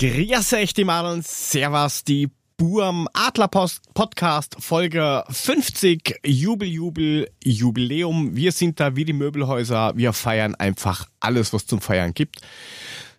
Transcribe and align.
Grüß 0.00 0.54
euch 0.54 0.72
die 0.72 0.84
Mann 0.84 1.20
Servus 1.20 2.04
die 2.04 2.30
Burm 2.56 3.06
Adlerpost 3.12 3.82
Podcast 3.92 4.56
Folge 4.58 5.24
50 5.28 6.20
Jubel 6.24 6.66
Jubel 6.66 7.30
Jubiläum. 7.44 8.34
Wir 8.34 8.50
sind 8.52 8.80
da 8.80 8.96
wie 8.96 9.04
die 9.04 9.12
Möbelhäuser. 9.12 9.92
Wir 9.96 10.14
feiern 10.14 10.54
einfach 10.54 11.04
alles, 11.20 11.52
was 11.52 11.66
zum 11.66 11.82
Feiern 11.82 12.14
gibt. 12.14 12.40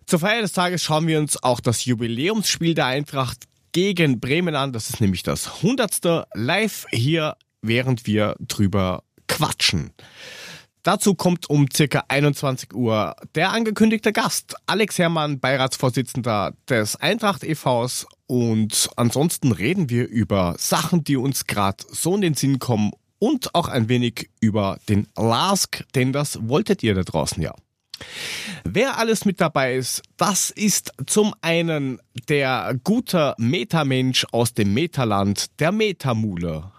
Zur 0.07 0.17
Feier 0.17 0.41
des 0.41 0.53
Tages 0.53 0.81
schauen 0.81 1.05
wir 1.05 1.19
uns 1.19 1.43
auch 1.43 1.59
das 1.59 1.85
Jubiläumsspiel 1.85 2.73
der 2.73 2.87
Eintracht 2.87 3.43
gegen 3.73 4.19
Bremen 4.19 4.55
an. 4.55 4.73
Das 4.73 4.89
ist 4.89 5.01
nämlich 5.01 5.21
das 5.21 5.57
100. 5.57 6.25
live 6.33 6.87
hier, 6.89 7.37
während 7.61 8.07
wir 8.07 8.37
drüber 8.39 9.03
quatschen. 9.27 9.93
Dazu 10.83 11.13
kommt 11.13 11.47
um 11.49 11.67
circa 11.71 12.05
21 12.07 12.73
Uhr 12.73 13.15
der 13.35 13.51
angekündigte 13.51 14.11
Gast, 14.11 14.55
Alex 14.65 14.97
Herrmann, 14.97 15.39
Beiratsvorsitzender 15.39 16.53
des 16.67 16.95
Eintracht 16.95 17.43
e.V.s. 17.43 18.07
Und 18.25 18.89
ansonsten 18.95 19.51
reden 19.51 19.89
wir 19.91 20.07
über 20.07 20.55
Sachen, 20.57 21.03
die 21.03 21.17
uns 21.17 21.45
gerade 21.45 21.83
so 21.89 22.15
in 22.15 22.21
den 22.21 22.33
Sinn 22.33 22.57
kommen 22.57 22.91
und 23.19 23.53
auch 23.53 23.67
ein 23.67 23.89
wenig 23.89 24.31
über 24.39 24.79
den 24.89 25.07
Lask, 25.15 25.85
denn 25.93 26.11
das 26.11 26.39
wolltet 26.47 26.81
ihr 26.81 26.95
da 26.95 27.03
draußen 27.03 27.43
ja. 27.43 27.53
Wer 28.63 28.97
alles 28.97 29.25
mit 29.25 29.39
dabei 29.39 29.75
ist, 29.75 30.01
das 30.17 30.49
ist 30.49 30.91
zum 31.05 31.35
einen 31.41 31.99
der 32.29 32.75
gute 32.83 33.35
Metamensch 33.37 34.25
aus 34.31 34.55
dem 34.55 34.73
Metaland, 34.73 35.59
der 35.59 35.71
Metamule. 35.71 36.71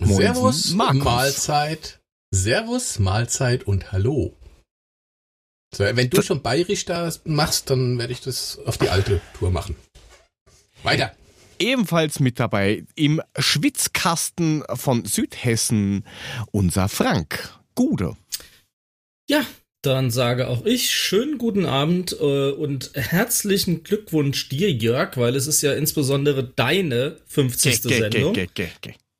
Servus, 0.00 0.72
Markus. 0.72 1.04
Mahlzeit. 1.04 2.01
Servus, 2.34 2.98
Mahlzeit 2.98 3.64
und 3.64 3.92
Hallo. 3.92 4.34
So, 5.74 5.84
wenn 5.84 6.08
du 6.08 6.22
schon 6.22 6.40
bayerisch 6.40 6.86
da 6.86 7.12
machst, 7.24 7.68
dann 7.68 7.98
werde 7.98 8.14
ich 8.14 8.22
das 8.22 8.58
auf 8.64 8.78
die 8.78 8.88
alte 8.88 9.20
Tour 9.38 9.50
machen. 9.50 9.76
Weiter. 10.82 11.14
Ebenfalls 11.58 12.20
mit 12.20 12.40
dabei 12.40 12.84
im 12.94 13.20
Schwitzkasten 13.38 14.64
von 14.74 15.04
Südhessen 15.04 16.04
unser 16.50 16.88
Frank 16.88 17.60
Gude. 17.74 18.16
Ja, 19.28 19.44
dann 19.82 20.10
sage 20.10 20.48
auch 20.48 20.64
ich 20.64 20.90
schönen 20.90 21.36
guten 21.36 21.66
Abend 21.66 22.16
äh, 22.18 22.50
und 22.50 22.92
herzlichen 22.94 23.82
Glückwunsch 23.82 24.48
dir, 24.48 24.72
Jörg, 24.72 25.18
weil 25.18 25.36
es 25.36 25.46
ist 25.46 25.60
ja 25.60 25.74
insbesondere 25.74 26.44
deine 26.44 27.18
50. 27.26 27.82
Ge, 27.82 27.90
ge, 27.90 28.00
Sendung. 28.00 28.32
Ge, 28.32 28.48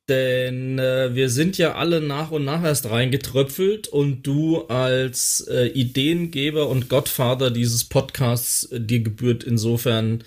denn 0.09 0.79
äh, 0.79 1.15
wir 1.15 1.29
sind 1.29 1.57
ja 1.57 1.75
alle 1.75 2.01
nach 2.01 2.31
und 2.31 2.43
nach 2.43 2.63
erst 2.63 2.89
reingetröpfelt 2.89 3.87
und 3.87 4.23
du 4.23 4.63
als 4.67 5.47
äh, 5.49 5.67
Ideengeber 5.67 6.67
und 6.67 6.89
Gottvater 6.89 7.51
dieses 7.51 7.85
Podcasts, 7.85 8.65
äh, 8.65 8.81
dir 8.81 8.99
gebührt 8.99 9.43
insofern 9.43 10.23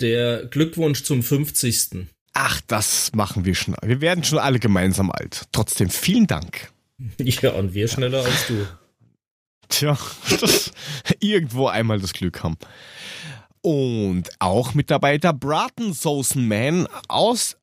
der 0.00 0.46
Glückwunsch 0.46 1.04
zum 1.04 1.22
50. 1.22 2.08
Ach, 2.34 2.60
das 2.66 3.12
machen 3.14 3.44
wir 3.44 3.54
schon. 3.54 3.76
Wir 3.82 4.00
werden 4.00 4.24
schon 4.24 4.38
alle 4.38 4.58
gemeinsam 4.58 5.10
alt. 5.10 5.44
Trotzdem 5.52 5.88
vielen 5.90 6.26
Dank. 6.26 6.70
Ja, 7.18 7.52
und 7.52 7.74
wir 7.74 7.88
schneller 7.88 8.22
ja. 8.22 8.24
als 8.24 8.46
du. 8.46 8.66
Tja, 9.68 9.98
irgendwo 11.20 11.66
einmal 11.66 12.00
das 12.00 12.14
Glück 12.14 12.42
haben. 12.42 12.56
Und 13.60 14.30
auch 14.38 14.72
mit 14.72 14.90
dabei 14.90 15.18
der 15.18 15.34
Braten 15.34 15.92
Soßen 15.92 16.48
Man 16.48 16.88
aus 17.08 17.58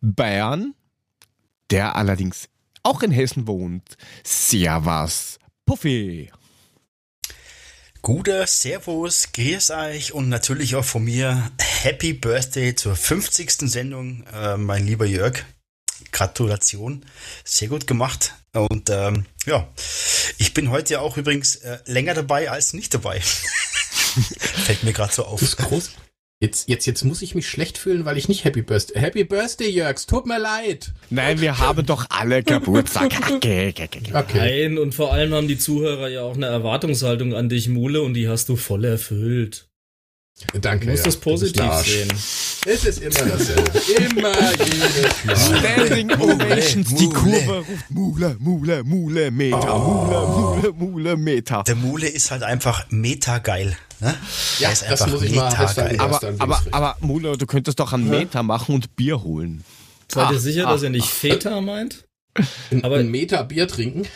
Bayern 0.00 0.74
der 1.72 1.96
allerdings 1.96 2.48
auch 2.82 3.02
in 3.02 3.10
Hessen 3.10 3.46
wohnt. 3.46 3.96
Servus, 4.22 5.38
Puffy. 5.64 6.30
Guter 8.02 8.46
Servus, 8.46 9.32
grüß 9.32 9.70
euch 9.70 10.12
und 10.12 10.28
natürlich 10.28 10.74
auch 10.74 10.84
von 10.84 11.04
mir 11.04 11.50
Happy 11.58 12.12
Birthday 12.12 12.74
zur 12.74 12.94
50. 12.94 13.70
Sendung, 13.70 14.24
äh, 14.32 14.56
mein 14.56 14.86
lieber 14.86 15.06
Jörg. 15.06 15.44
Gratulation, 16.10 17.06
sehr 17.44 17.68
gut 17.68 17.86
gemacht. 17.86 18.34
Und 18.52 18.90
ähm, 18.90 19.24
ja, 19.46 19.66
ich 20.36 20.52
bin 20.52 20.70
heute 20.70 20.94
ja 20.94 21.00
auch 21.00 21.16
übrigens 21.16 21.56
äh, 21.56 21.78
länger 21.86 22.12
dabei 22.12 22.50
als 22.50 22.74
nicht 22.74 22.92
dabei. 22.92 23.20
Fällt 24.64 24.82
mir 24.82 24.92
gerade 24.92 25.14
so 25.14 25.24
auf. 25.24 25.40
Das 25.40 25.50
ist 25.50 25.56
groß. 25.56 25.92
Jetzt, 26.42 26.68
jetzt, 26.68 26.86
jetzt 26.86 27.04
muss 27.04 27.22
ich 27.22 27.36
mich 27.36 27.48
schlecht 27.48 27.78
fühlen, 27.78 28.04
weil 28.04 28.18
ich 28.18 28.28
nicht 28.28 28.42
Happy 28.42 28.62
Birthday. 28.62 29.00
Happy 29.00 29.22
Birthday, 29.22 29.68
Jörgs, 29.68 30.06
tut 30.06 30.26
mir 30.26 30.40
leid. 30.40 30.90
Nein, 31.08 31.40
wir 31.40 31.60
haben 31.60 31.86
doch 31.86 32.06
alle 32.08 32.42
Geburtstag. 32.42 33.12
okay. 33.30 33.72
Nein, 34.34 34.76
und 34.76 34.92
vor 34.92 35.12
allem 35.12 35.32
haben 35.34 35.46
die 35.46 35.56
Zuhörer 35.56 36.08
ja 36.08 36.22
auch 36.22 36.34
eine 36.34 36.46
Erwartungshaltung 36.46 37.32
an 37.32 37.48
dich, 37.48 37.68
Mule, 37.68 38.02
und 38.02 38.14
die 38.14 38.28
hast 38.28 38.48
du 38.48 38.56
voll 38.56 38.84
erfüllt. 38.84 39.68
Danke. 40.60 40.86
Du 40.86 40.90
musst 40.90 41.04
ja, 41.04 41.12
das 41.12 41.16
positiv 41.18 41.72
sehen. 41.84 42.08
Es 42.66 42.84
ist 42.86 43.02
immer 43.02 43.30
dasselbe. 43.30 43.70
immer 44.02 44.32
jedes 44.64 45.24
Mal. 45.24 45.36
Standing 45.36 46.10
Ovations, 46.10 46.94
die 46.96 47.08
Kurve 47.08 47.58
ruft 47.58 47.90
Mule, 47.90 48.36
Mule, 48.40 48.82
Mule, 48.82 49.30
Meta, 49.30 49.76
oh. 49.76 49.78
Mule, 49.78 50.72
Mule, 50.72 50.72
Mule, 50.72 51.16
Meta. 51.16 51.62
Der 51.62 51.76
Mule 51.76 52.08
ist 52.08 52.32
halt 52.32 52.42
einfach 52.42 52.86
meta 52.90 53.38
geil. 53.38 53.76
Ne? 54.02 54.18
Ja, 54.58 54.70
das 54.70 55.06
muss 55.06 55.22
ich 55.22 55.32
mal 55.32 55.48
geil. 55.52 55.96
Aber, 56.00 56.20
aber, 56.40 56.62
aber 56.72 56.96
Mule, 57.00 57.38
du 57.38 57.46
könntest 57.46 57.78
doch 57.78 57.92
ein 57.92 58.08
Meta 58.08 58.42
machen 58.42 58.74
und 58.74 58.96
Bier 58.96 59.22
holen. 59.22 59.62
Seid 60.08 60.32
ihr 60.32 60.40
sicher, 60.40 60.66
ach, 60.66 60.72
dass 60.72 60.82
ihr 60.82 60.90
nicht 60.90 61.06
Feta 61.06 61.60
meint? 61.60 62.04
Aber 62.82 62.96
ein 62.96 63.10
Meter 63.10 63.44
Bier 63.44 63.68
trinken? 63.68 64.08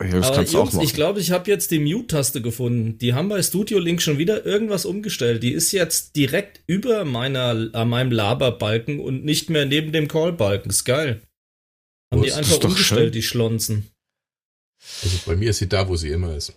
Ja, 0.00 0.08
das 0.08 0.30
Aber 0.30 0.42
Jungs, 0.42 0.74
ich 0.82 0.94
glaube, 0.94 1.20
ich 1.20 1.30
habe 1.30 1.50
jetzt 1.50 1.70
die 1.70 1.80
Mute-Taste 1.80 2.40
gefunden. 2.40 2.96
Die 2.98 3.12
haben 3.12 3.28
bei 3.28 3.42
Studio 3.42 3.78
Link 3.78 4.00
schon 4.00 4.16
wieder 4.16 4.46
irgendwas 4.46 4.86
umgestellt. 4.86 5.42
Die 5.42 5.52
ist 5.52 5.70
jetzt 5.72 6.16
direkt 6.16 6.62
über 6.66 7.04
meiner, 7.04 7.68
an 7.74 7.88
meinem 7.88 8.10
Laberbalken 8.10 9.00
und 9.00 9.24
nicht 9.24 9.50
mehr 9.50 9.66
neben 9.66 9.92
dem 9.92 10.08
Call-Balken. 10.08 10.70
Ist 10.70 10.84
geil. 10.84 11.20
Haben 12.10 12.22
oh, 12.22 12.24
die 12.24 12.32
einfach 12.32 12.64
umgestellt, 12.64 13.00
schön. 13.02 13.12
die 13.12 13.22
Schlonzen. 13.22 13.90
Also 15.02 15.18
bei 15.26 15.36
mir 15.36 15.50
ist 15.50 15.58
sie 15.58 15.68
da, 15.68 15.88
wo 15.88 15.94
sie 15.94 16.08
immer 16.08 16.34
ist. 16.34 16.54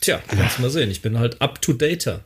Tja, 0.00 0.22
kannst 0.28 0.60
mal 0.60 0.70
sehen. 0.70 0.90
Ich 0.90 1.02
bin 1.02 1.18
halt 1.18 1.40
up 1.40 1.60
to 1.60 1.72
data. 1.72 2.24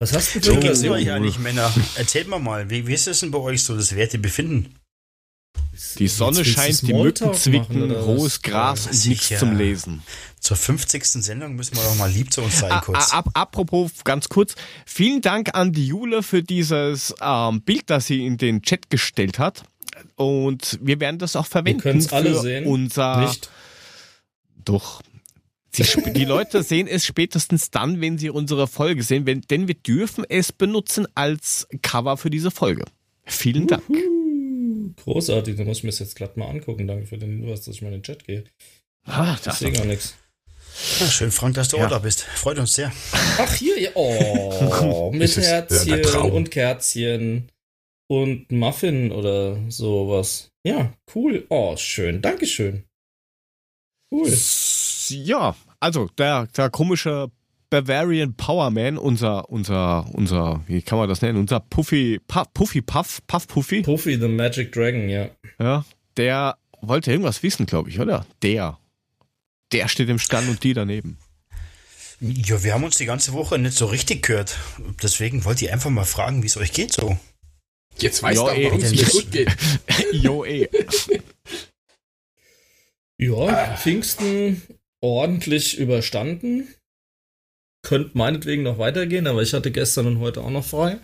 Was 0.00 0.12
hast 0.12 0.34
du 0.34 0.40
für 0.40 0.52
eine 0.52 0.62
Version? 0.62 0.94
euch 0.96 1.10
eigentlich, 1.10 1.38
Männer? 1.38 1.72
Erzählt 1.94 2.26
mal 2.26 2.40
mal, 2.40 2.68
wie, 2.70 2.88
wie 2.88 2.94
ist 2.94 3.06
es 3.06 3.20
denn 3.20 3.30
bei 3.30 3.38
euch 3.38 3.62
so, 3.62 3.76
das 3.76 3.94
Wertebefinden? 3.94 4.74
Die 5.98 6.08
Sonne 6.08 6.44
scheint, 6.44 6.82
die 6.82 6.92
Mücken 6.92 7.32
zwicken, 7.34 7.90
rohes 7.90 8.42
Gras 8.42 8.86
und 8.86 9.06
nichts 9.06 9.28
ja. 9.30 9.38
zum 9.38 9.56
Lesen. 9.56 10.02
Zur 10.40 10.56
50. 10.56 11.04
Sendung 11.04 11.54
müssen 11.54 11.76
wir 11.76 11.82
doch 11.82 11.94
mal 11.94 12.10
lieb 12.10 12.32
zu 12.32 12.42
uns 12.42 12.58
sein, 12.58 12.80
kurz. 12.82 13.12
Ap 13.12 13.30
apropos, 13.34 13.92
ganz 14.04 14.28
kurz, 14.28 14.54
vielen 14.84 15.22
Dank 15.22 15.54
an 15.54 15.72
die 15.72 15.86
Jule 15.86 16.22
für 16.22 16.42
dieses 16.42 17.14
ähm, 17.20 17.62
Bild, 17.62 17.84
das 17.86 18.06
sie 18.06 18.26
in 18.26 18.38
den 18.38 18.62
Chat 18.62 18.90
gestellt 18.90 19.38
hat. 19.38 19.62
Und 20.16 20.78
wir 20.82 21.00
werden 21.00 21.18
das 21.18 21.36
auch 21.36 21.46
verwenden. 21.46 21.84
Wir 21.84 21.94
es 21.94 22.12
alle 22.12 22.38
sehen. 22.40 22.66
Unser 22.66 23.20
Nicht. 23.20 23.50
Doch. 24.64 25.00
Die, 25.76 26.12
die, 26.12 26.24
Leute 26.26 26.62
sehen 26.62 26.86
es 26.86 27.06
spätestens 27.06 27.70
dann, 27.70 28.00
wenn 28.02 28.18
sie 28.18 28.28
unsere 28.28 28.66
Folge 28.66 29.02
sehen, 29.02 29.24
wenn, 29.24 29.40
denn 29.40 29.68
wir 29.68 29.74
dürfen 29.74 30.24
es 30.28 30.52
benutzen 30.52 31.06
als 31.14 31.66
Cover 31.80 32.18
für 32.18 32.28
diese 32.28 32.50
Folge. 32.50 32.84
Vielen 33.24 33.66
Dank. 33.66 33.88
Uhu. 33.88 34.92
Großartig, 35.04 35.56
da 35.56 35.64
muss 35.64 35.78
ich 35.78 35.84
mir 35.84 35.90
das 35.90 36.00
jetzt 36.00 36.16
glatt 36.16 36.36
mal 36.36 36.48
angucken. 36.48 36.86
Danke 36.86 37.06
für 37.06 37.16
den 37.16 37.40
Hinweis, 37.40 37.62
dass 37.62 37.74
ich 37.74 37.82
mal 37.82 37.88
in 37.88 37.94
den 37.94 38.02
Chat 38.02 38.24
gehe. 38.24 38.44
Ah, 39.04 39.36
das 39.42 39.60
sehe 39.60 39.72
gar 39.72 39.86
nichts. 39.86 40.14
Ja, 41.00 41.06
schön, 41.06 41.30
Frank, 41.30 41.54
dass 41.54 41.68
du 41.68 41.76
ja. 41.76 41.86
auch 41.86 41.90
da 41.90 41.98
bist. 41.98 42.22
Freut 42.22 42.58
uns 42.58 42.74
sehr. 42.74 42.92
Ach, 43.38 43.54
hier, 43.54 43.80
ja. 43.80 43.90
Oh, 43.94 45.10
mit 45.14 45.36
Herzchen 45.36 46.04
und 46.30 46.50
Kerzchen 46.50 47.50
und 48.08 48.50
Muffin 48.50 49.12
oder 49.12 49.58
sowas. 49.68 50.50
Ja, 50.64 50.92
cool. 51.14 51.46
Oh, 51.48 51.76
schön. 51.76 52.22
Dankeschön. 52.22 52.84
Cool. 54.12 54.30
Ja, 55.08 55.56
also 55.80 56.08
der, 56.18 56.46
der 56.48 56.68
komische 56.68 57.30
Bavarian 57.70 58.34
Powerman, 58.34 58.98
unser, 58.98 59.48
unser, 59.48 60.06
unser, 60.12 60.60
wie 60.66 60.82
kann 60.82 60.98
man 60.98 61.08
das 61.08 61.22
nennen? 61.22 61.38
Unser 61.38 61.60
Puffy, 61.60 62.20
Puff, 62.28 62.52
Puffy 62.52 62.82
Puff, 62.82 63.26
Puff 63.26 63.48
Puffy. 63.48 63.80
Puffy, 63.80 64.18
the 64.20 64.28
Magic 64.28 64.72
Dragon, 64.72 65.08
ja. 65.08 65.30
Ja, 65.58 65.86
der 66.18 66.58
wollte 66.82 67.10
irgendwas 67.10 67.42
wissen, 67.42 67.64
glaube 67.64 67.88
ich, 67.88 67.98
oder? 67.98 68.26
Der. 68.42 68.78
Der 69.72 69.88
steht 69.88 70.10
im 70.10 70.18
Stand 70.18 70.50
und 70.50 70.62
die 70.62 70.74
daneben. 70.74 71.16
Ja, 72.20 72.62
wir 72.62 72.74
haben 72.74 72.84
uns 72.84 72.98
die 72.98 73.06
ganze 73.06 73.32
Woche 73.32 73.58
nicht 73.58 73.76
so 73.76 73.86
richtig 73.86 74.26
gehört. 74.26 74.58
Deswegen 75.02 75.46
wollte 75.46 75.64
ich 75.64 75.72
einfach 75.72 75.90
mal 75.90 76.04
fragen, 76.04 76.42
wie 76.42 76.48
es 76.48 76.58
euch 76.58 76.72
geht 76.72 76.92
so. 76.92 77.16
Jetzt 77.98 78.22
weißt 78.22 78.38
du 78.38 78.42
auch, 78.42 78.48
warum 78.48 78.80
es 78.80 78.90
mir 78.90 79.04
gut 79.04 79.32
geht. 79.32 79.48
jo, 80.12 80.44
eh. 80.44 80.68
Ja, 83.22 83.76
Pfingsten 83.76 84.62
ordentlich 85.00 85.78
überstanden 85.78 86.66
könnte 87.82 88.12
meinetwegen 88.14 88.62
noch 88.62 88.78
weitergehen, 88.78 89.26
aber 89.26 89.42
ich 89.42 89.54
hatte 89.54 89.70
gestern 89.70 90.06
und 90.06 90.20
heute 90.20 90.42
auch 90.42 90.50
noch 90.50 90.64
frei. 90.64 90.98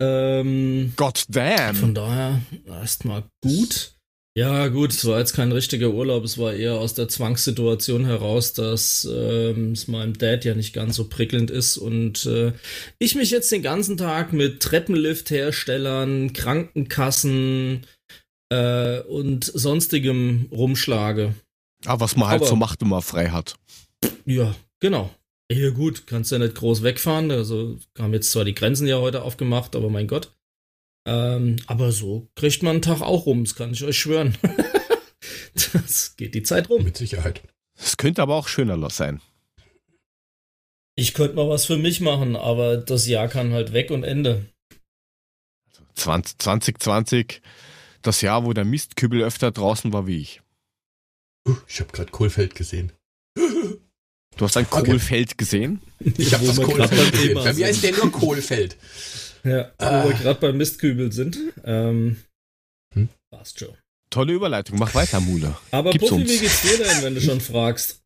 Ähm, 0.00 0.92
God 0.96 1.24
damn. 1.28 1.74
Von 1.74 1.94
daher 1.94 2.42
erstmal 2.66 3.24
gut. 3.42 3.92
Ja, 4.36 4.68
gut, 4.68 4.90
es 4.90 5.06
war 5.06 5.18
jetzt 5.18 5.32
kein 5.32 5.50
richtiger 5.50 5.88
Urlaub, 5.88 6.22
es 6.22 6.36
war 6.36 6.52
eher 6.52 6.74
aus 6.74 6.92
der 6.92 7.08
Zwangssituation 7.08 8.04
heraus, 8.04 8.52
dass 8.52 9.08
ähm, 9.10 9.72
es 9.72 9.88
meinem 9.88 10.18
Dad 10.18 10.44
ja 10.44 10.54
nicht 10.54 10.74
ganz 10.74 10.96
so 10.96 11.08
prickelnd 11.08 11.50
ist 11.50 11.78
und 11.78 12.26
äh, 12.26 12.52
ich 12.98 13.14
mich 13.14 13.30
jetzt 13.30 13.50
den 13.50 13.62
ganzen 13.62 13.96
Tag 13.96 14.34
mit 14.34 14.60
Treppenliftherstellern, 14.60 16.34
Krankenkassen 16.34 17.86
äh, 18.50 19.00
und 19.00 19.44
sonstigem 19.44 20.48
rumschlage. 20.52 21.34
Ah, 21.84 22.00
was 22.00 22.16
man 22.16 22.28
halt 22.28 22.42
Aber, 22.42 22.48
so 22.48 22.56
macht, 22.56 22.80
wenn 22.80 22.88
man 22.88 23.02
frei 23.02 23.28
hat. 23.28 23.56
Ja, 24.24 24.54
genau. 24.80 25.10
Ja, 25.50 25.70
gut, 25.70 26.06
kannst 26.06 26.32
ja 26.32 26.38
nicht 26.38 26.56
groß 26.56 26.82
wegfahren. 26.82 27.30
Also 27.30 27.78
haben 27.98 28.12
jetzt 28.12 28.32
zwar 28.32 28.44
die 28.44 28.54
Grenzen 28.54 28.86
ja 28.86 28.98
heute 28.98 29.22
aufgemacht, 29.22 29.76
aber 29.76 29.90
mein 29.90 30.08
Gott. 30.08 30.32
Ähm, 31.06 31.56
aber 31.66 31.92
so 31.92 32.28
kriegt 32.34 32.62
man 32.62 32.76
einen 32.76 32.82
Tag 32.82 33.00
auch 33.00 33.26
rum, 33.26 33.44
das 33.44 33.54
kann 33.54 33.72
ich 33.72 33.84
euch 33.84 33.96
schwören. 33.96 34.36
das 35.72 36.16
geht 36.16 36.34
die 36.34 36.42
Zeit 36.42 36.68
rum. 36.68 36.82
Mit 36.82 36.96
Sicherheit. 36.96 37.42
Es 37.78 37.96
könnte 37.96 38.22
aber 38.22 38.34
auch 38.34 38.48
schöner 38.48 38.90
sein. 38.90 39.20
Ich 40.96 41.14
könnte 41.14 41.36
mal 41.36 41.48
was 41.48 41.66
für 41.66 41.76
mich 41.76 42.00
machen, 42.00 42.34
aber 42.34 42.78
das 42.78 43.06
Jahr 43.06 43.28
kann 43.28 43.52
halt 43.52 43.72
weg 43.72 43.90
und 43.90 44.02
Ende. 44.02 44.46
20, 45.94 46.38
2020, 46.38 47.42
das 48.06 48.20
Jahr, 48.20 48.44
wo 48.44 48.52
der 48.52 48.64
Mistkübel 48.64 49.22
öfter 49.22 49.50
draußen 49.50 49.92
war 49.92 50.06
wie 50.06 50.18
ich. 50.18 50.42
Ich 51.68 51.80
habe 51.80 51.92
gerade 51.92 52.10
Kohlfeld 52.10 52.54
gesehen. 52.54 52.92
Du 54.36 54.44
hast 54.44 54.56
ein 54.56 54.68
Kohlfeld 54.68 55.28
okay. 55.28 55.34
gesehen? 55.36 55.80
Ich 56.00 56.34
habe 56.34 56.46
das 56.46 56.60
Kohlfeld 56.60 57.12
gesehen. 57.12 57.34
Bei 57.34 57.52
mir 57.52 57.68
ist 57.68 57.82
der 57.82 57.92
nur 57.92 58.12
Kohlfeld. 58.12 58.76
Ja, 59.44 59.70
ah. 59.78 60.04
wo 60.04 60.08
wir 60.08 60.16
gerade 60.16 60.40
beim 60.40 60.56
Mistkübel 60.56 61.12
sind. 61.12 61.38
Ähm, 61.64 62.16
hm? 62.94 63.08
Passt 63.30 63.60
schon. 63.60 63.74
Tolle 64.10 64.32
Überleitung, 64.32 64.78
mach 64.78 64.94
weiter, 64.94 65.20
Mule. 65.20 65.56
Aber 65.70 65.90
Gibt's 65.90 66.10
Buffy, 66.10 66.22
uns. 66.22 66.30
wie 66.30 66.38
geht's 66.38 66.62
dir 66.62 66.78
denn, 66.78 67.02
wenn 67.02 67.14
du 67.14 67.20
schon 67.20 67.40
fragst? 67.40 68.02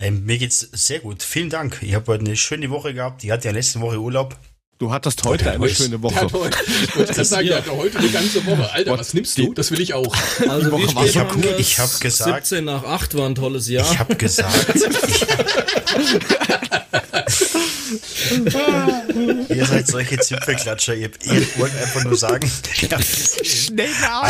Ähm, 0.00 0.24
mir 0.24 0.38
geht's 0.38 0.60
sehr 0.60 1.00
gut. 1.00 1.22
Vielen 1.22 1.50
Dank. 1.50 1.82
Ich 1.82 1.94
habe 1.94 2.06
heute 2.08 2.24
eine 2.24 2.36
schöne 2.36 2.70
Woche 2.70 2.94
gehabt. 2.94 3.24
Ich 3.24 3.30
hatte 3.30 3.48
ja 3.48 3.52
letzte 3.52 3.80
Woche 3.80 4.00
Urlaub. 4.00 4.38
Du 4.78 4.92
hattest 4.92 5.24
heute 5.24 5.52
eine 5.52 5.60
heute, 5.60 5.74
schöne 5.74 6.02
Woche. 6.02 6.26
Heute, 6.32 6.58
ich 6.82 6.96
wollte 6.96 7.24
sagen, 7.24 7.46
ja. 7.46 7.62
heute 7.68 7.98
eine 7.98 8.08
ganze 8.08 8.44
Woche. 8.44 8.72
Alter, 8.72 8.90
was, 8.90 9.00
was 9.00 9.14
nimmst 9.14 9.38
du? 9.38 9.54
Das 9.54 9.70
will 9.70 9.80
ich 9.80 9.94
auch. 9.94 10.12
Also 10.48 10.72
Woche 10.72 10.96
wir 10.96 11.04
ich 11.04 11.16
habe 11.16 11.46
ich 11.58 11.78
hab 11.78 12.00
gesagt. 12.00 12.46
17 12.46 12.64
nach 12.64 12.82
8 12.82 13.16
war 13.16 13.26
ein 13.26 13.36
tolles 13.36 13.68
Jahr. 13.68 13.88
Ich 13.90 13.98
habe 14.00 14.16
gesagt. 14.16 14.74
ihr 19.48 19.66
seid 19.66 19.86
solche 19.86 20.18
Zipfelklatscher. 20.18 20.94
Ihr, 20.94 21.10
ihr 21.22 21.46
wollt 21.56 21.76
einfach 21.76 22.02
nur 22.02 22.16
sagen, 22.16 22.50
ich 22.72 22.82
habe 22.90 23.04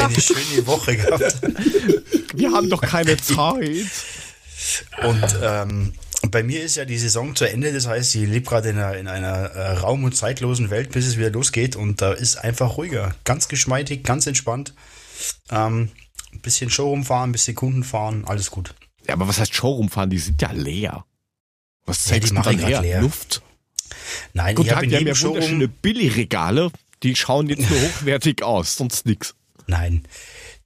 eine 0.04 0.20
schöne 0.20 0.66
Woche 0.66 0.96
gehabt. 0.96 1.36
Wir 2.34 2.52
haben 2.52 2.68
doch 2.68 2.82
keine 2.82 3.16
Zeit. 3.16 3.86
Und 5.02 5.38
ähm, 5.42 5.94
bei 6.34 6.42
mir 6.42 6.64
ist 6.64 6.74
ja 6.74 6.84
die 6.84 6.98
Saison 6.98 7.36
zu 7.36 7.48
Ende, 7.48 7.72
das 7.72 7.86
heißt, 7.86 8.16
ich 8.16 8.28
lebe 8.28 8.44
gerade 8.44 8.70
in 8.70 8.76
einer, 8.76 8.96
in 8.96 9.06
einer 9.06 9.50
äh, 9.52 9.72
raum- 9.78 10.02
und 10.02 10.16
zeitlosen 10.16 10.68
Welt, 10.68 10.90
bis 10.90 11.06
es 11.06 11.16
wieder 11.16 11.30
losgeht 11.30 11.76
und 11.76 12.02
da 12.02 12.12
ist 12.12 12.38
einfach 12.38 12.76
ruhiger. 12.76 13.14
Ganz 13.22 13.46
geschmeidig, 13.46 14.02
ganz 14.02 14.26
entspannt. 14.26 14.74
Ähm, 15.50 15.90
ein 16.32 16.40
bisschen 16.40 16.70
Showroom 16.70 17.04
fahren, 17.04 17.30
ein 17.30 17.32
bisschen 17.32 17.54
Kunden 17.54 17.84
fahren, 17.84 18.24
alles 18.26 18.50
gut. 18.50 18.74
Ja, 19.06 19.14
aber 19.14 19.28
was 19.28 19.38
heißt 19.38 19.54
Showroom 19.54 19.90
fahren? 19.90 20.10
Die 20.10 20.18
sind 20.18 20.42
ja 20.42 20.50
leer. 20.50 21.04
Was 21.86 22.02
zeigst 22.02 22.32
ja, 22.32 22.42
die 22.42 22.56
du 22.56 22.62
dann 22.62 22.82
Leer? 22.82 23.00
Luft? 23.00 23.40
Nein, 24.32 24.56
Guten 24.56 24.68
ich 24.68 24.74
habe 24.74 24.86
in 24.86 24.90
jedem 24.90 25.14
Showroom... 25.14 25.34
wunderschöne 25.36 25.68
Billigregale, 25.68 26.72
die 27.04 27.14
schauen 27.14 27.48
jetzt 27.48 27.70
nur 27.70 27.80
hochwertig 27.80 28.42
aus, 28.42 28.74
sonst 28.74 29.06
nix. 29.06 29.36
Nein, 29.68 30.02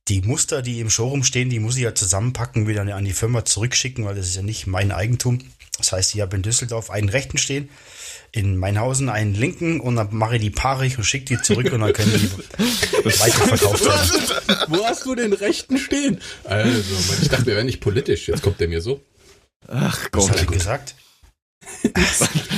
die 0.09 0.23
Muster, 0.23 0.62
die 0.62 0.81
im 0.81 0.88
Showroom 0.88 1.25
stehen, 1.25 1.50
die 1.50 1.61
muss 1.61 1.76
ich 1.76 1.82
ja 1.82 1.94
zusammenpacken, 1.94 2.67
wieder 2.67 2.81
an 2.81 3.05
die 3.05 3.12
Firma 3.12 3.44
zurückschicken, 3.44 4.06
weil 4.06 4.15
das 4.15 4.29
ist 4.29 4.37
ja 4.37 4.43
nicht 4.43 4.67
mein 4.67 4.93
Eigentum. 4.93 5.41
Das 5.78 5.92
heißt, 5.92 6.14
ich 6.14 6.20
habe 6.20 6.36
in 6.36 6.42
Düsseldorf 6.42 6.90
einen 6.90 7.08
rechten 7.08 7.38
stehen, 7.38 7.70
in 8.32 8.56
Meinhausen 8.56 9.08
einen 9.08 9.34
linken 9.34 9.80
und 9.80 9.96
dann 9.96 10.08
mache 10.14 10.36
ich 10.36 10.42
die 10.42 10.50
paarig 10.50 10.98
und 10.98 11.04
schicke 11.04 11.36
die 11.36 11.42
zurück 11.42 11.72
und 11.72 11.80
dann 11.80 11.92
können 11.92 12.12
die 12.12 12.30
weiterverkauft 13.04 13.84
werden. 13.84 14.66
Wo 14.69 14.84
hast 14.84 15.06
du 15.06 15.14
den 15.14 15.32
rechten 15.32 15.78
stehen? 15.78 16.20
Also, 16.44 16.82
ich 17.22 17.28
dachte, 17.28 17.46
wir 17.46 17.56
wären 17.56 17.66
nicht 17.66 17.80
politisch. 17.80 18.28
Jetzt 18.28 18.42
kommt 18.42 18.60
der 18.60 18.69
mir 18.69 18.82
so. 18.82 19.00
Ach 19.66 20.10
Gott. 20.10 20.25
Was 20.25 20.30
hat 20.30 20.40
er 20.40 20.46
gesagt? 20.46 20.94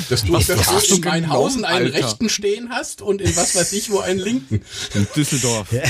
dass 0.09 0.25
du, 0.25 0.33
was, 0.33 0.47
dass 0.47 0.87
du 0.89 0.97
in 0.97 1.01
Meinhausen 1.01 1.65
einen 1.65 1.87
Alter. 1.87 2.07
rechten 2.07 2.29
stehen 2.29 2.71
hast 2.71 3.03
und 3.03 3.21
in 3.21 3.35
was 3.37 3.55
weiß 3.55 3.73
ich 3.73 3.91
wo 3.91 4.01
einen 4.01 4.21
linken. 4.21 4.63
In 4.95 5.07
Düsseldorf. 5.15 5.73
Ja. 5.73 5.83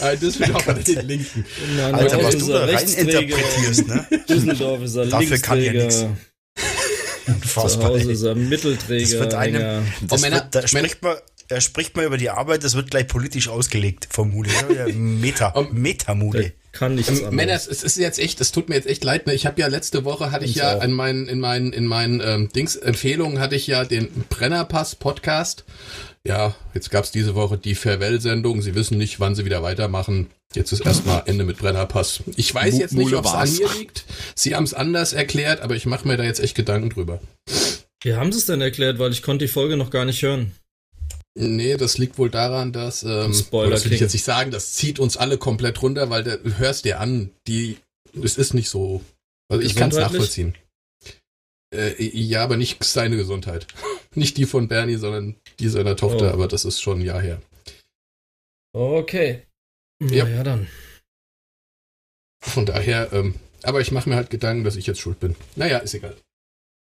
Ah, 0.00 0.10
in 0.10 0.20
Düsseldorf 0.20 0.66
hat 0.66 0.86
den 0.86 1.06
linken. 1.06 1.44
Nein, 1.76 1.94
Alter, 1.94 2.22
was 2.22 2.36
du 2.36 2.48
da 2.48 2.64
rein 2.64 2.88
interpretierst, 2.88 3.86
ne? 3.86 4.06
Düsseldorf 4.28 4.82
ist 4.82 4.96
er 4.96 5.06
Dafür 5.06 5.38
kann 5.38 5.62
ja 5.62 5.72
nichts. 5.72 6.06
Zu 7.46 7.82
Hause 7.82 8.12
ist 8.12 8.22
er 8.22 8.34
Mittelträger. 8.34 9.02
Das 9.02 9.18
wird 9.18 9.34
einem, 9.34 9.86
das 10.02 10.20
Männer, 10.22 10.36
wird, 10.36 10.54
da 10.54 10.66
spricht 10.66 11.02
man, 11.02 11.16
er 11.48 11.60
spricht 11.60 11.96
mal 11.96 12.04
über 12.04 12.18
die 12.18 12.30
Arbeit, 12.30 12.64
das 12.64 12.74
wird 12.74 12.90
gleich 12.90 13.06
politisch 13.06 13.48
ausgelegt 13.48 14.08
vom 14.10 14.30
Mule. 14.30 14.50
Meta, 14.94 15.54
Meta-Mule 15.72 16.52
kann 16.78 16.94
nichts 16.94 17.20
ähm. 17.20 17.34
Männer, 17.34 17.54
es 17.54 17.66
ist 17.66 17.96
jetzt 17.96 18.18
echt, 18.18 18.40
es 18.40 18.52
tut 18.52 18.68
mir 18.68 18.76
jetzt 18.76 18.86
echt 18.86 19.02
leid. 19.02 19.26
Ne? 19.26 19.34
Ich 19.34 19.46
habe 19.46 19.60
ja 19.60 19.66
letzte 19.66 20.04
Woche 20.04 20.30
hatte 20.30 20.44
ich, 20.44 20.52
ich 20.52 20.56
ja 20.58 20.76
auch. 20.76 20.84
in 20.84 20.92
meinen 20.92 21.26
in 21.26 21.40
meinen 21.40 21.72
in 21.72 21.86
meinen 21.86 22.20
ähm, 22.20 22.48
Dings 22.54 22.76
Empfehlungen 22.76 23.40
hatte 23.40 23.56
ich 23.56 23.66
ja 23.66 23.84
den 23.84 24.08
Brennerpass 24.28 24.94
Podcast. 24.94 25.64
Ja, 26.26 26.54
jetzt 26.74 26.90
gab's 26.90 27.10
diese 27.10 27.34
Woche 27.34 27.58
die 27.58 27.74
Farewell-Sendung. 27.74 28.60
Sie 28.62 28.74
wissen 28.74 28.98
nicht, 28.98 29.20
wann 29.20 29.34
sie 29.34 29.44
wieder 29.44 29.62
weitermachen. 29.62 30.30
Jetzt 30.54 30.72
ist 30.72 30.80
erstmal 30.80 31.22
Ende 31.26 31.44
mit 31.44 31.58
Brennerpass. 31.58 32.22
Ich 32.36 32.54
weiß 32.54 32.78
jetzt 32.78 32.94
nicht, 32.94 33.14
ob 33.14 33.24
es 33.24 33.32
an 33.32 33.52
mir 33.52 33.68
liegt. 33.78 34.04
Sie 34.34 34.54
haben 34.54 34.64
es 34.64 34.74
anders 34.74 35.12
erklärt, 35.12 35.60
aber 35.60 35.76
ich 35.76 35.86
mache 35.86 36.06
mir 36.06 36.16
da 36.16 36.24
jetzt 36.24 36.40
echt 36.40 36.54
Gedanken 36.54 36.90
drüber. 36.90 37.20
Wie 38.02 38.14
haben 38.14 38.32
sie 38.32 38.38
es 38.38 38.46
denn 38.46 38.60
erklärt? 38.60 38.98
Weil 38.98 39.12
ich 39.12 39.22
konnte 39.22 39.44
die 39.44 39.50
Folge 39.50 39.76
noch 39.76 39.90
gar 39.90 40.04
nicht 40.04 40.22
hören. 40.22 40.52
Nee, 41.34 41.76
das 41.76 41.98
liegt 41.98 42.18
wohl 42.18 42.30
daran, 42.30 42.72
dass, 42.72 43.04
ähm, 43.04 43.32
Spoiler 43.32 43.70
das 43.70 43.84
will 43.84 43.92
ich 43.92 44.00
jetzt 44.00 44.12
nicht 44.12 44.24
sagen, 44.24 44.50
das 44.50 44.72
zieht 44.72 44.98
uns 44.98 45.16
alle 45.16 45.38
komplett 45.38 45.80
runter, 45.82 46.10
weil 46.10 46.24
du 46.24 46.58
hörst 46.58 46.84
dir 46.84 46.98
an, 47.00 47.30
die, 47.46 47.76
es 48.20 48.36
ist 48.36 48.54
nicht 48.54 48.68
so, 48.68 49.02
also 49.48 49.62
ich 49.62 49.76
kann 49.76 49.90
es 49.90 49.96
nachvollziehen. 49.96 50.54
Äh, 51.74 52.02
ja, 52.02 52.42
aber 52.42 52.56
nicht 52.56 52.82
seine 52.84 53.16
Gesundheit. 53.16 53.66
nicht 54.14 54.36
die 54.36 54.46
von 54.46 54.68
Bernie, 54.68 54.96
sondern 54.96 55.36
die 55.58 55.68
seiner 55.68 55.96
Tochter, 55.96 56.30
oh. 56.30 56.32
aber 56.32 56.48
das 56.48 56.64
ist 56.64 56.80
schon 56.80 57.00
ein 57.00 57.04
Jahr 57.04 57.20
her. 57.20 57.42
Okay. 58.72 59.46
Ja, 60.00 60.26
ja 60.26 60.42
dann. 60.42 60.68
Von 62.40 62.66
daher, 62.66 63.12
ähm, 63.12 63.34
aber 63.62 63.80
ich 63.80 63.90
mache 63.90 64.08
mir 64.08 64.16
halt 64.16 64.30
Gedanken, 64.30 64.64
dass 64.64 64.76
ich 64.76 64.86
jetzt 64.86 65.00
schuld 65.00 65.18
bin. 65.20 65.34
Naja, 65.56 65.78
ist 65.78 65.94
egal. 65.94 66.16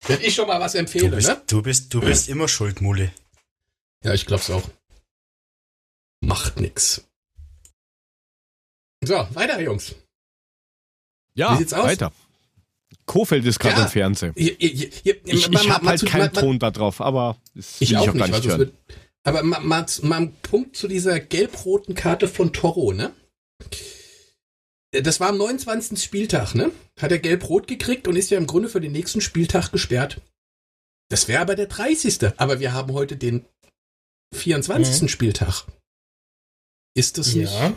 Wenn 0.07 0.21
ich 0.21 0.35
schon 0.35 0.47
mal 0.47 0.61
was 0.61 0.75
empfehle, 0.75 1.11
du 1.11 1.17
bist, 1.17 1.29
ne? 1.29 1.43
Du 1.47 1.63
bist, 1.63 1.95
du 1.95 2.01
bist 2.01 2.29
immer 2.29 2.49
schuld, 2.49 2.81
Mule. 2.81 3.13
Ja, 4.03 4.15
ich 4.15 4.27
glaub's 4.27 4.51
auch. 4.51 4.69
Macht 6.21 6.61
nix. 6.61 7.05
So, 9.03 9.27
weiter, 9.33 9.61
Jungs. 9.61 9.95
Ja, 11.35 11.55
Wie 11.55 11.59
sieht's 11.59 11.73
aus? 11.73 11.87
weiter. 11.87 12.13
Kofeld 13.11 13.45
ist 13.45 13.59
gerade 13.59 13.79
ja. 13.79 13.83
im 13.87 13.91
Fernsehen. 13.91 14.33
Hier, 14.37 14.55
hier, 14.61 14.89
hier, 15.03 15.17
ich 15.25 15.49
ich 15.49 15.69
habe 15.69 15.85
halt 15.85 16.07
keinen 16.07 16.33
Ton 16.33 16.61
da 16.61 16.71
drauf, 16.71 17.01
aber 17.01 17.37
ich 17.81 17.97
auch, 17.97 18.07
auch 18.07 18.15
nicht. 18.15 18.33
Also 18.33 18.57
wird, 18.57 18.73
aber 19.25 19.43
mal, 19.43 19.59
mal, 19.59 19.85
mal 20.03 20.17
ein 20.21 20.33
Punkt 20.43 20.77
zu 20.77 20.87
dieser 20.87 21.19
gelb-roten 21.19 21.97
Karte 21.97 22.29
von 22.29 22.53
Toro, 22.53 22.93
ne? 22.93 23.13
Das 24.93 25.19
war 25.19 25.31
am 25.31 25.39
29. 25.39 26.01
Spieltag, 26.01 26.55
ne? 26.55 26.71
Hat 27.01 27.11
er 27.11 27.19
gelb-rot 27.19 27.67
gekriegt 27.67 28.07
und 28.07 28.15
ist 28.15 28.31
ja 28.31 28.39
im 28.39 28.47
Grunde 28.47 28.69
für 28.69 28.81
den 28.81 28.93
nächsten 28.93 29.21
Spieltag 29.21 29.73
gesperrt. 29.73 30.21
Das 31.09 31.27
wäre 31.27 31.41
aber 31.41 31.57
der 31.57 31.67
30. 31.67 32.39
Aber 32.39 32.61
wir 32.61 32.73
haben 32.73 32.93
heute 32.93 33.17
den 33.17 33.45
24. 34.37 35.03
Mhm. 35.03 35.09
Spieltag. 35.09 35.65
Ist 36.95 37.19
das 37.19 37.35
ja. 37.35 37.41
nicht? 37.41 37.77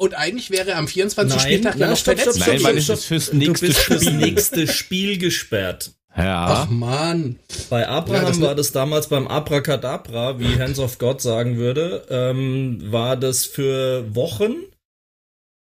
Und 0.00 0.14
eigentlich 0.14 0.50
wäre 0.50 0.76
am 0.76 0.88
24. 0.88 1.28
Nein, 1.28 1.46
Spieltag 1.46 1.76
ja, 1.76 1.90
noch 1.90 1.96
stopp, 1.98 2.16
verletzt. 2.18 2.38
Stopp, 2.38 2.54
stopp, 2.54 2.62
Nein, 2.62 2.64
weil 2.64 2.78
es 2.78 2.88
ist 2.88 3.04
fürs 3.04 3.34
nächste 3.34 3.66
du 3.66 3.72
bist 3.72 3.82
Spiel. 3.82 3.98
fürs 3.98 4.12
nächste 4.14 4.66
Spiel 4.66 5.18
gesperrt. 5.18 5.90
Ja. 6.16 6.46
Ach 6.48 6.70
man. 6.70 7.38
Bei 7.68 7.86
Abraham 7.86 8.22
ja, 8.22 8.28
das 8.28 8.40
war 8.40 8.54
das 8.54 8.72
damals 8.72 9.08
beim 9.08 9.28
Abracadabra, 9.28 10.40
wie 10.40 10.58
Hands 10.58 10.78
of 10.78 10.96
God 10.96 11.20
sagen 11.20 11.58
würde, 11.58 12.06
ähm, 12.08 12.80
war 12.90 13.18
das 13.18 13.44
für 13.44 14.14
Wochen. 14.14 14.54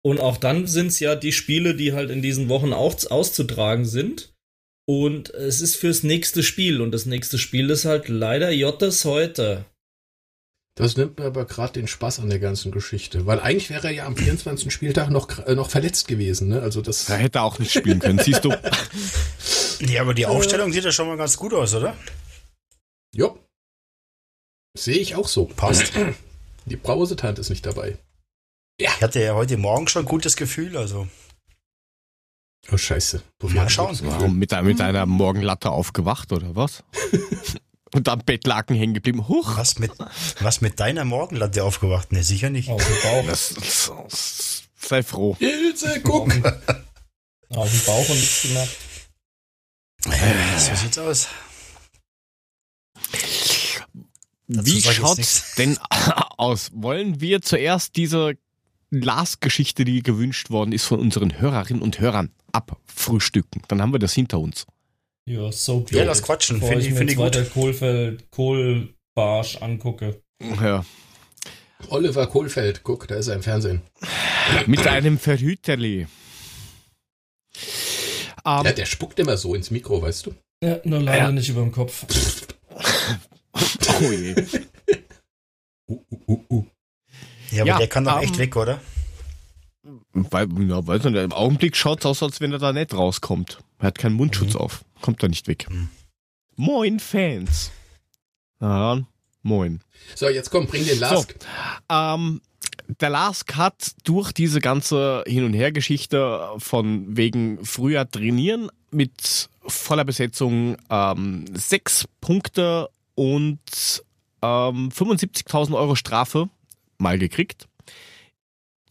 Und 0.02 0.20
auch 0.20 0.36
dann 0.36 0.66
sind 0.66 0.88
es 0.88 1.00
ja 1.00 1.16
die 1.16 1.32
Spiele, 1.32 1.74
die 1.74 1.94
halt 1.94 2.10
in 2.10 2.20
diesen 2.20 2.50
Wochen 2.50 2.74
auch 2.74 2.94
auszutragen 3.08 3.86
sind. 3.86 4.34
Und 4.86 5.30
es 5.30 5.62
ist 5.62 5.76
fürs 5.76 6.02
nächste 6.02 6.42
Spiel. 6.42 6.82
Und 6.82 6.90
das 6.90 7.06
nächste 7.06 7.38
Spiel 7.38 7.70
ist 7.70 7.86
halt 7.86 8.10
leider 8.10 8.50
Jottes 8.50 9.06
heute. 9.06 9.64
Das 10.76 10.98
nimmt 10.98 11.18
mir 11.18 11.24
aber 11.24 11.46
gerade 11.46 11.72
den 11.72 11.86
Spaß 11.86 12.20
an 12.20 12.28
der 12.28 12.38
ganzen 12.38 12.70
Geschichte, 12.70 13.24
weil 13.24 13.40
eigentlich 13.40 13.70
wäre 13.70 13.86
er 13.86 13.94
ja 13.94 14.06
am 14.06 14.14
24. 14.14 14.70
Spieltag 14.70 15.08
noch, 15.08 15.38
äh, 15.46 15.54
noch 15.54 15.70
verletzt 15.70 16.06
gewesen. 16.06 16.48
Ne? 16.48 16.60
Also 16.60 16.82
das 16.82 17.08
er 17.08 17.16
hätte 17.16 17.40
auch 17.40 17.58
nicht 17.58 17.72
spielen 17.72 17.98
können, 17.98 18.18
siehst 18.18 18.44
du. 18.44 18.54
Ja, 19.78 20.00
aber 20.00 20.14
die 20.14 20.24
Aufstellung 20.24 20.70
äh, 20.70 20.72
sieht 20.72 20.84
ja 20.84 20.90
schon 20.90 21.06
mal 21.06 21.18
ganz 21.18 21.36
gut 21.36 21.52
aus, 21.52 21.74
oder? 21.74 21.94
Ja. 23.14 23.34
Sehe 24.74 24.96
ich 24.96 25.14
auch 25.16 25.28
so. 25.28 25.44
Passt. 25.44 25.92
Die 26.64 26.76
Brausetante 26.76 27.42
ist 27.42 27.50
nicht 27.50 27.66
dabei. 27.66 27.98
Ja. 28.80 28.90
Ich 28.96 29.02
hatte 29.02 29.22
ja 29.22 29.34
heute 29.34 29.58
Morgen 29.58 29.86
schon 29.86 30.04
ein 30.04 30.08
gutes 30.08 30.34
Gefühl, 30.36 30.78
also. 30.78 31.08
Oh, 32.72 32.78
scheiße. 32.78 33.22
Mal 33.42 33.68
schauen. 33.68 33.98
Warum? 34.02 34.38
Mit, 34.38 34.52
mit 34.62 34.80
einer 34.80 35.04
Morgenlatte 35.04 35.70
aufgewacht, 35.70 36.32
oder 36.32 36.56
was? 36.56 36.82
Und 37.96 38.10
am 38.10 38.18
Bettlaken 38.18 38.76
hängen 38.76 38.92
geblieben. 38.92 39.26
Huch. 39.26 39.56
Was 39.56 39.78
mit, 39.78 39.90
was 40.40 40.60
mit 40.60 40.78
deiner 40.80 41.06
Morgenlatte 41.06 41.64
aufgewacht? 41.64 42.12
Ne, 42.12 42.22
sicher 42.22 42.50
nicht. 42.50 42.68
Auf 42.68 42.84
dem 42.86 42.96
Bauch. 43.02 43.26
Das, 43.26 43.54
das, 43.54 44.64
sei 44.76 45.02
froh. 45.02 45.34
Ilse, 45.40 46.02
guck. 46.04 46.28
Auf 47.48 47.70
dem 47.70 47.80
Bauch 47.86 48.06
und 48.06 48.16
nichts 48.16 48.42
gemerkt. 48.42 48.76
Ja, 50.04 50.58
so 50.58 50.74
sieht's 50.74 50.98
aus. 50.98 51.28
Wie 54.46 54.82
schaut's 54.82 55.54
denn 55.54 55.78
aus? 56.36 56.70
Wollen 56.74 57.22
wir 57.22 57.40
zuerst 57.40 57.96
diese 57.96 58.36
Last-Geschichte, 58.90 59.86
die 59.86 60.02
gewünscht 60.02 60.50
worden 60.50 60.72
ist 60.72 60.84
von 60.84 61.00
unseren 61.00 61.40
Hörerinnen 61.40 61.82
und 61.82 61.98
Hörern, 61.98 62.30
abfrühstücken? 62.52 63.62
Dann 63.68 63.80
haben 63.80 63.94
wir 63.94 64.00
das 64.00 64.12
hinter 64.12 64.38
uns. 64.38 64.66
Ja, 65.28 65.50
so 65.50 65.84
Ja, 65.90 66.04
das 66.04 66.22
quatschen. 66.22 66.60
Finde 66.60 66.86
ich, 66.86 66.94
find 66.94 67.10
ich 67.10 67.16
gut. 67.16 67.50
Kohlfeld, 67.52 68.30
Kohlbarsch 68.30 69.60
angucke. 69.60 70.22
Ja. 70.40 70.84
Oliver 71.88 72.26
Kohlfeld, 72.26 72.82
guck, 72.84 73.08
da 73.08 73.16
ist 73.16 73.28
er 73.28 73.34
im 73.34 73.42
Fernsehen. 73.42 73.82
Mit 74.66 74.86
einem 74.86 75.18
Verhüterli. 75.18 76.06
Um, 78.44 78.64
ja, 78.64 78.72
der 78.72 78.86
spuckt 78.86 79.18
immer 79.18 79.36
so 79.36 79.54
ins 79.54 79.72
Mikro, 79.72 80.00
weißt 80.00 80.26
du? 80.26 80.34
Ja, 80.62 80.78
nur 80.84 81.00
leider 81.00 81.24
ja. 81.24 81.32
nicht 81.32 81.48
über 81.48 81.62
dem 81.62 81.72
Kopf. 81.72 82.06
oh 84.00 84.02
je. 84.10 84.36
Uh, 85.88 86.00
uh, 86.28 86.44
uh, 86.50 86.64
ja, 87.50 87.62
aber 87.62 87.70
ja, 87.70 87.78
der 87.78 87.88
kann 87.88 88.04
doch 88.04 88.16
um, 88.16 88.22
echt 88.22 88.38
weg, 88.38 88.54
oder? 88.56 88.80
Weil, 90.12 90.48
ja, 90.68 90.86
weiß 90.86 91.04
nicht, 91.04 91.16
im 91.16 91.32
Augenblick 91.32 91.76
schaut 91.76 92.00
es 92.00 92.06
aus, 92.06 92.22
als 92.22 92.40
wenn 92.40 92.52
er 92.52 92.58
da 92.58 92.72
nicht 92.72 92.94
rauskommt. 92.94 93.58
Er 93.78 93.88
hat 93.88 93.98
keinen 93.98 94.14
Mundschutz 94.14 94.54
mhm. 94.54 94.60
auf. 94.60 94.84
Kommt 95.00 95.22
da 95.22 95.28
nicht 95.28 95.46
weg. 95.48 95.66
Mhm. 95.70 95.88
Moin, 96.56 97.00
Fans. 97.00 97.70
Ja, 98.60 99.02
moin. 99.42 99.80
So, 100.14 100.28
jetzt 100.28 100.50
komm, 100.50 100.66
bring 100.66 100.84
den 100.84 100.98
Lask. 100.98 101.34
So, 101.38 101.94
ähm, 101.94 102.40
der 103.00 103.10
Lask 103.10 103.54
hat 103.56 103.92
durch 104.04 104.32
diese 104.32 104.60
ganze 104.60 105.24
Hin- 105.26 105.44
und 105.44 105.52
Her-Geschichte 105.52 106.48
von 106.58 107.16
wegen 107.16 107.64
früher 107.64 108.08
trainieren 108.10 108.70
mit 108.90 109.50
voller 109.66 110.04
Besetzung 110.04 110.76
ähm, 110.88 111.44
sechs 111.52 112.06
Punkte 112.20 112.88
und 113.14 113.58
ähm, 114.42 114.90
75.000 114.90 115.74
Euro 115.74 115.96
Strafe 115.96 116.48
mal 116.98 117.18
gekriegt. 117.18 117.66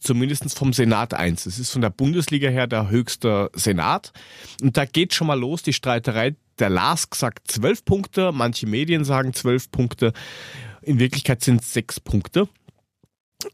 Zumindest 0.00 0.56
vom 0.56 0.72
Senat 0.72 1.14
1. 1.14 1.46
Es 1.46 1.58
ist 1.58 1.70
von 1.70 1.80
der 1.80 1.90
Bundesliga 1.90 2.48
her 2.48 2.66
der 2.66 2.90
höchste 2.90 3.50
Senat. 3.54 4.12
Und 4.62 4.76
da 4.76 4.84
geht 4.84 5.14
schon 5.14 5.26
mal 5.26 5.38
los 5.38 5.62
die 5.62 5.72
Streiterei. 5.72 6.36
Der 6.58 6.70
LASK 6.70 7.14
sagt 7.14 7.50
zwölf 7.50 7.84
Punkte, 7.84 8.32
manche 8.32 8.66
Medien 8.66 9.04
sagen 9.04 9.32
zwölf 9.32 9.70
Punkte. 9.70 10.12
In 10.82 10.98
Wirklichkeit 10.98 11.42
sind 11.42 11.62
es 11.62 11.72
sechs 11.72 11.98
Punkte. 11.98 12.48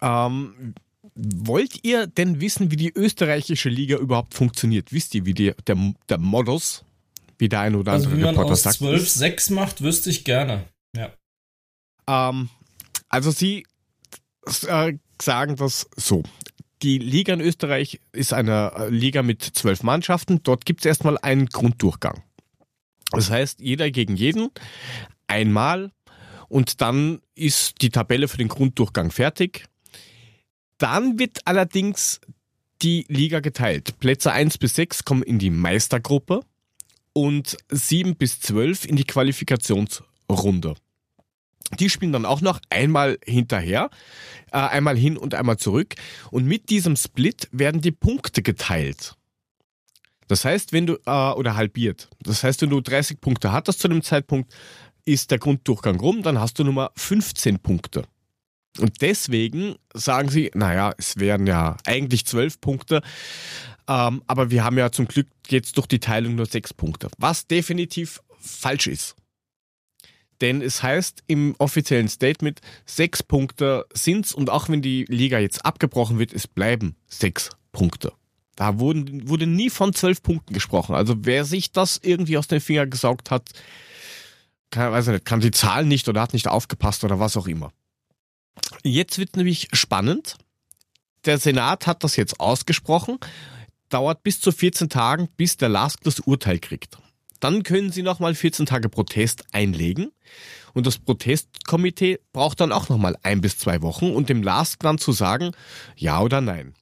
Ähm, 0.01 0.75
wollt 1.15 1.85
ihr 1.85 2.07
denn 2.07 2.41
wissen, 2.41 2.71
wie 2.71 2.77
die 2.77 2.93
österreichische 2.95 3.69
Liga 3.69 3.97
überhaupt 3.97 4.35
funktioniert? 4.35 4.93
Wisst 4.93 5.15
ihr, 5.15 5.27
wie 5.27 5.35
die, 5.35 5.53
der, 5.67 5.77
der 6.09 6.19
Modus, 6.19 6.85
wie 7.39 7.49
der 7.49 7.61
ein 7.61 7.75
oder 7.75 7.93
also 7.93 8.07
andere 8.07 8.19
wie 8.19 8.25
man 8.25 8.35
Reporter 8.35 8.53
aus 8.53 8.63
sagt? 8.63 8.77
12, 8.77 9.09
6 9.09 9.51
macht, 9.51 9.83
wüsste 9.83 10.11
ich 10.11 10.25
gerne. 10.25 10.69
Ja. 10.97 11.13
Ähm, 12.09 12.49
also 13.09 13.31
sie 13.31 13.67
äh, 14.67 14.95
sagen 15.25 15.57
das 15.57 15.89
so. 15.97 16.23
Die 16.83 16.99
Liga 16.99 17.33
in 17.35 17.41
Österreich 17.41 18.01
ist 18.13 18.33
eine 18.33 18.73
äh, 18.77 18.89
Liga 18.89 19.23
mit 19.23 19.43
zwölf 19.43 19.83
Mannschaften. 19.83 20.43
Dort 20.43 20.65
gibt 20.67 20.81
es 20.81 20.87
erstmal 20.87 21.17
einen 21.19 21.47
Grunddurchgang. 21.47 22.23
Das 23.13 23.31
heißt, 23.31 23.61
jeder 23.61 23.91
gegen 23.91 24.17
jeden 24.17 24.51
einmal 25.27 25.93
und 26.49 26.81
dann 26.81 27.21
ist 27.35 27.81
die 27.83 27.91
Tabelle 27.91 28.29
für 28.29 28.39
den 28.39 28.49
Grunddurchgang 28.49 29.11
fertig. 29.11 29.67
Dann 30.79 31.19
wird 31.19 31.47
allerdings 31.47 32.21
die 32.83 33.07
Liga 33.09 33.41
geteilt. 33.41 33.99
Plätze 34.01 34.33
1 34.33 34.59
bis 34.59 34.75
6 34.75 35.05
kommen 35.05 35.23
in 35.23 35.39
die 35.39 35.51
Meistergruppe 35.51 36.41
und 37.13 37.57
7 37.71 38.17
bis 38.17 38.41
12 38.41 38.87
in 38.87 38.97
die 38.97 39.05
Qualifikationsrunde. 39.05 40.75
Die 41.79 41.91
spielen 41.91 42.13
dann 42.13 42.27
auch 42.27 42.41
noch 42.41 42.61
einmal 42.71 43.19
hinterher, 43.25 43.91
äh, 44.53 44.59
einmal 44.59 44.97
hin 44.97 45.17
und 45.17 45.35
einmal 45.35 45.57
zurück. 45.57 45.95
Und 46.31 46.47
mit 46.47 46.71
diesem 46.71 46.97
Split 46.97 47.49
werden 47.53 47.81
die 47.81 47.93
Punkte 47.93 48.43
geteilt. 48.43 49.17
Das 50.29 50.45
heißt, 50.45 50.73
wenn 50.73 50.87
du, 50.87 50.95
äh, 51.07 51.33
oder 51.33 51.57
halbiert. 51.57 52.09
Das 52.21 52.43
heißt, 52.43 52.63
wenn 52.63 52.71
du 52.71 52.81
30 52.81 53.21
Punkte 53.21 53.53
hattest 53.53 53.81
zu 53.81 53.89
dem 53.89 54.03
Zeitpunkt, 54.03 54.53
ist 55.05 55.31
der 55.31 55.39
Grunddurchgang 55.39 55.99
rum, 55.99 56.23
dann 56.23 56.39
hast 56.39 56.59
du 56.59 56.65
Nummer 56.65 56.91
15 56.97 57.59
Punkte. 57.59 58.05
Und 58.79 59.03
deswegen 59.03 59.75
sagen 59.93 60.31
sie, 60.31 60.51
naja, 60.55 60.95
es 60.97 61.19
wären 61.19 61.47
ja 61.47 61.77
eigentlich 61.85 62.25
zwölf 62.25 62.61
Punkte, 62.61 63.03
ähm, 63.89 64.23
aber 64.27 64.51
wir 64.51 64.65
haben 64.65 64.79
ja 64.79 64.91
zum 64.91 65.07
Glück 65.07 65.29
jetzt 65.49 65.77
durch 65.77 65.87
die 65.87 66.01
Teilung 66.01 66.37
nur 66.37 66.47
sechs 66.47 66.73
Punkte, 66.73 67.09
was 67.19 67.47
definitiv 67.47 68.23
falsch 68.41 68.87
ist. 68.87 69.17
Denn 70.41 70.61
es 70.61 70.83
heißt 70.83 71.23
im 71.27 71.55
offiziellen 71.59 72.09
Statement, 72.09 72.61
sechs 72.85 73.23
Punkte 73.23 73.87
sind's 73.93 74.33
und 74.33 74.51
auch 74.51 74.69
wenn 74.69 74.83
die 74.83 75.05
Liga 75.09 75.39
jetzt 75.39 75.65
abgebrochen 75.65 76.19
wird, 76.19 76.33
es 76.33 76.49
bleiben 76.49 76.97
sechs 77.07 77.51
Punkte. 77.71 78.13
Da 78.57 78.79
wurden, 78.79 79.29
wurde 79.29 79.47
nie 79.47 79.71
von 79.71 79.95
zwölf 79.95 80.23
Punkten 80.23 80.53
gesprochen. 80.53 80.95
Also 80.95 81.15
wer 81.21 81.45
sich 81.45 81.73
das 81.73 82.01
irgendwie 82.03 82.37
aus 82.37 82.49
den 82.49 82.61
Fingern 82.61 82.91
gesaugt 82.91 83.31
hat, 83.31 83.51
kann, 84.71 84.93
weiß 84.93 85.09
nicht, 85.09 85.25
kann 85.25 85.41
die 85.41 85.51
Zahlen 85.51 85.89
nicht 85.89 86.09
oder 86.09 86.21
hat 86.21 86.33
nicht 86.33 86.49
aufgepasst 86.49 87.05
oder 87.05 87.19
was 87.19 87.37
auch 87.37 87.47
immer. 87.47 87.73
Jetzt 88.83 89.19
wird 89.19 89.37
nämlich 89.37 89.69
spannend. 89.73 90.37
Der 91.25 91.39
Senat 91.39 91.87
hat 91.87 92.05
das 92.05 92.17
jetzt 92.17 92.41
ausgesprochen. 92.41 93.19
Dauert 93.89 94.23
bis 94.23 94.41
zu 94.41 94.51
14 94.51 94.89
Tagen, 94.89 95.29
bis 95.37 95.57
der 95.57 95.69
LASK 95.69 96.01
das 96.03 96.21
Urteil 96.21 96.59
kriegt. 96.59 96.99
Dann 97.43 97.65
können 97.65 97.91
sie 97.91 98.03
nochmal 98.03 98.37
14 98.37 98.67
Tage 98.67 98.89
Protest 98.89 99.43
einlegen. 99.51 100.13
Und 100.75 100.87
das 100.87 100.99
Protestkomitee 100.99 102.21
braucht 102.33 102.61
dann 102.61 102.71
auch 102.71 102.89
nochmal 102.89 103.17
ein 103.25 103.41
bis 103.41 103.59
zwei 103.59 103.83
Wochen 103.83 104.13
und 104.13 104.29
dem 104.29 104.45
LASK 104.45 104.79
dann 104.79 104.99
zu 104.99 105.11
sagen, 105.11 105.51
ja 105.97 106.21
oder 106.21 106.41
nein. 106.41 106.75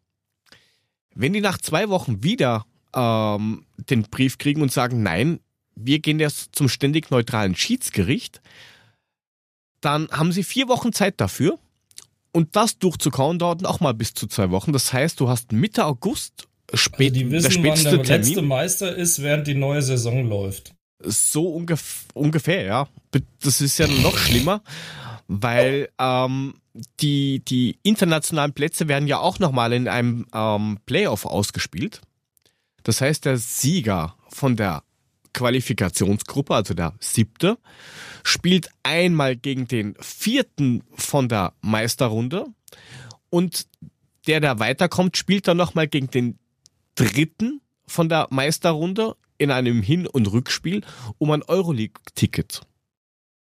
Wenn 1.14 1.33
die 1.33 1.40
nach 1.40 1.57
zwei 1.57 1.88
Wochen 1.88 2.23
wieder 2.23 2.67
ähm, 2.95 3.64
den 3.79 4.02
Brief 4.02 4.37
kriegen 4.37 4.61
und 4.61 4.71
sagen, 4.71 5.02
nein, 5.02 5.40
wir 5.76 5.99
gehen 5.99 6.21
jetzt 6.21 6.55
zum 6.55 6.69
ständig 6.69 7.11
neutralen 7.11 7.57
Schiedsgericht, 7.57 8.43
dann 9.81 10.11
haben 10.11 10.31
sie 10.31 10.45
vier 10.45 10.69
Wochen 10.69 10.93
Zeit 10.93 11.23
dafür. 11.23 11.59
Und 12.33 12.55
das 12.55 12.79
durchzukauen 12.79 13.38
dauert 13.38 13.64
auch 13.64 13.81
mal 13.81 13.95
bis 13.95 14.12
zu 14.12 14.26
zwei 14.26 14.50
Wochen. 14.50 14.75
Das 14.75 14.93
heißt, 14.93 15.19
du 15.21 15.31
hast 15.31 15.52
Mitte 15.52 15.87
August 15.87 16.50
spät, 16.74 17.12
also 17.12 17.24
die 17.24 17.30
wissen, 17.30 17.42
der 17.42 17.50
späteste 17.50 17.84
wann 17.86 17.96
der 17.96 18.04
Termin. 18.04 18.26
letzte 18.26 18.42
Meister 18.42 18.96
ist, 18.96 19.22
während 19.22 19.46
die 19.46 19.54
neue 19.54 19.82
Saison 19.82 20.28
läuft. 20.28 20.72
So 21.02 21.48
ungef 21.48 22.04
ungefähr, 22.14 22.62
ja. 22.62 22.88
Das 23.42 23.60
ist 23.60 23.78
ja 23.78 23.86
noch 23.86 24.16
schlimmer, 24.18 24.62
weil 25.28 25.88
ähm, 25.98 26.54
die, 27.00 27.42
die 27.44 27.78
internationalen 27.82 28.52
Plätze 28.52 28.88
werden 28.88 29.08
ja 29.08 29.18
auch 29.18 29.38
nochmal 29.38 29.72
in 29.72 29.88
einem 29.88 30.26
ähm, 30.34 30.78
Playoff 30.86 31.24
ausgespielt. 31.24 32.00
Das 32.82 33.00
heißt, 33.00 33.24
der 33.24 33.36
Sieger 33.36 34.14
von 34.28 34.56
der 34.56 34.82
Qualifikationsgruppe, 35.32 36.54
also 36.54 36.74
der 36.74 36.94
siebte, 37.00 37.58
spielt 38.22 38.68
einmal 38.82 39.36
gegen 39.36 39.68
den 39.68 39.94
vierten 40.00 40.82
von 40.94 41.28
der 41.28 41.52
Meisterrunde 41.60 42.46
und 43.30 43.66
der, 44.26 44.40
der 44.40 44.58
weiterkommt, 44.58 45.16
spielt 45.16 45.48
dann 45.48 45.56
nochmal 45.56 45.88
gegen 45.88 46.10
den 46.10 46.38
dritten 46.94 47.61
von 47.87 48.09
der 48.09 48.28
Meisterrunde 48.30 49.16
in 49.38 49.50
einem 49.50 49.82
Hin- 49.82 50.06
und 50.06 50.30
Rückspiel 50.30 50.82
um 51.18 51.30
ein 51.30 51.42
Euroleague-Ticket. 51.42 52.61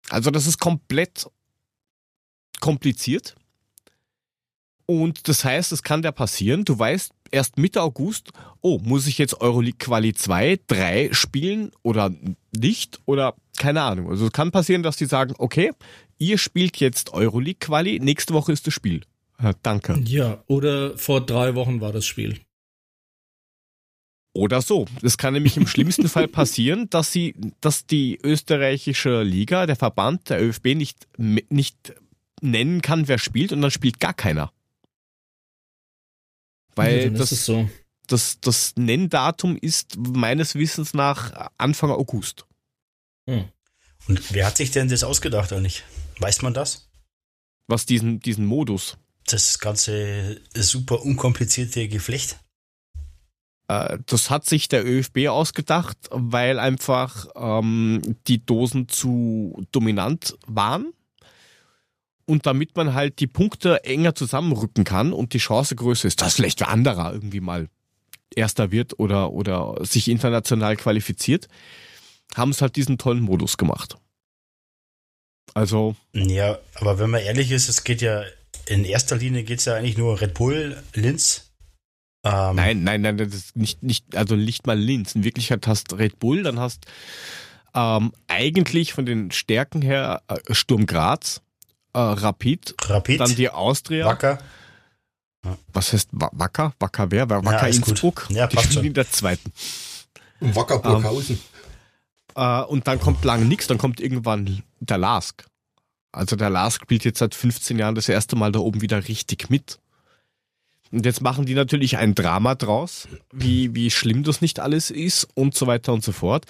Also 0.09 0.31
das 0.31 0.47
ist 0.47 0.59
komplett 0.59 1.27
kompliziert. 2.61 3.35
Und 4.87 5.29
das 5.29 5.45
heißt, 5.45 5.73
es 5.73 5.83
kann 5.83 6.03
da 6.03 6.11
passieren, 6.11 6.65
du 6.65 6.77
weißt 6.79 7.13
erst 7.31 7.59
Mitte 7.59 7.81
August, 7.81 8.33
oh, 8.61 8.81
muss 8.83 9.07
ich 9.07 9.19
jetzt 9.19 9.41
Euroleague 9.41 9.79
Quali 9.79 10.15
2, 10.15 10.61
3 10.67 11.11
spielen 11.13 11.71
oder 11.83 12.13
nicht 12.53 13.01
oder 13.05 13.35
keine 13.57 13.83
Ahnung. 13.83 14.11
Also 14.11 14.27
es 14.27 14.33
kann 14.33 14.51
passieren, 14.51 14.83
dass 14.83 14.97
die 14.97 15.07
sagen, 15.07 15.35
okay, 15.39 15.71
ihr 16.19 16.39
spielt 16.39 16.79
jetzt 16.79 17.13
Euroleague 17.13 17.61
Quali, 17.61 18.01
nächste 18.01 18.35
Woche 18.35 18.53
ist 18.53 18.67
das 18.67 18.75
Spiel. 18.75 19.03
Ja, 19.41 19.53
danke. 19.63 19.99
Ja, 20.05 20.43
oder 20.49 20.99
vor 20.99 21.25
drei 21.25 21.55
Wochen 21.55 21.81
war 21.81 21.93
das 21.93 22.05
Spiel. 22.05 22.41
Oder 24.33 24.63
so. 24.63 24.87
Es 25.03 25.19
kann 25.19 25.35
nämlich 25.35 25.57
im 25.57 25.67
schlimmsten 25.67 26.09
Fall 26.09 26.29
passieren, 26.29 26.89
dass 26.91 27.13
sie, 27.13 27.35
dass 27.61 27.87
die 27.87 28.19
österreichische 28.23 29.23
Liga, 29.23 29.67
der 29.67 29.77
Verband, 29.77 30.31
der 30.31 30.43
ÖFB 30.43 30.77
nicht, 30.77 31.09
nicht 31.19 31.95
nennen 32.41 32.81
kann, 32.81 33.09
wer 33.09 33.19
spielt 33.19 33.53
und 33.53 33.61
dann 33.61 33.71
spielt 33.71 33.99
gar 33.99 34.15
keiner. 34.15 34.53
Weil 36.77 37.05
ja, 37.05 37.11
das, 37.11 37.31
so. 37.31 37.69
das, 38.07 38.41
das 38.41 38.75
Nenndatum 38.77 39.57
ist 39.57 39.97
meines 39.99 40.55
Wissens 40.55 40.95
nach 40.95 41.51
Anfang 41.59 41.91
August. 41.91 42.47
Hm. 43.29 43.49
Und 44.09 44.33
wer 44.33 44.47
hat 44.47 44.57
sich 44.57 44.71
denn 44.71 44.89
das 44.89 45.05
ausgedacht 45.05 45.53
eigentlich? 45.53 45.85
Weiß 46.21 46.43
man 46.43 46.55
das? 46.55 46.89
Was 47.67 47.87
diesen, 47.87 48.21
diesen 48.21 48.47
Modus? 48.47 48.97
Das 49.27 49.59
ganze 49.59 50.41
super 50.55 51.03
unkomplizierte 51.03 51.89
Geflecht? 51.89 52.39
Äh, 53.71 53.99
das 54.07 54.31
hat 54.31 54.47
sich 54.47 54.69
der 54.69 54.85
ÖFB 54.85 55.29
ausgedacht, 55.29 55.97
weil 56.11 56.59
einfach 56.59 57.27
ähm, 57.37 58.03
die 58.27 58.45
Dosen 58.45 58.89
zu 58.89 59.65
dominant 59.71 60.37
waren. 60.47 60.93
Und 62.27 62.47
damit 62.47 62.77
man 62.77 62.95
halt 62.95 63.21
die 63.21 63.27
Punkte 63.27 63.85
enger 63.85 64.15
zusammenrücken 64.15 64.85
kann 64.85 65.13
und 65.13 65.35
die 65.35 65.39
Chance 65.39 65.77
größer 65.77 66.09
ist, 66.09 66.21
dass 66.21 66.35
vielleicht 66.35 66.61
wer 66.61 66.69
anderer 66.69 67.13
irgendwie 67.13 67.41
mal 67.41 67.69
Erster 68.35 68.71
wird 68.71 69.01
oder, 69.01 69.33
oder 69.33 69.85
sich 69.85 70.09
international 70.09 70.77
qualifiziert, 70.77 71.49
haben 72.37 72.53
es 72.53 72.63
halt 72.63 72.77
diesen 72.77 72.99
tollen 72.99 73.23
Modus 73.23 73.57
gemacht. 73.57 73.97
Also. 75.55 75.97
Ja, 76.13 76.59
aber 76.77 77.01
wenn 77.01 77.11
man 77.11 77.23
ehrlich 77.23 77.51
ist, 77.51 77.69
es 77.69 77.83
geht 77.83 78.03
ja 78.03 78.23
in 78.67 78.85
erster 78.85 79.17
Linie 79.17 79.43
geht 79.43 79.59
es 79.59 79.65
ja 79.65 79.75
eigentlich 79.75 79.99
nur 79.99 80.21
Red 80.21 80.35
Bull, 80.35 80.81
Linz. 80.95 81.50
Ähm, 82.23 82.57
nein, 82.57 82.85
nein, 82.85 83.01
nein, 83.01 83.17
das 83.17 83.29
ist 83.29 83.57
nicht, 83.57 83.83
nicht, 83.83 84.17
also 84.17 84.37
nicht 84.37 84.67
mal 84.67 84.79
Linz. 84.79 85.15
In 85.15 85.25
Wirklichkeit 85.25 85.67
hast 85.67 85.93
Red 85.95 86.19
Bull, 86.19 86.43
dann 86.43 86.59
hast 86.59 86.87
ähm, 87.75 88.13
eigentlich 88.29 88.93
von 88.93 89.07
den 89.07 89.31
Stärken 89.31 89.81
her 89.81 90.23
äh, 90.29 90.55
Sturm 90.55 90.87
Graz, 90.87 91.41
äh, 91.95 91.99
Rapid, 91.99 92.75
Rapid, 92.83 93.21
dann 93.21 93.35
die 93.35 93.49
Austria. 93.49 94.07
Wacker. 94.07 94.39
Was 95.73 95.93
heißt 95.93 96.11
Wacker? 96.13 96.75
Wacker 96.79 97.11
wer? 97.11 97.31
Wacker 97.31 97.69
ja, 97.69 97.75
Innsbruck? 97.75 98.27
Ja, 98.29 98.47
die 98.47 98.59
spielen 98.59 98.87
in 98.87 98.95
der 98.95 99.11
zweiten. 99.11 99.53
Wacker 100.41 100.79
Burghausen. 100.79 101.41
Ähm, 102.37 102.43
äh, 102.43 102.63
und 102.65 102.87
dann 102.87 103.01
kommt 103.01 103.25
lang 103.25 103.49
nichts, 103.49 103.67
dann 103.67 103.79
kommt 103.79 104.01
irgendwann 104.01 104.63
der 104.81 104.99
Lask. 104.99 105.45
Also 106.13 106.37
der 106.37 106.51
Lask 106.51 106.83
spielt 106.83 107.05
jetzt 107.05 107.21
seit 107.21 107.35
15 107.35 107.79
Jahren 107.79 107.95
das 107.95 108.09
erste 108.09 108.37
Mal 108.37 108.53
da 108.53 108.59
oben 108.59 108.81
wieder 108.83 109.09
richtig 109.09 109.49
mit. 109.49 109.79
Und 110.93 111.07
jetzt 111.07 111.21
machen 111.21 111.47
die 111.47 111.55
natürlich 111.55 111.99
ein 111.99 112.15
Drama 112.15 112.57
draus, 112.57 113.09
wie, 113.33 113.75
wie 113.75 113.91
schlimm 113.91 114.25
das 114.25 114.41
nicht 114.41 114.59
alles 114.59 114.91
ist 114.91 115.29
und 115.35 115.55
so 115.55 115.67
weiter 115.67 115.93
und 115.93 116.03
so 116.03 116.13
fort. 116.13 116.47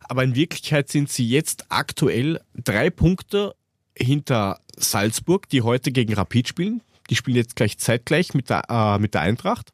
Aber 0.00 0.24
in 0.24 0.34
Wirklichkeit 0.34 0.88
sind 0.88 1.10
sie 1.10 1.28
jetzt 1.28 1.66
aktuell 1.68 2.40
drei 2.54 2.90
Punkte 2.90 3.54
hinter 3.96 4.60
Salzburg, 4.76 5.48
die 5.48 5.62
heute 5.62 5.92
gegen 5.92 6.14
Rapid 6.14 6.48
spielen. 6.48 6.82
Die 7.10 7.16
spielen 7.16 7.36
jetzt 7.36 7.56
gleich 7.56 7.78
zeitgleich 7.78 8.34
mit 8.34 8.50
der, 8.50 8.64
äh, 8.68 8.98
mit 8.98 9.14
der 9.14 9.20
Eintracht. 9.20 9.72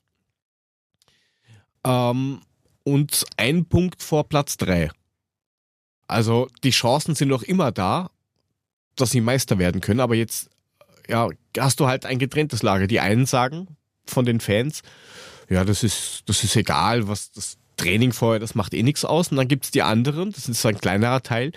Ähm, 1.85 2.41
und 2.85 3.25
ein 3.37 3.65
Punkt 3.67 4.03
vor 4.03 4.29
Platz 4.29 4.57
drei. 4.57 4.91
Also 6.07 6.49
die 6.63 6.71
Chancen 6.71 7.15
sind 7.15 7.29
noch 7.29 7.43
immer 7.43 7.73
da, 7.73 8.11
dass 8.97 9.11
sie 9.11 9.23
Meister 9.23 9.59
werden 9.59 9.81
können, 9.81 10.01
aber 10.01 10.15
jetzt 10.15 10.51
ja, 11.09 11.29
hast 11.59 11.81
du 11.81 11.87
halt 11.87 12.07
ein 12.07 12.19
getrenntes 12.19 12.63
Lager. 12.63 12.87
Die 12.87 13.01
einen 13.01 13.27
sagen 13.27 13.77
von 14.07 14.25
den 14.25 14.41
Fans, 14.41 14.83
ja, 15.49 15.65
das 15.65 15.83
ist, 15.83 16.23
das 16.27 16.43
ist 16.45 16.57
egal, 16.57 17.09
was 17.09 17.33
das 17.33 17.59
Training 17.77 18.13
vorher, 18.13 18.41
das 18.41 18.55
macht 18.55 18.75
eh 18.75 18.83
nichts 18.83 19.05
aus. 19.05 19.29
Und 19.29 19.37
dann 19.37 19.49
gibt's 19.49 19.71
die 19.71 19.83
anderen, 19.83 20.33
das 20.33 20.49
ist 20.49 20.65
ein 20.65 20.79
kleinerer 20.79 21.23
Teil, 21.23 21.53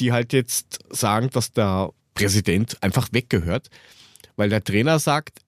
die 0.00 0.12
halt 0.12 0.32
jetzt 0.32 0.78
sagen, 0.90 1.30
dass 1.30 1.52
der 1.52 1.90
Präsident 2.14 2.82
einfach 2.82 3.08
weggehört, 3.12 3.68
weil 4.36 4.48
der 4.48 4.64
Trainer 4.64 4.98
sagt, 4.98 5.40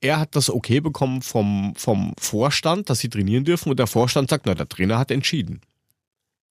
er 0.00 0.20
hat 0.20 0.36
das 0.36 0.50
okay 0.50 0.80
bekommen 0.80 1.22
vom, 1.22 1.74
vom 1.76 2.14
Vorstand, 2.18 2.90
dass 2.90 3.00
sie 3.00 3.08
trainieren 3.08 3.44
dürfen 3.44 3.70
und 3.70 3.78
der 3.78 3.86
Vorstand 3.86 4.30
sagt, 4.30 4.46
na, 4.46 4.54
der 4.54 4.68
Trainer 4.68 4.98
hat 4.98 5.10
entschieden. 5.10 5.60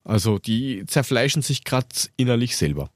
Also 0.03 0.39
die 0.39 0.85
zerfleischen 0.87 1.41
sich 1.41 1.63
gerade 1.63 1.87
innerlich 2.17 2.57
selber 2.57 2.89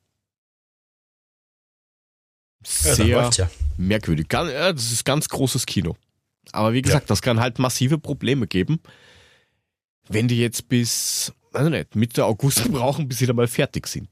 sehr 2.66 3.06
ja, 3.06 3.30
ja. 3.30 3.50
merkwürdig. 3.78 4.28
Das 4.30 4.92
ist 4.92 5.06
ganz 5.06 5.28
großes 5.30 5.66
Kino. 5.66 5.96
Aber 6.52 6.74
wie 6.74 6.82
gesagt, 6.82 7.06
ja. 7.06 7.08
das 7.08 7.22
kann 7.22 7.40
halt 7.40 7.60
massive 7.60 7.98
Probleme 7.98 8.48
geben, 8.48 8.80
wenn 10.08 10.28
die 10.28 10.40
jetzt 10.40 10.70
bis, 10.70 11.34
also 11.54 11.70
nicht, 11.70 11.96
Mitte 11.96 12.26
August 12.26 12.64
brauchen, 12.72 13.08
bis 13.08 13.20
sie 13.20 13.26
da 13.26 13.34
mal 13.34 13.48
fertig 13.48 13.88
sind. 13.88 14.10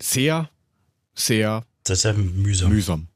Sehr, 0.00 0.48
sehr 1.14 1.64
das 1.84 1.98
ist 1.98 2.04
ja 2.04 2.12
mühsam. 2.12 2.70
mühsam. 2.70 3.08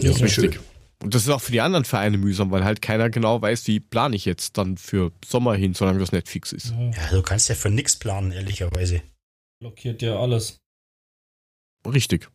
Ja, 0.00 0.10
das 0.10 0.20
ist 0.20 0.38
richtig. 0.38 0.60
Und 1.02 1.14
das 1.14 1.22
ist 1.22 1.28
auch 1.28 1.40
für 1.40 1.52
die 1.52 1.60
anderen 1.60 1.84
Vereine 1.84 2.16
mühsam, 2.16 2.50
weil 2.50 2.64
halt 2.64 2.80
keiner 2.80 3.10
genau 3.10 3.40
weiß, 3.40 3.66
wie 3.66 3.78
plane 3.78 4.16
ich 4.16 4.24
jetzt 4.24 4.56
dann 4.56 4.78
für 4.78 5.12
Sommer 5.24 5.54
hin, 5.54 5.74
solange 5.74 5.98
das 5.98 6.12
nicht 6.12 6.28
fix 6.28 6.52
ist. 6.52 6.70
Ja, 6.70 7.10
du 7.10 7.22
kannst 7.22 7.48
ja 7.48 7.54
für 7.54 7.70
nichts 7.70 7.96
planen, 7.96 8.32
ehrlicherweise. 8.32 9.02
Blockiert 9.60 10.02
ja 10.02 10.18
alles. 10.18 10.60
Richtig. 11.86 12.30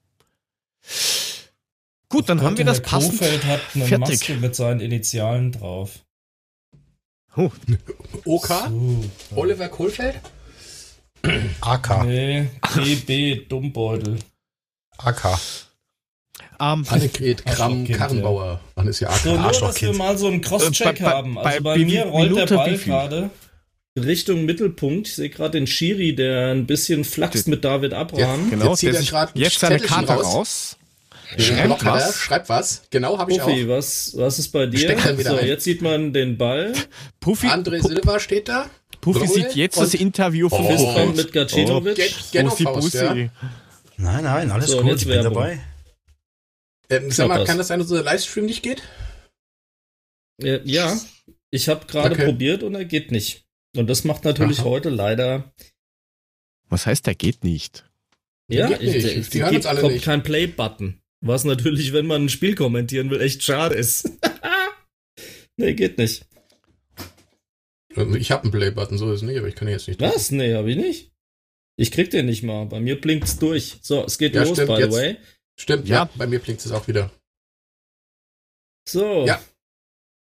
Gut, 2.10 2.28
dann 2.28 2.42
haben 2.42 2.58
wir 2.58 2.66
das 2.66 2.82
passend. 2.82 3.20
Kofeld 3.20 3.46
hat 3.46 3.62
eine 3.76 3.86
fertig. 3.86 4.20
Maske 4.20 4.34
mit 4.38 4.56
seinen 4.56 4.80
Initialen 4.80 5.52
drauf. 5.52 6.00
Oh. 7.36 7.52
OK? 8.26 8.48
So. 8.48 9.06
Oliver 9.36 9.70
Kohlfeld? 9.70 10.20
AK. 11.62 12.06
Nee, 12.06 12.48
PB 12.62 13.48
Dummbeutel. 13.48 14.18
AK. 14.98 15.40
Um, 16.62 16.86
Annegret 16.90 17.46
Kram 17.46 17.88
Karrenbauer. 17.88 18.60
Wann 18.76 18.88
ist 18.88 19.00
ja 19.00 19.10
AK? 19.10 19.20
So, 19.20 19.38
nur, 19.38 19.52
dass 19.52 19.82
wir 19.82 19.94
mal 19.94 20.18
so 20.18 20.28
einen 20.28 20.42
Crosscheck 20.42 21.00
äh, 21.00 21.04
haben. 21.04 21.38
Also 21.38 21.64
bei, 21.64 21.78
bei 21.78 21.86
mir 21.86 22.06
rollt 22.06 22.32
Minute 22.32 22.48
der 22.48 22.56
Ball 22.56 22.78
gerade. 22.78 23.30
Richtung 23.98 24.46
Mittelpunkt. 24.46 25.08
Ich 25.08 25.16
sehe 25.16 25.30
gerade 25.30 25.52
den 25.52 25.68
Schiri, 25.68 26.16
der 26.16 26.52
ein 26.52 26.66
bisschen 26.66 27.04
flaxt 27.04 27.48
mit 27.48 27.64
David 27.64 27.94
Abraham. 27.94 28.46
Ja, 28.46 28.50
genau, 28.50 28.70
jetzt 28.70 28.80
zieht 28.80 28.96
er 28.96 29.04
gerade 29.04 29.32
jetzt 29.36 29.60
seine 29.60 29.80
Karte 29.80 30.14
raus. 30.14 30.26
raus. 30.26 30.78
Schreibt 31.38 31.86
was. 31.86 32.16
Schreibt 32.18 32.50
was. 32.50 32.84
Genau, 32.90 33.18
habe 33.18 33.32
ich 33.32 33.40
Puffy, 33.40 33.66
auch. 33.66 33.70
was, 33.70 34.18
was 34.18 34.40
ist 34.40 34.50
bei 34.50 34.66
dir? 34.66 34.98
So, 35.24 35.36
ein. 35.36 35.48
jetzt 35.48 35.64
sieht 35.64 35.82
man 35.82 36.12
den 36.12 36.38
Ball. 36.38 36.74
Puffy, 37.20 37.48
André 37.48 37.86
Silva 37.86 38.20
steht 38.20 38.50
da. 38.50 38.70
Puffy 39.02 39.20
Brule 39.20 39.34
sieht 39.34 39.56
jetzt 39.56 39.80
das 39.80 39.94
Interview 39.94 40.50
von 40.50 40.66
oh, 40.66 41.06
mit 41.16 41.32
Gacinovic. 41.32 42.00
Oh, 42.36 42.50
Faust, 42.50 42.94
ja. 42.96 43.14
Nein, 43.14 43.32
nein, 43.98 44.52
alles 44.52 44.72
so, 44.72 44.82
gut, 44.82 44.98
ich 45.02 45.08
bin 45.08 45.24
dabei. 45.24 45.62
Ähm, 46.90 47.12
sag 47.12 47.28
mal, 47.28 47.46
kann 47.46 47.58
das 47.58 47.68
sein, 47.68 47.80
dass 47.80 47.92
unser 47.92 48.04
Livestream 48.04 48.46
nicht 48.46 48.64
geht? 48.64 48.82
Ja, 50.42 50.98
ich 51.52 51.70
habe 51.70 51.86
gerade 51.86 52.16
okay. 52.16 52.26
probiert 52.26 52.64
und 52.64 52.76
er 52.76 52.86
geht 52.86 53.12
nicht. 53.12 53.46
Und 53.76 53.88
das 53.88 54.04
macht 54.04 54.24
natürlich 54.24 54.60
Aha. 54.60 54.66
heute 54.66 54.90
leider. 54.90 55.54
Was 56.70 56.86
heißt, 56.86 57.06
der 57.06 57.16
geht 57.16 57.44
nicht? 57.44 57.86
Ja, 58.48 58.68
geht 58.68 58.82
nicht. 58.82 58.96
Ich, 58.96 59.18
ich, 59.18 59.30
Die 59.30 59.44
hören 59.44 59.56
uns 59.56 59.66
alle 59.66 59.82
kommt 59.82 59.94
nicht. 59.94 60.06
kein 60.06 60.24
Play-Button. 60.24 60.99
Was 61.22 61.44
natürlich, 61.44 61.94
wenn 61.94 62.08
man 62.08 62.26
ein 62.26 62.30
Spiel 62.30 62.56
kommentieren 62.56 63.10
will, 63.10 63.22
echt 63.22 63.44
schade 63.44 63.76
ist. 63.76 64.10
nee, 65.58 65.74
geht 65.74 65.98
nicht. 65.98 66.26
Ich 68.18 68.32
habe 68.32 68.44
einen 68.44 68.52
Play-Button, 68.52 68.98
so 68.98 69.12
ist 69.12 69.18
es 69.18 69.22
nicht, 69.24 69.38
aber 69.38 69.48
ich 69.48 69.56
kann 69.56 69.68
jetzt 69.68 69.88
nicht. 69.88 70.00
Was? 70.00 70.32
Nee, 70.32 70.54
habe 70.54 70.72
ich 70.72 70.78
nicht. 70.78 71.12
Ich 71.76 71.92
krieg 71.92 72.10
den 72.10 72.26
nicht 72.26 72.44
mal. 72.44 72.66
Bei 72.66 72.80
mir 72.80 73.00
blinkt's 73.00 73.40
durch. 73.40 73.78
So, 73.82 74.06
es 74.06 74.18
geht 74.18 74.36
ja, 74.36 74.44
los, 74.44 74.52
stimmt, 74.52 74.76
by 74.76 74.84
the 74.84 74.92
way. 74.92 75.18
Stimmt, 75.60 75.88
ja. 75.88 76.04
ja, 76.04 76.10
bei 76.16 76.28
mir 76.28 76.40
blinkt 76.40 76.64
es 76.64 76.72
auch 76.72 76.88
wieder. 76.88 77.12
So. 78.88 79.26
Ja. 79.26 79.42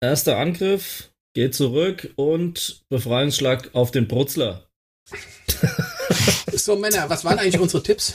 Erster 0.00 0.38
Angriff. 0.38 1.12
Geht 1.34 1.54
zurück 1.54 2.12
und 2.16 2.84
Befreiungsschlag 2.88 3.74
auf 3.74 3.90
den 3.90 4.08
Brutzler. 4.08 4.68
so, 6.52 6.76
Männer, 6.76 7.08
was 7.08 7.24
waren 7.24 7.38
eigentlich 7.38 7.60
unsere 7.60 7.82
Tipps? 7.82 8.14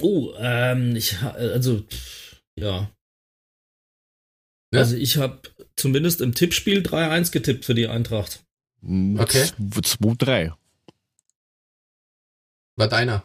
Oh, 0.00 0.32
ähm, 0.38 0.96
ich, 0.96 1.20
also, 1.22 1.82
ja. 2.58 2.90
ja? 4.72 4.80
Also, 4.80 4.96
ich 4.96 5.16
habe 5.16 5.40
zumindest 5.76 6.20
im 6.20 6.34
Tippspiel 6.34 6.82
3-1 6.82 7.32
getippt 7.32 7.64
für 7.64 7.74
die 7.74 7.88
Eintracht. 7.88 8.44
Okay. 8.82 9.44
2-3. 9.60 10.52
War 12.76 12.88
deiner? 12.88 13.24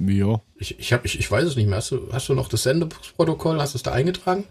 Ja. 0.00 0.40
Ich, 0.56 0.78
ich, 0.78 0.92
hab, 0.92 1.04
ich, 1.04 1.18
ich 1.18 1.30
weiß 1.30 1.44
es 1.44 1.56
nicht 1.56 1.66
mehr. 1.66 1.76
Hast 1.76 1.90
du, 1.90 2.12
hast 2.12 2.28
du 2.28 2.34
noch 2.34 2.48
das 2.48 2.62
Sendeprotokoll? 2.62 3.60
Hast 3.60 3.74
du 3.74 3.76
es 3.76 3.82
da 3.82 3.92
eingetragen? 3.92 4.46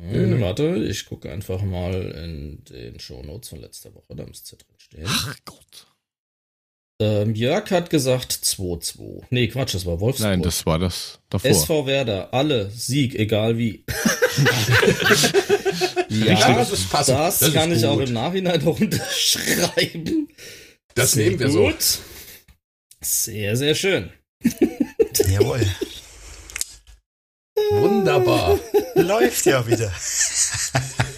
Hm, 0.00 0.40
warte, 0.40 0.76
ich 0.76 1.06
gucke 1.06 1.30
einfach 1.30 1.62
mal 1.62 1.94
in 1.94 2.64
den 2.64 3.00
Shownotes 3.00 3.48
von 3.48 3.60
letzter 3.60 3.94
Woche, 3.94 4.14
da 4.14 4.26
müsste 4.26 4.56
drin 4.56 4.74
stehen. 4.76 5.04
Ach 5.06 5.36
Gott. 5.44 5.86
Ähm, 7.04 7.34
Jörg 7.34 7.70
hat 7.70 7.90
gesagt 7.90 8.32
2-2. 8.32 9.24
Nee, 9.28 9.48
Quatsch, 9.48 9.74
das 9.74 9.84
war 9.84 10.00
Wolfsburg. 10.00 10.30
Nein, 10.30 10.42
das 10.42 10.64
war 10.64 10.78
das 10.78 11.18
davor. 11.28 11.50
SV 11.50 11.86
Werder, 11.86 12.32
alle, 12.32 12.70
Sieg, 12.70 13.14
egal 13.14 13.58
wie. 13.58 13.84
ja, 16.08 16.54
das, 16.54 16.72
ist 16.72 16.88
passend. 16.88 17.18
das, 17.18 17.40
das 17.40 17.52
kann 17.52 17.70
ich 17.72 17.84
auch 17.84 18.00
im 18.00 18.14
Nachhinein 18.14 18.64
noch 18.64 18.80
unterschreiben. 18.80 20.28
Das 20.94 21.12
sehr 21.12 21.26
nehmen 21.26 21.40
wir 21.40 21.48
gut. 21.48 21.82
so. 21.82 22.00
Sehr, 23.02 23.54
sehr 23.56 23.74
schön. 23.74 24.10
Jawohl. 25.28 25.60
Wunderbar. 27.70 28.58
läuft 28.94 29.44
ja 29.44 29.66
wieder. 29.66 29.92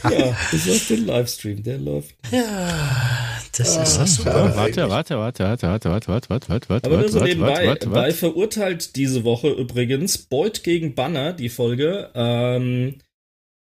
Ja, 0.05 0.37
das 0.53 0.67
ist 0.67 0.91
den 0.91 1.07
Livestream, 1.07 1.63
der 1.63 1.79
läuft. 1.79 2.15
Ja, 2.31 3.41
das 3.57 3.77
ist 3.77 3.99
ah, 3.99 4.07
super. 4.07 4.57
Warte, 4.57 4.89
warte, 4.89 5.19
warte, 5.19 5.45
warte, 5.45 5.69
warte, 5.69 5.89
warte, 5.91 6.09
warte, 6.09 6.29
warte, 6.29 6.49
warte, 6.49 6.69
warte. 6.69 6.87
Aber 6.91 6.99
nur 6.99 7.09
so 7.09 7.21
nebenbei, 7.23 7.75
bei 7.75 8.13
verurteilt 8.13 8.97
diese 8.97 9.25
Woche 9.25 9.51
übrigens 9.51 10.19
Beut 10.19 10.63
gegen 10.63 10.95
Banner, 10.95 11.33
die 11.33 11.49
Folge. 11.49 12.11
Ähm, 12.15 12.97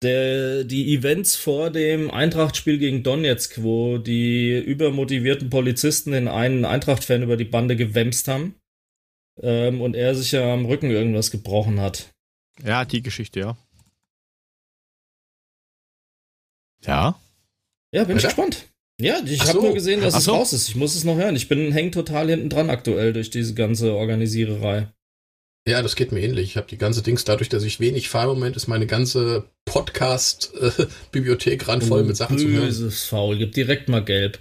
der, 0.04 0.64
die 0.64 0.94
Events 0.94 1.36
vor 1.36 1.72
dem 1.72 2.12
Eintracht-Spiel 2.12 2.78
gegen 2.78 3.04
Donetsk, 3.04 3.64
wo 3.64 3.98
die 3.98 4.56
übermotivierten 4.56 5.50
Polizisten 5.50 6.12
den 6.12 6.28
einen 6.28 6.66
Eintracht-Fan 6.66 7.24
über 7.24 7.36
die 7.36 7.46
Bande 7.46 7.76
gewämst 7.76 8.28
haben 8.28 8.56
ähm, 9.42 9.82
und 9.82 9.96
er 9.96 10.16
sich 10.16 10.32
ja 10.32 10.54
am 10.54 10.66
Rücken 10.66 10.92
irgendwas 10.92 11.32
gebrochen 11.32 11.80
hat. 11.80 12.10
Ja, 12.64 12.86
die 12.86 13.02
Geschichte, 13.02 13.40
ja. 13.40 13.58
Ja? 16.86 17.20
Ja, 17.92 18.04
bin 18.04 18.18
ich 18.18 18.24
gespannt. 18.24 18.66
Ja, 19.00 19.20
ich 19.24 19.42
habe 19.42 19.54
so. 19.54 19.62
nur 19.62 19.74
gesehen, 19.74 20.02
dass 20.02 20.16
Ach 20.16 20.20
es 20.20 20.26
so. 20.26 20.34
raus 20.34 20.52
ist. 20.54 20.68
Ich 20.70 20.76
muss 20.76 20.96
es 20.96 21.04
noch 21.04 21.18
hören. 21.18 21.36
Ich 21.36 21.48
bin 21.48 21.72
häng 21.72 21.92
total 21.92 22.30
hinten 22.30 22.50
dran 22.50 22.72
aktuell 22.72 23.14
durch 23.14 23.30
diese 23.30 23.54
ganze 23.54 23.94
Organisiererei. 23.94 24.88
Ja, 25.68 25.84
das 25.84 25.96
geht 25.96 26.12
mir 26.12 26.22
ähnlich. 26.22 26.52
Ich 26.52 26.58
habe 26.58 26.68
die 26.68 26.78
ganze 26.78 27.02
Dings, 27.04 27.26
dadurch, 27.26 27.50
dass 27.50 27.64
ich 27.64 27.82
wenig 27.82 28.10
fahre 28.10 28.32
im 28.32 28.40
Moment, 28.40 28.56
ist 28.56 28.68
meine 28.68 28.88
ganze 28.88 29.44
Podcast-Bibliothek 29.66 31.68
randvoll 31.68 32.06
mit 32.06 32.16
Sachen 32.16 32.40
zu 32.40 32.48
hören. 32.48 32.66
Böses 32.66 33.04
Faul, 33.04 33.38
gib 33.38 33.52
direkt 33.52 33.90
mal 33.90 34.04
gelb. 34.04 34.40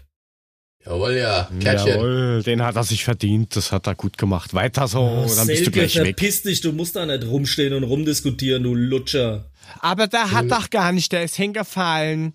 Jawohl, 0.87 1.17
ja. 1.17 1.51
Kärtchen. 1.61 1.89
Jawohl, 1.89 2.43
den 2.45 2.63
hat 2.63 2.77
er 2.77 2.85
sich 2.85 3.05
verdient. 3.05 3.57
Das 3.57 3.73
hat 3.73 3.89
er 3.89 3.97
gut 3.97 4.19
gemacht. 4.19 4.55
Weiter 4.55 4.87
so, 4.87 5.01
oh, 5.01 5.27
dann 5.35 5.49
bist 5.49 5.67
du 5.67 5.73
gleich 5.73 5.97
weg. 5.97 6.17
Verpiss 6.17 6.43
dich, 6.43 6.61
du 6.61 6.71
musst 6.73 6.95
da 6.95 7.05
nicht 7.05 7.27
rumstehen 7.27 7.75
und 7.75 7.83
rumdiskutieren, 7.83 8.63
du 8.63 8.75
Lutscher. 8.75 9.51
Aber 9.81 10.07
der 10.07 10.27
Schön. 10.27 10.33
hat 10.33 10.51
doch 10.51 10.71
gar 10.71 10.93
nicht, 10.93 11.13
der 11.13 11.25
ist 11.25 11.37
hingefallen. 11.37 12.35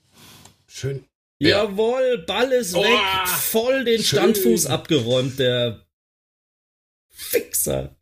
Schön. 0.68 1.06
Ja. 1.40 1.66
Jawohl, 1.66 2.20
Ball 2.28 2.52
ist 2.52 2.76
oh, 2.76 2.84
weg. 2.84 3.28
Voll 3.28 3.84
den 3.84 4.04
schön. 4.04 4.20
Standfuß 4.20 4.68
abgeräumt, 4.68 5.40
der 5.40 5.86
Fixer. 7.10 7.96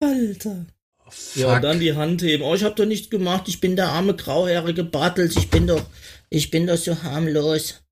Alter. 0.00 0.66
Oh, 1.04 1.12
ja, 1.34 1.56
und 1.56 1.62
dann 1.62 1.80
die 1.80 1.94
Hand 1.94 2.22
heben. 2.22 2.42
Oh, 2.42 2.54
ich 2.54 2.64
hab 2.64 2.76
doch 2.76 2.86
nichts 2.86 3.10
gemacht. 3.10 3.48
Ich 3.48 3.60
bin 3.60 3.76
der 3.76 3.88
arme 3.88 4.14
grauhaarige 4.14 4.84
Bartels. 4.84 5.36
Ich 5.36 5.50
bin 5.50 5.66
doch, 5.66 5.84
ich 6.28 6.50
bin 6.50 6.66
doch 6.66 6.76
so 6.76 7.02
harmlos. 7.02 7.82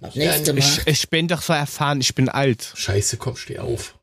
Hab 0.00 0.16
nichts 0.16 0.44
gemacht. 0.44 0.82
Ich, 0.86 0.86
ich 0.86 1.10
bin 1.10 1.28
doch 1.28 1.42
so 1.42 1.52
erfahren. 1.52 2.00
Ich 2.00 2.14
bin 2.14 2.28
alt. 2.28 2.72
Scheiße, 2.74 3.16
komm, 3.16 3.36
steh 3.36 3.58
auf. 3.58 3.98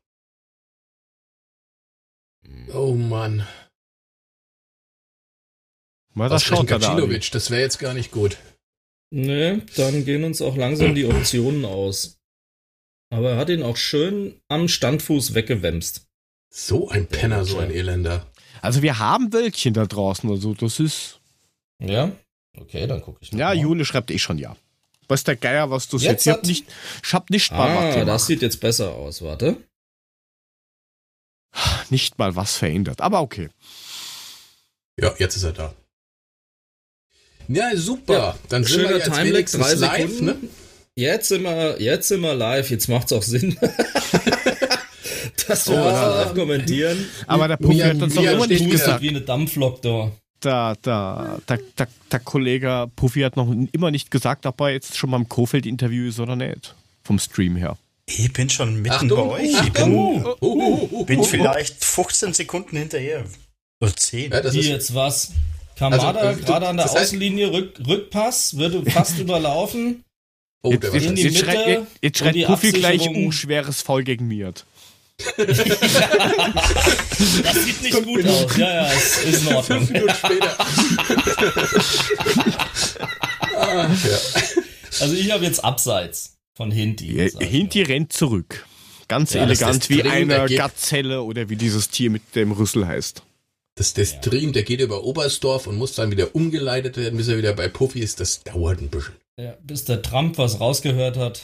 Oh 2.72 2.94
Mann. 2.94 3.46
Mal 6.16 6.30
das 6.30 6.44
schaut 6.44 6.70
da 6.70 6.78
Das 6.78 7.50
wäre 7.50 7.60
jetzt 7.60 7.78
gar 7.78 7.92
nicht 7.92 8.10
gut. 8.10 8.38
Nee, 9.10 9.60
dann 9.76 10.06
gehen 10.06 10.24
uns 10.24 10.40
auch 10.40 10.56
langsam 10.56 10.94
die 10.94 11.04
Optionen 11.04 11.66
aus. 11.66 12.16
Aber 13.10 13.32
er 13.32 13.36
hat 13.36 13.50
ihn 13.50 13.62
auch 13.62 13.76
schön 13.76 14.40
am 14.48 14.66
Standfuß 14.66 15.34
weggewämst. 15.34 16.06
So 16.50 16.88
ein 16.88 17.06
Penner, 17.06 17.44
so 17.44 17.58
ein 17.58 17.70
Elender. 17.70 18.26
Also 18.62 18.80
wir 18.80 18.98
haben 18.98 19.30
Wölkchen 19.34 19.74
da 19.74 19.84
draußen, 19.84 20.28
also 20.30 20.54
das 20.54 20.80
ist. 20.80 21.20
Ja? 21.80 22.10
Okay, 22.58 22.86
dann 22.86 23.02
gucke 23.02 23.18
ich 23.20 23.32
mal. 23.32 23.38
Ja, 23.38 23.52
Jule 23.52 23.84
schreibt 23.84 24.10
eh 24.10 24.18
schon 24.18 24.38
ja. 24.38 24.56
Was 25.08 25.22
der 25.22 25.36
Geier, 25.36 25.70
was 25.70 25.86
du 25.86 25.98
jetzt, 25.98 26.24
jetzt 26.24 26.26
ich 26.26 26.32
hab 26.32 26.44
nicht, 26.44 26.66
ich 27.04 27.12
hab 27.12 27.28
nicht 27.28 27.52
mal 27.52 27.68
ah, 27.68 27.76
was 27.76 27.94
gemacht. 27.94 28.08
das 28.08 28.26
sieht 28.26 28.40
jetzt 28.40 28.60
besser 28.60 28.94
aus, 28.94 29.20
warte. 29.20 29.58
Nicht 31.90 32.18
mal 32.18 32.34
was 32.34 32.56
verändert, 32.56 33.02
aber 33.02 33.20
okay. 33.20 33.50
Ja, 34.98 35.14
jetzt 35.18 35.36
ist 35.36 35.42
er 35.42 35.52
da. 35.52 35.74
Ja, 37.48 37.76
super. 37.76 38.12
Ja, 38.12 38.36
dann 38.48 38.66
wir 38.66 38.96
jetzt 38.96 39.12
Timelag, 39.12 39.46
drei 39.46 39.74
live, 39.74 40.20
ne? 40.20 40.36
Jetzt 40.94 41.28
sind 41.28 41.42
wir, 41.42 41.80
jetzt 41.80 42.08
sind 42.08 42.22
wir 42.22 42.34
live, 42.34 42.70
jetzt 42.70 42.88
macht's 42.88 43.12
auch 43.12 43.22
Sinn. 43.22 43.56
dass 45.48 45.68
wir 45.68 45.76
oh, 45.76 45.84
live 45.84 46.34
kommentieren. 46.34 47.06
Aber 47.26 47.48
der 47.48 47.56
Puffy 47.56 47.78
hat 47.78 48.00
uns 48.00 48.14
doch 48.14 48.22
immer 48.22 48.46
nicht 48.46 48.70
gesagt. 48.70 49.02
Wie 49.02 49.10
eine 49.10 49.20
Dampflok 49.20 49.82
da. 49.82 50.10
Der, 50.42 50.76
der, 50.76 51.40
der, 51.48 51.58
der, 51.78 51.88
der 52.12 52.20
Kollege 52.20 52.90
Puffy 52.94 53.20
hat 53.20 53.36
noch 53.36 53.52
immer 53.72 53.90
nicht 53.90 54.10
gesagt, 54.10 54.46
ob 54.46 54.60
er 54.60 54.70
jetzt 54.70 54.96
schon 54.96 55.10
mal 55.10 55.16
im 55.16 55.28
Kofeld-Interview 55.28 56.08
ist 56.08 56.20
oder 56.20 56.36
nicht. 56.36 56.74
Vom 57.04 57.18
Stream 57.18 57.56
her. 57.56 57.76
Ich 58.08 58.32
bin 58.32 58.48
schon 58.48 58.76
mitten 58.82 58.94
Achtung, 58.94 59.28
bei 59.28 59.42
euch. 59.42 59.64
Ich 59.64 59.72
bin, 59.72 59.92
uh, 59.92 60.34
uh, 60.40 60.88
uh, 60.92 61.04
bin 61.04 61.24
vielleicht 61.24 61.84
15 61.84 62.34
Sekunden 62.34 62.76
hinterher. 62.76 63.24
Oder 63.80 63.96
10. 63.96 64.30
Ja, 64.30 64.52
Wie 64.52 64.60
jetzt 64.60 64.94
was? 64.94 65.32
Kamada 65.76 66.10
also, 66.10 66.42
gerade 66.42 66.68
an 66.68 66.78
der 66.78 66.90
Außenlinie, 66.90 67.52
Rück, 67.52 67.78
Rückpass, 67.86 68.56
wird 68.56 68.90
fast 68.90 69.18
überlaufen. 69.20 70.02
Oh, 70.62 70.72
jetzt, 70.72 70.92
jetzt, 70.92 71.06
in 71.06 71.14
die 71.14 71.22
jetzt, 71.22 71.34
Mitte 71.34 71.44
schreit, 71.44 71.86
jetzt, 72.00 72.18
schreit 72.18 72.46
Puffy 72.46 72.72
gleich, 72.72 73.08
uh, 73.08 73.30
schweres 73.30 73.82
Foul 73.82 74.02
gegen 74.02 74.26
Miert. 74.26 74.64
das 75.36 75.56
sieht 77.64 77.82
nicht 77.82 77.94
Kommt 77.94 78.06
gut 78.06 78.26
aus. 78.26 78.56
Ja, 78.56 78.74
ja, 78.74 78.86
ist, 78.92 79.24
ist 79.24 79.46
in 79.46 79.54
Ordnung. 79.54 79.86
Fünf 79.86 79.90
Minuten 79.90 80.14
später. 80.14 80.56
ah, 83.56 83.88
ja. 84.04 84.18
Also 85.00 85.14
ich 85.14 85.30
habe 85.30 85.44
jetzt 85.44 85.64
abseits 85.64 86.36
von 86.54 86.70
Hinti. 86.70 87.16
Ja, 87.16 87.28
Hinti 87.38 87.82
rennt 87.82 88.12
zurück. 88.12 88.66
Ganz 89.08 89.32
ja, 89.34 89.42
elegant 89.42 89.88
wie 89.88 90.02
eine 90.02 90.46
Gazelle 90.46 91.22
oder 91.22 91.48
wie 91.48 91.56
dieses 91.56 91.90
Tier 91.90 92.10
mit 92.10 92.34
dem 92.34 92.52
Rüssel 92.52 92.86
heißt. 92.86 93.22
Das, 93.78 93.92
der 93.92 94.06
Stream, 94.06 94.54
der 94.54 94.62
geht 94.62 94.80
über 94.80 95.04
Oberstdorf 95.04 95.66
und 95.66 95.76
muss 95.76 95.94
dann 95.94 96.10
wieder 96.10 96.34
umgeleitet 96.34 96.96
werden, 96.96 97.18
bis 97.18 97.28
er 97.28 97.36
wieder 97.36 97.52
bei 97.52 97.68
Puffy 97.68 98.00
ist. 98.00 98.20
Das 98.20 98.42
dauert 98.42 98.80
ein 98.80 98.88
bisschen. 98.88 99.14
Ja, 99.38 99.54
bis 99.62 99.84
der 99.84 100.00
Trump 100.00 100.38
was 100.38 100.60
rausgehört 100.60 101.18
hat. 101.18 101.42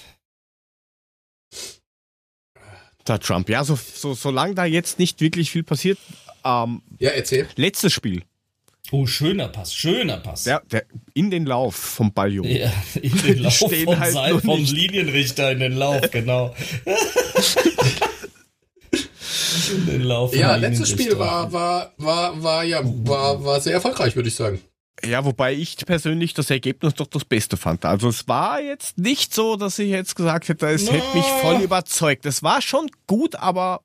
Der 3.07 3.21
Trump, 3.21 3.51
ja, 3.51 3.65
so, 3.65 3.77
so, 3.77 4.15
solange 4.15 4.55
da 4.55 4.65
jetzt 4.65 4.99
nicht 4.99 5.21
wirklich 5.21 5.51
viel 5.51 5.63
passiert. 5.63 5.99
Ähm, 6.43 6.81
ja, 6.99 7.11
erzähl. 7.11 7.49
Letztes 7.57 7.93
Spiel. 7.93 8.23
Oh, 8.91 9.07
schöner 9.07 9.49
Pass, 9.49 9.75
schöner 9.75 10.19
Pass. 10.19 10.45
Der, 10.45 10.63
der 10.71 10.85
in 11.13 11.31
den 11.31 11.45
Lauf 11.45 11.75
vom 11.75 12.13
Balljungen. 12.13 12.57
Ja, 12.57 12.73
in 13.01 13.17
den 13.19 13.39
Lauf 13.43 13.59
vom, 13.59 14.01
halt 14.01 14.13
Seil, 14.13 14.41
vom 14.41 14.65
Linienrichter 14.65 15.53
in 15.53 15.61
den 15.61 15.73
Lauf, 15.73 16.11
genau. 16.11 16.55
den 19.87 20.03
Lauf. 20.03 20.35
Ja, 20.35 20.57
letztes 20.57 20.91
Spiel 20.91 21.19
war, 21.19 21.53
war, 21.53 21.93
war, 21.99 22.43
war, 22.43 22.65
ja, 22.65 22.81
war, 22.85 23.45
war 23.45 23.61
sehr 23.61 23.75
erfolgreich, 23.75 24.17
würde 24.17 24.29
ich 24.29 24.35
sagen. 24.35 24.61
Ja, 25.05 25.25
wobei 25.25 25.55
ich 25.55 25.77
persönlich 25.77 26.33
das 26.35 26.51
Ergebnis 26.51 26.95
doch 26.95 27.07
das 27.07 27.25
Beste 27.25 27.57
fand. 27.57 27.85
Also 27.85 28.09
es 28.09 28.29
war 28.29 28.61
jetzt 28.61 28.99
nicht 28.99 29.35
so, 29.35 29.57
dass 29.57 29.79
ich 29.79 29.89
jetzt 29.89 30.15
gesagt 30.15 30.49
hätte, 30.49 30.69
es 30.69 30.85
no. 30.85 30.93
hätte 30.93 31.17
mich 31.17 31.25
voll 31.25 31.61
überzeugt. 31.61 32.25
Es 32.27 32.43
war 32.43 32.63
schon 32.63 32.89
gut, 33.07 33.35
aber. 33.37 33.83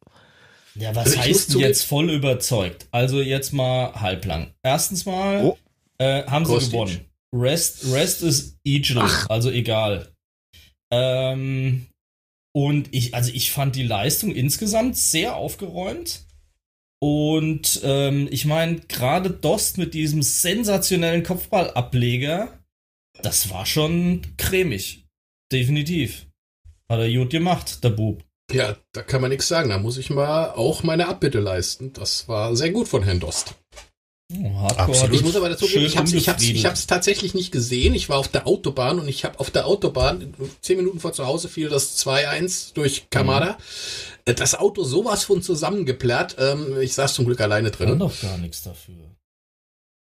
Ja, 0.76 0.96
was 0.96 1.08
also 1.08 1.20
heißt 1.20 1.56
jetzt 1.56 1.86
voll 1.86 2.12
überzeugt? 2.12 2.88
Also 2.92 3.22
jetzt 3.22 3.52
mal 3.52 3.94
halblang. 3.96 4.54
Erstens 4.62 5.06
mal 5.06 5.44
oh. 5.44 5.58
äh, 5.98 6.24
haben 6.26 6.46
sie 6.46 6.54
Kostic. 6.54 6.72
gewonnen. 6.72 7.00
Rest, 7.34 7.92
Rest 7.92 8.22
ist 8.22 8.58
Eagle, 8.64 9.10
also 9.28 9.50
egal. 9.50 10.10
Ähm, 10.92 11.88
und 12.58 12.90
ich, 12.92 13.14
also 13.14 13.32
ich 13.32 13.52
fand 13.52 13.76
die 13.76 13.84
Leistung 13.84 14.34
insgesamt 14.34 14.98
sehr 14.98 15.36
aufgeräumt. 15.36 16.26
Und 17.00 17.82
ähm, 17.84 18.28
ich 18.32 18.46
meine, 18.46 18.80
gerade 18.80 19.30
Dost 19.30 19.78
mit 19.78 19.94
diesem 19.94 20.24
sensationellen 20.24 21.22
Kopfballableger, 21.22 22.58
das 23.22 23.52
war 23.52 23.68
schon 23.68 24.24
cremig. 24.38 25.06
Definitiv. 25.52 26.26
Hat 26.90 27.00
er 27.00 27.14
gut 27.14 27.30
gemacht, 27.30 27.84
der 27.84 27.92
Bub. 27.92 28.24
Ja, 28.52 28.76
da 28.92 29.04
kann 29.04 29.22
man 29.22 29.30
nichts 29.30 29.48
sagen. 29.48 29.70
Da 29.70 29.78
muss 29.78 30.00
ich 30.00 30.10
mal 30.10 30.50
auch 30.50 30.82
meine 30.82 31.10
Abbitte 31.10 31.40
leisten. 31.40 31.94
Das 31.94 32.28
war 32.28 32.56
sehr 32.56 32.72
gut 32.72 32.88
von 32.88 33.04
Herrn 33.04 33.20
Dost. 33.20 33.54
Oh, 34.34 34.68
Absolut. 34.76 35.16
Ich 35.16 35.24
muss 35.24 35.38
aber 35.38 35.48
dazu 35.48 35.68
geben, 35.68 35.86
ich 35.86 35.96
habe 35.96 36.06
es 36.06 36.14
ich 36.14 36.28
hab's, 36.28 36.44
ich 36.44 36.66
hab's 36.66 36.86
tatsächlich 36.86 37.34
nicht 37.34 37.52
gesehen. 37.52 37.94
Ich 37.94 38.10
war 38.10 38.18
auf 38.18 38.28
der 38.28 38.46
Autobahn 38.46 39.00
und 39.00 39.08
ich 39.08 39.24
habe 39.24 39.40
auf 39.40 39.52
der 39.52 39.66
Autobahn, 39.66 40.34
zehn 40.60 40.76
Minuten 40.76 41.00
vor 41.00 41.14
zu 41.14 41.26
Hause, 41.26 41.48
fiel 41.48 41.70
das 41.70 41.98
2-1 42.06 42.74
durch 42.74 43.10
Kamada. 43.10 43.58
Mhm. 44.26 44.36
Das 44.36 44.56
Auto 44.56 44.84
sowas 44.84 45.24
von 45.24 45.42
zusammengeplärrt. 45.42 46.36
Ähm, 46.40 46.78
ich 46.82 46.94
saß 46.94 47.14
zum 47.14 47.26
Glück 47.26 47.40
alleine 47.40 47.72
drin. 47.72 47.90
Kann 47.90 48.00
doch 48.00 48.22
gar 48.22 48.38
nichts 48.38 48.64
dafür. 48.64 48.96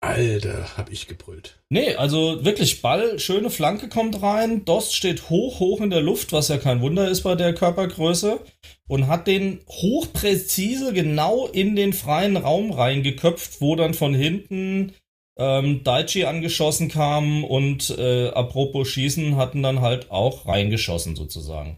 Alter, 0.04 0.76
hab 0.76 0.92
ich 0.92 1.08
gebrüllt. 1.08 1.62
Nee, 1.70 1.96
also 1.96 2.44
wirklich 2.44 2.82
Ball, 2.82 3.20
schöne 3.20 3.50
Flanke 3.50 3.88
kommt 3.88 4.22
rein. 4.22 4.66
Dost 4.66 4.94
steht 4.96 5.30
hoch, 5.30 5.62
hoch 5.62 5.80
in 5.80 5.90
der 5.90 6.02
Luft, 6.02 6.34
was 6.34 6.50
ja 6.50 6.58
kein 6.58 6.82
Wunder 6.82 7.08
ist 7.08 7.22
bei 7.22 7.36
der 7.36 7.54
Körpergröße. 7.54 8.42
Und 8.88 9.08
hat 9.08 9.28
den 9.28 9.62
hochpräzise 9.70 10.92
genau 10.92 11.48
in 11.48 11.78
den 11.78 11.94
freien 11.94 12.36
Raum 12.36 12.72
reingeköpft, 12.72 13.62
wo 13.62 13.78
dann 13.78 13.94
von 13.94 14.14
hinten 14.14 14.92
ähm, 15.38 15.86
Daichi 15.86 16.26
angeschossen 16.26 16.90
kam 16.90 17.46
und 17.46 17.90
äh, 17.98 18.28
apropos 18.28 18.90
Schießen 18.90 19.38
hatten 19.38 19.64
dann 19.64 19.80
halt 19.80 20.12
auch 20.12 20.46
reingeschossen 20.46 21.16
sozusagen. 21.16 21.78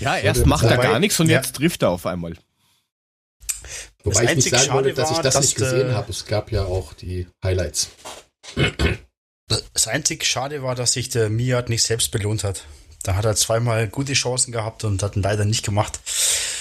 Ja, 0.00 0.16
erst 0.16 0.46
macht 0.46 0.64
er 0.64 0.78
gar 0.78 0.98
nichts 0.98 1.18
und 1.20 1.28
ja. 1.28 1.36
jetzt 1.36 1.54
trifft 1.56 1.82
er 1.82 1.90
auf 1.90 2.06
einmal. 2.06 2.34
Wobei 4.04 4.24
ich 4.24 4.36
nicht 4.36 4.50
sagen 4.50 4.72
wollte, 4.72 4.94
dass 4.94 5.10
ich 5.10 5.18
das 5.18 5.40
nicht 5.40 5.56
gesehen 5.56 5.94
habe. 5.94 6.10
Es 6.10 6.26
gab 6.26 6.52
ja 6.52 6.64
auch 6.64 6.92
die 6.94 7.26
Highlights. 7.44 7.88
Das 9.48 9.88
einzig 9.88 10.24
Schade 10.24 10.62
war, 10.62 10.74
dass 10.74 10.92
sich 10.92 11.08
der 11.08 11.30
Miat 11.30 11.68
nicht 11.68 11.82
selbst 11.82 12.10
belohnt 12.10 12.44
hat. 12.44 12.64
Da 13.02 13.14
hat 13.14 13.24
er 13.24 13.36
zweimal 13.36 13.88
gute 13.88 14.12
Chancen 14.12 14.52
gehabt 14.52 14.84
und 14.84 15.02
hat 15.02 15.16
ihn 15.16 15.22
leider 15.22 15.44
nicht 15.44 15.64
gemacht. 15.64 16.00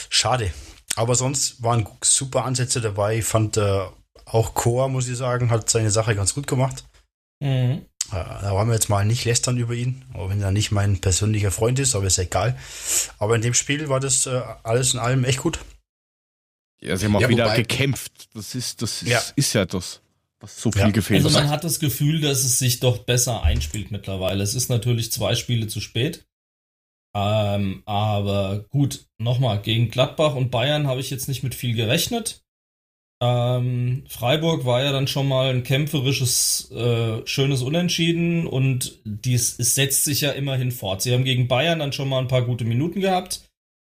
Schade. 0.09 0.51
Aber 0.95 1.15
sonst 1.15 1.61
waren 1.61 1.87
super 2.03 2.45
Ansätze 2.45 2.81
dabei. 2.81 3.17
Ich 3.17 3.25
fand 3.25 3.57
äh, 3.57 3.81
auch 4.25 4.53
Chor, 4.53 4.89
muss 4.89 5.07
ich 5.07 5.17
sagen, 5.17 5.51
hat 5.51 5.69
seine 5.69 5.91
Sache 5.91 6.15
ganz 6.15 6.33
gut 6.33 6.47
gemacht. 6.47 6.85
Mhm. 7.39 7.85
Äh, 8.11 8.23
da 8.41 8.51
wollen 8.51 8.67
wir 8.67 8.73
jetzt 8.73 8.89
mal 8.89 9.05
nicht 9.05 9.25
lästern 9.25 9.57
über 9.57 9.73
ihn, 9.73 10.05
auch 10.13 10.29
wenn 10.29 10.41
er 10.41 10.51
nicht 10.51 10.71
mein 10.71 10.99
persönlicher 10.99 11.51
Freund 11.51 11.79
ist, 11.79 11.95
aber 11.95 12.07
ist 12.07 12.17
egal. 12.17 12.57
Aber 13.19 13.35
in 13.35 13.41
dem 13.41 13.53
Spiel 13.53 13.89
war 13.89 13.99
das 13.99 14.25
äh, 14.25 14.41
alles 14.63 14.93
in 14.93 14.99
allem 14.99 15.23
echt 15.23 15.39
gut. 15.39 15.59
Ja, 16.81 16.95
sie 16.95 17.05
haben 17.05 17.15
auch 17.15 17.21
ja, 17.21 17.29
wieder 17.29 17.45
wobei, 17.45 17.57
gekämpft. 17.57 18.29
Das 18.33 18.55
ist, 18.55 18.81
das 18.81 19.01
ist 19.01 19.09
ja. 19.09 19.21
ist 19.35 19.53
ja 19.53 19.65
das, 19.65 20.01
was 20.39 20.61
so 20.61 20.71
viel 20.71 20.81
ja. 20.81 20.89
gefehlt 20.89 21.21
hat. 21.21 21.25
Also 21.25 21.39
man 21.39 21.49
hat 21.49 21.63
das 21.63 21.79
Gefühl, 21.79 22.21
dass 22.21 22.43
es 22.43 22.59
sich 22.59 22.79
doch 22.79 22.99
besser 22.99 23.43
einspielt 23.43 23.91
mittlerweile. 23.91 24.43
Es 24.43 24.53
ist 24.53 24.69
natürlich 24.69 25.11
zwei 25.11 25.35
Spiele 25.35 25.67
zu 25.67 25.81
spät. 25.81 26.25
Ähm, 27.15 27.81
aber 27.85 28.65
gut, 28.69 29.05
nochmal, 29.17 29.61
gegen 29.61 29.89
Gladbach 29.89 30.35
und 30.35 30.51
Bayern 30.51 30.85
habe 30.85 30.99
ich 30.99 31.09
jetzt 31.09 31.27
nicht 31.27 31.41
mit 31.41 31.55
viel 31.55 31.75
gerechnet. 31.75 32.43
Ähm, 33.19 34.03
Freiburg 34.07 34.65
war 34.65 34.83
ja 34.83 34.91
dann 34.91 35.07
schon 35.07 35.27
mal 35.27 35.49
ein 35.49 35.63
kämpferisches, 35.63 36.69
äh, 36.71 37.25
schönes 37.25 37.63
Unentschieden 37.63 38.45
und 38.45 38.99
dies 39.05 39.57
es 39.57 39.73
setzt 39.73 40.03
sich 40.03 40.21
ja 40.21 40.31
immerhin 40.31 40.71
fort. 40.71 41.01
Sie 41.01 41.11
haben 41.11 41.23
gegen 41.23 41.47
Bayern 41.47 41.79
dann 41.79 41.93
schon 41.93 42.09
mal 42.09 42.19
ein 42.19 42.27
paar 42.27 42.43
gute 42.43 42.65
Minuten 42.65 43.01
gehabt. 43.01 43.46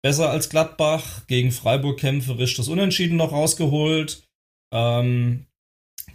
Besser 0.03 0.29
als 0.29 0.49
Gladbach, 0.49 1.25
gegen 1.27 1.51
Freiburg 1.51 1.99
kämpferisch 1.99 2.55
das 2.55 2.67
Unentschieden 2.67 3.15
noch 3.15 3.31
rausgeholt. 3.31 4.27
Ähm, 4.73 5.47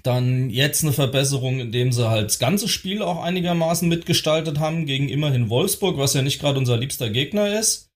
dann 0.02 0.50
jetzt 0.50 0.84
eine 0.84 0.92
Verbesserung, 0.92 1.58
indem 1.58 1.92
sie 1.92 2.08
halt 2.08 2.26
das 2.26 2.38
ganze 2.38 2.68
Spiel 2.68 3.02
auch 3.02 3.22
einigermaßen 3.22 3.88
mitgestaltet 3.88 4.58
haben, 4.58 4.86
gegen 4.86 5.08
immerhin 5.08 5.48
Wolfsburg, 5.48 5.96
was 5.96 6.14
ja 6.14 6.22
nicht 6.22 6.40
gerade 6.40 6.58
unser 6.58 6.76
liebster 6.76 7.10
Gegner 7.10 7.58
ist. 7.58 7.90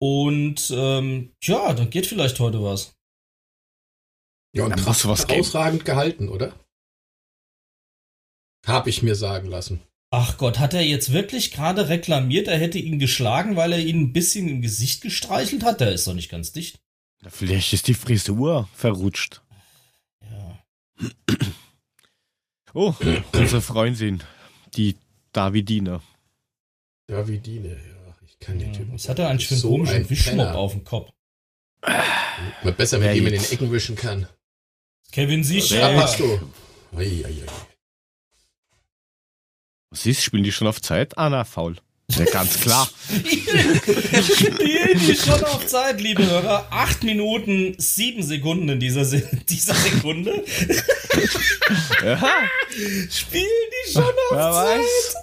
Und 0.00 0.72
ähm, 0.74 1.32
ja, 1.42 1.74
dann 1.74 1.90
geht 1.90 2.06
vielleicht 2.06 2.40
heute 2.40 2.62
was. 2.62 2.96
Ja, 4.52 4.64
und 4.64 4.86
hast 4.86 5.04
du 5.04 5.08
was 5.08 5.28
ausragend 5.28 5.84
gehalten, 5.84 6.28
oder? 6.28 6.58
Hab 8.66 8.86
ich 8.86 9.02
mir 9.02 9.14
sagen 9.14 9.48
lassen. 9.48 9.80
Ach 10.12 10.38
Gott, 10.38 10.58
hat 10.58 10.74
er 10.74 10.82
jetzt 10.82 11.12
wirklich 11.12 11.52
gerade 11.52 11.88
reklamiert, 11.88 12.48
er 12.48 12.58
hätte 12.58 12.78
ihn 12.78 12.98
geschlagen, 12.98 13.54
weil 13.54 13.72
er 13.72 13.78
ihn 13.78 14.00
ein 14.00 14.12
bisschen 14.12 14.48
im 14.48 14.60
Gesicht 14.60 15.02
gestreichelt 15.02 15.62
hat? 15.62 15.80
Der 15.80 15.92
ist 15.92 16.06
doch 16.06 16.14
nicht 16.14 16.30
ganz 16.30 16.50
dicht. 16.52 16.80
Vielleicht 17.28 17.72
ist 17.72 17.86
die 17.86 17.94
Frisur 17.94 18.68
verrutscht. 18.74 19.42
Ja. 20.22 20.58
Oh, 22.74 22.94
unsere 23.32 23.60
Freundin, 23.60 24.22
die 24.74 24.96
Davidine. 25.32 26.00
Davidine, 27.06 27.68
ja. 27.68 28.16
Ich 28.26 28.38
kann 28.38 28.58
den 28.58 28.72
Typen. 28.72 28.94
Was 28.94 29.08
hat 29.08 29.18
er 29.18 29.28
eigentlich 29.28 29.48
für 29.48 29.54
einen 29.54 29.60
so 29.60 29.70
komischen 29.70 30.10
Wischmopp 30.10 30.54
auf 30.54 30.72
dem 30.72 30.84
Kopf? 30.84 31.10
Mal 31.82 32.72
besser, 32.76 33.00
wenn 33.00 33.14
jemand 33.14 33.34
in 33.34 33.42
den 33.42 33.52
Ecken 33.52 33.70
wischen 33.70 33.96
kann. 33.96 34.26
Kevin 35.12 35.44
Sicher. 35.44 35.92
Ja, 35.92 36.02
hast 36.02 36.18
du. 36.18 36.40
Ei, 36.96 37.24
ei, 37.24 37.26
ei. 37.26 37.69
Was 39.90 40.06
ist? 40.06 40.22
Spielen 40.22 40.44
die 40.44 40.52
schon 40.52 40.68
auf 40.68 40.80
Zeit? 40.80 41.18
Ah, 41.18 41.28
na, 41.28 41.44
faul. 41.44 41.76
Ja, 42.10 42.24
ganz 42.24 42.60
klar. 42.60 42.88
Spielen 43.08 44.98
die 44.98 45.16
schon 45.16 45.44
auf 45.44 45.66
Zeit, 45.66 46.00
liebe 46.00 46.24
Hörer. 46.26 46.68
Acht 46.70 47.02
Minuten, 47.02 47.74
sieben 47.78 48.22
Sekunden 48.22 48.68
in 48.68 48.80
dieser, 48.80 49.04
Se 49.04 49.28
dieser 49.48 49.74
Sekunde. 49.74 50.44
Ja. 52.04 52.18
Spielen 53.10 53.44
die 53.44 53.92
schon 53.92 54.02
auf 54.02 54.12
Wer 54.32 54.52
Zeit? 54.52 54.80
Weiß. 54.80 55.16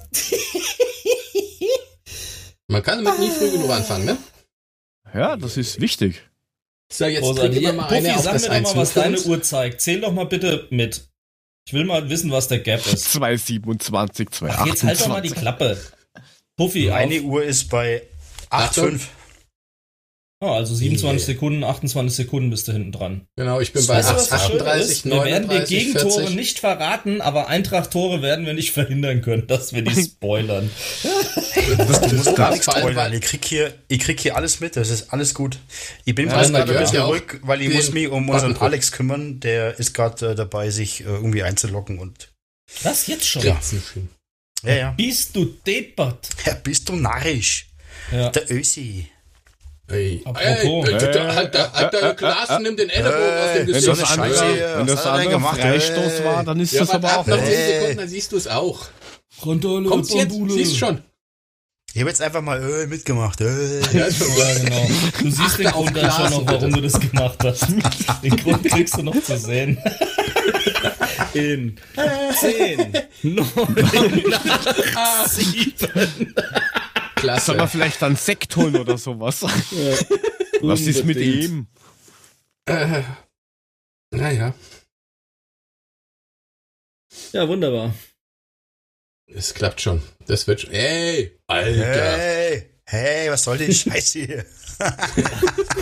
Man 2.68 2.84
kann 2.84 3.04
damit 3.04 3.20
nie 3.20 3.32
früh 3.32 3.52
genug 3.52 3.70
anfangen, 3.70 4.06
ne? 4.06 4.18
Ja, 5.14 5.36
das 5.36 5.58
ist 5.58 5.82
wichtig. 5.82 6.22
So, 6.92 7.06
jetzt 7.06 7.22
Großartig. 7.24 7.62
wir 7.62 7.74
mal 7.74 7.88
Puffi, 7.88 8.08
eine 8.08 8.22
sag 8.22 8.34
mir 8.42 8.62
doch 8.62 8.76
mal, 8.76 8.82
was 8.82 8.94
deine 8.94 9.20
Uhr 9.20 9.42
zeigt. 9.42 9.82
Zähl 9.82 10.00
doch 10.00 10.14
mal 10.14 10.26
bitte 10.26 10.68
mit. 10.70 11.10
Ich 11.68 11.74
will 11.74 11.84
mal 11.84 12.10
wissen, 12.10 12.32
was 12.32 12.48
der 12.48 12.60
Gap 12.60 12.80
ist. 12.86 13.12
227, 13.12 14.30
228. 14.30 14.58
Ach, 14.58 14.66
jetzt 14.66 14.84
halt 14.86 15.02
doch 15.02 15.08
mal 15.10 15.22
die 15.22 15.32
Klappe. 15.32 15.78
Puffy, 16.56 16.88
Meine 16.88 17.18
auf. 17.18 17.24
Uhr 17.24 17.44
ist 17.44 17.70
bei 17.70 18.04
8,5. 18.50 19.02
Oh, 20.40 20.50
also 20.50 20.76
27 20.76 21.04
yeah. 21.04 21.26
Sekunden, 21.26 21.64
28 21.64 22.16
Sekunden 22.16 22.52
bist 22.52 22.68
du 22.68 22.72
hinten 22.72 22.92
dran. 22.92 23.28
Genau, 23.38 23.60
ich 23.60 23.74
bin 23.74 23.84
bei 23.88 24.04
8, 24.04 24.32
38, 24.32 25.06
39, 25.06 25.06
Wir 25.06 25.26
werden 25.26 25.50
die 25.50 25.76
Gegentore 25.76 26.20
40. 26.20 26.36
nicht 26.36 26.60
verraten, 26.60 27.22
aber 27.22 27.48
Eintracht-Tore 27.48 28.22
werden 28.22 28.46
wir 28.46 28.54
nicht 28.54 28.72
verhindern 28.72 29.22
können, 29.24 29.48
dass 29.48 29.74
wir 29.74 29.82
die 29.82 30.00
spoilern. 30.04 30.70
du 31.76 32.16
musst 32.16 32.36
gar 32.36 32.52
nichts 32.52 32.66
spoilern. 32.66 33.14
Ich 33.14 33.22
krieg, 33.22 33.46
hier, 33.46 33.74
ich 33.88 33.98
krieg 33.98 34.20
hier 34.20 34.36
alles 34.36 34.60
mit, 34.60 34.76
das 34.76 34.92
ist 34.92 35.12
alles 35.12 35.34
gut. 35.34 35.58
Ich 36.06 36.14
bin 36.14 36.28
ja, 36.28 36.40
gerade 36.40 36.56
ein 36.56 36.80
bisschen 36.82 37.02
ruhig, 37.02 37.24
weil 37.42 37.64
ich 37.64 37.74
muss 37.74 37.92
mich 37.92 38.08
um 38.08 38.30
unseren 38.30 38.56
Alex 38.58 38.92
kümmern. 38.92 39.40
Der 39.40 39.80
ist 39.80 39.96
gerade 39.96 40.32
äh, 40.32 40.36
dabei, 40.36 40.70
sich 40.70 41.02
äh, 41.02 41.06
irgendwie 41.06 41.42
einzulocken 41.42 41.98
und... 41.98 42.32
Was, 42.84 43.08
jetzt 43.08 43.28
schon? 43.28 43.42
Ja. 43.42 43.60
Ja, 44.64 44.76
ja. 44.76 44.92
Bist 44.92 45.36
du 45.36 45.46
deppert? 45.46 46.30
Ja, 46.46 46.54
bist 46.54 46.90
du 46.90 46.96
narrisch. 46.96 47.70
Ja. 48.12 48.30
Der 48.30 48.52
Ösi. 48.52 49.08
Ey, 49.90 50.22
Apropos, 50.26 50.90
ey, 50.90 50.96
ey, 50.96 51.34
halt, 51.34 51.54
der, 51.54 51.74
halt 51.74 51.94
der 51.94 52.14
Glas 52.14 52.60
nimmt 52.60 52.78
den 52.78 52.90
Ellenbogen 52.90 53.38
aus 53.40 53.54
dem 53.56 53.68
Gesicht. 53.68 53.88
Wenn 53.88 53.96
das 53.96 54.12
andere, 54.12 54.78
wenn 54.78 54.88
das 54.88 55.06
andere 55.06 55.40
Freistoß 55.40 56.24
war, 56.26 56.44
dann 56.44 56.60
ist 56.60 56.74
ja, 56.74 56.80
das 56.82 56.90
aber 56.90 57.18
auch... 57.18 57.26
Nach 57.26 57.38
10 57.38 57.46
Sekunden, 57.46 57.98
dann 57.98 58.10
siehst 58.10 58.32
du 58.34 58.38
es 58.38 58.48
auch. 58.48 58.88
Kontrolle, 59.40 59.88
Kommt's 59.88 60.14
jetzt, 60.14 60.36
siehst 60.50 60.78
schon. 60.78 61.02
Ich 61.94 62.02
habe 62.02 62.10
jetzt 62.10 62.22
einfach 62.22 62.42
mal 62.42 62.62
äh, 62.62 62.88
mitgemacht. 62.88 63.40
Äh. 63.40 63.80
Ja, 63.80 64.08
genau. 64.10 64.90
Du 65.20 65.32
siehst 65.32 65.42
Achte 65.42 65.64
den 65.64 65.72
Grund 65.72 65.96
dann 65.96 66.12
schon 66.12 66.30
noch, 66.32 66.52
warum 66.52 66.74
du 66.74 66.82
das 66.82 67.00
gemacht 67.00 67.38
hast. 67.44 67.68
Den 68.24 68.36
Grund 68.36 68.64
kriegst 68.66 68.98
du 68.98 69.04
noch 69.04 69.24
zu 69.24 69.38
sehen. 69.38 69.82
In 71.34 71.78
10, 72.40 72.94
9, 73.24 73.46
8, 74.96 75.30
7... 75.30 75.74
Klasse. 77.18 77.48
Soll 77.48 77.58
man 77.58 77.68
vielleicht 77.68 78.02
dann 78.02 78.16
Sekt 78.16 78.56
holen 78.56 78.76
oder 78.76 78.98
sowas? 78.98 79.42
Ja, 79.42 80.18
Was 80.62 80.82
ist 80.82 81.06
mit 81.06 81.18
ihm? 81.18 81.68
Äh, 82.66 83.04
naja. 84.12 84.54
Ja, 87.34 87.48
wunderbar. 87.48 87.94
Es 89.28 89.54
klappt 89.54 89.82
schon. 89.82 90.02
Das 90.26 90.48
wird 90.48 90.62
schon. 90.62 90.72
Ey, 90.72 91.38
Alter. 91.48 92.18
Hey, 92.18 92.70
hey, 92.86 93.32
was 93.32 93.44
soll 93.44 93.58
die 93.58 93.74
Scheiße 93.74 94.20
hier? 94.20 94.46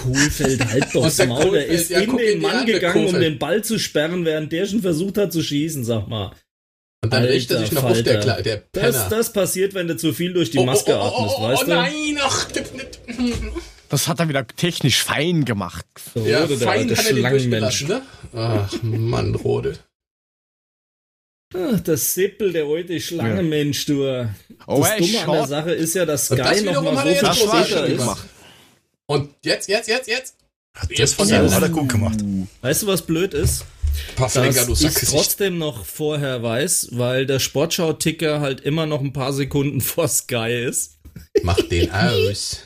Kohlfeld, 0.01 0.65
halt 0.65 0.95
doch 0.95 1.03
das 1.03 1.25
Maul. 1.27 1.55
Er 1.55 1.67
ist 1.67 1.89
ja, 1.89 1.99
in 1.99 2.17
den 2.17 2.41
Mann 2.41 2.65
gegangen, 2.65 3.07
um 3.07 3.19
den 3.19 3.37
Ball 3.37 3.63
zu 3.63 3.77
sperren, 3.77 4.25
während 4.25 4.51
der 4.51 4.65
schon 4.65 4.81
versucht 4.81 5.17
hat 5.17 5.33
zu 5.33 5.43
schießen, 5.43 5.83
sag 5.83 6.07
mal. 6.07 6.33
Und 7.05 7.13
dann 7.13 7.21
Alter, 7.21 7.33
richtet 7.35 7.59
sich 7.59 7.71
noch 7.71 7.83
auf 7.83 8.01
der, 8.01 8.19
Kle 8.19 8.41
der 8.41 8.57
Penner. 8.57 8.87
Das, 8.87 9.09
das 9.09 9.31
passiert, 9.31 9.75
wenn 9.75 9.87
du 9.87 9.95
zu 9.95 10.11
viel 10.11 10.33
durch 10.33 10.49
die 10.49 10.57
oh, 10.57 10.65
Maske 10.65 10.95
oh, 10.95 11.01
oh, 11.01 11.37
atmest, 11.37 11.39
weißt 11.39 11.61
du? 11.61 11.71
Oh 11.71 11.75
nein, 11.75 12.19
ach, 12.19 12.47
das 13.89 14.07
hat 14.07 14.19
er 14.19 14.27
wieder 14.27 14.47
technisch 14.47 15.03
fein 15.03 15.45
gemacht. 15.45 15.85
So, 16.15 16.25
ja, 16.25 16.47
der 16.47 16.57
fein 16.57 16.89
alte 16.89 16.95
Schlangenmensch. 16.95 17.87
Ne? 17.87 18.01
Ach, 18.33 18.73
Mann, 18.81 19.35
Rode. 19.35 19.77
Ach, 21.53 21.79
das 21.81 22.15
Sippel, 22.15 22.51
der 22.51 22.65
alte 22.65 22.99
Schlangenmensch, 22.99 23.85
du. 23.85 24.27
Oh, 24.65 24.79
das 24.81 24.97
Dumme 24.97 25.27
an 25.27 25.31
der 25.31 25.47
Sache 25.47 25.71
ist 25.73 25.93
ja, 25.93 26.07
dass 26.07 26.25
Sky 26.25 26.63
noch 26.63 26.81
mal 26.81 27.05
so 27.05 27.13
viel 27.13 27.33
später 27.35 27.85
ist. 27.85 27.99
Gemacht. 27.99 28.25
Und 29.05 29.29
jetzt, 29.43 29.69
jetzt, 29.69 29.87
jetzt, 29.87 30.07
jetzt? 30.07 30.37
Hat 30.75 30.89
das 30.97 31.13
von 31.13 31.29
ja, 31.29 31.47
hat 31.51 31.61
er 31.61 31.69
gut 31.69 31.87
gemacht. 31.87 32.17
Weißt 32.61 32.81
du, 32.81 32.87
was 32.87 33.03
blöd 33.03 33.35
ist? 33.35 33.63
Paffinger, 34.15 34.65
dass 34.65 34.81
ich 34.81 35.09
trotzdem 35.09 35.57
noch 35.57 35.85
vorher 35.85 36.41
weiß, 36.41 36.89
weil 36.91 37.25
der 37.25 37.39
Sportschau-Ticker 37.39 38.39
halt 38.39 38.61
immer 38.61 38.85
noch 38.85 39.01
ein 39.01 39.13
paar 39.13 39.33
Sekunden 39.33 39.81
vor 39.81 40.07
Sky 40.07 40.65
ist. 40.67 40.99
Mach 41.43 41.57
den 41.61 41.91
aus. 41.91 42.63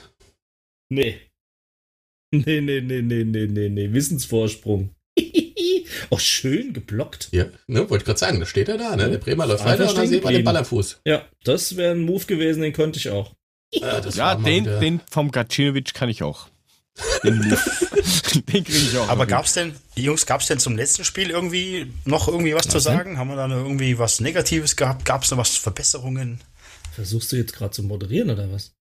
Nee. 0.90 1.20
Nee, 2.32 2.62
nee, 2.62 2.82
nee, 2.82 3.02
nee, 3.02 3.24
nee, 3.24 3.48
nee, 3.48 3.70
nee. 3.70 3.92
Wissensvorsprung. 3.92 4.94
oh, 6.10 6.18
schön 6.18 6.74
geblockt. 6.74 7.30
Ja, 7.32 7.46
ne, 7.68 7.90
wollte 7.90 8.06
gerade 8.06 8.20
sagen, 8.20 8.40
da 8.40 8.46
steht 8.46 8.70
er 8.70 8.78
da, 8.78 8.96
ne? 8.96 9.10
Der 9.10 9.18
Bremer 9.18 9.48
läuft 9.48 9.66
weiter 9.66 9.90
und 9.90 9.98
dann 9.98 10.08
sieht 10.08 10.24
man 10.24 10.34
den 10.34 10.44
Ball 10.44 10.58
am 10.58 10.66
Fuß. 10.66 11.02
Ja, 11.06 11.26
das 11.44 11.76
wäre 11.76 11.94
ein 11.94 12.02
Move 12.02 12.26
gewesen, 12.26 12.62
den 12.62 12.74
könnte 12.74 13.00
ich 13.00 13.10
auch. 13.10 13.34
Ja, 13.74 14.00
ja 14.08 14.36
den, 14.36 14.66
den 14.80 15.02
vom 15.10 15.32
Gacinovic 15.32 15.94
kann 15.94 16.10
ich 16.10 16.24
auch. 16.24 16.50
Den, 17.24 17.42
den 18.34 18.64
kriege 18.64 18.78
ich 18.78 18.98
auch. 18.98 19.10
Aber 19.10 19.26
gab's 19.26 19.54
denn, 19.54 19.76
Jungs, 19.96 20.26
gab's 20.26 20.48
denn 20.48 20.60
zum 20.60 20.76
letzten 20.76 21.04
Spiel 21.04 21.30
irgendwie 21.30 21.92
noch 22.06 22.28
irgendwie 22.28 22.54
was, 22.54 22.66
was 22.66 22.72
zu 22.72 22.80
sagen? 22.80 23.12
Denn? 23.12 23.20
Haben 23.20 23.30
wir 23.30 23.36
da 23.36 23.48
irgendwie 23.48 23.98
was 23.98 24.20
Negatives 24.20 24.76
gehabt? 24.76 25.06
Gab's 25.06 25.32
noch 25.32 25.38
was 25.38 25.58
Verbesserungen? 25.58 26.42
Versuchst 26.94 27.32
du 27.32 27.36
jetzt 27.38 27.54
gerade 27.54 27.72
zu 27.72 27.84
moderieren 27.84 28.30
oder 28.30 28.52
was? 28.52 28.72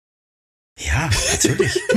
Ja, 0.79 1.11
natürlich. 1.33 1.81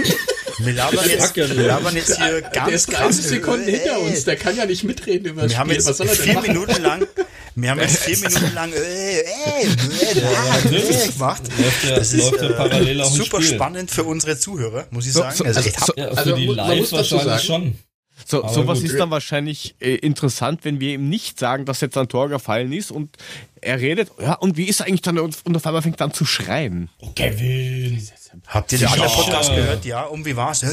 Wir 0.57 0.73
labern 0.73 1.09
jetzt, 1.09 1.35
wir 1.35 1.47
labern 1.47 1.95
jetzt 1.95 2.17
hier 2.17 2.41
ganz 2.41 2.67
Der 2.67 2.75
ist 2.75 2.93
30 2.93 3.25
Sekunden 3.25 3.67
hinter 3.67 3.99
uns, 3.99 4.25
der 4.25 4.35
kann 4.35 4.55
ja 4.55 4.65
nicht 4.65 4.83
mitreden 4.83 5.27
über 5.27 5.43
das 5.43 5.51
wir 5.51 5.55
Spiel. 5.55 5.59
Haben 5.59 5.71
jetzt 5.71 5.99
Was 5.99 6.17
vier 6.17 6.41
Minuten 6.41 6.81
lang, 6.83 7.07
wir 7.55 7.69
haben 7.69 7.79
jetzt 7.79 7.97
vier 8.03 8.17
Minuten 8.17 8.53
lang 8.53 8.71
äh, 8.71 9.19
äh, 9.19 9.23
äh, 9.23 9.67
äh, 10.77 11.07
gemacht. 11.11 11.41
Läuft 11.57 11.83
ja, 11.83 11.95
das 11.95 12.13
ist 12.13 12.33
äh, 12.33 12.49
parallel 12.49 13.01
auch 13.01 13.11
super 13.11 13.41
spannend 13.41 13.91
für 13.91 14.03
unsere 14.03 14.37
Zuhörer, 14.37 14.87
muss 14.91 15.05
ich 15.07 15.13
sagen. 15.13 15.35
So, 15.35 15.43
also, 15.43 15.61
so, 15.61 15.93
ja, 15.95 16.11
für 16.11 16.17
also, 16.17 16.35
die 16.35 16.47
Live 16.47 16.91
wahrscheinlich 16.91 17.41
schon. 17.41 17.75
So, 18.25 18.47
sowas 18.47 18.81
ist 18.81 18.99
dann 18.99 19.09
wahrscheinlich 19.09 19.75
äh, 19.79 19.95
interessant, 19.95 20.63
wenn 20.63 20.79
wir 20.79 20.93
ihm 20.93 21.09
nicht 21.09 21.39
sagen, 21.39 21.65
dass 21.65 21.81
jetzt 21.81 21.97
ein 21.97 22.07
Tor 22.07 22.29
gefallen 22.29 22.71
ist 22.71 22.91
und 22.91 23.17
er 23.59 23.79
redet, 23.79 24.11
ja, 24.19 24.33
und 24.35 24.57
wie 24.57 24.65
ist 24.65 24.79
er 24.79 24.87
eigentlich 24.87 25.01
dann, 25.01 25.17
und 25.17 25.55
auf 25.55 25.65
einmal 25.65 25.81
fängt 25.81 25.99
er 25.99 26.05
an 26.05 26.13
zu 26.13 26.25
schreien. 26.25 26.89
Oh, 26.99 27.09
Kevin! 27.15 28.07
Habt 28.47 28.71
ihr 28.71 28.79
den 28.79 28.87
anderen 28.87 29.11
Podcast 29.11 29.53
gehört? 29.53 29.83
Ja, 29.85 30.03
um 30.03 30.25
wie 30.25 30.35
war's? 30.35 30.63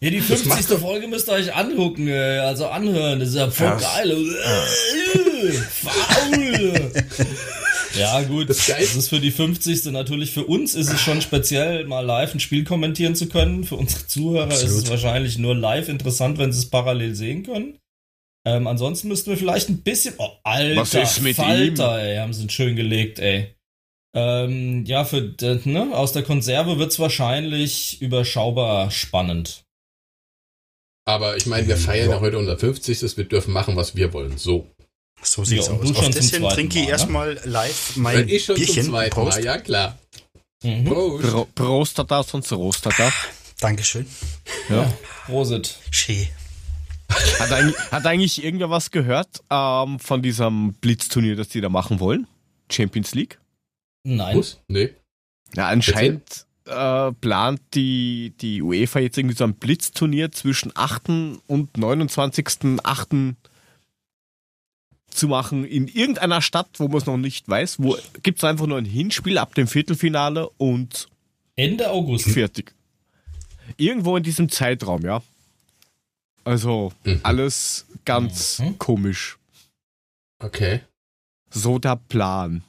Ja, 0.00 0.10
die 0.10 0.20
50. 0.20 0.78
Folge 0.78 1.08
müsst 1.08 1.28
ihr 1.28 1.32
euch 1.32 1.54
angucken, 1.54 2.08
also 2.10 2.68
anhören, 2.68 3.18
das 3.20 3.30
ist 3.30 3.34
ja 3.34 3.50
voll 3.50 3.66
ja. 3.66 3.76
geil. 3.76 4.16
Faul! 5.70 6.92
Ja, 7.98 8.22
gut. 8.22 8.48
Das, 8.48 8.66
das, 8.66 8.94
ist 8.94 9.08
für 9.08 9.20
die 9.20 9.30
50. 9.30 9.86
natürlich 9.86 10.32
für 10.32 10.44
uns 10.44 10.74
ist 10.74 10.92
es 10.92 11.00
schon 11.00 11.20
speziell, 11.20 11.84
mal 11.86 12.04
live 12.04 12.34
ein 12.34 12.40
Spiel 12.40 12.64
kommentieren 12.64 13.14
zu 13.14 13.28
können. 13.28 13.64
Für 13.64 13.76
unsere 13.76 14.06
Zuhörer 14.06 14.44
Absolut. 14.44 14.70
ist 14.70 14.84
es 14.84 14.90
wahrscheinlich 14.90 15.38
nur 15.38 15.54
live 15.54 15.88
interessant, 15.88 16.38
wenn 16.38 16.52
sie 16.52 16.60
es 16.60 16.70
parallel 16.70 17.14
sehen 17.14 17.44
können. 17.44 17.78
Ähm, 18.46 18.66
ansonsten 18.66 19.08
müssten 19.08 19.30
wir 19.30 19.36
vielleicht 19.36 19.68
ein 19.68 19.82
bisschen. 19.82 20.14
Oh, 20.18 20.30
Alter, 20.44 20.80
Was 20.80 20.94
ist 20.94 21.22
mit 21.22 21.36
Falter, 21.36 21.98
ihm? 21.98 22.06
ey, 22.06 22.16
haben 22.18 22.32
sie 22.32 22.48
schön 22.48 22.76
gelegt, 22.76 23.18
ey. 23.18 23.54
Ähm, 24.14 24.84
ja, 24.86 25.04
für 25.04 25.34
ne, 25.64 25.88
aus 25.92 26.12
der 26.12 26.22
Konserve 26.22 26.78
wird 26.78 26.92
es 26.92 26.98
wahrscheinlich 26.98 28.00
überschaubar 28.00 28.90
spannend. 28.90 29.64
Aber 31.08 31.38
ich 31.38 31.46
meine, 31.46 31.66
wir 31.66 31.78
feiern 31.78 32.10
ja 32.10 32.20
heute 32.20 32.36
unser 32.36 32.58
50. 32.58 33.16
Wir 33.16 33.24
dürfen 33.24 33.54
machen, 33.54 33.76
was 33.76 33.96
wir 33.96 34.12
wollen. 34.12 34.36
So. 34.36 34.68
So 35.22 35.42
sieht's 35.42 35.68
ja, 35.68 35.72
aus. 35.72 35.96
Auf 35.96 36.10
deswegen 36.10 36.46
trinke 36.50 36.78
ich 36.78 36.84
ne? 36.84 36.90
erstmal 36.90 37.40
live 37.44 37.96
mein 37.96 38.18
Wenn 38.18 38.28
ich 38.28 38.44
schon 38.44 38.56
Bierchen. 38.56 38.84
Zum 38.84 38.92
zweiten 38.92 39.14
Prost. 39.14 39.38
Mal, 39.38 39.44
ja 39.44 39.56
klar. 39.56 39.98
Mhm. 40.62 40.84
Prost. 40.84 41.22
Pro, 41.26 41.48
Prostata 41.54 42.22
und 42.32 42.52
Rostata. 42.52 43.10
Dankeschön. 43.58 44.06
Ja. 44.68 44.92
Prosit. 45.24 45.78
Schön. 45.90 46.28
Hat 47.38 47.52
eigentlich, 47.52 47.78
hat 47.90 48.04
eigentlich 48.04 48.44
irgendwer 48.44 48.68
was 48.68 48.90
gehört 48.90 49.42
ähm, 49.50 49.98
von 49.98 50.20
diesem 50.20 50.74
Blitzturnier, 50.74 51.36
das 51.36 51.48
die 51.48 51.62
da 51.62 51.70
machen 51.70 52.00
wollen? 52.00 52.26
Champions 52.70 53.14
League? 53.14 53.40
Nein. 54.04 54.36
Was? 54.36 54.60
Nee. 54.68 54.90
Ja, 55.56 55.68
anscheinend 55.68 56.44
äh, 56.68 57.12
plant 57.12 57.60
die, 57.74 58.32
die 58.40 58.62
UEFA 58.62 59.00
jetzt 59.00 59.18
irgendwie 59.18 59.36
so 59.36 59.44
ein 59.44 59.54
Blitzturnier 59.54 60.32
zwischen 60.32 60.72
8. 60.74 61.08
und 61.46 61.72
29.8 61.76 63.34
zu 65.10 65.28
machen 65.28 65.64
in 65.64 65.88
irgendeiner 65.88 66.42
Stadt, 66.42 66.68
wo 66.78 66.88
man 66.88 66.98
es 66.98 67.06
noch 67.06 67.16
nicht 67.16 67.48
weiß. 67.48 67.76
Wo 67.80 67.96
gibt 68.22 68.38
es 68.38 68.44
einfach 68.44 68.66
nur 68.66 68.78
ein 68.78 68.84
Hinspiel 68.84 69.38
ab 69.38 69.54
dem 69.54 69.66
Viertelfinale 69.66 70.48
und 70.58 71.08
Ende 71.56 71.90
August. 71.90 72.30
Fertig. 72.30 72.72
Irgendwo 73.76 74.16
in 74.16 74.22
diesem 74.22 74.48
Zeitraum, 74.48 75.02
ja. 75.02 75.22
Also 76.44 76.92
mhm. 77.04 77.20
alles 77.24 77.86
ganz 78.04 78.60
mhm. 78.60 78.78
komisch. 78.78 79.38
Okay. 80.38 80.82
So 81.50 81.80
der 81.80 81.96
Plan. 81.96 82.62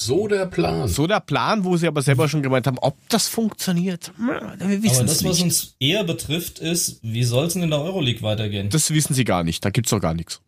So 0.00 0.28
der 0.28 0.46
Plan. 0.46 0.88
So 0.88 1.06
der 1.06 1.20
Plan, 1.20 1.62
wo 1.62 1.76
sie 1.76 1.86
aber 1.86 2.00
selber 2.00 2.26
schon 2.26 2.42
gemeint 2.42 2.66
haben, 2.66 2.78
ob 2.78 2.96
das 3.10 3.28
funktioniert. 3.28 4.12
Wir 4.16 4.82
wissen 4.82 5.00
aber 5.00 5.06
das, 5.06 5.22
was 5.24 5.42
uns 5.42 5.76
eher 5.78 6.04
betrifft, 6.04 6.58
ist, 6.58 7.00
wie 7.02 7.22
soll 7.22 7.46
es 7.46 7.52
denn 7.52 7.64
in 7.64 7.70
der 7.70 7.82
Euroleague 7.82 8.22
weitergehen? 8.22 8.70
Das 8.70 8.90
wissen 8.90 9.12
sie 9.12 9.24
gar 9.24 9.44
nicht. 9.44 9.62
Da 9.62 9.68
gibt 9.68 9.88
es 9.88 9.90
doch 9.90 10.00
gar 10.00 10.14
nichts. 10.14 10.40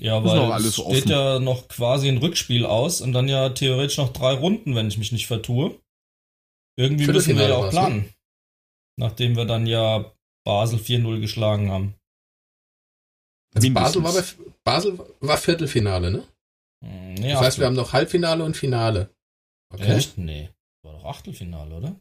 Ja, 0.00 0.24
weil 0.24 0.36
noch 0.36 0.50
alles 0.50 0.66
es 0.66 0.74
steht 0.74 0.86
offen. 0.86 1.10
ja 1.10 1.38
noch 1.38 1.68
quasi 1.68 2.08
ein 2.08 2.16
Rückspiel 2.16 2.66
aus 2.66 3.00
und 3.00 3.12
dann 3.12 3.28
ja 3.28 3.50
theoretisch 3.50 3.98
noch 3.98 4.12
drei 4.12 4.32
Runden, 4.32 4.74
wenn 4.74 4.88
ich 4.88 4.98
mich 4.98 5.12
nicht 5.12 5.28
vertue. 5.28 5.78
Irgendwie 6.76 7.06
müssen 7.06 7.38
wir 7.38 7.48
ja 7.48 7.56
auch 7.56 7.66
ne? 7.66 7.70
planen. 7.70 7.96
Ne? 7.98 8.08
Nachdem 8.96 9.36
wir 9.36 9.44
dann 9.44 9.68
ja 9.68 10.10
Basel 10.44 10.80
4-0 10.80 11.20
geschlagen 11.20 11.70
haben. 11.70 11.94
Also 13.54 13.70
Basel 13.70 14.02
war, 14.02 14.12
bei, 14.12 14.22
Basel 14.64 14.98
war 15.20 15.36
Viertelfinale, 15.36 16.10
ne? 16.10 16.24
Hm, 16.84 17.14
nee, 17.14 17.32
das 17.32 17.40
heißt, 17.40 17.58
wir 17.58 17.66
haben 17.66 17.74
noch 17.74 17.92
Halbfinale 17.92 18.44
und 18.44 18.56
Finale. 18.56 19.12
Okay. 19.72 19.96
Echt? 19.96 20.16
Nee. 20.18 20.50
War 20.82 20.92
doch 20.94 21.04
Achtelfinale, 21.04 21.76
oder? 21.76 22.00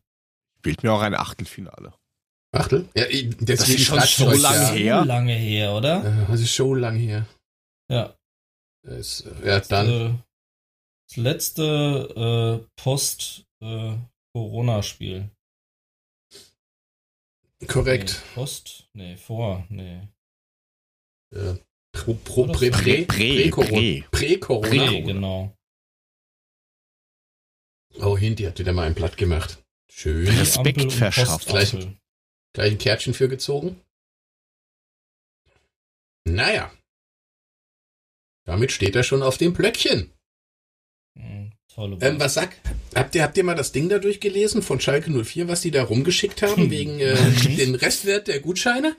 Spielt 0.60 0.84
mir 0.84 0.94
auch 0.94 1.02
ein 1.02 1.15
Achtelfinale. 1.15 1.94
Achtel? 2.52 2.89
Ja, 2.96 3.06
das 3.42 3.70
ist 3.70 3.86
schon 3.86 4.00
so 4.02 4.32
lange 4.32 4.72
her. 4.72 5.06
lange 5.06 5.34
her, 5.34 5.74
oder? 5.74 6.26
Das 6.28 6.42
ist 6.42 6.54
schon 6.54 6.80
lange 6.80 7.00
her. 7.00 7.26
Ja. 7.92 8.15
Das, 8.84 9.24
ja, 9.44 9.60
dann. 9.60 10.24
Das 11.08 11.18
letzte 11.18 12.63
äh, 12.63 12.68
Post-Corona-Spiel. 12.82 15.30
Äh, 17.60 17.65
Korrekt. 17.65 18.10
Nee, 18.10 18.36
Post? 18.36 18.88
Nee, 18.94 19.18
vor, 19.18 19.65
nee. 19.70 20.08
Ja. 21.36 21.58
Pro, 21.91 22.13
pro, 22.13 22.45
prä, 22.45 22.69
prä, 22.69 23.06
prä, 23.06 23.49
prä, 23.52 24.04
prä, 24.12 24.38
Corona. 24.39 24.91
Prä, 24.91 25.02
genau. 25.02 25.56
Oh, 28.02 28.17
Hinti 28.17 28.43
hat 28.43 28.60
wieder 28.60 28.73
mal 28.73 28.86
ein 28.86 28.93
Blatt 28.93 29.17
gemacht. 29.17 29.63
Schön. 29.89 30.28
Respekt 30.28 30.93
verschafft. 30.93 31.47
Gleich, 31.47 31.75
gleich 32.54 32.71
ein 32.71 32.78
Kärtchen 32.78 33.13
für 33.13 33.28
gezogen. 33.28 33.82
Naja. 36.25 36.71
Damit 38.45 38.71
steht 38.71 38.95
er 38.95 39.04
schon 39.04 39.23
auf 39.23 39.38
dem 39.38 39.54
Blöckchen. 39.54 40.13
Mhm, 41.15 41.52
ähm, 41.78 42.19
was 42.19 42.34
sagt? 42.36 42.60
Habt 42.95 43.15
ihr, 43.15 43.23
habt 43.23 43.38
ihr 43.38 43.43
mal 43.43 43.56
das 43.56 43.71
Ding 43.71 43.89
da 43.89 43.99
durchgelesen 43.99 44.62
von 44.62 44.80
Schalke 44.80 45.12
04, 45.12 45.47
was 45.47 45.62
die 45.62 45.71
da 45.71 45.84
rumgeschickt 45.84 46.41
haben, 46.41 46.71
wegen 46.71 46.99
äh, 46.99 47.15
den 47.58 47.75
Restwert 47.75 48.28
der 48.28 48.39
Gutscheine? 48.39 48.95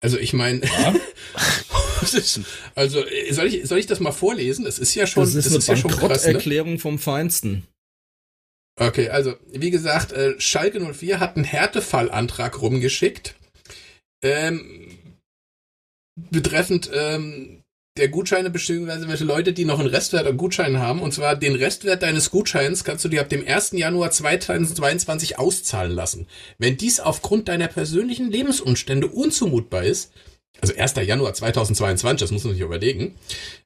Also 0.00 0.18
ich 0.18 0.32
meine, 0.32 0.62
ja. 0.64 0.94
also 2.74 3.04
soll 3.30 3.46
ich, 3.46 3.68
soll 3.68 3.78
ich 3.78 3.86
das 3.86 4.00
mal 4.00 4.12
vorlesen? 4.12 4.66
Es 4.66 4.78
ist 4.78 4.94
ja 4.94 5.06
schon, 5.06 5.24
das 5.24 5.34
ist, 5.34 5.46
das 5.46 5.54
ist 5.54 5.66
ja 5.68 5.76
schon 5.76 5.90
krass. 5.90 6.24
Ne? 6.24 6.34
Erklärung 6.34 6.78
vom 6.78 6.98
Feinsten. 6.98 7.66
Okay, 8.76 9.10
also 9.10 9.36
wie 9.52 9.70
gesagt, 9.70 10.12
äh, 10.12 10.40
Schalke 10.40 10.80
04 10.80 11.20
hat 11.20 11.36
einen 11.36 11.44
Härtefallantrag 11.44 12.62
rumgeschickt, 12.62 13.34
ähm, 14.22 14.98
betreffend 16.16 16.90
ähm, 16.94 17.59
der 17.96 18.08
Gutscheine 18.08 18.50
bzw. 18.50 19.08
welche 19.08 19.24
Leute, 19.24 19.52
die 19.52 19.64
noch 19.64 19.78
einen 19.78 19.88
Restwert 19.88 20.26
an 20.26 20.36
Gutscheinen 20.36 20.78
haben. 20.78 21.02
Und 21.02 21.12
zwar 21.12 21.36
den 21.36 21.54
Restwert 21.54 22.02
deines 22.02 22.30
Gutscheins 22.30 22.84
kannst 22.84 23.04
du 23.04 23.08
dir 23.08 23.20
ab 23.20 23.28
dem 23.28 23.46
1. 23.46 23.72
Januar 23.72 24.10
2022 24.10 25.38
auszahlen 25.38 25.92
lassen. 25.92 26.26
Wenn 26.58 26.76
dies 26.76 27.00
aufgrund 27.00 27.48
deiner 27.48 27.68
persönlichen 27.68 28.30
Lebensumstände 28.30 29.08
unzumutbar 29.08 29.82
ist, 29.82 30.12
also 30.60 30.74
1. 30.74 30.94
Januar 31.06 31.34
2022, 31.34 32.20
das 32.20 32.30
muss 32.30 32.44
man 32.44 32.54
sich 32.54 32.62
überlegen, 32.62 33.16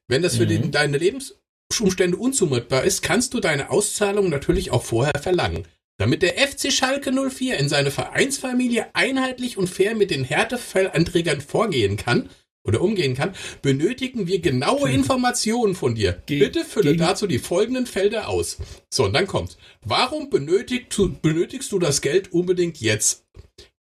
wenn 0.07 0.21
das 0.21 0.37
für 0.37 0.45
mhm. 0.45 0.49
den, 0.49 0.71
deine 0.71 0.97
Lebensumstände 0.97 2.17
unzumutbar 2.17 2.83
ist, 2.83 3.03
kannst 3.03 3.33
du 3.33 3.39
deine 3.39 3.69
Auszahlung 3.69 4.29
natürlich 4.29 4.71
auch 4.71 4.83
vorher 4.83 5.19
verlangen. 5.21 5.67
Damit 5.97 6.23
der 6.23 6.37
FC 6.37 6.73
Schalke 6.73 7.11
04 7.13 7.57
in 7.57 7.69
seine 7.69 7.89
Vereinsfamilie 7.89 8.87
einheitlich 8.93 9.57
und 9.57 9.69
fair 9.69 9.95
mit 9.95 10.11
den 10.11 10.25
Härtefallanträgern 10.25 11.39
vorgehen 11.39 11.95
kann, 11.95 12.29
oder 12.65 12.81
umgehen 12.81 13.15
kann, 13.15 13.33
benötigen 13.61 14.27
wir 14.27 14.39
genaue 14.39 14.89
Informationen 14.89 15.75
von 15.75 15.95
dir. 15.95 16.21
Ge 16.25 16.39
Bitte 16.39 16.65
fülle 16.65 16.97
dazu 16.97 17.27
die 17.27 17.39
folgenden 17.39 17.85
Felder 17.85 18.27
aus. 18.27 18.57
So, 18.89 19.05
und 19.05 19.13
dann 19.13 19.27
kommt. 19.27 19.57
Warum 19.81 20.29
benötigst 20.29 20.97
du, 20.97 21.13
benötigst 21.13 21.71
du 21.71 21.79
das 21.79 22.01
Geld 22.01 22.33
unbedingt 22.33 22.81
jetzt? 22.81 23.25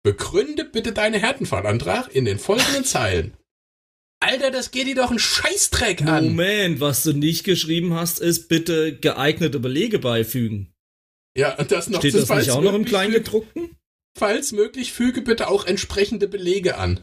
Begründe 0.02 0.64
bitte 0.64 0.92
deinen 0.92 1.20
Härtenfallantrag 1.20 2.14
in 2.14 2.24
den 2.24 2.38
folgenden 2.38 2.84
Zeilen. 2.84 3.34
Alter, 4.22 4.50
das 4.50 4.70
geht 4.70 4.86
dir 4.86 4.94
doch 4.94 5.10
einen 5.10 5.18
Scheißdreck 5.18 6.02
an. 6.02 6.24
Moment, 6.24 6.80
was 6.80 7.02
du 7.02 7.12
nicht 7.12 7.44
geschrieben 7.44 7.94
hast, 7.94 8.18
ist 8.18 8.48
bitte 8.48 8.96
geeignete 8.96 9.60
Belege 9.60 9.98
beifügen. 9.98 10.72
Ja, 11.36 11.56
und 11.58 11.70
das 11.70 11.88
noch 11.88 12.00
Steht 12.00 12.14
das 12.14 12.28
nicht 12.28 12.50
auch 12.50 12.62
noch 12.62 12.74
im 12.74 12.84
Kleingedruckten? 12.84 13.76
Falls 14.18 14.52
möglich, 14.52 14.92
füge 14.92 15.22
bitte 15.22 15.48
auch 15.48 15.64
entsprechende 15.64 16.28
Belege 16.28 16.76
an. 16.76 17.00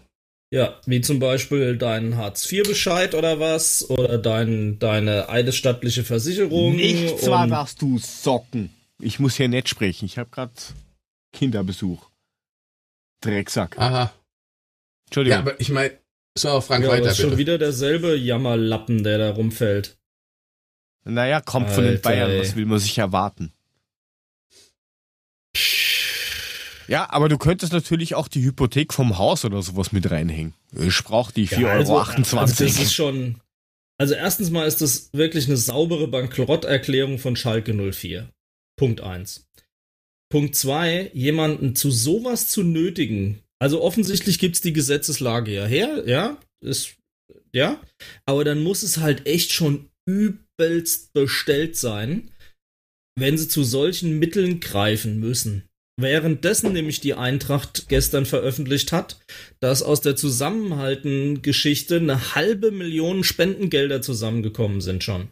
Ja, 0.49 0.79
wie 0.85 1.01
zum 1.01 1.19
Beispiel 1.19 1.77
dein 1.77 2.15
Hartz-IV-Bescheid 2.15 3.15
oder 3.15 3.39
was? 3.39 3.89
Oder 3.89 4.17
dein, 4.17 4.79
deine 4.79 5.27
eidesstattliche 5.27 6.05
Versicherung. 6.05 6.75
Nicht 6.75 7.19
zwar, 7.19 7.47
dass 7.47 7.75
du 7.75 7.97
Socken. 7.99 8.69
Ich 8.99 9.19
muss 9.19 9.35
hier 9.35 9.49
nicht 9.49 9.67
sprechen. 9.67 10.05
Ich 10.05 10.17
habe 10.17 10.29
gerade 10.29 10.53
Kinderbesuch. 11.33 12.09
Drecksack. 13.21 13.77
Aha. 13.77 14.13
Entschuldigung. 15.07 15.35
Ja, 15.35 15.39
aber 15.41 15.59
ich 15.59 15.69
meine, 15.69 15.97
so, 16.37 16.61
Frank, 16.61 16.85
ja, 16.85 16.91
weiter, 16.91 17.11
ist 17.11 17.17
bitte. 17.17 17.29
schon 17.29 17.37
wieder 17.37 17.57
derselbe 17.57 18.15
Jammerlappen, 18.15 19.03
der 19.03 19.17
da 19.17 19.31
rumfällt. 19.31 19.97
Naja, 21.03 21.41
kommt 21.41 21.67
Alter, 21.67 21.75
von 21.75 21.83
den 21.85 22.01
Bayern, 22.01 22.39
was 22.39 22.55
will 22.55 22.65
man 22.65 22.79
sich 22.79 22.97
erwarten? 22.97 23.53
Ja, 26.87 27.09
aber 27.09 27.29
du 27.29 27.37
könntest 27.37 27.73
natürlich 27.73 28.15
auch 28.15 28.27
die 28.27 28.43
Hypothek 28.43 28.93
vom 28.93 29.17
Haus 29.17 29.43
oder 29.45 29.61
sowas 29.61 29.91
mit 29.91 30.09
reinhängen. 30.09 30.53
Ich 30.79 31.03
brauche 31.03 31.33
die 31.33 31.47
4,28 31.47 31.59
ja, 31.59 31.71
also, 31.71 31.93
Euro. 31.93 32.01
Also 32.01 32.37
das 32.37 32.79
ist 32.79 32.93
schon. 32.93 33.41
Also 33.99 34.13
erstens 34.13 34.51
mal 34.51 34.67
ist 34.67 34.81
das 34.81 35.09
wirklich 35.13 35.47
eine 35.47 35.57
saubere 35.57 36.07
Bankrotterklärung 36.07 37.17
von 37.17 37.35
Schalke 37.35 37.73
04. 37.73 38.29
Punkt 38.77 39.01
1. 39.01 39.47
Punkt 40.29 40.55
2, 40.55 41.11
jemanden 41.13 41.75
zu 41.75 41.89
sowas 41.89 42.49
zu 42.49 42.63
nötigen. 42.63 43.41
Also 43.59 43.81
offensichtlich 43.81 44.39
gibt's 44.39 44.61
die 44.61 44.73
Gesetzeslage 44.73 45.51
ja 45.51 45.65
her, 45.65 46.03
ja, 46.05 46.37
ist, 46.63 46.95
ja, 47.53 47.81
aber 48.25 48.43
dann 48.43 48.61
muss 48.61 48.83
es 48.83 48.97
halt 48.97 49.25
echt 49.25 49.51
schon 49.51 49.89
übelst 50.05 51.13
bestellt 51.13 51.75
sein, 51.75 52.29
wenn 53.17 53.37
sie 53.37 53.47
zu 53.47 53.63
solchen 53.63 54.19
Mitteln 54.19 54.59
greifen 54.59 55.19
müssen. 55.19 55.63
Währenddessen 55.99 56.73
nämlich 56.73 57.01
die 57.01 57.15
Eintracht 57.15 57.89
gestern 57.89 58.27
veröffentlicht 58.27 58.91
hat, 58.91 59.19
dass 59.59 59.81
aus 59.81 59.99
der 60.01 60.15
Zusammenhalten-Geschichte 60.15 61.97
eine 61.97 62.35
halbe 62.35 62.69
Million 62.69 63.23
Spendengelder 63.23 64.03
zusammengekommen 64.03 64.79
sind 64.81 65.03
schon. 65.03 65.29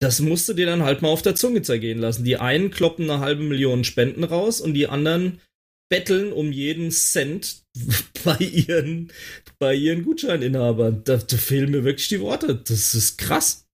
Das 0.00 0.20
musst 0.20 0.48
du 0.48 0.54
dir 0.54 0.66
dann 0.66 0.82
halt 0.82 1.02
mal 1.02 1.08
auf 1.08 1.22
der 1.22 1.36
Zunge 1.36 1.62
zergehen 1.62 1.98
lassen. 1.98 2.24
Die 2.24 2.36
einen 2.36 2.70
kloppen 2.70 3.08
eine 3.08 3.20
halbe 3.20 3.42
Million 3.42 3.84
Spenden 3.84 4.24
raus 4.24 4.60
und 4.60 4.74
die 4.74 4.88
anderen 4.88 5.40
betteln 5.88 6.32
um 6.32 6.52
jeden 6.52 6.90
Cent 6.90 7.64
bei 8.24 8.36
ihren, 8.38 9.12
bei 9.58 9.74
ihren 9.74 10.04
Gutscheininhabern. 10.04 11.04
Da, 11.04 11.16
da 11.16 11.36
fehlen 11.36 11.70
mir 11.70 11.84
wirklich 11.84 12.08
die 12.08 12.20
Worte. 12.20 12.56
Das 12.56 12.94
ist 12.94 13.18
krass. 13.18 13.68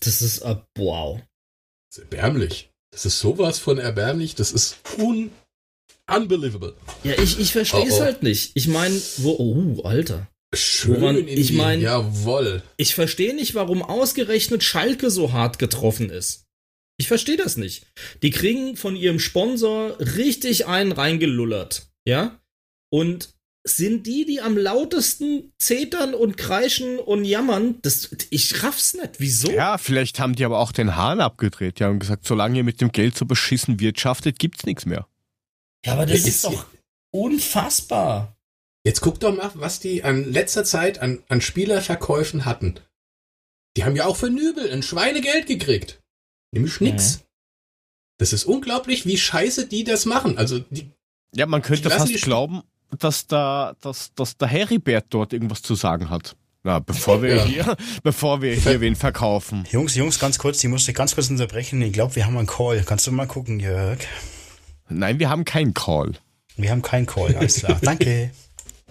Das 0.00 0.22
ist, 0.22 0.44
uh, 0.44 0.56
wow. 0.76 1.20
Das 1.90 1.98
ist 1.98 2.04
erbärmlich. 2.04 2.70
Das 2.98 3.06
ist 3.06 3.20
sowas 3.20 3.60
von 3.60 3.78
erbärmlich, 3.78 4.34
das 4.34 4.50
ist 4.50 4.78
un 4.98 5.30
unbelievable. 6.12 6.74
Ja, 7.04 7.12
ich, 7.12 7.38
ich 7.38 7.52
verstehe 7.52 7.86
es 7.86 7.94
oh, 7.94 7.98
oh. 7.98 8.02
halt 8.02 8.24
nicht. 8.24 8.50
Ich 8.54 8.66
meine, 8.66 9.00
wo, 9.18 9.36
oh, 9.38 9.82
Alter. 9.82 10.26
Schön, 10.52 11.00
man, 11.00 11.28
ich 11.28 11.52
meine, 11.52 11.84
jawoll. 11.84 12.60
Ich 12.76 12.96
verstehe 12.96 13.36
nicht, 13.36 13.54
warum 13.54 13.82
ausgerechnet 13.82 14.64
Schalke 14.64 15.12
so 15.12 15.32
hart 15.32 15.60
getroffen 15.60 16.10
ist. 16.10 16.46
Ich 16.96 17.06
verstehe 17.06 17.36
das 17.36 17.56
nicht. 17.56 17.86
Die 18.24 18.30
kriegen 18.30 18.76
von 18.76 18.96
ihrem 18.96 19.20
Sponsor 19.20 19.96
richtig 20.00 20.66
einen 20.66 20.90
reingelullert, 20.90 21.86
ja? 22.04 22.40
Und 22.90 23.28
sind 23.76 24.06
die, 24.06 24.24
die 24.24 24.40
am 24.40 24.56
lautesten 24.56 25.52
zetern 25.58 26.14
und 26.14 26.36
kreischen 26.36 26.98
und 26.98 27.24
jammern. 27.24 27.76
Das, 27.82 28.10
ich 28.30 28.62
raff's 28.62 28.94
nicht. 28.94 29.18
Wieso? 29.18 29.50
Ja, 29.50 29.78
vielleicht 29.78 30.20
haben 30.20 30.34
die 30.34 30.44
aber 30.44 30.58
auch 30.58 30.72
den 30.72 30.96
Hahn 30.96 31.20
abgedreht, 31.20 31.80
ja, 31.80 31.88
und 31.88 31.98
gesagt, 31.98 32.26
solange 32.26 32.58
ihr 32.58 32.64
mit 32.64 32.80
dem 32.80 32.92
Geld 32.92 33.16
so 33.16 33.26
beschissen 33.26 33.80
wirtschaftet, 33.80 34.38
gibt's 34.38 34.64
nichts 34.66 34.86
mehr. 34.86 35.06
Ja, 35.84 35.92
aber 35.92 36.06
das, 36.06 36.22
das 36.22 36.28
ist 36.28 36.44
doch 36.44 36.66
unfassbar. 37.10 38.36
Jetzt 38.84 39.00
guck 39.00 39.20
doch 39.20 39.36
mal, 39.36 39.50
was 39.54 39.80
die 39.80 40.04
an 40.04 40.24
letzter 40.30 40.64
Zeit 40.64 41.00
an, 41.00 41.22
an 41.28 41.40
Spielerverkäufen 41.40 42.44
hatten. 42.44 42.80
Die 43.76 43.84
haben 43.84 43.96
ja 43.96 44.06
auch 44.06 44.16
für 44.16 44.30
Nübel 44.30 44.70
ein 44.72 44.82
Schweinegeld 44.82 45.46
gekriegt. 45.46 46.00
Nämlich 46.52 46.80
nix. 46.80 47.18
Mhm. 47.18 47.22
Das 48.18 48.32
ist 48.32 48.44
unglaublich, 48.44 49.06
wie 49.06 49.16
scheiße 49.16 49.68
die 49.68 49.84
das 49.84 50.06
machen. 50.06 50.38
Also 50.38 50.58
die. 50.58 50.90
Ja, 51.34 51.46
man 51.46 51.62
könnte 51.62 51.90
fast 51.90 52.12
glauben, 52.22 52.62
dass 52.96 53.26
da, 53.26 53.74
dass, 53.80 54.14
dass 54.14 54.36
der 54.36 54.48
Heribert 54.48 55.06
dort 55.10 55.32
irgendwas 55.32 55.62
zu 55.62 55.74
sagen 55.74 56.10
hat. 56.10 56.36
Na, 56.64 56.80
bevor 56.80 57.22
wir 57.22 57.36
ja. 57.36 57.44
hier, 57.44 57.76
bevor 58.02 58.42
wir 58.42 58.54
hier 58.54 58.80
wen 58.80 58.96
verkaufen. 58.96 59.66
Jungs, 59.70 59.94
Jungs, 59.94 60.18
ganz 60.18 60.38
kurz, 60.38 60.62
ich 60.62 60.70
muss 60.70 60.86
dich 60.86 60.94
ganz 60.94 61.14
kurz 61.14 61.30
unterbrechen. 61.30 61.80
Ich 61.82 61.92
glaube, 61.92 62.16
wir 62.16 62.26
haben 62.26 62.36
einen 62.36 62.46
Call. 62.46 62.82
Kannst 62.84 63.06
du 63.06 63.12
mal 63.12 63.26
gucken, 63.26 63.60
Jörg? 63.60 63.98
Nein, 64.88 65.18
wir 65.18 65.30
haben 65.30 65.44
keinen 65.44 65.74
Call. 65.74 66.14
Wir 66.56 66.70
haben 66.70 66.82
keinen 66.82 67.06
Call, 67.06 67.36
alles 67.36 67.56
klar. 67.60 67.78
Danke. 67.82 68.32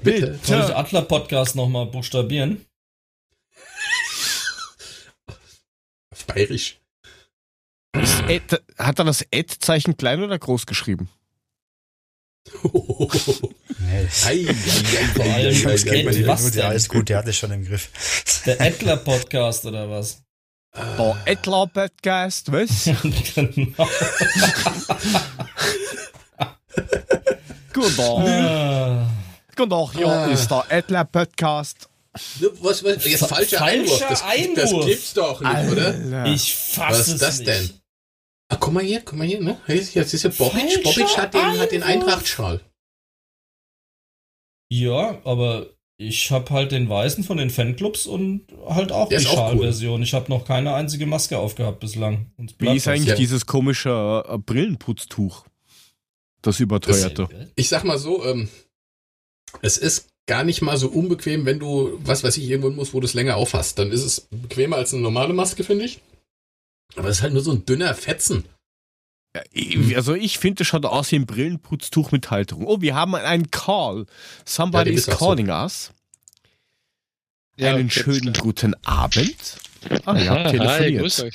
Bitte. 0.02 0.40
Soll 0.44 0.62
ich 0.62 0.76
Adler-Podcast 0.76 1.56
nochmal 1.56 1.88
buchstabieren? 1.88 2.66
Auf 6.12 6.26
Bayerisch. 6.26 6.80
Ed, 8.28 8.62
hat 8.78 9.00
er 9.00 9.06
das 9.06 9.26
Ad-Zeichen 9.34 9.98
klein 9.98 10.22
oder 10.22 10.38
groß 10.38 10.66
geschrieben? 10.66 11.10
Alles 16.62 16.90
gut, 16.90 17.08
der 17.10 17.18
hat 17.20 17.28
es 17.28 17.38
schon 17.38 17.52
im 17.52 17.64
Griff. 17.66 17.90
Der 18.46 18.60
Edler 18.60 18.98
Podcast 18.98 19.66
oder 19.66 19.90
was? 19.90 20.24
Der 20.76 21.16
Edler 21.26 21.68
Podcast, 21.68 22.52
was? 22.52 22.86
genau. 23.36 23.88
Guten 27.74 27.96
Tag. 27.96 29.08
Guten 29.56 29.70
Tag, 29.70 29.94
hier 29.94 30.08
ah. 30.08 30.26
ist 30.26 30.52
der 30.52 30.66
Edler 30.70 31.06
Podcast. 31.06 31.88
Was, 32.62 32.84
was, 32.84 33.06
jetzt 33.06 33.26
falscher, 33.26 33.60
falscher 33.60 33.64
Einwurf. 33.64 34.06
Das, 34.10 34.24
Einwurf. 34.24 34.56
das 34.56 34.72
gibt's 34.86 35.14
doch 35.14 35.40
nicht, 35.40 35.50
Alter. 35.50 35.72
oder? 35.72 36.26
Ich 36.26 36.54
fasse 36.56 37.02
es 37.02 37.08
nicht. 37.08 37.22
Was 37.22 37.40
ist 37.40 37.42
das 37.42 37.44
denn? 37.44 37.70
Ah, 38.50 38.58
guck 38.60 38.74
mal 38.74 38.84
hier, 38.84 39.00
guck 39.02 39.18
mal 39.18 39.28
hier, 39.28 39.42
ne? 39.42 39.58
Jetzt 39.68 39.96
ist 39.96 40.24
ja 40.24 40.30
Bobic. 40.30 40.84
Bobic 40.84 41.18
hat 41.18 41.34
den, 41.34 41.60
hat 41.60 41.72
den 41.72 41.84
Eintracht-Schal. 41.84 42.60
Ja, 44.70 45.20
aber 45.24 45.68
ich 45.98 46.30
habe 46.30 46.52
halt 46.52 46.72
den 46.72 46.90
weißen 46.90 47.24
von 47.24 47.38
den 47.38 47.50
Fanclubs 47.50 48.06
und 48.06 48.46
halt 48.68 48.92
auch 48.92 49.10
Der 49.10 49.20
die 49.20 49.26
Schalversion. 49.26 50.00
Cool. 50.00 50.04
Ich 50.04 50.14
habe 50.14 50.30
noch 50.30 50.46
keine 50.46 50.74
einzige 50.74 51.08
Maske 51.08 51.40
aufgehabt 51.40 51.80
bislang. 51.80 52.32
Wie 52.60 52.76
ist 52.76 52.88
eigentlich 52.88 53.10
ja. 53.10 53.16
dieses 53.16 53.46
komische 53.46 54.24
äh, 54.28 54.38
Brillenputztuch? 54.38 55.46
Das 56.44 56.60
überteuerte. 56.60 57.28
Das, 57.32 57.48
ich 57.56 57.68
sag 57.68 57.84
mal 57.84 57.98
so, 57.98 58.24
ähm, 58.24 58.48
es 59.62 59.78
ist 59.78 60.10
gar 60.28 60.44
nicht 60.44 60.62
mal 60.62 60.78
so 60.78 60.90
unbequem, 60.90 61.46
wenn 61.46 61.58
du, 61.58 62.00
was 62.04 62.24
weiß 62.24 62.38
ich, 62.38 62.48
irgendwo 62.48 62.70
musst, 62.70 62.94
wo 62.94 63.00
du 63.00 63.06
es 63.06 63.16
länger 63.16 63.38
aufhast. 63.38 63.80
Dann 63.80 63.92
ist 63.92 64.04
es 64.04 64.28
bequemer 64.30 64.76
als 64.76 64.94
eine 64.94 65.02
normale 65.02 65.34
Maske, 65.34 65.64
finde 65.64 65.86
ich. 65.86 66.02
Aber 66.96 67.10
es 67.10 67.18
ist 67.18 67.24
halt 67.24 67.34
nur 67.34 67.42
so 67.42 67.52
ein 67.52 67.66
dünner 67.66 67.94
Fetzen. 67.96 68.46
Also 69.96 70.14
ich 70.16 70.38
finde, 70.38 70.64
es 70.64 70.68
schaut 70.68 70.86
aus 70.86 71.12
wie 71.12 71.18
ein 71.18 71.26
Brillenputztuch 71.26 72.12
mit 72.12 72.30
Halterung. 72.32 72.66
Oh, 72.66 72.82
wir 72.82 72.96
haben 72.96 73.16
einen 73.16 73.52
Call. 73.52 74.06
Somebody 74.46 74.92
ja, 74.92 74.98
is 74.98 75.06
calling 75.08 75.48
so. 75.48 75.54
us. 75.54 75.92
Ja, 77.58 77.74
einen 77.74 77.90
schönen 77.90 78.36
schon. 78.36 78.44
guten 78.44 78.76
Abend. 78.86 79.36
Ah, 80.06 80.16
ihr 80.16 80.30
habt 80.30 80.52
telefoniert. 80.52 81.20
Hi, 81.20 81.32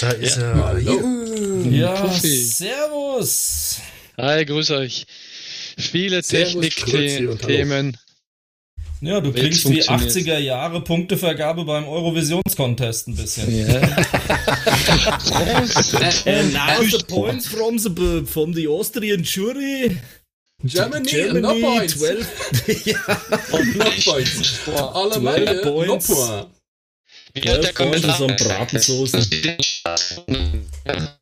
da 0.00 0.10
ist 0.10 0.36
ja. 0.36 0.42
er. 0.42 0.64
Hallo. 0.64 1.62
Ja, 1.70 2.08
servus. 2.10 3.80
Hi, 4.18 4.44
grüß 4.44 4.70
euch. 4.72 5.06
Viele 5.78 6.22
Technik-Themen. 6.22 7.96
Ja, 9.04 9.20
du 9.20 9.32
klingst 9.32 9.68
wie 9.68 9.82
80er 9.82 10.38
Jahre 10.38 10.80
Punktevergabe 10.80 11.64
beim 11.64 11.86
Eurovisions-Contest 11.86 13.08
ein 13.08 13.16
bisschen. 13.16 13.54
Yeah. 13.54 13.82
And 16.26 16.54
now 16.54 16.82
the 16.82 17.04
points 17.06 17.46
from 17.46 17.78
the, 17.78 18.24
from 18.24 18.54
the 18.54 18.66
Austrian 18.66 19.22
jury. 19.22 19.98
Germany, 20.64 21.06
Germany 21.06 21.40
no 21.42 21.54
points. 21.60 21.94
12, 21.98 22.86
ja. 22.86 22.96
no 23.74 23.90
points. 24.04 24.60
Boah, 24.64 24.94
alle 24.94 25.20
meine, 25.20 25.54
points. 25.56 26.08
no 26.08 26.14
point. 26.14 26.46
Ja, 27.34 27.58
der 27.58 27.72
Kommentar. 27.74 28.16
So 28.16 28.26
Bratensoßen. 28.26 29.20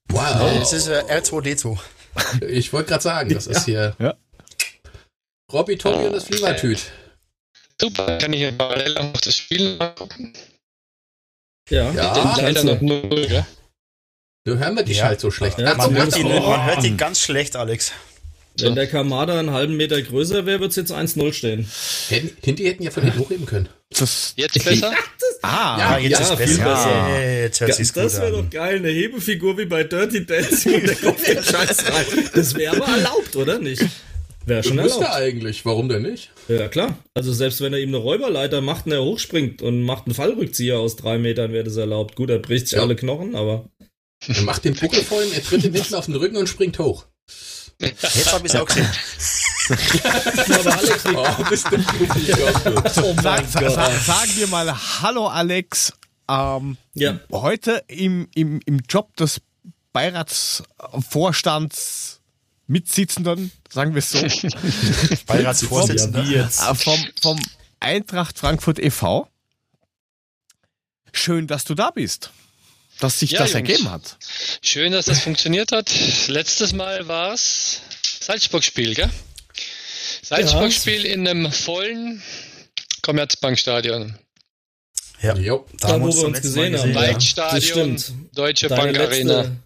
Wow. 0.08 0.58
Das 0.60 0.72
ist 0.72 0.86
äh, 0.86 1.02
R2D2. 1.08 1.78
Ich 2.48 2.72
wollte 2.72 2.90
gerade 2.90 3.02
sagen, 3.02 3.34
das 3.34 3.48
ist 3.48 3.64
hier 3.64 3.96
ja. 3.98 4.14
Robby, 5.52 5.76
Tobi 5.76 6.06
und 6.06 6.12
das 6.12 6.24
Fliegertüt. 6.24 6.92
Super, 7.82 8.16
kann 8.18 8.32
ich 8.32 8.38
hier 8.38 8.52
parallel 8.52 8.96
auch 8.98 9.20
das 9.20 9.36
Spiel 9.36 9.76
angucken? 9.80 10.32
Ja, 11.68 11.90
ja. 11.90 12.36
leider 12.36 12.62
noch 12.62 12.80
null, 12.80 13.26
gell? 13.26 13.44
Du 14.44 14.56
hören 14.56 14.76
wir 14.76 14.84
dich 14.84 14.98
ja. 14.98 15.06
halt 15.06 15.20
so 15.20 15.32
schlecht. 15.32 15.58
Ja, 15.58 15.74
man, 15.74 15.92
hört 15.92 16.16
ihn, 16.16 16.28
man 16.28 16.64
hört 16.64 16.84
ihn 16.84 16.96
ganz 16.96 17.20
schlecht, 17.20 17.56
Alex. 17.56 17.90
Wenn 18.56 18.76
der 18.76 18.86
Kamada 18.86 19.36
einen 19.36 19.50
halben 19.50 19.76
Meter 19.76 20.00
größer 20.00 20.46
wäre, 20.46 20.60
wird 20.60 20.70
es 20.70 20.76
jetzt 20.76 20.92
1-0 20.92 21.32
stehen. 21.32 21.68
Hätten, 22.08 22.36
Hinti 22.42 22.64
hätten 22.64 22.82
ja 22.84 22.92
von 22.92 23.02
hinten 23.02 23.18
hochheben 23.18 23.46
können. 23.46 23.68
Das 23.90 24.34
jetzt 24.36 24.62
besser? 24.64 24.92
ah, 25.42 25.78
ja, 25.78 25.98
jetzt 25.98 26.20
ja, 26.20 26.32
ist 26.32 26.38
besser. 26.38 26.64
besser. 26.64 27.20
Jetzt 27.40 27.60
hört 27.60 27.70
ja, 27.78 28.02
das 28.02 28.20
wäre 28.20 28.30
doch 28.30 28.50
geil, 28.50 28.76
eine 28.76 28.90
Hebefigur 28.90 29.58
wie 29.58 29.64
bei 29.64 29.82
Dirty 29.82 30.24
Dancing 30.24 30.74
und 30.74 30.86
der 30.86 30.96
kommt 30.96 31.26
den 31.26 31.42
Scheiß 31.42 31.84
rein. 31.86 32.30
Das 32.32 32.54
wäre 32.54 32.76
aber 32.76 32.86
erlaubt, 32.86 33.34
oder 33.34 33.58
nicht? 33.58 33.82
Wäre 34.45 34.62
schon 34.62 34.78
erlaubt. 34.78 35.01
Müsste 35.01 35.14
eigentlich, 35.14 35.64
warum 35.64 35.88
denn 35.88 36.03
nicht? 36.03 36.30
Ja, 36.49 36.68
klar. 36.68 36.99
Also 37.14 37.32
selbst 37.32 37.61
wenn 37.61 37.72
er 37.72 37.78
ihm 37.78 37.90
eine 37.90 37.99
Räuberleiter 37.99 38.61
macht 38.61 38.86
und 38.86 38.93
er 38.93 39.03
hochspringt 39.03 39.62
und 39.62 39.82
macht 39.82 40.07
einen 40.07 40.14
Fallrückzieher 40.14 40.78
aus 40.78 40.97
drei 40.97 41.18
Metern, 41.18 41.53
wäre 41.53 41.64
das 41.64 41.76
erlaubt. 41.76 42.16
Gut, 42.16 42.30
er 42.30 42.38
bricht 42.38 42.68
sich 42.68 42.76
ja. 42.76 42.82
alle 42.82 42.97
Knochen, 42.97 43.36
aber... 43.36 43.68
Er 44.26 44.43
macht 44.43 44.64
den 44.64 44.74
Buckel 44.74 45.03
vor 45.03 45.22
ihm, 45.22 45.32
er 45.32 45.43
tritt 45.43 45.64
den 45.64 45.74
hinten 45.74 45.97
auf 45.97 46.07
den 46.07 46.14
Rücken 46.14 46.36
und 46.36 46.49
springt 46.49 46.78
hoch. 46.78 47.07
Jetzt 47.80 48.32
hab 48.32 48.45
ich's 48.45 48.55
auch 48.55 48.66
gesehen. 48.66 48.88
aber 50.49 50.78
Alex, 50.78 51.05
oh, 51.07 51.45
bist 51.49 51.66
du 51.70 51.76
oh 53.03 53.14
sag, 53.20 53.45
sag, 53.49 53.93
Sagen 54.03 54.30
wir 54.36 54.47
mal 54.49 54.74
Hallo 55.03 55.28
Alex 55.28 55.93
Ähm, 56.28 56.76
ja. 56.95 57.20
Heute 57.30 57.84
im, 57.88 58.28
im, 58.34 58.61
im 58.66 58.80
Job 58.88 59.14
des 59.16 59.40
Beiratsvorstands 59.93 62.21
Mitsitzenden, 62.72 63.52
sagen 63.70 63.94
wir 63.94 63.98
es 63.98 64.10
so. 64.10 64.18
Beiratsvorsitzender. 65.26 66.24
Äh, 66.24 66.74
vom, 66.74 67.06
vom 67.20 67.40
Eintracht 67.80 68.38
Frankfurt 68.38 68.78
e.V. 68.78 69.28
Schön, 71.12 71.46
dass 71.46 71.64
du 71.64 71.74
da 71.74 71.90
bist. 71.90 72.30
Dass 72.98 73.18
sich 73.18 73.32
ja, 73.32 73.40
das 73.40 73.52
Jungs. 73.52 73.68
ergeben 73.68 73.90
hat. 73.90 74.16
Schön, 74.62 74.92
dass 74.92 75.04
das 75.04 75.20
funktioniert 75.20 75.70
hat. 75.72 75.92
Letztes 76.28 76.72
Mal 76.72 77.06
war 77.08 77.34
es 77.34 77.82
Salzburg-Spiel, 78.20 78.94
gell? 78.94 79.10
Salzburg-Spiel 80.22 81.04
ja. 81.04 81.12
in 81.12 81.28
einem 81.28 81.52
vollen 81.52 82.22
Commerzbankstadion. 83.02 84.18
Ja, 85.20 85.36
jo, 85.36 85.66
da, 85.78 85.88
da 85.88 86.00
wo 86.00 86.06
wir 86.06 86.24
uns 86.24 86.40
gesehen 86.40 86.78
haben. 86.78 86.94
Waldstadion, 86.94 87.96
ja. 87.96 88.04
Deutsche 88.32 88.68
Deine 88.68 88.82
Bank 88.82 88.96
letzte, 88.96 89.14
Arena. 89.14 89.56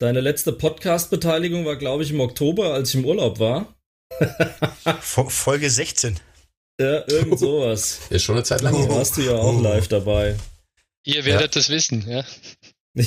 Deine 0.00 0.20
letzte 0.20 0.52
Podcast-Beteiligung 0.52 1.64
war, 1.64 1.74
glaube 1.74 2.04
ich, 2.04 2.12
im 2.12 2.20
Oktober, 2.20 2.72
als 2.72 2.90
ich 2.90 2.94
im 2.94 3.04
Urlaub 3.04 3.40
war. 3.40 3.74
Folge 5.00 5.68
16. 5.68 6.20
Ja, 6.80 7.02
irgend 7.08 7.36
sowas. 7.40 7.98
Ist 8.08 8.22
schon 8.22 8.36
eine 8.36 8.44
Zeit 8.44 8.60
lang. 8.60 8.74
Da 8.74 8.94
warst 8.94 9.16
du 9.16 9.22
ja 9.22 9.32
auch 9.32 9.60
live 9.60 9.88
dabei. 9.88 10.36
Ihr 11.04 11.24
werdet 11.24 11.52
ja. 11.52 11.60
das 11.60 11.68
wissen, 11.68 12.08
ja. 12.08 12.24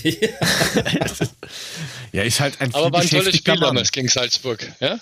ja, 2.11 2.23
ist 2.23 2.41
halt 2.41 2.59
ein 2.59 2.73
Aber 2.73 2.91
war 2.91 3.01
ein 3.01 3.09
tolles 3.09 3.37
Spiel 3.37 3.55
damals 3.57 3.93
gegen 3.93 4.09
Salzburg, 4.09 4.69
ja? 4.81 4.99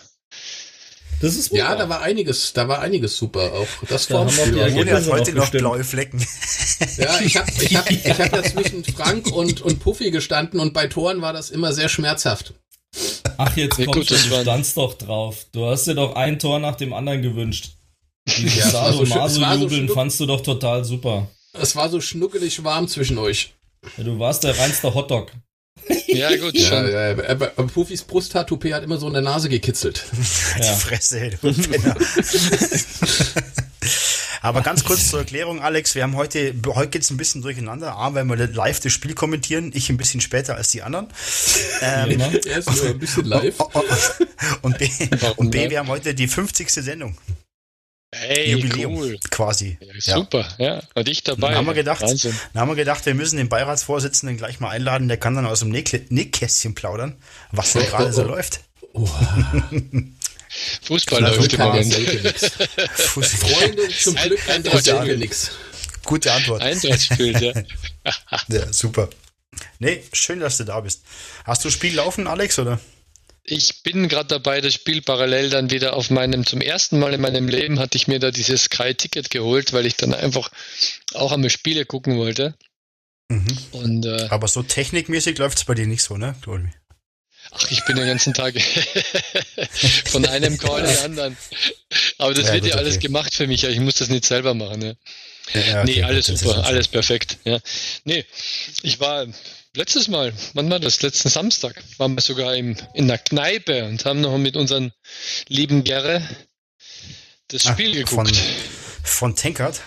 Das 1.21 1.35
ist 1.35 1.51
ja, 1.51 1.75
da 1.75 1.89
war 1.89 2.01
einiges, 2.01 2.53
da 2.53 2.67
war 2.67 2.79
einiges 2.79 3.17
super. 3.17 3.51
Auch 3.53 3.67
das 3.87 4.07
da 4.07 4.15
Formspiel. 4.15 4.71
Moni 4.71 4.89
hat 4.89 5.07
heute 5.07 5.33
noch 5.33 5.49
blaue 5.51 5.83
Flecken. 5.83 6.25
Ja, 6.97 7.19
ich 7.19 7.35
habe 7.35 7.51
ich 7.59 7.75
hab, 7.75 7.91
ich 7.91 8.07
hab 8.07 8.31
da 8.31 8.43
zwischen 8.43 8.83
Frank 8.85 9.27
und, 9.31 9.61
und 9.61 9.79
Puffy 9.79 10.11
gestanden 10.11 10.59
und 10.59 10.73
bei 10.73 10.87
Toren 10.87 11.21
war 11.21 11.33
das 11.33 11.49
immer 11.49 11.73
sehr 11.73 11.89
schmerzhaft. 11.89 12.53
Ach, 13.37 13.55
jetzt 13.57 13.77
ja, 13.77 13.85
kommst 13.85 14.09
gut, 14.09 14.11
du, 14.11 14.29
du 14.29 14.41
standst 14.41 14.77
doch 14.77 14.93
drauf. 14.93 15.45
Du 15.51 15.65
hast 15.65 15.85
dir 15.87 15.95
doch 15.95 16.15
ein 16.15 16.39
Tor 16.39 16.59
nach 16.59 16.75
dem 16.75 16.93
anderen 16.93 17.21
gewünscht. 17.21 17.71
Dieses 18.27 18.71
ja, 18.71 18.91
so 18.91 19.03
jubeln 19.03 19.87
so 19.87 19.93
fandst 19.93 20.19
du 20.19 20.25
doch 20.25 20.41
total 20.41 20.85
super. 20.85 21.27
Es 21.53 21.75
war 21.75 21.89
so 21.89 21.99
schnuckelig 21.99 22.63
warm 22.63 22.87
zwischen 22.87 23.17
euch. 23.17 23.53
Ja, 23.97 24.03
du 24.03 24.19
warst 24.19 24.43
der 24.43 24.57
reinste 24.57 24.93
Hotdog. 24.93 25.31
Ja, 26.07 26.35
gut, 26.37 26.55
ja, 26.55 26.67
schon. 26.67 26.91
Ja, 26.91 27.11
aber 27.11 27.47
Puffys 27.67 28.03
Brusttattoo 28.03 28.59
hat 28.71 28.83
immer 28.83 28.97
so 28.97 29.07
in 29.07 29.13
der 29.13 29.21
Nase 29.21 29.49
gekitzelt. 29.49 30.03
Die 30.57 30.79
Fresse, 30.79 31.31
du 31.41 31.53
Penner. 31.69 31.95
Aber 34.41 34.61
ganz 34.61 34.83
kurz 34.85 35.09
zur 35.09 35.19
Erklärung, 35.19 35.61
Alex, 35.61 35.95
wir 35.95 36.03
haben 36.03 36.15
heute, 36.15 36.53
heute 36.67 36.89
geht 36.89 37.01
es 37.01 37.11
ein 37.11 37.17
bisschen 37.17 37.41
durcheinander. 37.41 37.95
A, 37.95 38.13
weil 38.13 38.25
wir 38.25 38.47
live 38.47 38.79
das 38.79 38.93
Spiel 38.93 39.13
kommentieren, 39.13 39.71
ich 39.73 39.89
ein 39.89 39.97
bisschen 39.97 40.21
später 40.21 40.55
als 40.55 40.71
die 40.71 40.81
anderen. 40.81 41.07
Ähm, 41.81 42.19
ja, 42.19 42.29
erst 42.45 42.73
nur 42.75 42.85
ein 42.85 42.99
bisschen 42.99 43.25
live. 43.25 43.55
Und 44.61 44.77
B, 44.77 44.89
und 45.35 45.51
B, 45.51 45.69
wir 45.69 45.79
haben 45.79 45.89
heute 45.89 46.13
die 46.13 46.27
50. 46.27 46.69
Sendung. 46.71 47.17
Hey, 48.11 48.51
Jubiläum 48.51 48.95
cool. 48.95 49.19
quasi. 49.29 49.77
Ja, 50.01 50.15
super, 50.15 50.47
ja. 50.57 50.81
Und 50.95 51.07
ich 51.07 51.23
dabei. 51.23 51.49
Dann 51.49 51.57
haben 51.57 51.67
wir 51.67 51.75
gedacht, 51.75 52.01
Wahnsinn. 52.01 52.35
dann 52.53 52.61
haben 52.61 52.69
wir 52.69 52.75
gedacht, 52.75 53.05
wir 53.05 53.13
müssen 53.13 53.37
den 53.37 53.49
Beiratsvorsitzenden 53.49 54.37
gleich 54.37 54.59
mal 54.59 54.69
einladen, 54.69 55.07
der 55.07 55.17
kann 55.17 55.35
dann 55.35 55.45
aus 55.45 55.59
dem 55.59 55.69
Nähkästchen 55.69 56.73
plaudern, 56.73 57.15
was 57.51 57.73
denn 57.73 57.85
gerade 57.85 58.11
so 58.11 58.23
läuft. 58.23 58.61
Fußball 60.83 61.21
läuft 61.21 61.53
im 61.53 61.59
Moment. 61.59 61.93
Freunde, 62.95 63.89
zum 63.89 64.15
Glück 64.15 64.49
ein 64.49 64.65
Eintracht 64.65 65.17
nichts. 65.17 65.51
Gute 66.03 66.33
Antwort. 66.33 66.63
Eintracht 66.63 67.01
spielt, 67.01 67.39
ja. 67.39 67.53
ja, 68.47 68.73
super. 68.73 69.09
Nee, 69.77 70.03
schön, 70.13 70.39
dass 70.39 70.57
du 70.57 70.63
da 70.63 70.79
bist. 70.79 71.03
Hast 71.43 71.63
du 71.63 71.69
Spiel 71.69 71.95
laufen, 71.95 72.25
Alex, 72.25 72.57
oder? 72.57 72.79
Ich 73.49 73.81
bin 73.81 74.07
gerade 74.07 74.27
dabei, 74.27 74.61
das 74.61 74.75
Spiel 74.75 75.01
parallel 75.01 75.49
dann 75.49 75.71
wieder 75.71 75.95
auf 75.95 76.09
meinem, 76.09 76.45
zum 76.45 76.61
ersten 76.61 76.99
Mal 76.99 77.13
in 77.13 77.21
meinem 77.21 77.47
Leben 77.47 77.79
hatte 77.79 77.97
ich 77.97 78.07
mir 78.07 78.19
da 78.19 78.31
dieses 78.31 78.65
Sky-Ticket 78.65 79.31
geholt, 79.31 79.73
weil 79.73 79.85
ich 79.85 79.95
dann 79.95 80.13
einfach 80.13 80.51
auch 81.13 81.31
einmal 81.31 81.49
Spiele 81.49 81.85
gucken 81.85 82.17
wollte. 82.17 82.55
Mhm. 83.29 83.57
Und, 83.71 84.05
äh, 84.05 84.27
Aber 84.29 84.47
so 84.47 84.61
technikmäßig 84.61 85.37
läuft 85.39 85.57
es 85.57 85.65
bei 85.65 85.73
dir 85.73 85.87
nicht 85.87 86.03
so, 86.03 86.17
ne? 86.17 86.35
Dolby. 86.43 86.69
Ach, 87.51 87.71
ich 87.71 87.83
bin 87.85 87.95
den 87.95 88.05
ganzen 88.05 88.35
Tag 88.35 88.53
von 90.05 90.25
einem 90.27 90.57
Call 90.59 90.81
in 90.81 90.87
den 90.87 90.97
anderen. 90.99 91.37
Aber 92.19 92.33
das 92.35 92.47
ja, 92.47 92.53
wird 92.53 92.67
ja 92.67 92.75
alles 92.75 92.97
okay. 92.97 93.07
gemacht 93.07 93.33
für 93.33 93.47
mich. 93.47 93.63
Ich 93.63 93.79
muss 93.79 93.95
das 93.95 94.09
nicht 94.09 94.25
selber 94.25 94.53
machen. 94.53 94.79
Ne? 94.79 94.97
Ja, 95.53 95.81
okay, 95.81 95.83
nee, 95.85 96.03
alles 96.03 96.27
super, 96.27 96.63
alles 96.65 96.87
perfekt. 96.87 97.37
Ja. 97.45 97.59
Nee, 98.03 98.25
ich 98.83 98.99
war 98.99 99.25
letztes 99.75 100.07
Mal, 100.07 100.33
wann 100.53 100.69
war 100.69 100.79
das? 100.79 101.01
Letzten 101.01 101.29
Samstag 101.29 101.81
waren 101.97 102.15
wir 102.15 102.21
sogar 102.21 102.55
im, 102.55 102.75
in 102.93 103.07
der 103.07 103.17
Kneipe 103.17 103.85
und 103.85 104.05
haben 104.05 104.21
noch 104.21 104.37
mit 104.37 104.55
unseren 104.55 104.91
lieben 105.47 105.83
Gerre 105.83 106.27
das 107.47 107.65
ah, 107.65 107.73
Spiel 107.73 107.93
geguckt. 107.93 108.35
Von, 108.35 109.03
von 109.03 109.35
Tankard? 109.35 109.81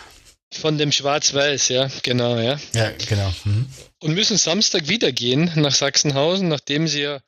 Von 0.53 0.77
dem 0.77 0.93
Schwarz-Weiß, 0.93 1.69
ja, 1.69 1.89
genau, 2.03 2.39
ja. 2.39 2.61
Ja, 2.75 2.91
genau. 3.09 3.33
Mhm. 3.45 3.67
Und 4.01 4.15
müssen 4.15 4.37
Samstag 4.37 4.89
wieder 4.89 5.11
gehen 5.13 5.51
nach 5.55 5.75
Sachsenhausen, 5.75 6.49
nachdem 6.49 6.89
sie 6.89 7.03
ja 7.03 7.21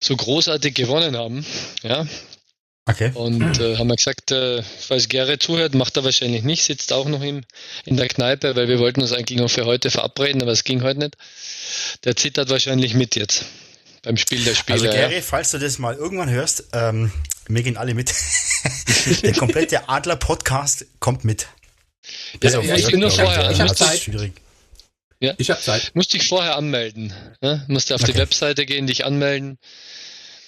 so 0.00 0.16
großartig 0.16 0.74
gewonnen 0.74 1.16
haben, 1.16 1.44
ja. 1.82 2.06
Okay. 2.86 3.12
Und 3.14 3.60
äh, 3.60 3.76
haben 3.76 3.88
wir 3.88 3.96
gesagt, 3.96 4.32
äh, 4.32 4.62
falls 4.62 5.08
Gerrit 5.08 5.42
zuhört, 5.42 5.74
macht 5.74 5.96
er 5.96 6.04
wahrscheinlich 6.04 6.42
nicht, 6.42 6.64
sitzt 6.64 6.92
auch 6.92 7.06
noch 7.06 7.22
im, 7.22 7.42
in 7.84 7.96
der 7.96 8.08
Kneipe, 8.08 8.56
weil 8.56 8.66
wir 8.66 8.80
wollten 8.80 9.00
uns 9.02 9.12
eigentlich 9.12 9.38
noch 9.38 9.50
für 9.50 9.66
heute 9.66 9.90
verabreden, 9.90 10.42
aber 10.42 10.50
es 10.50 10.64
ging 10.64 10.82
heute 10.82 10.98
nicht. 10.98 11.16
Der 12.04 12.16
zittert 12.16 12.50
wahrscheinlich 12.50 12.94
mit 12.94 13.14
jetzt 13.14 13.44
beim 14.02 14.16
Spiel 14.16 14.42
der 14.42 14.56
Spieler. 14.56 14.82
Also 14.82 14.90
Gerrit, 14.90 15.16
ja. 15.16 15.22
falls 15.22 15.52
du 15.52 15.58
das 15.58 15.78
mal 15.78 15.94
irgendwann 15.94 16.28
hörst, 16.28 16.64
ähm, 16.72 17.12
wir 17.46 17.62
gehen 17.62 17.76
alle 17.76 17.94
mit. 17.94 18.12
der 19.22 19.32
komplette 19.34 19.88
Adler-Podcast 19.88 20.86
kommt 20.98 21.24
mit. 21.24 21.46
Ja, 22.42 22.60
ja, 22.60 22.74
ich 22.74 22.86
bin 22.86 22.98
nur 22.98 23.10
vorher. 23.10 23.50
Ich 23.50 23.60
habe 23.60 23.74
Zeit. 23.74 24.00
Schwierig. 24.00 24.32
Ja. 25.20 25.34
Ich 25.38 25.50
habe 25.50 25.60
Zeit. 25.60 25.92
Musst 25.94 26.12
dich 26.12 26.26
vorher 26.26 26.56
anmelden. 26.56 27.12
Ne? 27.40 27.64
Musst 27.68 27.90
du 27.90 27.94
auf 27.94 28.02
okay. 28.02 28.12
die 28.12 28.18
Webseite 28.18 28.66
gehen, 28.66 28.88
dich 28.88 29.04
anmelden. 29.04 29.58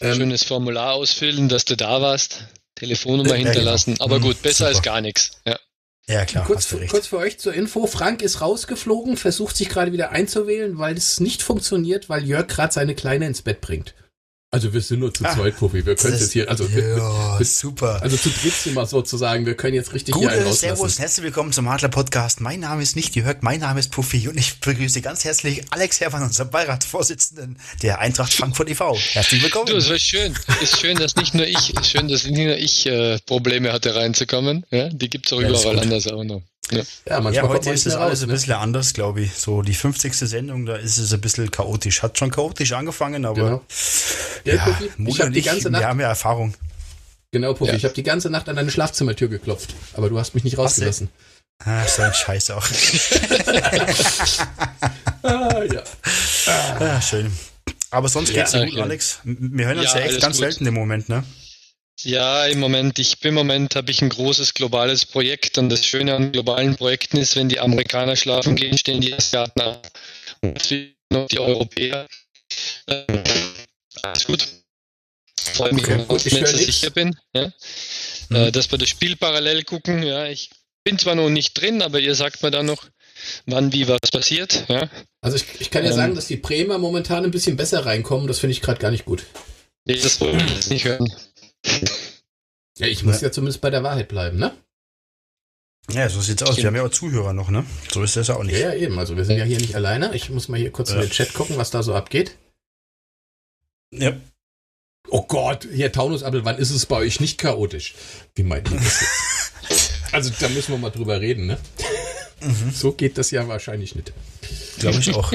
Ähm, 0.04 0.14
Schönes 0.14 0.44
Formular 0.44 0.94
ausfüllen, 0.94 1.48
dass 1.48 1.64
du 1.64 1.76
da 1.76 2.00
warst, 2.00 2.44
Telefonnummer 2.74 3.34
hinterlassen. 3.34 3.92
Ja, 3.92 3.96
genau. 3.96 4.04
Aber 4.04 4.20
gut, 4.20 4.42
besser 4.42 4.66
Super. 4.66 4.68
als 4.68 4.82
gar 4.82 5.00
nichts. 5.00 5.32
Ja. 5.44 5.58
Ja, 6.06 6.26
klar. 6.26 6.44
Kurz, 6.44 6.74
kurz 6.90 7.06
für 7.06 7.16
euch 7.16 7.38
zur 7.38 7.54
Info. 7.54 7.86
Frank 7.86 8.20
ist 8.20 8.42
rausgeflogen, 8.42 9.16
versucht 9.16 9.56
sich 9.56 9.70
gerade 9.70 9.92
wieder 9.92 10.10
einzuwählen, 10.10 10.76
weil 10.76 10.98
es 10.98 11.18
nicht 11.18 11.42
funktioniert, 11.42 12.10
weil 12.10 12.24
Jörg 12.24 12.46
gerade 12.46 12.74
seine 12.74 12.94
Kleine 12.94 13.26
ins 13.26 13.40
Bett 13.40 13.62
bringt. 13.62 13.94
Also 14.54 14.72
wir 14.72 14.82
sind 14.82 15.00
nur 15.00 15.12
zu 15.12 15.24
ah, 15.24 15.34
zweit, 15.34 15.56
Puffi. 15.56 15.84
Wir 15.84 15.96
können 15.96 16.16
jetzt 16.16 16.32
hier, 16.32 16.48
also 16.48 16.62
ja, 16.66 16.76
wir, 16.76 17.44
super. 17.44 18.00
Also 18.00 18.16
zu 18.16 18.30
dritt 18.30 18.52
sind 18.52 18.74
wir 18.74 18.86
sozusagen. 18.86 19.46
Wir 19.46 19.56
können 19.56 19.74
jetzt 19.74 19.92
richtig 19.92 20.14
Gute, 20.14 20.32
hier 20.32 20.52
Servus, 20.52 21.00
herzlich 21.00 21.24
willkommen 21.24 21.50
zum 21.50 21.66
Adler 21.66 21.88
Podcast. 21.88 22.40
Mein 22.40 22.60
Name 22.60 22.80
ist 22.80 22.94
nicht 22.94 23.16
Jörg, 23.16 23.38
mein 23.40 23.58
Name 23.58 23.80
ist 23.80 23.90
Puffy 23.90 24.28
und 24.28 24.38
ich 24.38 24.60
begrüße 24.60 25.00
ganz 25.00 25.24
herzlich 25.24 25.62
Alex 25.70 26.00
Herrmann, 26.00 26.22
unser 26.22 26.44
Beiratsvorsitzenden 26.44 27.58
der 27.82 27.98
Eintracht 27.98 28.32
Frankfurt 28.32 28.70
e.V. 28.70 28.96
Herzlich 28.96 29.42
willkommen. 29.42 29.66
Du, 29.66 29.76
es 29.76 29.90
war 29.90 29.98
schön. 29.98 30.32
Ist 30.62 30.78
schön, 30.78 30.98
dass 30.98 31.16
nicht 31.16 31.34
nur 31.34 31.46
ich, 31.46 31.72
schön, 31.82 32.06
dass 32.06 32.24
nicht 32.24 32.38
nur 32.38 32.56
ich 32.56 32.86
äh, 32.86 33.18
Probleme 33.26 33.72
hatte 33.72 33.96
reinzukommen. 33.96 34.64
Ja, 34.70 34.88
die 34.88 35.10
gibt's 35.10 35.32
auch 35.32 35.42
ja, 35.42 35.48
überall 35.48 35.80
anders 35.80 36.06
auch 36.06 36.22
noch. 36.22 36.42
Ja, 36.70 36.82
ja, 37.06 37.20
manchmal 37.20 37.34
ja 37.34 37.48
heute 37.48 37.70
ist 37.70 37.86
das 37.86 37.94
alles 37.94 38.22
ein 38.22 38.28
ne? 38.28 38.34
bisschen 38.34 38.54
anders, 38.54 38.94
glaube 38.94 39.20
ich. 39.20 39.34
So 39.34 39.62
die 39.62 39.74
50. 39.74 40.14
Sendung, 40.14 40.64
da 40.66 40.76
ist 40.76 40.98
es 40.98 41.12
ein 41.12 41.20
bisschen 41.20 41.50
chaotisch. 41.50 42.02
Hat 42.02 42.18
schon 42.18 42.30
chaotisch 42.30 42.72
angefangen, 42.72 43.26
aber 43.26 43.34
genau. 43.34 43.62
ja, 44.44 44.54
ja 44.54 44.64
Puffi, 44.64 44.90
ich 45.06 45.20
habe 45.20 45.30
die 45.30 45.42
ganze 45.42 45.70
Nacht, 45.70 45.82
wir 45.82 45.88
haben 45.88 46.00
ja 46.00 46.08
Erfahrung. 46.08 46.54
Genau, 47.32 47.52
Puffi, 47.52 47.72
ja. 47.72 47.76
ich 47.76 47.84
habe 47.84 47.94
die 47.94 48.02
ganze 48.02 48.30
Nacht 48.30 48.48
an 48.48 48.56
deine 48.56 48.70
Schlafzimmertür 48.70 49.28
geklopft, 49.28 49.74
aber 49.94 50.08
du 50.08 50.18
hast 50.18 50.34
mich 50.34 50.44
nicht 50.44 50.56
rausgelassen. 50.56 51.10
Ah, 51.64 51.86
so 51.86 52.02
ein 52.02 52.12
Scheiß 52.12 52.50
auch. 52.50 52.66
ah, 55.22 55.62
ja. 55.62 55.82
Ah. 56.46 57.00
schön. 57.00 57.30
Aber 57.90 58.08
sonst 58.08 58.32
geht's 58.32 58.50
dir 58.50 58.66
gut, 58.66 58.78
Alex. 58.80 59.20
Wir 59.24 59.66
hören 59.66 59.78
uns 59.78 59.94
ja, 59.94 60.00
echt 60.00 60.20
ganz 60.20 60.36
gut. 60.36 60.44
selten 60.46 60.66
im 60.66 60.74
Moment, 60.74 61.08
ne? 61.08 61.22
Ja, 62.02 62.46
im 62.46 62.60
Moment, 62.60 62.98
ich 62.98 63.22
im 63.24 63.34
Moment 63.34 63.76
habe 63.76 63.90
ich 63.90 64.02
ein 64.02 64.08
großes 64.08 64.54
globales 64.54 65.06
Projekt 65.06 65.58
und 65.58 65.68
das 65.68 65.86
Schöne 65.86 66.14
an 66.14 66.32
globalen 66.32 66.76
Projekten 66.76 67.18
ist, 67.18 67.36
wenn 67.36 67.48
die 67.48 67.60
Amerikaner 67.60 68.16
schlafen 68.16 68.56
gehen, 68.56 68.76
stehen 68.76 69.00
die 69.00 69.14
Asiaten 69.14 69.60
ab 69.60 69.88
und 70.42 70.70
die 70.70 71.38
Europäer. 71.38 72.08
Äh, 72.86 73.04
alles 74.02 74.26
gut. 74.26 74.46
Freue 75.36 75.72
mich, 75.72 75.84
okay, 75.84 76.04
gut, 76.08 76.24
wenn 76.32 76.44
ich 76.44 76.66
sicher 76.66 76.90
bin, 76.90 77.16
ja? 77.32 77.52
mhm. 78.28 78.36
äh, 78.36 78.50
dass 78.50 78.70
wir 78.70 78.78
das 78.78 78.88
Spiel 78.88 79.16
parallel 79.16 79.62
gucken. 79.62 80.02
Ja, 80.02 80.26
ich 80.26 80.50
bin 80.82 80.98
zwar 80.98 81.14
noch 81.14 81.30
nicht 81.30 81.54
drin, 81.54 81.80
aber 81.80 82.00
ihr 82.00 82.14
sagt 82.14 82.42
mir 82.42 82.50
dann 82.50 82.66
noch, 82.66 82.84
wann 83.46 83.72
wie 83.72 83.88
was 83.88 84.10
passiert. 84.10 84.64
Ja? 84.68 84.90
Also 85.20 85.36
ich, 85.36 85.60
ich 85.60 85.70
kann 85.70 85.84
ja 85.84 85.90
ähm, 85.90 85.96
sagen, 85.96 86.14
dass 86.14 86.26
die 86.26 86.36
Bremer 86.36 86.78
momentan 86.78 87.24
ein 87.24 87.30
bisschen 87.30 87.56
besser 87.56 87.86
reinkommen. 87.86 88.26
Das 88.26 88.40
finde 88.40 88.52
ich 88.52 88.62
gerade 88.62 88.80
gar 88.80 88.90
nicht 88.90 89.04
gut. 89.04 89.24
Das 89.86 90.20
wollte 90.20 90.44
ich 90.44 90.54
jetzt 90.54 90.70
nicht 90.70 90.84
hören. 90.84 91.12
Ja, 92.78 92.86
ich 92.86 93.04
muss 93.04 93.20
ja. 93.20 93.28
ja 93.28 93.32
zumindest 93.32 93.60
bei 93.60 93.70
der 93.70 93.82
Wahrheit 93.82 94.08
bleiben, 94.08 94.38
ne? 94.38 94.52
Ja, 95.90 96.08
so 96.08 96.20
sieht's 96.20 96.42
aus. 96.42 96.56
Wir 96.56 96.66
haben 96.66 96.76
ja 96.76 96.84
auch 96.84 96.90
Zuhörer 96.90 97.32
noch, 97.32 97.50
ne? 97.50 97.64
So 97.92 98.02
ist 98.02 98.16
das 98.16 98.30
auch 98.30 98.42
nicht. 98.42 98.58
Ja, 98.58 98.72
eben. 98.72 98.98
Also 98.98 99.16
wir 99.16 99.24
sind 99.24 99.38
ja 99.38 99.44
hier 99.44 99.58
nicht 99.58 99.74
alleine. 99.74 100.14
Ich 100.14 100.30
muss 100.30 100.48
mal 100.48 100.58
hier 100.58 100.72
kurz 100.72 100.90
ja. 100.90 100.96
in 100.96 101.02
den 101.02 101.10
Chat 101.10 101.34
gucken, 101.34 101.56
was 101.56 101.70
da 101.70 101.82
so 101.82 101.94
abgeht. 101.94 102.36
Ja. 103.92 104.16
Oh 105.08 105.22
Gott, 105.22 105.68
Herr 105.70 105.92
Taunusabel, 105.92 106.44
wann 106.44 106.56
ist 106.56 106.70
es 106.70 106.86
bei 106.86 106.96
euch 106.96 107.20
nicht 107.20 107.38
chaotisch? 107.38 107.94
Wie 108.34 108.42
meint 108.42 108.70
ihr 108.70 108.78
das 108.78 109.00
jetzt? 109.02 109.92
also 110.12 110.30
da 110.40 110.48
müssen 110.48 110.72
wir 110.72 110.78
mal 110.78 110.90
drüber 110.90 111.20
reden, 111.20 111.46
ne? 111.46 111.58
Mhm. 112.40 112.70
So 112.72 112.92
geht 112.92 113.18
das 113.18 113.30
ja 113.30 113.46
wahrscheinlich 113.46 113.94
nicht. 113.94 114.12
Glaube 114.78 114.98
ich 114.98 115.14
auch. 115.14 115.32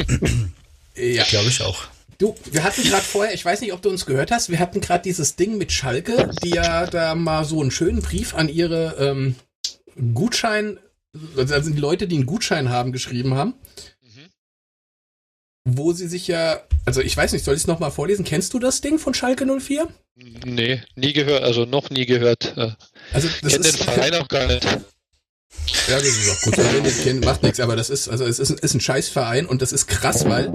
ja, 0.96 1.24
glaube 1.26 1.50
ich 1.50 1.62
auch. 1.62 1.88
Du, 2.20 2.36
wir 2.52 2.66
hatten 2.66 2.84
gerade 2.84 3.04
vorher, 3.04 3.34
ich 3.34 3.46
weiß 3.46 3.62
nicht, 3.62 3.72
ob 3.72 3.82
du 3.82 3.90
uns 3.90 4.06
gehört 4.06 4.30
hast, 4.30 4.50
wir 4.50 4.60
hatten 4.60 4.82
gerade 4.82 5.04
dieses 5.04 5.38
Ding 5.38 5.58
mit 5.58 5.72
Schalke, 5.72 6.30
die 6.44 6.50
ja 6.50 6.86
da 6.86 7.16
mal 7.16 7.46
so 7.46 7.62
einen 7.62 7.72
schönen 7.72 8.02
Brief 8.02 8.36
an 8.36 8.50
ihre 8.50 8.98
ähm, 9.00 9.36
Gutschein, 10.14 10.80
also 11.38 11.72
die 11.72 11.80
Leute, 11.80 12.10
die 12.10 12.18
einen 12.18 12.26
Gutschein 12.26 12.68
haben, 12.68 12.92
geschrieben 12.92 13.36
haben. 13.36 13.54
Mhm. 14.02 14.30
Wo 15.64 15.94
sie 15.94 16.10
sich 16.10 16.28
ja, 16.28 16.62
also 16.84 17.00
ich 17.00 17.16
weiß 17.16 17.32
nicht, 17.32 17.46
soll 17.46 17.56
ich 17.56 17.62
es 17.62 17.68
nochmal 17.68 17.90
vorlesen? 17.90 18.26
Kennst 18.26 18.54
du 18.54 18.60
das 18.60 18.82
Ding 18.82 19.00
von 19.00 19.14
Schalke 19.14 19.46
04? 19.46 19.88
Nee, 20.44 20.82
nie 20.96 21.14
gehört, 21.14 21.44
also 21.44 21.64
noch 21.64 21.90
nie 21.90 22.06
gehört. 22.06 22.54
Äh, 22.58 22.72
also 23.14 23.30
das 23.42 23.54
Kennt 23.54 23.66
ist, 23.66 23.80
den 23.80 23.86
Verein 23.86 24.16
auch 24.16 24.28
gar 24.28 24.46
nicht. 24.46 24.66
Ja, 24.66 25.96
das 25.96 26.04
ist 26.04 26.30
auch 26.30 26.42
gut. 26.42 26.58
Ihr 26.58 27.04
kennt, 27.04 27.24
macht 27.24 27.44
nichts, 27.44 27.62
aber 27.62 27.78
das 27.78 27.90
ist, 27.90 28.10
also 28.10 28.26
es 28.26 28.40
ist, 28.40 28.52
ist 28.52 28.74
ein 28.74 28.82
Scheißverein 28.82 29.46
und 29.46 29.62
das 29.62 29.72
ist 29.72 29.88
krass, 29.88 30.26
weil 30.28 30.52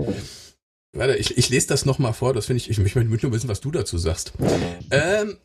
Warte, 0.94 1.16
ich, 1.16 1.36
ich 1.36 1.48
lese 1.48 1.66
das 1.66 1.84
nochmal 1.84 2.12
vor, 2.12 2.32
das 2.32 2.46
finde 2.46 2.58
ich, 2.58 2.70
ich 2.70 2.78
möchte 2.78 3.02
nur 3.02 3.32
wissen, 3.32 3.48
was 3.48 3.60
du 3.60 3.70
dazu 3.70 3.98
sagst. 3.98 4.32
Ähm, 4.90 5.38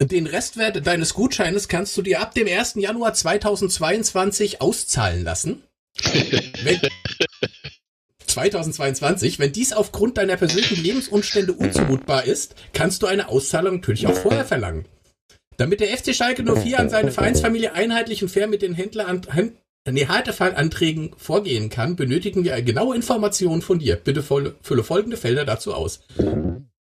den 0.00 0.26
Restwert 0.26 0.86
deines 0.86 1.14
Gutscheines 1.14 1.68
kannst 1.68 1.96
du 1.96 2.02
dir 2.02 2.20
ab 2.20 2.34
dem 2.34 2.48
1. 2.48 2.74
Januar 2.76 3.14
2022 3.14 4.60
auszahlen 4.60 5.22
lassen. 5.22 5.62
Wenn, 6.62 6.80
2022, 8.26 9.38
wenn 9.38 9.52
dies 9.52 9.72
aufgrund 9.72 10.18
deiner 10.18 10.36
persönlichen 10.36 10.82
Lebensumstände 10.82 11.52
unzumutbar 11.52 12.24
ist, 12.24 12.56
kannst 12.72 13.02
du 13.02 13.06
eine 13.06 13.28
Auszahlung 13.28 13.76
natürlich 13.76 14.08
auch 14.08 14.16
vorher 14.16 14.44
verlangen. 14.44 14.86
Damit 15.56 15.80
der 15.80 15.96
FC 15.96 16.14
Schalke 16.14 16.42
04 16.42 16.78
an 16.78 16.90
seine 16.90 17.12
Vereinsfamilie 17.12 17.72
einheitlich 17.72 18.22
und 18.22 18.28
fair 18.28 18.46
mit 18.46 18.60
den 18.60 18.74
Händlern, 18.74 19.22
nee, 19.34 19.52
Haltefallanträgen 20.08 21.14
vorgehen 21.16 21.70
kann, 21.70 21.94
benötigen 21.94 22.44
wir 22.44 22.60
genaue 22.62 22.96
Informationen 22.96 23.62
von 23.62 23.78
dir. 23.78 23.96
Bitte 23.96 24.22
fülle 24.22 24.84
folgende 24.84 25.16
Felder 25.16 25.44
dazu 25.44 25.74
aus. 25.74 26.00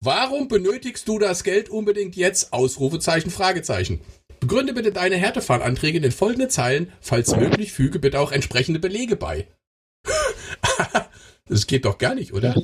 Warum 0.00 0.48
benötigst 0.48 1.06
du 1.06 1.18
das 1.18 1.44
Geld 1.44 1.68
unbedingt 1.68 2.16
jetzt? 2.16 2.52
Ausrufezeichen, 2.52 3.30
Fragezeichen. 3.30 4.00
Begründe 4.40 4.74
bitte 4.74 4.92
deine 4.92 5.16
Härtefallanträge 5.16 5.96
in 5.96 6.02
den 6.02 6.12
folgenden 6.12 6.50
Zeilen. 6.50 6.92
Falls 7.00 7.34
möglich, 7.36 7.72
füge 7.72 7.98
bitte 7.98 8.20
auch 8.20 8.32
entsprechende 8.32 8.80
Belege 8.80 9.16
bei. 9.16 9.46
das 11.46 11.66
geht 11.66 11.84
doch 11.84 11.98
gar 11.98 12.14
nicht, 12.14 12.32
oder? 12.32 12.54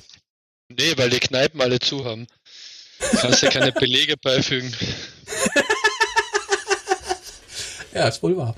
Nee, 0.69 0.93
weil 0.97 1.11
die 1.11 1.21
Kneipen 1.21 1.61
alle 1.61 1.79
zu 1.79 2.05
haben. 2.05 2.27
Kannst 3.17 3.43
ja 3.43 3.51
keine 3.51 3.73
Belege 3.73 4.17
beifügen. 4.17 4.73
ja, 7.95 8.09
ist 8.09 8.23
wohl 8.23 8.37
wahr. 8.37 8.55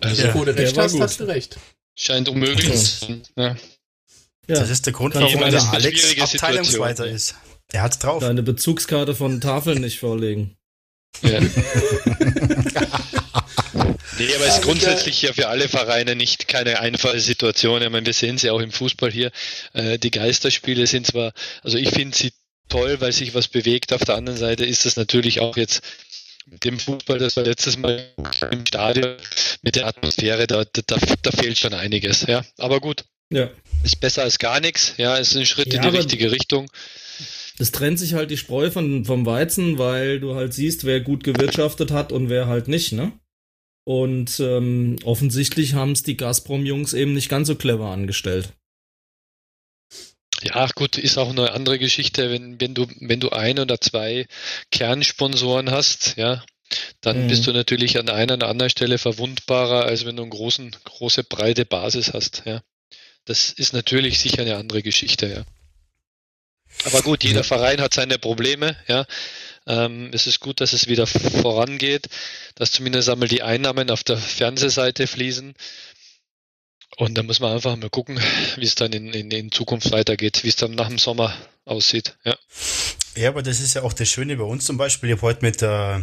Also, 0.00 0.22
ja, 0.22 0.34
wo 0.34 0.44
du 0.44 0.56
recht 0.56 0.76
hast, 0.78 0.98
hast 1.00 1.20
du 1.20 1.24
recht. 1.24 1.58
Scheint 1.96 2.28
unmöglich. 2.28 3.00
Ja. 3.36 3.56
Ja. 4.46 4.60
Das 4.60 4.70
ist 4.70 4.84
der 4.86 4.92
Grund, 4.92 5.14
warum 5.14 5.50
der 5.50 5.62
Alex 5.72 6.20
Abteilungsleiter 6.20 7.06
ist. 7.06 7.34
Er 7.72 7.82
hat's 7.82 7.98
drauf. 7.98 8.20
Deine 8.20 8.42
Bezugskarte 8.42 9.14
von 9.14 9.40
Tafeln 9.40 9.80
nicht 9.80 9.98
vorlegen. 9.98 10.56
Ja. 11.22 11.40
nee, 11.40 11.48
aber 14.34 14.46
es 14.46 14.56
ist 14.56 14.62
grundsätzlich 14.62 15.22
ja 15.22 15.32
für 15.32 15.48
alle 15.48 15.68
Vereine 15.68 16.14
nicht 16.16 16.48
keine 16.48 16.80
einfache 16.80 17.20
Situation. 17.20 17.80
Ich 17.82 17.88
meine, 17.88 18.04
wir 18.04 18.12
sehen 18.12 18.36
sie 18.36 18.50
auch 18.50 18.60
im 18.60 18.72
Fußball 18.72 19.10
hier. 19.10 19.30
Äh, 19.72 19.98
die 19.98 20.10
Geisterspiele 20.10 20.86
sind 20.86 21.06
zwar, 21.06 21.32
also 21.62 21.78
ich 21.78 21.90
finde 21.90 22.16
sie 22.16 22.32
toll, 22.68 23.00
weil 23.00 23.12
sich 23.12 23.34
was 23.34 23.48
bewegt. 23.48 23.92
Auf 23.92 24.04
der 24.04 24.16
anderen 24.16 24.38
Seite 24.38 24.64
ist 24.64 24.84
das 24.84 24.96
natürlich 24.96 25.40
auch 25.40 25.56
jetzt 25.56 25.82
dem 26.46 26.78
Fußball, 26.78 27.18
das 27.18 27.36
war 27.36 27.44
letztes 27.44 27.76
Mal 27.78 28.12
im 28.50 28.66
Stadion, 28.66 29.16
mit 29.62 29.76
der 29.76 29.86
Atmosphäre, 29.86 30.46
da, 30.46 30.64
da, 30.64 30.96
da 31.22 31.30
fehlt 31.30 31.58
schon 31.58 31.74
einiges. 31.74 32.26
Ja, 32.26 32.44
aber 32.58 32.80
gut. 32.80 33.04
Ja. 33.30 33.50
Ist 33.82 34.00
besser 34.00 34.22
als 34.22 34.38
gar 34.38 34.60
nichts. 34.60 34.94
Ja, 34.96 35.16
ist 35.16 35.36
ein 35.36 35.46
Schritt 35.46 35.72
ja, 35.72 35.82
in 35.82 35.90
die 35.90 35.96
richtige 35.96 36.30
Richtung. 36.30 36.70
Es 37.58 37.70
trennt 37.70 37.98
sich 37.98 38.14
halt 38.14 38.30
die 38.30 38.36
Spreu 38.36 38.70
von, 38.70 39.04
vom 39.04 39.26
Weizen, 39.26 39.78
weil 39.78 40.20
du 40.20 40.34
halt 40.34 40.52
siehst, 40.52 40.84
wer 40.84 41.00
gut 41.00 41.24
gewirtschaftet 41.24 41.90
hat 41.90 42.12
und 42.12 42.28
wer 42.28 42.46
halt 42.46 42.68
nicht, 42.68 42.92
ne? 42.92 43.12
Und 43.84 44.40
ähm, 44.40 44.96
offensichtlich 45.04 45.74
haben 45.74 45.92
es 45.92 46.02
die 46.02 46.16
Gazprom-Jungs 46.16 46.94
eben 46.94 47.12
nicht 47.12 47.28
ganz 47.28 47.48
so 47.48 47.54
clever 47.54 47.90
angestellt. 47.90 48.54
Ja, 50.44 50.68
gut, 50.74 50.98
ist 50.98 51.16
auch 51.16 51.30
eine 51.30 51.52
andere 51.52 51.78
Geschichte, 51.78 52.30
wenn, 52.30 52.60
wenn 52.60 52.74
du, 52.74 52.86
wenn 53.00 53.20
du 53.20 53.30
ein 53.30 53.58
oder 53.58 53.80
zwei 53.80 54.26
Kernsponsoren 54.70 55.70
hast, 55.70 56.16
ja, 56.16 56.44
dann 57.00 57.24
mhm. 57.24 57.28
bist 57.28 57.46
du 57.46 57.52
natürlich 57.52 57.98
an 57.98 58.10
einer 58.10 58.34
oder 58.34 58.48
anderen 58.48 58.70
Stelle 58.70 58.98
verwundbarer, 58.98 59.86
als 59.86 60.04
wenn 60.04 60.16
du 60.16 60.22
eine 60.22 60.30
großen, 60.30 60.76
große, 60.84 61.24
breite 61.24 61.64
Basis 61.64 62.12
hast, 62.12 62.42
ja. 62.44 62.60
Das 63.24 63.50
ist 63.50 63.72
natürlich 63.72 64.18
sicher 64.18 64.42
eine 64.42 64.56
andere 64.56 64.82
Geschichte, 64.82 65.26
ja. 65.26 65.44
Aber 66.84 67.02
gut, 67.02 67.24
jeder 67.24 67.38
ja. 67.38 67.42
Verein 67.42 67.80
hat 67.80 67.94
seine 67.94 68.18
Probleme, 68.18 68.76
ja. 68.86 69.06
Ähm, 69.66 70.10
es 70.12 70.26
ist 70.26 70.40
gut, 70.40 70.60
dass 70.60 70.74
es 70.74 70.88
wieder 70.88 71.06
vorangeht, 71.06 72.08
dass 72.54 72.70
zumindest 72.70 73.08
einmal 73.08 73.28
die 73.28 73.42
Einnahmen 73.42 73.90
auf 73.90 74.04
der 74.04 74.18
Fernsehseite 74.18 75.06
fließen. 75.06 75.54
Und 76.96 77.16
da 77.16 77.22
muss 77.22 77.40
man 77.40 77.52
einfach 77.52 77.76
mal 77.76 77.90
gucken, 77.90 78.20
wie 78.56 78.64
es 78.64 78.74
dann 78.74 78.92
in, 78.92 79.12
in, 79.12 79.30
in 79.30 79.52
Zukunft 79.52 79.90
weitergeht, 79.90 80.44
wie 80.44 80.48
es 80.48 80.56
dann 80.56 80.72
nach 80.72 80.88
dem 80.88 80.98
Sommer 80.98 81.34
aussieht. 81.64 82.16
Ja. 82.24 82.36
ja, 83.16 83.28
aber 83.28 83.42
das 83.42 83.60
ist 83.60 83.74
ja 83.74 83.82
auch 83.82 83.92
das 83.92 84.08
Schöne 84.08 84.36
bei 84.36 84.44
uns 84.44 84.64
zum 84.64 84.76
Beispiel. 84.76 85.10
Ich 85.10 85.16
habe 85.16 85.22
heute 85.26 85.44
mit 85.44 85.60
der 85.60 86.02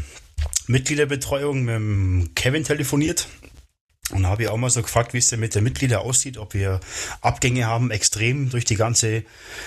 Mitgliederbetreuung 0.67 1.63
mit 1.63 1.75
dem 1.75 2.31
Kevin 2.35 2.63
telefoniert. 2.63 3.27
Und 4.09 4.27
habe 4.27 4.43
ich 4.43 4.49
auch 4.49 4.57
mal 4.57 4.69
so 4.69 4.81
gefragt, 4.81 5.13
wie 5.13 5.19
es 5.19 5.27
denn 5.27 5.39
mit 5.39 5.55
den 5.55 5.63
Mitgliedern 5.63 6.01
aussieht, 6.01 6.37
ob 6.37 6.53
wir 6.53 6.81
Abgänge 7.21 7.65
haben, 7.65 7.91
extrem 7.91 8.49
durch 8.49 8.65
die 8.65 8.75
ganze 8.75 9.23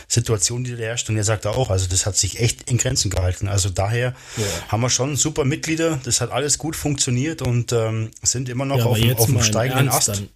Situation, 0.06 0.64
die 0.64 0.76
da 0.76 0.82
herrscht. 0.82 1.08
Und 1.08 1.16
er 1.16 1.24
sagt 1.24 1.46
auch, 1.46 1.70
also 1.70 1.86
das 1.86 2.04
hat 2.04 2.16
sich 2.16 2.40
echt 2.40 2.70
in 2.70 2.76
Grenzen 2.76 3.10
gehalten. 3.10 3.48
Also 3.48 3.70
daher 3.70 4.14
ja. 4.36 4.44
haben 4.68 4.82
wir 4.82 4.90
schon 4.90 5.16
super 5.16 5.46
Mitglieder, 5.46 5.98
das 6.04 6.20
hat 6.20 6.30
alles 6.30 6.58
gut 6.58 6.76
funktioniert 6.76 7.40
und 7.40 7.72
ähm, 7.72 8.10
sind 8.22 8.50
immer 8.50 8.66
noch 8.66 8.78
ja, 8.78 8.84
auf, 8.84 9.20
auf 9.20 9.26
dem 9.26 9.42
steigenden 9.42 9.88
Ernst, 9.88 10.10
Ast. 10.10 10.20
Dann, 10.20 10.28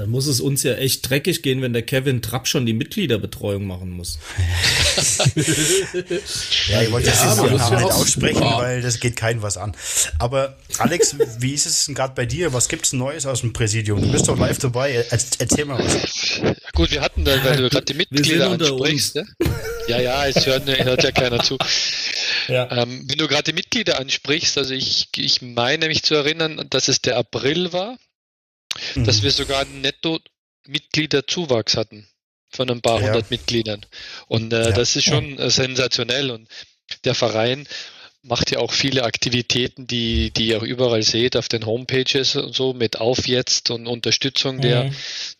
dann 0.00 0.08
muss 0.08 0.26
es 0.26 0.40
uns 0.40 0.62
ja 0.62 0.76
echt 0.76 1.10
dreckig 1.10 1.42
gehen, 1.42 1.60
wenn 1.60 1.74
der 1.74 1.82
Kevin 1.82 2.22
Trapp 2.22 2.48
schon 2.48 2.64
die 2.64 2.72
Mitgliederbetreuung 2.72 3.66
machen 3.66 3.90
muss. 3.90 4.18
ja, 6.68 6.80
ich 6.80 6.90
wollte 6.90 7.08
ja, 7.08 7.12
das 7.12 7.36
Namen 7.36 7.52
nicht 7.52 7.92
aussprechen, 7.92 8.42
ja. 8.42 8.56
weil 8.56 8.80
das 8.80 8.98
geht 8.98 9.16
keinem 9.16 9.42
was 9.42 9.58
an. 9.58 9.76
Aber 10.18 10.56
Alex, 10.78 11.16
wie 11.40 11.52
ist 11.52 11.66
es 11.66 11.84
denn 11.84 11.94
gerade 11.94 12.14
bei 12.14 12.24
dir? 12.24 12.54
Was 12.54 12.70
gibt 12.70 12.86
es 12.86 12.94
Neues 12.94 13.26
aus 13.26 13.42
dem 13.42 13.52
Präsidium? 13.52 14.00
Du 14.00 14.10
bist 14.10 14.26
doch 14.26 14.38
live 14.38 14.56
dabei. 14.56 15.04
Erzähl 15.10 15.66
mal 15.66 15.78
was. 15.84 16.40
Gut, 16.72 16.92
wir 16.92 17.02
hatten 17.02 17.26
da, 17.26 17.44
weil 17.44 17.58
du 17.58 17.68
gerade 17.68 17.84
die 17.84 17.92
Mitglieder 17.92 18.48
ansprichst. 18.48 19.16
Ne? 19.16 19.26
Ja, 19.86 20.00
ja, 20.00 20.26
es 20.26 20.46
hört, 20.46 20.66
hört 20.82 21.02
ja 21.02 21.12
keiner 21.12 21.42
zu. 21.42 21.58
Ja. 22.48 22.70
Ähm, 22.72 23.04
wenn 23.06 23.18
du 23.18 23.28
gerade 23.28 23.42
die 23.42 23.52
Mitglieder 23.52 24.00
ansprichst, 24.00 24.56
also 24.56 24.72
ich, 24.72 25.08
ich 25.14 25.42
meine 25.42 25.88
mich 25.88 26.04
zu 26.04 26.14
erinnern, 26.14 26.66
dass 26.70 26.88
es 26.88 27.02
der 27.02 27.18
April 27.18 27.74
war, 27.74 27.98
mhm. 28.94 29.04
dass 29.04 29.22
wir 29.22 29.30
sogar 29.30 29.60
einen 29.60 29.80
Netto-Mitgliederzuwachs 29.80 31.76
hatten 31.76 32.06
von 32.50 32.70
ein 32.70 32.82
paar 32.82 33.00
ja. 33.00 33.06
hundert 33.06 33.30
Mitgliedern. 33.30 33.86
Und 34.26 34.52
äh, 34.52 34.64
ja. 34.64 34.72
das 34.72 34.96
ist 34.96 35.04
schon 35.04 35.38
ja. 35.38 35.50
sensationell. 35.50 36.30
Und 36.30 36.48
der 37.04 37.14
Verein 37.14 37.66
macht 38.22 38.50
ja 38.50 38.58
auch 38.58 38.72
viele 38.72 39.04
Aktivitäten, 39.04 39.86
die, 39.86 40.30
die 40.30 40.48
ihr 40.48 40.58
auch 40.58 40.62
überall 40.62 41.02
seht 41.02 41.36
auf 41.36 41.48
den 41.48 41.64
Homepages 41.64 42.36
und 42.36 42.54
so 42.54 42.74
mit 42.74 43.00
Auf 43.00 43.26
jetzt 43.26 43.70
und 43.70 43.86
Unterstützung 43.86 44.56
mhm. 44.56 44.60
der, 44.60 44.92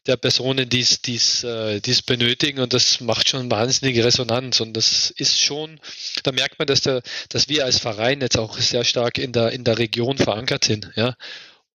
der 0.07 0.17
Personen, 0.17 0.69
die 0.69 0.81
es 0.81 1.45
äh, 1.45 1.81
benötigen. 2.07 2.61
Und 2.61 2.73
das 2.73 3.01
macht 3.01 3.29
schon 3.29 3.51
wahnsinnige 3.51 4.05
Resonanz. 4.05 4.61
Und 4.61 4.75
das 4.75 5.11
ist 5.11 5.39
schon, 5.39 5.79
da 6.23 6.33
merkt 6.33 6.59
man, 6.59 6.67
dass, 6.67 6.81
der, 6.81 7.03
dass 7.29 7.49
wir 7.49 7.65
als 7.67 7.79
Verein 7.79 8.23
jetzt 8.23 8.39
auch 8.39 8.57
sehr 8.59 8.85
stark 8.85 9.19
in 9.19 9.33
der, 9.33 9.51
in 9.51 9.65
der 9.65 9.79
Region 9.79 10.17
verankert 10.17 10.65
sind. 10.65 10.91
Ja. 10.97 11.17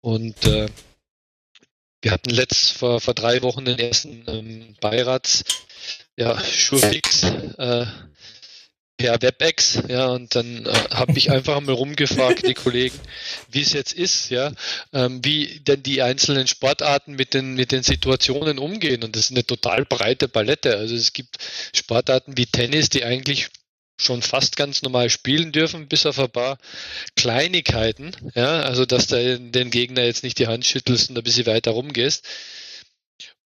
Und 0.02 0.46
äh, 0.46 0.68
wir 2.02 2.12
hatten 2.12 2.30
letzt 2.30 2.72
vor, 2.72 3.02
vor 3.02 3.14
drei 3.14 3.42
Wochen 3.42 3.66
den 3.66 3.80
ersten 3.80 4.24
ähm, 4.28 4.76
Beirats, 4.80 5.44
ja, 6.18 6.42
Schurfix 6.44 7.24
äh, 7.24 7.86
per 8.98 9.22
WebEx, 9.22 9.84
ja, 9.90 10.08
und 10.08 10.36
dann 10.36 10.66
äh, 10.66 10.74
habe 10.92 11.18
ich 11.18 11.30
einfach 11.30 11.60
mal 11.60 11.74
rumgefragt, 11.74 12.48
die 12.48 12.54
Kollegen, 12.54 12.98
wie 13.50 13.62
es 13.62 13.74
jetzt 13.74 13.94
ist, 13.94 14.30
ja, 14.30 14.52
ähm, 14.94 15.20
wie 15.24 15.60
denn 15.60 15.84
die 15.84 16.02
einzelnen 16.02 16.48
Sportarten 16.48 17.14
mit 17.16 17.34
den, 17.34 17.56
mit 17.56 17.72
den 17.72 17.84
Situationen 17.84 18.58
umgehen. 18.58 19.04
Und 19.04 19.16
das 19.16 19.26
ist 19.26 19.32
eine 19.32 19.46
total 19.46 19.84
breite 19.86 20.28
Palette. 20.28 20.78
Also 20.78 20.96
es 20.96 21.12
gibt 21.12 21.38
Sportarten 21.74 22.38
wie 22.38 22.46
Tennis, 22.46 22.90
die 22.90 23.04
eigentlich 23.04 23.50
schon 23.98 24.22
fast 24.22 24.58
ganz 24.58 24.82
normal 24.82 25.10
spielen 25.10 25.52
dürfen, 25.52 25.88
bis 25.88 26.06
auf 26.06 26.20
ein 26.20 26.30
paar 26.30 26.58
Kleinigkeiten. 27.16 28.12
Ja, 28.36 28.62
also 28.62 28.86
dass 28.86 29.08
du 29.08 29.40
den 29.40 29.72
Gegner 29.72 30.04
jetzt 30.04 30.24
nicht 30.24 30.40
die 30.40 30.48
Hand 30.48 30.66
schüttelst 30.66 31.10
und 31.10 31.18
ein 31.18 31.24
bisschen 31.24 31.46
weiter 31.46 31.72
rumgehst. 31.72 32.26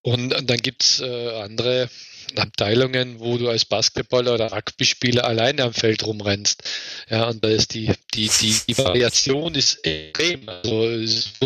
Und, 0.02 0.30
dann 0.30 0.58
gibt's 0.58 1.02
äh, 1.02 1.42
andere 1.42 1.90
Abteilungen, 2.36 3.20
wo 3.20 3.38
du 3.38 3.50
als 3.50 3.66
Basketballer 3.66 4.34
oder 4.34 4.52
Rugby-Spieler 4.52 5.26
alleine 5.26 5.64
am 5.64 5.74
Feld 5.74 6.06
rumrennst. 6.06 6.64
Ja, 7.10 7.28
und 7.28 7.44
da 7.44 7.50
ist 7.50 7.74
die, 7.74 7.92
die, 8.14 8.30
die, 8.42 8.56
die 8.68 8.78
Variation 8.78 9.56
ist 9.56 9.86
extrem. 9.86 10.48
Also 10.48 10.88
ist 10.88 11.40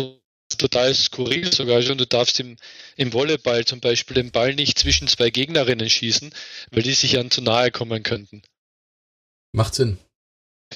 total 0.58 0.94
skurril 0.94 1.52
sogar 1.52 1.82
schon. 1.82 1.98
Du 1.98 2.06
darfst 2.06 2.38
im, 2.38 2.56
im 2.96 3.12
Volleyball 3.12 3.64
zum 3.64 3.80
Beispiel 3.80 4.14
den 4.14 4.30
Ball 4.30 4.54
nicht 4.54 4.78
zwischen 4.78 5.08
zwei 5.08 5.30
Gegnerinnen 5.30 5.90
schießen, 5.90 6.32
weil 6.70 6.82
die 6.82 6.94
sich 6.94 7.18
an 7.18 7.30
zu 7.30 7.40
nahe 7.42 7.70
kommen 7.70 8.02
könnten. 8.02 8.42
Macht 9.54 9.76
Sinn. 9.76 9.98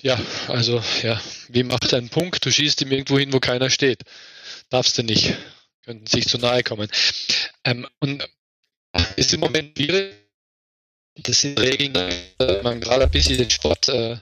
Ja, 0.02 0.20
also, 0.46 0.80
ja, 1.02 1.20
wie 1.48 1.64
macht 1.64 1.92
ein 1.94 2.10
Punkt? 2.10 2.46
Du 2.46 2.52
schießt 2.52 2.80
ihm 2.82 2.92
irgendwo 2.92 3.18
hin, 3.18 3.32
wo 3.32 3.40
keiner 3.40 3.70
steht. 3.70 4.04
Darfst 4.68 4.96
du 4.96 5.02
nicht. 5.02 5.34
Könnten 5.84 6.06
sich 6.06 6.28
zu 6.28 6.38
nahe 6.38 6.62
kommen. 6.62 6.88
Ähm, 7.64 7.88
und 7.98 8.24
ist 9.16 9.34
im 9.34 9.40
Moment 9.40 9.76
schwierig. 9.76 10.14
Das 11.16 11.40
sind 11.40 11.58
Regeln, 11.58 11.92
dass 11.92 12.62
man 12.62 12.80
gerade 12.80 13.02
ein 13.02 13.10
bisschen 13.10 13.38
den 13.38 13.50
Sport 13.50 13.88
äh, 13.88 14.18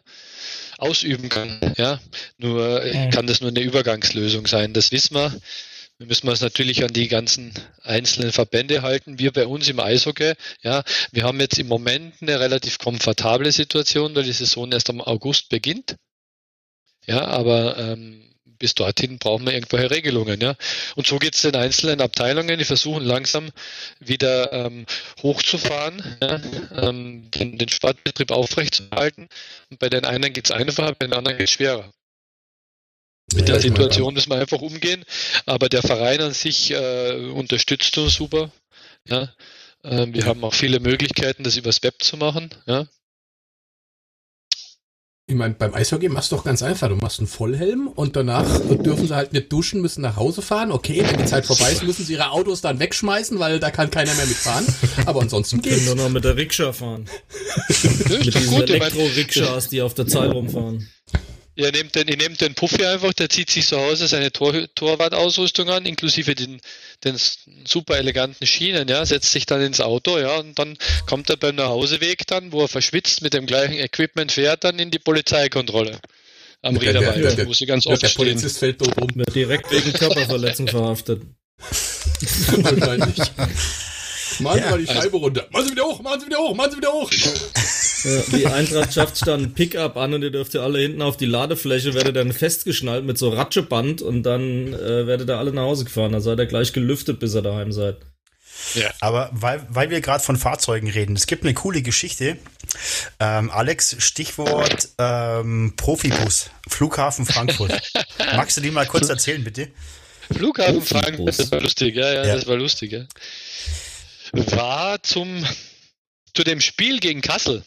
ausüben 0.78 1.28
kann. 1.28 1.74
Ja, 1.76 2.00
nur 2.38 2.82
äh, 2.82 3.10
kann 3.10 3.26
das 3.26 3.42
nur 3.42 3.50
eine 3.50 3.60
Übergangslösung 3.60 4.46
sein. 4.46 4.72
Das 4.72 4.90
wissen 4.90 5.16
wir. 5.16 5.38
Wir 5.98 6.06
müssen 6.06 6.28
uns 6.28 6.42
natürlich 6.42 6.84
an 6.84 6.92
die 6.92 7.08
ganzen 7.08 7.54
einzelnen 7.82 8.30
Verbände 8.30 8.82
halten. 8.82 9.18
Wir 9.18 9.32
bei 9.32 9.46
uns 9.46 9.68
im 9.68 9.80
Eishockey, 9.80 10.34
ja, 10.62 10.84
wir 11.10 11.24
haben 11.24 11.40
jetzt 11.40 11.58
im 11.58 11.68
Moment 11.68 12.14
eine 12.20 12.38
relativ 12.38 12.78
komfortable 12.78 13.50
Situation, 13.50 14.14
weil 14.14 14.24
die 14.24 14.32
Saison 14.32 14.70
erst 14.72 14.90
am 14.90 15.00
August 15.00 15.48
beginnt. 15.48 15.96
Ja, 17.06 17.24
aber 17.24 17.78
ähm, 17.78 18.34
bis 18.58 18.74
dorthin 18.74 19.18
brauchen 19.18 19.46
wir 19.46 19.54
irgendwelche 19.54 19.90
Regelungen. 19.90 20.40
Ja? 20.40 20.56
Und 20.96 21.06
so 21.06 21.18
geht 21.18 21.34
es 21.34 21.42
den 21.42 21.56
einzelnen 21.56 22.00
Abteilungen, 22.00 22.58
die 22.58 22.64
versuchen 22.64 23.04
langsam 23.04 23.50
wieder 23.98 24.52
ähm, 24.52 24.86
hochzufahren, 25.22 26.02
ja? 26.20 26.40
ähm, 26.88 27.30
den, 27.30 27.58
den 27.58 27.68
Sportbetrieb 27.68 28.30
aufrechtzuerhalten. 28.32 29.28
Und 29.70 29.78
bei 29.78 29.88
den 29.88 30.04
einen 30.04 30.32
geht 30.32 30.46
es 30.46 30.50
einfacher, 30.50 30.94
bei 30.94 31.06
den 31.06 31.14
anderen 31.14 31.38
geht 31.38 31.48
es 31.48 31.54
schwerer. 31.54 31.90
Mit 33.34 33.48
der 33.48 33.60
Situation 33.60 34.14
müssen 34.14 34.30
wir 34.30 34.38
einfach 34.38 34.60
umgehen, 34.60 35.04
aber 35.46 35.68
der 35.68 35.82
Verein 35.82 36.20
an 36.20 36.32
sich 36.32 36.70
äh, 36.70 37.30
unterstützt 37.34 37.98
uns 37.98 38.14
super. 38.14 38.52
Ja? 39.08 39.30
Ähm, 39.82 40.14
wir 40.14 40.26
haben 40.26 40.44
auch 40.44 40.54
viele 40.54 40.78
Möglichkeiten, 40.78 41.42
das 41.42 41.56
übers 41.56 41.82
Web 41.82 42.02
zu 42.02 42.16
machen. 42.16 42.50
Ja? 42.66 42.86
Ich 45.28 45.34
meine, 45.34 45.54
beim 45.54 45.74
Eishockey 45.74 46.08
machst 46.08 46.30
du 46.30 46.36
doch 46.36 46.44
ganz 46.44 46.62
einfach. 46.62 46.88
Du 46.88 46.94
machst 46.94 47.18
einen 47.18 47.26
Vollhelm 47.26 47.88
und 47.88 48.14
danach 48.14 48.46
dürfen 48.60 49.08
sie 49.08 49.16
halt 49.16 49.32
nicht 49.32 49.52
duschen, 49.52 49.80
müssen 49.80 50.02
nach 50.02 50.14
Hause 50.14 50.40
fahren. 50.40 50.70
Okay, 50.70 51.04
wenn 51.04 51.18
die 51.18 51.24
Zeit 51.24 51.46
vorbei 51.46 51.72
ist, 51.72 51.82
müssen 51.82 52.04
sie 52.04 52.12
ihre 52.12 52.30
Autos 52.30 52.60
dann 52.60 52.78
wegschmeißen, 52.78 53.36
weil 53.40 53.58
da 53.58 53.72
kann 53.72 53.90
keiner 53.90 54.14
mehr 54.14 54.26
mitfahren. 54.26 54.64
Aber 55.04 55.22
ansonsten 55.22 55.62
geht's. 55.62 55.84
Können 55.84 55.96
nur 55.96 55.96
noch 55.96 56.10
mit 56.10 56.22
der 56.22 56.36
Rikscha 56.36 56.72
fahren. 56.72 57.06
mit 58.08 58.34
diesen 58.34 58.62
Elektro-Rikschas, 58.62 59.68
die 59.68 59.82
auf 59.82 59.94
der 59.94 60.06
Zeit 60.06 60.32
rumfahren. 60.32 60.88
Ihr 61.58 61.72
nehmt 61.72 61.94
den, 61.94 62.06
ihr 62.06 62.18
nehmt 62.18 62.42
den 62.42 62.54
Puffy 62.54 62.84
einfach, 62.84 63.14
der 63.14 63.30
zieht 63.30 63.48
sich 63.48 63.66
zu 63.66 63.78
Hause 63.78 64.06
seine 64.08 64.30
Tor, 64.30 64.52
Torwartausrüstung 64.74 65.70
an, 65.70 65.86
inklusive 65.86 66.34
den, 66.34 66.60
den 67.02 67.16
super 67.66 67.96
eleganten 67.96 68.46
Schienen, 68.46 68.88
ja, 68.88 69.06
setzt 69.06 69.32
sich 69.32 69.46
dann 69.46 69.62
ins 69.62 69.80
Auto, 69.80 70.18
ja, 70.18 70.36
und 70.36 70.58
dann 70.58 70.76
kommt 71.06 71.30
er 71.30 71.38
beim 71.38 71.54
Nachhauseweg 71.54 72.26
dann, 72.26 72.52
wo 72.52 72.60
er 72.60 72.68
verschwitzt 72.68 73.22
mit 73.22 73.32
dem 73.32 73.46
gleichen 73.46 73.78
Equipment 73.78 74.32
fährt, 74.32 74.64
dann 74.64 74.78
in 74.78 74.90
die 74.90 74.98
Polizeikontrolle. 74.98 75.98
Am 76.60 76.76
Riederwald, 76.76 77.24
ja, 77.24 77.32
der, 77.32 77.46
wo 77.46 77.54
sie 77.54 77.64
ganz 77.64 77.86
oft 77.86 78.02
der 78.02 78.08
stehen. 78.08 78.26
Polizist 78.26 78.58
fällt 78.58 78.80
dort 78.80 79.00
um. 79.00 79.08
Direkt 79.34 79.70
wegen 79.70 79.92
Körperverletzung 79.94 80.68
verhaftet. 80.68 81.22
Wahrscheinlich. 82.56 83.18
Machen 84.40 84.62
Sie 84.62 84.70
mal 84.70 84.78
die 84.78 84.86
Scheibe 84.86 85.00
also, 85.00 85.16
runter. 85.18 85.46
Machen 85.50 85.66
Sie 85.66 85.72
wieder 85.72 85.84
hoch, 85.84 86.02
machen 86.02 86.20
Sie 86.20 86.26
wieder 86.26 86.38
hoch, 86.38 86.54
machen 86.54 86.70
Sie 86.70 86.76
wieder 86.76 86.92
hoch. 86.92 87.10
Ja, 87.12 88.36
die 88.36 88.46
Eintracht 88.46 88.94
schafft 88.94 89.26
dann 89.26 89.44
ein 89.44 89.54
Pickup 89.54 89.96
an 89.96 90.14
und 90.14 90.22
ihr 90.22 90.30
dürft 90.30 90.54
ja 90.54 90.62
alle 90.62 90.78
hinten 90.78 91.02
auf 91.02 91.16
die 91.16 91.26
Ladefläche, 91.26 91.94
werdet 91.94 92.16
dann 92.16 92.32
festgeschnallt 92.32 93.04
mit 93.04 93.18
so 93.18 93.30
Ratscheband 93.30 94.02
und 94.02 94.22
dann 94.22 94.72
äh, 94.72 95.06
werdet 95.06 95.28
ihr 95.30 95.38
alle 95.38 95.52
nach 95.52 95.62
Hause 95.62 95.84
gefahren. 95.84 96.12
Dann 96.12 96.22
seid 96.22 96.38
ihr 96.38 96.46
gleich 96.46 96.72
gelüftet, 96.72 97.18
bis 97.18 97.34
ihr 97.34 97.42
daheim 97.42 97.72
seid. 97.72 97.96
Ja. 98.74 98.90
Aber 99.00 99.30
weil, 99.32 99.66
weil 99.68 99.90
wir 99.90 100.00
gerade 100.00 100.22
von 100.22 100.36
Fahrzeugen 100.36 100.88
reden, 100.88 101.14
es 101.16 101.26
gibt 101.26 101.44
eine 101.44 101.54
coole 101.54 101.82
Geschichte. 101.82 102.36
Ähm, 103.20 103.50
Alex, 103.50 103.96
Stichwort 103.98 104.88
ähm, 104.98 105.74
Profibus, 105.76 106.50
Flughafen 106.68 107.26
Frankfurt. 107.26 107.80
Magst 108.18 108.56
du 108.56 108.60
die 108.60 108.70
mal 108.70 108.86
kurz 108.86 109.08
erzählen, 109.08 109.42
bitte? 109.42 109.68
Flughafen 110.32 110.82
Frankfurt, 110.82 111.38
das 111.38 111.50
war 111.50 111.60
lustig, 111.60 111.94
ja, 111.94 112.12
ja, 112.12 112.26
ja. 112.26 112.34
das 112.34 112.46
war 112.46 112.56
lustig, 112.56 112.92
ja 112.92 113.04
war 114.52 115.02
zum 115.02 115.44
zu 116.34 116.44
dem 116.44 116.60
Spiel 116.60 117.00
gegen 117.00 117.22
Kassel. 117.22 117.64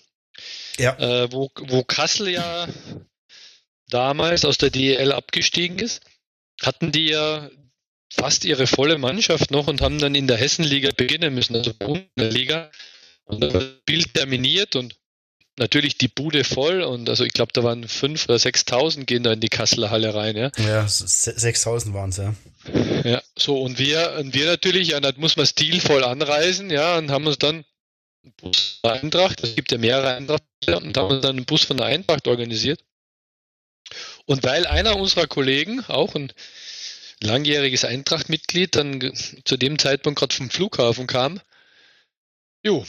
Ja. 0.78 0.97
Äh, 0.97 1.32
wo, 1.32 1.51
wo 1.59 1.84
Kassel 1.84 2.30
ja 2.30 2.67
damals 3.89 4.45
aus 4.45 4.57
der 4.57 4.70
DEL 4.70 5.11
abgestiegen 5.11 5.80
ist, 5.80 6.01
hatten 6.61 6.91
die 6.91 7.07
ja 7.07 7.49
fast 8.13 8.45
ihre 8.45 8.67
volle 8.67 8.97
Mannschaft 8.97 9.51
noch 9.51 9.67
und 9.67 9.82
haben 9.82 9.99
dann 9.99 10.15
in 10.15 10.28
der 10.28 10.38
Hessenliga 10.38 10.91
beginnen 10.95 11.34
müssen, 11.34 11.55
also 11.55 11.72
in 11.80 12.05
der 12.17 12.32
Liga. 12.32 12.72
Und 13.26 13.41
das 13.41 13.63
Spiel 13.82 14.05
terminiert 14.05 14.76
und 14.76 14.95
natürlich 15.57 15.97
die 15.97 16.07
Bude 16.07 16.43
voll 16.43 16.82
und 16.82 17.09
also 17.09 17.24
ich 17.24 17.34
glaube, 17.34 17.51
da 17.53 17.63
waren 17.63 17.86
5.000 17.86 18.26
oder 18.26 18.38
6.000 18.38 19.05
gehen 19.05 19.24
da 19.24 19.34
in 19.34 19.41
die 19.41 19.49
Kasseler 19.49 19.91
Halle 19.91 20.15
rein, 20.15 20.36
ja. 20.36 20.51
Ja, 20.57 20.86
6.000 20.86 21.93
waren 21.93 22.09
es, 22.09 22.17
ja. 22.17 22.34
Ja, 23.03 23.22
so 23.38 23.62
und 23.62 23.80
wir, 23.80 24.16
und 24.20 24.34
wir 24.34 24.45
natürlich, 24.45 24.89
ja, 24.89 24.99
da 24.99 25.12
muss 25.18 25.38
man 25.38 25.45
stilvoll 25.45 26.03
anreisen, 26.03 26.70
ja, 26.70 26.97
und 26.97 27.10
haben 27.10 27.26
uns 27.26 27.38
dann 27.38 27.64
einen 28.24 28.34
Bus 28.38 28.80
der 28.84 28.93
Eintracht, 28.93 29.43
es 29.43 29.55
gibt 29.55 29.72
ja 29.72 29.78
mehrere 29.78 30.16
Eintracht, 30.16 30.43
und 30.68 30.97
haben 30.97 31.12
uns 31.12 31.22
dann 31.22 31.38
einen 31.38 31.45
Bus 31.45 31.64
von 31.64 31.78
der 31.78 31.88
Eintracht 31.88 32.28
organisiert. 32.28 32.84
Und 34.26 34.43
weil 34.43 34.68
einer 34.68 34.97
unserer 34.97 35.28
Kollegen, 35.28 35.84
auch 35.86 36.16
ein 36.16 36.32
langjähriges 37.22 37.86
Eintracht-Mitglied, 37.86 38.76
dann 38.76 39.14
zu 39.45 39.57
dem 39.57 39.80
Zeitpunkt 39.80 40.20
gerade 40.20 40.36
vom 40.36 40.49
Flughafen 40.49 41.07
kam, 41.07 41.41
jo, 42.64 42.86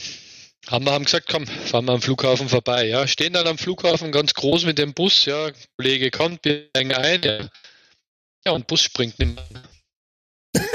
haben 0.67 0.85
wir 0.85 0.93
haben 0.93 1.05
gesagt, 1.05 1.29
komm, 1.29 1.47
fahren 1.47 1.87
wir 1.87 1.93
am 1.93 2.03
Flughafen 2.03 2.49
vorbei. 2.49 2.87
Ja, 2.87 3.07
stehen 3.07 3.33
dann 3.33 3.47
am 3.47 3.57
Flughafen 3.57 4.13
ganz 4.13 4.35
groß 4.35 4.65
mit 4.65 4.79
dem 4.79 4.93
Bus. 4.93 5.25
Ja, 5.25 5.51
Kollege 5.77 6.11
kommt, 6.11 6.45
wir 6.45 6.69
hängen 6.77 6.93
ein. 6.93 7.23
Ja, 7.23 7.49
ja 8.45 8.53
und 8.53 8.67
Bus 8.67 8.83
springt 8.83 9.19
nicht 9.19 9.35
mehr. 9.35 9.63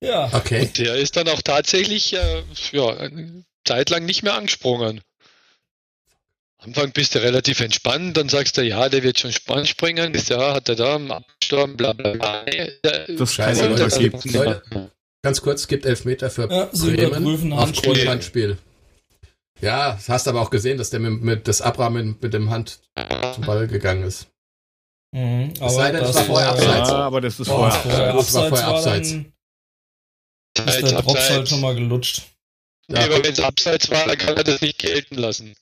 ja. 0.00 0.30
Okay. 0.32 0.62
Und 0.62 0.78
der 0.78 0.96
ist 0.96 1.16
dann 1.16 1.28
auch 1.28 1.42
tatsächlich 1.42 2.14
äh, 2.14 2.42
ja, 2.72 2.96
eine 2.96 3.44
Zeit 3.64 3.90
lang 3.90 4.04
nicht 4.04 4.22
mehr 4.22 4.34
angesprungen. 4.34 5.00
Am 6.58 6.70
Anfang 6.70 6.92
bist 6.92 7.14
du 7.14 7.22
relativ 7.22 7.60
entspannt, 7.60 8.16
dann 8.16 8.30
sagst 8.30 8.56
du, 8.56 8.62
ja, 8.62 8.88
der 8.88 9.02
wird 9.02 9.18
schon 9.18 9.32
spannend 9.32 9.68
springen, 9.68 10.14
ist 10.14 10.30
ja, 10.30 10.54
hat 10.54 10.68
er 10.70 10.76
da 10.76 10.94
am 10.94 11.10
Absturm, 11.10 11.76
bla 11.76 11.92
bla 11.92 12.12
bla. 12.12 12.46
Das 13.06 13.34
Scheiße, 13.34 13.66
Leute, 13.66 14.90
Ganz 15.22 15.42
kurz, 15.42 15.62
es 15.62 15.68
gibt 15.68 15.84
Elfmeter 15.84 16.30
für 16.30 16.50
ja, 16.50 16.66
Bremen 16.66 17.52
aufgrund 17.52 18.06
Handspiel. 18.06 18.58
Ja, 19.60 19.98
hast 20.08 20.28
aber 20.28 20.40
auch 20.40 20.50
gesehen, 20.50 20.78
dass 20.78 20.90
der 20.90 21.00
mit, 21.00 21.22
mit 21.22 21.48
das 21.48 21.60
Abraham 21.60 21.94
mit, 21.94 22.22
mit, 22.22 22.34
dem 22.34 22.50
Hand 22.50 22.80
zum 23.34 23.44
Ball 23.44 23.66
gegangen 23.66 24.02
ist. 24.02 24.26
Mhm, 25.14 25.54
aber 25.60 25.70
sei 25.70 25.92
denn, 25.92 26.00
das, 26.00 26.16
war 26.16 26.24
vorher 26.24 26.48
abseits. 26.48 26.90
Ja, 26.90 26.96
aber 26.96 27.20
das 27.20 27.38
ist 27.38 27.48
oh, 27.48 27.54
vorher, 27.54 27.80
vorher 27.80 28.14
abseits. 28.14 28.32
Das 28.32 28.34
war 28.34 28.48
vorher 28.48 28.66
abseits. 28.66 29.14
War 30.58 30.66
ist 30.66 30.90
der 30.90 31.02
Drops 31.02 31.30
halt 31.30 31.48
schon 31.48 31.60
mal 31.60 31.74
gelutscht. 31.76 32.22
Ja, 32.88 32.98
nee, 32.98 33.04
aber 33.04 33.22
wenn 33.22 33.32
es 33.32 33.38
abseits 33.38 33.88
war, 33.92 34.06
dann 34.06 34.18
kann 34.18 34.36
er 34.36 34.42
das 34.42 34.60
nicht 34.60 34.80
gelten 34.80 35.14
lassen. 35.14 35.54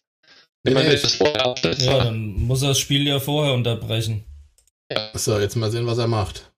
Wenn 0.62 0.72
nee, 0.72 0.96
das 0.96 1.16
vorher 1.16 1.44
abseits 1.44 1.84
ja, 1.84 1.92
war. 1.92 2.04
dann 2.04 2.32
muss 2.32 2.62
er 2.62 2.68
das 2.68 2.78
Spiel 2.78 3.06
ja 3.06 3.20
vorher 3.20 3.52
unterbrechen. 3.52 4.24
Ja. 4.90 5.10
So, 5.12 5.38
jetzt 5.38 5.56
mal 5.56 5.70
sehen, 5.70 5.86
was 5.86 5.98
er 5.98 6.08
macht. 6.08 6.50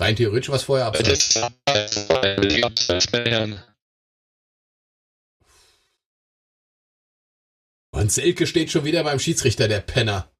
Rein 0.00 0.16
theoretisch 0.16 0.48
was 0.48 0.62
vorher 0.62 0.86
abseits. 0.86 1.38
Und 7.94 8.12
Selke 8.12 8.46
steht 8.46 8.70
schon 8.70 8.84
wieder 8.84 9.04
beim 9.04 9.18
Schiedsrichter, 9.18 9.68
der 9.68 9.80
Penner. 9.80 10.30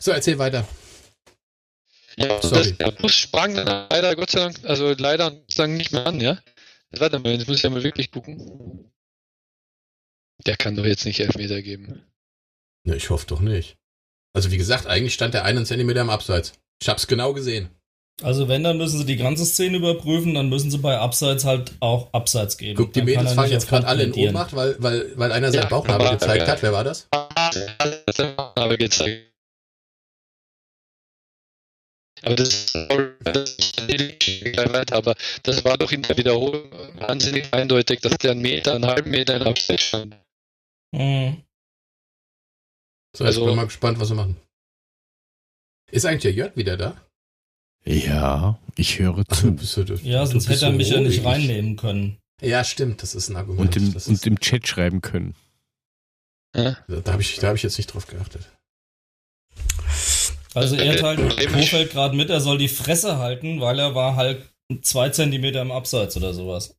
So, 0.00 0.10
erzähl 0.10 0.38
weiter. 0.38 0.66
Ja, 2.16 2.40
Sorry. 2.40 2.70
Das, 2.70 2.78
der 2.78 2.90
Bus 2.92 3.12
sprang 3.12 3.54
dann 3.54 3.88
leider, 3.90 4.14
Gott 4.14 4.30
sei 4.30 4.40
Dank, 4.40 4.64
also 4.64 4.94
leider 4.96 5.30
nicht 5.66 5.92
mehr 5.92 6.06
an, 6.06 6.20
ja? 6.20 6.38
Warte 6.98 7.18
mal, 7.18 7.32
jetzt 7.32 7.48
muss 7.48 7.56
ich 7.56 7.62
ja 7.62 7.70
mal 7.70 7.82
wirklich 7.82 8.10
gucken. 8.10 8.92
Der 10.46 10.56
kann 10.56 10.76
doch 10.76 10.84
jetzt 10.84 11.04
nicht 11.06 11.20
Elfmeter 11.20 11.62
geben. 11.62 12.04
Ne, 12.84 12.96
ich 12.96 13.10
hoffe 13.10 13.26
doch 13.26 13.40
nicht. 13.40 13.76
Also 14.32 14.50
wie 14.50 14.58
gesagt, 14.58 14.86
eigentlich 14.86 15.14
stand 15.14 15.34
der 15.34 15.44
einen 15.44 15.64
Zentimeter 15.64 16.02
im 16.02 16.10
Abseits. 16.10 16.52
Ich 16.80 16.88
hab's 16.88 17.06
genau 17.06 17.32
gesehen. 17.32 17.70
Also 18.22 18.46
wenn, 18.46 18.62
dann 18.62 18.78
müssen 18.78 18.98
sie 18.98 19.06
die 19.06 19.16
ganze 19.16 19.44
Szene 19.44 19.78
überprüfen, 19.78 20.34
dann 20.34 20.48
müssen 20.48 20.70
sie 20.70 20.78
bei 20.78 20.98
Abseits 20.98 21.44
halt 21.44 21.72
auch 21.80 22.12
Abseits 22.12 22.56
geben. 22.58 22.76
Guck, 22.76 22.92
die 22.92 23.00
Dann 23.00 23.06
Mädels 23.06 23.32
fallen 23.32 23.50
jetzt 23.50 23.68
gerade 23.68 23.86
alle 23.88 24.04
in. 24.04 24.12
Ohnmacht, 24.12 24.54
weil, 24.54 24.76
weil, 24.78 25.12
weil 25.18 25.32
einer 25.32 25.50
seinen 25.50 25.62
Ja, 25.62 25.68
Bauchnabel 25.68 26.10
gezeigt 26.10 26.46
ja. 26.46 26.52
hat. 26.52 26.62
Wer 26.62 26.72
war 26.72 26.84
das? 26.84 27.08
habe 27.10 28.78
gezeigt. 28.78 29.33
Aber 32.22 32.36
das, 32.36 32.74
aber 34.92 35.14
das 35.42 35.64
war 35.64 35.76
doch 35.78 35.92
in 35.92 36.02
der 36.02 36.16
Wiederholung 36.16 36.70
wahnsinnig 36.98 37.52
eindeutig, 37.52 38.00
dass 38.00 38.16
der 38.18 38.32
einen 38.32 38.42
Meter, 38.42 38.74
einen 38.74 38.86
halben 38.86 39.10
Meter 39.10 39.36
in 39.36 39.42
Abseits 39.42 39.82
stand. 39.82 40.16
Mhm. 40.92 41.42
So, 43.16 43.24
jetzt 43.24 43.36
Also- 43.36 43.40
bin 43.42 43.50
ich 43.50 43.56
mal 43.56 43.64
gespannt, 43.64 44.00
was 44.00 44.08
wir 44.08 44.16
machen. 44.16 44.36
Ist 45.90 46.06
eigentlich 46.06 46.22
der 46.22 46.32
Jörg 46.32 46.56
wieder 46.56 46.76
da? 46.76 47.00
Ja, 47.84 48.58
ich 48.76 48.98
höre 48.98 49.24
zu. 49.26 49.54
bist 49.54 49.76
du, 49.76 49.82
Ja, 50.02 50.24
sonst 50.26 50.48
hätte 50.48 50.66
er 50.66 50.72
mich 50.72 50.88
ja 50.88 51.00
nicht 51.00 51.24
reinnehmen 51.24 51.76
können. 51.76 52.18
Ja, 52.40 52.64
stimmt, 52.64 53.02
das 53.02 53.14
ist 53.14 53.28
ein 53.28 53.36
Argument. 53.36 53.76
Und 53.76 53.76
im, 53.76 53.94
und 54.14 54.26
im 54.26 54.40
Chat 54.40 54.66
schreiben 54.66 55.02
können. 55.02 55.34
Ja? 56.56 56.76
da 56.88 57.12
habe 57.12 57.22
ich, 57.22 57.36
da 57.36 57.48
hab 57.48 57.56
ich 57.56 57.62
jetzt 57.62 57.76
nicht 57.78 57.92
drauf 57.92 58.06
geachtet. 58.06 58.48
Also 60.54 60.76
er 60.76 60.96
teilt 60.96 61.20
Problem- 61.20 61.52
Kofeld 61.52 61.90
gerade 61.90 62.16
mit, 62.16 62.30
er 62.30 62.40
soll 62.40 62.58
die 62.58 62.68
Fresse 62.68 63.18
halten, 63.18 63.60
weil 63.60 63.78
er 63.78 63.94
war 63.94 64.16
halt 64.16 64.48
zwei 64.82 65.10
Zentimeter 65.10 65.60
im 65.60 65.72
Abseits 65.72 66.16
oder 66.16 66.32
sowas. 66.32 66.76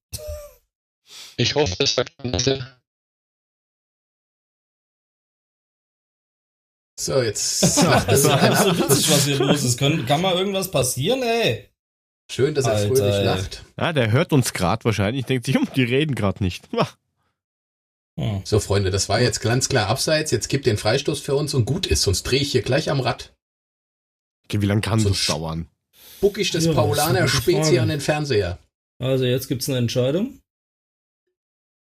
Ich 1.38 1.54
hoffe, 1.56 1.76
das 1.78 1.98
nicht. 2.24 2.64
So, 6.98 7.22
jetzt 7.22 7.62
Das 7.64 8.20
ist 8.20 8.26
ja 8.26 8.56
so 8.56 8.78
witzig, 8.78 9.12
was 9.12 9.26
hier 9.26 9.38
los 9.38 9.64
ist. 9.64 9.78
Kann, 9.78 10.06
kann 10.06 10.22
mal 10.22 10.34
irgendwas 10.36 10.72
passieren, 10.72 11.22
ey? 11.24 11.70
Schön, 12.32 12.56
dass 12.56 12.66
er 12.66 12.74
Alter, 12.74 12.96
fröhlich 12.96 13.16
ey. 13.16 13.24
lacht. 13.26 13.66
Ja, 13.78 13.94
der 13.94 14.12
hört 14.12 14.32
uns 14.32 14.54
gerade 14.54 14.86
wahrscheinlich, 14.86 15.26
denkt 15.26 15.46
sich, 15.46 15.56
hm, 15.56 15.68
die 15.76 15.84
reden 15.84 16.16
gerade 16.16 16.44
nicht. 16.44 16.68
Hm. 18.18 18.40
So, 18.46 18.62
Freunde, 18.62 18.92
das 18.92 19.10
war 19.10 19.20
jetzt 19.20 19.42
ganz 19.42 19.68
klar 19.68 19.88
abseits. 19.88 20.32
Jetzt 20.32 20.48
gibt 20.48 20.66
den 20.66 20.78
Freistoß 20.78 21.20
für 21.20 21.36
uns 21.36 21.54
und 21.54 21.66
gut 21.66 21.86
ist, 21.86 22.02
sonst 22.02 22.24
drehe 22.24 22.40
ich 22.40 22.54
hier 22.54 22.62
gleich 22.62 22.90
am 22.90 23.02
Rad. 23.02 23.35
Okay, 24.46 24.62
wie 24.62 24.66
lange 24.66 24.82
kann 24.82 25.00
So 25.00 25.10
das 25.10 25.26
dauern? 25.26 25.68
Buck 26.22 26.38
ich 26.38 26.52
das 26.52 26.66
Ja, 26.66 26.74
Paulaner 26.74 27.28
Frage. 27.28 27.82
an 27.82 27.90
den 27.90 28.00
Fernseher. 28.02 28.58
Also 29.00 29.26
jetzt 29.26 29.48
gibt's 29.48 29.68
eine 29.70 29.78
Entscheidung. 29.80 30.40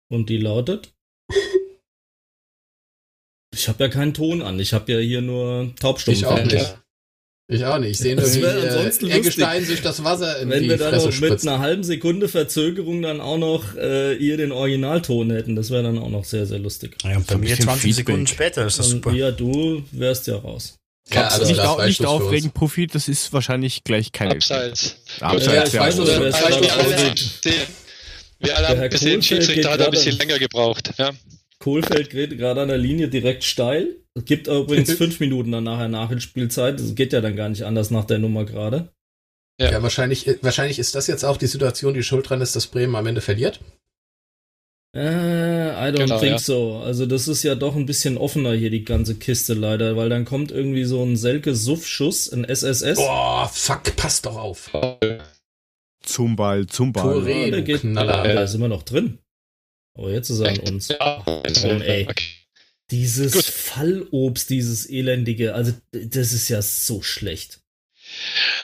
Und 0.09 0.29
die 0.29 0.37
lautet. 0.37 0.93
Ich 3.53 3.69
habe 3.69 3.85
ja 3.85 3.89
keinen 3.89 4.13
Ton 4.13 4.41
an. 4.41 4.59
Ich 4.59 4.73
habe 4.73 4.91
ja 4.91 4.99
hier 4.99 5.21
nur 5.21 5.73
Taubstummen. 5.79 6.17
Ich 6.19 6.25
auch 6.25 6.43
nicht. 6.43 6.53
Ja. 6.55 6.81
Ich 7.47 7.63
auch 7.63 7.77
nicht. 7.79 7.91
Ich 7.91 7.97
sehe 7.99 8.15
nur, 8.15 8.25
Das 8.25 8.35
wie 8.35 8.41
äh, 8.41 8.67
ansonsten 8.69 9.09
Eggestein 9.09 9.63
sich 9.63 9.81
das 9.81 10.03
Wasser 10.03 10.39
in 10.39 10.49
Wenn 10.49 10.63
die 10.63 10.69
wir 10.69 10.77
dann 10.77 10.89
Fresse 10.91 11.05
noch 11.05 11.13
mit 11.13 11.15
spritzt. 11.29 11.47
einer 11.47 11.59
halben 11.59 11.83
Sekunde 11.83 12.27
Verzögerung 12.27 13.01
dann 13.01 13.21
auch 13.21 13.37
noch 13.37 13.75
äh, 13.75 14.15
ihr 14.15 14.35
den 14.37 14.51
Originalton 14.51 15.31
hätten, 15.31 15.55
das 15.55 15.69
wäre 15.71 15.83
dann 15.83 15.97
auch 15.99 16.09
noch 16.09 16.25
sehr, 16.25 16.45
sehr 16.45 16.59
lustig. 16.59 16.97
Ja, 17.03 17.17
bei 17.19 17.35
mir 17.37 17.49
bisschen 17.51 17.63
20 17.65 17.81
Feedback. 17.83 18.05
Sekunden 18.07 18.27
später 18.27 18.65
ist 18.65 18.77
das 18.79 18.87
Und 18.87 18.91
super. 19.03 19.13
ja, 19.13 19.31
du 19.31 19.83
wärst 19.91 20.27
ja 20.27 20.35
raus. 20.37 20.77
Ja, 21.13 21.27
alles 21.27 21.47
nicht 21.49 21.59
klar, 21.59 21.77
au 21.79 21.85
nicht 21.85 22.05
aufregen, 22.05 22.51
Puffy, 22.51 22.87
das 22.87 23.07
ist 23.07 23.31
wahrscheinlich 23.31 23.83
gleich 23.83 24.11
kein 24.11 24.31
Abseits. 24.31 24.97
Abseits, 25.19 25.45
Ja, 25.45 25.63
ich 25.63 25.73
ja. 25.73 25.79
weiß, 25.81 25.99
also, 25.99 26.03
oder 26.11 26.25
also, 26.25 26.37
also? 26.45 26.89
Wir, 27.43 27.53
wir 28.39 28.57
alle 28.57 28.67
Der 28.67 28.75
Herr 28.75 28.77
haben 28.83 28.89
gesehen, 28.89 29.11
Kohlfeld 29.21 29.23
Schiedsrichter 29.25 29.53
geht 29.53 29.65
hat 29.67 29.81
ein 29.81 29.91
bisschen 29.91 30.11
gerade- 30.17 30.27
länger 30.27 30.39
gebraucht. 30.39 30.93
Ja. 30.97 31.11
Kohlfeld 31.59 32.09
geht 32.09 32.37
gerade 32.37 32.61
an 32.61 32.67
der 32.69 32.77
Linie 32.77 33.07
direkt 33.07 33.43
steil. 33.43 33.95
Es 34.13 34.25
gibt 34.25 34.47
übrigens 34.47 34.91
fünf 34.97 35.19
Minuten 35.19 35.51
dann 35.51 35.63
nachher 35.63 35.87
Nachspielzeit. 35.87 36.79
Das 36.79 36.95
geht 36.95 37.13
ja 37.13 37.21
dann 37.21 37.35
gar 37.35 37.49
nicht 37.49 37.63
anders 37.63 37.91
nach 37.91 38.05
der 38.05 38.17
Nummer 38.19 38.43
gerade. 38.45 38.89
Ja. 39.59 39.71
Ja, 39.71 39.83
wahrscheinlich, 39.83 40.27
wahrscheinlich 40.41 40.79
ist 40.79 40.95
das 40.95 41.07
jetzt 41.07 41.23
auch 41.23 41.37
die 41.37 41.47
Situation, 41.47 41.93
die 41.93 42.03
schuld 42.03 42.29
dran 42.29 42.41
ist, 42.41 42.55
dass 42.55 42.67
Bremen 42.67 42.95
am 42.95 43.05
Ende 43.07 43.21
verliert. 43.21 43.59
Äh, 44.95 44.99
I 45.89 45.91
don't 45.91 45.97
Genau, 45.97 46.19
think 46.19 46.31
ja. 46.31 46.39
so. 46.39 46.77
Also 46.77 47.05
das 47.05 47.27
ist 47.27 47.43
ja 47.43 47.55
doch 47.55 47.75
ein 47.75 47.85
bisschen 47.85 48.17
offener 48.17 48.53
hier, 48.53 48.69
die 48.69 48.85
ganze 48.85 49.15
Kiste 49.15 49.53
leider, 49.53 49.97
weil 49.97 50.07
dann 50.07 50.23
kommt 50.23 50.51
irgendwie 50.51 50.85
so 50.85 51.03
ein 51.03 51.17
Selke-Suff-Schuss, 51.17 52.31
ein 52.31 52.45
SSS. 52.45 52.95
Boah, 52.97 53.49
fuck, 53.53 53.93
pass 53.97 54.21
doch 54.21 54.37
auf. 54.37 54.71
Zum 56.01 56.35
Ball, 56.37 56.65
zum 56.67 56.93
Ball. 56.93 57.03
Tore. 57.13 57.49
Ja, 57.49 57.61
geht, 57.61 57.81
Knaller. 57.81 58.23
da 58.33 58.47
sind 58.47 58.61
wir 58.61 58.69
noch 58.69 58.83
drin. 58.83 59.19
Aber 59.97 60.11
jetzt 60.11 60.29
ist 60.29 60.39
er 60.39 60.49
an 60.49 60.59
uns. 60.59 60.87
Ja. 60.87 61.23
Mann, 61.25 61.81
ey. 61.81 62.07
Dieses 62.91 63.33
Gut. 63.33 63.43
Fallobst, 63.43 64.49
dieses 64.49 64.89
elendige, 64.89 65.55
also 65.55 65.73
das 65.91 66.31
ist 66.33 66.47
ja 66.49 66.61
so 66.61 67.01
schlecht. 67.01 67.59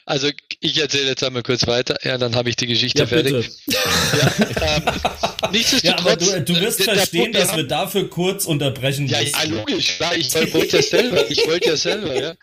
Also 0.05 0.29
ich 0.59 0.77
erzähle 0.77 1.07
jetzt 1.09 1.23
einmal 1.23 1.43
kurz 1.43 1.67
weiter, 1.67 1.97
ja, 2.03 2.17
dann 2.17 2.35
habe 2.35 2.49
ich 2.49 2.55
die 2.55 2.67
Geschichte 2.67 3.05
fertig. 3.07 3.49
Ja, 3.67 3.79
ähm, 4.39 4.83
Ja, 4.85 5.49
nichtsdestotrotz, 5.51 6.29
aber 6.29 6.39
du, 6.41 6.53
du 6.53 6.61
wirst 6.61 6.79
der- 6.79 6.85
der 6.87 6.95
verstehen, 6.95 7.21
Punkt, 7.23 7.35
dass 7.37 7.47
wir 7.49 7.57
haben- 7.59 7.67
dafür 7.67 8.09
kurz 8.09 8.45
unterbrechen 8.45 9.07
Ja, 9.07 9.19
müssen. 9.21 9.33
ja, 9.35 9.43
logisch, 9.43 9.97
klar, 9.97 10.15
ich 10.15 10.33
wollte 10.53 10.77
ja 10.77 10.83
selber, 10.83 11.29
ich 11.29 11.45
wollte 11.47 11.69
ja 11.69 11.77
selber, 11.77 12.19
ja. 12.19 12.33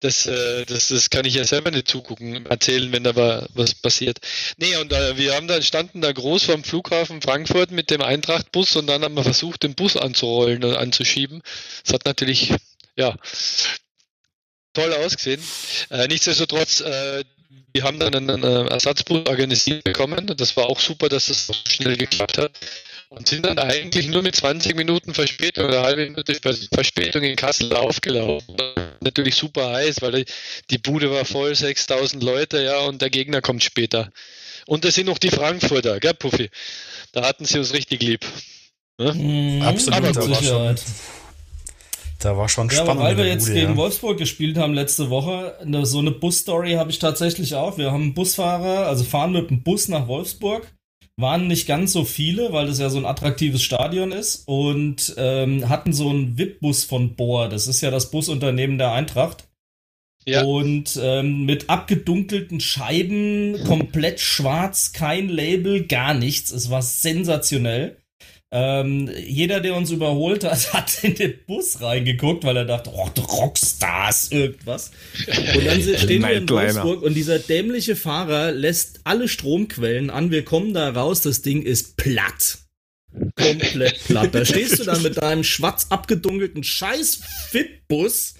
Das, 0.00 0.26
äh, 0.26 0.66
das, 0.66 0.88
das 0.88 1.08
kann 1.08 1.24
ich 1.24 1.34
ja 1.34 1.44
selber 1.44 1.70
nicht 1.70 1.88
zugucken, 1.88 2.44
erzählen, 2.44 2.92
wenn 2.92 3.02
da 3.02 3.16
wa- 3.16 3.48
was 3.54 3.74
passiert. 3.74 4.18
Nee, 4.58 4.76
und 4.76 4.92
äh, 4.92 5.16
wir 5.16 5.34
haben 5.34 5.48
da, 5.48 5.60
standen 5.62 6.02
da 6.02 6.12
groß 6.12 6.44
vorm 6.44 6.64
Flughafen 6.64 7.22
Frankfurt 7.22 7.70
mit 7.70 7.90
dem 7.90 8.02
Eintracht-Bus 8.02 8.76
und 8.76 8.88
dann 8.88 9.02
haben 9.02 9.14
wir 9.14 9.24
versucht, 9.24 9.62
den 9.62 9.74
Bus 9.74 9.96
anzurollen 9.96 10.62
und 10.64 10.76
anzuschieben. 10.76 11.42
Das 11.82 11.94
hat 11.94 12.04
natürlich, 12.04 12.52
ja, 12.94 13.16
toll 14.76 14.92
ausgesehen. 14.94 15.42
Äh, 15.90 16.06
nichtsdestotrotz, 16.08 16.80
äh, 16.80 17.24
wir 17.72 17.82
haben 17.82 17.98
dann 17.98 18.14
einen 18.14 18.42
äh, 18.42 18.68
Ersatzbus 18.70 19.26
organisiert 19.26 19.84
bekommen. 19.84 20.32
Das 20.36 20.56
war 20.56 20.66
auch 20.66 20.80
super, 20.80 21.08
dass 21.08 21.26
das 21.26 21.46
so 21.46 21.54
schnell 21.68 21.96
geklappt 21.96 22.38
hat. 22.38 22.52
Und 23.08 23.28
sind 23.28 23.46
dann 23.46 23.58
eigentlich 23.58 24.08
nur 24.08 24.22
mit 24.22 24.34
20 24.34 24.74
Minuten 24.74 25.14
Verspätung 25.14 25.66
oder 25.66 25.82
halbe 25.82 26.04
Minute 26.06 26.34
Vers- 26.34 26.68
Verspätung 26.72 27.22
in 27.22 27.36
Kassel 27.36 27.72
aufgelaufen. 27.74 28.56
Natürlich 29.00 29.36
super 29.36 29.70
heiß, 29.74 30.02
weil 30.02 30.24
die- 30.70 30.78
Bude 30.78 31.10
war 31.12 31.24
voll, 31.24 31.54
6000 31.54 32.22
Leute, 32.22 32.62
ja, 32.62 32.78
und 32.80 33.00
der 33.02 33.10
Gegner 33.10 33.40
kommt 33.42 33.62
später. 33.62 34.10
Und 34.66 34.84
da 34.84 34.90
sind 34.90 35.06
noch 35.06 35.18
die 35.18 35.30
Frankfurter, 35.30 36.00
gell, 36.00 36.14
Puffy? 36.14 36.50
Da 37.12 37.22
hatten 37.24 37.44
sie 37.44 37.58
uns 37.58 37.72
richtig 37.72 38.02
lieb. 38.02 38.26
Mhm, 38.98 39.62
Absolut, 39.62 40.16
war 40.16 40.34
Sicherheit. 40.40 40.82
Da 42.26 42.36
war 42.36 42.48
schon 42.48 42.68
Ja, 42.70 42.74
spannend. 42.74 42.90
aber 42.90 43.02
weil 43.04 43.16
wir 43.18 43.26
jetzt 43.26 43.46
Bude, 43.46 43.54
gegen 43.60 43.70
ja. 43.72 43.76
Wolfsburg 43.76 44.18
gespielt 44.18 44.58
haben 44.58 44.74
letzte 44.74 45.10
Woche, 45.10 45.56
eine, 45.60 45.86
so 45.86 46.00
eine 46.00 46.10
Busstory 46.10 46.72
habe 46.72 46.90
ich 46.90 46.98
tatsächlich 46.98 47.54
auch. 47.54 47.78
Wir 47.78 47.92
haben 47.92 48.02
einen 48.02 48.14
Busfahrer, 48.14 48.88
also 48.88 49.04
fahren 49.04 49.30
mit 49.30 49.48
dem 49.48 49.62
Bus 49.62 49.86
nach 49.86 50.08
Wolfsburg. 50.08 50.66
Waren 51.16 51.46
nicht 51.46 51.68
ganz 51.68 51.92
so 51.92 52.04
viele, 52.04 52.52
weil 52.52 52.66
das 52.66 52.80
ja 52.80 52.90
so 52.90 52.98
ein 52.98 53.06
attraktives 53.06 53.62
Stadion 53.62 54.10
ist 54.10 54.42
und 54.48 55.14
ähm, 55.16 55.68
hatten 55.68 55.92
so 55.92 56.10
einen 56.10 56.36
VIP-Bus 56.36 56.82
von 56.82 57.14
Bohr. 57.14 57.48
Das 57.48 57.68
ist 57.68 57.80
ja 57.80 57.92
das 57.92 58.10
Busunternehmen 58.10 58.76
der 58.76 58.90
Eintracht. 58.92 59.44
Ja. 60.26 60.42
Und 60.42 60.98
ähm, 61.00 61.44
mit 61.46 61.70
abgedunkelten 61.70 62.58
Scheiben, 62.58 63.62
komplett 63.68 64.18
schwarz, 64.18 64.92
kein 64.92 65.28
Label, 65.28 65.86
gar 65.86 66.12
nichts. 66.12 66.50
Es 66.50 66.70
war 66.70 66.82
sensationell. 66.82 67.98
Ähm, 68.58 69.10
jeder, 69.26 69.60
der 69.60 69.74
uns 69.74 69.90
überholt 69.90 70.42
hat, 70.42 70.72
hat 70.72 71.04
in 71.04 71.14
den 71.14 71.34
Bus 71.46 71.82
reingeguckt, 71.82 72.42
weil 72.42 72.56
er 72.56 72.64
dachte, 72.64 72.90
oh, 72.90 73.06
Rockstars, 73.20 74.32
irgendwas. 74.32 74.92
Und 75.28 75.66
dann 75.66 75.82
stehen 75.98 76.22
wir 76.22 76.32
in. 76.32 76.48
Wolfsburg 76.48 77.02
und 77.02 77.12
dieser 77.12 77.38
dämliche 77.38 77.96
Fahrer 77.96 78.52
lässt 78.52 79.00
alle 79.04 79.28
Stromquellen 79.28 80.08
an. 80.08 80.30
Wir 80.30 80.42
kommen 80.42 80.72
da 80.72 80.88
raus, 80.88 81.20
das 81.20 81.42
Ding 81.42 81.60
ist 81.60 81.98
platt. 81.98 82.60
Komplett 83.34 84.02
platt. 84.06 84.34
Da 84.34 84.46
stehst 84.46 84.78
du 84.78 84.84
dann 84.84 85.02
mit 85.02 85.20
deinem 85.20 85.44
schwarz 85.44 85.88
abgedunkelten 85.90 86.64
scheiß 86.64 87.20
Fit-Bus 87.50 88.36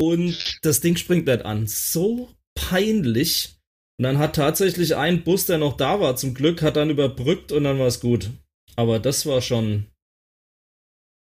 und 0.00 0.36
das 0.62 0.80
Ding 0.80 0.94
springt 0.96 1.26
nicht 1.26 1.44
an. 1.44 1.66
So 1.66 2.28
peinlich. 2.54 3.56
Und 3.98 4.04
dann 4.04 4.18
hat 4.18 4.36
tatsächlich 4.36 4.94
ein 4.94 5.24
Bus, 5.24 5.46
der 5.46 5.58
noch 5.58 5.76
da 5.76 6.00
war, 6.00 6.14
zum 6.14 6.34
Glück, 6.34 6.62
hat 6.62 6.76
dann 6.76 6.90
überbrückt 6.90 7.50
und 7.50 7.64
dann 7.64 7.80
war 7.80 7.88
es 7.88 7.98
gut. 7.98 8.30
Aber 8.78 9.00
das 9.00 9.26
war 9.26 9.40
schon 9.40 9.86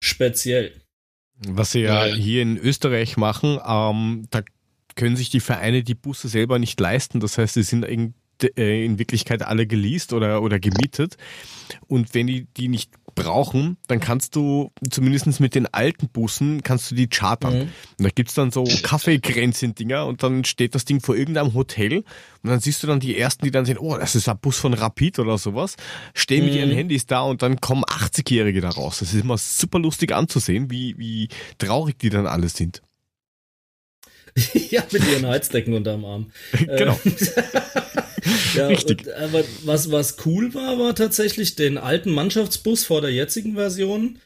speziell. 0.02 0.82
Was 1.46 1.72
sie 1.74 1.82
ja 1.82 2.06
Ja. 2.06 2.16
hier 2.16 2.42
in 2.42 2.58
Österreich 2.58 3.18
machen, 3.18 3.60
ähm, 3.68 4.28
da 4.30 4.44
können 4.96 5.18
sich 5.18 5.30
die 5.30 5.42
Vereine 5.42 5.84
die 5.84 5.94
Busse 5.96 6.30
selber 6.30 6.58
nicht 6.58 6.80
leisten. 6.80 7.20
Das 7.20 7.38
heißt, 7.38 7.56
sie 7.56 7.64
sind 7.64 7.84
in, 7.84 8.14
äh, 8.56 8.86
in 8.86 8.98
Wirklichkeit 8.98 9.42
alle 9.42 9.68
geleast 9.68 10.14
oder, 10.14 10.42
oder 10.42 10.58
gemietet. 10.62 11.18
Und 11.88 12.14
wenn 12.14 12.28
die 12.28 12.46
die 12.56 12.70
nicht 12.70 12.92
brauchen, 13.16 13.78
dann 13.88 14.00
kannst 14.00 14.36
du 14.36 14.72
zumindest 14.90 15.40
mit 15.40 15.56
den 15.56 15.72
alten 15.74 16.10
Bussen, 16.10 16.64
kannst 16.64 16.92
du 16.92 16.96
die 16.96 17.08
chartern. 17.08 17.54
Mhm. 17.54 17.62
Und 17.62 18.04
da 18.04 18.10
gibt's 18.10 18.34
dann 18.34 18.52
so 18.52 18.64
Kaffeekränzchen-Dinger 18.84 20.06
und 20.06 20.24
dann 20.24 20.44
steht 20.46 20.76
das 20.76 20.86
Ding 20.86 21.00
vor 21.02 21.16
irgendeinem 21.16 21.54
Hotel 21.54 21.98
und 22.44 22.50
dann 22.50 22.60
siehst 22.60 22.84
du 22.84 22.88
dann 22.88 23.00
die 23.00 23.18
Ersten, 23.18 23.46
die 23.46 23.52
dann 23.52 23.66
sehen, 23.66 23.78
oh, 23.78 23.98
das 23.98 24.16
ist 24.16 24.28
ein 24.30 24.38
Bus 24.40 24.58
von 24.58 24.74
Rapid 24.74 25.20
oder 25.20 25.38
sowas, 25.38 25.76
stehen 26.14 26.46
mit 26.46 26.54
Mhm. 26.54 26.60
ihren 26.60 26.72
Handys 26.72 27.06
da 27.06 27.22
und 27.22 27.42
dann 27.42 27.62
kommen 27.62 27.84
80-Jährige 27.84 28.62
da 28.62 28.70
raus. 28.70 29.00
Das 29.00 29.14
ist 29.14 29.22
immer 29.22 29.38
super 29.38 29.80
lustig 29.80 30.12
anzusehen, 30.12 30.70
wie, 30.72 30.98
wie 30.98 31.30
traurig 31.58 31.98
die 32.00 32.10
dann 32.10 32.28
alle 32.28 32.50
sind. 32.50 32.82
ja, 34.72 34.84
mit 34.92 35.08
ihren 35.08 35.28
Heizdecken 35.28 35.74
unterm 35.76 36.06
Arm. 36.06 36.32
genau. 36.58 37.00
ja, 38.56 38.68
Richtig. 38.68 39.06
Und, 39.06 39.14
aber 39.14 39.44
was, 39.64 39.92
was 39.92 40.18
cool 40.26 40.54
war, 40.54 40.80
war 40.80 40.96
tatsächlich 40.96 41.56
den 41.56 41.78
alten 41.78 42.12
Mannschaftsbus 42.12 42.86
vor 42.86 43.02
der 43.02 43.12
jetzigen 43.12 43.56
Version. 43.56 44.20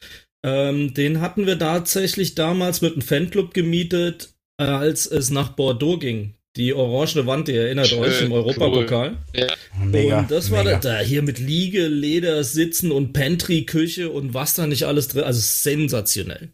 Ähm, 0.44 0.94
den 0.94 1.20
hatten 1.20 1.46
wir 1.46 1.58
tatsächlich 1.58 2.34
damals 2.34 2.80
mit 2.80 2.92
einem 2.92 3.02
Fanclub 3.02 3.54
gemietet, 3.54 4.34
äh, 4.60 4.64
als 4.64 5.06
es 5.06 5.30
nach 5.30 5.50
Bordeaux 5.50 5.98
ging. 5.98 6.34
Die 6.56 6.74
orange 6.74 7.26
Wand, 7.26 7.48
ihr 7.48 7.62
erinnert 7.62 7.88
Schön, 7.88 8.00
euch 8.00 8.22
im 8.22 8.32
Europapokal. 8.32 9.10
Cool. 9.10 9.40
Ja. 9.40 9.46
Mega, 9.84 10.20
und 10.20 10.30
das 10.30 10.50
war 10.50 10.64
da, 10.64 10.78
da, 10.78 10.98
hier 11.00 11.22
mit 11.22 11.38
Liege, 11.38 11.86
Leder, 11.86 12.42
Sitzen 12.42 12.90
und 12.90 13.12
Pantry, 13.12 13.64
Küche 13.64 14.10
und 14.10 14.34
was 14.34 14.54
da 14.54 14.66
nicht 14.66 14.84
alles 14.84 15.08
drin. 15.08 15.24
Also 15.24 15.40
sensationell. 15.40 16.50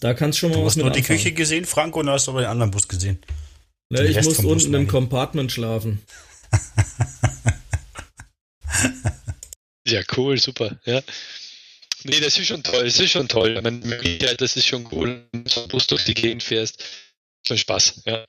Da 0.00 0.14
kannst 0.14 0.38
du 0.38 0.40
schon 0.40 0.50
mal 0.50 0.56
du 0.56 0.62
was 0.62 0.72
hast 0.72 0.76
mit 0.76 0.84
nur 0.86 0.92
anfangen. 0.92 1.06
die 1.06 1.14
Küche 1.14 1.32
gesehen, 1.32 1.64
Franco, 1.64 2.00
und 2.00 2.10
hast 2.10 2.28
aber 2.28 2.40
den 2.40 2.48
anderen 2.48 2.70
Bus 2.70 2.88
gesehen. 2.88 3.18
Ja, 3.90 4.02
ich 4.02 4.20
muss 4.22 4.40
unten 4.40 4.74
im 4.74 4.88
Compartment 4.88 5.52
schlafen. 5.52 6.00
ja, 9.86 10.00
cool, 10.16 10.38
super. 10.38 10.78
Ja. 10.84 11.02
Nee, 12.04 12.20
das 12.20 12.38
ist 12.38 12.46
schon 12.46 12.62
toll, 12.62 12.84
das 12.84 13.00
ist 13.00 13.10
schon 13.10 13.28
toll. 13.28 13.60
Möglichkeit, 13.62 14.40
das 14.40 14.56
ist 14.56 14.66
schon 14.66 14.86
cool, 14.92 15.26
wenn 15.32 15.44
du 15.44 15.50
so 15.50 15.62
ein 15.62 15.68
Bus 15.68 15.86
durch 15.86 16.04
die 16.04 16.14
Gegend 16.14 16.42
fährst. 16.42 16.84
Schon 17.46 17.58
Spaß, 17.58 18.02
ja. 18.04 18.24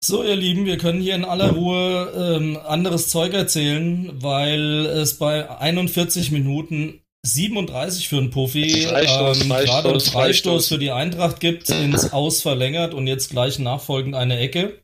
So, 0.00 0.22
ihr 0.22 0.36
Lieben, 0.36 0.66
wir 0.66 0.76
können 0.76 1.00
hier 1.00 1.14
in 1.14 1.24
aller 1.24 1.52
Ruhe 1.52 2.36
ähm, 2.36 2.58
anderes 2.58 3.08
Zeug 3.08 3.32
erzählen, 3.32 4.10
weil 4.22 4.86
es 4.86 5.18
bei 5.18 5.50
41 5.50 6.30
Minuten 6.30 7.04
37 7.24 8.08
für 8.08 8.18
einen 8.18 8.30
Puffy 8.30 8.82
Freistoß, 8.82 9.40
ähm, 9.40 9.48
gerade 9.48 9.88
einen 9.88 10.00
Freistoß 10.00 10.68
für 10.68 10.78
die 10.78 10.90
Eintracht 10.90 11.40
gibt, 11.40 11.70
ins 11.70 12.12
Aus 12.12 12.42
verlängert 12.42 12.92
und 12.92 13.06
jetzt 13.06 13.30
gleich 13.30 13.58
nachfolgend 13.58 14.14
eine 14.14 14.38
Ecke. 14.38 14.78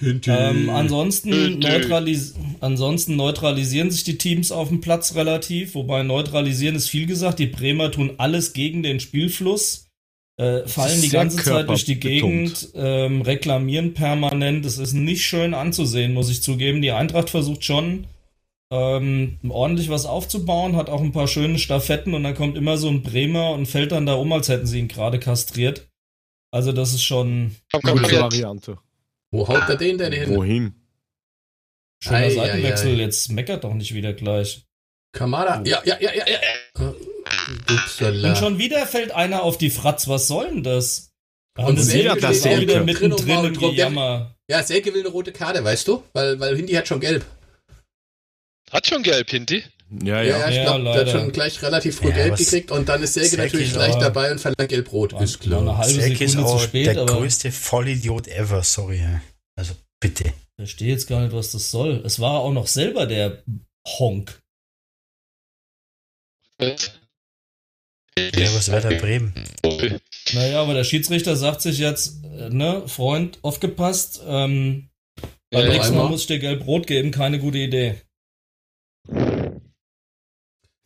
Ähm, 0.00 0.70
ansonsten, 0.70 1.58
neutralis 1.58 2.34
ansonsten 2.60 3.16
neutralisieren 3.16 3.90
sich 3.90 4.04
die 4.04 4.18
Teams 4.18 4.52
auf 4.52 4.68
dem 4.68 4.80
Platz 4.80 5.14
relativ, 5.14 5.74
wobei 5.74 6.02
neutralisieren 6.02 6.76
ist 6.76 6.88
viel 6.88 7.06
gesagt. 7.06 7.38
Die 7.38 7.46
Bremer 7.46 7.90
tun 7.90 8.14
alles 8.18 8.52
gegen 8.52 8.82
den 8.82 9.00
Spielfluss 9.00 9.88
äh, 10.38 10.66
fallen 10.68 11.02
die 11.02 11.08
ganze 11.08 11.42
Zeit 11.42 11.68
durch 11.68 11.84
die 11.84 11.98
Gegend, 11.98 12.68
ähm, 12.74 13.22
reklamieren 13.22 13.92
permanent. 13.94 14.64
Es 14.64 14.78
ist 14.78 14.92
nicht 14.92 15.26
schön 15.26 15.52
anzusehen, 15.52 16.14
muss 16.14 16.30
ich 16.30 16.42
zugeben. 16.42 16.80
Die 16.80 16.92
Eintracht 16.92 17.28
versucht 17.28 17.64
schon 17.64 18.06
ähm, 18.70 19.38
ordentlich 19.48 19.88
was 19.88 20.06
aufzubauen, 20.06 20.76
hat 20.76 20.90
auch 20.90 21.00
ein 21.00 21.12
paar 21.12 21.26
schöne 21.26 21.58
Staffetten 21.58 22.14
und 22.14 22.22
dann 22.22 22.34
kommt 22.34 22.56
immer 22.56 22.76
so 22.76 22.88
ein 22.88 23.02
Bremer 23.02 23.50
und 23.50 23.66
fällt 23.66 23.92
dann 23.92 24.06
da 24.06 24.14
um, 24.14 24.32
als 24.32 24.48
hätten 24.48 24.66
sie 24.66 24.78
ihn 24.78 24.88
gerade 24.88 25.18
kastriert. 25.18 25.88
Also 26.52 26.72
das 26.72 26.94
ist 26.94 27.02
schon 27.02 27.56
eine 27.72 27.92
gute 28.00 28.20
Variante. 28.20 28.78
Wo 29.30 29.46
haut 29.46 29.68
er 29.68 29.76
den 29.76 29.98
denn 29.98 30.12
hin? 30.12 30.34
Wohin? 30.34 30.74
Schöner 32.02 32.18
ei, 32.18 32.30
Seitenwechsel, 32.30 32.90
ei, 32.90 32.94
ei. 32.94 33.00
jetzt 33.00 33.30
meckert 33.30 33.64
doch 33.64 33.74
nicht 33.74 33.94
wieder 33.94 34.12
gleich. 34.12 34.64
Kamada, 35.12 35.62
ja, 35.64 35.82
ja, 35.84 35.98
ja, 36.00 36.12
ja, 36.14 36.26
ja. 36.26 36.94
Und 38.30 38.36
schon 38.36 38.58
wieder 38.58 38.86
fällt 38.86 39.10
einer 39.12 39.42
auf 39.42 39.58
die 39.58 39.70
Fratz. 39.70 40.06
Was 40.06 40.28
soll 40.28 40.48
denn 40.48 40.62
das? 40.62 41.12
Und 41.56 41.78
das 41.78 41.92
wieder, 41.92 42.14
das 42.14 42.46
auch 42.46 42.60
wieder 42.60 42.84
mittendrin 42.84 43.44
im 43.44 43.58
Gejammer. 43.58 44.36
Ja, 44.48 44.62
Selke 44.62 44.94
will 44.94 45.00
eine 45.00 45.10
rote 45.10 45.32
Karte, 45.32 45.64
weißt 45.64 45.88
du? 45.88 46.04
Weil, 46.12 46.38
weil 46.38 46.56
Hindi 46.56 46.74
hat 46.74 46.86
schon 46.86 47.00
gelb. 47.00 47.24
Hat 48.70 48.86
schon 48.86 49.02
gelb, 49.02 49.30
Hindi? 49.30 49.64
Ja, 49.90 50.22
ja. 50.22 50.38
ja, 50.38 50.48
ich 50.50 50.62
glaube, 50.62 50.84
ja, 50.84 50.92
der 50.92 51.06
hat 51.06 51.20
schon 51.20 51.32
gleich 51.32 51.62
relativ 51.62 51.96
früh 51.96 52.10
ja, 52.10 52.14
gelb 52.14 52.36
gekriegt 52.36 52.70
und 52.70 52.88
dann 52.88 53.02
ist 53.02 53.14
Selke, 53.14 53.38
natürlich 53.38 53.72
gleich 53.72 53.94
dabei 53.94 54.30
und 54.30 54.38
verlangt 54.38 54.68
gelb-rot. 54.68 55.14
Ist 55.20 55.40
klar. 55.40 55.84
Selke 55.84 56.24
ist 56.24 56.36
auch 56.36 56.60
spät, 56.60 56.86
der 56.86 57.06
größte 57.06 57.50
Vollidiot 57.50 58.28
ever, 58.28 58.62
sorry. 58.62 59.02
Also 59.56 59.74
bitte. 59.98 60.24
Ich 60.24 60.34
verstehe 60.56 60.88
jetzt 60.88 61.06
gar 61.06 61.22
nicht, 61.22 61.32
was 61.32 61.52
das 61.52 61.70
soll. 61.70 62.02
Es 62.04 62.20
war 62.20 62.40
auch 62.40 62.52
noch 62.52 62.66
selber 62.66 63.06
der 63.06 63.42
Honk. 63.98 64.40
Ja, 66.60 68.54
was 68.54 68.70
Werder 68.70 68.96
Bremen. 68.96 69.32
Naja, 70.34 70.60
aber 70.60 70.74
der 70.74 70.84
Schiedsrichter 70.84 71.36
sagt 71.36 71.62
sich 71.62 71.78
jetzt, 71.78 72.24
äh, 72.24 72.50
ne, 72.50 72.82
Freund, 72.86 73.38
aufgepasst, 73.42 74.20
ähm, 74.26 74.90
beim 75.50 75.66
ja, 75.66 75.72
nächsten 75.72 75.96
Mal 75.96 76.08
muss 76.08 76.22
ich 76.22 76.26
dir 76.26 76.38
gelb-rot 76.38 76.86
geben, 76.86 77.10
keine 77.10 77.38
gute 77.38 77.58
Idee. 77.58 78.02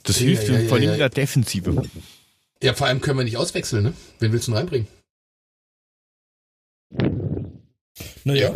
Das 0.04 0.18
ja, 0.18 0.26
hilft 0.26 0.48
ja, 0.48 0.58
ja, 0.58 0.68
vor 0.68 0.78
allem 0.78 0.92
in 0.92 0.98
der 0.98 1.08
Defensive. 1.08 1.82
Ja, 2.62 2.74
vor 2.74 2.86
allem 2.86 3.00
können 3.00 3.18
wir 3.18 3.24
nicht 3.24 3.36
auswechseln, 3.36 3.84
ne? 3.84 3.92
Wen 4.18 4.32
willst 4.32 4.48
du 4.48 4.52
denn 4.52 4.58
reinbringen? 4.58 4.88
Naja. 8.24 8.52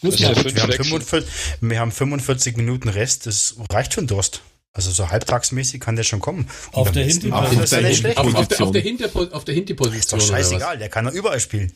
Gut, 0.00 0.18
wir, 0.18 0.28
haben 0.28 0.72
45, 0.72 1.30
wir 1.60 1.78
haben 1.78 1.92
45 1.92 2.56
Minuten 2.56 2.88
Rest, 2.88 3.26
das 3.26 3.56
reicht 3.70 3.92
für 3.94 4.00
den 4.00 4.06
Durst. 4.06 4.40
Also 4.72 4.92
so 4.92 5.10
halbtagsmäßig 5.10 5.80
kann 5.80 5.96
der 5.96 6.04
schon 6.04 6.20
kommen. 6.20 6.48
auf 6.70 6.92
der 6.92 7.04
Hinti 7.04 7.32
auf, 7.32 7.44
auf, 7.44 7.68
der 7.68 7.88
Hinti 7.88 8.16
auf, 8.16 8.34
auf, 8.34 8.48
der, 8.48 8.62
auf 8.62 8.70
der 8.70 8.80
Hinti 8.80 9.04
auf 9.04 9.44
der 9.44 9.54
Hinti-Position. 9.54 10.20
Ist 10.20 10.28
doch 10.28 10.34
scheißegal, 10.34 10.78
der 10.78 10.88
kann 10.88 11.04
doch 11.04 11.12
überall 11.12 11.40
spielen. 11.40 11.72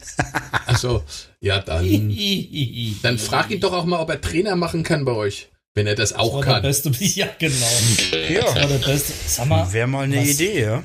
Achso, 0.66 1.02
ja 1.40 1.60
dann. 1.60 1.84
dann 3.02 3.18
frag 3.18 3.50
ihn 3.50 3.60
doch 3.60 3.72
auch 3.72 3.84
mal, 3.84 3.98
ob 3.98 4.10
er 4.10 4.20
Trainer 4.20 4.54
machen 4.54 4.84
kann 4.84 5.04
bei 5.04 5.12
euch. 5.12 5.48
Wenn 5.74 5.86
er 5.86 5.94
das 5.94 6.12
auch 6.12 6.36
das 6.36 6.44
kann. 6.44 6.62
Der 6.62 6.68
beste, 6.68 6.90
ja, 7.04 7.28
genau. 7.38 7.66
Ja. 8.30 8.42
Das 8.42 8.54
war 8.54 8.66
der 8.66 8.78
beste. 8.78 9.12
Sag 9.26 9.46
mal. 9.46 9.72
Wäre 9.72 9.86
mal 9.86 10.04
eine 10.04 10.18
was, 10.18 10.28
Idee, 10.28 10.62
ja. 10.62 10.84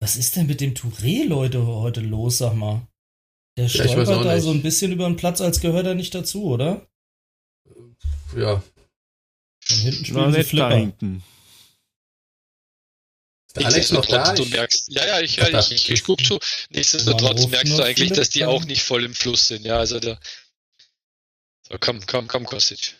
Was 0.00 0.16
ist 0.16 0.36
denn 0.36 0.46
mit 0.46 0.60
dem 0.60 0.74
Touré, 0.74 1.26
Leute, 1.26 1.66
heute 1.66 2.00
los, 2.00 2.38
sag 2.38 2.54
mal? 2.54 2.86
Der 3.56 3.68
stolpert 3.68 4.08
da 4.08 4.34
nicht. 4.34 4.44
so 4.44 4.50
ein 4.50 4.62
bisschen 4.62 4.92
über 4.92 5.06
den 5.06 5.16
Platz, 5.16 5.40
als 5.40 5.60
gehört 5.60 5.86
er 5.86 5.94
nicht 5.94 6.14
dazu, 6.14 6.44
oder? 6.44 6.86
Ja, 8.36 8.62
von 9.68 9.78
hinten 9.78 10.04
spielen 10.04 10.32
sie 10.32 10.44
Flipper. 10.44 10.68
Da 10.70 10.76
hinten. 10.76 11.22
Da? 13.54 14.34
Du 14.34 14.44
merkst, 14.46 14.88
ja, 14.88 15.06
ja, 15.06 15.20
ich, 15.20 15.36
ja, 15.36 15.58
ich, 15.58 15.72
ich, 15.72 15.90
ich 15.90 16.04
guck 16.04 16.24
zu. 16.24 16.38
Nichtsdestotrotz 16.70 17.48
merkst 17.48 17.78
du 17.78 17.82
eigentlich, 17.82 18.12
dass 18.12 18.30
die 18.30 18.44
auch 18.44 18.64
nicht 18.64 18.82
voll 18.82 19.04
im 19.04 19.14
Fluss 19.14 19.48
sind. 19.48 19.64
Ja, 19.64 19.78
also 19.78 19.98
da. 19.98 20.18
So, 21.68 21.76
komm, 21.80 22.00
komm, 22.06 22.28
komm, 22.28 22.44
Kostic. 22.44 22.94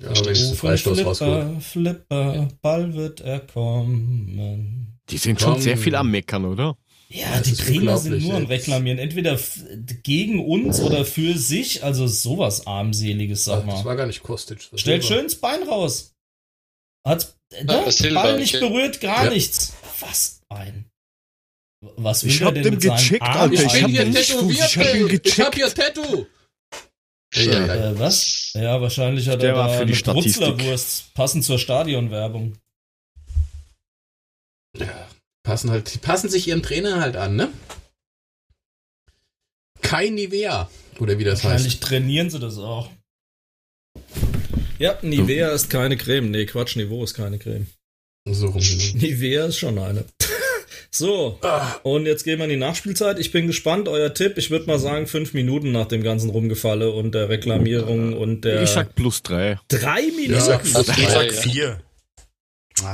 Ja, 0.00 0.08
wenn 0.24 0.54
Freistoß 0.54 1.00
Flipper, 1.00 1.60
Flipper, 1.60 2.48
Ball 2.60 2.94
wird 2.94 3.20
er 3.20 3.40
kommen. 3.40 4.98
Die 5.10 5.18
sind 5.18 5.40
schon 5.40 5.60
sehr 5.60 5.76
viel 5.76 5.94
am 5.94 6.10
Meckern, 6.10 6.44
oder? 6.44 6.76
Ja, 7.08 7.38
das 7.38 7.52
die 7.52 7.62
Bremer 7.62 7.98
sind 7.98 8.22
nur 8.22 8.34
am 8.34 8.46
Reklamieren. 8.46 8.98
Entweder 8.98 9.38
gegen 10.02 10.44
uns 10.44 10.80
oder 10.80 11.04
für 11.04 11.36
sich. 11.36 11.84
Also 11.84 12.06
sowas 12.06 12.66
armseliges, 12.66 13.44
sag 13.44 13.66
mal. 13.66 13.74
Das 13.74 13.84
war 13.84 13.96
gar 13.96 14.06
nicht 14.06 14.22
Kostic. 14.22 14.66
Stellt 14.74 15.04
schön 15.04 15.24
das 15.24 15.34
Bein 15.34 15.62
raus. 15.64 16.14
Hat 17.06 17.34
ne? 17.50 17.84
Ball 18.14 18.38
nicht 18.38 18.58
berührt, 18.58 19.00
gar 19.00 19.24
ja. 19.24 19.30
nichts. 19.30 19.74
Was 20.00 20.40
ein. 20.48 20.86
Was 21.96 22.24
will 22.24 22.30
ich 22.30 22.42
hab 22.42 22.54
dem 22.54 22.78
gecheckt, 22.78 23.22
Alter. 23.22 23.52
Ich, 23.52 23.74
ich 23.74 23.82
hab 23.82 23.92
den 23.92 24.10
nicht 24.10 24.30
Ich 24.30 24.78
hab 24.78 24.94
ihn 24.94 25.08
gecheckt. 25.08 25.26
Ich 25.26 25.40
hab 25.40 25.54
hier 25.54 25.68
Tattoo. 25.68 26.26
Ja, 27.34 27.74
äh, 27.74 27.98
was? 27.98 28.52
Ja, 28.54 28.80
wahrscheinlich 28.80 29.28
hat 29.28 29.42
Der 29.42 29.54
er 29.54 29.56
da 29.56 29.68
für 29.68 29.86
die 29.86 29.94
eine 29.94 30.02
Brutzlerwurst, 30.02 31.14
passend 31.14 31.44
zur 31.44 31.58
Stadionwerbung. 31.58 32.58
Ja, 34.76 35.08
Passen 35.42 35.70
halt, 35.70 35.92
die 35.92 35.98
passen 35.98 36.28
sich 36.28 36.46
ihrem 36.48 36.62
Trainer 36.62 37.00
halt 37.00 37.16
an, 37.16 37.36
ne? 37.36 37.52
Kein 39.80 40.14
Nivea. 40.14 40.70
Oder 41.00 41.18
wie 41.18 41.24
das 41.24 41.40
heißt. 41.40 41.44
Wahrscheinlich 41.44 41.80
trainieren 41.80 42.30
sie 42.30 42.38
das 42.38 42.58
auch. 42.58 42.90
Ja, 44.78 44.98
Nivea 45.02 45.48
so. 45.48 45.54
ist 45.54 45.70
keine 45.70 45.96
Creme. 45.96 46.30
Nee, 46.30 46.46
Quatsch, 46.46 46.76
Niveau 46.76 47.02
ist 47.02 47.14
keine 47.14 47.38
Creme. 47.38 47.66
So 48.28 48.48
rum. 48.48 48.62
Nivea 48.94 49.46
ist 49.46 49.58
schon 49.58 49.78
eine. 49.78 50.04
So, 50.90 51.38
ah. 51.42 51.74
und 51.82 52.06
jetzt 52.06 52.24
gehen 52.24 52.38
wir 52.38 52.44
in 52.44 52.50
die 52.50 52.56
Nachspielzeit. 52.56 53.18
Ich 53.18 53.32
bin 53.32 53.46
gespannt, 53.46 53.88
euer 53.88 54.12
Tipp. 54.14 54.38
Ich 54.38 54.50
würde 54.50 54.66
mal 54.66 54.78
sagen, 54.78 55.06
fünf 55.06 55.34
Minuten 55.34 55.72
nach 55.72 55.86
dem 55.86 56.02
ganzen 56.02 56.30
Rumgefalle 56.30 56.90
und 56.90 57.14
der 57.14 57.28
Reklamierung 57.28 58.12
und 58.14 58.44
der. 58.44 58.62
Ich 58.62 58.70
sag 58.70 58.94
plus 58.94 59.22
drei. 59.22 59.58
Drei 59.68 60.02
Minuten? 60.02 60.34
Ich 60.34 60.40
sag, 60.40 60.64
ich 60.64 61.08
sag 61.08 61.32
vier. 61.32 61.80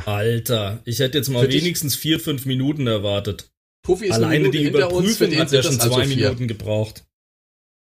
Alter, 0.07 0.81
ich 0.85 0.99
hätte 0.99 1.19
jetzt 1.19 1.29
mal 1.29 1.47
Für 1.47 1.53
wenigstens 1.53 1.95
dich? 1.95 2.03
vier, 2.03 2.21
fünf 2.21 2.47
Minuten 2.47 2.87
erwartet. 2.87 3.51
Puffy 3.83 4.07
ist 4.07 4.15
Alleine 4.15 4.51
die 4.51 4.65
Überprüfung 4.65 5.35
hat 5.37 5.53
ja 5.53 5.63
schon 5.63 5.81
zwei 5.81 6.07
Minuten 6.07 6.49
gebraucht. 6.49 7.05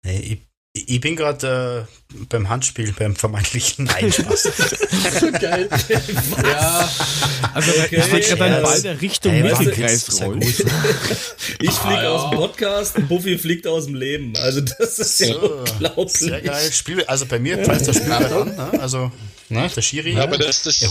Nee, 0.04 0.42
ich, 0.86 1.00
bin 1.00 1.16
gerade 1.16 1.86
äh, 2.14 2.24
beim 2.28 2.48
Handspiel, 2.48 2.92
beim 2.92 3.16
vermeintlichen 3.16 3.84
Nein 3.86 4.12
Spaß. 4.12 4.52
Geil. 5.40 5.68
ja. 6.42 6.90
Also 7.54 7.70
okay. 7.70 7.96
ich 7.96 8.04
fliege 8.04 8.36
dann 8.36 8.62
bald 8.62 8.84
in 8.84 8.96
Richtung 8.98 9.32
hey, 9.32 9.42
Mittelkreis 9.42 10.20
rollen. 10.20 10.42
ich 10.42 10.54
fliege 10.56 11.74
ah, 11.84 12.02
ja. 12.02 12.10
aus 12.10 12.30
dem 12.30 12.38
Podcast 12.38 12.96
und 12.96 13.08
Buffy 13.08 13.38
fliegt 13.38 13.66
aus 13.66 13.86
dem 13.86 13.94
Leben. 13.94 14.34
Also 14.36 14.60
das 14.60 14.98
ist 14.98 15.20
ja 15.20 15.32
so, 15.34 15.40
unglaublich. 15.40 16.12
Sehr 16.12 16.40
geil. 16.40 16.72
Spiel, 16.72 17.04
also 17.04 17.26
bei 17.26 17.38
mir 17.38 17.58
pfeift 17.58 17.88
das 17.88 17.96
Spiel 17.96 18.14
halt 18.14 18.32
an. 18.32 18.54
Ne? 18.54 18.80
Also 18.80 19.10
ne, 19.48 19.70
der 19.74 19.82
Schiri. 19.82 20.12
Ja, 20.12 20.24
aber 20.24 20.38
das, 20.38 20.62
das, 20.62 20.82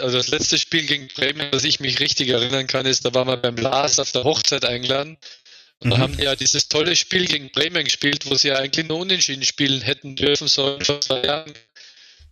also 0.00 0.16
das 0.16 0.28
letzte 0.28 0.58
Spiel 0.58 0.86
gegen 0.86 1.08
Bremen, 1.08 1.48
was 1.50 1.64
ich 1.64 1.80
mich 1.80 2.00
richtig 2.00 2.28
erinnern 2.28 2.66
kann, 2.66 2.86
ist, 2.86 3.04
da 3.04 3.14
waren 3.14 3.28
wir 3.28 3.36
beim 3.36 3.56
Lars 3.56 3.98
auf 3.98 4.12
der 4.12 4.24
Hochzeit 4.24 4.64
eingeladen. 4.64 5.16
Und 5.82 5.88
mhm. 5.88 5.90
da 5.90 5.98
haben 5.98 6.16
die 6.16 6.24
ja 6.24 6.36
dieses 6.36 6.68
tolle 6.68 6.94
Spiel 6.94 7.26
gegen 7.26 7.50
Bremen 7.50 7.84
gespielt, 7.84 8.28
wo 8.30 8.34
sie 8.34 8.48
ja 8.48 8.56
eigentlich 8.56 8.86
nur 8.86 8.98
Unentschieden 8.98 9.44
spielen 9.44 9.80
hätten 9.80 10.16
dürfen 10.16 10.48
sollen 10.48 10.84
vor 10.84 11.00
zwei 11.00 11.22
Jahren. 11.22 11.52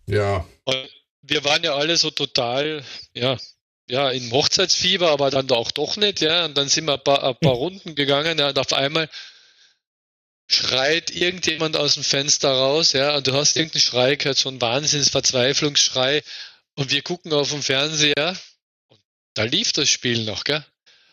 Ja. 0.05 0.45
Und 0.65 0.89
wir 1.21 1.43
waren 1.43 1.63
ja 1.63 1.75
alle 1.75 1.97
so 1.97 2.11
total, 2.11 2.83
ja, 3.13 3.37
ja, 3.87 4.11
im 4.11 4.31
Hochzeitsfieber, 4.31 5.09
aber 5.09 5.31
dann 5.31 5.49
auch 5.51 5.71
doch 5.71 5.97
nicht, 5.97 6.21
ja. 6.21 6.45
Und 6.45 6.55
dann 6.57 6.69
sind 6.69 6.85
wir 6.85 6.93
ein 6.93 7.03
paar, 7.03 7.23
ein 7.23 7.35
paar 7.41 7.53
Runden 7.53 7.95
gegangen, 7.95 8.37
ja, 8.37 8.49
und 8.49 8.59
auf 8.59 8.73
einmal 8.73 9.09
schreit 10.47 11.11
irgendjemand 11.11 11.75
aus 11.75 11.95
dem 11.95 12.03
Fenster 12.03 12.51
raus, 12.51 12.93
ja, 12.93 13.15
und 13.15 13.27
du 13.27 13.33
hast 13.33 13.55
irgendeinen 13.55 13.81
Schrei 13.81 14.15
gehört, 14.15 14.37
so 14.37 14.49
ein 14.49 14.61
Wahnsinnsverzweiflungsschrei. 14.61 16.23
Und 16.75 16.91
wir 16.91 17.01
gucken 17.01 17.33
auf 17.33 17.49
dem 17.49 17.61
Fernseher 17.61 18.37
und 18.87 18.99
da 19.33 19.43
lief 19.43 19.73
das 19.73 19.89
Spiel 19.89 20.23
noch, 20.23 20.43
gell? 20.43 20.63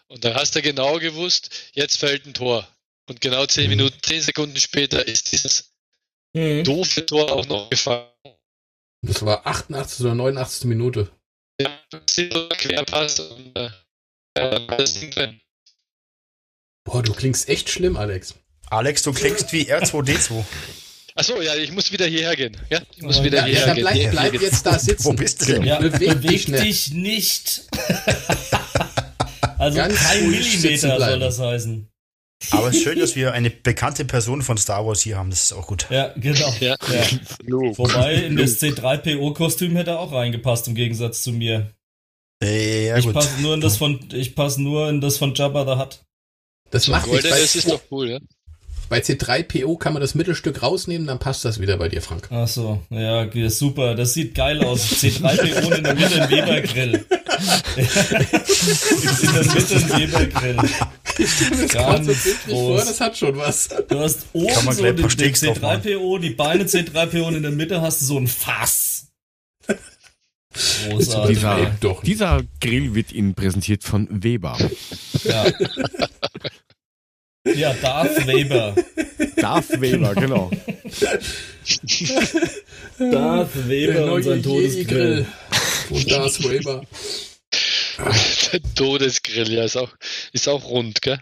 Und 0.09 0.25
dann 0.25 0.35
hast 0.35 0.55
du 0.55 0.63
genau 0.63 0.99
gewusst, 0.99 1.51
jetzt 1.73 1.99
fällt 1.99 2.27
ein 2.27 2.35
Tor. 2.35 2.67
Und 3.09 3.21
genau 3.21 3.47
zehn 3.47 3.65
mhm. 3.65 3.71
Minuten, 3.71 3.99
zehn 4.03 4.21
Sekunden 4.21 4.57
später 4.57 5.07
ist 5.07 5.33
dieses 5.33 5.73
mhm. 6.33 6.65
doofe 6.65 7.07
Tor 7.07 7.33
auch 7.33 7.47
noch 7.47 7.71
gefallen. 7.71 8.09
Das 9.03 9.25
war 9.25 9.47
88. 9.47 10.01
oder 10.01 10.15
89. 10.15 10.65
Minute. 10.65 11.11
Ja, 11.61 11.81
Querpass 12.59 13.21
und 13.21 13.57
äh, 13.57 13.71
alles 14.37 15.01
drin. 15.11 15.41
Boah, 16.85 17.03
du 17.03 17.13
klingst 17.15 17.49
echt 17.49 17.71
schlimm, 17.71 17.97
Alex. 17.97 18.35
Alex, 18.69 19.03
du 19.03 19.13
klingst 19.13 19.53
wie 19.53 19.73
R2D2. 19.73 20.45
Achso, 21.15 21.41
ja, 21.41 21.55
ich 21.55 21.73
muss 21.73 21.93
wieder 21.93 22.07
hierher 22.07 22.37
gehen. 22.37 22.57
Ja, 22.69 22.83
ich 22.95 23.03
muss 23.03 23.23
wieder 23.23 23.39
ja, 23.39 23.45
hierher 23.47 23.69
ja, 23.69 23.75
gehen. 23.75 24.11
Bleib, 24.11 24.33
bleib 24.33 24.43
jetzt 24.43 24.67
da 24.67 24.79
sitzen. 24.79 25.05
Wo 25.05 25.13
bist 25.15 25.41
du 25.41 25.47
denn? 25.47 25.63
Ja, 25.63 25.79
beweg, 25.79 26.21
beweg 26.21 26.47
dich 26.47 26.91
nicht. 26.91 27.63
Also 29.67 29.79
Ganz 29.79 29.99
kein 29.99 30.31
Millimeter 30.31 31.01
soll 31.01 31.19
das 31.19 31.41
heißen. 31.41 31.89
Aber 32.53 32.69
es 32.69 32.77
ist 32.77 32.83
schön, 32.85 33.01
dass 33.01 33.17
wir 33.17 33.33
eine 33.33 33.51
bekannte 33.51 34.05
Person 34.05 34.43
von 34.43 34.57
Star 34.59 34.87
Wars 34.87 35.01
hier 35.01 35.17
haben. 35.17 35.31
Das 35.31 35.43
ist 35.43 35.53
auch 35.53 35.67
gut. 35.67 35.89
Ja, 35.91 36.13
genau. 36.17 36.55
Ja. 36.61 36.77
Ja. 36.89 37.07
Wobei 37.49 38.15
in 38.27 38.37
das 38.37 38.61
C3PO-Kostüm 38.61 39.75
hätte 39.75 39.93
er 39.93 40.01
auch 40.01 40.13
reingepasst 40.13 40.69
im 40.69 40.77
Gegensatz 40.77 41.23
zu 41.23 41.33
mir. 41.33 41.73
Ja, 42.41 42.99
ich 42.99 43.13
passe 43.13 43.41
nur 43.41 43.55
in 43.55 43.61
das 43.61 43.77
von 43.77 43.99
ich 44.13 44.37
passe 44.37 44.63
nur 44.63 44.89
in 44.89 45.01
das 45.01 45.17
von 45.17 45.35
Jabba 45.35 45.65
the 45.65 45.81
Hutt. 45.81 46.05
Das 46.71 46.87
macht 46.87 47.07
Golden, 47.07 47.29
das 47.29 47.57
ist 47.57 47.71
doch 47.71 47.81
cool, 47.91 48.11
ja. 48.11 48.19
Bei 48.89 49.01
C3PO 49.01 49.79
kann 49.79 49.95
man 49.95 50.03
das 50.03 50.15
Mittelstück 50.15 50.63
rausnehmen, 50.63 51.07
dann 51.07 51.19
passt 51.19 51.45
das 51.45 51.61
wieder 51.61 51.77
bei 51.77 51.89
dir, 51.89 52.03
Frank. 52.03 52.29
Ach 52.31 52.47
so, 52.47 52.83
ja, 52.91 53.27
super. 53.49 53.95
Das 53.97 54.15
sieht 54.15 54.35
geil 54.35 54.63
aus. 54.63 54.85
C3PO 55.03 55.77
in 55.77 55.83
der 55.85 55.95
Mitte 55.95 56.23
ein 56.23 56.31
Weber-Grill. 56.31 57.05
in 57.77 59.33
der 59.33 59.45
Mitte 59.55 59.77
ein 59.77 59.91
Weber-Grill. 59.91 60.57
Ich 61.19 61.31
stelle 61.33 61.51
mir 61.57 62.07
das 62.07 62.25
so 62.25 62.31
vor, 62.51 62.79
das 62.79 63.01
hat 63.01 63.17
schon 63.17 63.37
was. 63.37 63.69
Du 63.89 63.99
hast 63.99 64.27
oben 64.33 64.73
so 64.73 64.83
den, 64.83 64.97
den 64.97 65.07
C3PO, 65.07 66.19
die 66.19 66.31
Beine 66.31 66.65
C3PO 66.65 67.23
und 67.23 67.37
in 67.37 67.43
der 67.43 67.53
Mitte 67.53 67.81
hast 67.81 68.03
du 68.03 68.05
so 68.07 68.19
ein 68.19 68.27
Fass. 68.27 69.09
Großartig. 70.89 71.37
Dieser, 71.37 71.73
dieser 72.03 72.43
Grill 72.61 72.95
wird 72.95 73.13
Ihnen 73.13 73.35
präsentiert 73.35 73.85
von 73.85 74.09
Weber. 74.11 74.57
Ja. 75.25 75.47
Ja, 77.55 77.75
Darth 77.75 78.27
Weber. 78.27 78.75
Darth 79.37 79.81
Weber, 79.81 80.15
genau. 80.15 80.51
Darth 82.99 83.69
Weber 83.69 84.13
und 84.13 84.23
sein 84.23 84.43
Todesgrill. 84.43 85.27
Und 85.91 86.11
Darth 86.11 86.43
Weber. 86.49 86.85
Der 88.53 88.61
Todesgrill, 88.75 89.53
ja, 89.53 89.65
ist 89.65 89.77
auch, 89.77 89.91
ist 90.33 90.49
auch 90.49 90.65
rund, 90.69 91.01
gell? 91.03 91.19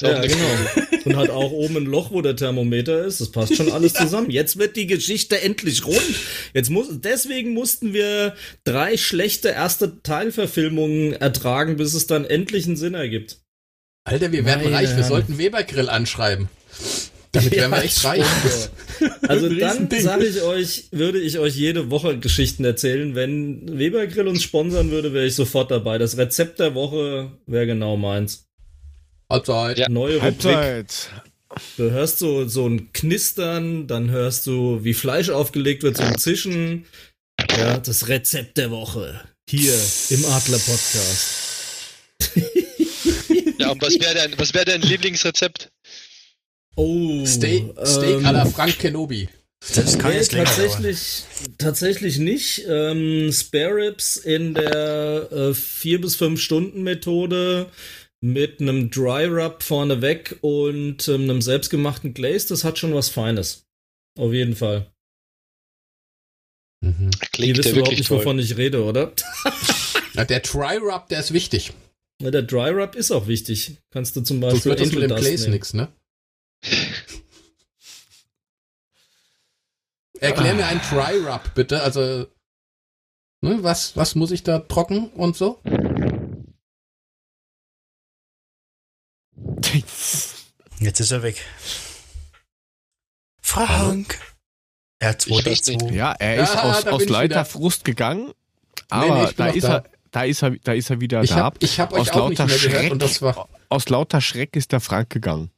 ja, 0.00 0.20
genau. 0.22 0.46
Und 1.04 1.16
hat 1.16 1.28
auch 1.28 1.50
oben 1.50 1.76
ein 1.76 1.84
Loch, 1.84 2.10
wo 2.12 2.22
der 2.22 2.34
Thermometer 2.34 3.04
ist. 3.04 3.20
Das 3.20 3.30
passt 3.30 3.56
schon 3.56 3.70
alles 3.70 3.92
zusammen. 3.94 4.30
Jetzt 4.30 4.58
wird 4.58 4.76
die 4.76 4.86
Geschichte 4.86 5.42
endlich 5.42 5.84
rund. 5.84 6.00
Jetzt 6.54 6.70
muss, 6.70 6.88
deswegen 6.90 7.52
mussten 7.52 7.92
wir 7.92 8.34
drei 8.64 8.96
schlechte 8.96 9.50
erste 9.50 10.02
Teilverfilmungen 10.02 11.12
ertragen, 11.12 11.76
bis 11.76 11.92
es 11.92 12.06
dann 12.06 12.24
endlich 12.24 12.66
einen 12.66 12.76
Sinn 12.76 12.94
ergibt. 12.94 13.38
Alter, 14.04 14.32
wir 14.32 14.46
werden 14.46 14.64
Meine 14.64 14.76
reich. 14.76 14.96
Wir 14.96 15.04
sollten 15.04 15.36
Webergrill 15.36 15.90
anschreiben. 15.90 16.48
Damit 17.34 17.52
ja, 17.52 17.62
wären 17.62 17.70
wir 17.72 17.82
echt 17.82 18.04
reich. 18.04 18.24
Also 19.26 19.48
dann 19.48 19.90
sage 19.90 20.24
ich 20.24 20.40
euch, 20.42 20.84
würde 20.92 21.18
ich 21.18 21.40
euch 21.40 21.56
jede 21.56 21.90
Woche 21.90 22.16
Geschichten 22.16 22.64
erzählen. 22.64 23.16
Wenn 23.16 23.76
Webergrill 23.78 24.28
uns 24.28 24.42
sponsern 24.42 24.92
würde, 24.92 25.12
wäre 25.12 25.26
ich 25.26 25.34
sofort 25.34 25.72
dabei. 25.72 25.98
Das 25.98 26.16
Rezept 26.16 26.60
der 26.60 26.76
Woche 26.76 27.32
wäre 27.46 27.66
genau 27.66 27.96
meins. 27.96 28.46
Halbzeit. 29.28 29.78
Ja. 29.78 29.88
Neue 29.88 30.22
Halbzeit. 30.22 31.10
Du 31.76 31.90
hörst 31.90 32.20
so, 32.20 32.46
so 32.46 32.68
ein 32.68 32.92
Knistern, 32.92 33.88
dann 33.88 34.10
hörst 34.10 34.46
du, 34.46 34.84
wie 34.84 34.94
Fleisch 34.94 35.30
aufgelegt 35.30 35.82
wird, 35.82 35.96
so 35.96 36.04
ein 36.04 36.18
Zischen. 36.18 36.86
Ja, 37.50 37.78
das 37.78 38.08
Rezept 38.08 38.58
der 38.58 38.70
Woche. 38.70 39.20
Hier 39.48 39.74
im 40.10 40.24
Adler 40.26 40.58
Podcast. 40.58 41.44
Ja, 43.58 43.70
und 43.70 43.82
was 43.82 43.94
wäre 43.98 44.14
dein, 44.14 44.38
was 44.38 44.54
wär 44.54 44.64
dein 44.64 44.82
Lieblingsrezept? 44.82 45.70
Oh, 46.76 47.24
Steak, 47.24 47.72
Steak 47.84 48.18
ähm, 48.18 48.26
à 48.26 48.32
la 48.32 48.46
Frank 48.46 48.78
Kenobi. 48.78 49.28
Das 49.74 49.98
kann 49.98 50.12
nee, 50.12 50.22
tatsächlich, 50.22 51.24
tatsächlich 51.56 52.18
nicht. 52.18 52.64
Ähm, 52.68 53.32
Spare 53.32 53.76
Ribs 53.76 54.16
in 54.16 54.54
der 54.54 55.32
äh, 55.32 55.54
4 55.54 56.00
bis 56.02 56.16
5 56.16 56.40
Stunden 56.40 56.82
Methode 56.82 57.70
mit 58.20 58.60
einem 58.60 58.90
Dry 58.90 59.26
Rub 59.26 59.62
vorneweg 59.62 60.38
und 60.42 61.08
ähm, 61.08 61.22
einem 61.22 61.40
selbstgemachten 61.40 62.14
Glaze, 62.14 62.48
das 62.48 62.64
hat 62.64 62.78
schon 62.78 62.94
was 62.94 63.08
Feines. 63.08 63.66
Auf 64.18 64.32
jeden 64.32 64.54
Fall. 64.54 64.90
Mhm. 66.82 67.10
Klingt 67.32 67.56
Ihr 67.56 67.56
wisst 67.56 67.72
überhaupt 67.72 67.96
nicht, 67.96 68.10
wovon 68.10 68.38
ich 68.38 68.56
rede, 68.56 68.84
oder? 68.84 69.12
ja, 70.14 70.24
der 70.24 70.40
Dry 70.40 70.76
Rub, 70.76 71.08
der 71.08 71.20
ist 71.20 71.32
wichtig. 71.32 71.72
Na, 72.20 72.30
der 72.30 72.42
Dry 72.42 72.70
Rub 72.70 72.94
ist 72.94 73.10
auch 73.10 73.26
wichtig. 73.26 73.78
Kannst 73.90 74.14
du 74.16 74.20
zum 74.20 74.40
Beispiel. 74.40 74.60
So 74.60 74.70
wird 74.70 74.80
das 74.80 74.92
mit 74.92 75.02
dem 75.02 75.16
Glaze 75.16 75.50
nix, 75.50 75.74
ne? 75.74 75.88
Erklär 80.20 80.54
mir 80.54 80.66
einen 80.66 80.80
Dry 80.80 81.18
Rub, 81.18 81.54
bitte. 81.54 81.82
Also, 81.82 82.26
ne, 83.42 83.62
was, 83.62 83.96
was 83.96 84.14
muss 84.14 84.30
ich 84.30 84.42
da 84.42 84.60
trocken 84.60 85.08
und 85.10 85.36
so? 85.36 85.60
Jetzt 90.78 91.00
ist 91.00 91.10
er 91.10 91.22
weg. 91.22 91.44
Frank. 93.42 94.18
R2D2. 95.02 95.92
Ja, 95.92 96.12
er 96.12 96.42
ist 96.42 96.54
ja, 96.54 96.62
aus, 96.62 96.86
aus 96.86 97.08
Leiterfrust 97.08 97.84
gegangen. 97.84 98.32
Aber 98.88 99.14
nee, 99.14 99.24
nee, 99.26 99.32
da 99.36 99.46
ist 99.48 99.64
da. 99.64 99.76
er 99.76 99.84
da 100.14 100.22
ist 100.22 100.42
er, 100.42 100.50
da 100.62 100.72
ist 100.72 100.90
er 100.90 101.00
wieder 101.00 101.22
ich 101.22 101.30
da. 101.30 101.36
Hab, 101.36 101.62
ich 101.62 101.80
habe 101.80 101.96
euch 101.96 102.02
aus 102.02 102.10
auch 102.10 102.28
nicht 102.28 102.38
mehr 102.38 102.48
Schreck, 102.48 102.72
gehört 102.72 102.92
und 102.92 103.02
das 103.02 103.20
war 103.20 103.48
aus 103.68 103.88
lauter 103.88 104.20
Schreck 104.20 104.54
ist 104.54 104.70
der 104.70 104.80
Frank 104.80 105.10
gegangen. 105.10 105.50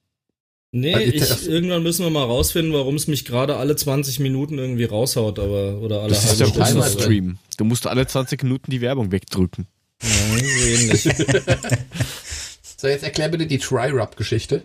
Nee, 0.78 1.04
ich, 1.04 1.48
irgendwann 1.48 1.82
müssen 1.82 2.04
wir 2.04 2.10
mal 2.10 2.24
rausfinden, 2.24 2.74
warum 2.74 2.96
es 2.96 3.06
mich 3.06 3.24
gerade 3.24 3.56
alle 3.56 3.76
20 3.76 4.20
Minuten 4.20 4.58
irgendwie 4.58 4.84
raushaut, 4.84 5.38
aber 5.38 5.78
oder 5.80 6.02
alle 6.02 6.10
Das 6.10 6.30
ist 6.30 6.38
der 6.38 6.52
Timer-Stream. 6.52 7.38
Du 7.56 7.64
musst 7.64 7.86
alle 7.86 8.06
20 8.06 8.42
Minuten 8.42 8.70
die 8.70 8.82
Werbung 8.82 9.10
wegdrücken. 9.10 9.66
Ja, 10.02 10.08
so 10.38 10.66
ähnlich. 10.66 11.02
so, 12.76 12.88
jetzt 12.88 13.04
erklär 13.04 13.30
bitte 13.30 13.46
die 13.46 13.56
Try-Rub-Geschichte. 13.56 14.64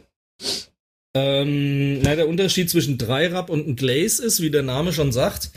Ähm, 1.13 2.01
na, 2.01 2.17
der 2.17 2.27
Unterschied 2.27 2.69
zwischen 2.69 2.97
Dry-Rub 2.97 3.49
und 3.49 3.69
ein 3.69 3.75
Glaze 3.77 4.21
ist, 4.21 4.41
wie 4.41 4.51
der 4.51 4.63
Name 4.63 4.91
schon 4.91 5.13
sagt, 5.13 5.51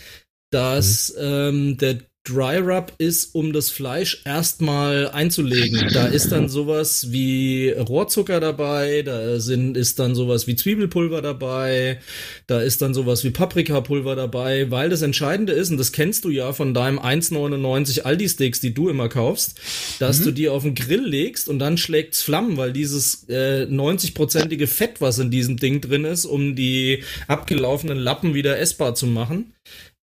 dass 0.50 1.12
mhm. 1.16 1.24
ähm, 1.24 1.78
der 1.78 1.98
Dry 2.26 2.56
Rub 2.56 2.92
ist, 2.96 3.34
um 3.34 3.52
das 3.52 3.68
Fleisch 3.68 4.22
erstmal 4.24 5.10
einzulegen. 5.10 5.90
Da 5.92 6.06
ist 6.06 6.32
dann 6.32 6.48
sowas 6.48 7.12
wie 7.12 7.68
Rohrzucker 7.70 8.40
dabei, 8.40 9.02
da 9.02 9.38
sind, 9.40 9.76
ist 9.76 9.98
dann 9.98 10.14
sowas 10.14 10.46
wie 10.46 10.56
Zwiebelpulver 10.56 11.20
dabei, 11.20 12.00
da 12.46 12.62
ist 12.62 12.80
dann 12.80 12.94
sowas 12.94 13.24
wie 13.24 13.30
Paprikapulver 13.30 14.16
dabei, 14.16 14.70
weil 14.70 14.88
das 14.88 15.02
Entscheidende 15.02 15.52
ist, 15.52 15.70
und 15.70 15.76
das 15.76 15.92
kennst 15.92 16.24
du 16.24 16.30
ja 16.30 16.54
von 16.54 16.72
deinem 16.72 16.98
1,99 16.98 18.02
Aldi-Steaks, 18.02 18.60
die 18.60 18.72
du 18.72 18.88
immer 18.88 19.10
kaufst, 19.10 19.60
dass 19.98 20.20
mhm. 20.20 20.24
du 20.24 20.30
die 20.32 20.48
auf 20.48 20.62
den 20.62 20.74
Grill 20.74 21.04
legst 21.04 21.46
und 21.46 21.58
dann 21.58 21.76
schlägt's 21.76 22.22
Flammen, 22.22 22.56
weil 22.56 22.72
dieses 22.72 23.28
äh, 23.28 23.66
90-prozentige 23.70 24.66
Fett, 24.66 25.02
was 25.02 25.18
in 25.18 25.30
diesem 25.30 25.58
Ding 25.58 25.82
drin 25.82 26.06
ist, 26.06 26.24
um 26.24 26.56
die 26.56 27.02
abgelaufenen 27.28 27.98
Lappen 27.98 28.32
wieder 28.32 28.58
essbar 28.58 28.94
zu 28.94 29.06
machen, 29.06 29.52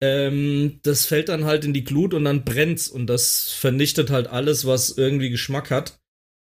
ähm, 0.03 0.81
das 0.83 1.07
fällt 1.07 1.29
dann 1.29 1.45
halt 1.45 1.65
in 1.65 1.73
die 1.73 1.85
Glut 1.85 2.13
und 2.13 2.25
dann 2.25 2.45
brennt's 2.45 2.89
und 2.89 3.07
das 3.07 3.53
vernichtet 3.53 4.11
halt 4.11 4.27
alles, 4.27 4.67
was 4.67 4.91
irgendwie 4.91 5.31
Geschmack 5.31 5.71
hat. 5.71 6.01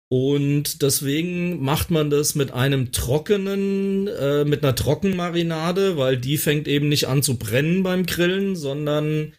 Und 0.09 0.81
deswegen 0.81 1.61
macht 1.61 1.91
man 1.91 2.09
das 2.09 2.35
mit 2.35 2.51
einem 2.51 2.91
trockenen, 2.91 4.07
äh, 4.07 4.45
mit 4.45 4.63
einer 4.63 4.75
Trockenmarinade, 4.75 5.97
weil 5.97 6.17
die 6.17 6.37
fängt 6.37 6.67
eben 6.67 6.89
nicht 6.89 7.07
an 7.07 7.23
zu 7.23 7.37
brennen 7.37 7.83
beim 7.83 8.05
Grillen, 8.05 8.55
sondern 8.55 9.33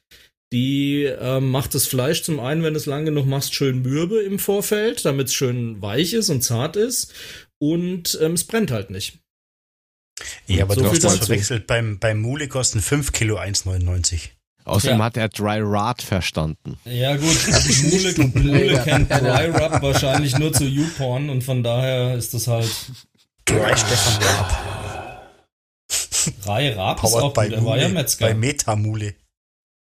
die 0.53 1.05
äh, 1.05 1.41
macht 1.41 1.75
das 1.75 1.87
Fleisch 1.87 2.23
zum 2.23 2.39
einen, 2.39 2.63
wenn 2.63 2.75
es 2.75 2.87
lang 2.87 3.07
genug 3.07 3.27
machst, 3.27 3.55
schön 3.55 3.81
mürbe 3.81 4.21
im 4.21 4.39
Vorfeld, 4.39 5.07
damit 5.07 5.29
es 5.29 5.35
schön 5.35 5.81
weich 5.81 6.13
ist 6.13 6.29
und 6.29 6.43
zart 6.43 6.77
ist. 6.77 7.15
Und 7.59 8.19
ähm, 8.21 8.33
es 8.33 8.45
brennt 8.45 8.71
halt 8.71 8.91
nicht. 8.91 9.22
Ja, 10.47 10.65
aber 10.65 10.75
so 10.75 10.83
du 10.83 10.91
hast 10.91 11.05
das 11.05 11.19
verwechselt. 11.19 11.67
Beim, 11.67 11.99
beim 11.99 12.21
Mule 12.21 12.49
kosten 12.49 12.81
5 12.81 13.13
Kilo 13.13 13.39
1,99. 13.39 14.31
Außerdem 14.65 14.99
ja. 14.99 15.05
hat 15.05 15.17
er 15.17 15.29
Dry 15.29 15.61
Rot 15.61 16.03
verstanden. 16.03 16.79
Ja 16.85 17.17
gut, 17.17 17.37
Mule, 17.91 18.15
Mule 18.35 18.83
kennt 18.85 19.11
Dry 19.11 19.47
Rub 19.47 19.83
wahrscheinlich 19.83 20.39
nur 20.39 20.53
zu 20.53 20.65
YouPorn 20.65 21.31
und 21.31 21.43
von 21.43 21.63
daher 21.63 22.15
ist 22.17 22.33
das 22.33 22.47
halt 22.47 22.71
Dry 23.45 23.77
Stefan 23.77 24.23
Raab. 24.23 25.29
Dry 26.45 26.69
Raab 26.71 27.03
ist 27.03 27.15
auch 27.15 27.35
gut, 27.35 27.53
er 27.53 27.65
war 27.65 27.77
ja 27.77 27.89
Metzger. 27.89 28.27
Bei 28.27 28.35
Metamule. 28.35 29.15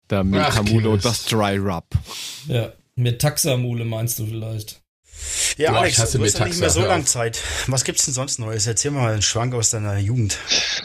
Der 0.09 0.25
Metamule 0.25 0.89
und 0.89 1.05
das 1.05 1.27
Dry 1.27 1.59
Rub. 1.59 1.85
Ja, 2.47 2.73
Metaxamule 2.97 3.85
meinst 3.85 4.19
du 4.19 4.27
vielleicht. 4.27 4.84
Ja, 5.57 5.71
Boah, 5.71 5.81
Alex, 5.81 5.97
du 5.97 6.23
hast 6.23 6.39
ja 6.39 6.45
nicht 6.47 6.59
mehr 6.59 6.71
so 6.71 6.81
lange 6.81 7.05
Zeit. 7.05 7.41
Was 7.69 7.85
gibt's 7.85 8.05
denn 8.05 8.15
sonst 8.15 8.39
Neues? 8.39 8.67
Erzähl 8.67 8.91
mal 8.91 9.13
einen 9.13 9.23
Schwank 9.23 9.55
aus 9.55 9.71
deiner 9.71 9.99
Jugend. 9.99 10.39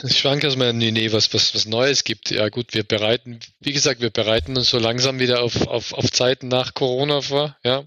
Ein 0.04 0.10
Schwank 0.10 0.46
aus 0.46 0.56
meiner, 0.56 0.74
nee, 0.74 0.91
nee, 0.91 1.12
was, 1.12 1.34
was, 1.34 1.56
was 1.56 1.66
Neues 1.66 2.04
gibt. 2.04 2.30
Ja 2.30 2.50
gut, 2.50 2.74
wir 2.74 2.84
bereiten, 2.84 3.40
wie 3.60 3.74
gesagt, 3.74 4.02
wir 4.02 4.12
bereiten 4.12 4.56
uns 4.58 4.70
so 4.70 4.78
langsam 4.78 5.20
wieder 5.20 5.41
auf, 5.41 5.68
auf, 5.68 5.94
auf 5.94 6.12
Zeiten 6.12 6.48
nach 6.48 6.74
Corona 6.74 7.22
vor, 7.22 7.58
ja. 7.64 7.84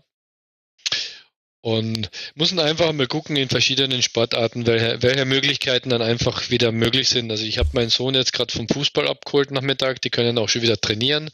Und 1.62 2.10
müssen 2.34 2.58
einfach 2.58 2.92
mal 2.92 3.06
gucken 3.06 3.36
in 3.36 3.48
verschiedenen 3.48 4.02
Sportarten, 4.02 4.66
welche, 4.66 5.00
welche 5.00 5.24
Möglichkeiten 5.24 5.90
dann 5.90 6.02
einfach 6.02 6.50
wieder 6.50 6.72
möglich 6.72 7.08
sind. 7.08 7.30
Also 7.30 7.44
ich 7.44 7.58
habe 7.58 7.68
meinen 7.72 7.88
Sohn 7.88 8.16
jetzt 8.16 8.32
gerade 8.32 8.52
vom 8.52 8.68
Fußball 8.68 9.06
abgeholt 9.06 9.52
Nachmittag, 9.52 10.02
die 10.02 10.10
können 10.10 10.38
auch 10.38 10.48
schon 10.48 10.62
wieder 10.62 10.80
trainieren. 10.80 11.30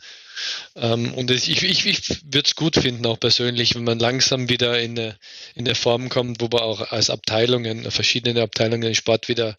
Ähm, 0.77 1.15
und 1.15 1.31
ich, 1.31 1.49
ich, 1.49 1.87
ich 1.87 2.11
würde 2.25 2.47
es 2.47 2.55
gut 2.55 2.77
finden, 2.77 3.07
auch 3.07 3.19
persönlich, 3.19 3.75
wenn 3.75 3.85
man 3.85 3.99
langsam 3.99 4.51
wieder 4.51 4.79
in 4.79 4.99
eine, 4.99 5.19
in 5.55 5.67
eine 5.67 5.75
Form 5.75 6.11
kommt, 6.11 6.43
wo 6.43 6.49
man 6.49 6.61
auch 6.61 6.93
als 6.93 7.09
Abteilungen, 7.09 7.91
verschiedene 7.91 8.43
Abteilungen 8.43 8.83
den 8.83 8.95
Sport 8.95 9.29
wieder 9.29 9.57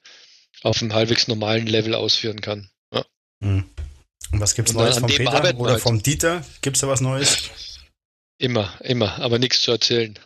auf 0.62 0.84
einem 0.84 0.94
halbwegs 0.94 1.28
normalen 1.28 1.66
Level 1.66 1.96
ausführen 1.96 2.42
kann. 2.42 2.70
Ja. 2.94 3.06
Mhm. 3.40 3.66
Und 4.32 4.40
was 4.40 4.54
gibt's 4.54 4.72
und 4.72 4.78
Neues 4.78 5.00
vom 5.00 5.10
Peter 5.10 5.56
oder 5.58 5.74
halt. 5.74 5.82
vom 5.82 6.04
Dieter? 6.04 6.46
Gibt's 6.62 6.82
da 6.82 6.88
was 6.88 7.02
Neues? 7.02 7.50
Immer, 8.38 8.80
immer, 8.82 9.20
aber 9.20 9.40
nichts 9.40 9.64
zu 9.64 9.72
erzählen. 9.72 10.18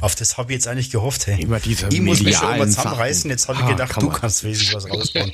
Auf 0.00 0.14
das 0.14 0.38
habe 0.38 0.52
ich 0.52 0.56
jetzt 0.56 0.68
eigentlich 0.68 0.90
gehofft, 0.90 1.26
hey. 1.26 1.42
Immer 1.42 1.58
diese 1.58 1.88
ich 1.88 2.00
muss 2.00 2.20
mich 2.20 2.36
schon 2.36 2.54
immer 2.54 2.66
zusammenreißen, 2.66 3.28
jetzt 3.28 3.48
habe 3.48 3.60
ich 3.60 3.68
gedacht, 3.68 3.92
ah, 3.96 4.00
du 4.00 4.08
kannst 4.08 4.44
wesentlich 4.44 4.72
was 4.72 4.88
rausbauen. 4.88 5.32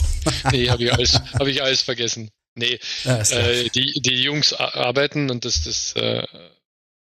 nee, 0.52 0.70
habe 0.70 0.84
ich, 0.84 0.92
alles, 0.92 1.20
hab 1.34 1.46
ich 1.46 1.62
alles 1.62 1.82
vergessen. 1.82 2.30
Nee, 2.54 2.78
ja, 3.04 3.20
äh, 3.20 3.68
die, 3.68 4.00
die 4.00 4.22
Jungs 4.22 4.54
arbeiten 4.54 5.30
und 5.30 5.44
das, 5.44 5.64
das 5.64 5.92
äh, 5.92 6.26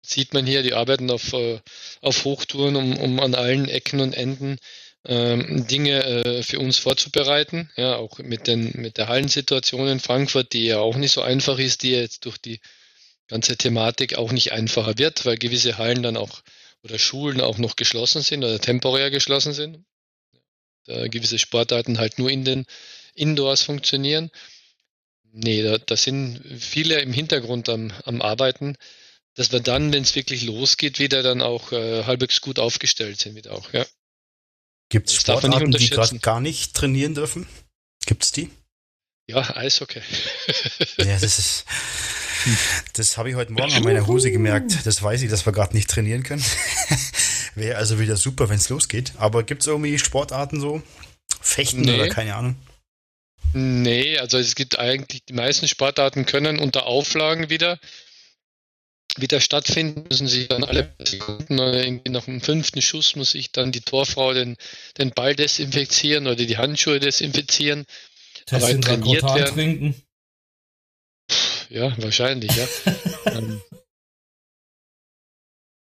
sieht 0.06 0.36
man 0.36 0.46
hier, 0.46 0.62
die 0.62 0.74
arbeiten 0.74 1.10
auf, 1.10 1.34
äh, 1.34 1.60
auf 2.02 2.24
Hochtouren, 2.24 2.76
um, 2.76 2.96
um 2.98 3.20
an 3.20 3.34
allen 3.34 3.68
Ecken 3.68 4.00
und 4.00 4.14
Enden 4.14 4.60
ähm, 5.06 5.66
Dinge 5.66 6.04
äh, 6.04 6.44
für 6.44 6.60
uns 6.60 6.78
vorzubereiten. 6.78 7.72
Ja, 7.78 7.96
auch 7.96 8.20
mit, 8.20 8.46
den, 8.46 8.74
mit 8.76 8.98
der 8.98 9.08
Hallensituation 9.08 9.88
in 9.88 10.00
Frankfurt, 10.00 10.54
die 10.54 10.66
ja 10.66 10.78
auch 10.78 10.98
nicht 10.98 11.14
so 11.14 11.22
einfach 11.22 11.58
ist, 11.58 11.82
die 11.82 11.92
jetzt 11.92 12.26
durch 12.26 12.38
die 12.38 12.60
ganze 13.30 13.56
Thematik 13.56 14.16
auch 14.16 14.32
nicht 14.32 14.52
einfacher 14.52 14.98
wird, 14.98 15.26
weil 15.26 15.38
gewisse 15.38 15.78
Hallen 15.78 16.04
dann 16.04 16.18
auch 16.18 16.42
oder 16.84 17.00
Schulen 17.00 17.42
auch 17.42 17.58
noch 17.58 17.76
geschlossen 17.76 18.22
sind 18.22 18.44
oder 18.44 18.60
temporär 18.60 19.12
geschlossen 19.12 19.54
sind. 19.54 19.86
Da 20.86 21.08
gewisse 21.08 21.38
Sportarten 21.38 22.00
halt 22.00 22.20
nur 22.20 22.30
in 22.30 22.44
den 22.44 22.66
Indoors 23.14 23.64
funktionieren. 23.64 24.32
Nee, 25.32 25.62
da, 25.62 25.78
da 25.78 25.96
sind 25.96 26.42
viele 26.60 27.00
im 27.02 27.14
Hintergrund 27.14 27.70
am, 27.70 27.92
am 28.06 28.22
Arbeiten, 28.22 28.76
dass 29.36 29.52
wir 29.52 29.60
dann, 29.60 29.94
wenn 29.94 30.04
es 30.04 30.16
wirklich 30.16 30.44
losgeht, 30.44 30.98
wieder 30.98 31.22
dann 31.22 31.42
auch 31.42 31.72
äh, 31.72 32.06
halbwegs 32.06 32.42
gut 32.42 32.58
aufgestellt 32.60 33.20
sind 33.20 33.36
wieder 33.36 33.54
auch, 33.54 33.72
ja. 33.74 33.86
Gibt 34.90 35.10
es 35.10 35.16
Sportarten, 35.16 35.72
die 35.72 35.90
gerade 35.90 36.18
gar 36.18 36.42
nicht 36.42 36.74
trainieren 36.74 37.14
dürfen? 37.14 37.48
Gibt 38.08 38.24
es 38.24 38.32
die? 38.32 38.50
Ja, 39.28 39.56
Eishockey. 39.56 40.02
ja, 40.98 41.20
das 41.20 41.24
ist. 41.38 41.66
Das 42.94 43.18
habe 43.18 43.30
ich 43.30 43.36
heute 43.36 43.52
Morgen 43.52 43.74
an 43.74 43.84
meiner 43.84 44.08
Hose 44.08 44.32
gemerkt. 44.32 44.86
Das 44.86 45.02
weiß 45.02 45.22
ich, 45.22 45.30
dass 45.30 45.46
wir 45.46 45.54
gerade 45.54 45.76
nicht 45.76 45.90
trainieren 45.90 46.24
können. 46.24 46.44
Wäre 47.56 47.78
also 47.78 48.00
wieder 48.00 48.18
super, 48.18 48.50
wenn 48.50 48.58
es 48.58 48.70
losgeht. 48.70 49.14
Aber 49.18 49.44
gibt 49.44 49.62
es 49.62 49.68
irgendwie 49.68 49.98
Sportarten 50.00 50.60
so? 50.60 50.82
Fechten 51.42 51.82
nee. 51.82 51.96
oder 51.96 52.10
keine 52.10 52.36
Ahnung? 52.36 52.56
Nee, 53.54 54.18
also 54.20 54.38
es 54.38 54.56
gibt 54.56 54.78
eigentlich, 54.78 55.26
die 55.26 55.34
meisten 55.34 55.68
Sportarten 55.68 56.26
können 56.26 56.60
unter 56.60 56.86
Auflagen 56.86 57.50
wieder 57.50 57.80
wieder 59.18 59.42
stattfinden, 59.42 60.06
müssen 60.10 60.28
sich 60.28 60.48
dann 60.48 60.64
alle 60.64 60.94
Sekunden 61.00 61.60
oder 61.60 61.84
irgendwie 61.84 62.12
nach 62.12 62.26
dem 62.26 62.42
fünften 62.42 62.82
Schuss 62.82 63.16
muss 63.16 63.32
sich 63.32 63.52
dann 63.52 63.72
die 63.72 63.82
Torfrau 63.82 64.34
den, 64.34 64.56
den 64.98 65.12
Ball 65.12 65.36
desinfizieren 65.36 66.28
oder 66.28 66.36
die 66.36 66.58
Handschuhe 66.58 67.00
desinfizieren. 67.00 67.86
Tessin 68.46 68.82
trainiert 68.82 69.24
werden. 69.24 69.54
trinken. 69.54 70.02
Ja, 71.70 71.96
wahrscheinlich, 72.02 72.52
ja. 72.56 72.68
ähm, 73.26 73.62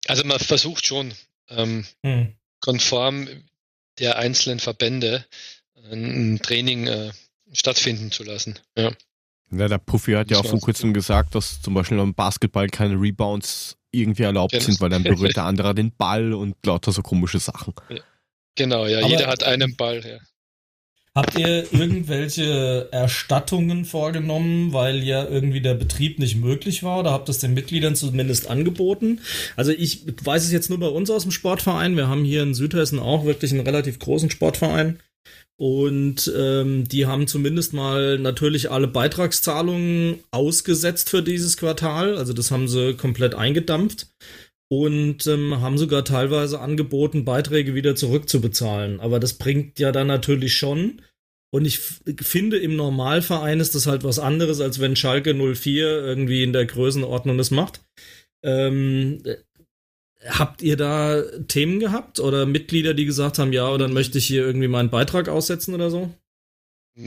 also 0.07 0.23
man 0.23 0.39
versucht 0.39 0.85
schon 0.85 1.13
ähm, 1.49 1.85
hm. 2.05 2.35
konform 2.61 3.27
der 3.99 4.17
einzelnen 4.17 4.59
Verbände 4.59 5.25
ein 5.91 6.39
Training 6.41 6.87
äh, 6.87 7.11
stattfinden 7.51 8.11
zu 8.11 8.23
lassen. 8.23 8.59
Ja. 8.77 8.91
Ja, 9.51 9.67
der 9.67 9.77
Puffy 9.77 10.13
hat 10.13 10.31
ja 10.31 10.39
auch 10.39 10.45
vor 10.45 10.59
kurzem 10.59 10.93
gesagt, 10.93 11.35
dass 11.35 11.61
zum 11.61 11.75
Beispiel 11.75 11.99
im 11.99 12.15
Basketball 12.15 12.67
keine 12.69 12.95
Rebounds 12.99 13.77
irgendwie 13.91 14.23
erlaubt 14.23 14.59
sind, 14.59 14.81
weil 14.81 14.89
dann 14.89 15.03
berührt 15.03 15.35
der 15.35 15.43
andere 15.45 15.75
den 15.75 15.95
Ball 15.95 16.33
und 16.33 16.55
lauter 16.65 16.91
so 16.91 17.03
komische 17.03 17.39
Sachen. 17.39 17.73
Ja. 17.89 17.97
Genau, 18.55 18.85
ja, 18.85 18.99
Aber 18.99 19.07
jeder 19.07 19.27
hat 19.27 19.43
einen 19.43 19.75
Ball, 19.75 20.05
ja. 20.05 20.17
Habt 21.15 21.37
ihr 21.37 21.71
irgendwelche 21.71 22.89
Erstattungen 22.91 23.85
vorgenommen, 23.85 24.73
weil 24.73 25.03
ja 25.03 25.27
irgendwie 25.27 25.61
der 25.61 25.75
Betrieb 25.75 26.17
nicht 26.17 26.37
möglich 26.37 26.81
war 26.81 27.01
oder 27.01 27.11
habt 27.11 27.29
das 27.29 27.37
den 27.37 27.53
Mitgliedern 27.53 27.95
zumindest 27.95 28.49
angeboten? 28.49 29.19
Also 29.55 29.71
ich 29.71 30.05
weiß 30.23 30.43
es 30.43 30.51
jetzt 30.51 30.69
nur 30.71 30.79
bei 30.79 30.87
uns 30.87 31.11
aus 31.11 31.21
dem 31.21 31.31
Sportverein. 31.31 31.97
Wir 31.97 32.07
haben 32.07 32.25
hier 32.25 32.41
in 32.41 32.55
Südhessen 32.55 32.97
auch 32.97 33.25
wirklich 33.25 33.51
einen 33.51 33.61
relativ 33.61 33.99
großen 33.99 34.31
Sportverein. 34.31 34.99
Und 35.55 36.33
ähm, 36.35 36.87
die 36.87 37.05
haben 37.05 37.27
zumindest 37.27 37.73
mal 37.73 38.17
natürlich 38.17 38.71
alle 38.71 38.87
Beitragszahlungen 38.87 40.19
ausgesetzt 40.31 41.11
für 41.11 41.21
dieses 41.21 41.57
Quartal. 41.57 42.17
Also 42.17 42.33
das 42.33 42.49
haben 42.49 42.67
sie 42.67 42.95
komplett 42.95 43.35
eingedampft 43.35 44.07
und 44.81 45.27
ähm, 45.27 45.61
haben 45.61 45.77
sogar 45.77 46.03
teilweise 46.05 46.59
angeboten, 46.59 47.25
Beiträge 47.25 47.75
wieder 47.75 47.95
zurückzubezahlen. 47.95 48.99
Aber 48.99 49.19
das 49.19 49.33
bringt 49.33 49.79
ja 49.79 49.91
dann 49.91 50.07
natürlich 50.07 50.55
schon. 50.55 51.01
Und 51.51 51.65
ich 51.65 51.79
finde, 51.79 52.57
im 52.57 52.75
Normalverein 52.75 53.59
ist 53.59 53.75
das 53.75 53.85
halt 53.85 54.03
was 54.03 54.17
anderes, 54.17 54.59
als 54.59 54.79
wenn 54.79 54.95
Schalke 54.95 55.33
04 55.33 55.85
irgendwie 55.85 56.43
in 56.43 56.53
der 56.53 56.65
Größenordnung 56.65 57.37
das 57.37 57.51
macht. 57.51 57.81
Ähm, 58.43 59.21
Habt 60.25 60.61
ihr 60.61 60.77
da 60.77 61.21
Themen 61.47 61.79
gehabt 61.79 62.19
oder 62.19 62.45
Mitglieder, 62.45 62.93
die 62.93 63.05
gesagt 63.05 63.39
haben, 63.39 63.51
ja, 63.51 63.77
dann 63.77 63.91
möchte 63.91 64.17
ich 64.17 64.25
hier 64.25 64.45
irgendwie 64.45 64.69
meinen 64.69 64.89
Beitrag 64.89 65.27
aussetzen 65.27 65.73
oder 65.73 65.89
so? 65.89 66.13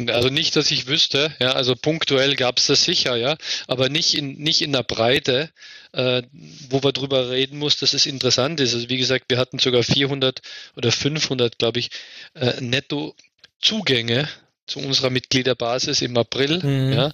Also 0.09 0.31
nicht, 0.31 0.57
dass 0.57 0.73
ich 0.73 0.89
wüsste, 0.89 1.33
ja, 1.39 1.53
also 1.53 1.77
punktuell 1.77 2.35
gab 2.35 2.59
es 2.59 2.67
das 2.67 2.83
sicher, 2.83 3.15
ja, 3.15 3.37
aber 3.69 3.89
nicht 3.89 4.15
in, 4.15 4.37
nicht 4.37 4.61
in 4.61 4.73
der 4.73 4.83
Breite, 4.83 5.51
äh, 5.93 6.23
wo 6.69 6.83
wir 6.83 6.91
drüber 6.91 7.31
reden 7.31 7.59
muss, 7.59 7.77
dass 7.77 7.95
es 7.95 8.07
interessant 8.07 8.59
ist. 8.59 8.75
Also 8.75 8.89
wie 8.89 8.97
gesagt, 8.97 9.27
wir 9.29 9.39
hatten 9.39 9.61
sogar 9.61 9.85
400 9.85 10.43
oder 10.75 10.91
500, 10.91 11.59
glaube 11.59 11.79
ich, 11.79 11.91
äh, 12.35 12.61
netto 12.61 13.15
Zugänge 13.61 14.29
zu 14.67 14.81
unserer 14.81 15.11
Mitgliederbasis 15.11 16.03
im 16.03 16.17
April, 16.17 16.59
mhm. 16.65 16.93
ja, 16.93 17.13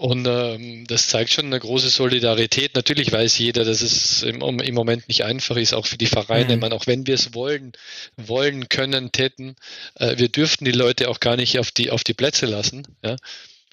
Und 0.00 0.26
ähm, 0.26 0.86
das 0.86 1.08
zeigt 1.08 1.28
schon 1.28 1.44
eine 1.44 1.60
große 1.60 1.90
Solidarität. 1.90 2.74
Natürlich 2.74 3.12
weiß 3.12 3.36
jeder, 3.36 3.66
dass 3.66 3.82
es 3.82 4.22
im, 4.22 4.40
im 4.40 4.74
Moment 4.74 5.06
nicht 5.08 5.24
einfach 5.24 5.58
ist, 5.58 5.74
auch 5.74 5.84
für 5.84 5.98
die 5.98 6.06
Vereine. 6.06 6.54
Mhm. 6.54 6.60
Man, 6.60 6.72
auch 6.72 6.86
wenn 6.86 7.06
wir 7.06 7.12
es 7.12 7.34
wollen, 7.34 7.72
wollen, 8.16 8.70
können, 8.70 9.12
täten, 9.12 9.56
äh, 9.96 10.16
wir 10.16 10.30
dürften 10.30 10.64
die 10.64 10.72
Leute 10.72 11.10
auch 11.10 11.20
gar 11.20 11.36
nicht 11.36 11.58
auf 11.58 11.70
die, 11.70 11.90
auf 11.90 12.02
die 12.02 12.14
Plätze 12.14 12.46
lassen. 12.46 12.86
Ja? 13.04 13.16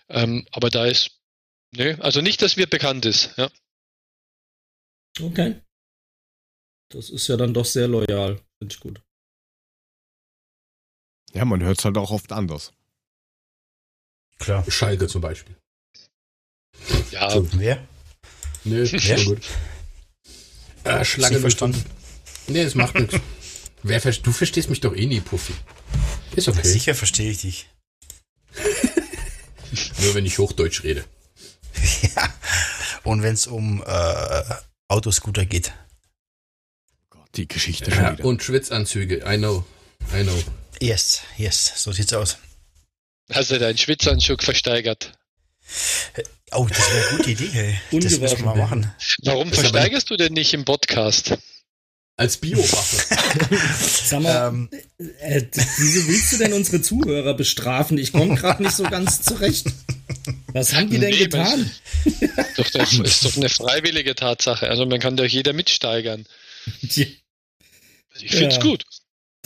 Ähm, 0.10 0.46
aber 0.52 0.70
da 0.70 0.86
ist, 0.86 1.12
nö, 1.72 1.96
also 2.02 2.20
nicht, 2.20 2.42
dass 2.42 2.58
wir 2.58 2.68
bekannt 2.68 3.06
ist. 3.06 3.34
Ja? 3.38 3.50
Okay. 5.22 5.62
Das 6.90 7.10
ist 7.10 7.30
ja 7.30 7.38
dann 7.38 7.54
doch 7.54 7.64
sehr 7.64 7.88
loyal. 7.88 8.42
Finde 8.60 8.74
ich 8.74 8.82
gut. 8.82 9.02
Ja, 11.32 11.46
man 11.46 11.64
hört 11.64 11.80
es 11.80 11.86
halt 11.86 11.98
auch 11.98 12.12
oft 12.12 12.34
anders. 12.34 12.74
Klar. 14.40 14.70
Schalke 14.70 15.08
zum 15.08 15.22
Beispiel. 15.22 15.56
Ja. 17.12 17.30
So, 17.32 17.48
wer? 17.54 17.86
Nö, 18.64 18.86
sehr 18.86 19.24
gut. 19.24 19.42
Äh, 20.84 21.04
Schlange 21.06 21.40
verstanden. 21.40 21.84
Nee, 22.48 22.62
es 22.62 22.76
macht 22.76 22.96
nichts. 22.96 23.16
Wer, 23.84 24.00
du 24.00 24.32
verstehst 24.32 24.70
mich 24.70 24.82
doch 24.82 24.96
eh 24.96 25.06
nie, 25.06 25.22
Puffy. 25.22 25.54
Ist 26.36 26.48
okay. 26.48 26.68
Sicher 26.68 26.96
verstehe 26.96 27.32
ich 27.32 27.42
dich. 27.42 27.70
Nur 30.02 30.16
wenn 30.16 30.26
ich 30.26 30.40
Hochdeutsch 30.40 30.84
rede. 30.84 31.06
ja. 32.16 32.34
Und 33.04 33.22
wenn 33.24 33.34
es 33.34 33.48
um 33.48 33.84
äh, 33.86 34.44
Autoscooter 34.88 35.46
geht. 35.46 35.74
Gott, 37.10 37.30
die 37.36 37.48
Geschichte 37.48 37.92
ja, 37.92 38.16
Und 38.24 38.44
Schwitzanzüge. 38.44 39.24
I 39.26 39.38
know. 39.38 39.64
I 40.14 40.24
know. 40.24 40.44
Yes, 40.82 41.22
yes. 41.38 41.74
So 41.76 41.92
sieht's 41.92 42.14
aus. 42.14 42.38
Hast 43.32 43.52
du 43.52 43.60
deinen 43.60 43.78
Schwitzanzug 43.78 44.44
versteigert? 44.44 45.18
Oh, 46.54 46.66
das 46.70 46.80
wäre 46.80 47.08
eine 47.08 47.18
gute 47.18 47.32
Idee, 47.32 47.50
hey. 47.52 47.80
Das 47.92 48.20
müssen 48.20 48.40
wir 48.40 48.46
mal 48.46 48.56
machen. 48.56 48.92
Warum 49.24 49.50
das 49.50 49.60
versteigerst 49.60 50.10
du 50.10 50.16
denn 50.16 50.34
nicht 50.34 50.54
im 50.54 50.64
Podcast? 50.64 51.38
Als 52.16 52.38
Biowaffe. 52.38 53.16
Sag 54.06 54.22
mal, 54.22 54.48
ähm, 54.48 54.70
äh, 54.98 55.44
wieso 55.78 56.08
willst 56.08 56.34
du 56.34 56.38
denn 56.38 56.54
unsere 56.54 56.82
Zuhörer 56.82 57.36
bestrafen? 57.36 57.98
Ich 58.00 58.12
komme 58.12 58.36
gerade 58.36 58.64
nicht 58.64 58.76
so 58.76 58.84
ganz 58.84 59.22
zurecht. 59.22 59.68
Was 60.48 60.74
haben 60.74 60.90
die 60.90 60.98
denn 60.98 61.12
nee, 61.12 61.18
getan? 61.18 61.70
Doch, 62.58 62.70
das 62.72 62.94
ist 62.94 63.26
doch 63.26 63.38
eine 63.38 63.50
freiwillige 63.50 64.16
Tatsache. 64.16 64.68
Also 64.68 64.86
man 64.88 65.00
kann 65.00 65.16
doch 65.16 65.26
jeder 65.26 65.54
mitsteigern. 65.54 66.26
Ich 66.82 67.18
finde 68.20 68.48
es 68.48 68.56
ja. 68.56 68.62
gut. 68.62 68.84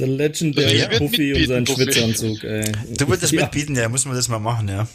Der 0.01 0.07
Legendary 0.07 0.79
ja, 0.79 0.87
Puffy 0.97 1.31
und 1.31 1.47
sein 1.47 1.67
Schwitzanzug, 1.67 2.43
ey. 2.43 2.71
Du 2.97 3.07
würdest 3.07 3.31
ja. 3.33 3.41
mitbieten, 3.41 3.75
ja, 3.75 3.87
muss 3.87 4.05
man 4.05 4.15
das 4.15 4.29
mal 4.29 4.39
machen, 4.39 4.67
ja. 4.67 4.87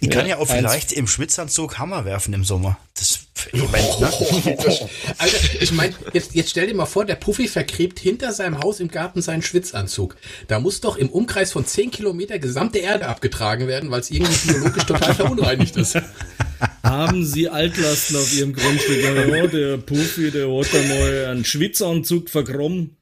Ich 0.00 0.08
kann 0.08 0.24
ja, 0.24 0.36
ja 0.36 0.38
auch 0.38 0.46
vielleicht 0.46 0.92
im 0.92 1.08
Schwitzanzug 1.08 1.80
Hammer 1.80 2.04
werfen 2.04 2.32
im 2.32 2.44
Sommer. 2.44 2.78
Das, 2.96 3.18
ich 3.52 3.68
meine, 3.72 3.84
ne? 3.84 4.12
oh, 4.12 4.88
Alter, 5.18 5.38
ich 5.60 5.72
meine, 5.72 5.94
jetzt, 6.12 6.36
jetzt 6.36 6.50
stell 6.50 6.68
dir 6.68 6.74
mal 6.74 6.86
vor, 6.86 7.04
der 7.04 7.16
Puffy 7.16 7.48
vergräbt 7.48 7.98
hinter 7.98 8.32
seinem 8.32 8.60
Haus 8.60 8.78
im 8.78 8.86
Garten 8.86 9.20
seinen 9.20 9.42
Schwitzanzug. 9.42 10.16
Da 10.46 10.60
muss 10.60 10.80
doch 10.80 10.96
im 10.96 11.08
Umkreis 11.08 11.50
von 11.50 11.66
10 11.66 11.90
Kilometer 11.90 12.38
gesamte 12.38 12.78
Erde 12.78 13.08
abgetragen 13.08 13.66
werden, 13.66 13.90
weil 13.90 13.98
es 13.98 14.12
irgendwie 14.12 14.52
biologisch 14.52 14.84
total 14.84 15.14
verunreinigt 15.14 15.76
ist. 15.76 15.98
Haben 16.84 17.24
Sie 17.24 17.48
Altlasten 17.48 18.16
auf 18.16 18.32
Ihrem 18.32 18.52
Grundstück? 18.52 19.02
Ja, 19.02 19.46
der 19.48 19.78
Puffy, 19.78 20.30
der 20.30 20.46
hat 20.46 20.72
einmal 20.72 21.24
einen 21.26 21.44
Schwitzanzug 21.44 22.30
vergrommen. 22.30 22.96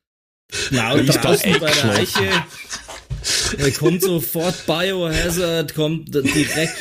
Na, 0.70 0.92
und 0.92 1.06
draußen 1.06 1.58
bei 1.60 1.70
der 1.70 1.90
Eiche 1.92 2.44
da 3.58 3.70
kommt 3.70 4.02
sofort 4.02 4.66
Biohazard, 4.66 5.74
kommt 5.74 6.14
direkt 6.14 6.76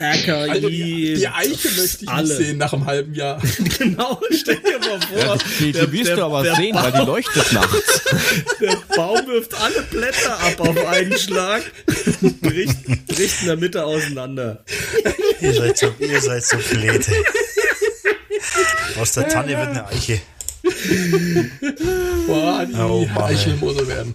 RKI. 0.00 0.30
Also 0.30 0.68
die, 0.68 1.14
die 1.14 1.28
Eiche 1.28 1.68
möchte 1.76 2.04
ich 2.04 2.08
alle. 2.08 2.28
nicht 2.28 2.36
sehen 2.36 2.58
nach 2.58 2.72
einem 2.72 2.86
halben 2.86 3.14
Jahr. 3.14 3.42
genau, 3.78 4.20
stell 4.30 4.56
dir 4.56 4.78
mal 4.78 5.00
vor. 5.00 5.18
Ja, 5.18 5.36
die, 5.58 5.72
die 5.72 5.92
wirst 5.92 6.12
du 6.12 6.24
aber 6.24 6.54
sehen, 6.56 6.72
Baum, 6.72 6.84
weil 6.84 6.92
die 6.92 7.06
leuchtet 7.06 7.52
nachts. 7.52 8.02
Der 8.60 8.78
Baum 8.96 9.26
wirft 9.26 9.54
alle 9.54 9.82
Blätter 9.82 10.38
ab 10.40 10.60
auf 10.60 10.86
einen 10.86 11.18
Schlag, 11.18 11.62
bricht, 12.40 13.06
bricht 13.08 13.40
in 13.42 13.46
der 13.46 13.56
Mitte 13.56 13.84
auseinander. 13.84 14.64
Ihr 15.40 15.54
seid 15.54 15.78
so, 15.78 15.94
ihr 15.98 16.20
seid 16.20 16.44
so. 16.44 16.56
Aus 19.00 19.12
der 19.12 19.28
Tanne 19.28 19.48
wird 19.48 19.68
eine 19.68 19.86
Eiche. 19.88 20.20
Boah, 22.26 22.66
die 22.66 22.74
oh, 22.74 23.06
muss 23.60 23.76
er 23.76 23.88
werden. 23.88 24.14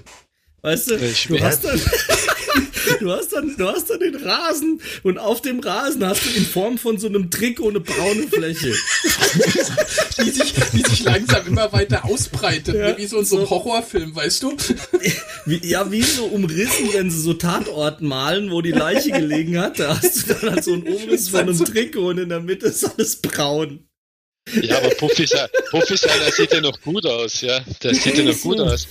Weißt 0.68 0.90
du, 0.90 0.98
du 0.98 1.40
hast, 1.40 1.64
dann, 1.64 1.80
du, 3.00 3.12
hast 3.12 3.32
dann, 3.32 3.56
du 3.58 3.68
hast 3.70 3.90
dann 3.90 4.00
den 4.00 4.16
Rasen 4.16 4.82
und 5.04 5.18
auf 5.18 5.42
dem 5.42 5.60
Rasen 5.60 6.06
hast 6.06 6.26
du 6.26 6.30
in 6.32 6.46
Form 6.46 6.78
von 6.78 6.98
so 6.98 7.08
einem 7.08 7.30
Trikot 7.30 7.70
eine 7.70 7.80
braune 7.80 8.28
Fläche. 8.28 8.74
die, 10.18 10.30
sich, 10.32 10.54
die 10.74 10.82
sich 10.82 11.04
langsam 11.04 11.48
immer 11.48 11.72
weiter 11.72 12.04
ausbreitet, 12.06 12.76
ja, 12.76 12.88
ne? 12.90 12.98
wie 12.98 13.06
so 13.06 13.20
in 13.20 13.26
so 13.26 13.38
einem 13.38 13.50
Horrorfilm, 13.50 14.16
weißt 14.16 14.44
du? 14.44 14.58
Wie, 15.46 15.66
ja, 15.66 15.90
wie 15.92 16.02
so 16.02 16.26
umrissen, 16.26 16.92
wenn 16.92 17.12
sie 17.12 17.22
so 17.22 17.34
Tatort 17.36 18.02
malen, 18.02 18.52
wo 18.52 18.62
die 18.62 18.72
Leiche 18.72 19.12
gelegen 19.12 19.60
hat. 19.60 19.80
Da 19.80 19.98
hast 19.98 20.28
du 20.28 20.34
dann 20.34 20.52
halt 20.52 20.64
so 20.64 20.74
einen 20.74 20.84
Umriss 20.88 21.30
von 21.30 21.42
einem 21.42 21.64
Trikot 21.64 22.10
und 22.10 22.18
in 22.18 22.30
der 22.30 22.42
Mitte 22.42 22.66
ist 22.68 22.84
alles 22.84 23.18
braun. 23.18 23.87
Ja, 24.62 24.78
aber 24.78 24.90
Puffy, 24.92 25.28
Puffy 25.72 25.96
der 25.96 26.32
sieht 26.32 26.54
ja 26.54 26.62
noch 26.62 26.80
gut 26.82 27.06
aus, 27.06 27.42
ja. 27.42 27.60
Der 27.84 27.94
sieht 27.94 28.18
ja 28.18 28.24
noch 28.24 28.40
gut 28.40 28.60
aus. 28.60 28.88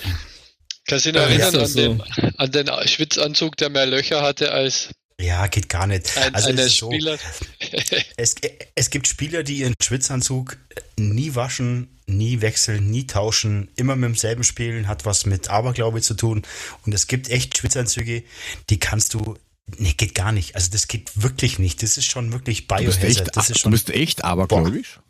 Kannst 0.86 1.06
du 1.06 1.12
dich 1.12 1.20
noch 1.20 1.28
erinnern 1.28 1.54
ja, 1.54 1.60
an, 1.60 1.66
so. 1.66 1.78
den, 1.80 2.02
an 2.36 2.50
den 2.52 2.88
Schwitzanzug, 2.88 3.56
der 3.56 3.70
mehr 3.70 3.86
Löcher 3.86 4.22
hatte 4.22 4.52
als 4.52 4.90
ja, 5.18 5.46
geht 5.46 5.70
gar 5.70 5.86
nicht. 5.86 6.16
Ein, 6.18 6.34
also 6.34 6.50
es, 6.50 6.76
Spieler. 6.76 7.16
So, 7.16 7.96
es, 8.16 8.34
es 8.74 8.90
gibt 8.90 9.08
Spieler, 9.08 9.42
die 9.42 9.58
ihren 9.58 9.74
Schwitzanzug 9.82 10.58
nie 10.98 11.34
waschen, 11.34 11.88
nie 12.06 12.42
wechseln, 12.42 12.90
nie 12.90 13.06
tauschen, 13.06 13.70
immer 13.76 13.96
mit 13.96 14.10
demselben 14.10 14.44
spielen, 14.44 14.88
hat 14.88 15.06
was 15.06 15.24
mit 15.24 15.48
Aberglaube 15.48 16.02
zu 16.02 16.14
tun. 16.14 16.42
Und 16.84 16.92
es 16.92 17.06
gibt 17.06 17.30
echt 17.30 17.56
Schwitzanzüge, 17.56 18.24
die 18.68 18.78
kannst 18.78 19.14
du 19.14 19.36
Nee, 19.78 19.94
geht 19.96 20.14
gar 20.14 20.30
nicht. 20.30 20.54
Also 20.54 20.70
das 20.70 20.86
geht 20.86 21.10
wirklich 21.20 21.58
nicht. 21.58 21.82
Das 21.82 21.98
ist 21.98 22.04
schon 22.04 22.32
wirklich 22.32 22.68
Biohazard. 22.68 23.36
Das 23.36 23.50
ist 23.50 23.58
schon, 23.58 23.72
du 23.72 23.76
bist 23.76 23.90
echt 23.90 24.24
abergläubisch? 24.24 25.00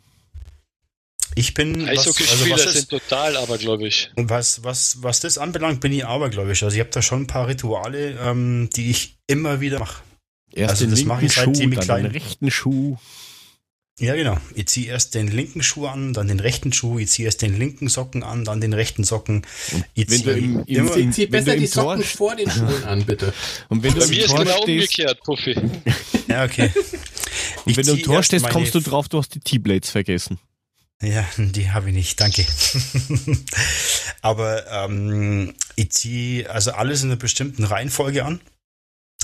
Ich 1.37 1.53
bin. 1.53 1.87
Eishockeyspieler 1.87 2.55
also 2.55 2.69
sind 2.71 2.89
total 2.89 3.37
abergläubisch. 3.37 4.09
Was, 4.15 4.63
was, 4.63 5.03
was 5.03 5.19
das 5.19 5.37
anbelangt, 5.37 5.81
bin 5.81 5.93
ich 5.93 6.03
abergläubisch. 6.03 6.63
Also 6.63 6.73
ich 6.73 6.79
habe 6.79 6.89
da 6.89 7.03
schon 7.03 7.21
ein 7.21 7.27
paar 7.27 7.47
Rituale, 7.47 8.17
ähm, 8.19 8.69
die 8.75 8.89
ich 8.89 9.19
immer 9.27 9.61
wieder 9.61 9.77
mache. 9.77 10.01
Erst 10.51 10.71
also 10.71 10.85
den 10.85 10.91
das 10.91 11.03
mache 11.03 11.25
ich 11.25 11.33
seitdem 11.33 11.73
ich 11.73 11.79
klein. 11.79 12.03
Den 12.03 12.11
rechten 12.11 12.49
Schuh. 12.49 12.97
Ja, 13.99 14.15
genau. 14.15 14.37
Ich 14.55 14.67
ziehe 14.67 14.87
erst 14.87 15.13
den 15.13 15.27
linken 15.27 15.61
Schuh 15.61 15.85
an, 15.85 16.13
dann 16.13 16.27
den 16.27 16.39
rechten 16.39 16.73
Schuh, 16.73 16.97
ich 16.97 17.09
ziehe 17.09 17.27
erst 17.27 17.43
den 17.43 17.57
linken 17.57 17.87
Socken 17.87 18.23
an, 18.23 18.43
dann 18.43 18.59
den 18.59 18.73
rechten 18.73 19.03
Socken. 19.03 19.45
Ich 19.93 20.07
du 20.07 20.31
im, 20.31 20.63
im, 20.65 20.87
im, 20.87 21.11
zieh 21.11 21.27
besser 21.27 21.55
die 21.55 21.67
Socken 21.67 22.01
Tor 22.01 22.03
vor 22.03 22.35
den 22.35 22.49
Schuhen 22.49 22.83
an, 22.83 23.05
bitte. 23.05 23.33
Und 23.69 23.83
wenn 23.83 23.93
du 23.93 23.99
Bei 23.99 24.07
mir 24.07 24.25
ist 24.25 24.35
genau 24.35 24.59
umgekehrt, 24.61 25.19
Puffy. 25.23 25.55
Ja, 26.27 26.45
okay. 26.45 26.71
Und 27.65 27.77
wenn 27.77 27.85
du 27.85 27.93
im 27.93 28.03
Tor 28.03 28.23
stehst, 28.23 28.49
kommst 28.49 28.73
du 28.73 28.79
drauf, 28.79 29.07
du 29.09 29.19
hast 29.19 29.35
die 29.35 29.39
T-Blades 29.39 29.89
vergessen. 29.91 30.39
Ja, 31.01 31.27
die 31.37 31.71
habe 31.71 31.89
ich 31.89 31.95
nicht, 31.95 32.19
danke. 32.19 32.45
Aber 34.21 34.65
ähm, 34.67 35.53
ich 35.75 35.91
ziehe 35.91 36.49
also 36.49 36.71
alles 36.71 37.03
in 37.03 37.09
einer 37.09 37.19
bestimmten 37.19 37.63
Reihenfolge 37.63 38.25
an 38.25 38.41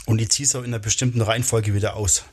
und 0.06 0.20
ich 0.20 0.30
ziehe 0.30 0.45
es 0.45 0.56
auch 0.56 0.62
in 0.62 0.68
einer 0.68 0.80
bestimmten 0.80 1.22
Reihenfolge 1.22 1.74
wieder 1.74 1.95
aus. 1.95 2.24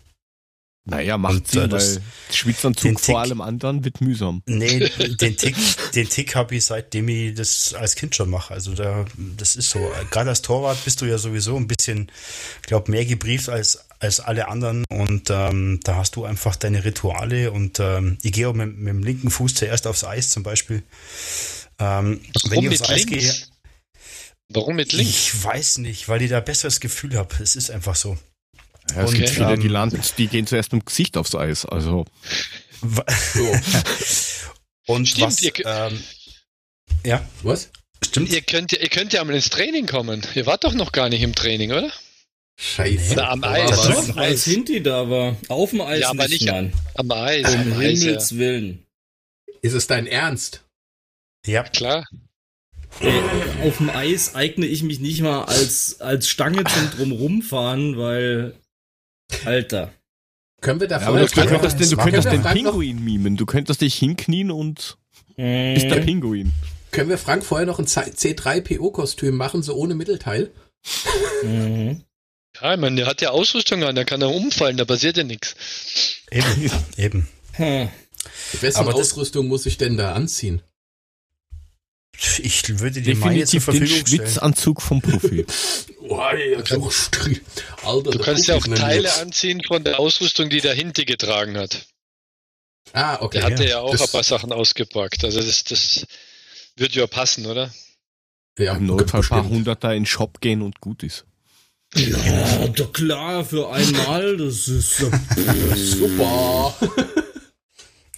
Naja, 0.87 1.19
macht 1.19 1.47
Sinn, 1.49 1.71
äh, 1.71 1.73
weil 1.73 2.03
Schwitzanzug 2.33 2.97
Tick, 2.97 3.01
vor 3.01 3.21
allem 3.21 3.41
anderen 3.41 3.85
wird 3.85 4.01
mühsam. 4.01 4.43
Nee, 4.47 4.79
den 5.21 5.37
Tick, 5.37 5.55
den 5.95 6.09
Tick 6.09 6.35
habe 6.35 6.57
ich 6.57 6.65
seitdem 6.65 7.09
ich 7.09 7.35
das 7.35 7.75
als 7.75 7.97
Kind 7.97 8.17
schon 8.17 8.31
mache. 8.31 8.55
Also 8.55 8.75
da, 8.75 9.05
das 9.37 9.57
ist 9.57 9.71
so. 9.71 9.93
Gerade 10.11 10.31
als 10.31 10.43
Torwart 10.43 10.83
bist 10.85 11.01
du 11.03 11.05
ja 11.05 11.19
sowieso 11.19 11.57
ein 11.57 11.69
bisschen, 11.69 12.11
glaube 12.62 12.91
mehr 12.91 13.05
gebrieft 13.05 13.51
als, 13.51 13.85
als 14.01 14.18
alle 14.18 14.48
anderen 14.48 14.85
und 14.89 15.28
ähm, 15.31 15.78
da 15.85 15.97
hast 15.97 16.16
du 16.16 16.24
einfach 16.24 16.56
deine 16.56 16.85
Rituale 16.85 17.52
und 17.52 17.78
ähm, 17.81 18.16
ich 18.22 18.32
gehe 18.32 18.48
auch 18.48 18.55
mit, 18.55 18.77
mit, 18.77 18.89
dem 18.89 19.02
linken 19.02 19.31
Fuß 19.31 19.55
zuerst 19.55 19.86
aufs 19.86 20.05
Eis 20.05 20.31
zum 20.31 20.43
Beispiel. 20.43 20.82
Ähm, 21.78 22.20
wenn 22.48 22.64
ich 22.64 22.81
aufs 22.81 22.90
Eis 22.90 23.05
links? 23.05 23.10
gehe. 23.10 23.47
Warum 24.48 24.77
mit 24.77 24.93
links? 24.93 25.12
Ich 25.12 25.44
weiß 25.44 25.78
nicht, 25.78 26.09
weil 26.09 26.22
ich 26.22 26.31
da 26.31 26.40
besseres 26.40 26.81
Gefühl 26.81 27.16
habe. 27.16 27.35
Es 27.43 27.56
ist 27.56 27.70
einfach 27.70 27.94
so. 27.94 28.18
Ja, 28.94 29.02
es 29.02 29.10
und, 29.10 29.16
gibt 29.18 29.28
viele, 29.28 29.56
die, 29.59 29.66
ähm, 29.66 29.72
landen, 29.72 30.01
die 30.16 30.27
gehen 30.27 30.47
zuerst 30.47 30.72
mit 30.72 30.82
dem 30.82 30.85
Gesicht 30.86 31.16
aufs 31.16 31.35
Eis. 31.35 31.66
Also. 31.66 32.06
so. 33.35 33.56
und 34.86 35.09
Stimmt, 35.09 35.27
was, 35.27 35.43
ihr, 35.43 35.52
ähm, 35.66 36.02
ja, 37.05 37.24
was? 37.43 37.70
Stimmt. 38.02 38.31
Ihr 38.31 38.40
könnt, 38.40 38.72
ihr 38.72 38.89
könnt 38.89 39.12
ja 39.12 39.22
mal 39.22 39.35
ins 39.35 39.51
Training 39.51 39.86
kommen. 39.86 40.27
Ihr 40.35 40.47
wart 40.47 40.64
doch 40.64 40.72
noch 40.72 40.90
gar 40.90 41.10
nicht 41.10 41.20
im 41.20 41.35
Training, 41.35 41.70
oder? 41.70 41.93
Scheiße. 42.62 43.15
Oder 43.15 43.31
am 43.31 43.43
Eis. 43.43 43.73
Aber 43.73 43.97
was, 43.97 44.16
als 44.19 44.45
Hinti 44.45 44.82
da 44.82 45.09
war. 45.09 45.37
Auf 45.49 45.70
dem 45.70 45.81
Eis 45.81 46.01
ja, 46.01 46.11
aber 46.11 46.28
nicht, 46.28 46.47
Mann. 46.47 46.74
am 46.95 47.11
Eis. 47.11 47.55
Um 47.55 47.81
Himmels 47.81 48.31
ja. 48.32 48.37
Willen. 48.37 48.87
Ist 49.62 49.73
es 49.73 49.87
dein 49.87 50.07
Ernst? 50.07 50.62
Ja. 51.47 51.62
Klar. 51.62 52.07
Ey, 53.01 53.23
auf 53.66 53.78
dem 53.78 53.89
Eis 53.89 54.35
eigne 54.35 54.66
ich 54.66 54.82
mich 54.82 55.01
nicht 55.01 55.23
mal 55.23 55.45
als, 55.45 56.03
als 56.03 56.28
Stange 56.28 56.65
zum 56.65 56.91
Drumrumfahren, 56.91 57.97
weil 57.97 58.55
Alter. 59.47 59.93
Können 60.61 60.81
wir 60.81 60.89
da 60.89 61.01
ja, 61.01 61.07
vorher... 61.07 61.27
Du 61.27 61.32
könntest, 61.32 61.81
den, 61.81 61.89
du 61.89 61.97
könntest 61.97 62.31
den 62.31 62.43
Pinguin 62.43 63.03
mimen. 63.03 63.39
Du 63.39 63.47
könntest 63.47 63.81
dich 63.81 63.95
hinknien 63.95 64.51
und 64.51 64.99
mhm. 65.39 65.74
bist 65.74 65.87
der 65.87 66.01
Pinguin. 66.01 66.53
Können 66.91 67.09
wir 67.09 67.16
Frank 67.16 67.43
vorher 67.43 67.66
noch 67.66 67.78
ein 67.78 67.87
C3PO-Kostüm 67.87 69.35
machen, 69.35 69.62
so 69.62 69.74
ohne 69.77 69.95
Mittelteil? 69.95 70.51
Mhm. 71.43 72.03
Ja, 72.61 72.74
ich 72.74 72.81
meine, 72.81 72.97
der 72.97 73.07
hat 73.07 73.23
ja 73.23 73.31
Ausrüstung 73.31 73.85
an, 73.85 73.95
der 73.95 74.05
kann 74.05 74.20
ja 74.20 74.27
umfallen, 74.27 74.77
da 74.77 74.85
passiert 74.85 75.16
ja 75.16 75.24
nichts. 75.24 75.55
Eben, 76.31 76.70
eben. 76.97 77.28
Hm. 77.53 77.89
Wessen 78.61 78.78
Aber 78.78 78.95
Ausrüstung 78.95 79.49
muss 79.49 79.66
ich 79.66 79.78
denn 79.78 79.97
da 79.97 80.12
anziehen? 80.12 80.62
Ich 82.43 82.78
würde 82.81 83.01
dir 83.01 83.16
meine 83.16 83.45
zur 83.47 83.62
Verfügung 83.62 83.89
den 83.89 84.07
Schwitzanzug 84.07 84.82
vom 84.82 85.01
Profi. 85.01 85.47
oh, 86.01 86.20
ja, 86.20 86.61
du, 86.61 86.91
Alter, 87.82 88.11
du 88.11 88.19
kannst 88.19 88.47
ja 88.47 88.57
auch 88.57 88.66
Teile 88.66 89.05
jetzt. 89.05 89.20
anziehen 89.20 89.62
von 89.66 89.85
der 89.85 89.99
Ausrüstung, 89.99 90.51
die 90.51 90.61
der 90.61 90.74
Hinti 90.74 91.07
getragen 91.07 91.57
hat. 91.57 91.87
Ah, 92.93 93.19
okay. 93.23 93.39
Der 93.39 93.47
hatte 93.47 93.65
ja, 93.65 93.70
ja 93.70 93.78
auch 93.81 93.99
ein 93.99 94.09
paar 94.09 94.23
Sachen 94.23 94.53
ausgepackt. 94.53 95.24
Also 95.24 95.41
das, 95.41 95.65
das 95.65 96.07
wird 96.77 96.95
ja 96.95 97.07
passen, 97.07 97.47
oder? 97.47 97.73
Ja, 98.59 98.77
im 98.77 98.87
Notfall 98.87 99.23
ein 99.23 99.28
paar 99.28 99.49
Hunderter 99.49 99.93
in 99.95 100.03
den 100.03 100.07
Shop 100.07 100.41
gehen 100.43 100.61
und 100.61 100.81
gut 100.81 101.03
ist. 101.03 101.24
Ja, 101.97 102.69
doch 102.69 102.93
klar, 102.93 103.45
für 103.45 103.71
einmal, 103.71 104.37
das 104.37 104.69
ist 104.69 105.01
äh, 105.01 105.77
super. 105.77 106.75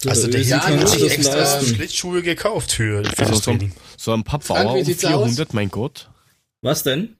Also 0.05 0.27
der 0.27 0.41
Jahr 0.41 0.65
hat 0.65 0.89
sich 0.89 1.09
extra. 1.09 1.61
Schlittschuhe 1.61 2.21
gekauft 2.21 2.73
für, 2.73 3.05
für 3.05 3.19
also 3.19 3.31
das 3.31 3.41
Training. 3.41 3.71
So, 3.95 4.11
so 4.11 4.13
ein 4.13 4.25
Pappbauer 4.25 4.75
um 4.75 4.85
400, 4.85 5.47
aus? 5.47 5.53
mein 5.53 5.69
Gott. 5.69 6.09
Was 6.61 6.83
denn? 6.83 7.15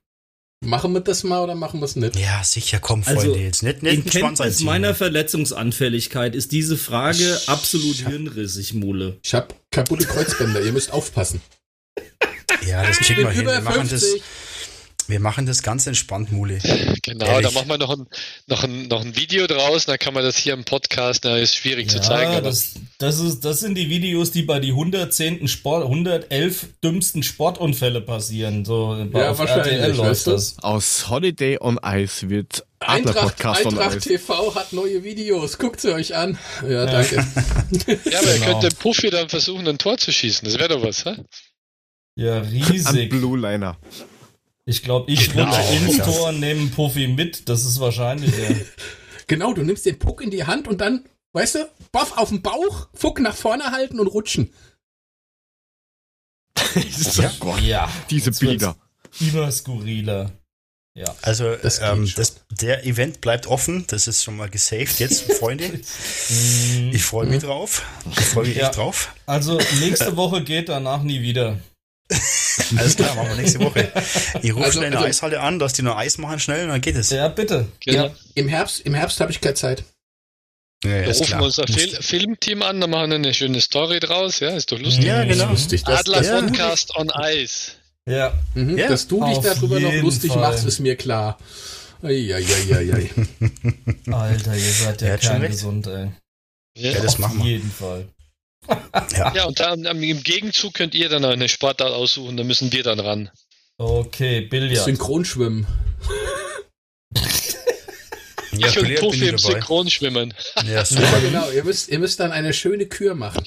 Machen 0.66 0.94
wir 0.94 1.02
das 1.02 1.24
mal 1.24 1.44
oder 1.44 1.56
machen 1.56 1.82
wir 1.82 1.86
es 1.86 1.96
nicht? 1.98 2.18
Ja, 2.18 2.42
sicher, 2.44 2.80
komm, 2.80 3.04
Freunde, 3.04 3.22
also, 3.22 3.36
jetzt 3.36 3.64
nicht, 3.64 3.84
nicht 3.84 3.94
in 3.94 4.06
Kenntnis 4.06 4.62
meiner 4.62 4.96
Verletzungsanfälligkeit 4.96 6.36
ist 6.36 6.54
diese 6.54 6.78
Frage 6.78 7.40
absolut 7.48 7.98
hirnrissig, 7.98 8.74
Mule. 8.74 9.18
Ich 9.24 9.34
hab 9.34 9.56
kaputte 9.72 10.06
Kreuzbänder, 10.06 10.62
ihr 10.62 10.72
müsst 10.72 10.92
aufpassen. 10.92 11.42
Ja, 12.66 12.86
das 12.86 13.00
kriegen 13.00 13.24
wir 13.24 13.32
hin. 13.32 13.46
Wir 13.46 13.60
machen 13.60 13.90
das, 13.90 14.06
wir 15.08 15.20
machen 15.20 15.46
das 15.46 15.64
ganz 15.64 15.88
entspannt, 15.88 16.32
Mule. 16.32 16.60
Genau, 17.02 17.26
Ehrlich. 17.26 17.48
da 17.48 17.52
machen 17.52 17.70
wir 17.70 17.78
noch 17.78 17.90
ein, 17.90 18.08
noch, 18.48 18.64
ein, 18.64 18.88
noch 18.88 19.02
ein 19.02 19.16
Video 19.16 19.48
draus, 19.48 19.86
dann 19.86 20.00
kann 20.00 20.14
man 20.14 20.24
das 20.24 20.38
hier 20.38 20.54
im 20.54 20.64
Podcast, 20.64 21.26
da 21.26 21.38
ist 21.38 21.56
schwierig 21.56 21.92
ja, 21.92 22.02
zu 22.02 22.08
zeigen. 22.08 22.44
Das, 22.44 22.76
das, 22.98 23.20
ist, 23.20 23.44
das 23.46 23.60
sind 23.60 23.76
die 23.76 23.90
Videos, 23.90 24.32
die 24.32 24.44
bei 24.44 24.60
die 24.60 24.70
110. 24.70 25.48
Sport, 25.48 25.84
111 25.84 26.68
dümmsten 26.84 27.24
Sportunfälle 27.24 28.02
passieren. 28.02 28.66
So 28.66 28.96
ja, 28.96 29.38
wahrscheinlich, 29.38 29.74
RTL 29.74 29.96
läuft 29.96 30.28
das. 30.28 30.58
Aus 30.62 31.10
Holiday 31.10 31.58
on 31.60 31.80
Ice 31.84 32.30
wird 32.30 32.64
Eintracht, 32.80 33.38
Podcast 33.38 33.66
Eintracht 33.66 34.02
TV 34.02 34.56
hat 34.56 34.74
neue 34.74 35.04
Videos, 35.04 35.58
guckt 35.58 35.82
sie 35.82 35.94
euch 35.94 36.16
an. 36.16 36.38
Ja, 36.68 36.86
danke. 36.86 37.16
ja, 37.16 37.22
aber 37.22 37.98
genau. 38.06 38.30
ihr 38.32 38.40
könnt 38.40 38.64
dem 38.64 38.76
Puffy 38.78 39.10
dann 39.10 39.30
versuchen, 39.30 39.68
ein 39.68 39.78
Tor 39.78 39.98
zu 39.98 40.12
schießen, 40.12 40.46
das 40.46 40.58
wäre 40.58 40.70
doch 40.70 40.84
was, 40.84 41.06
hä? 41.06 41.16
Ja, 42.16 42.40
riesig. 42.40 42.88
An 42.88 43.10
Blue 43.10 43.40
Liner. 43.40 43.78
Ich 44.66 44.82
glaube, 44.82 45.12
ich 45.12 45.32
genau. 45.32 45.46
rutsche 45.46 45.74
ins 45.74 45.98
Tor, 45.98 46.32
nehme 46.32 46.70
Puffy 46.70 47.08
mit. 47.08 47.50
Das 47.50 47.66
ist 47.66 47.80
wahrscheinlich. 47.80 48.32
Ja. 48.38 48.56
genau, 49.28 49.54
du 49.54 49.64
nimmst 49.64 49.86
den 49.86 50.00
Puck 50.00 50.22
in 50.22 50.32
die 50.32 50.46
Hand 50.46 50.68
und 50.68 50.80
dann, 50.80 51.06
weißt 51.34 51.56
du, 51.56 51.70
Boff 51.92 52.18
auf 52.18 52.30
den 52.30 52.42
Bauch, 52.42 52.88
Fuck 52.94 53.20
nach 53.20 53.36
vorne 53.36 53.72
halten 53.72 54.00
und 54.00 54.08
rutschen. 54.08 54.54
ja. 57.16 57.32
Gott, 57.40 57.62
ja. 57.62 57.92
Diese 58.10 58.32
Bilder. 58.32 58.76
Immer 59.20 59.52
skurriler. 59.52 60.32
Ja. 60.96 61.16
Also 61.24 61.56
das 61.56 61.80
ähm, 61.80 62.12
das, 62.16 62.42
der 62.52 62.86
Event 62.86 63.20
bleibt 63.20 63.48
offen, 63.48 63.86
das 63.88 64.08
ist 64.08 64.24
schon 64.24 64.38
mal 64.38 64.48
gesaved 64.48 65.00
jetzt, 65.00 65.32
Freunde. 65.40 65.68
Mhm. 65.68 66.92
ich 66.94 67.04
freue 67.04 67.26
mich 67.26 67.42
drauf. 67.42 67.82
Ich 68.12 68.26
freue 68.26 68.46
mich 68.48 68.58
ja. 68.58 68.68
echt 68.68 68.78
drauf. 68.78 69.14
Also 69.26 69.60
nächste 69.80 70.16
Woche 70.16 70.44
geht 70.44 70.70
danach 70.70 71.02
nie 71.02 71.22
wieder. 71.22 71.58
Alles 72.78 72.96
klar, 72.96 73.16
machen 73.16 73.30
wir 73.30 73.36
nächste 73.36 73.60
Woche. 73.60 73.92
Ich 74.42 74.54
rufe 74.54 74.66
also, 74.66 74.80
schnell 74.80 74.88
eine 74.88 74.98
also, 74.98 75.08
Eishalle 75.08 75.40
an, 75.40 75.60
dass 75.60 75.74
die 75.74 75.82
nur 75.82 75.98
Eis 75.98 76.18
machen 76.18 76.40
schnell 76.40 76.64
und 76.64 76.70
dann 76.70 76.82
geht 76.82 76.96
es. 76.96 77.10
Ja, 77.10 77.28
bitte. 77.28 77.68
Genau. 77.80 78.06
Ja, 78.06 78.16
Im 78.36 78.48
Herbst, 78.48 78.82
im 78.82 78.94
Herbst 78.94 79.20
habe 79.20 79.32
ich 79.32 79.42
keine 79.42 79.56
Zeit. 79.56 79.84
Ja, 80.84 80.90
ja, 80.90 81.02
da 81.04 81.12
rufen 81.12 81.26
klar. 81.26 81.40
wir 81.40 81.46
unser 81.46 81.68
Fil 81.68 81.98
Filmteam 82.02 82.62
an, 82.62 82.82
dann 82.82 82.90
machen 82.90 83.10
wir 83.10 83.16
eine 83.16 83.34
schöne 83.34 83.62
Story 83.62 84.00
draus, 84.00 84.42
ja, 84.42 84.50
ist 84.50 84.72
doch 84.72 84.80
lustig. 84.80 85.06
Ja, 85.06 85.24
genau. 85.24 85.50
Lustig. 85.50 85.84
Das, 85.84 86.02
Adler 86.02 86.22
das, 86.22 86.42
Podcast 86.42 86.96
on 86.98 87.10
Ice. 87.22 87.72
Ja. 88.06 88.34
Mhm, 88.54 88.78
ja. 88.78 88.90
Dass 88.90 89.08
du 89.08 89.24
dich 89.24 89.38
darüber 89.38 89.80
noch 89.80 89.94
lustig 89.94 90.32
Fall. 90.32 90.42
machst, 90.42 90.66
ist 90.66 90.80
mir 90.80 90.98
klar. 90.98 91.38
Eieieiei. 92.02 93.10
Alter, 94.12 94.56
ihr 94.56 94.72
seid 94.74 95.02
ja 95.02 95.18
kerngesund, 95.18 95.88
ey. 95.88 96.12
Ja, 96.76 96.94
das 96.96 97.14
Auf 97.14 97.20
machen 97.20 97.38
wir. 97.38 97.44
Auf 97.44 97.48
jeden 97.48 97.72
Fall 97.72 98.08
ja. 99.12 99.34
ja, 99.34 99.46
und 99.46 99.60
dann, 99.60 99.86
im 99.86 100.24
Gegenzug 100.24 100.74
könnt 100.74 100.96
ihr 100.96 101.10
dann 101.10 101.26
eine 101.26 101.50
Sportart 101.50 101.92
aussuchen, 101.92 102.38
da 102.38 102.44
müssen 102.44 102.72
wir 102.72 102.84
dann 102.84 103.00
ran. 103.00 103.30
Okay, 103.78 104.42
Billard. 104.42 104.84
Synchronschwimmen. 104.86 105.66
ja, 108.54 108.68
ich 108.68 108.80
und 108.80 108.96
Profi 108.96 109.28
im 109.30 109.38
Synchronschwimmen. 109.38 110.34
Ja, 110.66 110.86
super. 110.86 111.20
genau. 111.22 111.50
Ihr 111.50 111.64
müsst, 111.64 111.90
ihr 111.90 112.00
müsst 112.00 112.20
dann 112.20 112.32
eine 112.32 112.54
schöne 112.54 112.86
Kür 112.86 113.16
machen. 113.16 113.44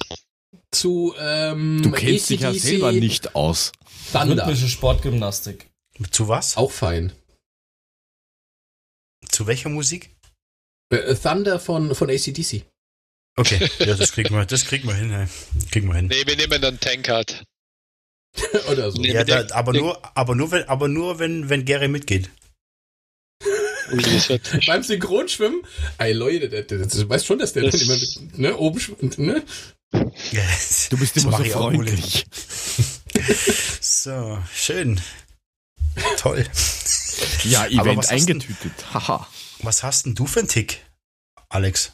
Zu, 0.70 1.14
ähm, 1.18 1.80
Du 1.82 1.90
kennst 1.92 2.28
dich 2.30 2.40
ja 2.40 2.52
selber 2.52 2.92
nicht 2.92 3.34
aus. 3.34 3.72
Thunder. 4.12 4.42
Rhythmische 4.42 4.68
Sportgymnastik. 4.68 5.70
Zu 6.10 6.28
was? 6.28 6.56
Auch 6.56 6.70
fein. 6.70 7.12
Zu 9.28 9.46
welcher 9.46 9.68
Musik? 9.68 10.10
Äh, 10.90 11.14
Thunder 11.14 11.58
von, 11.58 11.94
von 11.94 12.10
ACDC. 12.10 12.64
Okay, 13.36 13.68
ja, 13.80 13.94
das 13.94 14.12
kriegen 14.12 14.34
wir, 14.34 14.46
das 14.46 14.64
kriegen 14.64 14.88
wir 14.88 14.94
hin. 14.94 15.28
Kriegen 15.70 15.88
wir 15.88 15.94
hin. 15.94 16.06
Nee, 16.06 16.26
wir 16.26 16.36
nehmen 16.36 16.60
dann 16.60 16.80
Tankard. 16.80 17.44
Oder 18.70 18.90
so. 18.90 19.02
Ja, 19.02 19.24
da, 19.24 19.46
aber 19.54 19.72
nur, 19.72 20.16
aber 20.16 20.34
nur, 20.34 20.50
wenn, 20.50 20.68
aber 20.68 20.88
nur, 20.88 21.18
wenn, 21.18 21.48
wenn 21.48 21.64
Gary 21.64 21.88
mitgeht. 21.88 22.30
Beim 24.66 24.82
Synchronschwimmen, 24.82 25.62
ey 25.98 26.12
Leute, 26.12 26.48
das, 26.48 27.08
weißt 27.08 27.26
schon, 27.26 27.38
dass 27.38 27.52
der 27.52 27.64
das, 27.64 27.80
immer 27.82 27.94
mit, 27.94 28.38
ne, 28.38 28.56
oben 28.56 28.80
schwimmt, 28.80 29.18
ne? 29.18 29.44
Yes. 30.32 30.88
Du 30.90 30.98
bist 30.98 31.16
immer 31.16 31.36
so 31.36 31.44
freundlich. 31.44 32.26
so, 33.80 34.38
schön. 34.52 35.00
Toll. 36.18 36.44
Ja, 37.44 37.66
Event 37.66 38.08
eingetütet. 38.10 38.72
Haha. 38.92 39.26
Was 39.60 39.82
hast 39.82 40.06
denn 40.06 40.14
du 40.14 40.26
für 40.26 40.40
einen 40.40 40.48
Tick, 40.48 40.84
Alex? 41.48 41.92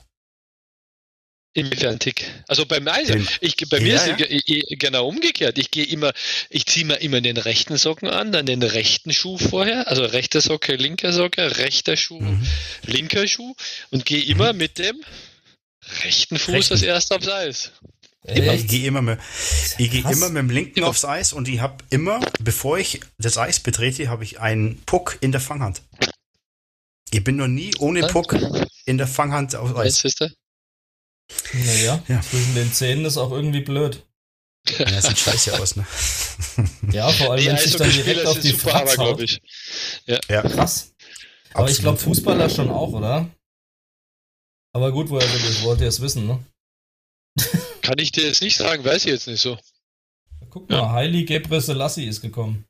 Inwiefern 1.55 1.99
Tick? 1.99 2.25
Also 2.49 2.65
beim. 2.65 2.89
Also, 2.89 3.15
ich, 3.41 3.57
bei 3.69 3.77
ja, 3.79 3.83
mir 3.83 3.95
ist 3.95 4.07
ja. 4.07 4.17
es 4.27 4.79
genau 4.79 5.07
umgekehrt. 5.07 5.59
Ich 5.59 5.71
gehe 5.71 5.85
immer, 5.85 6.13
ich 6.49 6.65
ziehe 6.65 6.87
mir 6.87 6.97
immer 7.03 7.21
den 7.21 7.37
rechten 7.37 7.77
Socken 7.77 8.09
an, 8.09 8.33
dann 8.33 8.47
den 8.47 8.63
rechten 8.63 9.13
Schuh 9.13 9.37
vorher, 9.37 9.87
also 9.89 10.05
rechter 10.05 10.41
Socke, 10.41 10.77
linker 10.77 11.13
Socke, 11.13 11.59
rechter 11.59 11.97
Schuh, 11.97 12.21
mhm. 12.21 12.47
linker 12.87 13.29
Schuh 13.29 13.55
und 13.91 14.07
gehe 14.07 14.23
immer 14.25 14.55
mhm. 14.55 14.59
mit 14.61 14.79
dem 14.79 14.97
rechten 16.03 16.39
Fuß 16.39 16.55
rechten. 16.55 16.75
das 16.75 16.83
erste 16.83 17.17
aufs 17.17 17.29
Eis. 17.29 17.73
Immer. 18.25 18.55
Ich 18.55 18.69
gehe 18.69 18.87
immer 18.87 19.03
mit, 19.03 19.19
ich 19.79 19.91
gehe 19.91 20.01
immer 20.01 20.29
mit 20.29 20.39
dem 20.39 20.51
linken 20.51 20.79
immer. 20.79 20.89
aufs 20.89 21.05
Eis 21.05 21.33
und 21.33 21.49
ich 21.49 21.61
habe 21.61 21.85
immer, 21.91 22.21
bevor 22.41 22.79
ich 22.79 23.01
das 23.19 23.37
Eis 23.37 23.61
betrete, 23.61 24.09
habe 24.09 24.25
ich 24.25 24.41
einen 24.41 24.81
Puck 24.87 25.19
in 25.21 25.33
der 25.33 25.41
Fanghand. 25.41 25.83
Ich 27.11 27.23
bin 27.23 27.37
noch 27.37 27.49
nie 27.49 27.75
ohne 27.79 28.07
Puck 28.07 28.37
in 28.87 28.97
der 28.97 29.09
Fanghand 29.09 29.55
aufs 29.57 29.75
Eis. 29.75 30.05
Weißt 30.05 30.33
naja, 31.53 32.03
ja. 32.09 32.21
zwischen 32.23 32.55
den 32.55 32.73
Zähnen 32.73 33.05
ist 33.05 33.17
auch 33.17 33.31
irgendwie 33.31 33.61
blöd. 33.61 34.05
Ja, 34.79 34.85
das 34.85 35.07
sieht 35.07 35.19
scheiße 35.19 35.61
aus, 35.61 35.77
ne? 35.77 35.87
Ja, 36.93 37.09
vor 37.11 37.33
allem, 37.33 37.47
wenn 37.47 37.59
sich 37.59 37.77
dann 37.77 37.91
direkt 37.91 38.27
auf 38.27 38.39
die 38.39 38.53
Fratz 38.53 38.97
haut. 38.97 39.21
Ich. 39.21 39.41
Ja. 40.07 40.21
ja. 40.29 40.43
Krass. 40.43 40.93
Aber 41.51 41.65
Absolut. 41.65 41.71
ich 41.71 41.79
glaube, 41.81 41.99
Fußballer 41.99 42.49
schon 42.49 42.71
auch, 42.71 42.93
oder? 42.93 43.29
Aber 44.73 44.93
gut, 44.93 45.11
woher 45.11 45.29
wollt 45.65 45.81
ihr 45.81 45.89
es 45.89 46.01
wissen, 46.01 46.27
ne? 46.27 46.45
Kann 47.83 47.99
ich 47.99 48.13
dir 48.13 48.25
jetzt 48.27 48.43
nicht 48.43 48.57
sagen, 48.57 48.85
weiß 48.85 49.05
ich 49.05 49.11
jetzt 49.11 49.27
nicht 49.27 49.41
so. 49.41 49.59
Guck 50.51 50.71
mal, 50.71 50.77
ja. 50.77 50.93
Haile 50.93 51.25
Gebre 51.25 51.61
Selassie 51.61 52.07
ist 52.07 52.21
gekommen. 52.21 52.65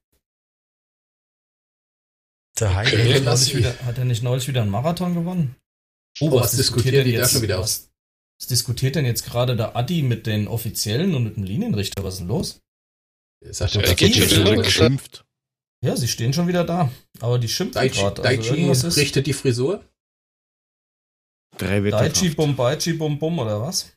Der 2.59 2.75
Haile 2.75 3.21
okay. 3.21 3.75
Hat 3.85 3.99
er 3.99 4.05
nicht 4.05 4.23
neulich 4.23 4.47
wieder 4.49 4.63
einen 4.63 4.71
Marathon 4.71 5.15
gewonnen? 5.15 5.57
Oh, 6.21 6.29
oh 6.29 6.33
was, 6.37 6.45
was 6.45 6.57
diskutiert 6.57 7.07
die 7.07 7.13
da 7.13 7.29
schon 7.29 7.43
wieder 7.43 7.61
aus? 7.61 7.92
Was 8.43 8.49
diskutiert 8.49 8.97
denn 8.97 9.05
jetzt 9.05 9.25
gerade 9.25 9.55
der 9.55 9.77
Adi 9.77 10.03
mit 10.03 10.27
den 10.27 10.49
Offiziellen 10.49 11.15
und 11.15 11.23
mit 11.23 11.37
dem 11.37 11.45
Linienrichter? 11.45 12.03
Was 12.03 12.15
ist 12.15 12.21
denn 12.21 12.27
los? 12.27 12.61
Sagt 13.41 13.77
doch, 13.77 13.97
geht 13.97 14.17
schon 14.17 14.61
geschimpft. 14.61 15.25
Ja, 15.81 15.95
sie 15.95 16.09
stehen 16.09 16.33
schon 16.33 16.49
wieder 16.49 16.65
da. 16.65 16.91
Aber 17.21 17.39
die 17.39 17.49
schimpfen 17.49 17.89
gerade. 17.89 18.21
Also 18.25 18.89
ist 18.89 18.97
richtet 18.97 19.29
die 19.29 19.33
Frisur. 19.33 19.85
Drei 21.57 21.89
Daichi 21.89 22.31
Bombaichi 22.31 22.95
Bum 22.95 23.17
Bum 23.17 23.39
oder 23.39 23.61
was? 23.61 23.93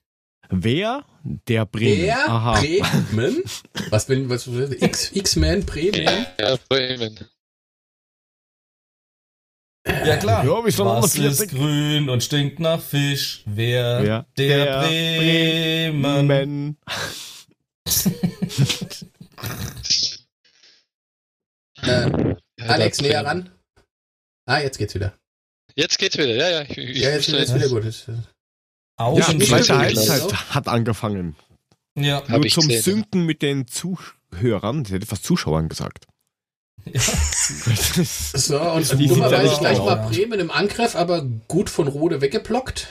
Wer? 0.51 1.03
Der 1.47 1.65
Bremen. 1.65 2.03
Wer? 2.03 2.29
Aha. 2.29 2.59
Bremen? 2.59 3.41
was 3.89 4.05
bin 4.05 4.29
was 4.29 4.45
X 4.45 5.11
X-Men 5.11 5.65
Bremen? 5.65 6.27
Ja, 6.39 6.59
Bremen. 6.69 7.17
Ja 9.87 10.17
klar. 10.17 10.43
Ja, 10.43 10.63
Was 10.63 11.15
ist 11.15 11.49
grün 11.49 12.09
und 12.09 12.23
stinkt 12.23 12.59
nach 12.59 12.81
Fisch? 12.81 13.43
Wer? 13.45 14.03
Ja. 14.03 14.25
Der, 14.37 14.65
der 14.65 14.87
Bremen. 14.87 16.27
Bremen. 16.27 16.77
äh, 21.83 22.35
Alex, 22.61 23.01
näher 23.01 23.23
ran. 23.25 23.51
Ah, 24.47 24.59
jetzt 24.59 24.77
geht's 24.77 24.95
wieder. 24.95 25.13
Jetzt 25.75 25.99
geht's 25.99 26.17
wieder, 26.17 26.35
ja, 26.35 26.49
ja. 26.49 26.61
Ich, 26.63 26.77
ja, 26.77 27.11
jetzt, 27.11 27.27
jetzt 27.27 27.53
wieder 27.53 27.69
gut. 27.69 27.83
Auch 28.97 29.19
ja, 29.19 29.33
die 29.33 29.39
zweite 29.45 29.77
Halbzeit 29.77 30.33
hat 30.55 30.67
angefangen. 30.67 31.35
Ja. 31.97 32.23
Nur 32.27 32.47
zum 32.47 32.67
gesehen, 32.67 32.81
Synken 32.81 33.21
ja. 33.21 33.25
mit 33.25 33.41
den 33.41 33.67
Zuhörern, 33.67 34.83
ich 34.85 34.91
hätte 34.91 35.05
fast 35.05 35.23
Zuschauern 35.23 35.69
gesagt. 35.69 36.07
Ja. 36.85 37.01
so, 38.33 38.59
und 38.59 38.91
dummerweise 38.91 39.59
gleich 39.59 39.79
mal 39.79 39.95
Bremen 39.95 40.39
im 40.39 40.51
Angriff, 40.51 40.95
aber 40.95 41.25
gut 41.47 41.69
von 41.69 41.87
Rode 41.87 42.21
weggeblockt. 42.21 42.87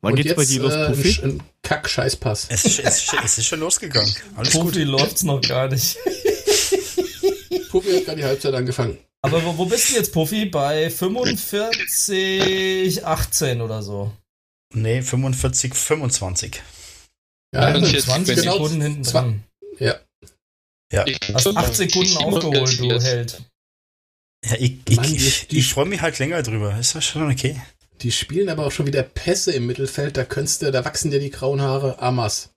Wann 0.00 0.12
und 0.12 0.16
geht's 0.16 0.28
jetzt, 0.28 0.36
bei 0.36 0.44
dir 0.44 0.62
los, 0.62 0.72
äh, 0.72 0.86
Puffy? 0.88 1.20
Ein, 1.22 1.42
Kack-Scheißpass. 1.62 2.46
Es, 2.48 2.78
es, 2.78 3.12
es, 3.24 3.38
ist 3.38 3.46
schon 3.46 3.60
losgegangen. 3.60 4.12
Alles 4.36 4.52
Puffy 4.52 4.84
gut. 4.84 5.00
läuft's 5.00 5.22
noch 5.24 5.40
gar 5.40 5.68
nicht. 5.68 5.96
Puffy 7.70 7.96
hat 7.96 8.04
gerade 8.04 8.18
die 8.18 8.24
Halbzeit 8.24 8.54
angefangen. 8.54 8.98
Aber 9.22 9.44
wo, 9.44 9.58
wo 9.58 9.64
bist 9.66 9.90
du 9.90 9.94
jetzt, 9.94 10.12
Puffy? 10.12 10.46
Bei 10.46 10.90
45, 10.90 13.04
18 13.04 13.60
oder 13.60 13.82
so? 13.82 14.12
Nee, 14.72 15.02
45, 15.02 15.74
25. 15.74 16.62
Ja, 17.52 17.74
20 17.74 18.36
genau, 18.36 18.52
Sekunden 18.52 18.80
hinten 18.80 19.02
dran. 19.02 19.42
Ja. 19.78 19.96
Ja. 20.92 21.04
Hast 21.34 21.46
8 21.46 21.74
Sekunden 21.74 22.16
aufgeholt, 22.16 22.78
du 22.78 23.00
Held. 23.00 23.42
Ja, 24.44 24.54
ich, 24.58 24.78
ich, 24.88 24.98
ich, 25.14 25.46
ich 25.50 25.68
freue 25.68 25.86
mich 25.86 26.00
halt 26.00 26.18
länger 26.18 26.42
drüber. 26.42 26.78
Ist 26.78 26.94
das 26.94 27.04
schon 27.04 27.30
okay? 27.30 27.60
Die 28.02 28.12
spielen 28.12 28.48
aber 28.48 28.66
auch 28.66 28.72
schon 28.72 28.86
wieder 28.86 29.02
Pässe 29.02 29.52
im 29.52 29.66
Mittelfeld, 29.66 30.16
da 30.16 30.24
könntest 30.24 30.62
du, 30.62 30.70
da 30.70 30.84
wachsen 30.84 31.10
dir 31.10 31.18
die 31.18 31.30
grauen 31.30 31.60
Haare 31.60 31.98
amas. 32.00 32.50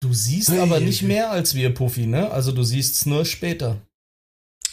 Du 0.00 0.12
siehst 0.12 0.50
hey. 0.50 0.60
aber 0.60 0.80
nicht 0.80 1.02
mehr 1.02 1.30
als 1.30 1.54
wir, 1.54 1.72
Puffy, 1.74 2.06
ne? 2.06 2.30
Also 2.30 2.52
du 2.52 2.62
siehst 2.62 2.94
es 2.94 3.06
nur 3.06 3.24
später. 3.24 3.80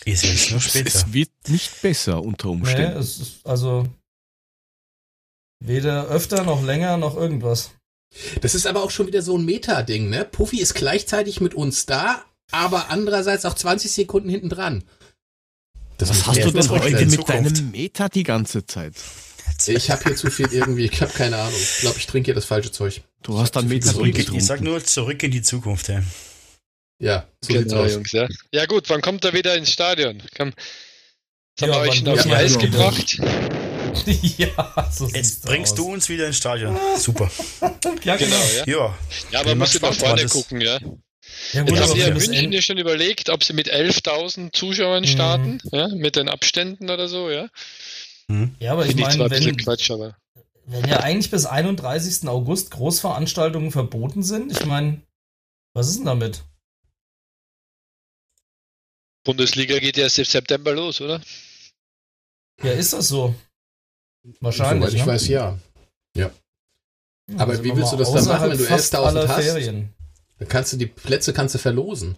Ich 0.05 0.19
sehe 0.19 0.33
es 0.33 0.51
nur 0.51 0.61
später. 0.61 0.88
Es 0.88 1.13
wird 1.13 1.31
nicht 1.47 1.81
besser 1.81 2.21
unter 2.21 2.49
Umständen. 2.49 2.93
Nee, 2.93 2.99
es 2.99 3.19
ist 3.19 3.45
also 3.45 3.88
weder 5.63 6.07
öfter 6.07 6.43
noch 6.43 6.63
länger 6.63 6.97
noch 6.97 7.15
irgendwas. 7.15 7.71
Das 8.41 8.55
ist 8.55 8.67
aber 8.67 8.83
auch 8.83 8.91
schon 8.91 9.07
wieder 9.07 9.21
so 9.21 9.38
ein 9.38 9.45
Meta-Ding, 9.45 10.09
ne? 10.09 10.25
Puffy 10.25 10.59
ist 10.59 10.73
gleichzeitig 10.73 11.39
mit 11.39 11.53
uns 11.53 11.85
da, 11.85 12.25
aber 12.52 12.90
andererseits 12.90 13.45
auch 13.45 13.53
20 13.53 13.91
Sekunden 13.91 14.30
hinten 14.30 14.49
dran. 14.49 14.84
Das 15.98 16.10
Was 16.10 16.28
hast 16.28 16.44
du 16.44 16.52
denn 16.52 16.69
heute 16.69 17.06
mit 17.06 17.30
deinem 17.30 17.72
Meta 17.72 18.10
die 18.10 18.23
ganze 18.23 18.65
Zeit? 18.65 18.95
Ich 19.68 19.91
habe 19.91 20.03
hier 20.03 20.15
zu 20.15 20.32
viel 20.32 20.52
irgendwie, 20.52 20.86
ich 20.86 21.02
habe 21.02 21.11
keine 21.14 21.38
Ahnung. 21.38 21.60
Ich 21.60 21.82
glaube, 21.82 21.98
ich 21.99 22.07
trinke 22.07 22.26
hier 22.26 22.34
das 22.34 22.45
falsche 22.45 22.72
Zeug. 22.72 23.02
Du 23.22 23.38
hast 23.38 23.52
dann 23.52 23.68
Meta 23.68 23.91
zurück 23.91 24.18
Ich 24.18 24.45
sag 24.45 24.61
nur 24.61 24.84
zurück 24.84 25.22
in 25.22 25.32
die 25.32 25.41
Zukunft, 25.41 25.90
ja. 25.90 26.02
Ja, 26.99 27.28
so 27.41 27.53
genau, 27.53 27.86
Jungs, 27.86 28.11
ja. 28.11 28.28
ja 28.52 28.65
gut, 28.68 28.88
wann 28.90 29.02
kommt 29.02 29.26
er 29.26 29.34
wieder 29.34 29.56
ins 29.56 29.72
Stadion? 29.72 30.22
Komm, 30.38 30.49
jetzt 30.49 30.57
ja, 31.60 31.68
haben 31.68 31.84
wir 31.84 31.91
euch 31.91 32.03
noch 32.03 32.26
ja, 32.26 32.36
Eis 32.36 32.60
gebracht. 32.60 33.19
ja, 34.38 34.91
so 34.91 35.07
Jetzt 35.07 35.44
bringst 35.44 35.73
aus. 35.73 35.78
du 35.78 35.91
uns 35.94 36.10
wieder 36.10 36.28
ins 36.28 36.38
Stadion. 36.38 36.78
Super. 36.98 37.32
ja, 38.03 38.15
genau. 38.15 38.36
Ja, 38.56 38.65
ja. 38.65 38.98
ja 39.32 39.40
aber 39.40 39.56
musst 39.56 39.76
du 39.76 39.80
nach 39.80 39.94
vorne 39.94 40.26
gucken, 40.28 40.61
ja. 40.61 40.80
Ja, 41.53 41.64
gut, 41.64 41.80
haben 41.80 41.98
ja 41.98 42.14
München 42.14 42.52
ja 42.52 42.62
schon 42.62 42.78
überlegt, 42.78 43.30
ob 43.30 43.44
sie 43.44 43.53
mit 43.53 43.72
11.000 43.72 44.53
Zuschauern 44.53 45.03
mhm. 45.03 45.08
starten, 45.08 45.60
mhm. 45.64 45.70
ja, 45.72 45.88
mit 45.90 46.16
den 46.16 46.30
Abständen 46.30 46.90
oder 46.90 47.08
so, 47.08 47.30
ja. 47.30 47.49
Mhm. 48.28 48.56
Ja, 48.60 48.74
aber 48.74 48.86
ich 48.86 48.95
meine, 48.95 49.30
wenn, 49.30 49.58
Quatsch, 49.58 49.91
aber. 49.91 50.18
wenn 50.66 50.88
ja 50.88 50.99
eigentlich 51.02 51.32
bis 51.32 51.45
31. 51.45 52.28
August 52.28 52.72
Großveranstaltungen 52.72 53.72
verboten 53.72 54.24
sind, 54.24 54.52
ich 54.52 54.66
meine, 54.66 55.02
was 55.74 55.90
ist 55.90 55.98
denn 55.98 56.06
damit? 56.06 56.44
Bundesliga 59.24 59.78
geht 59.80 59.98
ja 59.98 60.03
erst 60.03 60.20
im 60.20 60.26
September 60.26 60.74
los, 60.74 61.02
oder? 61.02 61.22
Ja, 62.64 62.72
ist 62.72 62.94
das 62.94 63.08
so? 63.08 63.36
Wahrscheinlich. 64.40 64.91
Soweit 64.91 64.94
ich 64.94 65.06
ne? 65.06 65.12
weiß, 65.12 65.28
ja. 65.28 65.60
Ja. 66.16 66.32
Aber 67.38 67.52
also 67.52 67.64
wie 67.64 67.76
willst 67.76 67.94
du 67.94 67.98
das 67.98 68.12
dann 68.12 68.26
machen, 68.26 68.52
wenn 68.52 68.58
du 68.58 68.64
11.000 68.66 69.28
hast? 69.28 69.44
Ferien. 69.44 69.94
Dann 70.41 70.47
kannst 70.47 70.73
du 70.73 70.77
die 70.77 70.88
Plätze 70.88 71.34
kannst 71.34 71.53
du 71.53 71.59
verlosen. 71.59 72.18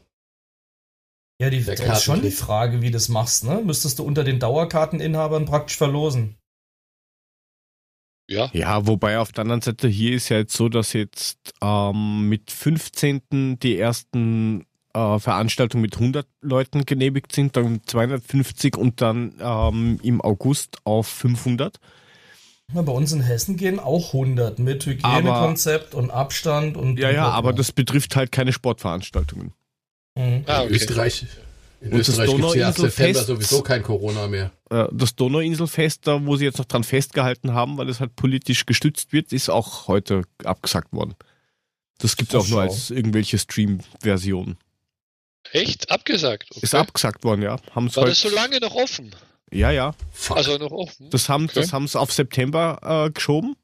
Ja, 1.41 1.49
die 1.49 1.61
das 1.61 1.77
ist 1.77 2.03
schon 2.05 2.21
die 2.21 2.31
Frage, 2.31 2.81
wie 2.81 2.85
du 2.85 2.93
das 2.93 3.09
machst, 3.09 3.43
ne? 3.43 3.61
Müsstest 3.65 3.99
du 3.99 4.05
unter 4.05 4.23
den 4.23 4.39
Dauerkarteninhabern 4.39 5.43
praktisch 5.43 5.75
verlosen. 5.75 6.37
Ja. 8.29 8.49
Ja, 8.53 8.87
wobei 8.87 9.19
auf 9.19 9.33
der 9.33 9.41
anderen 9.41 9.59
Seite 9.59 9.89
hier 9.89 10.15
ist 10.15 10.29
ja 10.29 10.37
jetzt 10.37 10.55
so, 10.55 10.69
dass 10.69 10.93
jetzt 10.93 11.53
ähm, 11.61 12.29
mit 12.29 12.49
15. 12.49 13.59
die 13.59 13.77
ersten 13.77 14.67
äh, 14.93 15.19
Veranstaltungen 15.19 15.81
mit 15.81 15.95
100 15.95 16.25
Leuten 16.39 16.85
genehmigt 16.85 17.33
sind, 17.33 17.57
dann 17.57 17.81
250 17.85 18.77
und 18.77 19.01
dann 19.01 19.35
ähm, 19.41 19.99
im 20.01 20.21
August 20.21 20.77
auf 20.85 21.07
500. 21.07 21.77
Bei 22.73 22.91
uns 22.91 23.11
in 23.11 23.21
Hessen 23.21 23.57
gehen 23.57 23.79
auch 23.79 24.13
100 24.13 24.59
mit 24.59 24.85
Hygienekonzept 24.85 25.93
und 25.95 26.11
Abstand 26.11 26.77
und. 26.77 26.97
Ja, 26.97 27.11
ja, 27.11 27.29
aber 27.29 27.53
das 27.53 27.71
betrifft 27.71 28.15
halt 28.15 28.31
keine 28.31 28.53
Sportveranstaltungen. 28.53 29.53
Mhm. 30.15 30.43
Ah, 30.47 30.61
okay. 30.61 30.67
In 30.67 30.75
Österreich. 30.75 31.25
In 31.81 31.91
und 31.91 31.99
Österreich 31.99 32.29
gibt 32.29 32.45
es 32.45 32.55
ja 32.55 32.69
ab 32.69 32.77
September 32.77 33.23
sowieso 33.23 33.61
kein 33.61 33.83
Corona 33.83 34.27
mehr. 34.27 34.51
Äh, 34.69 34.85
das 34.91 35.15
Donauinselfest, 35.15 36.07
da 36.07 36.25
wo 36.25 36.37
sie 36.37 36.45
jetzt 36.45 36.57
noch 36.57 36.65
dran 36.65 36.83
festgehalten 36.83 37.53
haben, 37.53 37.77
weil 37.77 37.89
es 37.89 37.99
halt 37.99 38.15
politisch 38.15 38.65
gestützt 38.65 39.11
wird, 39.11 39.33
ist 39.33 39.49
auch 39.49 39.87
heute 39.87 40.23
abgesagt 40.43 40.93
worden. 40.93 41.15
Das 41.99 42.15
gibt 42.15 42.33
es 42.33 42.39
auch 42.39 42.47
nur 42.47 42.61
als 42.61 42.89
irgendwelche 42.89 43.37
Stream-Versionen. 43.37 44.57
Echt? 45.51 45.91
Abgesagt? 45.91 46.51
Okay. 46.51 46.61
Ist 46.63 46.75
abgesagt 46.75 47.23
worden, 47.23 47.41
ja. 47.41 47.57
Haben's 47.75 47.95
War 47.97 48.05
das 48.05 48.21
so 48.21 48.29
lange 48.29 48.59
noch 48.59 48.75
offen? 48.75 49.13
Ja, 49.53 49.71
ja. 49.71 49.93
Fuck. 50.11 50.37
Also 50.37 50.57
noch 50.57 50.71
offen. 50.71 51.09
Das 51.09 51.29
haben 51.29 51.45
okay. 51.45 51.63
sie 51.63 51.99
auf 51.99 52.11
September 52.11 53.05
äh, 53.07 53.11
geschoben. 53.11 53.55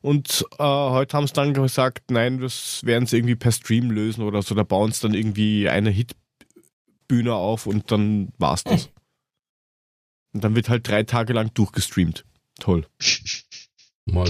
Und 0.00 0.44
äh, 0.58 0.62
heute 0.62 1.16
haben 1.16 1.26
sie 1.26 1.32
dann 1.32 1.52
gesagt, 1.52 2.10
nein, 2.10 2.38
das 2.40 2.84
werden 2.84 3.06
sie 3.06 3.16
irgendwie 3.16 3.34
per 3.34 3.50
Stream 3.50 3.90
lösen 3.90 4.22
oder 4.22 4.42
so. 4.42 4.54
Da 4.54 4.62
bauen 4.62 4.92
sie 4.92 5.02
dann 5.02 5.14
irgendwie 5.14 5.68
eine 5.68 5.90
Hitbühne 5.90 7.34
auf 7.34 7.66
und 7.66 7.90
dann 7.90 8.32
war's 8.38 8.64
das. 8.64 8.90
Und 10.32 10.44
dann 10.44 10.54
wird 10.54 10.68
halt 10.68 10.86
drei 10.86 11.02
Tage 11.02 11.32
lang 11.32 11.54
durchgestreamt. 11.54 12.26
Toll. 12.60 12.86
Mal 14.04 14.28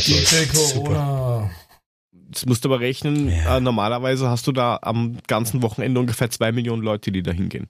Corona. 0.52 1.50
Jetzt 2.28 2.46
musst 2.46 2.64
du 2.64 2.68
aber 2.68 2.78
rechnen, 2.78 3.28
ja. 3.28 3.56
äh, 3.56 3.60
normalerweise 3.60 4.30
hast 4.30 4.46
du 4.46 4.52
da 4.52 4.78
am 4.82 5.18
ganzen 5.26 5.62
Wochenende 5.62 5.98
ungefähr 5.98 6.30
zwei 6.30 6.52
Millionen 6.52 6.82
Leute, 6.82 7.10
die 7.10 7.24
da 7.24 7.32
hingehen. 7.32 7.68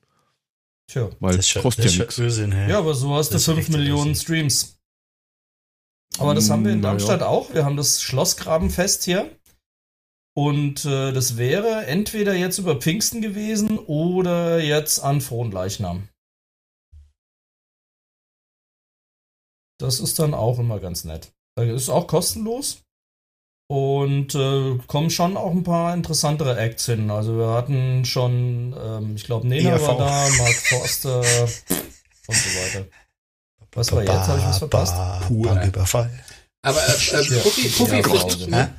Tja, 0.88 1.10
Weil 1.20 1.36
das 1.36 1.52
kostet 1.54 1.92
ja 1.92 2.04
nichts. 2.04 2.16
Ja, 2.68 2.78
aber 2.78 2.94
so 2.94 3.14
hast 3.14 3.34
du 3.34 3.38
fünf 3.38 3.68
Millionen 3.70 4.14
Streams. 4.14 4.78
Aber 6.18 6.34
das 6.34 6.48
haben 6.48 6.64
wir 6.64 6.72
in 6.72 6.82
Darmstadt 6.82 7.20
ja. 7.20 7.26
auch. 7.26 7.52
Wir 7.52 7.64
haben 7.64 7.76
das 7.76 8.00
Schlossgrabenfest 8.00 9.04
hier. 9.04 9.30
Und 10.36 10.84
äh, 10.84 11.12
das 11.12 11.38
wäre 11.38 11.86
entweder 11.86 12.34
jetzt 12.34 12.58
über 12.58 12.76
Pfingsten 12.76 13.22
gewesen 13.22 13.78
oder 13.78 14.62
jetzt 14.62 15.00
an 15.00 15.20
Fronleichnam. 15.20 16.08
Das 19.78 19.98
ist 20.00 20.18
dann 20.18 20.34
auch 20.34 20.58
immer 20.58 20.78
ganz 20.78 21.04
nett. 21.04 21.32
Das 21.56 21.68
ist 21.68 21.88
auch 21.88 22.06
kostenlos. 22.06 22.82
Und 23.68 24.34
äh, 24.36 24.78
kommen 24.86 25.10
schon 25.10 25.36
auch 25.36 25.50
ein 25.50 25.64
paar 25.64 25.92
interessantere 25.92 26.56
Acts 26.56 26.86
hin. 26.86 27.10
Also 27.10 27.36
wir 27.36 27.48
hatten 27.48 28.04
schon, 28.04 28.76
ähm, 28.80 29.16
ich 29.16 29.24
glaube, 29.24 29.48
Nena 29.48 29.70
ERV. 29.70 29.88
war 29.88 29.98
da, 29.98 30.28
Mark 30.38 30.54
Forster 30.54 31.18
und 32.26 32.36
so 32.36 32.60
weiter. 32.60 32.86
Was 33.72 33.92
war 33.92 34.02
jetzt? 34.02 34.28
Habe 34.28 34.38
ich 34.38 34.44
was 34.46 34.58
verpasst? 34.58 34.94
Poolüberfall. 35.26 36.10
Aber 36.62 36.78
äh, 36.78 36.92
äh, 36.92 37.40
Puffi, 37.40 37.68
Puffi, 37.68 38.02
für 38.02 38.26
dich, 38.26 38.46
ne? 38.48 38.74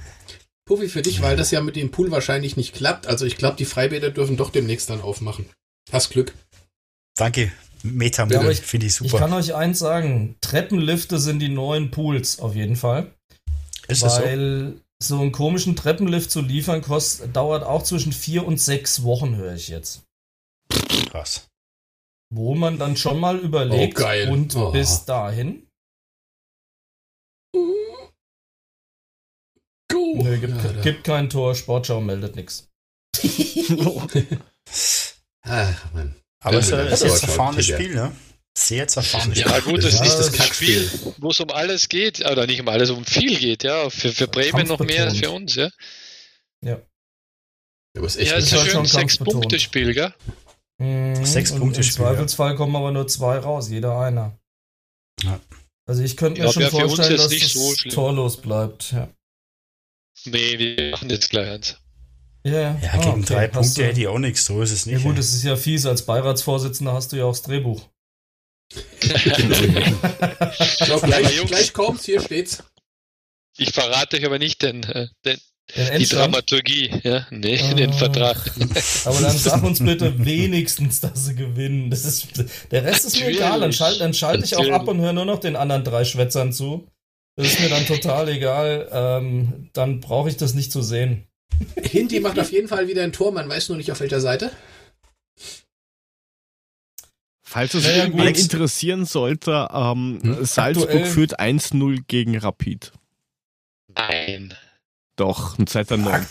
Puffi 0.66 0.90
für 0.90 1.02
dich, 1.02 1.22
weil 1.22 1.36
das 1.38 1.52
ja 1.52 1.62
mit 1.62 1.76
dem 1.76 1.92
Pool 1.92 2.10
wahrscheinlich 2.12 2.58
nicht 2.58 2.74
klappt. 2.74 3.08
Also 3.08 3.26
ich 3.26 3.38
glaube, 3.38 3.58
die 3.58 3.66
Freibäder 3.66 4.10
dürfen 4.10 4.38
doch 4.38 4.50
demnächst 4.50 4.90
dann 4.90 5.02
aufmachen. 5.02 5.46
Hast 5.92 6.10
Glück. 6.10 6.34
Danke. 7.16 7.52
Metamüll 7.84 8.36
ja, 8.36 8.54
finde 8.54 8.88
ich 8.88 8.96
super. 8.96 9.14
Ich 9.14 9.20
kann 9.20 9.34
euch 9.34 9.54
eins 9.54 9.80
sagen, 9.80 10.36
Treppenlifte 10.42 11.20
sind 11.20 11.40
die 11.40 11.50
neuen 11.50 11.92
Pools 11.92 12.40
auf 12.40 12.56
jeden 12.56 12.76
Fall. 12.76 13.12
Ist 13.88 14.04
Weil 14.04 14.74
so? 15.00 15.16
so 15.16 15.22
einen 15.22 15.32
komischen 15.32 15.76
Treppenlift 15.76 16.32
zu 16.32 16.42
liefern, 16.42 16.82
kostet, 16.82 17.36
dauert 17.36 17.64
auch 17.64 17.84
zwischen 17.84 18.12
vier 18.12 18.46
und 18.46 18.60
sechs 18.60 19.04
Wochen, 19.04 19.36
höre 19.36 19.54
ich 19.54 19.68
jetzt. 19.70 20.04
Krass. 21.10 21.48
Wo 22.30 22.56
man 22.56 22.78
dann 22.78 22.98
schon 22.98 23.20
mal 23.20 23.38
überlegt, 23.40 24.02
oh, 24.02 24.32
und 24.32 24.56
oh. 24.56 24.72
bis 24.72 25.06
dahin. 25.06 25.68
Go. 29.90 30.22
Nö, 30.22 30.38
gibt, 30.38 30.64
ja, 30.64 30.82
gibt 30.82 31.06
kein 31.06 31.30
Tor, 31.30 31.56
Sportschau 31.56 32.02
meldet 32.02 32.36
nichts. 32.36 32.68
Ach, 35.44 35.94
Mann. 35.94 36.14
Aber 36.44 36.58
es 36.58 36.68
ist 36.68 36.74
ein 37.24 37.30
erfahrenes 37.30 37.66
Spiel, 37.66 37.96
ne? 37.96 38.12
Sehr 38.60 38.88
zerfahren. 38.88 39.32
Ja, 39.36 39.60
gut, 39.60 39.84
das 39.84 40.02
ist 40.02 40.18
das 40.18 40.48
Spiel, 40.48 40.90
wo 41.20 41.30
es 41.30 41.40
um 41.40 41.52
alles 41.52 41.90
geht, 41.90 42.26
oder 42.26 42.48
nicht 42.48 42.60
um 42.60 42.68
alles, 42.68 42.90
um 42.90 43.06
viel 43.06 43.38
geht, 43.38 43.64
ja. 43.64 43.88
Für, 43.92 44.12
für 44.12 44.28
Bremen 44.28 44.68
noch 44.68 44.80
mehr 44.80 45.04
als 45.04 45.20
für 45.20 45.30
uns, 45.30 45.54
ja. 45.54 45.70
Ja. 46.66 46.82
Ja, 47.96 48.04
es 48.04 48.16
ist, 48.16 48.32
ja, 48.32 48.38
ist 48.38 48.52
ein 48.56 48.68
schönes 48.68 48.92
Sechs-Punkte-Spiel, 48.94 49.94
gell? 49.94 50.12
Mhm, 50.80 51.24
Sechs 51.24 51.52
Punkte 51.52 51.82
Im 51.82 51.88
Zweifelsfall 51.88 52.56
kommen 52.56 52.76
aber 52.76 52.92
nur 52.92 53.08
zwei 53.08 53.38
raus, 53.38 53.70
jeder 53.70 54.00
einer. 54.00 54.40
Ja. 55.22 55.40
Also 55.88 56.02
ich 56.02 56.18
könnte 56.18 56.42
mir 56.42 56.52
schon 56.52 56.64
vorstellen, 56.64 57.18
dass 57.18 57.32
es 57.32 57.54
so 57.54 57.76
torlos 57.92 58.38
bleibt. 58.38 58.92
Ja. 58.92 59.08
Nee, 60.26 60.58
wir 60.58 60.92
machen 60.92 61.12
jetzt 61.12 61.30
gleich 61.30 61.48
eins. 61.48 61.78
Yeah. 62.44 62.80
Ja, 62.82 62.98
gegen 62.98 63.24
okay. 63.24 63.34
drei 63.34 63.48
Punkte 63.50 63.86
hätte 63.86 64.00
ich 64.00 64.08
auch 64.08 64.18
nichts, 64.18 64.46
so 64.46 64.64
ist 64.64 64.72
es 64.72 64.88
nicht. 64.88 65.04
Ja 65.04 65.08
gut, 65.08 65.20
es 65.20 65.36
ist 65.36 65.44
ja 65.44 65.56
fies, 65.56 65.86
als 65.86 66.08
Beiratsvorsitzender 66.08 66.94
hast 66.94 67.12
du 67.12 67.18
ja 67.18 67.26
auch 67.26 67.34
das 67.34 67.44
Drehbuch. 67.44 67.88
So, 70.86 71.00
gleich, 71.00 71.46
gleich 71.46 71.74
kommt's, 71.74 72.06
hier 72.06 72.22
steht's. 72.22 72.64
Ich 73.58 73.72
verrate 73.72 74.18
euch 74.18 74.26
aber 74.26 74.40
nicht 74.40 74.62
den, 74.62 74.84
äh, 74.84 75.08
den, 75.26 75.40
die 75.98 76.06
Dramaturgie, 76.06 76.92
ja, 77.04 77.28
nee, 77.30 77.60
oh. 77.62 77.76
den 77.76 77.92
Vertrag. 77.92 78.38
Aber 79.06 79.20
dann 79.20 79.38
sag 79.38 79.64
uns 79.64 79.80
bitte 79.80 80.24
wenigstens, 80.26 81.02
dass 81.02 81.26
sie 81.26 81.36
gewinnen. 81.36 81.90
Das 81.90 82.06
ist, 82.06 82.28
der 82.72 82.86
Rest 82.86 83.06
ist 83.06 83.20
mir 83.20 83.28
egal, 83.28 83.60
dann 83.60 83.74
schalte 83.74 84.00
dann 84.00 84.14
schalt 84.14 84.46
ich 84.46 84.56
auch 84.56 84.70
ab 84.70 84.88
und 84.88 85.02
höre 85.02 85.12
nur 85.12 85.26
noch 85.26 85.40
den 85.40 85.58
anderen 85.58 85.84
drei 85.84 86.06
Schwätzern 86.06 86.54
zu. 86.54 86.88
Das 87.36 87.48
ist 87.48 87.60
mir 87.60 87.70
dann 87.70 87.86
total 87.86 88.30
egal. 88.30 88.88
Ähm, 88.92 89.70
dann 89.74 90.00
brauche 90.00 90.30
ich 90.30 90.38
das 90.38 90.54
nicht 90.54 90.72
zu 90.72 90.82
sehen. 90.82 91.28
Hindi 91.76 92.20
macht 92.22 92.40
auf 92.40 92.52
jeden 92.52 92.68
Fall 92.68 92.88
wieder 92.88 93.04
ein 93.04 93.12
Tor, 93.12 93.32
man 93.32 93.50
weiß 93.50 93.70
nur 93.70 93.78
nicht 93.78 93.92
auf 93.92 94.00
welcher 94.00 94.22
Seite. 94.22 94.52
Falls 97.50 97.74
es 97.76 97.86
naja, 97.86 98.04
irgendwen 98.04 98.36
interessieren 98.36 99.06
sollte, 99.06 99.70
ähm, 99.72 100.20
hm? 100.22 100.44
Salzburg 100.44 100.90
Aktuell. 100.90 101.06
führt 101.06 101.40
1-0 101.40 102.04
gegen 102.06 102.38
Rapid. 102.38 102.92
Nein. 103.96 104.54
Doch, 105.16 105.56
seit 105.66 105.90
der 105.90 105.96
9. 105.96 106.26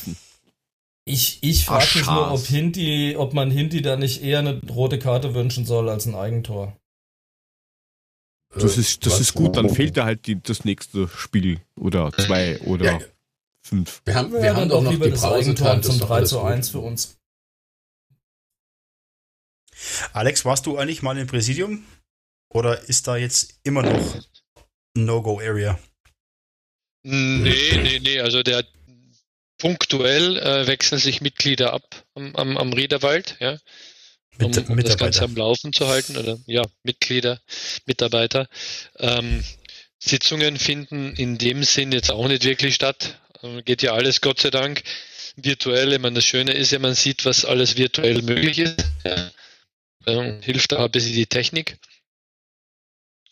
Ich, 1.06 1.38
ich 1.40 1.64
frage 1.64 1.86
mich 1.94 2.06
nur, 2.06 2.32
ob 2.32 2.44
Hinti, 2.44 3.16
ob 3.16 3.32
man 3.32 3.50
Hinti 3.50 3.80
da 3.80 3.96
nicht 3.96 4.22
eher 4.22 4.40
eine 4.40 4.60
rote 4.68 4.98
Karte 4.98 5.34
wünschen 5.34 5.64
soll 5.64 5.88
als 5.88 6.04
ein 6.04 6.14
Eigentor. 6.14 6.76
Das 8.54 8.76
ist, 8.76 9.06
das 9.06 9.18
ist 9.18 9.32
gut, 9.32 9.56
dann 9.56 9.70
fehlt 9.70 9.96
da 9.96 10.04
halt 10.04 10.26
die, 10.26 10.42
das 10.42 10.66
nächste 10.66 11.08
Spiel 11.08 11.60
oder 11.80 12.12
zwei 12.12 12.60
oder 12.60 12.84
ja, 12.84 12.98
fünf. 13.62 14.02
Wir 14.04 14.16
haben, 14.16 14.32
wir 14.32 14.44
ja, 14.44 14.54
haben 14.54 14.68
doch 14.68 14.82
noch 14.82 14.90
lieber 14.90 15.06
die 15.06 15.12
Pause 15.12 15.22
das 15.22 15.32
Eigentor 15.32 15.80
zum 15.80 15.98
3 15.98 16.22
zu 16.24 16.42
1 16.42 16.68
für 16.68 16.80
uns. 16.80 17.16
Alex, 20.12 20.44
warst 20.44 20.66
du 20.66 20.78
eigentlich 20.78 21.02
mal 21.02 21.16
im 21.18 21.26
Präsidium? 21.26 21.84
Oder 22.48 22.88
ist 22.88 23.06
da 23.06 23.16
jetzt 23.16 23.60
immer 23.64 23.82
noch 23.82 24.22
No-Go-Area? 24.94 25.78
Nee, 27.02 27.78
nee, 27.82 28.00
nee. 28.00 28.20
Also 28.20 28.42
der 28.42 28.64
punktuell 29.58 30.38
äh, 30.38 30.66
wechseln 30.66 30.98
sich 30.98 31.20
Mitglieder 31.20 31.72
ab 31.72 32.04
am, 32.14 32.34
am, 32.36 32.56
am 32.56 32.72
Riederwald, 32.72 33.36
ja. 33.40 33.58
Um, 34.38 34.52
um 34.52 34.76
das 34.82 34.98
Ganze 34.98 35.24
am 35.24 35.34
Laufen 35.34 35.72
zu 35.72 35.88
halten, 35.88 36.16
oder 36.18 36.38
ja, 36.46 36.62
Mitglieder, 36.82 37.40
Mitarbeiter. 37.86 38.48
Ähm, 38.98 39.42
Sitzungen 39.98 40.58
finden 40.58 41.14
in 41.14 41.38
dem 41.38 41.64
Sinn 41.64 41.92
jetzt 41.92 42.10
auch 42.10 42.28
nicht 42.28 42.44
wirklich 42.44 42.74
statt. 42.74 43.18
Ähm, 43.42 43.64
geht 43.64 43.82
ja 43.82 43.94
alles 43.94 44.20
Gott 44.20 44.40
sei 44.40 44.50
Dank 44.50 44.82
virtuell. 45.36 45.92
Ich 45.92 45.98
meine, 46.00 46.16
das 46.16 46.24
Schöne 46.24 46.52
ist 46.52 46.70
ja, 46.70 46.78
man 46.78 46.94
sieht, 46.94 47.24
was 47.24 47.44
alles 47.46 47.76
virtuell 47.76 48.20
möglich 48.22 48.58
ist. 48.58 48.76
Ja. 49.04 49.30
Ähm, 50.06 50.40
hilft 50.42 50.72
da 50.72 50.84
ein 50.84 50.90
bisschen 50.90 51.14
die 51.14 51.26
Technik. 51.26 51.78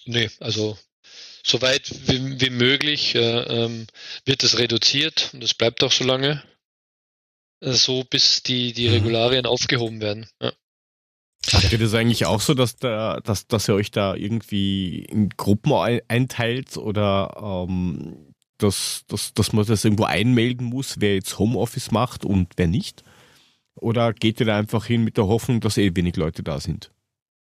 Nee, 0.07 0.29
also 0.41 0.77
soweit 1.45 1.91
wie, 2.09 2.41
wie 2.41 2.51
möglich 2.51 3.15
äh, 3.15 3.41
ähm, 3.43 3.87
wird 4.25 4.43
es 4.43 4.59
reduziert 4.59 5.31
und 5.33 5.45
es 5.45 5.55
bleibt 5.55 5.83
auch 5.85 5.93
so 5.93 6.05
lange, 6.05 6.43
äh, 7.61 7.73
so 7.73 8.05
bis 8.05 8.43
die, 8.43 8.73
die 8.73 8.89
mhm. 8.89 8.95
Regularien 8.95 9.43
mhm. 9.43 9.51
aufgehoben 9.51 10.01
werden. 10.01 10.29
Ja. 10.41 10.53
Habt 11.53 11.73
ihr 11.73 11.79
das 11.79 11.93
eigentlich 11.95 12.25
auch 12.25 12.41
so, 12.41 12.55
dass, 12.55 12.77
da, 12.77 13.21
dass, 13.21 13.47
dass 13.47 13.69
ihr 13.69 13.75
euch 13.75 13.91
da 13.91 14.15
irgendwie 14.15 15.05
in 15.05 15.29
Gruppen 15.29 15.73
einteilt 16.09 16.79
oder 16.79 17.67
ähm, 17.69 18.35
dass, 18.57 19.05
dass, 19.09 19.35
dass 19.35 19.53
man 19.53 19.67
das 19.67 19.85
irgendwo 19.85 20.05
einmelden 20.05 20.67
muss, 20.67 20.97
wer 21.01 21.15
jetzt 21.15 21.39
Homeoffice 21.39 21.91
macht 21.91 22.25
und 22.25 22.49
wer 22.57 22.67
nicht? 22.67 23.05
Oder 23.77 24.13
geht 24.13 24.41
ihr 24.41 24.47
da 24.47 24.59
einfach 24.59 24.87
hin 24.87 25.03
mit 25.03 25.17
der 25.17 25.27
Hoffnung, 25.27 25.61
dass 25.61 25.79
eh 25.79 25.95
wenig 25.95 26.17
Leute 26.17 26.43
da 26.43 26.61
sind? 26.61 26.91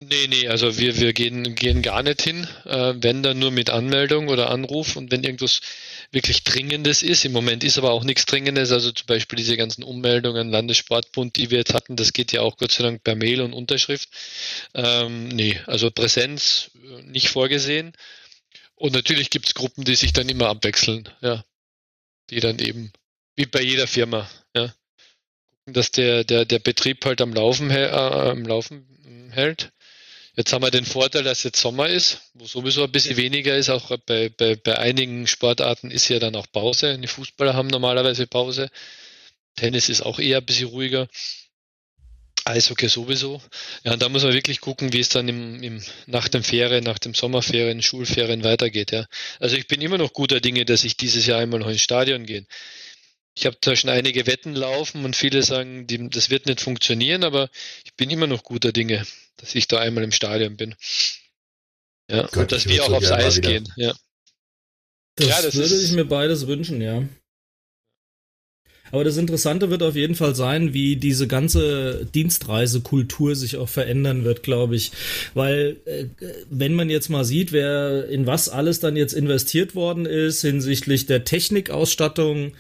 Nee, 0.01 0.29
nee, 0.29 0.47
also 0.47 0.79
wir, 0.79 0.97
wir 0.99 1.13
gehen, 1.13 1.57
gehen 1.57 1.83
gar 1.83 2.05
nicht 2.05 2.23
hin, 2.23 2.47
äh, 2.67 2.95
wenn 2.99 3.25
dann 3.25 3.41
nur 3.41 3.51
mit 3.51 3.69
Anmeldung 3.69 4.29
oder 4.29 4.49
Anruf 4.49 4.95
und 4.95 5.11
wenn 5.11 5.25
irgendwas 5.25 5.61
wirklich 6.13 6.45
Dringendes 6.45 7.03
ist. 7.03 7.25
Im 7.25 7.33
Moment 7.33 7.65
ist 7.65 7.79
aber 7.79 7.91
auch 7.91 8.05
nichts 8.05 8.25
Dringendes, 8.25 8.71
also 8.71 8.93
zum 8.93 9.07
Beispiel 9.07 9.37
diese 9.39 9.57
ganzen 9.57 9.83
Ummeldungen, 9.83 10.51
Landessportbund, 10.51 11.35
die 11.35 11.51
wir 11.51 11.59
jetzt 11.59 11.75
hatten, 11.75 11.97
das 11.97 12.13
geht 12.13 12.31
ja 12.31 12.43
auch 12.43 12.57
Gott 12.59 12.71
sei 12.71 12.85
Dank 12.85 13.03
per 13.03 13.17
Mail 13.17 13.41
und 13.41 13.53
Unterschrift. 13.53 14.09
Ähm, 14.73 15.29
nee, 15.29 15.61
also 15.67 15.91
Präsenz 15.91 16.71
äh, 16.77 17.03
nicht 17.03 17.29
vorgesehen. 17.29 17.93
Und 18.77 18.93
natürlich 18.93 19.31
gibt's 19.31 19.55
Gruppen, 19.55 19.83
die 19.85 19.97
sich 19.97 20.13
dann 20.13 20.29
immer 20.29 20.49
abwechseln, 20.49 21.09
ja. 21.23 21.45
Die 22.31 22.39
dann 22.39 22.61
eben, 22.61 22.93
wie 23.35 23.47
bei 23.47 23.63
jeder 23.63 23.89
Firma, 23.89 24.31
dass 25.73 25.91
der, 25.91 26.25
der, 26.25 26.45
der 26.45 26.59
Betrieb 26.59 27.05
halt 27.05 27.21
am 27.21 27.33
Laufen, 27.33 27.71
äh, 27.71 27.87
am 27.87 28.45
Laufen 28.45 28.87
hält 29.31 29.73
Jetzt 30.39 30.53
haben 30.53 30.63
wir 30.63 30.71
den 30.71 30.85
Vorteil, 30.85 31.25
dass 31.25 31.43
jetzt 31.43 31.61
Sommer 31.61 31.89
ist, 31.89 32.21
wo 32.35 32.47
sowieso 32.47 32.85
ein 32.85 32.93
bisschen 32.93 33.17
weniger 33.17 33.57
ist. 33.57 33.71
Auch 33.71 33.91
bei, 34.07 34.29
bei, 34.29 34.55
bei 34.55 34.79
einigen 34.79 35.27
Sportarten 35.27 35.91
ist 35.91 36.09
ja 36.09 36.21
dann 36.21 36.37
auch 36.37 36.47
Pause. 36.53 36.97
Die 36.97 37.09
Fußballer 37.09 37.55
haben 37.55 37.67
normalerweise 37.67 38.29
Pause. 38.29 38.71
Tennis 39.57 39.89
ist 39.89 40.01
auch 40.01 40.21
eher 40.21 40.39
ein 40.39 40.47
bisschen 40.47 40.69
ruhiger. 40.69 41.09
Eishockey 42.45 42.89
sowieso. 42.89 43.43
Ja, 43.83 43.95
und 43.95 44.01
da 44.01 44.09
muss 44.09 44.23
man 44.23 44.33
wirklich 44.33 44.61
gucken, 44.61 44.93
wie 44.93 45.01
es 45.01 45.09
dann 45.09 45.29
im, 45.29 45.61
im, 45.61 45.83
nach 46.07 46.29
den 46.29 46.45
Ferien, 46.45 46.85
nach 46.85 47.01
den 47.01 47.15
Sommerferien, 47.15 47.83
Schulferien 47.83 48.45
weitergeht. 48.45 48.93
Ja. 48.93 49.07
Also 49.41 49.57
ich 49.57 49.67
bin 49.67 49.81
immer 49.81 49.99
noch 49.99 50.13
guter 50.13 50.39
Dinge, 50.39 50.65
dass 50.65 50.85
ich 50.85 50.97
dieses 50.97 51.27
Jahr 51.27 51.41
einmal 51.41 51.59
noch 51.59 51.69
ins 51.69 51.83
Stadion 51.83 52.27
gehe. 52.27 52.47
Ich 53.39 53.47
habe 53.47 53.57
da 53.61 53.77
schon 53.77 53.89
einige 53.89 54.27
Wetten 54.27 54.53
laufen 54.53 55.05
und 55.05 55.15
viele 55.15 55.45
sagen, 55.45 55.87
die, 55.87 56.11
das 56.11 56.29
wird 56.29 56.47
nicht 56.47 56.61
funktionieren, 56.61 57.23
aber 57.23 57.51
ich 57.85 57.95
bin 57.95 58.11
immer 58.11 58.27
noch 58.27 58.43
guter 58.43 58.73
Dinge, 58.73 59.07
dass 59.37 59.55
ich 59.55 59.69
da 59.69 59.79
einmal 59.79 60.03
im 60.03 60.11
Stadion 60.11 60.57
bin. 60.57 60.75
Ja, 62.11 62.23
Gott, 62.23 62.37
und 62.37 62.53
dass 62.53 62.67
wir 62.67 62.83
auch 62.83 62.91
aufs 62.91 63.13
Eis 63.13 63.41
gehen. 63.41 63.73
Ja. 63.77 63.95
Das, 65.15 65.29
ja, 65.29 65.43
das 65.43 65.55
würde 65.55 65.81
ich 65.81 65.93
mir 65.93 66.05
beides 66.05 66.49
wünschen, 66.49 66.81
ja. 66.81 67.05
Aber 68.91 69.05
das 69.05 69.19
Interessante 69.19 69.71
wird 69.71 69.85
auf 69.85 69.95
jeden 69.95 70.17
Fall 70.17 70.35
sein, 70.35 70.75
wie 70.75 70.97
diese 70.97 71.29
ganze 71.29 72.07
Dienstreisekultur 72.13 73.37
sich 73.37 73.57
auch 73.57 73.69
verändern 73.69 74.25
wird, 74.25 74.43
glaube 74.43 74.75
ich. 74.75 74.91
Weil, 75.35 75.77
äh, 75.85 76.07
wenn 76.51 76.75
man 76.75 76.91
jetzt 76.91 77.09
mal 77.09 77.25
sieht, 77.25 77.53
wer 77.53 78.09
in 78.09 78.27
was 78.27 78.49
alles 78.49 78.81
dann 78.81 78.97
jetzt 78.97 79.13
investiert 79.13 79.77
worden 79.77 80.07
ist 80.07 80.41
hinsichtlich 80.41 81.07
der 81.07 81.25
Technikausstattung, 81.25 82.55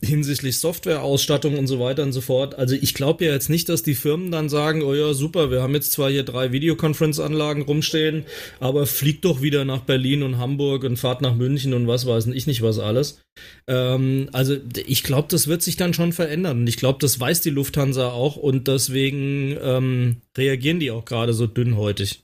hinsichtlich 0.00 0.58
Softwareausstattung 0.58 1.58
und 1.58 1.66
so 1.66 1.80
weiter 1.80 2.04
und 2.04 2.12
so 2.12 2.20
fort. 2.20 2.54
Also 2.54 2.76
ich 2.76 2.94
glaube 2.94 3.24
ja 3.24 3.32
jetzt 3.32 3.50
nicht, 3.50 3.68
dass 3.68 3.82
die 3.82 3.96
Firmen 3.96 4.30
dann 4.30 4.48
sagen, 4.48 4.82
oh 4.82 4.94
ja, 4.94 5.12
super, 5.12 5.50
wir 5.50 5.60
haben 5.60 5.74
jetzt 5.74 5.90
zwar 5.90 6.08
hier 6.08 6.22
drei 6.22 6.52
Videokonferenzanlagen 6.52 7.64
rumstehen, 7.64 8.24
aber 8.60 8.86
fliegt 8.86 9.24
doch 9.24 9.42
wieder 9.42 9.64
nach 9.64 9.80
Berlin 9.80 10.22
und 10.22 10.38
Hamburg 10.38 10.84
und 10.84 10.98
fahrt 10.98 11.20
nach 11.20 11.34
München 11.34 11.74
und 11.74 11.88
was 11.88 12.06
weiß 12.06 12.26
ich 12.28 12.46
nicht 12.46 12.62
was 12.62 12.78
alles. 12.78 13.20
Ähm, 13.66 14.28
also 14.32 14.56
ich 14.86 15.02
glaube, 15.02 15.28
das 15.30 15.48
wird 15.48 15.62
sich 15.62 15.76
dann 15.76 15.94
schon 15.94 16.12
verändern. 16.12 16.60
Und 16.60 16.66
ich 16.68 16.76
glaube, 16.76 17.00
das 17.00 17.18
weiß 17.18 17.40
die 17.40 17.50
Lufthansa 17.50 18.10
auch 18.10 18.36
und 18.36 18.68
deswegen 18.68 19.56
ähm, 19.60 20.18
reagieren 20.36 20.78
die 20.78 20.92
auch 20.92 21.04
gerade 21.04 21.34
so 21.34 21.48
dünnhäutig. 21.48 22.22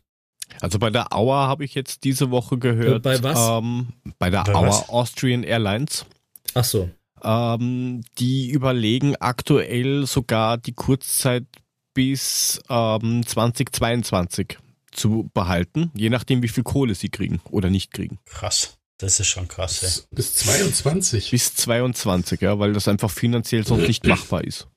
Also 0.61 0.79
bei 0.79 0.91
der 0.91 1.13
Auer 1.13 1.49
habe 1.49 1.65
ich 1.65 1.75
jetzt 1.75 2.05
diese 2.05 2.31
Woche 2.31 2.57
gehört. 2.57 3.03
Bei 3.03 3.21
was? 3.21 3.59
Ähm, 3.59 3.89
bei 4.21 4.31
der 4.31 4.45
bei 4.45 4.55
Auer 4.55 4.85
Austrian 4.89 5.43
Airlines. 5.43 6.07
Ach 6.55 6.63
so. 6.63 6.89
Ähm, 7.25 8.03
die 8.19 8.51
überlegen 8.51 9.17
aktuell 9.17 10.07
sogar 10.07 10.59
die 10.59 10.75
Kurzzeit 10.75 11.47
bis 11.95 12.61
ähm, 12.69 13.25
2022 13.27 14.59
zu 14.91 15.31
behalten, 15.35 15.91
je 15.95 16.11
nachdem, 16.11 16.43
wie 16.43 16.49
viel 16.49 16.65
Kohle 16.65 16.95
sie 16.95 17.09
kriegen 17.09 17.41
oder 17.51 17.71
nicht 17.71 17.93
kriegen. 17.93 18.19
Krass. 18.27 18.79
Das 18.99 19.19
ist 19.19 19.27
schon 19.27 19.49
krass, 19.49 19.81
ja. 19.81 19.89
Bis 20.13 20.37
22. 20.37 21.31
Bis 21.31 21.55
22, 21.57 22.41
ja, 22.41 22.59
weil 22.59 22.73
das 22.73 22.87
einfach 22.87 23.11
finanziell 23.11 23.67
sonst 23.67 23.89
nicht 23.89 24.07
machbar 24.07 24.45
ist. 24.45 24.69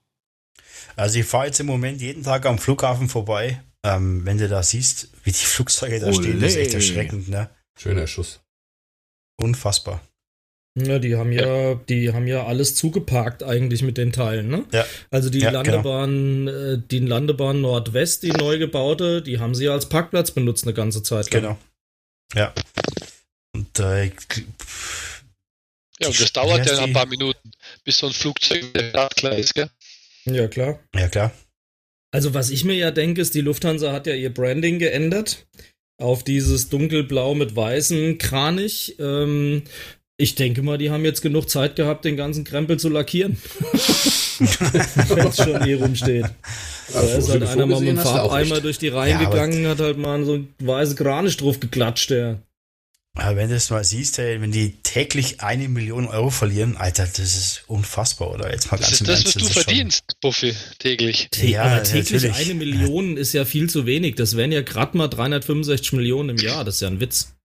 Also 0.95 1.19
ich 1.19 1.26
fahre 1.26 1.45
jetzt 1.45 1.60
im 1.60 1.68
Moment 1.68 2.02
jeden 2.02 2.24
Tag 2.24 2.45
am 2.45 2.57
Flughafen 2.57 3.10
vorbei. 3.10 3.61
Ähm, 3.84 4.26
wenn 4.26 4.40
du 4.40 4.49
da 4.49 4.64
siehst, 4.64 5.10
wie 5.24 5.32
die 5.32 5.45
Flugzeuge 5.45 5.99
da 5.99 6.07
Olé. 6.07 6.22
stehen, 6.22 6.40
das 6.40 6.53
ist 6.53 6.57
echt 6.57 6.74
erschreckend, 6.74 7.30
ne? 7.30 7.49
Schöner 7.78 8.07
Schuss. 8.07 8.41
Unfassbar. 9.40 10.02
Ja, 10.80 10.99
die 10.99 11.16
haben 11.16 11.32
ja, 11.32 11.72
ja, 11.72 11.76
die 11.90 12.14
haben 12.14 12.28
ja 12.28 12.45
alles 12.45 12.76
zugeparkt 12.76 13.41
eigentlich 13.41 13.82
mit 13.82 13.98
den 13.98 14.12
Teilen, 14.12 14.48
ne? 14.48 14.64
Ja. 14.72 14.86
Also 15.10 15.32
die 15.32 15.40
Ja, 15.40 15.49
Landebahn, 15.49 16.48
äh, 16.48 16.78
die 16.91 16.99
Landebahn 16.99 17.62
Nordwest, 17.62 18.22
die 18.22 18.32
neu 18.32 18.60
gebaute, 18.60 19.24
die 19.24 19.40
haben 19.40 19.56
sie 19.56 19.70
als 19.70 19.90
Parkplatz 19.90 20.30
benutzt 20.32 20.66
eine 20.66 20.76
ganze 20.76 21.02
Zeit 21.02 21.34
lang. 21.34 21.41
Genau. 21.41 21.58
Ja. 22.36 22.54
Und 23.56 23.80
äh, 23.80 24.06
Ja, 25.99 26.10
und 26.10 26.20
das 26.20 26.32
dauert 26.32 26.68
ja 26.68 26.78
ein 26.78 26.94
paar 26.94 27.08
Minuten, 27.08 27.52
bis 27.84 27.98
so 27.98 28.08
ein 28.08 28.14
Flugzeug 28.14 28.66
startklar 28.90 29.36
ist, 29.36 29.56
gell? 29.56 29.72
Ja, 30.26 30.48
klar. 30.48 30.80
ja 30.94 31.08
klar. 31.08 31.32
Also 32.12 32.36
was 32.36 32.52
ich 32.52 32.64
mir 32.64 32.76
ja 32.76 32.91
denke, 32.91 33.22
ist, 33.22 33.34
die 33.34 33.41
Lufthansa 33.41 33.91
hat 33.91 34.06
ja 34.06 34.14
ihr 34.14 34.32
Branding 34.32 34.78
geändert 34.78 35.48
auf 35.99 36.24
dieses 36.24 36.70
dunkelblau 36.70 37.34
mit 37.34 37.56
weißem 37.56 38.18
Kranich. 38.20 38.95
Ähm, 38.99 39.64
ich 40.18 40.34
denke 40.34 40.64
mal, 40.64 40.80
die 40.80 40.89
haben 40.89 41.06
jetzt 41.06 41.22
genug 41.22 41.48
Zeit 41.49 41.76
gehabt, 41.76 42.03
den 42.03 42.18
ganzen 42.18 42.44
Krempel 42.44 42.80
zu 42.80 42.89
lackieren. 42.89 43.38
Wenn 44.39 45.27
es 45.27 45.38
schon 45.38 45.64
hier 45.64 45.80
rumsteht. 45.80 46.26
Da 46.91 47.02
ist 47.02 47.30
halt 47.30 47.44
einer 47.44 47.65
mal 47.68 47.80
mit 47.80 47.89
dem 47.89 47.98
Farbeimer 47.98 48.60
durch 48.60 48.80
die 48.80 48.88
Reihen 48.88 49.22
Ja, 49.22 49.30
gegangen, 49.30 49.68
hat 49.68 49.80
halt 49.80 49.98
mal 49.98 50.23
so 50.26 50.35
ein 50.35 50.53
weißes 50.60 50.95
Kranich 50.95 51.38
drauf 51.38 51.60
geklatscht, 51.60 52.10
der. 52.10 52.41
Aber 53.14 53.35
wenn 53.35 53.49
du 53.49 53.56
das 53.56 53.72
mal 53.72 53.84
siehst, 53.84 54.19
ey, 54.19 54.39
wenn 54.41 54.52
die 54.52 54.77
täglich 54.84 55.41
eine 55.41 55.68
Million 55.69 56.07
Euro 56.07 56.30
verlieren, 56.30 56.77
Alter, 56.77 57.03
das 57.03 57.19
ist 57.19 57.64
unfassbar, 57.68 58.31
oder? 58.31 58.52
Jetzt 58.52 58.72
mal 58.72 58.77
Das 58.77 58.89
ganz 58.89 58.94
ist 58.94 59.02
im 59.02 59.07
das, 59.07 59.23
Ernst, 59.23 59.35
was 59.35 59.44
du 59.44 59.53
verdienst, 59.53 60.03
Buffy, 60.22 60.53
täglich. 60.77 61.30
Ja, 61.41 61.64
aber 61.64 61.84
täglich 61.84 62.23
natürlich. 62.23 62.35
eine 62.35 62.53
Million 62.53 63.18
ist 63.18 63.34
ja 63.34 63.45
viel 63.45 63.69
zu 63.69 63.88
wenig. 63.88 64.15
Das 64.15 64.35
wären 64.38 64.52
ja 64.52 64.61
gerade 64.61 64.95
mal 64.98 65.07
365 65.07 65.94
Millionen 65.94 66.30
im 66.30 66.38
Jahr. 66.38 66.64
Das 66.64 66.76
ist 66.76 66.81
ja 66.81 66.89
ein 66.89 66.99
Witz. 66.99 67.36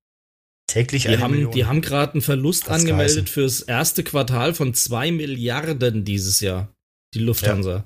Täglich 0.72 1.02
Die 1.02 1.08
eine 1.08 1.20
haben, 1.20 1.32
Million. 1.32 1.52
die 1.52 1.66
haben 1.66 1.82
gerade 1.82 2.12
einen 2.14 2.22
Verlust 2.22 2.68
Hat's 2.70 2.80
angemeldet 2.80 3.28
fürs 3.28 3.60
erste 3.60 4.02
Quartal 4.02 4.54
von 4.54 4.72
2 4.72 5.12
Milliarden 5.12 6.04
dieses 6.04 6.40
Jahr. 6.40 6.72
Die 7.14 7.18
Lufthansa. 7.18 7.84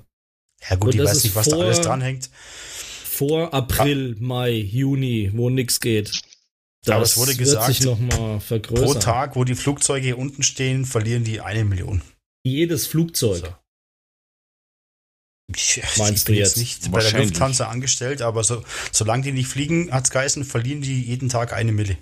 ja 0.69 0.75
gut, 0.77 0.93
Und 0.93 0.95
ich 0.95 1.01
das 1.01 1.09
weiß 1.17 1.23
nicht, 1.25 1.35
was 1.35 1.49
da 1.49 1.55
vor- 1.57 1.65
alles 1.65 1.81
dranhängt. 1.81 2.29
Vor 3.03 3.53
April, 3.53 4.15
Mai, 4.19 4.51
Juni, 4.51 5.31
wo 5.33 5.49
nix 5.49 5.79
geht. 5.79 6.21
Das 6.85 6.95
Aber 6.95 7.03
es 7.03 7.17
wurde 7.17 7.29
wird 7.31 7.39
gesagt, 7.39 7.67
sich 7.67 7.81
noch 7.81 7.99
mal 7.99 8.39
Pro. 8.39 8.93
Tag, 8.93 9.35
wo 9.35 9.43
die 9.43 9.55
Flugzeuge 9.55 10.15
unten 10.15 10.43
stehen, 10.43 10.85
verlieren 10.85 11.23
die 11.25 11.41
eine 11.41 11.65
Million. 11.65 12.01
Jedes 12.45 12.87
Flugzeug. 12.87 13.39
So. 13.39 13.55
Ich, 15.55 15.81
Meinst 15.97 16.19
ich 16.19 16.25
bin 16.25 16.35
du 16.35 16.39
jetzt 16.39 16.57
jetzt? 16.57 16.57
nicht 16.57 16.91
bei 16.91 17.01
der. 17.01 17.19
Lufthansa 17.21 17.67
angestellt, 17.67 18.21
aber 18.21 18.43
so, 18.43 18.63
solange 18.91 19.23
die 19.23 19.31
nicht 19.31 19.47
fliegen, 19.47 19.91
hat's 19.91 20.11
geheißen, 20.11 20.43
verlieren 20.45 20.81
die 20.81 21.01
jeden 21.01 21.29
Tag 21.29 21.53
eine 21.53 21.71
Mille. 21.71 21.97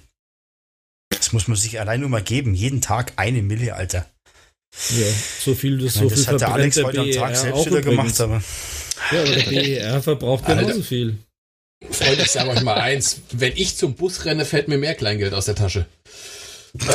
Das 1.35 1.43
muss 1.43 1.47
man 1.49 1.57
sich 1.57 1.81
allein 1.81 1.99
nur 1.99 2.07
mal 2.07 2.23
geben. 2.23 2.53
Jeden 2.55 2.79
Tag 2.79 3.11
eine 3.17 3.41
Mille, 3.41 3.75
Alter. 3.75 4.09
Ja, 4.97 5.05
so 5.41 5.53
viel, 5.53 5.79
das, 5.79 5.95
meine, 5.95 6.07
so 6.09 6.15
viel 6.15 6.23
das 6.23 6.27
hat 6.33 6.39
der 6.39 6.53
Alex 6.53 6.75
der 6.75 6.85
heute 6.85 7.01
am 7.01 7.11
Tag 7.11 7.35
selbst 7.35 7.53
auch 7.59 7.65
wieder 7.65 7.79
übrigens. 7.79 8.17
gemacht, 8.17 8.21
aber 8.21 8.43
Ja, 9.11 9.21
aber 9.21 9.31
der 9.35 9.43
BER 9.49 10.01
verbraucht 10.01 10.45
genauso 10.45 10.81
viel. 10.81 11.17
Freunde, 11.91 12.23
ich 12.23 12.31
sage 12.31 12.49
euch 12.51 12.61
mal 12.61 12.75
eins. 12.75 13.19
Wenn 13.33 13.51
ich 13.57 13.75
zum 13.75 13.95
Bus 13.95 14.23
renne, 14.23 14.45
fällt 14.45 14.69
mir 14.69 14.77
mehr 14.77 14.95
Kleingeld 14.95 15.33
aus 15.33 15.43
der 15.43 15.55
Tasche. 15.55 15.87
Gut, 16.77 16.87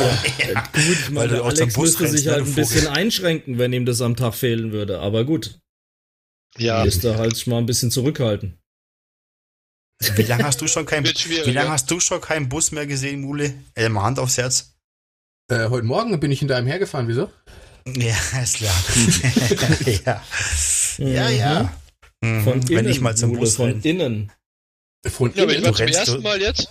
ich 0.75 1.05
Weil 1.05 1.11
meine, 1.11 1.27
du 1.27 1.35
der 1.35 1.43
Alex 1.43 1.73
Bus 1.75 1.99
müsste 1.99 2.07
sich 2.07 2.27
halt 2.27 2.45
ein 2.47 2.55
bisschen 2.55 2.87
einschränken, 2.87 3.59
wenn 3.59 3.73
ihm 3.73 3.85
das 3.85 4.01
am 4.01 4.15
Tag 4.15 4.33
fehlen 4.33 4.71
würde. 4.71 4.99
Aber 5.01 5.23
gut, 5.23 5.59
Ja, 6.57 6.83
müsste 6.83 7.19
halt 7.19 7.35
sich 7.35 7.45
mal 7.45 7.59
ein 7.59 7.67
bisschen 7.67 7.91
zurückhalten. 7.91 8.57
Wie 10.15 10.23
lange 10.23 10.43
hast 10.43 10.61
du 10.61 10.67
schon 10.67 10.85
kein, 10.85 11.03
wird 11.05 11.19
schwierig. 11.19 11.47
wie 11.47 11.51
lange 11.51 11.67
ja. 11.67 11.73
hast 11.73 11.89
du 11.91 11.99
schon 11.99 12.21
keinen 12.21 12.49
Bus 12.49 12.71
mehr 12.71 12.87
gesehen, 12.87 13.21
Mule? 13.21 13.53
Äh, 13.75 13.89
mal 13.89 14.03
Hand 14.03 14.19
aufs 14.19 14.37
Herz. 14.37 14.73
Äh, 15.49 15.69
heute 15.69 15.85
Morgen 15.85 16.19
bin 16.19 16.31
ich 16.31 16.39
hinter 16.39 16.55
einem 16.55 16.67
hergefahren. 16.67 17.07
Wieso? 17.07 17.29
Ja, 17.85 18.15
ist 18.41 18.57
klar. 18.57 18.75
ja. 20.05 20.23
Ja, 20.97 21.29
ja. 21.29 21.77
Mhm. 22.21 22.43
Von 22.43 22.69
Wenn 22.69 22.79
innen, 22.79 22.89
ich 22.91 23.01
mal 23.01 23.15
zum 23.17 23.29
Mule, 23.29 23.41
Bus 23.41 23.55
von 23.55 23.69
renne. 23.71 23.81
innen. 23.83 24.31
Von 25.07 25.33
Ja, 25.35 25.43
aber 25.43 25.51
ich 25.51 25.57
innen. 25.57 25.67
war 25.67 25.75
zum 25.75 25.87
ersten 25.87 26.21
Mal 26.21 26.41
jetzt, 26.41 26.67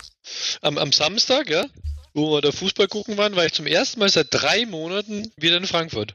am, 0.62 0.78
am 0.78 0.93
Samstag, 0.93 1.51
ja, 1.51 1.66
wo 2.15 2.32
wir 2.32 2.40
da 2.40 2.52
Fußball 2.52 2.89
gucken 2.89 3.16
waren, 3.16 3.35
war 3.36 3.44
ich 3.44 3.52
zum 3.52 3.66
ersten 3.66 3.98
Mal 4.01 4.09
seit 4.09 4.28
drei 4.31 4.66
Monaten 4.66 5.32
wieder 5.36 5.57
in 5.57 5.66
Frankfurt. 5.66 6.15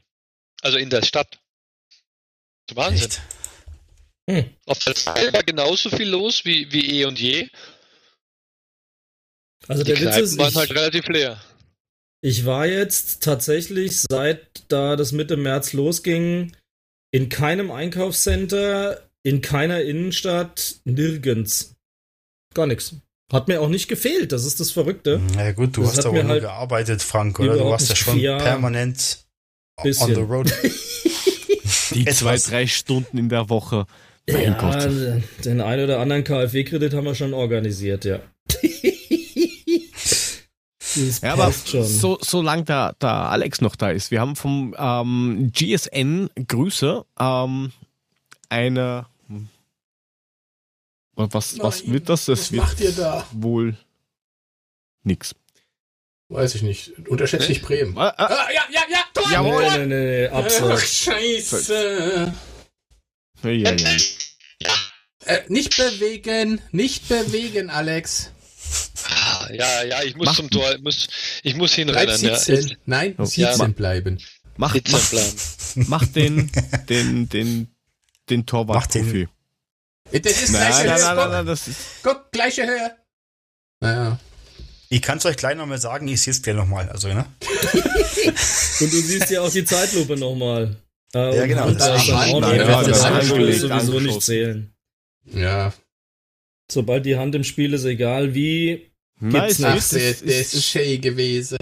Also 0.62 0.78
in 0.78 0.90
der 0.90 1.02
Stadt. 1.02 1.38
Wahnsinn. 2.74 3.06
Echt? 3.06 3.22
Hm. 4.28 4.44
Auf 4.66 4.78
der 4.80 4.94
Zeit 4.94 5.32
war 5.32 5.42
genauso 5.44 5.88
viel 5.90 6.08
los 6.08 6.44
wie, 6.44 6.70
wie 6.72 7.00
eh 7.00 7.04
und 7.04 7.18
je. 7.20 7.48
Also 9.68 9.82
Die 9.82 9.92
der 9.92 9.96
Witz 10.00 10.08
Kneipen 10.08 10.24
ist, 10.24 10.38
waren 10.38 10.48
ich, 10.50 10.56
halt 10.56 10.70
relativ 10.72 11.08
leer. 11.08 11.40
ich 12.22 12.44
war 12.46 12.66
jetzt 12.66 13.22
tatsächlich, 13.22 14.00
seit 14.10 14.64
da 14.68 14.96
das 14.96 15.12
Mitte 15.12 15.36
März 15.36 15.72
losging, 15.72 16.52
in 17.12 17.28
keinem 17.28 17.70
Einkaufscenter, 17.70 19.08
in 19.22 19.40
keiner 19.40 19.82
Innenstadt, 19.82 20.76
nirgends. 20.84 21.74
Gar 22.54 22.66
nichts. 22.66 22.94
Hat 23.32 23.48
mir 23.48 23.60
auch 23.60 23.68
nicht 23.68 23.88
gefehlt, 23.88 24.30
das 24.30 24.44
ist 24.44 24.60
das 24.60 24.70
Verrückte. 24.70 25.20
Na 25.34 25.50
gut, 25.52 25.76
du 25.76 25.82
Das 25.82 25.96
hast 25.98 26.06
aber 26.06 26.22
nur 26.22 26.32
halt 26.32 26.42
gearbeitet, 26.42 27.02
Frank, 27.02 27.40
oder? 27.40 27.56
Du 27.56 27.64
warst 27.64 27.88
ja 27.88 27.96
schon 27.96 28.20
permanent 28.20 29.24
on 29.78 29.82
bisschen. 29.84 30.14
the 30.14 30.20
road. 30.20 30.52
Die 31.92 32.04
zwei, 32.06 32.36
drei 32.36 32.66
Stunden 32.66 33.18
in 33.18 33.28
der 33.28 33.48
Woche. 33.48 33.86
Mein 34.28 34.42
ja, 34.42 34.58
Gott. 34.58 35.44
den 35.44 35.60
einen 35.60 35.84
oder 35.84 36.00
anderen 36.00 36.24
KfW-Kredit 36.24 36.94
haben 36.94 37.04
wir 37.04 37.14
schon 37.14 37.32
organisiert, 37.34 38.04
ja. 38.04 38.20
Ja, 41.22 41.34
aber 41.34 41.52
schon. 41.52 41.84
so, 41.84 42.18
solange 42.22 42.64
der, 42.64 42.94
der 42.94 43.10
Alex 43.10 43.60
noch 43.60 43.76
da 43.76 43.90
ist, 43.90 44.10
wir 44.10 44.20
haben 44.20 44.34
vom 44.34 44.74
ähm, 44.78 45.52
GSN 45.52 46.30
Grüße 46.48 47.04
ähm, 47.20 47.72
eine 48.48 49.06
hm, 49.28 49.48
was, 51.16 51.58
was 51.58 51.82
Nein, 51.84 51.92
wird 51.92 52.08
das? 52.08 52.26
Das 52.26 52.38
Was 52.40 52.52
wird 52.52 52.62
macht 52.62 52.80
ihr 52.80 52.92
da? 52.92 53.26
wohl 53.32 53.76
nix. 55.02 55.34
Weiß 56.28 56.54
ich 56.54 56.62
nicht. 56.62 56.92
Unterschätzt 57.08 57.48
nicht 57.48 57.62
Bremen. 57.62 57.96
Äh, 57.96 58.00
äh, 58.00 58.12
Ah, 58.16 58.48
ja, 58.52 58.62
ja, 58.72 58.80
ja, 58.90 58.98
Tor! 59.14 59.30
Jawohl. 59.30 59.62
Nee, 59.62 59.78
nee, 59.78 59.86
nee, 59.86 60.28
nee, 60.28 60.28
Ach, 60.32 60.78
scheiße. 60.80 62.32
Ja, 63.52 63.72
ja, 63.74 63.96
ja. 64.62 64.74
Äh, 65.26 65.40
nicht 65.48 65.76
bewegen, 65.76 66.60
nicht 66.72 67.08
bewegen, 67.08 67.70
Alex. 67.70 68.30
Ah, 69.08 69.48
Ja, 69.52 69.82
ja, 69.84 70.02
ich 70.02 70.16
muss 70.16 70.26
Mach- 70.26 70.36
zum 70.36 70.50
Tor, 70.50 70.74
ich 70.74 70.80
muss, 70.82 71.08
ich 71.42 71.54
muss 71.56 71.74
Bleib 71.74 71.88
hinrennen. 71.88 72.24
Ja. 72.24 72.36
sitzen. 72.38 72.76
Nein, 72.86 73.14
Oh. 73.18 73.24
sitzen 73.24 73.40
Ja. 73.60 73.66
bleiben. 73.68 74.18
Mach, 74.56 74.72
Sitzen 74.72 74.92
mach, 74.92 75.10
bleiben. 75.10 75.34
mach 75.88 76.06
den, 76.06 76.50
den, 76.88 77.28
den, 77.28 77.68
den 78.30 78.46
Torwart 78.46 78.76
Mach 78.76 78.86
den- 78.86 79.04
Profi. 79.04 79.28
Das 80.12 80.40
ist 80.42 80.50
Nein, 80.52 80.66
gleiche 80.68 80.86
nein, 80.86 80.96
Höhe. 80.98 81.04
nein, 81.04 81.16
nein, 81.16 81.16
Guck, 81.24 81.32
nein, 81.32 81.46
das 81.46 81.68
ist, 81.68 81.78
guck, 82.02 82.32
gleiche 82.32 82.66
Höhe. 82.66 82.96
Naja. 83.80 84.18
Ich 84.88 85.02
kann 85.02 85.18
es 85.18 85.26
euch 85.26 85.36
gleich 85.36 85.56
nochmal 85.56 85.80
sagen, 85.80 86.06
ich 86.08 86.22
sehe 86.22 86.30
es 86.30 86.40
gleich 86.42 86.54
nochmal. 86.56 86.88
Also, 86.88 87.08
ne? 87.08 87.26
Und 88.80 88.92
du 88.92 89.00
siehst 89.00 89.30
ja 89.30 89.40
auch 89.42 89.50
die 89.50 89.64
Zeitlupe 89.64 90.16
nochmal. 90.16 90.76
Äh, 91.14 91.18
Ja, 91.36 91.42
und 91.42 91.48
genau, 91.48 91.64
Hand 91.66 91.80
das 91.80 92.06
da 92.06 92.16
auch 92.24 92.40
noch. 92.40 92.52
ja, 92.52 92.64
das 92.82 92.86
das 92.88 93.04
angelegt, 93.04 93.58
sowieso 93.60 93.74
angeschossen. 93.74 94.06
nicht 94.06 94.22
zählen. 94.22 94.74
Ja. 95.32 95.72
Sobald 96.70 97.06
die 97.06 97.16
Hand 97.16 97.34
im 97.34 97.44
Spiel 97.44 97.74
ist, 97.74 97.84
egal 97.84 98.34
wie. 98.34 98.90
nice, 99.20 99.58
nicht. 99.60 99.68
Ach, 99.68 99.76
ist, 99.76 99.92
der, 99.92 100.10
ist, 100.10 100.26
der 100.28 100.40
ist, 100.40 100.64
schön 100.64 101.00
gewesen. 101.00 101.58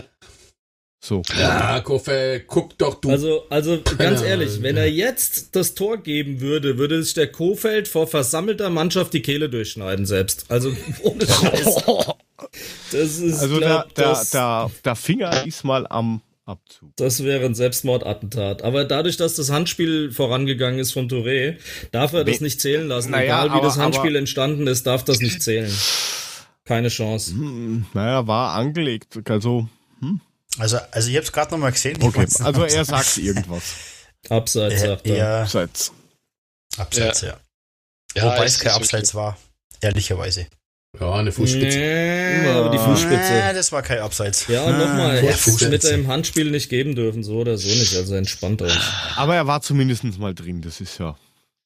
so. 1.02 1.22
Ja, 1.38 1.80
Kofel, 1.80 2.40
guck 2.40 2.76
doch 2.78 2.94
du. 2.94 3.10
Also, 3.10 3.44
also 3.50 3.80
ganz 3.98 4.22
ehrlich, 4.22 4.62
wenn 4.62 4.76
er 4.78 4.90
jetzt 4.90 5.54
das 5.54 5.74
Tor 5.74 5.98
geben 5.98 6.40
würde, 6.40 6.78
würde 6.78 7.02
sich 7.02 7.12
der 7.14 7.30
Kofeld 7.30 7.86
vor 7.86 8.06
versammelter 8.06 8.70
Mannschaft 8.70 9.12
die 9.12 9.20
Kehle 9.22 9.50
durchschneiden 9.50 10.06
selbst. 10.06 10.46
Also 10.48 10.74
ohne 11.02 11.26
Scheiß. 11.26 11.84
Das 12.92 13.18
ist, 13.18 13.40
Also 13.40 13.56
glaub, 13.58 13.94
der, 13.94 14.04
der, 14.04 14.12
das, 14.12 14.30
der, 14.30 14.70
der 14.84 14.96
Finger 14.96 15.46
ist 15.46 15.64
mal 15.64 15.86
am 15.88 16.20
Abzug. 16.46 16.92
das 16.96 17.24
wäre 17.24 17.44
ein 17.46 17.54
Selbstmordattentat. 17.54 18.62
Aber 18.62 18.84
dadurch, 18.84 19.16
dass 19.16 19.34
das 19.36 19.50
Handspiel 19.50 20.12
vorangegangen 20.12 20.78
ist 20.78 20.92
von 20.92 21.08
Touré, 21.08 21.56
darf 21.90 22.12
er 22.12 22.24
das 22.24 22.40
nicht 22.40 22.60
zählen 22.60 22.86
lassen. 22.86 23.12
Naja, 23.12 23.24
Egal 23.44 23.48
wie 23.50 23.52
aber- 23.58 23.66
das 23.66 23.78
Handspiel 23.78 24.10
aber- 24.10 24.18
entstanden 24.18 24.66
ist, 24.66 24.86
darf 24.86 25.04
das 25.04 25.20
nicht 25.20 25.42
zählen. 25.42 25.72
Keine 26.64 26.88
Chance. 26.88 27.32
Hm, 27.32 27.86
Naja, 27.94 28.26
war 28.26 28.54
angelegt. 28.56 29.18
Also, 29.28 29.68
Also, 30.58 30.78
also 30.92 31.08
ich 31.08 31.16
habe 31.16 31.24
es 31.24 31.32
gerade 31.32 31.50
nochmal 31.52 31.72
gesehen. 31.72 31.96
Okay. 32.02 32.26
Also 32.40 32.62
er 32.64 32.84
sagt 32.84 33.16
irgendwas. 33.18 33.74
Abseits, 34.28 34.80
sagt 34.82 35.06
er. 35.06 35.16
ja, 35.16 35.46
Seit's. 35.46 35.92
Abseits, 36.76 37.20
ja. 37.22 37.38
Ja, 38.14 38.24
Wobei 38.24 38.44
es 38.44 38.54
es 38.54 38.60
kein 38.60 38.72
Abseits 38.72 39.14
war. 39.14 39.36
Ehrlicherweise. 39.80 40.46
Ja, 41.00 41.12
eine 41.14 41.32
Fußspitze. 41.32 41.78
Nee, 41.78 42.48
aber 42.48 42.70
die 42.70 42.78
Fußspitze. 42.78 43.32
Äh, 43.32 43.54
das 43.54 43.72
war 43.72 43.82
kein 43.82 43.98
Abseits. 43.98 44.46
Ja, 44.46 44.62
und 44.64 44.78
nochmal, 44.78 45.10
Ah, 45.10 45.14
er 45.16 45.32
hätte 45.36 45.68
mit 45.68 45.82
dem 45.82 46.06
Handspiel 46.06 46.50
nicht 46.50 46.68
geben 46.70 46.94
dürfen, 46.94 47.24
so 47.24 47.38
oder 47.38 47.58
so 47.58 47.68
nicht, 47.68 47.96
also 47.96 48.14
entspannt 48.14 48.62
euch. 48.62 48.78
Aber 49.16 49.34
er 49.34 49.46
war 49.46 49.60
zumindest 49.60 50.04
mal 50.18 50.34
drin, 50.34 50.62
das 50.62 50.80
ist 50.80 50.98
ja. 50.98 51.16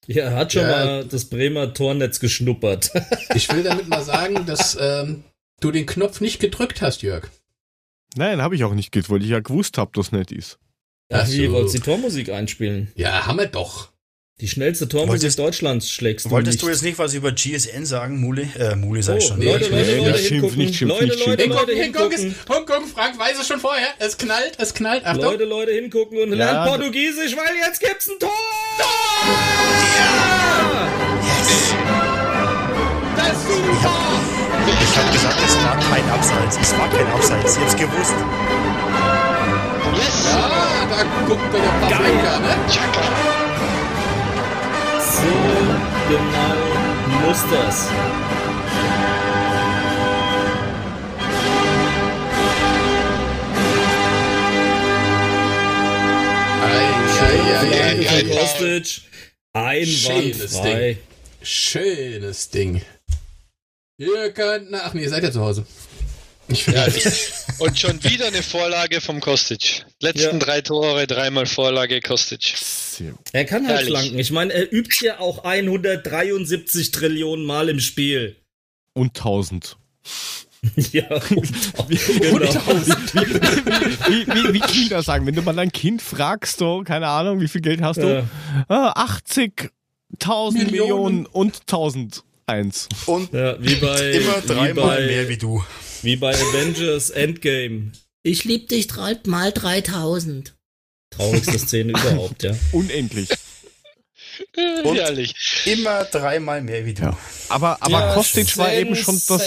Ja, 0.06 0.24
er 0.24 0.36
hat 0.36 0.52
schon 0.54 0.62
Ja. 0.62 0.68
mal 0.68 1.04
das 1.04 1.26
Bremer 1.26 1.74
Tornetz 1.74 2.20
geschnuppert. 2.20 2.90
Ich 3.34 3.52
will 3.52 3.62
damit 3.62 3.88
mal 3.88 4.02
sagen, 4.02 4.46
dass 4.46 4.76
ähm, 4.80 5.22
du 5.60 5.70
den 5.70 5.84
Knopf 5.84 6.20
nicht 6.22 6.40
gedrückt 6.40 6.80
hast, 6.80 7.02
Jörg. 7.02 7.28
Nein, 8.16 8.40
habe 8.40 8.54
ich 8.54 8.64
auch 8.64 8.72
nicht 8.74 8.90
gewusst, 8.90 9.10
weil 9.10 9.22
ich 9.22 9.28
ja 9.28 9.40
gewusst 9.40 9.76
habe, 9.76 9.90
dass 9.94 10.06
es 10.06 10.12
nicht 10.12 10.32
ist. 10.32 10.58
Ach, 11.12 11.24
Ach 11.24 11.28
wie, 11.30 11.50
wolltest 11.52 11.74
du 11.74 11.78
die 11.80 11.84
Tormusik 11.84 12.30
einspielen? 12.30 12.90
Ja, 12.94 13.26
haben 13.26 13.38
wir 13.38 13.46
doch. 13.46 13.90
Die 14.40 14.46
schnellste 14.46 14.88
Tormusik 14.88 15.34
Deutschlands 15.34 15.90
schlägst 15.90 16.26
du 16.26 16.30
Wolltest 16.30 16.58
nicht. 16.58 16.62
du 16.62 16.68
jetzt 16.68 16.82
nicht 16.84 16.96
was 17.00 17.12
über 17.12 17.32
GSN 17.32 17.84
sagen, 17.84 18.20
Muli? 18.20 18.48
Äh, 18.56 18.76
Muli 18.76 19.02
sag 19.02 19.16
oh, 19.16 19.18
ich 19.18 19.24
schon. 19.24 19.42
Leute, 19.42 19.64
Leute, 19.64 19.96
Leute, 19.96 20.10
Leute, 20.10 20.18
hingucken. 20.18 20.58
Nicht, 20.58 20.74
schimpf, 20.76 20.92
Leute, 20.92 21.04
nicht, 21.06 21.26
Leute, 21.26 21.44
Leute, 21.46 21.72
hingucken. 21.72 22.18
hingucken. 22.18 22.54
Hongkong, 22.56 22.86
Frank 22.86 23.18
weiß 23.18 23.40
es 23.40 23.48
schon 23.48 23.58
vorher. 23.58 23.88
Es 23.98 24.16
knallt, 24.16 24.52
es 24.58 24.74
knallt. 24.74 25.04
Achtung. 25.04 25.24
Leute, 25.24 25.42
Leute, 25.44 25.72
hingucken 25.72 26.18
und 26.18 26.28
ja, 26.30 26.36
lernen 26.36 26.68
Portugiesisch, 26.68 27.34
weil 27.36 27.52
jetzt 27.66 27.80
gibt's 27.80 28.08
ein 28.08 28.20
Tor! 28.20 28.30
Tor! 28.78 28.86
Ja! 29.98 30.86
Yes! 31.26 31.74
Das 33.16 33.32
ist 33.32 33.48
super! 33.48 33.98
Ich 34.70 34.98
hab 34.98 35.12
gesagt, 35.12 35.36
es 35.44 35.56
war 35.56 35.80
kein 35.80 36.10
Abseits. 36.10 36.58
Es 36.62 36.78
war 36.78 36.88
kein 36.90 37.06
Abseits. 37.08 37.56
Ich 37.56 37.60
hab's 37.60 37.74
gewusst. 37.76 38.14
Yes! 39.96 40.26
Ja, 40.30 40.86
da 40.88 41.26
guckt 41.26 41.52
der 41.52 41.88
Pavlenka, 41.88 42.38
ne? 42.38 42.56
Chaka! 42.70 43.47
So 45.20 45.24
genau 46.08 47.26
muss 47.26 47.42
das. 47.50 47.88
Kostic. 58.38 59.02
Einwandfrei. 59.52 60.98
Schönes 61.42 62.50
Ding. 62.50 62.82
Ihr 63.96 64.32
könnt 64.32 64.70
nach. 64.70 64.94
Nee, 64.94 65.02
ihr 65.02 65.10
seid 65.10 65.24
ja 65.24 65.32
zu 65.32 65.40
Hause. 65.40 65.66
Ja, 66.48 66.86
und 67.58 67.78
schon 67.78 68.02
wieder 68.04 68.26
eine 68.26 68.42
Vorlage 68.42 69.00
vom 69.00 69.20
Kostic. 69.20 69.84
Letzten 70.00 70.38
ja. 70.38 70.44
drei 70.44 70.60
Tore, 70.62 71.06
dreimal 71.06 71.46
Vorlage 71.46 72.00
Kostic. 72.00 72.54
Er 73.32 73.44
kann 73.44 73.66
halt 73.66 73.78
Herrlich. 73.78 73.90
flanken. 73.90 74.18
Ich 74.18 74.30
meine, 74.30 74.52
er 74.52 74.72
übt 74.72 75.04
ja 75.04 75.20
auch 75.20 75.44
173 75.44 76.90
Trillionen 76.90 77.44
Mal 77.44 77.68
im 77.68 77.80
Spiel. 77.80 78.36
Und 78.94 79.16
1000. 79.18 79.76
ja, 80.92 81.06
genau. 81.06 81.42
wie, 81.86 81.98
wie, 84.26 84.54
wie, 84.54 84.60
Kinder 84.60 85.02
sagen, 85.04 85.24
wenn 85.26 85.36
du 85.36 85.42
mal 85.42 85.54
dein 85.54 85.70
Kind 85.70 86.02
fragst, 86.02 86.58
so, 86.58 86.82
keine 86.84 87.06
Ahnung, 87.06 87.40
wie 87.40 87.46
viel 87.46 87.60
Geld 87.60 87.80
hast 87.80 87.98
du? 87.98 88.08
Ja. 88.08 88.24
Ah, 88.68 89.06
80.000 89.06 89.70
Millionen. 90.54 90.70
Millionen 90.70 91.26
und 91.26 91.60
1001. 91.70 92.88
Und 93.06 93.32
ja, 93.32 93.62
wie 93.62 93.76
bei, 93.76 94.10
immer 94.10 94.40
dreimal 94.40 95.06
mehr 95.06 95.28
wie 95.28 95.36
du. 95.36 95.62
Wie 96.02 96.16
bei 96.16 96.34
Avengers 96.34 97.10
Endgame. 97.10 97.92
Ich 98.22 98.44
lieb 98.44 98.68
dich 98.68 98.88
mal 99.26 99.52
3000. 99.52 100.54
Traurigste 101.10 101.58
Szene 101.58 101.90
überhaupt, 101.90 102.42
ja. 102.42 102.54
Unendlich. 102.72 103.28
Und 104.84 104.96
Herrlich. 104.96 105.34
Immer 105.66 106.04
dreimal 106.04 106.62
mehr 106.62 106.86
wie 106.86 106.94
du. 106.94 107.02
Ja. 107.02 107.18
Aber, 107.48 107.78
aber 107.80 107.90
ja, 107.90 108.14
Kostic 108.14 108.56
war 108.56 108.72
eben 108.72 108.94
schon 108.94 109.20
das 109.26 109.42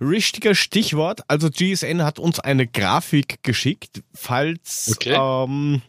richtige 0.00 0.54
Stichwort. 0.54 1.22
Also 1.28 1.50
GSN 1.50 2.02
hat 2.02 2.18
uns 2.18 2.40
eine 2.40 2.66
Grafik 2.66 3.42
geschickt, 3.42 4.02
falls 4.12 4.90
okay. 4.92 5.16
ähm, 5.18 5.80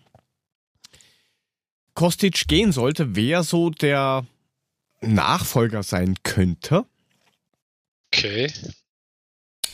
Kostic 1.96 2.48
gehen 2.48 2.72
sollte, 2.72 3.16
wer 3.16 3.44
so 3.44 3.70
der 3.70 4.26
Nachfolger 5.02 5.84
sein 5.84 6.16
könnte. 6.24 6.86
Okay. 8.14 8.52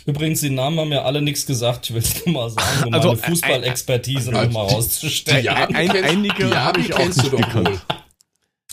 Übrigens, 0.05 0.41
die 0.41 0.49
Namen 0.49 0.79
haben 0.79 0.91
ja 0.91 1.03
alle 1.03 1.21
nichts 1.21 1.45
gesagt. 1.45 1.89
Ich 1.89 1.95
will 1.95 2.01
es 2.01 2.25
nur 2.25 2.33
mal 2.33 2.49
sagen, 2.49 2.87
um 2.87 2.93
also, 2.93 3.09
meine 3.09 3.21
Fußballexpertise 3.21 4.31
äh, 4.31 4.35
äh, 4.35 4.45
nochmal 4.45 4.67
rauszustellen. 4.67 5.45
Ja, 5.45 5.53
ein, 5.53 5.91
einige 5.91 6.49
ja, 6.49 6.63
habe 6.63 6.81
ich 6.81 6.93
auch 6.93 7.05
nicht 7.05 7.31
gekannt. 7.31 7.85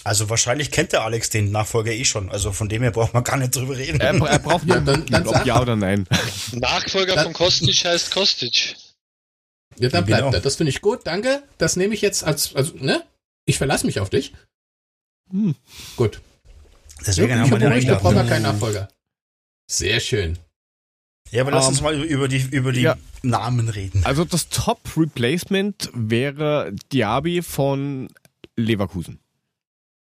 Also 0.03 0.31
wahrscheinlich 0.31 0.71
kennt 0.71 0.93
der 0.93 1.03
Alex 1.03 1.29
den 1.29 1.51
Nachfolger 1.51 1.93
eh 1.93 2.05
schon. 2.05 2.31
Also 2.31 2.53
von 2.53 2.69
dem 2.69 2.83
her 2.83 2.91
braucht 2.91 3.13
man 3.13 3.23
gar 3.23 3.37
nicht 3.37 3.55
drüber 3.55 3.77
reden. 3.77 4.01
Er, 4.01 4.15
er 4.15 4.39
braucht 4.39 4.67
ja, 4.67 4.81
dann, 4.81 5.05
dann 5.07 5.27
ob 5.27 5.45
ja 5.45 5.61
oder 5.61 5.77
nein. 5.77 6.07
Nachfolger 6.53 7.15
dann, 7.15 7.25
von 7.27 7.33
Kostic 7.35 7.85
heißt 7.85 8.11
Kostic. 8.11 8.77
Ja, 9.79 9.89
dann 9.89 10.07
bleibt 10.07 10.23
genau. 10.23 10.35
er. 10.35 10.41
Das 10.41 10.57
finde 10.57 10.71
ich 10.71 10.81
gut, 10.81 11.01
danke. 11.05 11.43
Das 11.59 11.77
nehme 11.77 11.95
ich 11.95 12.01
jetzt 12.01 12.25
als, 12.25 12.55
also, 12.57 12.75
ne? 12.77 13.03
Ich 13.45 13.59
verlasse 13.59 13.87
mich 13.87 14.01
auf 14.01 14.11
dich. 14.11 14.33
Hm. 15.31 15.55
Gut. 15.97 16.21
Deswegen 17.07 17.31
ja, 17.31 17.39
haben 17.39 17.51
wir 17.51 17.95
brauchen 17.97 18.17
wir 18.17 18.25
keinen 18.25 18.43
Nachfolger. 18.43 18.89
Sehr 19.71 20.01
schön. 20.01 20.39
Ja, 21.31 21.43
aber 21.43 21.53
lass 21.53 21.67
um, 21.67 21.71
uns 21.71 21.79
ähm, 21.79 21.85
mal 21.85 22.03
über 22.03 22.29
die, 22.29 22.43
über 22.51 22.73
die 22.73 22.83
ja. 22.83 22.97
Namen 23.23 23.69
reden. 23.69 24.05
Also 24.05 24.25
das 24.25 24.49
Top-Replacement 24.49 25.91
wäre 25.95 26.73
Diaby 26.93 27.43
von 27.43 28.09
Leverkusen. 28.57 29.21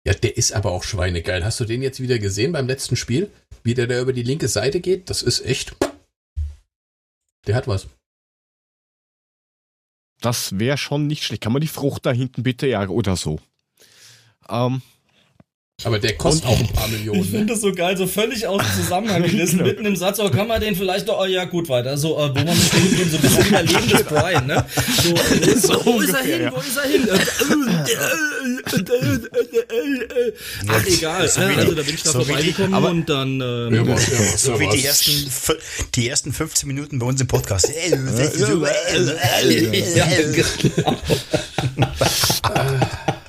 Ja, 0.06 0.14
der 0.14 0.38
ist 0.38 0.54
aber 0.54 0.72
auch 0.72 0.84
schweinegeil. 0.84 1.46
Hast 1.46 1.60
du 1.60 1.66
den 1.66 1.82
jetzt 1.82 2.00
wieder 2.00 2.18
gesehen 2.18 2.54
beim 2.54 2.68
letzten 2.68 2.96
Spiel? 2.96 3.30
Wie 3.64 3.74
der 3.74 3.88
da 3.88 4.00
über 4.00 4.14
die 4.14 4.24
linke 4.24 4.48
Seite 4.48 4.80
geht? 4.80 5.10
Das 5.10 5.22
ist 5.22 5.46
echt. 5.46 5.76
Der 7.46 7.56
hat 7.56 7.68
was. 7.68 7.88
Das 10.22 10.58
wäre 10.60 10.78
schon 10.78 11.08
nicht 11.08 11.24
schlecht. 11.24 11.42
Kann 11.42 11.54
man 11.54 11.62
die 11.62 11.68
Frucht 11.68 12.06
da 12.06 12.12
hinten 12.12 12.44
bitte 12.44 12.68
ja 12.68 12.88
oder 12.88 13.16
so? 13.16 13.40
Ähm, 14.50 14.82
aber 15.84 15.99
der 15.99 16.16
kostet 16.16 16.45
und, 16.45 16.52
auch 16.52 16.60
ein 16.60 16.68
paar 16.68 16.88
Millionen. 16.88 17.22
Ich 17.22 17.32
ne? 17.32 17.40
finde 17.40 17.53
das 17.53 17.62
so 17.62 17.72
geil, 17.72 17.98
so 17.98 18.06
völlig 18.08 18.48
aus 18.48 18.62
dem 18.62 18.84
Zusammenhang 18.84 19.24
gerissen, 19.24 19.58
genau. 19.58 19.70
mitten 19.70 19.86
im 19.86 19.95
Satz, 19.95 20.20
oh, 20.20 20.30
kann 20.30 20.48
man 20.48 20.62
den 20.62 20.76
vielleicht 20.76 21.10
doch, 21.10 21.20
oh 21.20 21.26
ja, 21.26 21.45
gut, 21.45 21.70
weiter. 21.70 21.98
So, 21.98 22.18
äh, 22.18 22.30
wo 22.30 22.34
man 22.34 22.45
mit 22.45 22.74
dem 22.74 22.95
gehen, 22.95 23.10
so 23.10 23.18
ein 23.18 23.22
bisschen 23.22 23.52
wie 23.52 23.56
ein 23.56 23.68
Leben 23.68 23.90
des 23.90 24.03
Brian, 24.03 24.45
ne? 24.48 24.66
So, 25.02 25.14
äh, 25.14 25.56
so 25.58 25.86
wo 25.86 26.02
ist 26.02 26.14
er 26.14 26.24
hin, 26.24 26.41
ja. 26.41 26.52
wo 26.52 26.60
ist 26.60 26.78
er 26.78 26.90
hin? 26.90 27.08
Ach, 30.68 30.86
egal. 30.86 31.28
So 31.28 31.41
äh, 31.41 31.56
also, 31.56 31.74
da 31.74 31.82
bin 31.84 31.95
ich 31.95 32.03
da 32.03 32.12
so 32.12 32.24
vorbeigekommen 32.24 32.74
aber, 32.74 32.90
und 32.90 33.10
dann, 33.10 33.41
ähm, 33.41 33.86
ja, 33.86 33.98
so 34.38 34.58
wie 34.60 34.68
die 34.70 34.86
ersten, 34.86 35.12
die 35.95 36.08
ersten 36.08 36.32
15 36.34 36.68
Minuten 36.68 36.99
bei 36.99 37.08
uns 37.08 37.20
im 37.22 37.28
Podcast. 37.28 37.70
ja, 37.90 37.95
genau. 37.95 38.12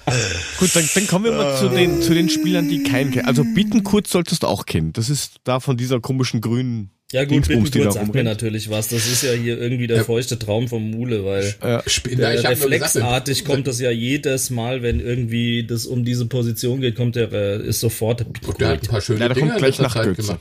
Gut, 0.58 0.74
dann, 0.74 0.88
dann 0.94 1.06
kommen 1.06 1.24
wir 1.26 1.32
mal 1.32 1.56
zu 1.58 1.68
den, 1.68 2.02
zu 2.02 2.14
den 2.14 2.28
Spielern, 2.28 2.68
die 2.68 2.82
keinen 2.82 3.10
kennen. 3.10 3.26
Also 3.26 3.44
Bittenkurt 3.44 4.06
solltest 4.06 4.42
du 4.42 4.46
auch 4.46 4.66
kennen. 4.66 4.92
Das 4.92 5.10
ist 5.10 5.36
da 5.44 5.60
von 5.60 5.76
dieser 5.76 6.00
komischen 6.00 6.40
grünen 6.40 6.90
ja 7.12 7.26
gut, 7.26 7.46
Bittenkurt 7.46 7.92
sagt 7.92 8.14
mir 8.14 8.24
natürlich 8.24 8.70
was. 8.70 8.88
Das 8.88 9.06
ist 9.06 9.22
ja 9.22 9.32
hier 9.32 9.60
irgendwie 9.60 9.86
der 9.86 10.02
feuchte 10.02 10.38
Traum 10.38 10.66
vom 10.66 10.90
Mule, 10.90 11.26
weil 11.26 11.54
ja. 11.62 11.82
der, 12.06 12.50
reflexartig 12.50 13.44
kommt 13.44 13.66
das 13.66 13.80
ja 13.80 13.90
jedes 13.90 14.48
Mal, 14.48 14.82
wenn 14.82 14.98
irgendwie 14.98 15.66
das 15.66 15.84
um 15.84 16.06
diese 16.06 16.24
Position 16.24 16.80
geht, 16.80 16.96
kommt 16.96 17.16
der, 17.16 17.30
äh, 17.32 17.66
ist 17.66 17.80
sofort 17.80 18.18
Bittenkurt. 18.32 18.60
Der 18.60 18.68
hat 18.68 18.82
ein 18.82 18.88
paar 18.88 19.02
schöne 19.02 19.20
ja, 19.20 19.28
der 19.28 19.34
Dinge 19.34 19.48
kommt 19.48 19.58
gleich 19.58 19.78
nach 19.78 19.92
Zeit 19.92 20.16
gemacht. 20.16 20.40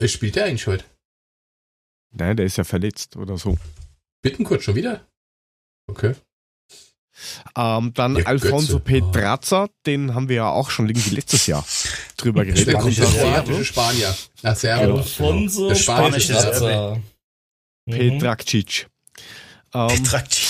Wer 0.00 0.08
spielt 0.08 0.34
der 0.34 0.46
eigentlich 0.46 0.66
heute? 0.66 0.84
Nein, 2.10 2.36
der 2.36 2.46
ist 2.46 2.56
ja 2.56 2.64
verletzt 2.64 3.16
oder 3.16 3.38
so. 3.38 3.56
Bittenkurt 4.22 4.64
schon 4.64 4.74
wieder? 4.74 5.06
Okay. 5.86 6.14
Ähm, 7.56 7.92
dann 7.94 8.14
Der 8.14 8.26
Alfonso 8.26 8.78
Götze. 8.78 9.00
Pedrazza, 9.00 9.68
den 9.86 10.14
haben 10.14 10.28
wir 10.28 10.36
ja 10.36 10.50
auch 10.50 10.70
schon 10.70 10.88
irgendwie 10.88 11.14
letztes 11.14 11.46
Jahr 11.46 11.64
drüber 12.16 12.44
geredet. 12.44 12.68
Der 12.68 12.74
kommt 12.74 13.00
aus 13.00 13.12
Serbien. 13.12 13.64
Spanier. 13.64 14.14
Nach 14.42 14.56
Serbien. 14.56 14.92
Alfonso 14.92 15.68
Pedrazza. 15.68 16.98
Pedracic. 17.86 18.86
Ähm, 19.74 19.88
Pedracic. 19.88 20.48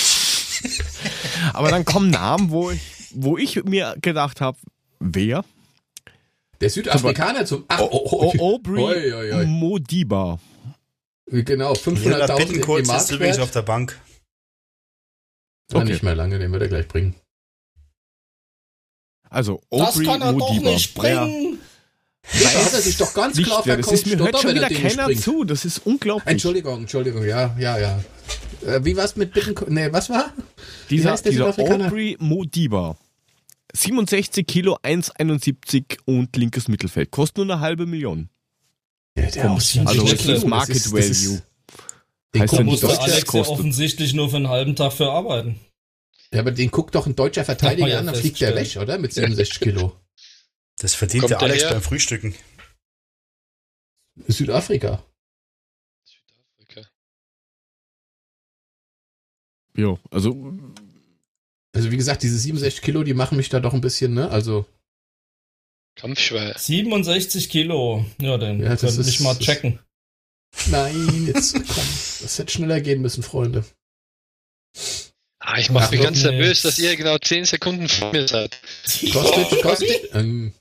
aber 1.53 1.71
dann 1.71 1.85
kommen 1.85 2.11
Namen, 2.11 2.51
wo 2.51 2.71
ich, 2.71 2.81
wo 3.15 3.37
ich 3.37 3.65
mir 3.65 3.97
gedacht 4.01 4.41
habe, 4.41 4.59
wer? 5.01 5.45
Der 6.61 6.71
Südafrikaner 6.71 7.47
zum 7.47 7.65
Ach, 7.69 7.81
oh, 7.81 7.89
oh, 7.93 8.33
oh, 8.37 8.55
Aubrey 8.55 8.83
oi, 8.83 9.15
oi, 9.15 9.33
oi. 9.33 9.47
Modiba. 9.47 10.41
Genau, 11.27 11.73
500.000 11.73 12.87
Mark. 12.87 13.11
übrigens 13.11 13.39
auf 13.39 13.51
der 13.51 13.63
Bank. 13.63 14.01
Okay. 15.73 15.85
Nicht 15.85 16.03
mehr 16.03 16.15
lange, 16.15 16.39
den 16.39 16.51
wird 16.53 16.63
er 16.63 16.69
gleich 16.69 16.89
bringen. 16.89 17.15
Also, 19.31 19.61
Aubrey 19.71 19.85
das 19.85 20.03
kann 20.03 20.23
er 20.23 20.33
Modiba. 20.33 20.65
doch 20.65 20.73
nicht 20.73 20.95
bringen. 20.95 21.59
Ja, 22.33 22.51
da 22.53 22.65
hat 22.65 22.73
er 22.73 22.81
sich 22.81 22.97
doch 22.97 23.15
ganz 23.15 23.41
klar 23.43 23.63
verkauft. 23.63 23.93
Das 23.93 24.01
ist 24.01 24.07
mir 24.07 24.19
hört 24.19 24.41
schon 24.41 24.55
wieder 24.55 24.69
keiner 24.69 25.15
zu. 25.15 25.45
Das 25.45 25.65
ist 25.65 25.87
unglaublich. 25.87 26.31
Entschuldigung, 26.31 26.81
Entschuldigung, 26.81 27.25
ja, 27.25 27.55
ja, 27.59 27.79
ja. 27.79 28.01
Äh, 28.67 28.85
wie 28.85 28.97
war's 28.97 29.17
mit 29.17 29.33
Bitten? 29.33 29.55
Nee, 29.73 29.93
was 29.93 30.11
war? 30.11 30.33
Dieser, 30.91 31.17
dieser 31.17 31.49
Aubrey 31.59 32.17
Modiba. 32.19 32.97
67 33.73 34.47
Kilo, 34.47 34.79
1,71 34.83 35.99
und 36.07 36.35
linkes 36.37 36.69
Mittelfeld. 36.69 37.11
Kostet 37.11 37.39
nur 37.39 37.55
eine 37.55 37.61
halbe 37.61 37.87
Million. 37.87 38.31
Ja, 39.17 39.31
der 39.31 39.51
also 39.51 40.05
das 40.05 40.25
ist 40.27 40.47
Market 40.47 40.77
das 40.77 40.87
ist, 40.87 40.95
das 40.95 41.09
ist, 41.09 41.27
Value. 41.27 41.43
Den 42.35 42.43
heißt 42.43 42.63
muss 42.63 42.81
der 42.81 43.01
Alex 43.01 43.33
ja 43.33 43.41
offensichtlich 43.41 44.15
nur 44.15 44.31
für 44.31 44.37
einen 44.37 44.49
halben 44.49 44.77
Tag 44.77 44.93
für 44.93 45.11
arbeiten. 45.11 45.59
Ja, 46.33 46.41
aber 46.41 46.51
den 46.51 46.71
guckt 46.71 46.95
doch 46.95 47.07
ein 47.07 47.17
deutscher 47.17 47.45
Verteidiger 47.45 47.89
ja 47.89 47.99
an, 48.01 48.07
dann 48.07 48.15
fliegt 48.15 48.41
der 48.41 48.55
weg, 48.55 48.77
oder? 48.77 48.99
Mit 48.99 49.15
67 49.15 49.61
Kilo. 49.61 49.99
Das 50.79 50.95
verdient 50.95 51.23
Kommt 51.23 51.31
der 51.31 51.41
Alex 51.41 51.65
beim 51.65 51.83
Frühstücken. 51.83 52.35
Südafrika. 54.27 55.03
Ja, 59.79 59.97
also. 60.11 60.53
Also 61.73 61.91
wie 61.93 61.97
gesagt, 61.97 62.25
diese 62.25 62.37
67 62.37 62.83
Kilo, 62.83 63.05
die 63.05 63.15
machen 63.15 63.37
mich 63.37 63.49
da 63.49 63.61
doch 63.61 63.73
ein 63.73 63.81
bisschen, 63.81 64.13
ne? 64.13 64.29
Also. 64.29 64.67
Kampfschwer. 65.95 66.59
67 66.59 67.49
Kilo. 67.49 68.05
Ja, 68.21 68.39
dann 68.39 68.61
ja, 68.61 68.77
können 68.77 68.97
mich 68.97 69.21
mal 69.21 69.39
checken. 69.39 69.79
Nein, 70.71 71.27
jetzt 71.27 71.55
komm. 71.55 71.85
Das 72.23 72.39
hätte 72.39 72.53
schneller 72.53 72.81
gehen 72.81 73.01
müssen, 73.01 73.23
Freunde. 73.23 73.65
Ah, 75.41 75.59
ich 75.59 75.71
mache 75.71 75.93
mich 75.93 76.03
ganz 76.03 76.23
nervös, 76.23 76.63
dass 76.63 76.79
ihr 76.79 76.95
genau 76.97 77.17
10 77.17 77.45
Sekunden 77.45 77.89
vor 77.89 78.13
mir 78.13 78.29
seid. 78.29 78.59
Kostet, 79.13 79.63
kostet. 79.63 80.15
Ähm, 80.15 80.53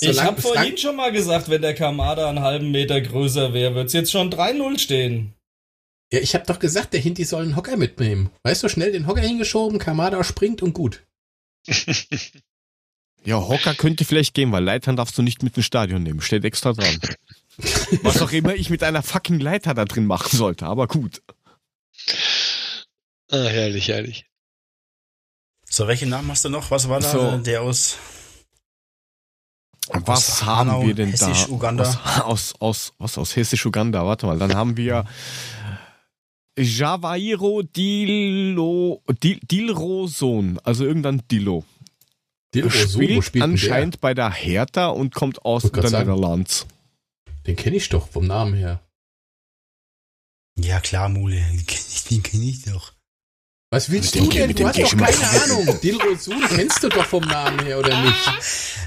ich 0.00 0.22
habe 0.22 0.40
vorhin 0.40 0.76
schon 0.78 0.96
mal 0.96 1.12
gesagt, 1.12 1.48
wenn 1.48 1.62
der 1.62 1.74
Kamada 1.74 2.28
einen 2.28 2.40
halben 2.40 2.70
Meter 2.70 3.00
größer 3.00 3.52
wäre, 3.52 3.74
wird 3.74 3.88
es 3.88 3.92
jetzt 3.92 4.12
schon 4.12 4.30
3-0 4.30 4.78
stehen. 4.78 5.34
Ja, 6.12 6.20
ich 6.20 6.34
habe 6.34 6.46
doch 6.46 6.58
gesagt, 6.58 6.92
der 6.92 7.00
Hinti 7.00 7.24
soll 7.24 7.42
einen 7.42 7.56
Hocker 7.56 7.76
mitnehmen. 7.76 8.30
Weißt 8.42 8.62
du, 8.62 8.68
schnell 8.68 8.92
den 8.92 9.06
Hocker 9.06 9.20
hingeschoben, 9.20 9.78
Kamada 9.78 10.22
springt 10.24 10.62
und 10.62 10.74
gut. 10.74 11.02
ja, 13.24 13.36
Hocker 13.36 13.74
könnte 13.74 14.04
vielleicht 14.04 14.34
gehen, 14.34 14.50
weil 14.52 14.64
Leitern 14.64 14.96
darfst 14.96 15.16
du 15.18 15.22
nicht 15.22 15.42
mit 15.42 15.56
ins 15.56 15.66
Stadion 15.66 16.02
nehmen. 16.02 16.20
Steht 16.20 16.44
extra 16.44 16.72
dran. 16.72 16.98
Was 18.02 18.22
auch 18.22 18.32
immer 18.32 18.54
ich 18.54 18.70
mit 18.70 18.82
einer 18.82 19.02
fucking 19.02 19.40
Leiter 19.40 19.74
da 19.74 19.84
drin 19.84 20.06
machen 20.06 20.36
sollte, 20.36 20.66
aber 20.66 20.86
gut. 20.86 21.22
Ah, 23.30 23.44
herrlich, 23.44 23.88
herrlich. 23.88 24.26
So, 25.68 25.86
welchen 25.86 26.08
Namen 26.08 26.30
hast 26.30 26.44
du 26.44 26.48
noch? 26.48 26.70
Was 26.70 26.88
war 26.88 27.00
da 27.00 27.10
so. 27.10 27.38
der 27.38 27.62
aus 27.62 27.96
was 29.92 30.44
haben 30.44 30.70
Hanau, 30.70 30.86
wir 30.86 30.94
denn 30.94 31.10
Hessisch, 31.10 31.46
da? 31.46 31.52
Uganda. 31.52 31.82
Aus, 31.82 32.00
aus, 32.24 32.54
aus, 32.58 32.92
was 32.98 33.18
aus 33.18 33.36
Hessisch-Uganda? 33.36 34.04
Warte 34.06 34.26
mal, 34.26 34.38
dann 34.38 34.54
haben 34.54 34.76
wir 34.76 35.04
Javairo 36.58 37.62
Dilo, 37.62 39.02
Dil, 39.22 39.40
Dilroson, 39.42 40.58
also 40.64 40.84
irgendein 40.84 41.22
Dilo. 41.30 41.64
Dilroson, 42.54 43.02
spielt, 43.02 43.24
spielt 43.24 43.44
anscheinend 43.44 43.94
der? 43.94 44.00
bei 44.00 44.14
der 44.14 44.30
Hertha 44.30 44.88
und 44.88 45.14
kommt 45.14 45.44
aus 45.44 45.70
der 45.70 45.84
Niederlands. 45.84 46.66
Den 47.50 47.56
kenne 47.56 47.78
ich 47.78 47.88
doch 47.88 48.08
vom 48.08 48.28
Namen 48.28 48.54
her. 48.54 48.80
Ja 50.56 50.78
klar, 50.78 51.08
Mule, 51.08 51.34
den 51.34 51.66
kenne 51.66 51.82
ich, 51.92 52.22
kenn 52.22 52.42
ich 52.44 52.62
doch. 52.62 52.92
Was 53.72 53.90
willst 53.90 54.14
du 54.14 54.28
denn? 54.28 54.54
Du 54.54 54.68
hast 54.68 54.78
doch 54.78 54.96
keine 54.96 55.42
Ahnung. 55.42 55.80
Dilrosun 55.80 56.40
kennst 56.46 56.80
du 56.84 56.88
doch 56.88 57.04
vom 57.04 57.24
Namen 57.24 57.58
her, 57.66 57.80
oder 57.80 58.04
nicht? 58.04 58.32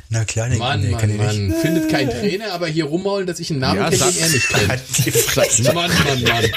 Na 0.07 0.23
klar, 0.23 0.48
den 0.48 0.60
Mann, 0.60 0.90
Mann, 0.91 1.18
Mann. 1.18 1.48
Nicht. 1.48 1.60
Findet 1.60 1.90
kein 1.90 2.10
Trainer, 2.10 2.53
aber 2.53 2.68
hier 2.68 2.85
rummaulen, 2.85 3.27
dass 3.27 3.41
ich 3.41 3.52
einen 3.52 3.60
Namen 3.60 3.81
ja, 3.81 3.90
kenne, 3.90 4.11
den 4.14 4.23
er 4.23 4.30
nicht 4.30 4.48
kennt. 4.48 5.76
Mann, 5.76 5.91
Mann, 6.06 6.23
Mann. 6.23 6.52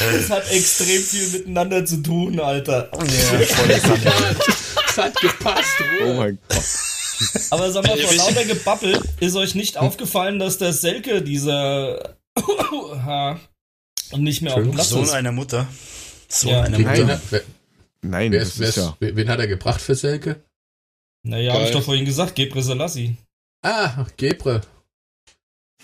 Das 0.00 0.30
hat 0.30 0.50
extrem 0.50 1.00
viel 1.00 1.28
miteinander 1.28 1.86
zu 1.86 2.02
tun, 2.02 2.40
Alter. 2.40 2.90
Ja, 2.92 3.38
das 4.86 4.98
hat 4.98 5.20
gepasst. 5.20 5.76
Oh 6.04 6.14
mein 6.14 6.36
Gott. 6.48 6.91
Aber 7.50 7.70
sag 7.70 7.86
mal, 7.86 7.96
vor 7.98 8.14
lauter 8.14 8.44
Gebabbel 8.44 9.00
ist 9.20 9.36
euch 9.36 9.54
nicht 9.54 9.76
aufgefallen, 9.76 10.38
dass 10.38 10.58
der 10.58 10.72
Selke 10.72 11.22
dieser 11.22 12.16
und 14.12 14.22
nicht 14.22 14.42
mehr 14.42 14.54
auf 14.54 14.62
dem 14.62 14.72
Platz 14.72 14.90
Sohn 14.90 15.08
einer 15.10 15.32
Mutter. 15.32 15.66
Sohn 16.28 16.50
ja. 16.50 16.62
einer 16.62 16.78
Mutter. 16.78 17.04
Nein, 17.04 17.20
wer, 17.30 17.42
Nein 18.02 18.32
wer 18.32 18.42
ist, 18.42 18.58
wer 18.58 18.68
ist, 18.68 18.76
ja. 18.76 18.96
wen 19.00 19.28
hat 19.28 19.38
er 19.38 19.46
gebracht 19.46 19.80
für 19.80 19.94
Selke? 19.94 20.42
Naja, 21.24 21.54
hab 21.54 21.62
ich 21.62 21.70
doch 21.70 21.82
vorhin 21.82 22.04
gesagt, 22.04 22.34
Gebre 22.34 22.62
Selassie. 22.62 23.16
Ah, 23.62 24.06
Gebre. 24.16 24.62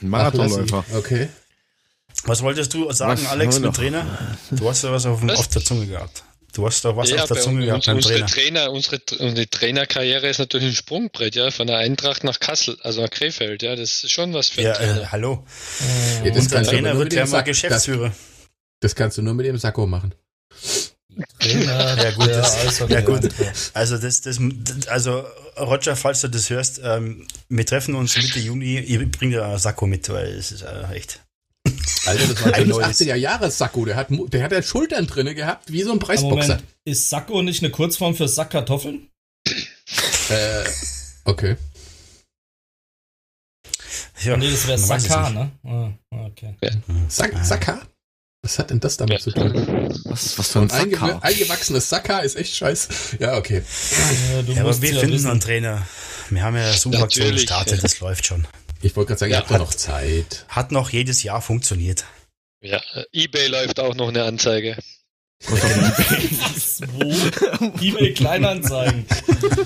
Marathonläufer. 0.01 0.85
Okay. 0.94 1.28
Was 2.24 2.43
wolltest 2.43 2.74
du 2.74 2.90
sagen, 2.93 3.23
was 3.23 3.31
Alex, 3.31 3.60
mit 3.60 3.74
Trainer? 3.74 4.36
Du 4.51 4.69
hast 4.69 4.82
ja 4.82 4.90
was 4.90 5.06
auf, 5.06 5.23
auf 5.23 5.48
der 5.48 5.62
Zunge 5.62 5.86
gehabt. 5.86 6.24
Du 6.53 6.66
hast 6.66 6.85
da 6.85 6.97
was 6.97 7.11
ja, 7.11 7.23
auf 7.23 7.29
der 7.29 7.41
Zunge 7.41 7.66
gehabt 7.66 7.87
beim 7.87 7.97
unsere 7.97 8.15
Trainer. 8.25 8.27
Trainer 8.27 8.73
unsere, 8.73 9.01
unsere 9.19 9.49
Trainerkarriere 9.49 10.29
ist 10.29 10.39
natürlich 10.39 10.69
ein 10.69 10.75
Sprungbrett, 10.75 11.35
ja, 11.35 11.51
von 11.51 11.66
der 11.66 11.79
Eintracht 11.79 12.25
nach 12.25 12.41
Kassel, 12.41 12.79
also 12.83 13.03
nach 13.03 13.11
Krefeld, 13.11 13.62
ja, 13.62 13.77
das 13.77 14.03
ist 14.05 14.11
schon 14.11 14.33
was 14.33 14.49
für 14.49 14.62
ja, 14.62 14.73
Trainer. 14.73 15.03
Äh, 15.03 15.07
hallo. 15.07 15.45
Ja, 16.25 16.33
Unser 16.33 16.62
Trainer 16.62 16.97
wird 16.97 17.12
ja 17.12 17.27
mal 17.27 17.43
Geschäftsführer. 17.43 18.09
Das, 18.09 18.16
das, 18.81 18.95
kannst 18.95 19.19
du 19.19 19.23
nur 19.23 19.35
mit 19.35 19.47
dem 19.47 19.59
Sakko 19.59 19.87
machen. 19.87 20.15
Trainer, 21.39 21.97
ja 22.03 22.11
gut, 22.12 22.29
das, 22.29 22.79
ja 22.89 23.01
gut. 23.03 23.29
Also 23.75 23.99
das, 23.99 24.23
das, 24.23 24.39
also 24.89 25.25
Roger, 25.59 25.97
falls 25.97 26.23
du 26.23 26.29
das 26.29 26.49
hörst, 26.49 26.81
ähm, 26.83 27.27
wir 27.49 27.66
treffen 27.66 27.95
uns 27.95 28.16
Mitte 28.16 28.39
Juni. 28.39 28.79
Ich 28.79 29.11
bringe 29.11 29.37
dir 29.37 29.59
Sakko 29.59 29.87
mit, 29.87 30.09
weil 30.09 30.29
es 30.29 30.53
ist 30.53 30.62
äh, 30.62 30.95
echt 30.95 31.20
Alter, 32.07 32.27
das 32.27 32.45
war 32.45 32.55
ein 32.55 32.73
80er 32.73 33.15
Jahres 33.15 33.59
Sakko. 33.59 33.85
Der 33.85 33.97
hat, 33.97 34.09
der 34.11 34.43
hat 34.43 34.53
ja 34.53 34.62
Schultern 34.62 35.07
drinne 35.07 35.35
gehabt, 35.35 35.73
wie 35.73 35.82
so 35.82 35.93
ein 35.93 35.99
Preisboxer. 35.99 36.55
Moment, 36.55 36.65
ist 36.85 37.11
Sakko 37.11 37.43
nicht 37.43 37.62
eine 37.62 37.70
Kurzform 37.70 38.15
für 38.15 38.28
Sackkartoffeln? 38.28 39.09
äh, 40.31 40.65
okay. 41.24 41.57
Ja, 44.23 44.36
nee, 44.36 44.51
das 44.51 44.66
wäre 44.66 44.78
Sakka, 44.78 45.31
ne? 45.31 45.51
Ah, 45.65 46.27
okay. 46.27 46.57
Ja. 46.62 46.70
Sak 47.09 47.32
Sakka? 47.45 47.81
Was 48.43 48.59
hat 48.59 48.70
denn 48.70 48.81
das 48.81 48.97
damit 48.97 49.19
ja. 49.19 49.24
zu 49.24 49.32
tun? 49.32 49.53
Was, 50.05 50.39
was 50.39 50.53
für 50.53 50.61
ein 50.61 50.70
Einge 50.70 51.23
eingewachsenes 51.23 51.89
Sakka 51.89 52.20
ist 52.20 52.36
echt 52.36 52.55
scheiße. 52.55 53.19
Ja, 53.19 53.36
okay. 53.36 53.62
Ja, 54.47 54.55
ja 54.55 54.61
aber 54.62 54.81
wir 54.81 54.95
finden 54.95 55.15
wissen. 55.15 55.31
einen 55.31 55.40
Trainer. 55.40 55.86
Wir 56.31 56.43
haben 56.43 56.57
ja 56.57 56.73
super 56.73 57.03
Aktion 57.03 57.32
gestartet, 57.32 57.82
das 57.82 58.01
läuft 58.01 58.27
schon. 58.27 58.47
Ich 58.81 58.95
wollte 58.95 59.09
gerade 59.09 59.19
sagen, 59.21 59.33
ja, 59.33 59.39
ihr 59.39 59.41
habt 59.41 59.51
hat, 59.51 59.61
noch 59.61 59.75
Zeit. 59.75 60.45
Hat 60.49 60.73
noch 60.73 60.91
jedes 60.91 61.23
Jahr 61.23 61.43
funktioniert. 61.43 62.05
Ja, 62.61 62.81
eBay 63.13 63.49
läuft 63.49 63.81
auch 63.81 63.95
noch 63.95 64.09
eine 64.09 64.25
Anzeige. 64.25 64.77
was? 65.49 66.81
Wo? 66.93 67.81
eBay 67.81 68.13
Kleinanzeigen. 68.13 69.07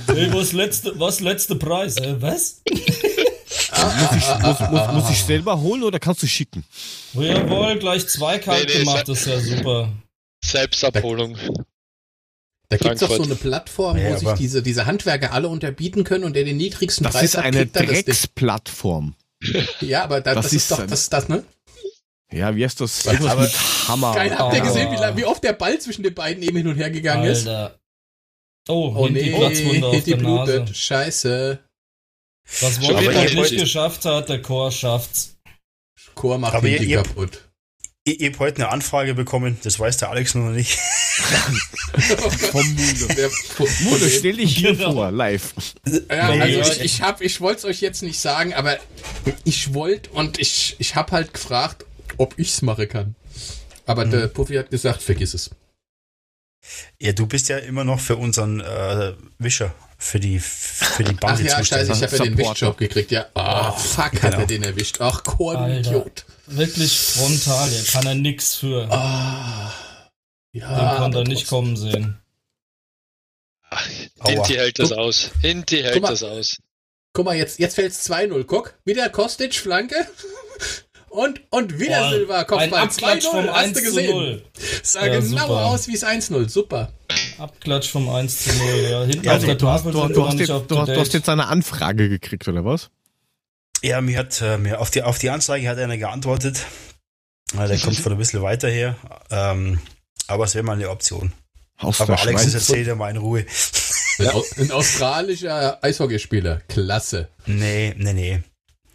Hey, 0.06 0.32
was 0.32 0.52
letzte, 0.52 0.98
was 1.01 1.20
letzte 1.20 1.56
Preis? 1.56 1.97
Äh, 1.97 2.20
was? 2.20 2.62
Ah, 3.70 3.86
muss, 3.86 4.16
ich, 4.16 4.44
muss, 4.44 4.70
muss, 4.70 4.93
muss, 4.93 5.10
ich 5.10 5.22
selber 5.22 5.60
holen 5.60 5.82
oder 5.82 5.98
kannst 5.98 6.22
du 6.22 6.26
schicken? 6.26 6.64
Oh, 7.14 7.22
jawohl, 7.22 7.78
gleich 7.78 8.06
zwei 8.06 8.39
kalt 8.39 8.68
nee, 8.68 8.74
nee, 8.74 8.80
gemacht, 8.80 9.09
das 9.09 9.20
ist 9.20 9.26
ja 9.26 9.40
super. 9.40 9.93
Selbstabholung. 10.44 11.39
Da 12.72 12.88
gibt 12.88 13.02
es 13.02 13.08
doch 13.08 13.16
so 13.16 13.22
eine 13.22 13.34
Plattform, 13.34 13.98
ja, 13.98 14.14
wo 14.14 14.16
sich 14.16 14.38
diese, 14.38 14.62
diese 14.62 14.86
Handwerker 14.86 15.32
alle 15.32 15.48
unterbieten 15.48 16.04
können 16.04 16.24
und 16.24 16.34
der 16.34 16.44
den 16.44 16.56
niedrigsten 16.56 17.04
das 17.04 17.12
Preis 17.12 17.24
ist 17.24 17.36
hat, 17.36 17.44
eine 17.44 17.66
Drecksplattform. 17.66 19.14
ja, 19.80 20.04
aber 20.04 20.22
da, 20.22 20.34
das, 20.34 20.46
das, 20.46 20.52
ist 20.54 20.70
doch 20.70 20.86
das, 20.86 21.10
das, 21.10 21.28
ne? 21.28 21.44
Ja, 22.32 22.56
wie 22.56 22.64
heißt 22.64 22.80
das? 22.80 23.04
Irgendwas 23.04 23.32
aber 23.32 23.42
mit 23.42 23.88
Hammer. 23.88 24.14
Geil, 24.14 24.38
habt 24.38 24.54
ihr 24.54 24.60
gesehen, 24.62 24.90
wie, 24.90 25.16
wie, 25.18 25.24
oft 25.26 25.44
der 25.44 25.52
Ball 25.52 25.78
zwischen 25.80 26.02
den 26.02 26.14
beiden 26.14 26.42
eben 26.42 26.56
hin 26.56 26.66
und 26.66 26.76
her 26.76 26.90
gegangen 26.90 27.28
Alter. 27.28 27.66
ist? 27.66 28.70
Oh, 28.70 28.94
oh 28.96 29.08
nee, 29.08 29.34
Platzwunde 29.34 30.16
blutet. 30.16 30.74
Scheiße. 30.74 31.58
Was 32.60 32.80
Wolfgang 32.80 33.34
nicht 33.34 33.58
geschafft 33.58 34.06
hat, 34.06 34.30
der 34.30 34.40
Chor 34.40 34.72
schafft's. 34.72 35.36
Chor 36.14 36.38
macht 36.38 36.54
aber 36.54 36.68
Hinti 36.68 36.94
kaputt. 36.94 37.51
Ich, 38.04 38.20
ich 38.20 38.28
habe 38.30 38.38
heute 38.40 38.56
eine 38.56 38.68
Anfrage 38.70 39.14
bekommen, 39.14 39.58
das 39.62 39.78
weiß 39.78 39.98
der 39.98 40.10
Alex 40.10 40.34
noch 40.34 40.50
nicht. 40.50 40.76
Vom. 42.50 42.76
Mule, 43.82 44.10
stell 44.10 44.36
dich 44.36 44.56
hier 44.56 44.74
genau. 44.74 44.92
vor, 44.92 45.10
live. 45.12 45.54
Ja, 46.10 46.30
also 46.30 46.72
ich, 46.72 46.80
ich, 46.80 47.02
hab, 47.02 47.20
ich 47.20 47.40
wollte 47.40 47.58
es 47.58 47.64
euch 47.64 47.80
jetzt 47.80 48.02
nicht 48.02 48.18
sagen, 48.18 48.54
aber 48.54 48.78
ich 49.44 49.72
wollte 49.74 50.10
und 50.10 50.40
ich, 50.40 50.74
ich 50.78 50.96
habe 50.96 51.12
halt 51.12 51.32
gefragt, 51.32 51.84
ob 52.16 52.34
ich 52.38 52.48
es 52.48 52.62
machen 52.62 52.88
kann. 52.88 53.14
Aber 53.86 54.04
mhm. 54.04 54.10
der 54.10 54.26
Puffy 54.28 54.56
hat 54.56 54.70
gesagt, 54.70 55.02
vergiss 55.02 55.34
es. 55.34 55.50
Ja, 57.00 57.12
du 57.12 57.26
bist 57.26 57.48
ja 57.48 57.58
immer 57.58 57.84
noch 57.84 58.00
für 58.00 58.16
unseren 58.16 58.60
äh, 58.60 59.12
Wischer, 59.38 59.74
für 60.02 60.20
die, 60.20 60.38
für 60.38 61.04
die 61.04 61.14
Bande 61.14 61.42
Ach 61.44 61.58
ja, 61.58 61.64
scheiße, 61.64 61.92
ich 61.92 62.02
habe 62.02 62.16
ja 62.16 62.24
den 62.24 62.38
Wischjob 62.38 62.76
gekriegt, 62.76 63.10
ja. 63.10 63.26
Oh, 63.34 63.72
fuck, 63.72 64.12
genau. 64.12 64.24
hat 64.24 64.34
er 64.34 64.46
den 64.46 64.62
erwischt. 64.62 64.96
Ach, 65.00 65.22
Kornidiot 65.22 66.24
wirklich 66.46 66.98
frontal, 66.98 67.68
hier 67.68 67.84
kann 67.84 68.06
er 68.06 68.14
nix 68.14 68.56
für. 68.56 68.90
Ah, 68.90 69.72
ja, 70.52 70.90
Den 70.90 70.98
konnte 70.98 71.18
er 71.18 71.24
nicht 71.24 71.48
kommen 71.48 71.76
sehen. 71.76 72.18
Ach, 73.70 73.88
Hinti 74.26 74.54
hält 74.54 74.78
das 74.78 74.92
aus. 74.92 75.30
Hinti 75.40 75.82
hält 75.82 76.02
das 76.04 76.22
aus. 76.22 76.58
Guck 77.14 77.26
mal, 77.26 77.36
jetzt, 77.36 77.58
jetzt 77.58 77.74
fällt 77.74 77.92
es 77.92 78.08
2-0. 78.10 78.44
Guck, 78.44 78.74
wieder 78.84 79.08
Kostic, 79.08 79.54
Flanke. 79.54 80.06
Und, 81.12 81.43
und 81.51 81.78
wieder 81.78 82.06
oh, 82.06 82.10
Silva, 82.10 82.44
Kopfball. 82.44 82.84
2-0, 82.84 83.48
hast 83.48 83.76
du 83.76 83.82
gesehen. 83.82 84.43
Sah 84.82 85.06
ja, 85.06 85.20
genau 85.20 85.47
super. 85.47 85.66
aus 85.66 85.86
wie 85.86 85.94
es 85.94 86.06
1-0. 86.06 86.48
Super. 86.48 86.90
Abklatsch 87.36 87.90
vom 87.90 88.09
1 88.09 88.47
0. 88.47 88.66
Ja, 88.90 89.05
hinten 89.05 89.24
ja, 89.24 89.36
auf 89.36 89.44
der 89.44 89.59
Tafel 89.59 89.93
du, 89.93 90.09
du, 90.09 90.26
hast 90.26 90.39
jetzt, 90.39 90.48
du, 90.48 90.60
du 90.60 90.97
hast 90.97 91.12
jetzt 91.12 91.28
eine 91.28 91.48
Anfrage 91.48 92.09
gekriegt, 92.09 92.48
oder 92.48 92.64
was? 92.64 92.89
Ja, 93.82 94.01
mir 94.01 94.18
hat 94.18 94.40
äh, 94.40 94.56
mir 94.56 94.80
auf 94.80 94.90
die 94.90 95.02
auf 95.02 95.18
die 95.18 95.28
Anzeige 95.28 95.68
hat 95.68 95.76
einer 95.76 95.98
geantwortet. 95.98 96.64
Der 97.52 97.78
kommt 97.78 97.98
von 97.98 98.12
ein 98.12 98.18
bisschen 98.18 98.40
weiter 98.40 98.70
her. 98.70 98.97
Ähm, 99.30 99.80
aber 100.28 100.44
es 100.44 100.55
wäre 100.55 100.64
mal 100.64 100.74
eine 100.74 100.89
Option. 100.89 101.32
Aus 101.76 102.01
aber 102.01 102.18
Alex 102.18 102.47
ist 102.47 102.55
erzählt 102.55 102.89
er 102.89 102.97
mal 102.97 103.10
in 103.10 103.18
Ruhe. 103.18 103.44
Ein, 104.56 104.70
australischer 104.70 105.82
Eishockeyspieler. 105.82 106.62
Klasse. 106.68 107.28
Nee, 107.44 107.94
nee, 107.98 108.12
nee. 108.12 108.43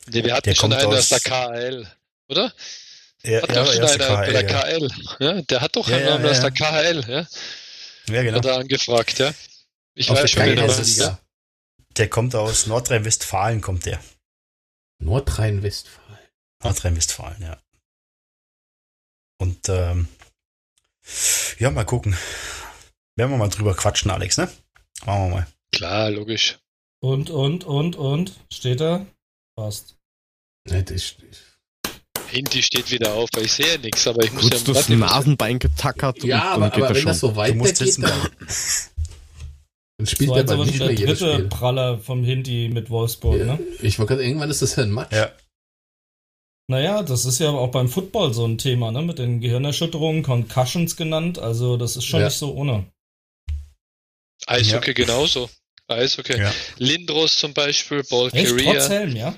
nee 0.10 0.24
wir 0.24 0.34
hatten 0.34 0.50
der 0.50 0.56
schon 0.56 0.74
einen 0.74 0.88
aus 0.88 1.10
der 1.10 1.20
KL, 1.20 1.88
oder? 2.30 2.54
Ja, 3.24 3.42
hat 3.42 3.50
ja, 3.50 3.64
doch 3.64 3.74
schon 3.74 3.84
einer 3.84 4.18
bei 4.18 4.32
der 4.32 4.46
KL. 4.46 4.90
Ja. 5.20 5.42
der 5.42 5.62
hat 5.62 5.76
doch 5.76 5.88
einen 5.90 6.06
Namen 6.06 6.26
aus 6.26 6.40
der 6.40 6.52
KHL. 6.52 7.06
Ja, 7.08 7.28
ja 8.14 8.24
genau. 8.24 8.38
Hat 8.38 8.46
er 8.46 8.58
angefragt, 8.58 9.20
ja. 9.20 9.34
Ich 9.96 10.10
weiß 10.10 10.30
schon 10.30 10.46
wieder 10.46 10.68
was. 10.68 11.18
Der 11.98 12.10
kommt 12.10 12.36
aus 12.36 12.68
Nordrhein-Westfalen, 12.68 13.62
kommt 13.62 13.86
der. 13.86 14.00
Nordrhein-Westfalen. 15.00 16.20
Nordrhein-Westfalen, 16.64 17.42
ja. 17.42 17.58
Und 19.40 19.70
ähm, 19.70 20.08
ja, 21.58 21.72
mal 21.72 21.86
gucken. 21.86 22.16
Werden 23.16 23.32
wir 23.32 23.38
mal 23.38 23.50
drüber 23.50 23.76
quatschen, 23.76 24.12
Alex, 24.12 24.38
ne? 24.38 24.52
Machen 25.06 25.30
wir 25.30 25.36
mal. 25.36 25.48
Klar, 25.72 26.12
logisch. 26.12 26.60
Und, 27.00 27.30
und, 27.30 27.64
und, 27.64 27.96
und? 27.96 28.34
Steht 28.52 28.80
da? 28.80 29.06
Passt. 29.56 29.96
Nee, 30.66 30.84
das, 30.84 31.16
Hinti 32.28 32.62
steht 32.62 32.92
wieder 32.92 33.14
auf, 33.14 33.30
weil 33.34 33.46
ich 33.46 33.54
sehe 33.54 33.80
nichts, 33.80 34.08
aber 34.08 34.24
ich 34.24 34.32
muss 34.34 34.50
Kurz 34.50 34.68
ja 34.68 34.74
das 34.74 34.90
Nasenbein 34.90 35.60
getackert. 35.60 36.24
Ja, 36.24 36.44
aber, 36.54 36.74
aber 36.74 36.90
wenn 36.90 36.96
schon. 36.96 37.06
das 37.06 37.20
so 37.20 37.36
weitergeht, 37.36 37.98
dann, 38.02 38.30
dann 39.98 40.08
spielt 40.08 40.36
der 40.36 40.50
aber 40.50 40.66
nicht 40.66 40.80
mehr 40.80 40.90
der 40.90 41.08
dritte 41.08 41.34
Spiel. 41.34 41.50
Praller 41.50 42.00
vom 42.00 42.24
Hinti 42.24 42.70
mit 42.72 42.90
Wolfsburg, 42.90 43.40
ja, 43.40 43.46
ne? 43.46 43.60
Ich 43.82 43.98
wollte 44.00 44.14
gerade, 44.14 44.26
irgendwann 44.26 44.50
ist 44.50 44.62
das 44.62 44.76
ja 44.76 44.84
ein 44.84 44.94
Match. 44.94 45.16
Ja. 45.16 45.32
Naja, 46.70 47.02
das 47.02 47.26
ist 47.26 47.40
ja 47.40 47.50
auch 47.50 47.72
beim 47.72 47.88
Football 47.88 48.34
so 48.34 48.46
ein 48.46 48.58
Thema, 48.58 48.92
ne? 48.92 49.02
Mit 49.02 49.20
den 49.20 49.40
Gehirnerschütterungen, 49.40 50.24
Concussions 50.24 50.98
genannt. 50.98 51.40
Also, 51.40 51.78
das 51.78 51.96
ist 51.96 52.06
schon 52.06 52.20
ja. 52.20 52.28
nicht 52.28 52.38
so 52.38 52.54
ohne. 52.54 52.86
Eishockey 54.46 54.90
ja. 54.92 54.94
genauso. 54.94 55.50
Eishockey. 55.88 56.38
Ja. 56.38 56.54
Lindros 56.78 57.38
zum 57.38 57.54
Beispiel, 57.54 58.04
Ball 58.04 58.30
Echt? 58.34 58.50
Career. 58.50 58.74
Trotz 58.74 58.90
Helm, 58.90 59.16
ja? 59.16 59.36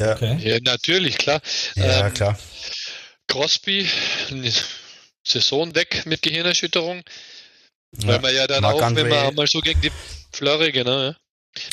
Ja. 0.00 0.14
Okay. 0.14 0.38
ja, 0.40 0.58
natürlich, 0.62 1.18
klar. 1.18 1.42
Ja, 1.76 2.06
ähm, 2.06 2.14
klar. 2.14 2.38
Crosby, 3.28 3.86
Saison 5.22 5.74
weg 5.74 6.06
mit 6.06 6.22
Gehirnerschütterung. 6.22 7.02
Ja. 7.98 8.08
Weil 8.08 8.20
man 8.20 8.34
ja 8.34 8.46
dann 8.46 8.62
Mark 8.62 8.76
auch, 8.76 8.82
André, 8.82 9.04
wenn 9.04 9.08
man 9.08 9.34
mal 9.34 9.46
so 9.46 9.60
gegen 9.60 9.80
die 9.82 9.92
Flurry, 10.32 10.72
genau, 10.72 11.12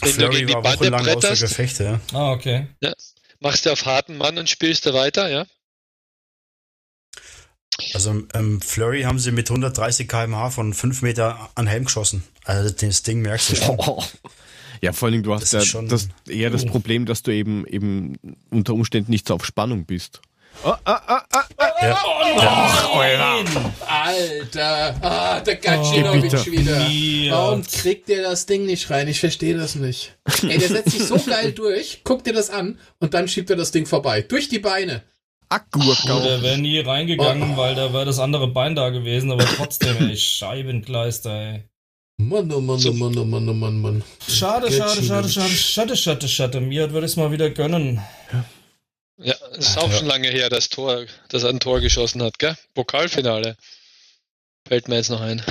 Wenn 0.01 0.11
Flurry 0.11 0.41
du 0.41 0.45
gegen 0.45 0.47
die 0.47 0.53
Bande 0.61 0.91
bretterst. 0.91 1.41
Gefecht, 1.41 1.79
ja. 1.79 2.01
Ah, 2.11 2.31
okay. 2.31 2.67
Ja, 2.81 2.93
machst 3.39 3.65
du 3.65 3.71
auf 3.71 3.85
harten 3.85 4.17
Mann 4.17 4.37
und 4.37 4.49
spielst 4.49 4.85
du 4.85 4.93
weiter, 4.93 5.29
ja. 5.29 5.45
Also 7.93 8.23
ähm, 8.33 8.59
Flurry 8.59 9.03
haben 9.03 9.19
sie 9.19 9.31
mit 9.31 9.49
130 9.49 10.07
km/h 10.07 10.49
von 10.49 10.73
5 10.73 11.03
Meter 11.03 11.49
an 11.55 11.67
Helm 11.67 11.85
geschossen. 11.85 12.23
Also 12.43 12.69
das 12.69 13.03
Ding 13.03 13.21
merkst 13.21 13.51
du 13.51 13.55
schon. 13.55 13.79
Oh. 13.79 14.03
Ja, 14.81 14.93
vor 14.93 15.09
allem 15.09 15.23
du 15.23 15.33
hast 15.33 15.53
das 15.53 15.73
ja 15.73 15.81
das, 15.81 16.09
eher 16.27 16.49
das 16.49 16.65
Problem, 16.65 17.05
dass 17.05 17.23
du 17.23 17.31
eben 17.31 17.65
eben 17.67 18.17
unter 18.49 18.73
Umständen 18.73 19.11
nicht 19.11 19.27
so 19.27 19.35
auf 19.35 19.45
Spannung 19.45 19.85
bist. 19.85 20.21
Oh, 20.63 20.69
ah, 20.69 20.79
ah, 20.85 21.23
ah, 21.31 21.43
ah. 21.57 21.67
Ja. 21.81 22.03
Oh, 22.03 22.39
Ach, 22.39 22.95
Alter. 22.95 23.73
Alter. 23.87 24.95
Ah, 25.01 25.39
der 25.41 25.55
Gacinovic 25.57 26.33
oh, 26.33 26.51
wieder. 26.51 27.35
Warum 27.35 27.63
kriegt 27.63 28.09
der 28.09 28.23
das 28.23 28.47
Ding 28.47 28.65
nicht 28.65 28.89
rein? 28.89 29.07
Ich 29.07 29.19
verstehe 29.19 29.55
das 29.55 29.75
nicht. 29.75 30.17
Ey, 30.41 30.57
der 30.57 30.67
setzt 30.67 30.91
sich 30.91 31.03
so 31.03 31.17
geil 31.17 31.51
durch, 31.55 32.01
guck 32.03 32.23
dir 32.23 32.33
das 32.33 32.49
an 32.49 32.79
und 32.99 33.13
dann 33.13 33.27
schiebt 33.27 33.49
er 33.49 33.55
das 33.55 33.71
Ding 33.71 33.85
vorbei. 33.85 34.21
Durch 34.21 34.49
die 34.49 34.59
Beine. 34.59 35.03
Akkurkau. 35.49 36.19
Der 36.21 36.41
wäre 36.41 36.57
nie 36.57 36.79
reingegangen, 36.79 37.53
oh. 37.53 37.57
weil 37.57 37.75
da 37.75 37.93
wäre 37.93 38.05
das 38.05 38.19
andere 38.19 38.47
Bein 38.47 38.75
da 38.75 38.89
gewesen, 38.89 39.31
aber 39.31 39.45
trotzdem, 39.45 40.09
ey, 40.09 40.17
Scheibenkleister, 40.17 41.31
ey. 41.31 41.63
Mann, 42.19 42.51
oh 42.51 42.59
Mann, 42.61 42.81
oh 42.83 42.93
Mann, 42.93 43.17
oh 43.17 43.25
Mann, 43.25 43.47
oh 43.49 43.53
Mann, 43.53 43.79
Mann. 43.79 44.03
Schade, 44.27 44.71
schade, 44.71 45.03
schade, 45.03 45.29
schade, 45.29 45.49
schade, 45.55 45.95
schade, 45.95 46.27
schade. 46.27 46.61
Mir 46.61 46.91
würde 46.91 47.05
ich 47.05 47.11
es 47.11 47.15
mal 47.15 47.31
wieder 47.31 47.51
gönnen. 47.51 48.01
Ja, 49.17 49.35
es 49.51 49.69
ist 49.69 49.77
auch 49.77 49.89
ja. 49.89 49.97
schon 49.97 50.07
lange 50.07 50.29
her, 50.29 50.49
das 50.49 50.69
Tor, 50.69 51.05
das 51.29 51.43
er 51.43 51.49
ein 51.49 51.59
Tor 51.59 51.79
geschossen 51.79 52.21
hat, 52.23 52.39
gell? 52.39 52.55
Pokalfinale. 52.73 53.55
Fällt 54.67 54.87
mir 54.87 54.95
jetzt 54.95 55.09
noch 55.09 55.21
ein. 55.21 55.43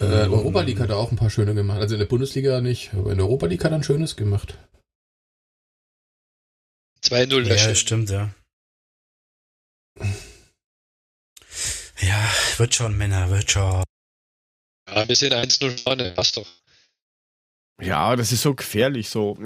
Äh, 0.00 0.04
Europa 0.04 0.62
League 0.62 0.80
hat 0.80 0.88
er 0.88 0.96
auch 0.96 1.10
ein 1.10 1.16
paar 1.16 1.28
schöne 1.28 1.54
gemacht. 1.54 1.78
Also 1.78 1.94
in 1.94 1.98
der 1.98 2.06
Bundesliga 2.06 2.60
nicht, 2.62 2.94
aber 2.94 3.12
in 3.12 3.18
der 3.18 3.26
Europa 3.26 3.46
League 3.46 3.62
hat 3.64 3.72
er 3.72 3.76
ein 3.76 3.82
schönes 3.82 4.16
gemacht. 4.16 4.56
2-0 7.04 7.46
Ja, 7.46 7.58
schön. 7.58 7.76
stimmt, 7.76 8.10
ja. 8.10 8.34
Ja, 12.00 12.32
wird 12.56 12.74
schon, 12.74 12.96
Männer, 12.96 13.28
wird 13.30 13.50
schon. 13.50 13.82
Ja, 14.94 15.08
wir 15.08 15.16
sind 15.16 15.34
1-0 15.34 15.82
vorne, 15.82 16.10
passt 16.12 16.36
doch. 16.36 16.46
Ja, 17.80 18.14
das 18.16 18.32
ist 18.32 18.42
so 18.42 18.54
gefährlich, 18.54 19.08
so. 19.08 19.36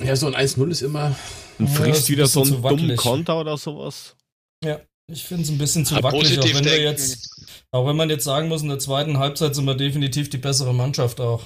Ja, 0.00 0.16
so 0.16 0.26
ein 0.26 0.34
1-0 0.34 0.70
ist 0.70 0.82
immer. 0.82 1.16
Und 1.58 1.68
frisst 1.68 2.08
ja, 2.08 2.14
wieder 2.14 2.26
so 2.26 2.42
einen 2.42 2.62
dummen 2.62 2.96
Konter 2.96 3.40
oder 3.40 3.56
sowas. 3.56 4.16
Ja, 4.64 4.80
ich 5.10 5.24
finde 5.24 5.44
es 5.44 5.50
ein 5.50 5.58
bisschen 5.58 5.86
zu 5.86 5.94
ja, 5.94 6.02
wackelig, 6.02 6.38
auch 6.38 6.44
wenn 6.44 6.64
wir 6.64 6.80
jetzt, 6.80 7.30
auch 7.70 7.86
wenn 7.86 7.96
man 7.96 8.10
jetzt 8.10 8.24
sagen 8.24 8.48
muss, 8.48 8.62
in 8.62 8.68
der 8.68 8.78
zweiten 8.78 9.18
Halbzeit 9.18 9.54
sind 9.54 9.64
wir 9.64 9.74
definitiv 9.74 10.28
die 10.30 10.38
bessere 10.38 10.74
Mannschaft 10.74 11.20
auch. 11.20 11.44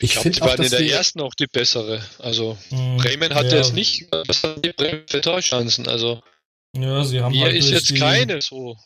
Ich, 0.00 0.14
ich 0.14 0.18
finde, 0.18 0.40
die 0.40 0.46
waren 0.46 0.62
in 0.62 0.70
der 0.70 0.90
ersten 0.90 1.20
auch 1.20 1.34
die 1.34 1.46
bessere. 1.46 2.04
Also 2.18 2.56
hm, 2.68 2.98
Bremen 2.98 3.34
hatte 3.34 3.50
ja. 3.50 3.56
jetzt 3.56 3.74
nicht, 3.74 4.08
was 4.26 4.42
haben 4.42 4.62
die 4.62 4.72
Bremen 4.72 5.04
für 5.08 5.20
Torchancen? 5.20 5.88
Also 5.88 6.22
ja, 6.76 7.02
sie 7.04 7.20
haben 7.20 7.32
hier 7.32 7.46
halt 7.46 7.56
ist 7.56 7.70
jetzt 7.70 7.94
keine 7.96 8.40
so 8.42 8.76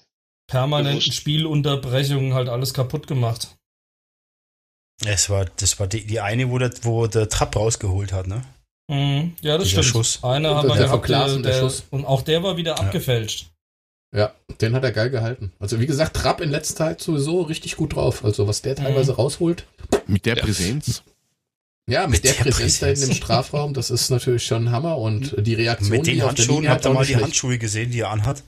permanenten 0.53 1.01
bewusst. 1.01 1.15
Spielunterbrechungen 1.15 2.35
halt 2.35 2.49
alles 2.49 2.75
kaputt 2.75 3.07
gemacht. 3.07 3.57
Es 5.05 5.31
war, 5.31 5.47
das 5.57 5.81
war 5.81 5.87
die, 5.87 6.07
die 6.07 6.21
eine, 6.21 6.51
wo 6.51 6.59
der, 6.59 6.71
wo 6.83 7.07
der 7.07 7.29
Trapp 7.29 7.57
rausgeholt 7.57 8.13
hat, 8.13 8.27
ne? 8.29 8.43
Mhm. 8.89 9.35
Ja, 9.41 9.57
das 9.59 9.69
Dieser 9.69 9.83
stimmt. 9.83 10.07
Schuss. 10.07 10.23
Einer 10.23 10.55
haben 10.55 10.69
wir 10.69 10.77
der 10.77 10.85
gehabt, 10.85 11.09
der, 11.09 11.39
der, 11.39 11.61
Schuss. 11.61 11.85
und 11.91 12.05
auch 12.05 12.23
der 12.23 12.43
war 12.43 12.57
wieder 12.57 12.73
ja. 12.73 12.79
abgefälscht. 12.79 13.49
Ja, 14.15 14.35
den 14.61 14.75
hat 14.75 14.85
er 14.85 14.93
geil 14.93 15.09
gehalten. 15.09 15.53
Also 15.59 15.81
wie 15.81 15.87
gesagt, 15.87 16.15
Trapp 16.15 16.43
in 16.43 16.51
letzter 16.51 16.77
Zeit 16.77 17.01
sowieso 17.01 17.41
richtig 17.43 17.77
gut 17.77 17.97
drauf. 17.97 18.25
Also 18.25 18.47
was 18.47 18.61
der 18.61 18.77
teilweise 18.77 19.13
mhm. 19.13 19.17
rausholt. 19.17 19.67
Mit 20.07 20.27
der 20.27 20.37
Präsenz. 20.37 21.03
Ja, 21.89 22.03
mit, 22.03 22.23
mit 22.23 22.25
der, 22.25 22.45
der 22.45 22.51
Präsenz, 22.51 22.79
da 22.81 22.89
in 22.89 23.01
dem 23.01 23.15
Strafraum, 23.15 23.73
das 23.75 23.91
ist 23.91 24.11
natürlich 24.11 24.45
schon 24.45 24.71
Hammer 24.71 24.99
und 24.99 25.35
die 25.39 25.55
Reaktion. 25.55 25.91
Mit 25.91 26.07
den 26.07 26.23
Handschuhen, 26.23 26.69
habt 26.69 26.85
ihr 26.85 26.93
mal 26.93 27.07
die 27.07 27.17
Handschuhe 27.17 27.59
gesehen, 27.59 27.91
die 27.91 28.01
er 28.01 28.11
anhat? 28.11 28.43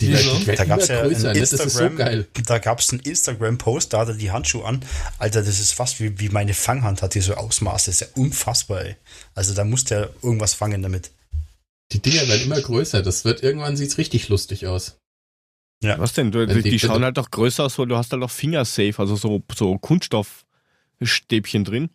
Die, 0.00 0.06
die, 0.06 0.44
die 0.44 0.56
da 0.56 0.64
gab 0.64 0.80
es 0.80 0.88
ja 0.88 1.02
Instagram, 1.02 1.96
so 1.96 2.42
da 2.46 2.58
gab 2.58 2.80
es 2.80 2.90
einen 2.90 3.00
Instagram-Post, 3.00 3.92
da 3.92 4.00
hat 4.00 4.08
er 4.08 4.14
die 4.14 4.30
Handschuhe 4.30 4.64
an. 4.64 4.84
Alter, 5.18 5.42
das 5.42 5.60
ist 5.60 5.72
fast 5.72 6.00
wie, 6.00 6.18
wie 6.18 6.28
meine 6.30 6.52
Fanghand 6.52 7.00
hat, 7.02 7.14
die 7.14 7.20
so 7.20 7.34
Ausmaße. 7.34 7.90
Das 7.90 8.00
ist 8.00 8.00
ja 8.00 8.22
unfassbar, 8.22 8.84
ey. 8.84 8.96
Also 9.34 9.54
da 9.54 9.64
muss 9.64 9.84
der 9.84 10.10
irgendwas 10.22 10.54
fangen 10.54 10.82
damit. 10.82 11.10
Die 11.92 12.00
Dinger 12.00 12.26
werden 12.28 12.42
immer 12.42 12.60
größer. 12.60 13.02
Das 13.02 13.24
wird 13.24 13.42
irgendwann 13.42 13.76
sieht's 13.76 13.98
richtig 13.98 14.28
lustig 14.28 14.66
aus. 14.66 14.96
Ja. 15.82 15.98
Was 15.98 16.14
denn? 16.14 16.32
Du, 16.32 16.46
die, 16.46 16.62
die, 16.62 16.78
schauen 16.78 17.04
halt 17.04 17.16
doch 17.16 17.30
größer 17.30 17.64
aus, 17.64 17.78
weil 17.78 17.86
du 17.86 17.96
hast 17.96 18.10
halt 18.12 18.22
auch 18.22 18.30
Fingersafe, 18.30 18.98
also 18.98 19.16
so, 19.16 19.42
so 19.54 19.76
Kunststoffstäbchen 19.78 21.64
drin. 21.64 21.90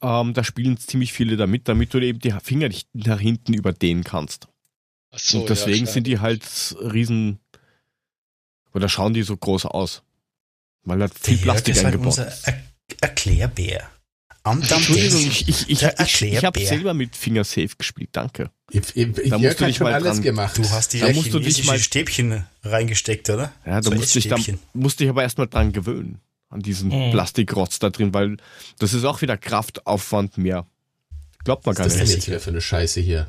Ähm, 0.00 0.34
da 0.34 0.42
spielen 0.42 0.78
ziemlich 0.78 1.12
viele 1.12 1.36
damit, 1.36 1.68
damit 1.68 1.94
du 1.94 1.98
eben 1.98 2.18
die 2.18 2.34
Finger 2.42 2.68
nicht 2.68 2.88
nach 2.94 3.20
hinten 3.20 3.54
überdehnen 3.54 4.02
kannst. 4.02 4.48
So, 5.14 5.40
und 5.40 5.50
deswegen 5.50 5.86
ja, 5.86 5.92
sind 5.92 6.06
die 6.06 6.20
halt 6.20 6.42
riesen, 6.80 7.38
oder 8.72 8.88
schauen 8.88 9.14
die 9.14 9.22
so 9.22 9.36
groß 9.36 9.66
aus. 9.66 10.02
Weil 10.84 10.98
da 10.98 11.08
viel 11.08 11.36
der 11.36 11.42
Plastik 11.42 11.76
ist 11.76 11.84
halt 11.84 11.94
eingebaut 11.94 12.18
halt 12.18 12.28
unser 12.28 12.48
er 12.48 12.62
Erklärbär. 13.00 13.88
Entschuldigung, 14.44 15.20
ich, 15.20 15.48
ich, 15.48 15.68
ich, 15.68 15.82
ich, 15.82 16.22
ich 16.22 16.44
habe 16.44 16.58
selber 16.64 16.94
mit 16.94 17.14
Fingersafe 17.14 17.76
gespielt, 17.78 18.08
danke. 18.12 18.50
Ich, 18.70 18.96
ich, 18.96 19.28
da 19.28 19.38
musst 19.38 19.60
du 19.60 19.66
dich 19.66 19.78
mal 19.78 19.94
alles 19.94 20.14
dran, 20.14 20.22
gemacht. 20.22 20.58
Du 20.58 20.68
hast 20.68 20.92
die 20.92 20.98
da 20.98 21.12
musst 21.12 21.32
du 21.32 21.38
dich 21.38 21.64
mal 21.64 21.78
Stäbchen 21.78 22.44
reingesteckt, 22.64 23.30
oder? 23.30 23.52
Ja, 23.64 23.80
da 23.80 23.82
so 23.82 23.92
musste 23.92 24.18
ich, 24.18 24.28
da 24.28 24.36
musste 24.72 25.04
ich 25.04 25.10
aber 25.10 25.22
erstmal 25.22 25.46
dran 25.46 25.72
gewöhnen, 25.72 26.20
an 26.48 26.60
diesen 26.60 26.88
mhm. 26.88 27.12
Plastikrotz 27.12 27.78
da 27.78 27.90
drin, 27.90 28.12
weil 28.14 28.38
das 28.78 28.94
ist 28.94 29.04
auch 29.04 29.22
wieder 29.22 29.36
Kraftaufwand 29.36 30.38
mehr. 30.38 30.66
Glaubt 31.44 31.64
man 31.64 31.76
gar 31.76 31.84
nicht. 31.84 31.94
Was 31.94 32.02
ist 32.02 32.16
das 32.16 32.24
denn 32.24 32.34
jetzt 32.34 32.44
für 32.44 32.50
eine 32.50 32.60
Scheiße 32.60 33.00
hier? 33.00 33.28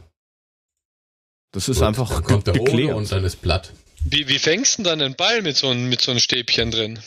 Das 1.54 1.70
ist 1.70 1.78
Gut, 1.78 1.88
einfach 1.88 2.10
dann 2.12 2.24
kommt 2.24 2.48
der 2.48 2.54
geklärt. 2.56 2.96
und 2.96 3.10
dann 3.12 3.24
ist 3.24 3.42
platt. 3.42 3.72
Wie, 4.04 4.28
wie 4.28 4.40
fängst 4.40 4.80
du 4.80 4.84
denn 4.84 5.00
dann 5.00 5.02
einen 5.06 5.16
Ball 5.16 5.42
mit 5.42 5.56
so, 5.56 5.70
einem, 5.70 5.88
mit 5.88 6.02
so 6.02 6.12
einem 6.12 6.20
Stäbchen 6.20 6.72
drin? 6.72 7.00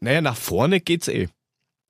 Naja, 0.00 0.20
nach 0.22 0.36
vorne 0.36 0.80
geht's 0.80 1.08
eh. 1.08 1.28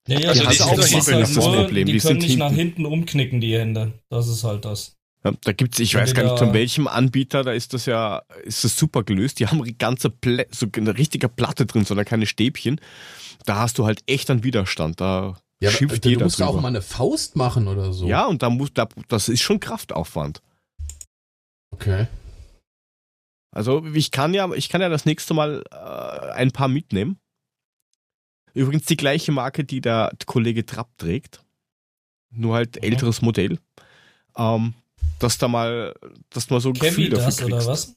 Ja, 0.09 0.19
ja, 0.21 0.29
also 0.31 0.41
die, 0.41 0.49
auch 0.49 0.79
ist 0.79 0.95
halt 1.07 1.23
das 1.23 1.35
Problem. 1.35 1.87
Die, 1.87 1.93
die 1.93 1.99
können 1.99 2.19
nicht 2.19 2.29
hinten. 2.29 2.39
nach 2.39 2.53
hinten 2.53 2.87
umknicken, 2.87 3.41
die 3.41 3.57
Hände. 3.57 3.93
Das 4.09 4.27
ist 4.27 4.43
halt 4.43 4.65
das. 4.65 4.97
Ja, 5.23 5.33
da 5.45 5.53
gibt's, 5.53 5.79
ich 5.79 5.95
weiß 5.95 6.15
gar 6.15 6.23
nicht, 6.23 6.39
von 6.39 6.55
welchem 6.55 6.89
Anbieter, 6.89 7.45
da 7.45 7.53
ist 7.53 7.75
das 7.75 7.85
ja, 7.87 8.23
ist 8.45 8.65
das 8.65 8.77
super 8.77 9.03
gelöst. 9.03 9.39
Die 9.39 9.49
haben 9.49 9.61
eine 9.61 9.73
ganze, 9.73 10.09
Plä 10.09 10.47
so 10.51 10.67
eine 10.75 10.97
richtige 10.97 11.29
Platte 11.29 11.67
drin, 11.67 11.85
sondern 11.85 12.07
keine 12.07 12.27
Stäbchen. 12.27 12.81
Da 13.45 13.57
hast 13.57 13.79
du 13.79 13.85
halt 13.85 14.03
echt 14.07 14.31
einen 14.31 14.45
Widerstand. 14.45 15.01
Da 15.01 15.37
ja, 15.61 15.71
schimpft 15.71 16.07
jeder 16.07 16.21
Du 16.21 16.25
musst 16.25 16.39
drüber. 16.39 16.51
auch 16.51 16.61
mal 16.61 16.69
eine 16.69 16.83
Faust 16.83 17.37
machen 17.37 17.69
oder 17.69 17.93
so. 17.93 18.07
Ja, 18.07 18.25
und 18.25 18.43
da 18.43 18.49
muss, 18.49 18.73
da, 18.73 18.89
das 19.09 19.29
ist 19.29 19.43
schon 19.43 19.61
Kraftaufwand. 19.61 20.41
Okay. 21.79 22.09
Also 23.53 23.85
ich 23.95 24.11
kann 24.11 24.35
ja, 24.35 24.53
ich 24.53 24.69
kann 24.69 24.81
ja 24.81 24.89
das 24.89 25.05
nächste 25.05 25.33
Mal 25.33 25.63
äh, 25.71 26.33
ein 26.33 26.51
paar 26.51 26.69
mitnehmen. 26.69 27.21
Übrigens 28.53 28.87
die 28.87 28.97
gleiche 28.97 29.31
Marke, 29.31 29.65
die 29.65 29.81
der 29.81 30.11
Kollege 30.27 30.67
Trapp 30.67 30.91
trägt. 30.99 31.45
Nur 32.31 32.57
halt 32.57 32.83
älteres 32.83 33.23
Modell. 33.23 33.59
Ähm, 34.37 34.75
dass 35.21 35.39
da 35.39 35.49
mal, 35.49 35.95
dass 36.31 36.51
man 36.51 36.61
so 36.61 36.71
ein 36.71 36.75
Gefühl 36.75 37.11
dafür 37.11 37.27
das, 37.27 37.43
oder 37.43 37.67
was? 37.67 37.95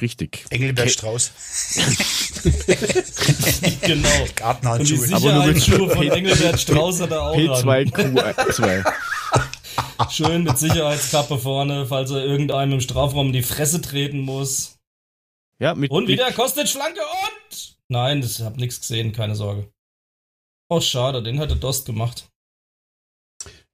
Richtig. 0.00 0.44
Engelbert 0.50 0.90
Strauß. 0.90 1.32
genau. 3.82 4.26
Gartenhandschuhe. 4.34 4.98
Und 4.98 5.08
die 5.08 5.14
Sicherheitsschuhe 5.14 5.90
von 5.90 6.08
Engelbert 6.08 6.60
Strauß 6.60 7.00
hat 7.02 7.10
er 7.10 7.22
auch 7.22 7.36
P2, 7.36 7.92
Q2. 7.92 8.92
Schön 10.10 10.44
mit 10.44 10.58
Sicherheitskappe 10.58 11.38
vorne, 11.38 11.86
falls 11.86 12.10
er 12.10 12.24
irgendeinem 12.24 12.74
im 12.74 12.80
Strafraum 12.80 13.28
in 13.28 13.32
die 13.32 13.42
Fresse 13.42 13.80
treten 13.80 14.20
muss. 14.20 14.78
Ja, 15.60 15.74
mit, 15.74 15.90
und 15.90 16.08
wieder 16.08 16.30
kostet 16.32 16.68
Schlanke 16.68 17.00
und... 17.00 17.76
Nein, 17.88 18.20
ich 18.22 18.40
hab 18.40 18.56
nichts 18.56 18.80
gesehen, 18.80 19.12
keine 19.12 19.34
Sorge. 19.34 19.70
Oh, 20.70 20.80
schade, 20.80 21.22
den 21.22 21.38
hätte 21.38 21.56
Dost 21.56 21.86
gemacht. 21.86 22.28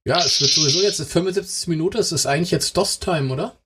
Ja, 0.07 0.19
es 0.19 0.39
wird 0.39 0.51
sowieso 0.51 0.81
jetzt 0.81 1.01
75 1.01 1.67
Minuten, 1.67 1.97
es 1.97 2.11
ist 2.11 2.25
eigentlich 2.25 2.51
jetzt 2.51 2.77
Dost-Time, 2.77 3.33
oder? 3.33 3.57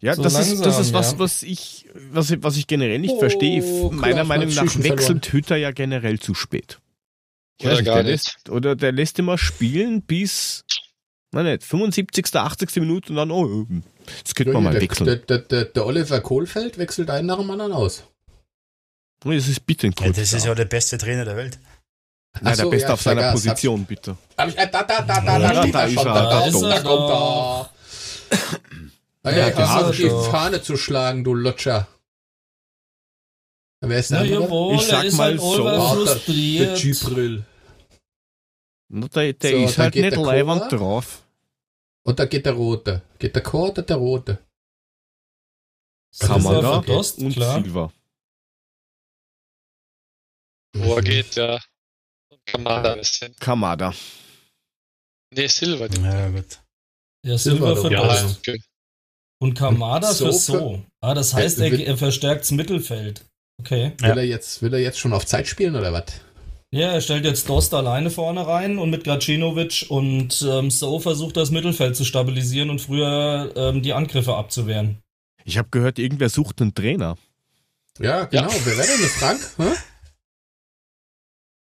Ja, 0.00 0.14
so 0.14 0.22
das, 0.22 0.32
langsam, 0.32 0.54
ist, 0.54 0.66
das 0.66 0.78
ist 0.78 0.92
was, 0.92 1.12
ja. 1.12 1.18
was 1.18 1.42
ich, 1.42 1.88
was, 1.94 2.32
was 2.42 2.56
ich 2.56 2.66
generell 2.66 2.98
nicht 2.98 3.14
oh, 3.14 3.18
verstehe. 3.18 3.62
Meiner 3.90 4.24
Meinung 4.24 4.48
nach 4.48 4.64
wechselt 4.64 5.26
verloren. 5.26 5.32
Hütter 5.32 5.56
ja 5.56 5.72
generell 5.72 6.18
zu 6.18 6.34
spät. 6.34 6.79
Oder 7.60 7.72
nicht, 7.72 7.84
gar 7.84 8.02
nicht. 8.02 8.06
Lässt, 8.06 8.48
oder 8.48 8.76
der 8.76 8.92
lässt 8.92 9.18
immer 9.18 9.38
spielen 9.38 10.02
bis, 10.02 10.64
nein, 11.32 11.44
nicht, 11.44 11.64
75., 11.64 12.34
80. 12.34 12.76
Minute 12.76 13.10
und 13.10 13.16
dann, 13.16 13.30
oh, 13.30 13.66
das 14.24 14.34
könnte 14.34 14.52
man 14.52 14.64
mal 14.64 14.72
der, 14.72 14.82
wechseln. 14.82 15.06
Der, 15.06 15.16
der, 15.16 15.38
der, 15.38 15.64
der 15.66 15.86
Oliver 15.86 16.20
Kohlfeld 16.20 16.78
wechselt 16.78 17.10
einen 17.10 17.26
nach 17.26 17.38
dem 17.38 17.50
anderen 17.50 17.72
aus. 17.72 18.04
Das 19.22 19.48
ist 19.48 19.66
bitte 19.66 19.86
ein 19.86 19.94
ja, 19.98 20.08
Das 20.08 20.32
ist 20.32 20.46
ja 20.46 20.54
der 20.54 20.64
beste 20.64 20.96
Trainer 20.96 21.24
der 21.24 21.36
Welt. 21.36 21.58
Ja, 22.42 22.54
so, 22.54 22.62
der 22.62 22.70
Beste 22.70 22.88
ja, 22.88 22.94
auf 22.94 23.02
seiner 23.02 23.32
Position, 23.32 23.84
bitte. 23.84 24.16
Hab 24.38 24.48
ich, 24.48 24.56
äh, 24.56 24.68
da, 24.70 24.82
da, 24.84 25.02
da, 25.02 25.20
da, 25.20 25.38
da, 25.38 25.66
da, 25.66 25.84
ist 25.84 25.96
er. 25.96 26.04
Da, 26.04 26.46
ist 26.46 26.62
er. 26.62 26.68
Da 26.68 26.80
kommt 26.80 27.10
er. 27.10 27.70
Ah, 29.22 29.32
ja, 29.32 29.50
versuch 29.50 29.96
die 29.96 30.30
Fahne 30.30 30.62
zu 30.62 30.78
schlagen, 30.78 31.24
du 31.24 31.34
Lutscher. 31.34 31.86
Wer 33.82 33.98
ist 33.98 34.10
der 34.10 34.24
ja, 34.24 34.40
jawohl, 34.40 34.76
Ich 34.76 34.82
sag 34.82 35.12
mal 35.12 35.30
halt 35.30 35.40
so. 35.40 36.32
Der 36.32 36.74
Gibril. 36.74 37.44
Der, 38.92 39.32
der 39.32 39.50
so, 39.50 39.56
ist 39.56 39.78
halt 39.78 39.94
nicht 39.94 40.16
leibend 40.16 40.72
drauf. 40.72 41.24
Und 42.04 42.18
da 42.18 42.24
geht 42.24 42.44
der 42.44 42.54
Rote. 42.54 43.02
Geht 43.18 43.36
der 43.36 43.42
Chor 43.42 43.70
oder 43.70 43.82
der 43.82 43.96
Rote? 43.96 44.38
Kamera 46.18 46.78
und 46.78 47.04
Silva. 47.04 47.92
Chor 50.76 51.02
geht, 51.02 51.36
ja. 51.36 51.60
Kamada 52.46 52.96
bisschen. 52.96 53.34
Kamada. 53.36 53.94
Nee, 55.32 55.46
Silva. 55.46 55.86
Ja, 55.86 56.28
gut. 56.30 56.60
Ja, 57.24 57.38
Silva 57.38 57.76
für 57.76 57.92
ja, 57.92 58.26
okay. 58.26 58.60
Und 59.40 59.54
Kamada 59.54 60.12
so 60.12 60.26
für 60.26 60.32
So. 60.32 60.84
Ah, 61.00 61.14
das 61.14 61.32
heißt, 61.32 61.60
er, 61.60 61.72
er 61.72 61.96
verstärkt 61.96 62.42
das 62.42 62.50
Mittelfeld. 62.50 63.24
Okay. 63.60 63.92
Will, 63.98 64.08
ja. 64.08 64.16
er 64.16 64.26
jetzt, 64.26 64.62
will 64.62 64.72
er 64.74 64.80
jetzt 64.80 64.98
schon 64.98 65.12
auf 65.12 65.26
Zeit 65.26 65.46
spielen 65.46 65.76
oder 65.76 65.92
was? 65.92 66.04
Ja, 66.72 66.92
er 66.92 67.00
stellt 67.00 67.24
jetzt 67.24 67.48
Dost 67.48 67.74
alleine 67.74 68.10
vorne 68.10 68.46
rein 68.46 68.78
und 68.78 68.90
mit 68.90 69.02
Gacinovic 69.02 69.86
und 69.88 70.46
ähm, 70.48 70.70
So 70.70 71.00
versucht 71.00 71.36
das 71.36 71.50
Mittelfeld 71.50 71.96
zu 71.96 72.04
stabilisieren 72.04 72.70
und 72.70 72.80
früher 72.80 73.52
ähm, 73.56 73.82
die 73.82 73.92
Angriffe 73.92 74.36
abzuwehren. 74.36 74.98
Ich 75.44 75.58
habe 75.58 75.68
gehört, 75.70 75.98
irgendwer 75.98 76.28
sucht 76.28 76.62
einen 76.62 76.72
Trainer. 76.72 77.16
Ja, 77.98 78.24
genau. 78.24 78.50
Ja. 78.50 78.56
Wer 78.64 78.78
wäre 78.78 78.86
denn 78.86 79.02
das, 79.02 79.12
Frank? 79.12 79.40
Hm? 79.56 79.76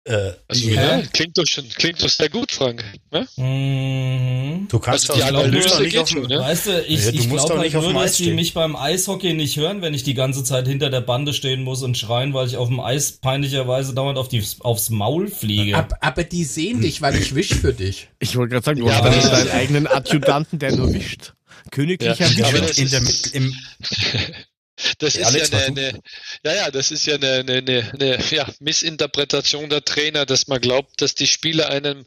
Äh, 0.05 0.33
also, 0.49 0.69
ja, 0.69 1.01
klingt, 1.13 1.37
doch 1.37 1.45
schon, 1.47 1.69
klingt 1.69 2.03
doch 2.03 2.09
sehr 2.09 2.27
gut, 2.27 2.51
Frank. 2.51 2.83
Ne? 3.09 3.25
Mhm. 3.37 4.67
Du 4.67 4.77
kannst 4.79 5.09
also 5.09 5.21
die 5.21 5.25
Analyse 5.25 5.81
nicht 5.81 5.97
auf, 5.97 6.13
ne? 6.13 6.39
Weißt 6.39 6.67
du, 6.67 6.81
ich, 6.81 7.05
ja, 7.05 7.11
du 7.11 7.17
ich 7.17 7.29
glaube 7.29 7.57
halt 7.57 7.73
nur, 7.73 7.93
dass 7.93 8.17
die 8.17 8.31
mich 8.33 8.53
beim 8.53 8.75
Eishockey 8.75 9.33
nicht 9.33 9.55
hören, 9.55 9.81
wenn 9.81 9.93
ich 9.93 10.03
die 10.03 10.13
ganze 10.13 10.43
Zeit 10.43 10.67
hinter 10.67 10.89
der 10.89 10.99
Bande 10.99 11.33
stehen 11.33 11.63
muss 11.63 11.83
und 11.83 11.97
schreien, 11.97 12.33
weil 12.33 12.47
ich 12.47 12.57
auf 12.57 12.67
dem 12.67 12.81
Eis 12.81 13.13
peinlicherweise 13.13 13.93
dauernd 13.93 14.17
auf 14.17 14.27
die, 14.27 14.43
aufs 14.59 14.89
Maul 14.89 15.29
fliege. 15.29 15.77
Ab, 15.77 15.93
aber 16.01 16.25
die 16.25 16.43
sehen 16.43 16.81
dich, 16.81 17.01
weil 17.01 17.15
ich 17.15 17.33
wisch 17.33 17.53
für 17.53 17.73
dich. 17.73 18.09
Ich 18.19 18.35
wollte 18.35 18.51
gerade 18.51 18.65
sagen, 18.65 18.79
du 18.81 18.87
ja, 18.87 19.01
hast 19.01 19.31
deinen 19.31 19.51
eigenen 19.51 19.87
Adjutanten, 19.87 20.59
der 20.59 20.75
nur 20.75 20.93
wischt. 20.93 21.33
Königlicher 21.71 22.27
ja, 22.27 22.53
Wisch 22.53 22.77
in 22.77 22.89
der, 22.89 23.01
im, 23.31 23.53
Das 24.97 25.15
ist 25.15 25.21
ja 25.21 25.27
eine, 25.27 25.65
eine, 25.65 25.99
ja, 26.43 26.53
ja, 26.53 26.71
das 26.71 26.91
ist 26.91 27.05
ja 27.05 27.15
eine, 27.15 27.45
eine, 27.47 27.91
eine 27.93 28.17
ja, 28.31 28.47
Missinterpretation 28.59 29.69
der 29.69 29.85
Trainer, 29.85 30.25
dass 30.25 30.47
man 30.47 30.59
glaubt, 30.61 31.01
dass 31.01 31.13
die 31.13 31.27
Spieler 31.27 31.69
einen 31.69 32.05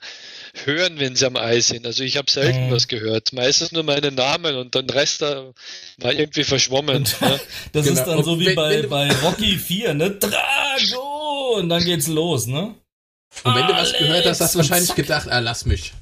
hören, 0.64 0.98
wenn 0.98 1.14
sie 1.14 1.26
am 1.26 1.36
Eis 1.36 1.68
sind. 1.68 1.86
Also 1.86 2.02
ich 2.02 2.16
habe 2.16 2.30
selten 2.30 2.66
mhm. 2.66 2.70
was 2.72 2.88
gehört. 2.88 3.32
Meistens 3.32 3.70
nur 3.70 3.84
meinen 3.84 4.16
Namen 4.16 4.56
und 4.56 4.74
dann 4.74 4.90
Rest 4.90 5.22
da 5.22 5.52
war 5.98 6.12
irgendwie 6.12 6.44
verschwommen. 6.44 6.97
Und, 6.97 7.20
ja. 7.20 7.40
Das 7.72 7.86
genau. 7.86 8.01
ist 8.01 8.06
dann 8.06 8.24
so 8.24 8.40
wie 8.40 8.47
wenn, 8.47 8.55
bei, 8.56 8.82
wenn 8.82 8.88
bei 8.88 9.12
Rocky 9.22 9.59
4, 9.59 9.94
ne? 9.94 10.10
Drago! 10.10 11.59
Und 11.59 11.68
dann 11.68 11.84
geht's 11.84 12.09
los, 12.09 12.47
ne? 12.47 12.74
Und 13.44 13.55
wenn 13.55 13.66
du 13.66 13.74
was 13.74 13.93
gehört 13.93 14.26
hast, 14.26 14.40
hast 14.40 14.55
du 14.55 14.59
wahrscheinlich 14.59 14.94
gedacht, 14.94 15.28
ah, 15.28 15.38
lass 15.38 15.66
mich. 15.66 15.93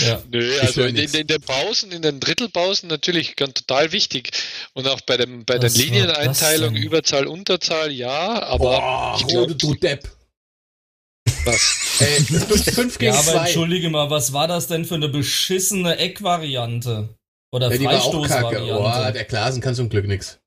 Ja. 0.00 0.22
Nö, 0.30 0.58
also 0.60 0.82
in, 0.82 0.96
in, 0.96 1.26
den 1.26 1.40
Pausen, 1.42 1.92
in 1.92 2.02
den 2.02 2.20
Drittelpausen 2.20 2.88
natürlich 2.88 3.36
ganz 3.36 3.54
total 3.54 3.92
wichtig. 3.92 4.30
Und 4.72 4.88
auch 4.88 5.00
bei, 5.02 5.16
dem, 5.16 5.44
bei 5.44 5.58
der 5.58 5.70
Linieneinteilung, 5.70 6.74
Überzahl, 6.74 7.26
Unterzahl, 7.26 7.92
ja, 7.92 8.42
aber. 8.42 8.58
Boah, 8.58 9.16
ich 9.20 9.26
glaub, 9.26 9.58
du 9.58 9.74
Depp. 9.74 10.10
Was? 11.44 11.98
Ey, 12.00 12.20
5 12.24 12.98
gegen 12.98 13.12
ja, 13.12 13.18
aber 13.18 13.32
zwei. 13.32 13.38
entschuldige 13.44 13.90
mal, 13.90 14.10
was 14.10 14.32
war 14.32 14.48
das 14.48 14.66
denn 14.66 14.84
für 14.84 14.94
eine 14.94 15.08
beschissene 15.08 15.98
Eckvariante? 15.98 17.08
Oder 17.52 17.72
ja, 17.74 17.90
Freistoßvariante? 17.90 18.80
Oh, 18.80 19.12
der 19.12 19.24
Klasen 19.24 19.60
kann 19.60 19.74
zum 19.74 19.88
Glück 19.88 20.06
nix. 20.06 20.40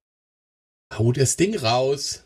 Hau 0.93 1.11
das 1.11 1.37
Ding 1.37 1.57
raus. 1.57 2.24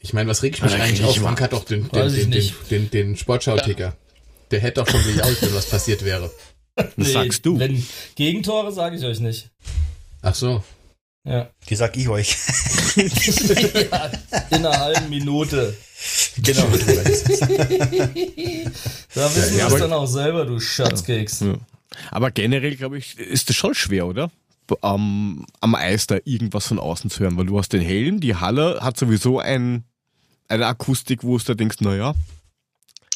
Ich 0.00 0.12
meine, 0.12 0.28
was 0.30 0.42
reg 0.42 0.54
ich 0.54 0.62
mich 0.62 0.74
eigentlich 0.74 1.04
auf? 1.04 1.16
Frank 1.16 1.40
hat 1.40 1.52
doch 1.52 1.64
den, 1.64 1.88
den, 1.90 2.12
den, 2.12 2.30
den, 2.30 2.52
den, 2.70 2.90
den 2.90 3.16
Sportschau-Ticker. 3.16 3.84
Ja. 3.84 3.96
Der 4.50 4.60
hätte 4.60 4.80
doch 4.80 4.88
schon 4.88 5.02
gejault, 5.04 5.40
wenn 5.42 5.54
was 5.54 5.66
passiert 5.66 6.04
wäre. 6.04 6.30
Was 6.76 6.86
nee, 6.96 7.12
sagst 7.12 7.44
du? 7.44 7.58
Wenn 7.58 7.84
Gegentore 8.14 8.72
sage 8.72 8.96
ich 8.96 9.04
euch 9.04 9.20
nicht. 9.20 9.50
Ach 10.22 10.34
so. 10.34 10.62
Ja. 11.24 11.50
Die 11.68 11.74
sag 11.74 11.96
ich 11.96 12.08
euch. 12.08 12.34
ja, 12.96 14.10
in 14.50 14.64
einer 14.64 14.78
halben 14.78 15.10
Minute. 15.10 15.76
Genau. 16.36 16.62
da 16.68 16.78
wissen 19.34 19.58
ja, 19.58 19.68
wir 19.68 19.74
es 19.74 19.80
dann 19.80 19.92
auch 19.92 20.06
selber, 20.06 20.46
du 20.46 20.58
Schatzkeks. 20.58 21.40
Ja. 21.40 21.54
Aber 22.10 22.30
generell, 22.30 22.76
glaube 22.76 22.96
ich, 22.96 23.18
ist 23.18 23.50
das 23.50 23.56
schon 23.56 23.74
schwer, 23.74 24.06
oder? 24.06 24.30
Am, 24.80 25.44
am 25.60 25.74
Eis 25.74 26.06
da 26.06 26.18
irgendwas 26.24 26.68
von 26.68 26.78
außen 26.78 27.10
zu 27.10 27.20
hören, 27.20 27.36
weil 27.36 27.46
du 27.46 27.58
hast 27.58 27.72
den 27.72 27.82
Helm, 27.82 28.20
die 28.20 28.36
Halle 28.36 28.78
hat 28.80 28.96
sowieso 28.96 29.40
ein, 29.40 29.84
eine 30.50 30.66
Akustik, 30.66 31.22
wo 31.22 31.36
es 31.36 31.44
da 31.44 31.54
denkst, 31.54 31.80
naja, 31.80 32.14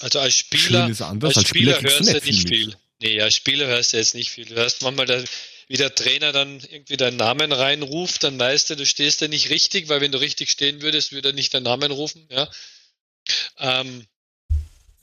also 0.01 0.19
als 0.19 0.35
Spieler, 0.35 0.85
als, 0.85 1.01
als 1.01 1.49
Spieler, 1.49 1.77
Spieler 1.77 1.81
hörst 1.81 2.09
du 2.09 2.13
nicht, 2.13 2.27
nicht 2.27 2.49
viel. 2.49 2.77
Nee, 3.01 3.21
als 3.23 3.35
Spieler 3.35 3.67
hörst 3.67 3.93
du 3.93 3.97
jetzt 3.97 4.15
nicht 4.15 4.31
viel. 4.31 4.45
Du 4.45 4.55
hörst 4.55 4.83
manchmal, 4.83 5.07
da, 5.07 5.23
wie 5.69 5.77
der 5.77 5.95
Trainer 5.95 6.33
dann 6.33 6.61
irgendwie 6.61 6.97
deinen 6.97 7.17
Namen 7.17 7.53
reinruft, 7.53 8.23
dann 8.23 8.39
weißt 8.39 8.71
du, 8.71 8.77
du 8.77 8.85
stehst 8.85 9.23
da 9.23 9.29
nicht 9.29 9.51
richtig, 9.51 9.89
weil 9.89 10.01
wenn 10.01 10.13
du 10.13 10.21
richtig 10.21 10.51
stehen 10.51 10.83
würdest, 10.83 11.13
würde 11.13 11.31
er 11.31 11.35
nicht 11.35 11.55
deinen 11.55 11.63
Namen 11.63 11.91
rufen. 11.91 12.27
Ja. 12.31 12.51
Ähm, 13.59 14.05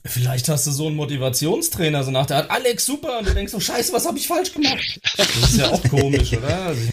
Vielleicht 0.04 0.48
hast 0.48 0.66
du 0.66 0.72
so 0.72 0.88
einen 0.88 0.96
Motivationstrainer, 0.96 2.02
so 2.02 2.10
nach 2.10 2.26
der 2.26 2.38
Art, 2.38 2.50
Alex, 2.50 2.84
super, 2.86 3.18
und 3.18 3.28
du 3.28 3.34
denkst 3.34 3.52
so, 3.52 3.60
scheiße, 3.60 3.92
was 3.92 4.06
habe 4.06 4.18
ich 4.18 4.26
falsch 4.26 4.52
gemacht? 4.52 5.00
Das 5.16 5.28
ist 5.36 5.58
ja 5.58 5.68
auch 5.68 5.82
komisch, 5.88 6.32
oder? 6.32 6.76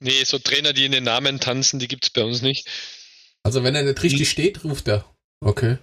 Nee, 0.00 0.22
so 0.24 0.38
Trainer, 0.38 0.72
die 0.72 0.84
in 0.84 0.92
den 0.92 1.02
Namen 1.02 1.40
tanzen, 1.40 1.80
die 1.80 1.88
gibt 1.88 2.04
es 2.04 2.10
bei 2.10 2.22
uns 2.22 2.40
nicht. 2.40 2.68
Also 3.48 3.64
wenn 3.64 3.74
er 3.74 3.82
nicht 3.82 4.02
richtig 4.02 4.28
steht, 4.28 4.62
ruft 4.62 4.88
er. 4.88 5.10
Okay. 5.40 5.78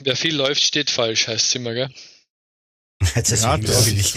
Wer 0.00 0.16
viel 0.16 0.34
läuft, 0.34 0.60
steht 0.60 0.90
falsch, 0.90 1.28
heißt 1.28 1.46
es 1.46 1.54
immer, 1.54 1.74
gell? 1.74 1.88
Das 3.14 3.30
ist 3.30 3.44
ja, 3.44 3.56
das 3.56 3.86
nicht. 3.86 4.16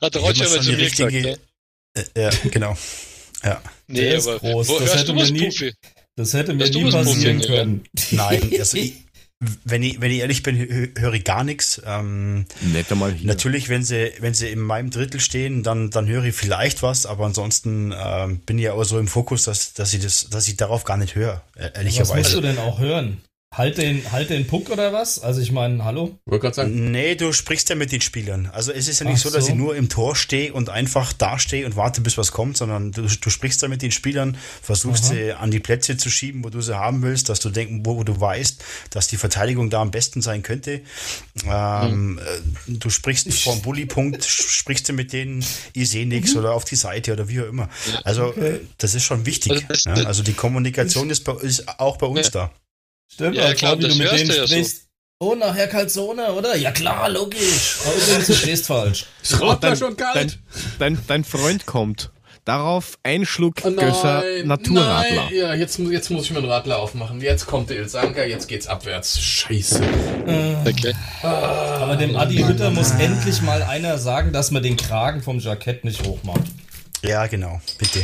Hat 0.00 0.14
der 0.14 0.22
Roger 0.22 0.48
mal 0.48 0.62
zu 0.62 0.72
mir 0.72 0.88
gesagt, 0.88 1.12
ne? 1.12 1.38
Ja, 2.16 2.30
genau. 2.50 2.78
Ja. 3.42 3.62
Nee, 3.88 4.00
Der 4.08 4.20
aber 4.20 4.38
groß. 4.38 4.68
Wo, 4.68 4.78
das, 4.78 4.94
hätte 4.96 5.12
mir 5.12 5.30
nie, 5.30 5.74
das 6.16 6.32
hätte 6.32 6.54
mir 6.54 6.70
nie 6.70 6.90
passieren 6.90 7.42
können. 7.42 7.84
Nein, 8.10 8.54
also 8.58 8.78
ich, 8.78 9.04
wenn 9.64 9.82
ich, 9.82 10.00
wenn 10.00 10.10
ich 10.10 10.18
ehrlich 10.18 10.42
bin, 10.42 10.56
höre 10.98 11.14
ich 11.14 11.24
gar 11.24 11.44
nichts. 11.44 11.80
Ähm, 11.86 12.44
Nicht 12.60 12.92
einmal 12.92 13.12
hier. 13.12 13.26
Natürlich, 13.26 13.70
wenn 13.70 13.82
sie, 13.82 14.12
wenn 14.20 14.34
sie 14.34 14.48
in 14.48 14.60
meinem 14.60 14.90
Drittel 14.90 15.20
stehen, 15.20 15.62
dann, 15.62 15.90
dann 15.90 16.06
höre 16.06 16.24
ich 16.24 16.34
vielleicht 16.34 16.82
was, 16.82 17.06
aber 17.06 17.24
ansonsten 17.24 17.94
ähm, 17.96 18.40
bin 18.40 18.58
ich 18.58 18.64
ja 18.64 18.74
auch 18.74 18.84
so 18.84 18.98
im 18.98 19.08
Fokus, 19.08 19.44
dass, 19.44 19.72
dass 19.72 19.94
ich 19.94 20.02
das, 20.02 20.28
dass 20.28 20.46
ich 20.46 20.56
darauf 20.56 20.84
gar 20.84 20.98
nicht 20.98 21.14
höre, 21.14 21.42
ehrlicherweise. 21.56 22.10
Was 22.10 22.18
musst 22.18 22.34
du 22.34 22.40
denn 22.42 22.58
auch 22.58 22.78
hören? 22.80 23.22
Halt 23.52 23.78
den, 23.78 24.12
halt 24.12 24.30
den 24.30 24.46
Puck 24.46 24.70
oder 24.70 24.92
was? 24.92 25.18
Also 25.18 25.40
ich 25.40 25.50
meine, 25.50 25.84
hallo? 25.84 26.16
Wollte 26.24 26.42
gerade 26.42 26.54
sagen. 26.54 26.92
Nee, 26.92 27.16
du 27.16 27.32
sprichst 27.32 27.68
ja 27.68 27.74
mit 27.74 27.90
den 27.90 28.00
Spielern. 28.00 28.48
Also 28.52 28.70
es 28.70 28.86
ist 28.86 29.00
ja 29.00 29.06
nicht 29.06 29.18
so, 29.18 29.28
dass 29.28 29.46
so. 29.46 29.50
ich 29.50 29.56
nur 29.56 29.74
im 29.74 29.88
Tor 29.88 30.14
stehe 30.14 30.52
und 30.52 30.70
einfach 30.70 31.12
dastehe 31.12 31.66
und 31.66 31.74
warte, 31.74 32.00
bis 32.00 32.16
was 32.16 32.30
kommt, 32.30 32.56
sondern 32.56 32.92
du, 32.92 33.08
du 33.08 33.30
sprichst 33.30 33.60
ja 33.62 33.66
mit 33.66 33.82
den 33.82 33.90
Spielern, 33.90 34.36
versuchst 34.62 35.06
Aha. 35.06 35.14
sie 35.14 35.32
an 35.32 35.50
die 35.50 35.58
Plätze 35.58 35.96
zu 35.96 36.10
schieben, 36.10 36.44
wo 36.44 36.50
du 36.50 36.60
sie 36.60 36.78
haben 36.78 37.02
willst, 37.02 37.28
dass 37.28 37.40
du 37.40 37.50
denken, 37.50 37.84
wo, 37.84 37.96
wo 37.96 38.04
du 38.04 38.20
weißt, 38.20 38.62
dass 38.90 39.08
die 39.08 39.16
Verteidigung 39.16 39.68
da 39.68 39.82
am 39.82 39.90
besten 39.90 40.22
sein 40.22 40.44
könnte. 40.44 40.82
Ähm, 41.44 42.20
mhm. 42.66 42.78
Du 42.78 42.88
sprichst 42.88 43.34
vom 43.42 43.60
Bullypunkt, 43.62 44.24
sprichst 44.28 44.88
du 44.88 44.92
mit 44.92 45.12
denen, 45.12 45.44
ich 45.72 45.88
sehe 45.88 46.06
nichts 46.06 46.34
mhm. 46.34 46.40
oder 46.40 46.52
auf 46.54 46.64
die 46.64 46.76
Seite 46.76 47.12
oder 47.12 47.28
wie 47.28 47.40
auch 47.40 47.48
immer. 47.48 47.68
Also 48.04 48.26
okay. 48.26 48.60
das 48.78 48.94
ist 48.94 49.02
schon 49.02 49.26
wichtig. 49.26 49.66
Also, 49.68 49.90
ja? 49.90 50.06
also 50.06 50.22
die 50.22 50.34
Kommunikation 50.34 51.10
ist, 51.10 51.24
bei, 51.24 51.32
ist 51.32 51.68
auch 51.80 51.96
bei 51.96 52.06
uns 52.06 52.26
ja. 52.26 52.30
da. 52.30 52.52
Stimmt, 53.12 53.36
ja, 53.36 53.52
klar, 53.54 53.78
wie 53.78 53.88
du 53.88 53.94
mit 53.94 54.12
denen 54.12 54.30
ja 54.30 54.46
sprichst. 54.46 54.82
So. 54.82 54.90
Oh, 55.22 55.34
nachher 55.34 55.68
Calzone, 55.68 56.32
oder? 56.32 56.56
Ja 56.56 56.70
klar, 56.70 57.10
logisch. 57.10 57.76
Aber 57.84 57.94
übrigens, 57.94 58.26
du 58.26 58.32
stehst 58.32 58.66
falsch. 58.66 59.04
Es 59.22 59.38
raucht 59.38 59.62
da 59.62 59.76
schon 59.76 59.94
kalt. 59.94 60.16
Dein, 60.16 60.32
dein, 60.78 60.98
dein, 61.06 61.24
Freund 61.24 61.66
kommt. 61.66 62.10
Darauf 62.46 62.98
ein 63.02 63.26
Schluck 63.26 63.56
oh 63.62 63.70
Gösser 63.70 64.24
Naturradler. 64.44 65.24
Nein. 65.24 65.34
Ja, 65.34 65.52
jetzt, 65.52 65.78
jetzt 65.78 66.10
muss 66.10 66.24
ich 66.24 66.30
mir 66.30 66.38
einen 66.38 66.48
Radler 66.48 66.78
aufmachen. 66.78 67.20
Jetzt 67.20 67.46
kommt 67.46 67.68
der 67.68 67.76
Ilsanka, 67.76 68.24
jetzt 68.24 68.48
geht's 68.48 68.66
abwärts. 68.66 69.20
Scheiße. 69.20 69.82
Äh, 70.26 70.56
okay. 70.66 70.94
ah, 71.22 71.80
Aber 71.82 71.96
dem 71.96 72.16
Adi 72.16 72.38
Hütter 72.38 72.70
muss 72.70 72.92
endlich 72.92 73.42
mal 73.42 73.62
einer 73.62 73.98
sagen, 73.98 74.32
dass 74.32 74.50
man 74.52 74.62
den 74.62 74.78
Kragen 74.78 75.22
vom 75.22 75.38
Jackett 75.38 75.84
nicht 75.84 76.06
hochmacht. 76.06 76.44
Ja, 77.02 77.26
genau. 77.26 77.60
Bitte. 77.76 78.02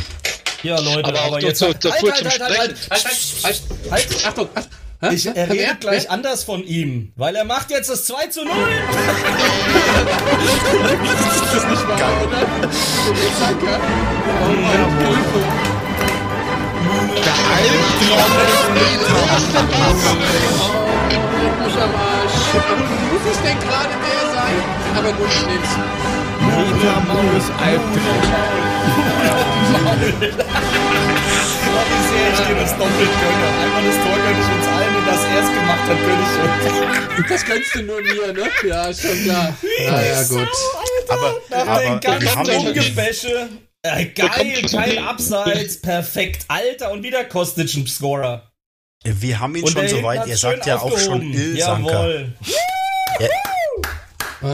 Ja, 0.61 0.79
Leute, 0.79 1.09
aber, 1.09 1.21
aber 1.21 1.41
jetzt. 1.41 1.63
Halt, 1.63 1.83
halt, 1.83 1.95
halt, 1.95 2.03
halt, 2.03 2.25
halt, 2.25 2.51
halt, 2.51 2.75
halt, 2.91 3.43
halt, 3.43 3.61
halt, 3.89 4.25
Achtung, 4.25 4.49
Achtung. 4.53 4.71
Ich, 4.99 5.27
er 5.27 5.47
redet 5.47 5.79
gleich 5.81 6.05
Wer? 6.05 6.11
anders 6.11 6.43
von 6.43 6.63
ihm, 6.63 7.11
weil 7.15 7.35
er 7.35 7.45
macht 7.45 7.69
jetzt 7.69 7.87
das 7.87 8.05
2 8.05 8.27
zu 8.27 8.43
0. 8.43 8.51
das 11.43 11.53
ist 11.53 11.69
nicht 11.69 11.87
wahr, 11.87 11.99
oder? 12.25 12.39
Danke. 13.39 13.67
Oh 14.41 14.53
mein 14.59 14.97
Hilfe. 14.97 15.41
Der. 17.15 17.33
Muss 23.11 23.25
es 23.31 23.39
denn 23.43 23.59
gerade 23.59 23.93
der 24.01 24.23
sein? 24.33 24.57
Aber 24.97 25.11
nur 25.13 25.29
Schnitt. 25.29 25.67
Peter 26.39 26.97
Maulus 27.07 27.47
Albtraum. 27.61 28.23
wie 31.97 32.07
sehr 32.07 32.33
ich 32.33 32.47
dir 32.47 32.55
das 32.55 32.71
doppelt 32.77 33.11
gönne. 33.21 33.47
Einmal 33.63 33.83
das 33.85 33.95
Tor 33.95 34.15
gönne 34.15 34.39
ich 34.39 34.49
uns 34.55 34.67
allen 34.67 34.95
und 34.95 35.07
das 35.07 35.23
er 35.23 35.43
es 35.43 35.49
gemacht 35.53 35.85
hat, 35.89 35.97
gönne 35.97 36.23
ich 36.23 36.33
uns. 36.43 37.29
Das 37.29 37.45
gönnst 37.45 37.75
du 37.75 37.81
nur 37.83 38.01
mir, 38.01 38.33
ne? 38.33 38.49
Ja, 38.67 38.93
schon 38.93 39.23
klar. 39.23 39.57
Ja, 39.79 40.01
ja, 40.01 40.23
gut. 40.23 40.47
Aber, 41.09 41.35
Nach 41.49 41.67
aber 41.67 41.81
den 41.81 41.99
ganzen 41.99 42.67
Umgebäsche. 42.67 43.49
Äh, 43.83 44.05
geil, 44.05 44.61
kein 44.69 44.97
Abseits, 44.99 45.81
perfekt. 45.81 46.45
Alter, 46.47 46.91
und 46.91 47.03
wieder 47.03 47.23
Kostic 47.25 47.73
ein 47.75 47.87
Scorer. 47.87 48.51
Wir 49.03 49.39
haben 49.39 49.55
ihn 49.55 49.63
und 49.63 49.71
schon 49.71 49.87
soweit, 49.87 50.27
er 50.27 50.37
sagt 50.37 50.65
ja 50.65 50.79
auch 50.79 50.97
schon 50.97 51.21
Ilsanker. 51.21 51.91
Jawohl. 51.91 52.33
Ja. 53.19 53.27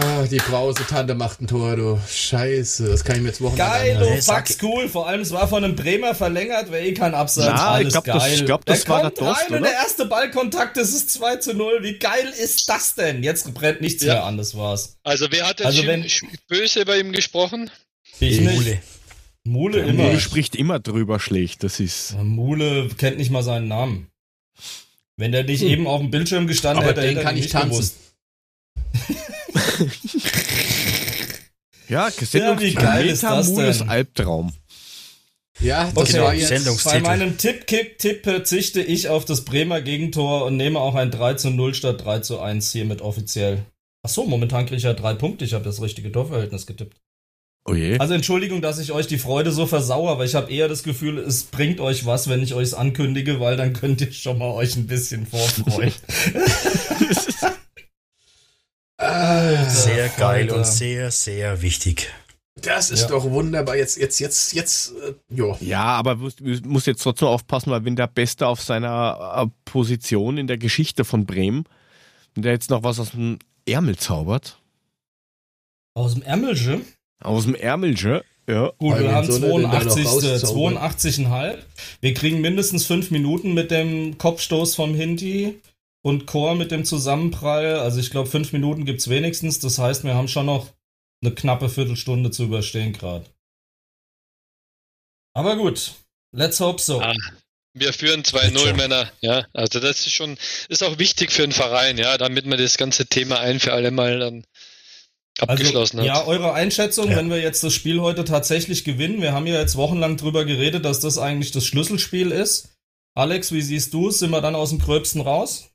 Ah, 0.02 0.26
die 0.26 0.38
Brause-Tante 0.38 1.14
macht 1.14 1.42
ein 1.42 1.48
Tor, 1.48 1.76
du. 1.76 2.00
Scheiße, 2.10 2.88
das 2.88 3.04
kann 3.04 3.18
ich 3.18 3.22
mir 3.22 3.28
jetzt 3.28 3.42
wochenlang 3.42 3.70
Geil, 3.70 3.98
du, 4.00 4.22
fuck's 4.22 4.58
cool. 4.62 4.90
Vor 4.90 5.08
allem, 5.08 5.22
es 5.22 5.32
war 5.32 5.48
von 5.48 5.64
einem 5.64 5.76
Bremer 5.76 6.16
verlängert, 6.16 6.72
wäre 6.72 6.84
eh 6.84 6.94
kein 6.94 7.14
Abseits. 7.14 7.48
Ja, 7.48 7.80
ich 7.80 7.90
glaube, 7.90 8.12
das, 8.12 8.46
glaub, 8.46 8.66
das 8.66 8.82
der 8.82 8.90
war 8.90 9.02
kommt 9.02 9.18
der 9.18 9.26
Durst, 9.28 9.42
rein 9.52 9.58
und 9.58 9.64
der 9.64 9.74
erste 9.74 10.06
Ballkontakt, 10.06 10.78
das 10.78 10.90
ist 10.90 11.12
2 11.12 11.36
zu 11.38 11.54
0. 11.54 11.84
Wie 11.84 12.00
geil 12.00 12.34
ist 12.42 12.68
das 12.70 12.96
denn? 12.96 13.24
Jetzt 13.24 13.54
brennt 13.54 13.82
nichts 13.82 14.04
ja. 14.04 14.14
mehr 14.14 14.24
an, 14.24 14.38
das 14.38 14.58
war's. 14.58 14.98
Also, 15.04 15.28
wer 15.30 15.48
hat 15.48 15.60
denn 15.60 15.68
also, 15.68 15.86
wenn, 15.86 16.06
böse 16.48 16.86
bei 16.86 17.00
ihm 17.00 17.12
gesprochen? 17.12 17.70
Ich 18.20 18.40
nicht. 18.40 18.56
Mule. 18.56 18.82
Mule 19.44 19.80
immer. 19.80 20.04
Mule 20.04 20.20
spricht 20.20 20.56
immer 20.56 20.80
drüber 20.80 21.20
schlecht, 21.20 21.64
das 21.64 21.80
ist. 21.80 22.16
Mule 22.22 22.90
kennt 22.98 23.18
nicht 23.18 23.30
mal 23.30 23.44
seinen 23.44 23.68
Namen. 23.68 24.08
Wenn 25.18 25.32
der 25.32 25.44
dich 25.44 25.62
hm. 25.62 25.68
eben 25.68 25.88
auf 25.88 26.00
dem 26.00 26.10
Bildschirm 26.10 26.48
gestanden 26.48 26.84
Aber 26.84 26.92
hätte, 26.92 27.02
den 27.02 27.18
hätte 27.18 27.26
kann 27.26 27.38
ich 27.38 27.50
tanzen. 27.50 27.70
Gewusst. 27.70 27.96
ja, 31.90 32.10
Sendung 32.12 32.60
ja, 32.60 32.62
wie 32.62 32.74
geil 32.74 33.08
ist 33.08 33.24
das 33.24 33.54
denn? 33.54 33.90
Albtraum. 33.90 34.54
Ja, 35.60 35.92
das 35.94 36.10
okay, 36.10 36.22
war 36.22 36.34
jetzt 36.34 36.84
bei 36.84 37.00
meinem 37.00 37.38
Tipp-Kick-Tipp 37.38 38.24
verzichte 38.24 38.82
ich 38.82 39.08
auf 39.08 39.26
das 39.26 39.46
Bremer 39.46 39.82
Gegentor 39.82 40.46
und 40.46 40.58
nehme 40.58 40.80
auch 40.80 40.96
ein 40.96 41.12
3 41.12 41.36
zu 41.36 41.52
0 41.52 41.74
statt 41.74 42.04
3 42.04 42.20
zu 42.20 42.40
1 42.40 42.72
hiermit 42.72 43.02
offiziell. 43.02 43.66
Ach 44.04 44.10
so, 44.10 44.26
momentan 44.26 44.66
kriege 44.66 44.78
ich 44.78 44.84
ja 44.84 44.94
drei 44.94 45.14
Punkte. 45.14 45.46
Ich 45.46 45.54
habe 45.54 45.64
das 45.64 45.82
richtige 45.82 46.12
Torverhältnis 46.12 46.66
getippt. 46.66 46.98
Oh 47.66 47.74
je. 47.74 47.98
Also 47.98 48.14
Entschuldigung, 48.14 48.62
dass 48.62 48.78
ich 48.78 48.92
euch 48.92 49.08
die 49.08 49.18
Freude 49.18 49.54
so 49.54 49.66
versauere, 49.66 50.12
aber 50.12 50.26
ich 50.26 50.36
habe 50.36 50.52
eher 50.52 50.68
das 50.68 50.84
Gefühl, 50.84 51.18
es 51.20 51.44
bringt 51.44 51.80
euch 51.80 52.06
was, 52.06 52.28
wenn 52.28 52.44
ich 52.44 52.54
euch 52.54 52.76
ankündige, 52.76 53.40
weil 53.40 53.56
dann 53.56 53.72
könnt 53.72 54.02
ihr 54.02 54.12
schon 54.12 54.38
mal 54.38 54.52
euch 54.52 54.76
ein 54.76 54.88
bisschen 54.88 55.26
vorfreuen. 55.26 55.94
Alter, 59.04 59.70
sehr 59.70 60.10
geil 60.10 60.44
Alter. 60.44 60.56
und 60.56 60.66
sehr, 60.66 61.12
sehr 61.12 61.62
wichtig. 61.62 62.10
Das 62.56 62.92
ist 62.92 63.02
ja. 63.02 63.08
doch 63.08 63.24
wunderbar. 63.24 63.76
Jetzt, 63.76 63.98
jetzt, 63.98 64.20
jetzt, 64.20 64.54
jetzt, 64.54 64.94
äh, 64.98 65.14
jo. 65.30 65.58
Ja, 65.60 65.84
aber 65.84 66.16
du 66.16 66.70
musst 66.70 66.88
jetzt 66.88 67.02
trotzdem 67.02 67.28
aufpassen, 67.28 67.72
weil 67.72 67.84
wenn 67.84 67.96
der 67.96 68.08
Beste 68.08 68.48
auf 68.48 68.62
seiner 68.62 69.44
äh, 69.44 69.50
Position 69.66 70.38
in 70.38 70.48
der 70.48 70.58
Geschichte 70.58 71.04
von 71.04 71.26
Bremen, 71.26 71.66
wenn 72.34 72.44
der 72.44 72.54
jetzt 72.54 72.70
noch 72.70 72.84
was 72.84 73.00
aus 73.00 73.12
dem 73.12 73.40
Ärmel 73.66 73.98
zaubert. 73.98 74.60
Aus 75.96 76.14
dem 76.14 76.24
Ärmelche? 76.24 76.82
Aus 77.22 77.44
dem 77.44 77.56
Ärmelche, 77.56 78.24
ja. 78.48 78.72
Gut, 78.78 79.00
wir 79.00 79.12
haben 79.14 79.30
82, 79.30 80.06
82,5. 80.06 81.58
Wir 82.02 82.14
kriegen 82.14 82.42
mindestens 82.42 82.86
fünf 82.86 83.12
Minuten 83.12 83.54
mit 83.54 83.72
dem 83.72 84.18
Kopfstoß 84.18 84.76
vom 84.76 84.94
Hinti 84.96 85.60
und 86.04 86.28
Chor 86.28 86.54
mit 86.54 86.70
dem 86.72 86.86
Zusammenprall. 86.86 87.80
Also 87.80 88.00
ich 88.00 88.12
glaube, 88.12 88.30
fünf 88.30 88.54
Minuten 88.54 88.86
gibt's 88.86 89.10
wenigstens. 89.10 89.60
Das 89.60 89.80
heißt, 89.80 90.04
wir 90.04 90.14
haben 90.14 90.28
schon 90.28 90.46
noch 90.46 90.68
eine 91.24 91.34
knappe 91.34 91.70
Viertelstunde 91.70 92.30
zu 92.30 92.44
überstehen 92.44 92.94
gerade. 92.94 93.26
Aber 95.34 95.56
gut, 95.56 95.94
let's 96.32 96.60
hope 96.60 96.82
so. 96.82 97.02
Ah, 97.02 97.16
wir 97.74 97.94
führen 97.94 98.22
2-0 98.22 98.74
Männer, 98.74 99.12
ja. 99.22 99.48
Also 99.54 99.80
das 99.80 100.06
ist 100.06 100.14
schon, 100.14 100.38
ist 100.70 100.84
auch 100.84 101.00
wichtig 101.00 101.32
für 101.32 101.44
einen 101.44 101.54
Verein, 101.54 101.98
ja, 101.98 102.18
damit 102.18 102.46
man 102.46 102.60
das 102.60 102.78
ganze 102.78 103.08
Thema 103.08 103.40
ein 103.40 103.60
für 103.60 103.74
alle 103.74 103.90
Mal 103.90 104.20
dann 104.20 104.46
abgeschlossen 105.40 106.00
also, 106.00 106.12
hat. 106.12 106.18
Ja, 106.18 106.28
eure 106.28 106.54
Einschätzung, 106.54 107.10
ja. 107.10 107.18
wenn 107.18 107.32
wir 107.32 107.42
jetzt 107.42 107.64
das 107.64 107.74
Spiel 107.74 108.00
heute 108.02 108.26
tatsächlich 108.26 108.84
gewinnen, 108.84 109.22
wir 109.22 109.34
haben 109.34 109.48
ja 109.48 109.60
jetzt 109.60 109.76
wochenlang 109.76 110.18
drüber 110.18 110.46
geredet, 110.46 110.86
dass 110.86 111.00
das 111.00 111.18
eigentlich 111.18 111.52
das 111.52 111.66
Schlüsselspiel 111.66 112.32
ist. 112.32 112.76
Alex, 113.16 113.52
wie 113.52 113.62
siehst 113.62 113.94
du 113.94 114.10
es? 114.10 114.20
Sind 114.20 114.32
wir 114.32 114.42
dann 114.42 114.56
aus 114.56 114.70
dem 114.70 114.80
Gröbsten 114.80 115.22
raus? 115.22 115.73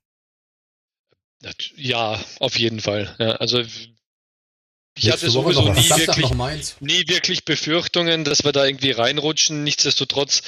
Ja, 1.77 2.23
auf 2.41 2.59
jeden 2.59 2.81
Fall. 2.81 3.15
Ja, 3.19 3.33
also 3.33 3.61
ich 3.61 5.05
Jetzt 5.05 5.23
hatte 5.23 5.31
sowieso 5.31 5.63
nie 5.73 5.91
wirklich, 5.91 6.81
nie 6.81 7.09
wirklich 7.09 7.45
Befürchtungen, 7.45 8.25
dass 8.25 8.43
wir 8.45 8.51
da 8.51 8.65
irgendwie 8.65 8.91
reinrutschen. 8.91 9.63
Nichtsdestotrotz 9.63 10.43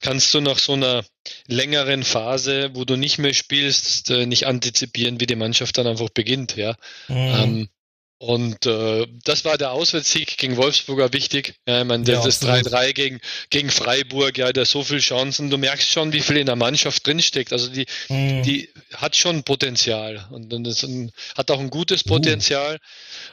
kannst 0.00 0.34
du 0.34 0.40
nach 0.40 0.58
so 0.58 0.72
einer 0.72 1.04
längeren 1.46 2.02
Phase, 2.02 2.70
wo 2.74 2.84
du 2.84 2.96
nicht 2.96 3.18
mehr 3.18 3.32
spielst, 3.32 4.10
äh, 4.10 4.26
nicht 4.26 4.46
antizipieren, 4.46 5.20
wie 5.20 5.26
die 5.26 5.36
Mannschaft 5.36 5.78
dann 5.78 5.86
einfach 5.86 6.10
beginnt. 6.10 6.56
Ja. 6.56 6.76
Mhm. 7.08 7.16
Ähm, 7.16 7.68
und 8.18 8.64
äh, 8.64 9.06
das 9.24 9.44
war 9.44 9.58
der 9.58 9.72
Auswärtssieg 9.72 10.38
gegen 10.38 10.56
Wolfsburger 10.56 11.12
wichtig. 11.12 11.54
Ja, 11.68 11.82
ich 11.82 11.86
meine, 11.86 12.04
ja, 12.10 12.24
das 12.24 12.42
3-3 12.42 12.94
gegen, 12.94 13.20
gegen 13.50 13.70
Freiburg, 13.70 14.38
ja, 14.38 14.52
der 14.54 14.64
so 14.64 14.82
viel 14.82 15.00
Chancen. 15.00 15.50
Du 15.50 15.58
merkst 15.58 15.90
schon, 15.90 16.14
wie 16.14 16.20
viel 16.20 16.38
in 16.38 16.46
der 16.46 16.56
Mannschaft 16.56 17.06
drinsteckt. 17.06 17.52
Also 17.52 17.68
die, 17.68 17.84
mhm. 18.08 18.42
die 18.42 18.70
hat 18.94 19.16
schon 19.16 19.42
Potenzial 19.42 20.26
und, 20.30 20.54
und 20.54 20.64
das 20.64 20.82
ein, 20.82 21.12
hat 21.36 21.50
auch 21.50 21.60
ein 21.60 21.68
gutes 21.68 22.06
uh. 22.06 22.08
Potenzial. 22.08 22.78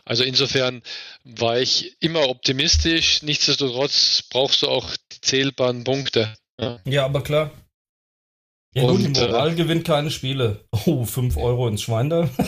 Also 0.03 0.26
insofern 0.26 0.81
war 1.23 1.60
ich 1.60 1.95
immer 2.01 2.27
optimistisch. 2.27 3.23
Nichtsdestotrotz 3.23 4.23
brauchst 4.30 4.64
du 4.64 4.68
auch 4.68 4.89
die 5.14 5.22
zählbaren 5.22 5.85
Punkte. 5.85 6.35
Ja, 6.60 6.80
ja 6.85 7.05
aber 7.05 7.23
klar. 7.23 7.51
Ja 8.76 8.84
und, 8.84 8.97
gut, 8.97 9.15
die 9.15 9.22
Moral 9.22 9.53
äh, 9.53 9.55
gewinnt 9.55 9.85
keine 9.85 10.11
Spiele. 10.11 10.65
Oh, 10.85 11.05
5 11.05 11.38
Euro 11.38 11.69
ins 11.69 11.84
Schwein 11.84 12.10
da. 12.10 12.30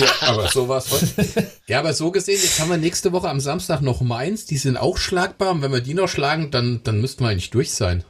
Ja, 0.00 0.06
aber 0.28 0.48
sowas 0.48 0.88
von. 0.88 1.26
Ja, 1.66 1.80
aber 1.80 1.92
so 1.92 2.10
gesehen, 2.10 2.38
jetzt 2.40 2.60
haben 2.60 2.70
wir 2.70 2.76
nächste 2.76 3.12
Woche 3.12 3.28
am 3.28 3.40
Samstag 3.40 3.80
noch 3.80 4.00
Mainz, 4.00 4.44
die 4.46 4.56
sind 4.56 4.76
auch 4.76 4.98
schlagbar 4.98 5.50
und 5.50 5.62
wenn 5.62 5.72
wir 5.72 5.80
die 5.80 5.94
noch 5.94 6.08
schlagen, 6.08 6.50
dann, 6.50 6.80
dann 6.84 7.00
müssten 7.00 7.24
wir 7.24 7.30
eigentlich 7.30 7.50
durch 7.50 7.72
sein. 7.72 8.04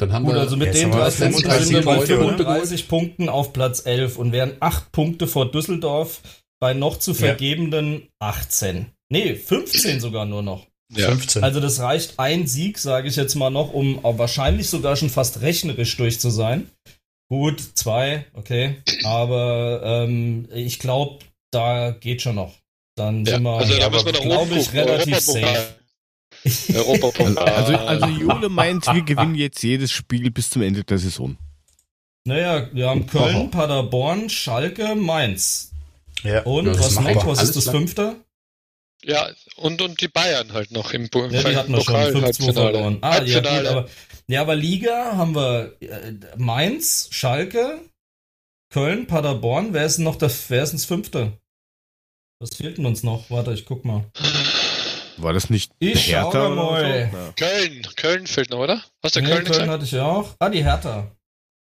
Dann 0.00 0.12
haben 0.12 0.24
Gut, 0.24 0.34
wir, 0.34 0.40
also 0.40 0.56
mit 0.56 0.74
den 0.74 0.90
30 0.90 1.30
Punkten 1.30 1.50
sind 1.50 1.72
wir 1.72 1.84
bei 1.84 2.00
35 2.00 2.88
Punkten 2.88 3.28
auf 3.28 3.52
Platz 3.52 3.84
11 3.84 4.16
und 4.16 4.32
wären 4.32 4.56
8 4.60 4.92
Punkte 4.92 5.26
vor 5.26 5.50
Düsseldorf 5.50 6.22
bei 6.58 6.74
noch 6.74 6.98
zu 6.98 7.14
vergebenden 7.14 8.02
ja. 8.02 8.08
18. 8.20 8.86
Nee, 9.10 9.34
15 9.34 10.00
sogar 10.00 10.24
nur 10.24 10.42
noch. 10.42 10.66
Ja. 10.92 11.08
15. 11.08 11.44
Also 11.44 11.60
das 11.60 11.80
reicht 11.80 12.18
ein 12.18 12.46
Sieg, 12.46 12.78
sage 12.78 13.08
ich 13.08 13.16
jetzt 13.16 13.34
mal 13.34 13.50
noch, 13.50 13.72
um 13.72 14.00
wahrscheinlich 14.02 14.68
sogar 14.68 14.96
schon 14.96 15.10
fast 15.10 15.40
rechnerisch 15.42 15.96
durch 15.96 16.18
zu 16.18 16.30
sein. 16.30 16.70
Gut, 17.30 17.60
zwei, 17.74 18.26
okay. 18.34 18.82
Aber 19.04 19.80
ähm, 19.84 20.48
ich 20.52 20.78
glaube, 20.80 21.20
da 21.52 21.92
geht 21.92 22.20
schon 22.22 22.34
noch. 22.34 22.54
Dann 22.96 23.24
Ja, 23.24 23.34
sind 23.34 23.44
wir, 23.44 23.50
also 23.52 23.72
da 23.72 23.78
ja, 23.78 23.92
wir 23.92 24.12
glaube 24.12 24.58
ich, 24.58 24.72
relativ 24.74 25.20
safe. 25.20 25.74
Europapokal. 26.74 27.38
Also, 27.38 27.76
also 27.76 28.06
Jule 28.06 28.48
meint, 28.48 28.86
wir 28.86 29.02
gewinnen 29.02 29.36
jetzt 29.36 29.62
jedes 29.62 29.92
Spiel 29.92 30.30
bis 30.30 30.50
zum 30.50 30.62
Ende 30.62 30.82
der 30.84 30.98
Saison. 30.98 31.36
Naja, 32.24 32.68
wir 32.72 32.88
haben 32.90 33.06
Köln, 33.06 33.36
Aha. 33.36 33.44
Paderborn, 33.50 34.28
Schalke, 34.28 34.94
Mainz. 34.94 35.70
Ja. 36.22 36.42
Und 36.42 36.66
Ja, 36.66 36.78
was 36.78 36.98
noch? 37.00 37.26
Was 37.26 37.42
ist 37.42 37.56
das 37.56 37.64
klar. 37.64 37.74
fünfte? 37.76 38.16
Ja, 39.02 39.30
und, 39.56 39.80
und 39.80 40.00
die 40.02 40.08
Bayern 40.08 40.52
halt 40.52 40.72
noch 40.72 40.92
im 40.92 41.08
Po- 41.08 41.26
Ja, 41.26 41.42
die 41.48 41.56
hatten 41.56 41.72
wir 41.72 41.80
schon. 41.80 41.94
Pokal 41.94 42.12
5-2 42.12 42.22
Halbfinale. 42.22 42.54
verloren. 42.54 42.98
Ah, 43.00 43.22
ja, 43.22 43.38
gut, 43.40 43.46
aber, 43.66 43.88
ja, 44.30 44.40
aber 44.42 44.54
Liga 44.56 45.16
haben 45.16 45.34
wir 45.34 45.76
äh, 45.80 46.12
Mainz, 46.36 47.08
Schalke, 47.10 47.80
Köln, 48.72 49.06
Paderborn. 49.06 49.72
Wer 49.72 49.86
ist 49.86 49.96
denn 49.96 50.04
noch 50.04 50.16
der, 50.16 50.30
wer 50.48 50.62
ist 50.62 50.70
denn 50.70 50.78
das 50.78 50.84
fünfte? 50.86 51.32
Was 52.40 52.56
fehlt 52.56 52.78
denn 52.78 52.86
uns 52.86 53.02
noch? 53.02 53.30
Warte, 53.30 53.52
ich 53.52 53.66
guck 53.66 53.84
mal. 53.84 54.04
War 55.18 55.32
das 55.34 55.50
nicht 55.50 55.72
Ich 55.78 56.08
Hertha 56.08 56.30
schau 56.32 56.38
oder 56.46 56.48
mal. 56.54 57.10
so? 57.10 57.16
Ja. 57.16 57.32
Köln, 57.36 57.82
Köln 57.96 58.26
fehlt 58.26 58.50
noch, 58.50 58.60
oder? 58.60 58.82
Hast 59.04 59.16
du 59.16 59.20
Nee, 59.20 59.26
Köln 59.26 59.38
Köln 59.44 59.48
gesagt? 59.52 59.68
hatte 59.70 59.84
ich 59.84 59.98
auch. 59.98 60.34
Ah, 60.38 60.48
die 60.48 60.64
Hertha. 60.64 61.10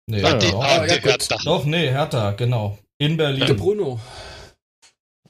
Nee, 0.07 0.23
Ah, 0.23 0.35
die, 0.39 0.51
doch. 0.51 0.62
ah, 0.62 0.86
ja, 0.86 0.97
die. 0.99 1.09
Hertha. 1.09 1.36
doch, 1.45 1.65
nee, 1.65 1.89
Hertha, 1.90 2.31
genau. 2.32 2.78
In 2.99 3.19
Der 3.19 3.24
Berlin. 3.32 3.57
Bruno. 3.57 4.01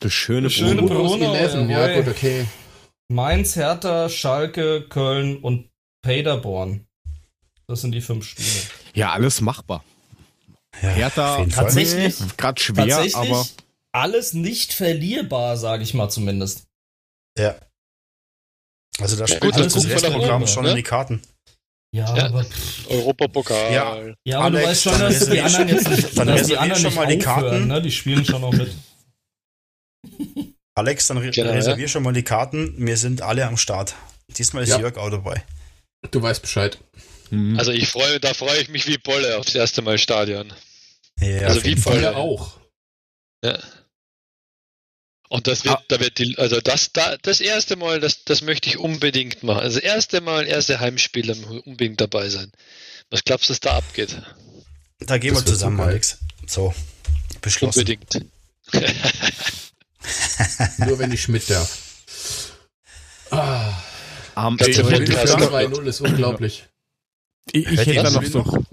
Das 0.00 0.12
schöne, 0.12 0.42
Das 0.42 0.52
schöne 0.52 0.82
Bruno. 0.82 1.08
Bruno, 1.08 1.34
11. 1.34 1.68
Ja, 1.70 1.94
gut, 2.00 2.08
okay. 2.08 2.46
Mainz, 3.08 3.56
Hertha, 3.56 4.08
Schalke, 4.10 4.86
Köln 4.88 5.38
und 5.38 5.70
Paderborn. 6.02 6.86
Das 7.68 7.82
sind 7.82 7.92
die 7.92 8.00
fünf 8.00 8.24
Spiele. 8.24 8.48
Ja, 8.94 9.12
alles 9.12 9.40
machbar. 9.40 9.84
Ja, 10.82 10.88
Hertha. 10.88 11.44
Tatsächlich- 11.46 12.16
gerade 12.36 12.60
schwer, 12.60 12.86
Tatsächlich 12.88 13.16
aber 13.16 13.46
alles 13.92 14.32
nicht 14.32 14.72
verlierbar, 14.72 15.56
sage 15.56 15.82
ich 15.82 15.92
mal 15.94 16.08
zumindest. 16.08 16.64
Ja. 17.38 17.56
Also 18.98 19.16
da 19.16 19.26
Ja, 19.26 19.36
spielt 19.36 19.56
das 19.56 19.76
Restprogramm 19.88 20.46
schon 20.46 20.64
ne? 20.64 20.70
in 20.70 20.76
die 20.76 20.82
Karten. 20.82 21.22
Ja, 21.94 22.14
Ja. 22.16 22.26
aber, 22.26 22.44
Europapokal. 22.88 23.72
Ja. 23.72 24.14
ja, 24.24 24.40
aber 24.40 24.58
Alex, 24.58 24.62
du 24.62 24.68
weißt 24.68 24.82
schon, 24.82 24.92
dann 25.00 25.12
dass 25.12 25.28
die 25.30 25.40
anderen 25.40 25.68
schon- 25.68 25.76
jetzt 25.76 25.88
nicht, 25.88 26.18
dann 26.18 26.26
dass 26.26 26.36
die 26.36 26.52
reservier 26.54 26.60
anderen 26.60 26.82
schon 26.82 26.94
mal 26.94 27.06
die 27.06 27.26
aufhören, 27.26 27.50
Karten. 27.50 27.66
ne? 27.68 27.82
Die 27.82 27.92
spielen 27.92 28.24
schon 28.24 28.40
noch 28.40 28.52
mit. 28.52 28.74
Alex, 30.74 31.06
dann 31.08 31.18
re 31.18 31.30
Genau, 31.30 31.50
reservier 31.52 31.88
schon 31.88 32.02
mal 32.02 32.12
die 32.12 32.22
Karten. 32.22 32.74
Wir 32.78 32.96
sind 32.96 33.22
alle 33.22 33.46
am 33.46 33.56
Start. 33.56 33.94
Diesmal 34.36 34.62
ist 34.62 34.68
Ja. 34.70 34.78
Jörg 34.80 34.96
auch 34.96 35.10
dabei. 35.10 35.42
Du 36.10 36.20
weißt 36.22 36.42
Bescheid. 36.42 36.78
Hm. 37.30 37.58
Also 37.58 37.72
ich 37.72 37.88
freue, 37.88 38.20
da 38.20 38.34
freue 38.34 38.60
ich 38.60 38.68
mich 38.68 38.86
wie 38.86 38.98
Bolle 38.98 39.38
aufs 39.38 39.54
erste 39.54 39.82
Mal 39.82 39.98
Stadion. 39.98 40.52
Ja, 41.20 41.48
Also 41.48 41.64
wie 41.64 41.76
Fall. 41.76 42.02
Ja, 42.02 42.14
auch. 42.14 42.58
Ja. 43.44 43.58
Und 45.30 45.46
das 45.46 45.64
wird, 45.64 45.76
Ah. 45.76 45.84
da 45.88 46.00
wird 46.00 46.18
die, 46.18 46.36
also 46.38 46.60
das, 46.60 46.92
da, 46.92 47.16
das 47.18 47.40
erste 47.40 47.76
Mal, 47.76 48.00
das, 48.00 48.24
das 48.24 48.40
möchte 48.40 48.68
ich 48.70 48.78
unbedingt 48.78 49.42
machen. 49.42 49.60
Also 49.60 49.76
das 49.78 49.84
erste 49.84 50.20
Mal, 50.22 50.46
erste 50.46 50.80
Heimspiel 50.80 51.30
unbedingt 51.44 52.00
dabei 52.00 52.28
sein. 52.30 52.50
Was 53.10 53.24
glaubst 53.24 53.48
du, 53.48 53.52
was 53.52 53.60
da 53.60 53.76
abgeht? 53.76 54.16
Da 55.00 55.18
gehen 55.18 55.34
Das 55.34 55.44
wir 55.44 55.52
zusammen. 55.52 55.80
Alex. 55.80 56.18
So, 56.46 56.74
beschlossen. 57.42 57.80
Unbedingt. 57.80 58.24
Nur 60.78 60.98
wenn 60.98 61.12
ich 61.12 61.22
Schmidt 61.22 61.48
darf. 61.50 61.78
Ah, 63.30 63.72
Podcast 64.34 64.56
Podcast. 64.56 65.36
2-0 65.36 65.86
ist 65.86 66.00
unglaublich. 66.00 66.64
Ich, 67.52 67.66
ich 67.70 67.86
hätte 67.86 68.02
da 68.02 68.10
noch 68.10 68.24
so. 68.24 68.64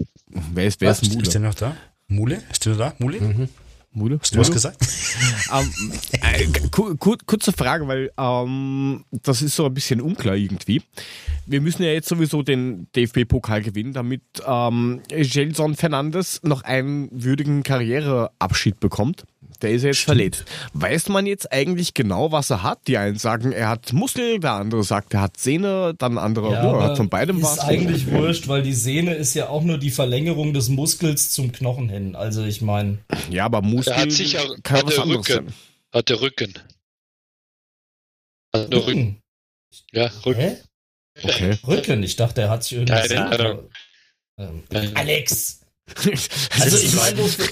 Wer 0.52 0.66
ist, 0.66 0.80
wer 0.80 0.90
ist 0.90 1.02
Was? 1.02 1.08
Mule? 1.10 1.22
Ist 1.22 1.34
der 1.34 1.40
noch 1.40 1.54
da? 1.54 1.76
Mule? 2.08 2.42
Ist 2.50 2.64
der 2.66 2.72
noch 2.72 2.78
da? 2.78 2.94
Mule? 2.98 3.20
Mhm. 3.20 3.48
Mule? 3.92 4.18
Hast 4.20 4.34
du 4.34 4.38
was 4.38 4.50
gesagt? 4.50 4.78
Ähm, 5.52 5.70
äh, 6.22 6.44
ku- 6.72 6.96
ku- 6.96 7.16
kurze 7.24 7.52
Frage, 7.52 7.86
weil 7.86 8.10
ähm, 8.18 9.04
das 9.22 9.42
ist 9.42 9.54
so 9.54 9.64
ein 9.66 9.72
bisschen 9.74 10.00
unklar 10.00 10.34
irgendwie. 10.34 10.82
Wir 11.46 11.60
müssen 11.60 11.84
ja 11.84 11.90
jetzt 11.92 12.08
sowieso 12.08 12.42
den 12.42 12.88
DFB-Pokal 12.96 13.62
gewinnen, 13.62 13.92
damit 13.92 14.22
ähm, 14.44 15.00
Gelson 15.08 15.76
Fernandes 15.76 16.40
noch 16.42 16.62
einen 16.62 17.08
würdigen 17.12 17.62
Karriereabschied 17.62 18.80
bekommt. 18.80 19.24
Der 19.62 19.70
ist 19.70 19.82
ja 19.82 19.88
jetzt 19.88 20.00
verletzt. 20.04 20.44
Weiß 20.74 21.08
man 21.08 21.26
jetzt 21.26 21.50
eigentlich 21.52 21.94
genau, 21.94 22.32
was 22.32 22.50
er 22.50 22.62
hat? 22.62 22.80
Die 22.86 22.98
einen 22.98 23.18
sagen, 23.18 23.52
er 23.52 23.68
hat 23.68 23.92
Muskel, 23.92 24.38
der 24.40 24.52
andere 24.52 24.84
sagt, 24.84 25.14
er 25.14 25.20
hat 25.22 25.36
Sehne, 25.38 25.94
dann 25.98 26.18
andere, 26.18 26.52
ja, 26.52 26.62
er 26.78 26.82
hat 26.82 26.96
von 26.96 27.08
beidem 27.08 27.38
ist 27.38 27.44
was. 27.44 27.58
eigentlich 27.60 28.10
wurscht, 28.10 28.48
weil 28.48 28.62
die 28.62 28.74
Sehne 28.74 29.14
ist 29.14 29.34
ja 29.34 29.48
auch 29.48 29.62
nur 29.62 29.78
die 29.78 29.90
Verlängerung 29.90 30.52
des 30.52 30.68
Muskels 30.68 31.30
zum 31.30 31.52
Knochen 31.52 31.88
hin. 31.88 32.14
Also 32.16 32.44
ich 32.44 32.60
meine, 32.62 32.98
Ja, 33.30 33.44
aber 33.46 33.62
Muskel 33.62 33.96
hat 33.96 34.12
sicher 34.12 34.42
kann 34.62 34.78
hat 34.78 34.86
was 34.86 34.94
der 34.94 35.02
anderes 35.04 35.28
Rücken. 35.28 35.46
sein. 35.48 35.54
Hat 35.92 36.08
der 36.08 36.20
Rücken. 36.20 36.54
Hat 38.54 38.72
der 38.72 38.78
Rücken. 38.86 38.88
Rücken. 38.88 39.20
Ja, 39.92 40.10
Rücken. 40.24 40.40
Hä? 40.40 40.56
Okay. 41.22 41.58
Rücken. 41.66 42.02
Ich 42.02 42.16
dachte, 42.16 42.42
er 42.42 42.50
hat 42.50 42.64
sich 42.64 42.72
irgendwie. 42.74 42.92
Keine 43.08 43.26
Ahnung. 43.26 43.70
Ähm. 44.38 44.62
Alex! 44.94 45.60
Also 46.58 46.78
ich 46.78 46.94
meine, 46.94 47.18
wofür, 47.18 47.46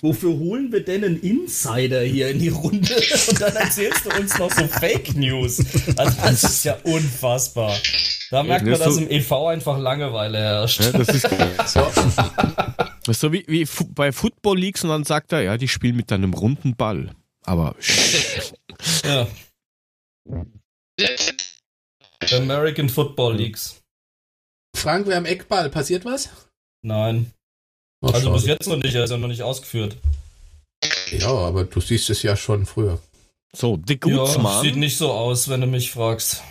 wofür 0.00 0.30
holen 0.38 0.72
wir 0.72 0.84
denn 0.84 1.04
einen 1.04 1.20
Insider 1.20 2.00
hier 2.02 2.28
in 2.30 2.38
die 2.40 2.48
Runde 2.48 2.94
und 3.28 3.40
dann 3.40 3.54
erzählst 3.54 4.04
du 4.04 4.10
uns 4.18 4.36
noch 4.38 4.50
so 4.50 4.66
Fake 4.66 5.14
News? 5.14 5.58
Also 5.96 6.20
das 6.22 6.42
ist 6.44 6.64
ja 6.64 6.76
unfassbar. 6.82 7.76
Da 8.30 8.42
merkt 8.42 8.64
man, 8.64 8.72
das 8.72 8.80
dass 8.80 8.94
so- 8.96 9.00
im 9.00 9.08
EV 9.10 9.32
einfach 9.48 9.78
Langeweile 9.78 10.38
herrscht. 10.38 10.80
Ja, 10.80 10.90
das 10.92 11.08
ist 11.08 11.24
ist 13.08 13.20
so 13.20 13.32
wie, 13.32 13.44
wie 13.46 13.64
fu- 13.66 13.86
bei 13.86 14.10
Football 14.10 14.58
Leagues 14.58 14.82
und 14.82 14.90
dann 14.90 15.04
sagt 15.04 15.32
er, 15.32 15.42
ja, 15.42 15.56
die 15.56 15.68
spielen 15.68 15.94
mit 15.96 16.10
einem 16.10 16.34
runden 16.34 16.74
Ball. 16.74 17.12
Aber 17.44 17.76
Ja, 19.04 19.28
American 22.36 22.88
Football 22.88 23.36
Leagues. 23.36 23.80
Frank, 24.76 25.06
wir 25.06 25.14
haben 25.16 25.26
Eckball. 25.26 25.70
Passiert 25.70 26.04
was? 26.04 26.30
Nein. 26.82 27.32
Ach, 28.02 28.12
Also 28.14 28.32
bis 28.32 28.42
schade. 28.42 28.52
jetzt 28.52 28.66
noch 28.68 28.76
nicht, 28.76 28.94
er 28.94 29.04
ist 29.04 29.10
ja 29.10 29.16
noch 29.18 29.28
nicht 29.28 29.42
ausgeführt. 29.42 29.96
Ja, 31.10 31.28
aber 31.28 31.64
du 31.64 31.80
siehst 31.80 32.10
es 32.10 32.22
ja 32.22 32.36
schon 32.36 32.66
früher. 32.66 33.00
so, 33.54 33.80
Ja, 33.88 33.94
Gutsmann. 33.96 34.62
sieht 34.62 34.76
nicht 34.76 34.96
so 34.98 35.12
aus, 35.12 35.48
wenn 35.48 35.60
du 35.62 35.66
mich 35.66 35.90
fragst. 35.90 36.42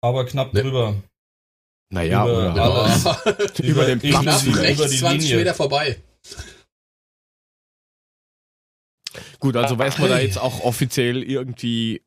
Aber 0.00 0.26
knapp 0.26 0.52
Ne. 0.52 0.62
drüber. 0.62 0.96
naja, 1.90 2.24
über 2.24 2.52
oder 2.52 2.62
alles. 2.62 3.04
Über 3.60 3.84
den 3.86 4.00
inklusive 4.00 4.22
Platz 4.22 4.42
Knapp 4.42 4.46
über 4.54 4.62
rechts 4.62 4.90
die 4.90 4.96
20 4.98 5.20
Linie. 5.30 5.36
Meter 5.44 5.54
vorbei. 5.54 6.02
gut, 9.38 9.56
also 9.56 9.78
weiß 9.78 9.98
man 9.98 10.08
da 10.08 10.18
jetzt 10.18 10.38
auch 10.38 10.60
offiziell 10.60 11.22
irgendwie 11.22 12.02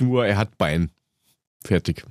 nur, 0.00 0.26
er 0.26 0.36
hat 0.36 0.56
Bein. 0.58 0.90
Fertig. 1.64 2.04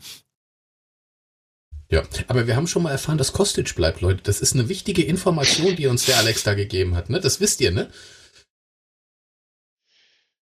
Ja, 1.92 2.04
aber 2.28 2.48
wir 2.48 2.56
haben 2.56 2.68
schon 2.68 2.84
mal 2.84 2.92
erfahren, 2.92 3.18
dass 3.18 3.34
Kostic 3.34 3.76
bleibt, 3.76 4.00
Leute. 4.02 4.22
Das 4.24 4.40
ist 4.40 4.54
eine 4.54 4.70
wichtige 4.70 5.04
Information, 5.04 5.76
die 5.76 5.88
uns 5.88 6.06
der 6.06 6.18
Alex 6.18 6.44
da 6.44 6.54
gegeben 6.54 6.96
hat, 6.96 7.10
ne? 7.10 7.20
Das 7.20 7.42
wisst 7.42 7.60
ihr, 7.60 7.72
ne? 7.72 7.90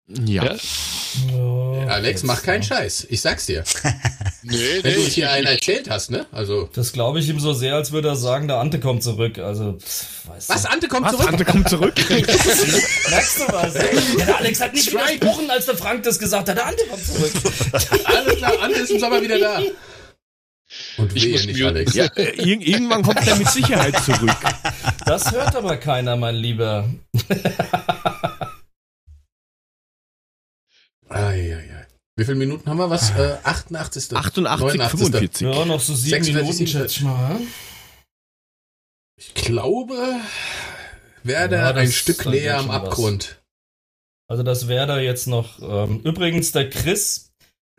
Ja. 0.08 0.44
Ja. 0.44 0.56
Ja, 1.28 1.88
Alex, 1.88 2.24
mach 2.24 2.44
keinen. 2.44 2.64
Scheiß. 2.64 3.08
Ich 3.10 3.22
sag's 3.22 3.46
dir. 3.46 3.64
Nee, 4.44 4.56
Wenn 4.82 4.92
nee, 4.92 4.96
du 4.96 5.02
ich, 5.02 5.16
hier 5.16 5.30
einen 5.30 5.46
erzählt 5.48 5.90
hast, 5.90 6.10
ne? 6.10 6.26
Also. 6.32 6.70
Das 6.74 6.94
glaube 6.94 7.20
ich 7.20 7.28
ihm 7.28 7.40
so 7.40 7.54
sehr, 7.54 7.76
als 7.76 7.92
würde 7.92 8.08
er 8.10 8.16
sagen, 8.16 8.48
der 8.48 8.58
Ante 8.58 8.80
kommt 8.80 9.04
zurück. 9.04 9.40
Also, 9.40 9.74
pff, 9.74 10.26
weißt 10.30 10.48
Was? 10.50 10.62
du. 10.62 10.70
Ante 10.70 10.88
kommt 10.88 11.06
Was? 11.08 11.12
zurück? 11.14 11.28
Ante 11.28 11.44
kommt 11.44 11.68
zurück. 11.68 11.96
Merkst 12.10 13.40
du 13.40 13.44
was? 13.52 13.74
Ja, 13.74 14.26
der 14.26 14.38
Alex 14.38 14.62
hat 14.62 14.74
nicht 14.74 14.88
Strike. 14.88 15.16
widersprochen, 15.16 15.50
als 15.50 15.66
der 15.66 15.76
Frank 15.76 16.04
das 16.04 16.18
gesagt 16.18 16.48
hat. 16.48 16.56
Der 16.56 16.66
Ante 16.66 16.86
kommt 16.86 17.06
zurück. 17.06 17.32
Alles 18.06 18.36
klar, 18.38 18.54
Ante 18.62 18.80
ist 18.80 18.92
im 18.92 19.00
Sommer 19.00 19.22
wieder 19.22 19.38
da. 19.38 19.62
Und 20.98 21.16
Ich 21.16 21.24
wehe 21.26 21.34
muss 21.34 21.46
nicht. 21.46 21.64
Alex. 21.64 21.94
ja, 21.94 22.06
äh, 22.16 22.36
ir 22.42 22.62
irgendwann 22.62 23.04
kommt 23.04 23.26
er 23.28 23.36
mit 23.36 23.50
Sicherheit 23.50 23.96
zurück. 24.04 24.36
Das 25.06 25.32
hört 25.32 25.56
aber 25.56 25.78
keiner, 25.78 26.16
mein 26.16 26.36
Lieber. 26.36 26.90
Wie 32.18 32.26
viele 32.26 32.36
Minuten 32.36 32.68
haben 32.68 32.78
wir? 32.80 32.90
Was? 32.90 33.12
Äh, 33.12 33.38
88. 33.44 34.18
88, 34.18 34.44
89.. 34.80 35.00
45. 35.00 35.42
Ja, 35.42 35.66
noch 35.66 35.80
so 35.80 35.94
sieben 35.94 36.24
46, 36.24 36.36
Minuten, 36.36 36.68
schätze 36.68 36.96
ich 36.98 37.02
mal. 37.02 37.40
Ich 39.20 39.34
glaube, 39.36 40.20
werde 41.24 41.56
Ja, 41.58 41.74
ein 41.76 41.92
Stück 41.92 42.26
näher 42.26 42.58
am 42.58 42.66
schon 42.66 42.70
was. 42.70 42.82
Abgrund. 42.88 43.42
Also 44.28 44.42
das 44.44 44.68
wäre 44.68 44.88
da 44.88 45.00
jetzt 45.00 45.28
noch. 45.28 45.62
Ähm, 45.62 46.02
übrigens, 46.04 46.52
der 46.52 46.70
Chris 46.72 47.27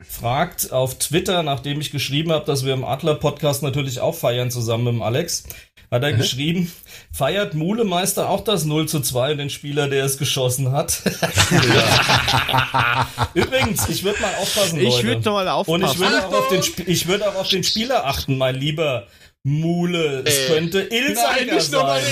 fragt 0.06 0.70
auf 0.72 0.98
Twitter, 0.98 1.42
nachdem 1.42 1.80
ich 1.80 1.90
geschrieben 1.90 2.30
habe, 2.32 2.44
dass 2.46 2.64
wir 2.64 2.72
im 2.74 2.84
Adler-Podcast 2.84 3.62
natürlich 3.64 3.98
auch 4.00 4.14
feiern 4.14 4.48
zusammen 4.50 4.84
mit 4.84 4.92
dem 4.94 5.02
Alex, 5.02 5.44
hat 5.90 6.02
er 6.04 6.12
Mhm. 6.12 6.18
geschrieben, 6.18 6.72
feiert 7.12 7.54
Mulemeister 7.54 8.28
auch 8.28 8.42
das 8.44 8.64
0 8.64 8.86
zu 8.88 9.00
2 9.00 9.32
und 9.32 9.38
den 9.38 9.50
Spieler, 9.50 9.88
der 9.88 10.04
es 10.04 10.18
geschossen 10.18 10.70
hat. 10.72 11.02
Übrigens, 13.34 13.88
ich 13.88 14.04
würde 14.04 14.20
mal 14.20 14.34
aufpassen, 14.40 14.78
Ich 14.80 15.02
Leute. 15.02 15.06
würde 15.08 15.30
mal 15.30 15.48
Und 15.66 15.82
aufpassen. 15.82 15.94
ich 15.94 15.98
würde 15.98 16.26
auch, 16.26 16.32
auf 16.32 16.48
den, 16.48 16.62
ich 16.86 17.06
würde 17.08 17.28
auch 17.28 17.34
auf 17.36 17.48
den 17.48 17.64
Spieler 17.64 18.06
achten, 18.06 18.38
mein 18.38 18.54
lieber 18.54 19.06
Mule, 19.44 20.22
es 20.26 20.36
äh, 20.38 20.46
könnte 20.48 20.80
Ilzacker 20.80 21.44
Nein, 21.46 21.54
nicht 21.54 21.70
sein. 21.70 22.02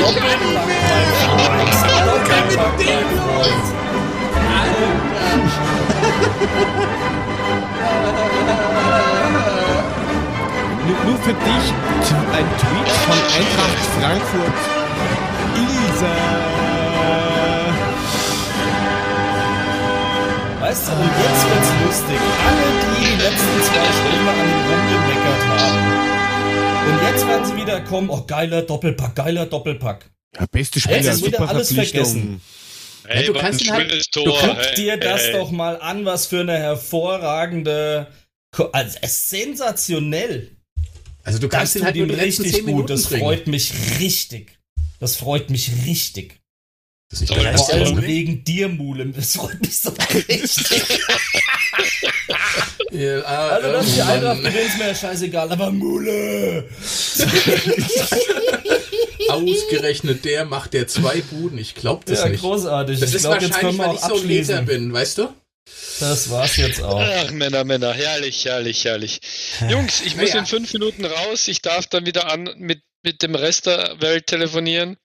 Doppelpack, 0.00 0.40
mein 0.42 1.28
Freund. 1.28 1.74
Doppelpack, 2.06 2.78
mein 2.78 3.18
Freund. 3.18 3.64
Nur, 11.04 11.16
für 11.18 11.32
dich 11.32 11.66
ein 12.32 12.46
Tweet 12.58 12.88
von 13.06 13.18
Eintracht 13.36 13.82
Frankfurt. 13.98 14.58
Ilse. 15.56 16.12
Weißt 20.60 20.88
du, 20.88 20.92
und 20.92 21.12
jetzt 21.22 21.42
wird's 21.50 21.72
lustig. 21.84 22.20
Alle, 22.46 22.66
die 22.80 23.04
die 23.04 23.16
letzten 23.22 23.58
zwei 23.62 23.88
Stunden 23.98 24.28
an 24.28 24.36
den 24.38 24.50
rumgemeckert 24.70 25.42
haben. 25.48 25.82
Und 26.88 26.98
jetzt 27.08 27.24
werden 27.28 27.44
sie 27.44 27.56
wieder 27.56 27.80
kommen, 27.80 28.08
oh 28.10 28.22
geiler 28.26 28.62
Doppelpack, 28.62 29.14
geiler 29.14 29.46
Doppelpack. 29.46 30.10
Ja, 30.38 30.46
beste 30.50 30.80
Spieler, 30.80 30.98
ist 30.98 31.24
wieder 31.24 31.48
alles 31.48 31.72
vergessen. 31.72 32.40
Hey, 33.06 33.26
ja, 33.26 33.32
du 33.32 33.38
kannst 33.38 33.62
ihn 33.62 33.72
halt, 33.72 33.90
Tor, 34.12 34.24
Du 34.24 34.30
guck 34.32 34.56
hey, 34.58 34.74
dir 34.76 34.96
das 34.96 35.22
hey. 35.22 35.32
doch 35.32 35.50
mal 35.50 35.80
an, 35.80 36.04
was 36.04 36.26
für 36.26 36.40
eine 36.40 36.56
hervorragende, 36.58 38.06
also 38.72 38.98
es 39.02 39.10
ist 39.10 39.30
sensationell. 39.30 40.56
also 41.24 41.38
du 41.38 41.48
kannst 41.48 41.74
ihn 41.76 41.84
halt 41.84 41.96
ihm 41.96 42.10
richtig 42.10 42.52
10 42.52 42.60
gut. 42.60 42.66
Minuten 42.66 42.88
Das 42.88 43.06
bringen. 43.06 43.22
freut 43.22 43.46
mich 43.46 43.72
richtig. 43.98 44.58
Das 45.00 45.16
freut 45.16 45.50
mich 45.50 45.70
richtig. 45.86 46.40
Das 47.10 47.20
ist 47.20 47.30
nicht 47.30 47.58
Vor 47.58 47.74
allem 47.74 48.02
wegen 48.02 48.44
dir, 48.44 48.68
Mule. 48.68 49.06
Das 49.06 49.36
freut 49.36 49.60
mich 49.60 49.78
so 49.78 49.90
richtig. 50.28 50.82
Ja, 52.92 53.22
ah, 53.24 53.48
Also, 53.48 53.72
dass 53.72 53.86
die 53.86 53.92
irgendwann- 54.00 54.18
Eintracht 54.18 54.38
gewinnt, 54.44 54.66
ist 54.68 54.78
mir 54.78 54.94
scheißegal. 54.94 55.50
Aber 55.52 55.70
Mule! 55.72 56.68
Ausgerechnet 59.28 60.24
der 60.24 60.44
macht 60.44 60.74
der 60.74 60.86
zwei 60.88 61.20
Buden. 61.22 61.58
Ich 61.58 61.74
glaube 61.74 62.02
das 62.06 62.20
Ja, 62.20 62.28
nicht. 62.28 62.40
großartig. 62.40 63.00
Das 63.00 63.10
ich 63.10 63.16
ist 63.16 63.22
können 63.22 63.34
wahrscheinlich, 63.42 63.78
wir 63.78 63.84
weil 63.84 63.88
auch 63.90 63.94
ich 63.94 64.00
so 64.00 64.16
ein 64.16 64.28
Leser 64.28 64.62
bin, 64.62 64.92
weißt 64.92 65.18
du? 65.18 65.28
Das 66.00 66.30
war's 66.30 66.56
jetzt 66.56 66.82
auch. 66.82 67.00
Ach, 67.00 67.30
Männer, 67.30 67.64
Männer, 67.64 67.92
herrlich, 67.94 68.44
herrlich, 68.44 68.84
herrlich. 68.84 69.20
Jungs, 69.68 70.02
ich 70.04 70.16
muss 70.16 70.32
Ja. 70.32 70.40
in 70.40 70.46
fünf 70.46 70.72
Minuten 70.72 71.04
raus. 71.04 71.48
Ich 71.48 71.62
darf 71.62 71.86
dann 71.86 72.04
wieder 72.04 72.30
an 72.30 72.50
mit, 72.58 72.82
mit 73.02 73.22
dem 73.22 73.34
Rest 73.34 73.66
der 73.66 73.96
Welt 74.00 74.26
telefonieren. 74.26 74.96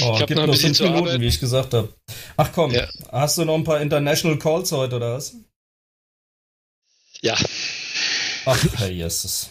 Oh, 0.00 0.12
Ich 0.14 0.20
hab 0.20 0.26
gibt 0.26 0.36
noch 0.36 0.44
ein 0.44 0.50
bisschen 0.50 0.68
fünf 0.68 0.76
zu 0.78 0.82
Minuten, 0.84 1.04
arbeiten. 1.06 1.22
wie 1.22 1.28
ich 1.28 1.40
gesagt 1.40 1.72
habe. 1.74 1.88
Ach 2.36 2.50
komm, 2.54 2.72
Ja. 2.74 2.86
hast 3.10 3.38
du 3.38 3.44
noch 3.44 3.54
ein 3.54 3.64
paar 3.64 3.80
International 3.80 4.38
Calls 4.38 4.70
heute 4.72 4.96
oder 4.96 5.14
was? 5.14 5.34
Ja, 7.24 7.34
Ach, 8.44 8.62
Herr 8.76 8.90
Jesus. 8.90 9.48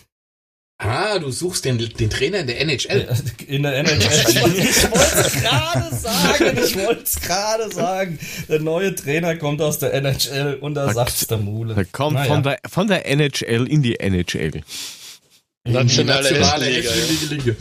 Ah, 0.77 1.17
du 1.17 1.31
suchst 1.31 1.65
den, 1.65 1.79
den 1.79 2.09
Trainer 2.11 2.39
in 2.41 2.47
der 2.47 2.61
NHL. 2.61 3.07
In 3.47 3.63
der 3.63 3.77
NHL. 3.79 3.95
ich 4.29 4.83
wollte 4.91 5.27
es 5.27 5.33
gerade 5.41 5.95
sagen. 5.95 6.57
Ich 6.63 6.75
wollte 6.75 7.03
es 7.03 7.19
gerade 7.19 7.73
sagen. 7.73 8.19
Der 8.47 8.59
neue 8.59 8.93
Trainer 8.93 9.35
kommt 9.37 9.59
aus 9.61 9.79
der 9.79 9.91
NHL 9.95 10.59
und 10.61 10.75
da 10.75 10.93
sagt's 10.93 11.25
der 11.25 11.39
Mule. 11.39 11.73
Er 11.75 11.85
kommt 11.85 12.13
Naja. 12.13 12.31
von, 12.31 12.43
der, 12.43 12.59
von 12.69 12.87
der 12.87 13.07
NHL 13.07 13.67
in 13.67 13.81
die 13.81 13.99
NHL. 13.99 14.57
In 14.57 14.63
die 15.65 15.71
nationale 15.71 16.21
nationale 16.31 16.65
Hessenliga, 16.65 16.91
hässliche 16.91 17.33
Liga. 17.33 17.55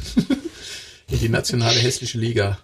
In 1.10 1.18
die 1.20 1.28
nationale 1.30 1.78
hässliche 1.80 2.18
Liga. 2.18 2.58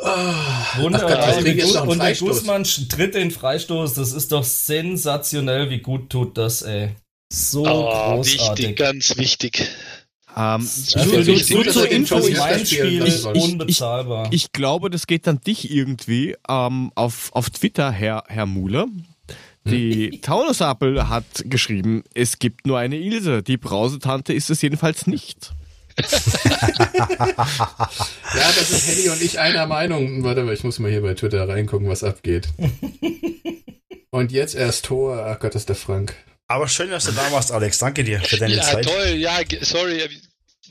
Gott, 0.00 0.82
Wunderbar. 0.82 1.44
wir 1.44 1.82
Und 1.82 1.98
der 2.02 2.10
und. 2.10 2.18
Guzman 2.18 2.64
tritt 2.64 3.14
den 3.14 3.30
Freistoß. 3.30 3.94
Das 3.94 4.12
ist 4.12 4.32
doch 4.32 4.44
sensationell, 4.44 5.70
wie 5.70 5.80
gut 5.80 6.10
tut 6.10 6.38
das, 6.38 6.62
ey. 6.62 6.90
So 7.32 7.64
oh, 7.66 8.18
wichtig, 8.18 8.38
großartig. 8.38 8.76
ganz 8.76 9.16
wichtig. 9.16 9.70
Ähm, 10.36 10.60
Ja, 10.60 10.60
So 10.60 10.98
für 11.00 11.24
viel 11.24 11.34
dich 11.34 11.48
gut, 11.48 11.56
so 11.56 11.62
dass 11.62 11.74
zur 11.74 11.90
Info, 11.90 12.18
lassen 12.18 13.04
ist 13.04 13.26
unbezahlbar. 13.26 14.28
ich 14.32 14.52
glaube, 14.52 14.90
das 14.90 15.06
geht 15.06 15.26
an 15.28 15.40
dich 15.40 15.70
irgendwie 15.70 16.36
ähm, 16.48 16.92
auf, 16.94 17.30
auf 17.32 17.50
Twitter, 17.50 17.90
Herr, 17.90 18.24
Herr 18.28 18.46
Muhle. 18.46 18.86
Die 19.64 20.20
Taunusapel 20.22 21.08
hat 21.08 21.24
geschrieben, 21.44 22.02
es 22.14 22.38
gibt 22.38 22.66
nur 22.66 22.78
eine 22.78 22.96
Ilse. 22.96 23.42
Die 23.42 23.56
Brausetante 23.56 24.32
ist 24.32 24.50
es 24.50 24.62
jedenfalls 24.62 25.06
nicht. 25.06 25.52
Ja, 28.34 28.46
das 28.56 28.70
ist 28.70 28.88
Henny 28.88 29.08
und 29.08 29.20
ich 29.22 29.38
einer 29.38 29.66
Meinung. 29.66 30.22
Warte 30.24 30.42
mal, 30.42 30.54
ich 30.54 30.64
muss 30.64 30.78
mal 30.78 30.90
hier 30.90 31.02
bei 31.02 31.14
Twitter 31.14 31.48
reingucken, 31.48 31.88
was 31.88 32.04
abgeht. 32.04 32.48
Und 34.12 34.32
jetzt 34.32 34.54
erst 34.56 34.86
Tor. 34.86 35.24
Ach 35.26 35.38
Gott, 35.38 35.54
das 35.54 35.62
ist 35.62 35.68
der 35.68 35.76
Frank. 35.76 36.14
Aber 36.48 36.66
schön, 36.66 36.90
dass 36.90 37.04
du 37.04 37.12
da 37.12 37.30
warst, 37.30 37.52
Alex. 37.52 37.78
Danke 37.78 38.02
dir 38.02 38.20
für 38.20 38.38
deine 38.38 38.56
Ja, 38.56 38.62
Zeit. 38.62 38.84
toll, 38.84 39.14
ja, 39.16 39.38
sorry, 39.60 40.02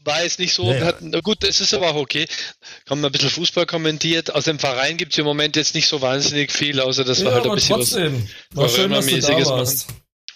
war 0.03 0.23
jetzt 0.23 0.39
nicht 0.39 0.53
so. 0.53 0.65
Ja, 0.71 0.77
ja. 0.77 0.85
Hatten, 0.85 1.09
na 1.11 1.21
gut, 1.21 1.43
es 1.43 1.61
ist 1.61 1.73
aber 1.73 1.91
auch 1.91 1.95
okay. 1.95 2.25
Haben 2.89 3.01
wir 3.01 3.07
ein 3.07 3.11
bisschen 3.11 3.29
Fußball 3.29 3.65
kommentiert. 3.65 4.33
Aus 4.33 4.45
dem 4.45 4.59
Verein 4.59 4.97
gibt 4.97 5.13
es 5.13 5.17
im 5.17 5.25
Moment 5.25 5.55
jetzt 5.55 5.75
nicht 5.75 5.87
so 5.87 6.01
wahnsinnig 6.01 6.51
viel, 6.51 6.79
außer 6.79 7.03
dass 7.03 7.19
wir 7.19 7.27
ja, 7.29 7.35
halt 7.35 7.45
ein 7.45 7.55
bisschen 7.55 7.75
trotzdem. 7.75 8.27
War 8.53 8.69
schön, 8.69 8.91
dass 8.91 9.05
du 9.05 9.19
da 9.19 9.27
warst. 9.45 9.49
was. 9.51 9.87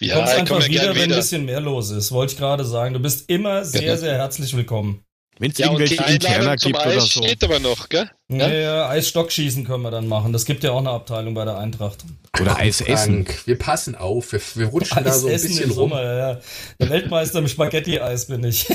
Du 0.04 0.10
Ja, 0.10 0.16
kommst 0.16 0.34
einfach 0.34 0.56
komme 0.58 0.68
wieder, 0.68 0.94
wenn 0.94 1.10
ein 1.10 1.16
bisschen 1.16 1.46
mehr 1.46 1.60
los 1.60 1.90
ist, 1.90 2.12
wollte 2.12 2.32
ich 2.34 2.38
gerade 2.38 2.62
sagen. 2.64 2.92
Du 2.92 3.00
bist 3.00 3.30
immer 3.30 3.64
sehr, 3.64 3.96
sehr 3.96 4.14
herzlich 4.14 4.54
willkommen. 4.54 5.02
Wenn 5.38 5.50
es 5.50 5.56
Ja, 5.58 5.66
irgendwelche 5.66 5.94
Interner 6.04 6.56
gibt 6.56 6.76
oder 6.76 6.86
Eis 6.86 7.08
so. 7.08 7.22
steht 7.22 7.42
aber 7.42 7.58
noch, 7.58 7.88
gell? 7.88 8.10
Ja, 8.30 8.46
Ja? 8.48 8.52
ja, 8.54 8.88
Eisstockschießen 8.90 9.64
können 9.64 9.82
wir 9.82 9.90
dann 9.90 10.06
machen. 10.06 10.32
Das 10.34 10.44
gibt 10.44 10.62
ja 10.62 10.72
auch 10.72 10.78
eine 10.78 10.90
Abteilung 10.90 11.32
bei 11.32 11.44
der 11.46 11.56
Eintracht. 11.56 12.04
Oder 12.38 12.56
Eis 12.58 12.82
essen. 12.82 13.26
Wir 13.46 13.58
passen 13.58 13.94
auf. 13.94 14.32
Wir, 14.32 14.40
wir 14.56 14.66
rutschen 14.66 15.02
da 15.02 15.10
Eis 15.10 15.20
so 15.22 15.26
ein 15.28 15.32
essen 15.34 15.48
bisschen 15.48 15.64
im 15.64 15.70
rum. 15.70 15.90
Sommer, 15.90 16.02
ja. 16.04 16.40
Der 16.78 16.90
Weltmeister 16.90 17.38
im 17.38 17.48
Spaghetti-Eis 17.48 18.26
bin 18.26 18.44
ich. 18.44 18.66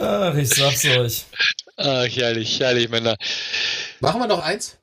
Ach, 0.00 0.34
ich 0.34 0.48
sag's 0.48 0.84
euch. 0.86 1.24
Ach, 1.76 2.06
herrlich, 2.08 2.58
herrlich, 2.60 2.88
Männer. 2.88 3.16
Machen 4.00 4.20
wir 4.20 4.26
noch 4.28 4.40
eins? 4.42 4.78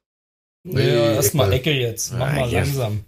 Ja, 0.65 0.71
Nee, 0.73 1.15
erstmal 1.15 1.51
Ecke. 1.53 1.71
Ecke 1.71 1.79
jetzt. 1.81 2.13
Mach 2.13 2.27
Ah, 2.27 2.33
mal 2.41 2.49
ja. 2.51 2.59
langsam. 2.61 3.05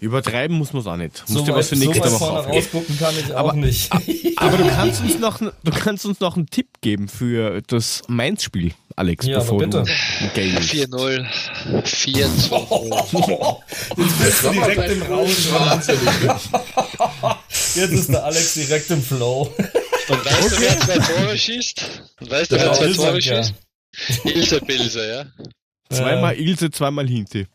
Übertreiben 0.00 0.56
muss 0.56 0.72
man 0.72 0.80
es 0.82 0.86
auch 0.86 0.96
nicht. 0.96 1.24
So 1.26 1.34
Musst 1.34 1.46
dir 1.48 1.52
weit, 1.52 1.58
was 1.58 1.68
für 1.70 1.76
so 1.76 1.84
nächste 1.84 2.04
weit 2.04 2.12
Woche 2.20 2.46
rausgucken 2.48 2.98
kann 2.98 3.14
ich 3.18 3.34
Aber- 3.36 3.48
auch 3.50 3.54
nicht. 3.54 3.90
Aber 4.36 4.56
du 4.56 4.68
kannst 4.68 5.00
uns 5.02 5.18
noch, 5.18 5.38
du 5.40 5.70
kannst 5.72 6.06
uns 6.06 6.20
noch 6.20 6.36
einen 6.36 6.46
Tipp 6.46 6.68
geben 6.80 7.08
für 7.08 7.60
das 7.66 8.02
Mainz-Spiel, 8.06 8.72
Alex, 8.94 9.26
Ja, 9.26 9.36
aber 9.38 9.44
bevor 9.44 9.58
bitte. 9.58 9.84
du 9.84 10.28
Gay 10.34 10.56
4-0, 10.56 11.26
4-2. 11.84 13.62
Jetzt 13.96 14.18
bist 14.20 14.44
du 14.44 14.50
direkt 14.52 14.90
im 14.92 15.02
Rausch. 15.02 15.48
Jetzt 17.74 17.92
ist 17.92 18.08
der 18.10 18.24
Alex 18.24 18.54
direkt 18.54 18.90
im 18.90 19.02
Flow. 19.02 19.52
Und 20.08 20.24
weißt 20.24 20.52
du, 20.52 20.60
wer 20.60 20.78
zwei 20.80 20.98
Tore 20.98 21.36
schießt? 21.38 21.84
Und 22.20 22.30
weißt 22.30 22.52
du, 22.52 22.56
Ja, 22.56 22.62
wer 22.62 22.72
zwei 22.72 22.84
Ilse, 22.86 22.96
Tore 22.96 23.20
ja. 23.20 23.42
schießt? 23.42 23.54
Ilse 24.24 24.60
Bilse, 24.60 25.08
ja. 25.08 25.24
Zweimal 25.90 26.36
Ilse, 26.36 26.70
zweimal 26.70 27.06
Hinte. 27.08 27.46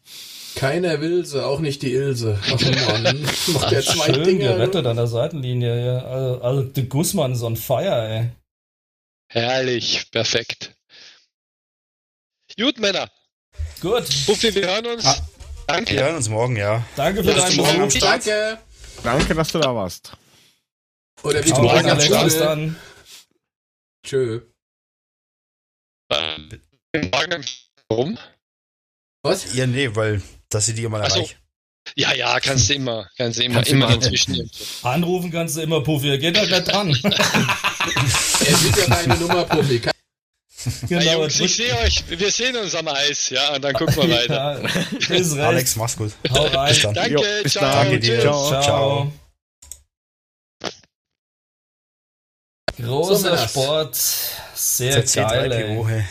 Keiner 0.56 1.02
will 1.02 1.26
sie, 1.26 1.44
auch 1.44 1.60
nicht 1.60 1.82
die 1.82 1.94
Ilse. 1.94 2.40
Ach 2.44 2.62
Mann, 3.04 3.24
macht 3.54 3.72
der 3.72 3.82
zwei 3.82 4.14
Schön 4.14 4.24
Dinge. 4.24 4.40
gerettet 4.46 4.86
an 4.86 4.98
der 4.98 5.08
Seitenlinie. 5.08 5.86
Ja. 5.86 6.06
Also, 6.06 6.42
also 6.42 6.64
der 6.64 6.84
Guzman 6.84 7.34
ist 7.34 7.42
on 7.44 7.56
fire, 7.58 8.08
ey. 8.08 8.30
Herrlich, 9.30 10.10
perfekt. 10.12 10.76
Gut, 12.58 12.78
Männer. 12.78 13.10
Gut, 13.82 14.06
Puffi, 14.26 14.54
wir 14.54 14.68
hören 14.68 14.86
uns. 14.86 15.06
Ah. 15.06 15.28
Danke. 15.68 15.94
Wir 15.94 16.04
hören 16.04 16.16
uns 16.18 16.30
morgen, 16.30 16.56
ja. 16.58 16.86
danke 16.96 17.24
für 17.24 17.34
deinen 17.34 17.56
morgen. 17.56 17.86
Besuch. 17.86 18.02
Danke. 18.02 18.60
Danke, 19.04 19.34
dass 19.34 19.52
du 19.52 19.60
da 19.60 19.74
warst. 19.74 20.16
Oder 21.24 21.44
wie 21.44 21.50
du 21.50 21.68
Alex, 21.68 22.10
bis 22.10 22.34
schnell. 22.34 22.40
dann. 22.40 22.76
Tschö. 24.06 24.42
Morgen. 27.12 27.46
Warum? 27.90 28.20
Was? 29.24 29.56
Ja, 29.56 29.66
nee, 29.68 29.96
weil, 29.96 30.22
dass 30.54 30.66
sie 30.66 30.74
die 30.74 30.88
mal 30.88 31.02
Ach 31.04 31.10
so. 31.10 31.28
Ja, 31.96 32.14
ja, 32.14 32.40
kannst 32.40 32.70
du 32.70 32.76
immer. 32.76 33.10
Kannst 33.18 33.40
du 33.40 33.44
immer, 33.44 33.56
Kannst 33.56 33.72
immer 33.72 33.88
immer. 33.88 33.98
dazwischen. 33.98 34.50
Anrufen 34.84 35.32
kannst 35.32 35.58
du 35.58 35.62
immer, 35.62 35.82
Puffi. 35.82 36.10
Er 36.12 36.18
geht 36.18 36.38
halt 36.38 36.50
nicht 36.50 36.68
dran. 36.72 36.90
Er 38.46 38.56
sieht 38.58 38.78
ja 38.78 38.88
meine 38.88 39.16
Nummer. 39.18 39.46
Ja, 40.88 41.00
genau, 41.00 41.12
Jungs, 41.22 41.40
ich 41.42 41.56
sehe 41.58 41.78
euch. 41.80 42.04
Wir 42.08 42.32
sehen 42.32 42.56
uns 42.56 42.74
am 42.76 42.88
Eis, 42.88 43.30
ja, 43.30 43.54
und 43.56 43.62
dann 43.62 43.74
gucken 43.74 43.98
wir 43.98 44.10
weiter. 44.18 44.62
Ja, 44.62 45.16
ist 45.16 45.34
recht. 45.34 45.42
Alex, 45.42 45.76
mach's 45.76 45.98
gut. 45.98 46.14
Hau 46.30 46.46
rein. 46.46 46.70
Bis 46.70 46.82
dann. 46.84 46.94
Danke, 46.94 47.12
Jo, 47.12 47.24
bis 47.44 47.52
ciao. 47.52 47.64
dann. 47.66 47.74
Danke 47.74 48.00
dir. 48.00 48.14
tschüss. 48.16 48.22
Ciao. 48.24 48.62
Ciao. 48.62 48.62
Ciao. 48.62 49.12
Großer 52.82 53.38
So. 53.38 53.48
Sport. 53.48 53.96
Sehr 54.56 55.06
ZC 55.06 55.16
geil. 55.16 56.06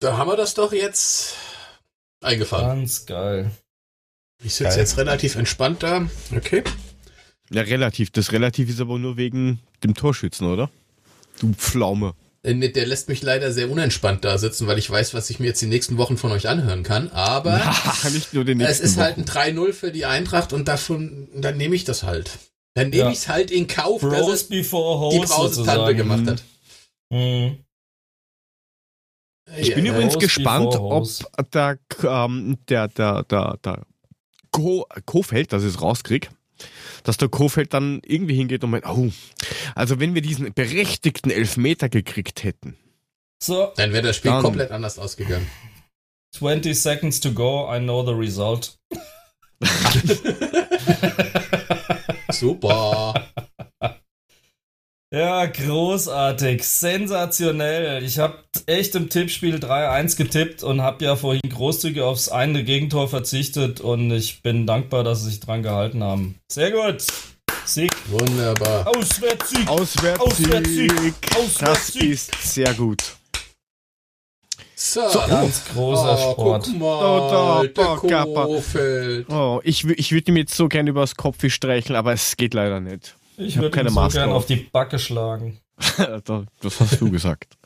Da 0.00 0.16
haben 0.16 0.28
wir 0.30 0.36
das 0.36 0.54
doch 0.54 0.72
jetzt 0.72 1.34
eingefahren. 2.22 2.80
Ganz 2.80 3.06
geil. 3.06 3.50
Ich 4.42 4.54
sitze 4.54 4.78
jetzt 4.78 4.98
relativ 4.98 5.36
entspannt 5.36 5.82
da. 5.82 6.08
Okay. 6.34 6.62
Ja, 7.50 7.62
relativ. 7.62 8.10
Das 8.10 8.32
relativ 8.32 8.68
ist 8.68 8.80
aber 8.80 8.98
nur 8.98 9.16
wegen 9.16 9.60
dem 9.82 9.94
Torschützen, 9.94 10.46
oder? 10.46 10.70
Du 11.40 11.52
Pflaume. 11.52 12.14
Der 12.44 12.86
lässt 12.86 13.08
mich 13.08 13.22
leider 13.22 13.50
sehr 13.52 13.68
unentspannt 13.70 14.24
da 14.24 14.38
sitzen, 14.38 14.68
weil 14.68 14.78
ich 14.78 14.88
weiß, 14.88 15.14
was 15.14 15.30
ich 15.30 15.40
mir 15.40 15.46
jetzt 15.46 15.62
die 15.62 15.66
nächsten 15.66 15.96
Wochen 15.98 16.16
von 16.16 16.30
euch 16.30 16.48
anhören 16.48 16.84
kann. 16.84 17.10
Aber 17.10 17.56
Nicht 18.12 18.34
nur 18.34 18.44
den 18.44 18.60
es 18.60 18.78
ist 18.78 18.98
halt 18.98 19.18
ein 19.18 19.24
3-0 19.24 19.72
für 19.72 19.90
die 19.90 20.06
Eintracht 20.06 20.52
und 20.52 20.68
davon, 20.68 21.28
dann 21.34 21.56
nehme 21.56 21.74
ich 21.74 21.84
das 21.84 22.04
halt. 22.04 22.30
Dann 22.74 22.90
nehme 22.90 23.04
ja. 23.04 23.10
ich 23.10 23.18
es 23.18 23.28
halt 23.28 23.50
in 23.50 23.66
Kauf, 23.66 24.00
Bros 24.00 24.12
dass 24.12 24.28
es 24.28 24.44
before 24.44 25.12
die 25.12 25.26
Brausetante 25.26 25.96
gemacht 25.96 26.26
hat. 26.26 26.42
Mhm. 27.10 27.58
Ich 29.56 29.74
bin 29.74 29.86
ja, 29.86 29.92
übrigens 29.92 30.18
gespannt, 30.18 30.74
ob 30.74 31.06
der, 31.52 31.78
ähm, 32.02 32.58
der, 32.68 32.88
der, 32.88 33.22
der, 33.24 33.58
der 33.64 33.82
Ko 34.50 34.86
Kofeld, 35.04 35.52
dass 35.52 35.62
ich 35.62 35.68
es 35.74 35.82
rauskriege, 35.82 36.28
dass 37.04 37.16
der 37.16 37.28
Kofeld 37.28 37.72
dann 37.72 38.00
irgendwie 38.04 38.34
hingeht 38.34 38.64
und 38.64 38.70
meint, 38.70 38.86
oh, 38.86 39.10
also 39.74 40.00
wenn 40.00 40.14
wir 40.14 40.22
diesen 40.22 40.52
berechtigten 40.52 41.30
Elfmeter 41.30 41.88
gekriegt 41.88 42.42
hätten. 42.42 42.76
So. 43.40 43.72
Dann 43.76 43.92
wäre 43.92 44.02
das 44.02 44.16
Spiel 44.16 44.32
dann, 44.32 44.42
komplett 44.42 44.70
anders 44.70 44.98
ausgegangen. 44.98 45.46
20 46.32 46.74
seconds 46.74 47.20
to 47.20 47.32
go, 47.32 47.72
I 47.72 47.78
know 47.78 48.04
the 48.04 48.12
result. 48.12 48.78
Super. 52.32 53.28
Ja, 55.12 55.46
großartig, 55.46 56.64
sensationell. 56.64 58.02
Ich 58.02 58.18
habe 58.18 58.38
echt 58.66 58.96
im 58.96 59.08
Tippspiel 59.08 59.54
3-1 59.54 60.16
getippt 60.16 60.64
und 60.64 60.82
habe 60.82 61.04
ja 61.04 61.14
vorhin 61.14 61.48
großzügig 61.48 62.02
aufs 62.02 62.28
eine 62.28 62.64
Gegentor 62.64 63.08
verzichtet 63.08 63.80
und 63.80 64.10
ich 64.10 64.42
bin 64.42 64.66
dankbar, 64.66 65.04
dass 65.04 65.22
sie 65.22 65.30
sich 65.30 65.38
dran 65.38 65.62
gehalten 65.62 66.02
haben. 66.02 66.40
Sehr 66.50 66.72
gut. 66.72 67.04
Sieg. 67.64 67.92
Wunderbar. 68.08 68.88
Auswärtssieg. 68.88 69.68
Auswärtssieg. 69.68 70.20
Auswärtssieg. 70.20 71.14
Auswärtssieg. 71.36 72.10
Das 72.10 72.28
ist 72.28 72.54
sehr 72.54 72.74
gut. 72.74 73.02
So, 74.74 75.08
so. 75.08 75.20
ganz 75.20 75.64
großer 75.72 76.18
oh, 76.18 76.32
Sport. 76.32 76.64
Guck 76.64 76.78
mal, 76.80 77.04
oh, 77.04 77.66
da, 77.72 77.96
oh, 78.44 78.62
oh, 79.28 79.60
ich, 79.62 79.84
ich 79.84 80.10
würde 80.10 80.32
ihm 80.32 80.36
jetzt 80.36 80.54
so 80.54 80.66
gerne 80.66 80.90
übers 80.90 81.14
Kopf 81.14 81.48
streicheln, 81.48 81.96
aber 81.96 82.12
es 82.12 82.36
geht 82.36 82.54
leider 82.54 82.80
nicht. 82.80 83.14
Ich 83.36 83.56
würde 83.56 83.70
keine 83.70 83.90
so 83.90 83.94
Maske 83.94 84.18
gern 84.18 84.30
auf. 84.30 84.36
auf 84.36 84.46
die 84.46 84.56
Backe 84.56 84.98
schlagen. 84.98 85.60
das 86.24 86.80
hast 86.80 87.00
du 87.00 87.10
gesagt. 87.10 87.56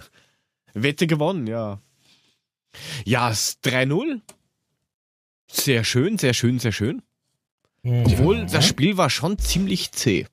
Wette 0.74 1.06
gewonnen, 1.06 1.46
ja. 1.46 1.80
Ja, 3.04 3.30
3-0. 3.30 4.20
Sehr 5.50 5.84
schön, 5.84 6.18
sehr 6.18 6.34
schön, 6.34 6.58
sehr 6.58 6.72
schön. 6.72 7.02
Mhm. 7.82 8.04
Obwohl, 8.06 8.46
das 8.46 8.66
Spiel 8.66 8.96
war 8.96 9.10
schon 9.10 9.38
ziemlich 9.38 9.92
zäh. 9.92 10.26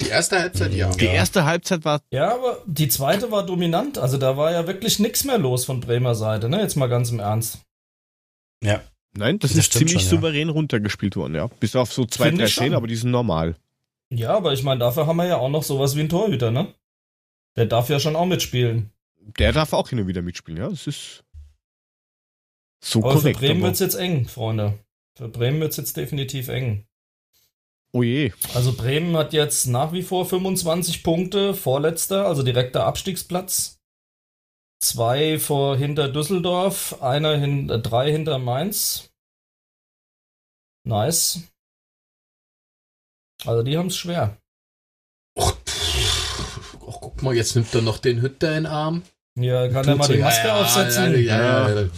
Die 0.00 0.08
erste 0.08 0.38
Halbzeit, 0.38 0.74
ja. 0.74 0.90
Die 0.90 1.06
erste 1.06 1.44
Halbzeit 1.44 1.84
war. 1.84 2.02
Ja, 2.10 2.34
aber 2.34 2.62
die 2.66 2.88
zweite 2.88 3.30
war 3.30 3.44
dominant. 3.44 3.98
Also 3.98 4.18
da 4.18 4.36
war 4.36 4.52
ja 4.52 4.66
wirklich 4.66 4.98
nichts 4.98 5.24
mehr 5.24 5.38
los 5.38 5.64
von 5.64 5.80
Bremer 5.80 6.14
Seite, 6.14 6.48
ne? 6.48 6.60
Jetzt 6.60 6.76
mal 6.76 6.88
ganz 6.88 7.10
im 7.10 7.20
Ernst. 7.20 7.60
Ja. 8.62 8.82
Nein, 9.16 9.38
das, 9.38 9.52
das 9.52 9.60
ist 9.60 9.72
ziemlich 9.72 10.02
schon, 10.02 10.18
souverän 10.18 10.48
ja. 10.48 10.54
runtergespielt 10.54 11.16
worden, 11.16 11.34
ja. 11.34 11.46
Bis 11.46 11.74
auf 11.74 11.92
so 11.92 12.04
zwei, 12.04 12.28
Find 12.28 12.40
drei 12.40 12.46
Szenen, 12.48 12.74
aber 12.74 12.86
die 12.86 12.96
sind 12.96 13.10
normal. 13.10 13.56
Ja, 14.10 14.36
aber 14.36 14.52
ich 14.52 14.62
meine, 14.62 14.80
dafür 14.80 15.06
haben 15.06 15.16
wir 15.16 15.26
ja 15.26 15.36
auch 15.36 15.50
noch 15.50 15.62
sowas 15.62 15.94
wie 15.94 16.00
einen 16.00 16.08
Torhüter, 16.08 16.50
ne? 16.50 16.74
Der 17.56 17.66
darf 17.66 17.88
ja 17.88 18.00
schon 18.00 18.16
auch 18.16 18.26
mitspielen. 18.26 18.90
Der 19.38 19.52
darf 19.52 19.72
auch 19.72 19.88
hin 19.88 20.00
und 20.00 20.06
wieder 20.06 20.22
mitspielen, 20.22 20.60
ja. 20.60 20.68
Das 20.68 20.86
ist 20.86 21.24
so 22.82 23.00
aber 23.00 23.14
korrekt. 23.14 23.38
Für 23.38 23.46
Bremen 23.46 23.62
wird 23.62 23.74
es 23.74 23.80
jetzt 23.80 23.96
eng, 23.96 24.26
Freunde. 24.26 24.78
Für 25.16 25.28
Bremen 25.28 25.60
wird 25.60 25.72
es 25.72 25.76
jetzt 25.76 25.96
definitiv 25.96 26.48
eng. 26.48 26.86
Oh 27.92 28.02
je. 28.02 28.32
Also 28.54 28.74
Bremen 28.74 29.16
hat 29.16 29.32
jetzt 29.32 29.66
nach 29.66 29.92
wie 29.92 30.02
vor 30.02 30.26
25 30.26 31.02
Punkte, 31.02 31.54
vorletzter, 31.54 32.26
also 32.26 32.42
direkter 32.42 32.84
Abstiegsplatz. 32.84 33.80
Zwei 34.80 35.38
vor 35.38 35.76
hinter 35.76 36.08
Düsseldorf, 36.08 37.02
einer 37.02 37.36
hin, 37.36 37.66
drei 37.66 38.12
hinter 38.12 38.38
Mainz. 38.38 39.10
Nice. 40.84 41.42
Also 43.44 43.62
die 43.62 43.78
haben 43.78 43.88
es 43.88 43.96
schwer. 43.96 44.36
Och, 45.36 45.56
och, 46.80 47.00
guck 47.00 47.22
mal, 47.22 47.34
jetzt 47.34 47.54
nimmt 47.54 47.72
er 47.74 47.82
noch 47.82 47.98
den 47.98 48.20
Hütter 48.20 48.48
in 48.48 48.64
den 48.64 48.66
Arm. 48.66 49.02
Ja, 49.36 49.68
kann 49.68 49.86
er 49.86 49.94
mal 49.94 50.08
die 50.08 50.18
Maske 50.18 50.48
ja, 50.48 50.60
aufsetzen? 50.60 51.12
Ja, 51.12 51.18
ja, 51.18 51.68
ja. 51.68 51.88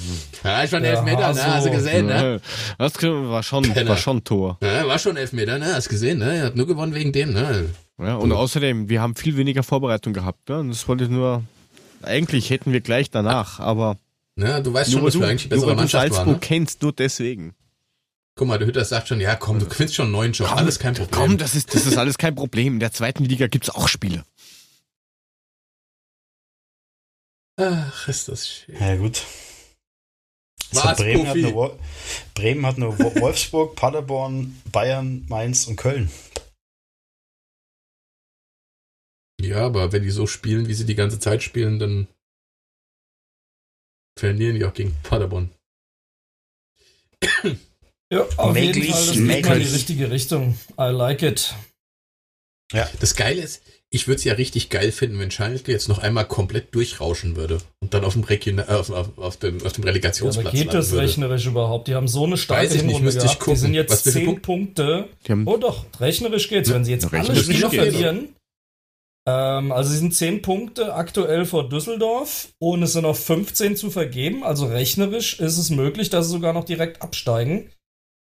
ja. 0.45 0.65
ich 0.65 0.73
war 0.73 0.83
elf 0.83 1.03
Meter, 1.03 1.33
ne? 1.33 1.47
Hast 1.47 1.67
du 1.67 1.71
gesehen, 1.71 2.07
ne? 2.07 2.41
Das 2.77 3.03
war 3.03 3.43
schon, 3.43 3.65
war 3.71 3.97
schon 3.97 4.25
Tor. 4.25 4.59
Ja, 4.63 4.87
war 4.87 4.99
schon 4.99 5.17
elf 5.17 5.33
Meter, 5.33 5.59
ne? 5.59 5.75
Hast 5.75 5.87
du 5.87 5.91
gesehen, 5.91 6.19
ne? 6.19 6.37
Er 6.37 6.45
hat 6.47 6.57
nur 6.57 6.67
gewonnen 6.67 6.95
wegen 6.95 7.13
dem, 7.13 7.33
ne? 7.33 7.71
Ja, 7.99 8.17
und 8.17 8.33
außerdem, 8.33 8.91
wir 8.91 9.01
haben 9.01 9.15
viel 9.15 9.37
weniger 9.39 9.63
Vorbereitung 9.63 10.13
gehabt, 10.13 10.51
ne? 10.51 10.59
Und 10.59 10.69
das 10.69 10.87
wollte 10.87 11.05
ich 11.05 11.11
nur, 11.11 11.43
eigentlich 12.03 12.51
hätten 12.51 12.73
wir 12.73 12.81
gleich 12.81 13.11
danach, 13.11 13.59
aber. 13.59 13.97
Ja, 14.37 14.61
du 14.61 14.75
weißt 14.75 14.93
schon, 14.93 15.05
dass 15.05 15.19
wir 15.19 15.27
eigentlich 15.27 15.49
bessere 15.49 15.75
Mannschaft 15.75 15.93
Salzburg 15.93 16.27
waren, 16.27 16.33
ne? 16.35 16.39
kennst, 16.41 16.83
nur 16.83 16.93
deswegen. 16.93 17.55
Guck 18.41 18.49
mal, 18.49 18.57
der 18.57 18.69
Hütter 18.69 18.87
sagt 18.87 19.09
schon, 19.09 19.21
ja 19.21 19.37
komm, 19.37 19.59
du 19.59 19.69
gewinnst 19.69 19.95
schon 19.95 20.05
einen 20.05 20.13
neuen 20.13 20.33
Job, 20.33 20.49
komm, 20.49 20.57
alles 20.57 20.79
kein 20.79 20.95
Problem. 20.95 21.11
Komm, 21.11 21.37
das 21.37 21.55
ist, 21.55 21.75
das 21.75 21.85
ist 21.85 21.99
alles 21.99 22.17
kein 22.17 22.35
Problem. 22.35 22.73
In 22.73 22.81
der 22.81 22.91
zweiten 22.91 23.23
Liga 23.23 23.49
gibt's 23.49 23.69
auch 23.69 23.87
Spiele. 23.87 24.25
Ach, 27.59 28.09
ist 28.09 28.29
das 28.29 28.49
schön. 28.49 28.77
Ja, 28.81 28.97
gut. 28.97 29.27
Was, 30.73 30.97
so, 30.97 31.05
Bremen, 31.05 31.27
hat 31.27 31.37
nur, 31.37 31.79
Bremen 32.33 32.65
hat 32.65 32.79
nur 32.79 32.99
Wolfsburg, 32.99 33.77
Paderborn, 33.77 34.59
Bayern, 34.73 35.27
Mainz 35.29 35.67
und 35.67 35.77
Köln. 35.77 36.11
Ja, 39.43 39.67
aber 39.67 39.93
wenn 39.93 40.03
die 40.03 40.11
so 40.11 40.27
spielen, 40.27 40.67
wie 40.67 40.73
sie 40.73 40.87
die 40.87 40.95
ganze 40.95 41.19
Zeit 41.19 41.43
spielen, 41.43 41.79
dann 41.79 42.09
verlieren 44.19 44.57
die 44.57 44.65
auch 44.65 44.73
gegen 44.73 44.97
Paderborn. 45.03 45.51
Ja, 48.13 48.27
auf 48.37 48.55
möglich, 48.55 48.77
jeden 48.77 48.93
Fall, 48.93 49.07
das 49.07 49.13
geht 49.13 49.47
mal 49.47 49.57
in 49.57 49.67
die 49.67 49.75
richtige 49.75 50.11
Richtung. 50.11 50.59
I 50.79 50.91
like 50.91 51.23
it. 51.23 51.55
Ja. 52.73 52.89
Das 53.01 53.15
Geile 53.15 53.41
ist, 53.41 53.63
ich 53.91 54.07
würde 54.07 54.19
es 54.19 54.25
ja 54.25 54.35
richtig 54.35 54.69
geil 54.71 54.93
finden, 54.93 55.19
wenn 55.19 55.31
Schalke 55.31 55.73
jetzt 55.73 55.89
noch 55.89 55.99
einmal 55.99 56.25
komplett 56.25 56.75
durchrauschen 56.75 57.35
würde 57.35 57.59
und 57.81 57.93
dann 57.95 58.05
auf 58.05 58.13
dem, 58.13 58.23
Region, 58.23 58.59
äh, 58.59 58.63
auf, 58.63 58.91
auf, 58.91 59.19
auf, 59.19 59.37
dem, 59.37 59.65
auf 59.65 59.73
dem 59.73 59.85
Relegationsplatz 59.85 60.45
ja, 60.45 60.51
aber 60.51 60.59
geht 60.59 60.75
das 60.75 60.93
würde. 60.93 61.05
rechnerisch 61.05 61.47
überhaupt? 61.47 61.89
Die 61.89 61.95
haben 61.95 62.07
so 62.07 62.25
eine 62.25 62.37
starke 62.37 62.73
Hinrunde 62.73 63.13
gehabt. 63.13 63.39
Gucken, 63.41 63.55
die 63.55 63.61
sind 63.61 63.75
jetzt 63.75 64.05
zehn 64.05 64.41
Punkte. 64.43 65.09
Oh 65.47 65.57
doch, 65.57 65.87
rechnerisch 65.99 66.49
geht's. 66.49 66.69
Ja, 66.69 66.77
wenn 66.77 66.85
sie 66.85 66.93
jetzt 66.93 67.13
alle 67.13 67.37
Spiele 67.37 67.71
verlieren, 67.71 68.29
ähm, 69.29 69.73
also 69.73 69.91
sie 69.91 69.99
sind 69.99 70.15
zehn 70.15 70.41
Punkte 70.41 70.95
aktuell 70.95 71.45
vor 71.45 71.69
Düsseldorf 71.69 72.49
und 72.59 72.83
es 72.83 72.93
sind 72.93 73.03
noch 73.03 73.17
15 73.17 73.77
zu 73.77 73.91
vergeben. 73.91 74.45
Also 74.45 74.67
rechnerisch 74.67 75.39
ist 75.41 75.59
es 75.59 75.71
möglich, 75.71 76.11
dass 76.11 76.27
sie 76.27 76.33
sogar 76.33 76.53
noch 76.53 76.65
direkt 76.65 77.03
absteigen. 77.03 77.71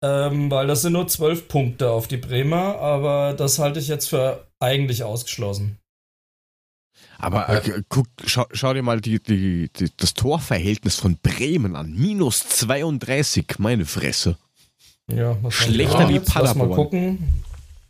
Ähm, 0.05 0.51
weil 0.51 0.67
das 0.67 0.83
sind 0.83 0.95
nur 0.95 1.07
zwölf 1.07 1.47
Punkte 1.47 1.91
auf 1.91 2.09
die 2.09 2.17
Bremer, 2.17 2.79
aber 2.79 3.35
das 3.35 3.61
halte 3.61 3.79
ich 3.79 3.87
jetzt 3.87 4.09
für 4.09 4.49
eigentlich 4.59 5.05
ausgeschlossen. 5.05 5.79
Aber 7.19 7.49
äh, 7.49 7.83
guck, 7.89 8.09
schau, 8.27 8.47
schau, 8.53 8.75
dir 8.75 8.83
mal 8.83 9.01
die, 9.01 9.23
die, 9.23 9.71
die, 9.77 9.91
das 9.97 10.15
Torverhältnis 10.15 10.97
von 10.97 11.19
Bremen 11.23 11.77
an. 11.77 11.93
Minus 11.93 12.49
32, 12.49 13.47
meine 13.59 13.87
Fresse. 13.87 14.39
Ja, 15.09 15.37
Schlechter 15.51 16.09
wie 16.09 16.19
Paderborn. 16.19 16.71
Mal 16.71 16.75
gucken. 16.75 17.19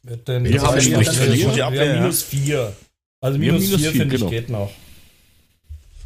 Wird 0.03 0.29
denn 0.29 0.45
wir 0.45 0.61
haben, 0.61 0.77
wir 0.77 0.97
haben, 0.97 1.55
wir 1.55 1.65
haben 1.65 2.01
minus 2.01 2.23
4. 2.25 2.77
Also 3.23 3.39
minus 3.39 3.69
4 3.69 3.93
finde 3.93 4.09
genau. 4.09 4.27
ich 4.27 4.31
geht 4.31 4.51
noch. 4.51 4.71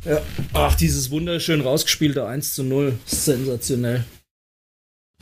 Ja. 0.05 0.21
Ach, 0.53 0.77
dieses 0.77 1.11
wunderschön 1.11 1.63
rausgespielte 1.63 2.27
1 2.27 2.55
zu 2.55 2.63
0. 2.63 2.97
Sensationell. 3.07 4.05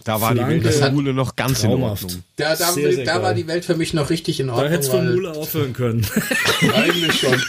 Da 0.05 0.21
war 0.21 0.33
Flanke, 0.33 0.59
die 0.59 0.65
Welt 0.65 0.81
der 0.81 0.93
Mule 0.93 1.15
noch 1.15 1.35
ganz 1.35 1.63
traumhaft. 1.63 2.03
in 2.03 2.09
Ordnung. 2.09 2.25
Da, 2.37 2.57
da, 2.57 2.73
sehr, 2.73 2.93
sehr 2.93 3.05
da 3.07 3.23
war 3.23 3.33
die 3.33 3.47
Welt 3.47 3.65
für 3.65 3.75
mich 3.75 3.95
noch 3.95 4.11
richtig 4.11 4.39
in 4.39 4.51
Ordnung. 4.51 4.67
Da 4.67 4.73
hättest 4.73 4.93
du 4.93 4.97
von 4.99 5.15
Mule 5.15 5.33
aufhören 5.33 5.73
können. 5.73 6.07
Eigentlich 6.75 7.15
schon. 7.21 7.43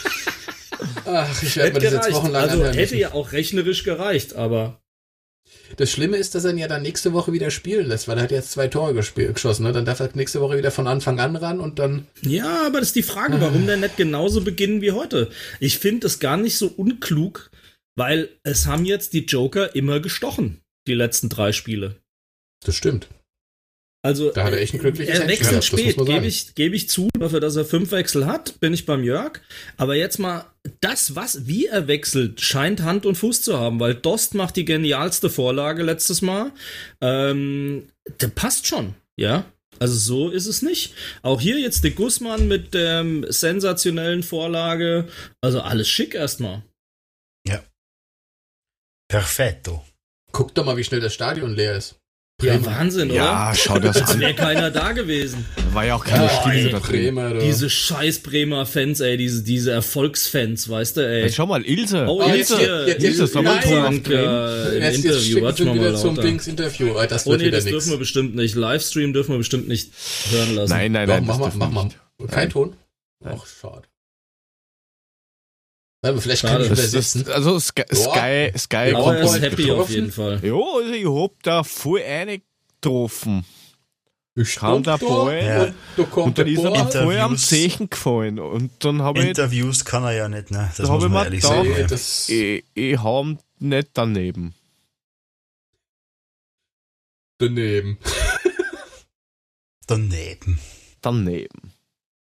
Ach, 1.04 1.42
ich 1.42 1.56
werde 1.56 1.78
mir 1.78 1.90
das 1.90 2.06
jetzt 2.06 2.14
wochenlang 2.14 2.48
Also 2.48 2.64
hätte 2.64 2.96
ja 2.96 3.12
auch 3.12 3.32
rechnerisch 3.32 3.84
gereicht, 3.84 4.34
aber. 4.34 4.80
Das 5.76 5.90
Schlimme 5.90 6.16
ist, 6.16 6.34
dass 6.34 6.44
er 6.44 6.52
ihn 6.52 6.58
ja 6.58 6.68
dann 6.68 6.82
nächste 6.82 7.12
Woche 7.12 7.32
wieder 7.32 7.50
spielen 7.50 7.86
lässt, 7.86 8.08
weil 8.08 8.16
er 8.16 8.24
hat 8.24 8.30
jetzt 8.30 8.52
zwei 8.52 8.68
Tore 8.68 8.94
geschossen. 8.94 9.64
Ne? 9.64 9.72
Dann 9.72 9.84
darf 9.84 10.00
er 10.00 10.08
nächste 10.14 10.40
Woche 10.40 10.56
wieder 10.56 10.70
von 10.70 10.86
Anfang 10.86 11.20
an 11.20 11.36
ran 11.36 11.60
und 11.60 11.78
dann. 11.78 12.06
Ja, 12.22 12.66
aber 12.66 12.78
das 12.78 12.88
ist 12.88 12.96
die 12.96 13.02
Frage, 13.02 13.40
warum 13.40 13.66
der 13.66 13.76
nicht 13.76 13.96
genauso 13.96 14.42
beginnen 14.42 14.80
wie 14.80 14.92
heute. 14.92 15.28
Ich 15.60 15.78
finde 15.78 16.06
es 16.06 16.20
gar 16.20 16.36
nicht 16.36 16.56
so 16.56 16.68
unklug, 16.68 17.50
weil 17.96 18.30
es 18.44 18.66
haben 18.66 18.84
jetzt 18.84 19.12
die 19.12 19.24
Joker 19.26 19.74
immer 19.74 20.00
gestochen, 20.00 20.60
die 20.86 20.94
letzten 20.94 21.28
drei 21.28 21.52
Spiele. 21.52 21.96
Das 22.66 22.74
stimmt. 22.74 23.06
Also, 24.02 24.30
da 24.30 24.44
hat 24.44 24.52
er 24.52 24.60
echt 24.60 24.74
ein 24.74 24.80
glückliches 24.80 25.18
Er 25.18 25.28
wechselt 25.28 25.64
spät, 25.64 25.96
gebe 25.96 26.26
ich, 26.26 26.54
geb 26.54 26.74
ich 26.74 26.88
zu. 26.88 27.08
Dafür, 27.18 27.40
dass 27.40 27.56
er 27.56 27.64
fünf 27.64 27.92
Wechsel 27.92 28.26
hat, 28.26 28.58
bin 28.60 28.74
ich 28.74 28.86
beim 28.86 29.04
Jörg. 29.04 29.40
Aber 29.76 29.94
jetzt 29.94 30.18
mal, 30.18 30.46
das, 30.80 31.14
was, 31.14 31.46
wie 31.46 31.66
er 31.66 31.86
wechselt, 31.86 32.40
scheint 32.40 32.82
Hand 32.82 33.06
und 33.06 33.14
Fuß 33.14 33.42
zu 33.42 33.58
haben, 33.58 33.78
weil 33.78 33.94
Dost 33.94 34.34
macht 34.34 34.56
die 34.56 34.64
genialste 34.64 35.30
Vorlage 35.30 35.84
letztes 35.84 36.22
Mal. 36.22 36.52
Ähm, 37.00 37.88
der 38.20 38.28
passt 38.28 38.66
schon, 38.66 38.94
ja. 39.16 39.44
Also 39.78 39.96
so 39.96 40.30
ist 40.30 40.46
es 40.46 40.62
nicht. 40.62 40.94
Auch 41.22 41.40
hier 41.40 41.58
jetzt 41.58 41.84
der 41.84 41.92
Gussmann 41.92 42.48
mit 42.48 42.74
der 42.74 43.04
sensationellen 43.28 44.22
Vorlage. 44.22 45.08
Also 45.40 45.60
alles 45.60 45.88
schick 45.88 46.14
erstmal. 46.14 46.62
Ja. 47.46 47.62
Perfetto. 49.08 49.84
Guck 50.32 50.54
doch 50.54 50.64
mal, 50.64 50.76
wie 50.76 50.84
schnell 50.84 51.00
das 51.00 51.14
Stadion 51.14 51.54
leer 51.54 51.76
ist. 51.76 51.96
Ja, 52.42 52.62
Wahnsinn, 52.66 53.10
oder? 53.10 53.16
Ja, 53.18 53.52
schau 53.54 53.78
das 53.78 53.96
Als 53.96 54.10
an. 54.10 54.20
wäre 54.20 54.34
keiner 54.34 54.70
da 54.70 54.92
gewesen. 54.92 55.46
War 55.72 55.86
ja 55.86 55.94
auch 55.94 56.04
keine 56.04 56.24
Ja, 56.24 56.28
Stimme 56.42 56.68
da 56.68 56.80
drin. 56.80 57.02
Bremer, 57.14 57.30
du. 57.30 57.38
Diese 57.40 57.70
scheiß 57.70 58.18
Bremer 58.18 58.66
Fans, 58.66 59.00
ey, 59.00 59.16
diese, 59.16 59.42
diese 59.42 59.70
Erfolgsfans, 59.70 60.68
weißt 60.68 60.98
du, 60.98 61.00
ey. 61.08 61.22
Jetzt 61.22 61.36
schau 61.36 61.46
mal, 61.46 61.64
Ilse. 61.64 62.04
Oh, 62.06 62.22
jetzt 62.28 62.50
Ilse. 62.50 62.90
Ilse, 62.98 63.30
man 63.36 63.44
nein. 63.44 63.62
Ton 63.62 63.72
Frank, 63.72 63.96
aufdrehen? 64.00 64.20
äh, 64.20 64.76
im 64.76 64.82
Jetzt, 64.82 65.04
Interview, 65.06 65.40
warte 65.42 65.64
mal 65.64 65.74
mal 65.76 65.80
wieder 65.86 65.94
zum 65.96 66.16
lauter. 66.16 66.28
Dings 66.28 66.46
Interview. 66.46 66.94
Ah, 66.98 67.06
Das 67.06 67.26
Oh 67.26 67.30
wird 67.30 67.40
nee, 67.40 67.46
wieder 67.46 67.56
das 67.56 67.64
nix. 67.64 67.72
dürfen 67.72 67.90
wir 67.92 67.98
bestimmt 67.98 68.34
nicht. 68.36 68.54
Livestream 68.54 69.12
dürfen 69.14 69.30
wir 69.32 69.38
bestimmt 69.38 69.68
nicht 69.68 69.90
hören 70.30 70.54
lassen. 70.56 70.70
Nein, 70.74 70.92
nein, 70.92 71.08
Doch, 71.08 71.14
nein. 71.14 71.24
mach 71.26 71.40
das 71.40 71.54
mal, 71.54 71.70
mach 71.70 71.84
mal. 71.84 72.28
Kein 72.28 72.50
Ton? 72.50 72.76
Ach, 73.24 73.46
schade. 73.46 73.88
Aber 76.06 76.20
vielleicht 76.20 76.42
Schade. 76.42 76.54
kann 76.54 76.62
ich 76.64 76.68
Das, 76.70 76.78
übersetzen. 76.92 77.24
das, 77.24 77.34
also 77.34 77.58
Sky, 77.58 77.82
Sky, 77.92 78.52
Sky 78.58 78.76
Ja, 78.92 79.12
er 79.12 79.20
ist 79.22 79.30
Kommt 79.32 79.42
happy 79.42 79.56
getroffen. 79.64 79.80
auf 79.82 79.90
jeden 79.90 80.12
Fall. 80.12 80.40
Ja, 80.44 80.54
also 80.54 80.92
ich 80.92 81.06
hab 81.06 81.42
da 81.42 81.62
voll 81.64 82.02
eingetroffen. 82.02 83.44
Ich 84.38 84.56
kam 84.56 84.82
stand 84.84 84.86
da 84.86 84.96
Boy 84.98 85.38
und 85.60 85.74
da 85.96 86.02
kommt 86.04 86.26
Und 86.26 86.38
dann 86.38 86.46
ist 86.46 86.62
er 86.62 86.70
mir 86.70 86.86
voll 86.90 87.18
am. 87.18 87.36
Zechen 87.38 87.88
gefallen. 87.88 88.38
Und 88.38 88.70
dann 88.84 89.00
habe 89.00 89.20
ich, 89.20 89.28
Interviews 89.28 89.84
kann 89.86 90.04
er 90.04 90.12
ja 90.12 90.28
nicht, 90.28 90.50
ne? 90.50 90.70
Das 90.76 90.86
Da 90.86 90.92
muss 90.92 91.02
hab 91.04 91.08
ich 91.08 91.08
mir 91.14 91.24
ehrlich 91.24 91.40
gedacht, 91.42 91.78
ja. 91.78 91.86
das, 91.86 92.28
ich, 92.28 92.64
ich 92.74 92.98
hau 93.02 93.24
nicht 93.58 93.88
daneben. 93.94 94.54
daneben. 97.38 97.98
Daneben. 99.86 100.58
Daneben. 101.00 101.72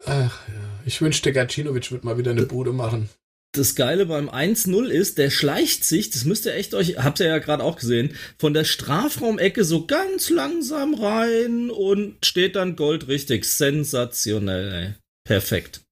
Ach 0.04 0.48
ja. 0.48 0.54
Ich 0.84 1.00
wünschte, 1.00 1.32
Gacinovic 1.32 1.90
wird 1.90 2.04
mal 2.04 2.18
wieder 2.18 2.32
eine 2.32 2.42
Bude 2.46 2.72
machen. 2.72 3.08
Das 3.54 3.76
Geile 3.76 4.06
beim 4.06 4.28
1-0 4.28 4.86
ist, 4.88 5.16
der 5.16 5.30
schleicht 5.30 5.84
sich, 5.84 6.10
das 6.10 6.24
müsst 6.24 6.44
ihr 6.44 6.54
echt 6.54 6.74
euch, 6.74 6.98
habt 6.98 7.20
ihr 7.20 7.26
ja 7.26 7.38
gerade 7.38 7.62
auch 7.62 7.76
gesehen, 7.76 8.16
von 8.36 8.52
der 8.52 8.64
Strafraumecke 8.64 9.64
so 9.64 9.86
ganz 9.86 10.28
langsam 10.28 10.94
rein 10.94 11.70
und 11.70 12.16
steht 12.26 12.56
dann 12.56 12.74
goldrichtig. 12.74 13.44
Sensationell, 13.44 14.72
ey. 14.72 14.94
Perfekt. 15.24 15.82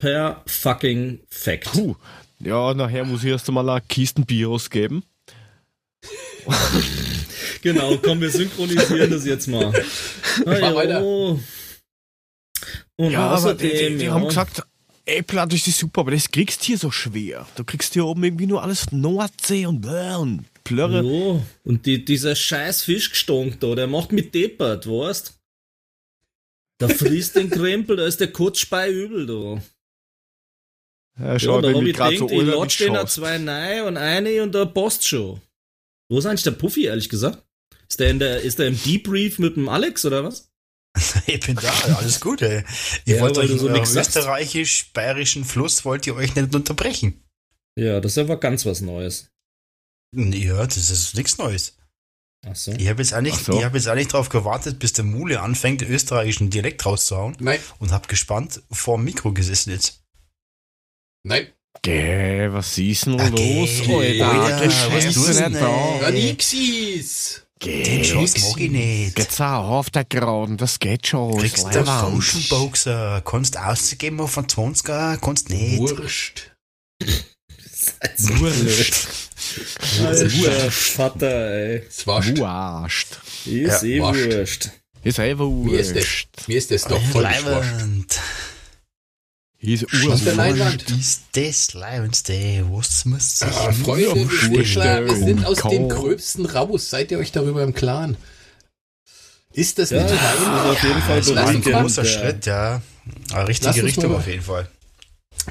Per 0.00 0.42
fucking 0.46 1.20
fact. 1.30 1.70
Puh. 1.72 1.94
Ja, 2.40 2.74
nachher 2.74 3.04
muss 3.04 3.22
ich 3.22 3.30
erst 3.30 3.46
einmal 3.48 3.68
eine 3.68 3.80
Kisten 3.82 4.26
Bier 4.26 4.48
ausgeben. 4.48 5.04
Genau, 7.62 7.98
komm, 7.98 8.22
wir 8.22 8.30
synchronisieren 8.30 9.10
das 9.10 9.26
jetzt 9.26 9.46
mal. 9.46 9.70
Mach 10.46 10.74
weiter. 10.74 11.00
jo. 11.02 11.38
Und 12.96 13.10
Ja, 13.10 13.26
aber 13.28 13.52
die, 13.52 13.66
außerdem, 13.66 13.92
die, 13.92 13.98
die 13.98 14.04
ja, 14.06 14.12
haben 14.12 14.26
gesagt, 14.28 14.62
ey, 15.10 15.22
Platt, 15.22 15.52
das 15.52 15.66
ist 15.66 15.78
super, 15.78 16.02
aber 16.02 16.12
das 16.12 16.30
kriegst 16.30 16.62
hier 16.62 16.78
so 16.78 16.90
schwer. 16.90 17.46
Du 17.56 17.64
kriegst 17.64 17.94
hier 17.94 18.06
oben 18.06 18.24
irgendwie 18.24 18.46
nur 18.46 18.62
alles 18.62 18.92
Nordsee 18.92 19.66
und, 19.66 19.80
bäh 19.80 20.14
und 20.14 20.44
Plörre. 20.64 21.02
Jo, 21.02 21.42
und 21.64 21.86
die, 21.86 22.04
dieser 22.04 22.36
scheiß 22.36 22.84
Fischgestunk 22.84 23.58
da, 23.60 23.74
der 23.74 23.86
macht 23.86 24.12
mich 24.12 24.30
deppert, 24.30 24.86
weißt? 24.86 25.34
Da 26.78 26.88
frisst 26.88 27.36
den 27.36 27.50
Krempel, 27.50 27.96
da 27.96 28.06
ist 28.06 28.20
der 28.20 28.32
Kurzspei 28.32 28.90
übel, 28.90 29.26
da. 29.26 29.62
Ja, 31.18 31.32
Ja, 31.32 31.38
schau, 31.38 31.60
da 31.60 31.68
wenn 31.68 31.76
hab 31.76 31.82
du 31.82 31.88
ich 31.88 31.96
gerade 31.96 32.14
gedacht, 32.14 32.30
so 32.30 32.40
ich 32.40 32.46
lotsch 32.46 32.80
den 32.80 32.94
da 32.94 33.06
zwei 33.06 33.36
rein 33.44 33.84
und 33.84 33.96
eine 33.96 34.42
und 34.42 34.54
da 34.54 34.64
passt 34.64 35.06
schon. 35.06 35.40
Wo 36.08 36.18
ist 36.18 36.26
eigentlich 36.26 36.42
der 36.42 36.52
Puffy, 36.52 36.84
ehrlich 36.84 37.08
gesagt? 37.08 37.44
Ist 37.88 38.00
der, 38.00 38.10
in 38.10 38.18
der, 38.18 38.40
ist 38.40 38.58
der 38.58 38.68
im 38.68 38.82
Debrief 38.82 39.38
mit 39.38 39.56
dem 39.56 39.68
Alex 39.68 40.04
oder 40.04 40.24
was? 40.24 40.49
Ich 41.26 41.40
bin 41.46 41.56
da, 41.56 41.70
alles 41.96 42.20
gut, 42.20 42.42
ey. 42.42 42.64
Ich 43.04 43.14
Ja, 43.14 43.20
wollte 43.20 43.40
weil 43.40 43.50
euch 43.50 43.60
so 43.60 43.66
in 43.68 43.72
nix 43.74 43.92
sagst. 43.92 44.16
österreichisch-bayerischen 44.16 45.44
Fluss 45.44 45.84
wollt 45.84 46.06
ihr 46.06 46.14
euch 46.16 46.34
nicht 46.34 46.54
unterbrechen. 46.54 47.22
Ja, 47.78 48.00
das 48.00 48.12
ist 48.12 48.18
aber 48.18 48.38
ganz 48.38 48.66
was 48.66 48.80
Neues. 48.80 49.30
Ja, 50.14 50.66
das 50.66 50.90
ist 50.90 51.14
nichts 51.14 51.38
Neues. 51.38 51.76
Ach 52.46 52.56
so. 52.56 52.72
Ich 52.72 52.88
habe 52.88 53.02
jetzt 53.02 53.12
eigentlich, 53.12 53.36
so. 53.36 53.56
ich 53.58 53.64
habe 53.64 53.76
jetzt 53.76 53.86
eigentlich 53.86 54.08
darauf 54.08 54.28
gewartet, 54.30 54.78
bis 54.78 54.92
der 54.94 55.04
Mule 55.04 55.40
anfängt, 55.40 55.82
den 55.82 55.90
österreichischen 55.90 56.50
Dialekt 56.50 56.84
rauszuhauen 56.84 57.36
Nein, 57.38 57.60
und 57.78 57.92
hab 57.92 58.08
gespannt 58.08 58.62
vor 58.70 58.96
dem 58.96 59.04
Mikro 59.04 59.32
gesessen 59.32 59.70
jetzt. 59.70 60.02
nein. 61.22 61.46
Geh, 61.82 62.48
was 62.50 62.76
ist 62.76 63.06
denn 63.06 63.20
Ah, 63.20 63.28
los, 63.28 63.38
geh, 63.86 64.20
Alter? 64.20 64.42
Alter, 64.42 64.66
Geh, 64.66 64.94
was 64.96 65.16
nicht 65.16 65.38
denn, 65.40 65.52
da. 65.52 66.00
Ja, 66.00 66.10
Nixis. 66.10 67.46
Geh, 67.62 67.82
Den 67.82 68.02
Schuss 68.04 68.38
mag 68.38 68.58
ich 68.58 68.70
nicht. 68.70 69.16
Geht's 69.16 69.38
auch 69.40 69.68
auf 69.68 69.90
der 69.90 70.04
Geraden, 70.06 70.56
das 70.56 70.78
geht 70.78 71.06
schon. 71.06 71.36
Kriegst 71.38 71.58
ist 71.58 71.74
du 71.74 71.80
Leihwand. 71.80 72.14
Motionboxer, 72.14 73.22
kannst 73.24 73.58
auszugeben 73.58 74.18
auf 74.20 74.38
einen 74.38 74.46
20er, 74.46 75.18
kannst 75.18 75.50
nicht. 75.50 75.78
Wurscht. 75.78 76.52
Wurscht. 78.18 79.08
Alter 80.02 80.70
Vater, 80.70 81.50
ey. 81.50 81.82
Es 81.88 82.06
war 82.06 82.24
Wurscht. 82.24 83.18
Ist 83.44 83.46
Ja, 83.46 83.82
eh 83.82 84.00
wurscht. 84.00 84.32
wurscht. 84.32 84.70
Ist 85.02 85.18
einfach 85.20 85.46
Mir 85.48 85.80
ist 85.80 85.90
das, 85.90 85.96
wurscht. 85.96 86.28
mir 86.48 86.58
ist 86.58 86.70
das 86.70 86.82
doch 86.84 87.02
voll 87.12 87.24
wurscht. 87.24 88.20
Ist 89.62 89.82
urwurscht. 89.92 90.24
Leinwand. 90.24 90.90
Ist 90.90 91.22
das 91.32 91.74
Leibendste, 91.74 92.64
was 92.70 93.04
muss 93.04 93.40
sich 93.40 93.48
Ah, 93.48 93.72
Freunde, 93.72 94.26
klar, 94.64 95.04
wir 95.04 95.14
sind 95.16 95.44
aus 95.44 95.60
und 95.62 95.70
dem. 95.72 95.88
Gröbsten 95.90 96.46
raus. 96.46 96.88
Seid 96.88 97.10
ihr 97.10 97.18
euch 97.18 97.30
darüber 97.30 97.62
im 97.62 97.74
Klaren? 97.74 98.16
Ist 99.52 99.78
das 99.78 99.90
Ja, 99.90 100.02
nicht 100.02 100.14
das 100.14 100.34
ist 100.34 100.46
rein? 100.46 100.70
auf 100.70 100.82
jeden 100.82 101.02
Fall 101.02 101.18
Das 101.18 101.28
ist 101.28 101.36
ein 101.36 101.60
großer 101.62 102.04
ja. 102.04 102.08
Schritt, 102.08 102.46
ja. 102.46 102.80
Lass 103.32 103.48
richtige 103.48 103.82
Richtung 103.84 104.12
mal- 104.12 104.18
auf 104.18 104.26
jeden 104.26 104.42
Fall. 104.42 104.68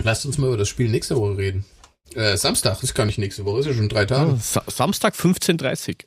Lasst 0.03 0.25
uns 0.25 0.37
mal 0.37 0.47
über 0.47 0.57
das 0.57 0.69
Spiel 0.69 0.89
nächste 0.89 1.15
Woche 1.15 1.37
reden. 1.37 1.65
Äh, 2.15 2.35
Samstag 2.37 2.81
ist 2.81 2.95
gar 2.95 3.05
nicht 3.05 3.17
nächste 3.19 3.45
Woche, 3.45 3.59
ist 3.59 3.65
ja 3.67 3.73
schon 3.73 3.89
drei 3.89 4.05
Tage. 4.05 4.39
Sa 4.41 4.63
Samstag 4.67 5.13
15.30 5.15 5.97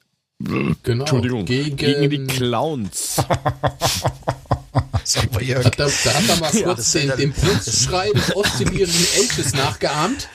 Genau. 0.83 1.05
Entschuldigung. 1.05 1.45
Gegen, 1.45 1.77
Gegen 1.77 2.11
die 2.11 2.27
Clowns. 2.27 3.17
Sag 5.05 5.33
mal, 5.33 5.43
Jörg. 5.43 5.69
Da, 5.71 5.87
da 5.87 6.15
hat 6.15 6.29
er 6.29 6.37
mal 6.41 6.55
Ja, 6.55 6.63
kurz 6.65 6.93
den, 6.93 7.13
den 7.17 7.33
Brustschrei 7.33 8.11
des 8.11 8.35
ostsibirischen 8.37 9.07
Elches 9.19 9.55
nachgeahmt. 9.55 10.29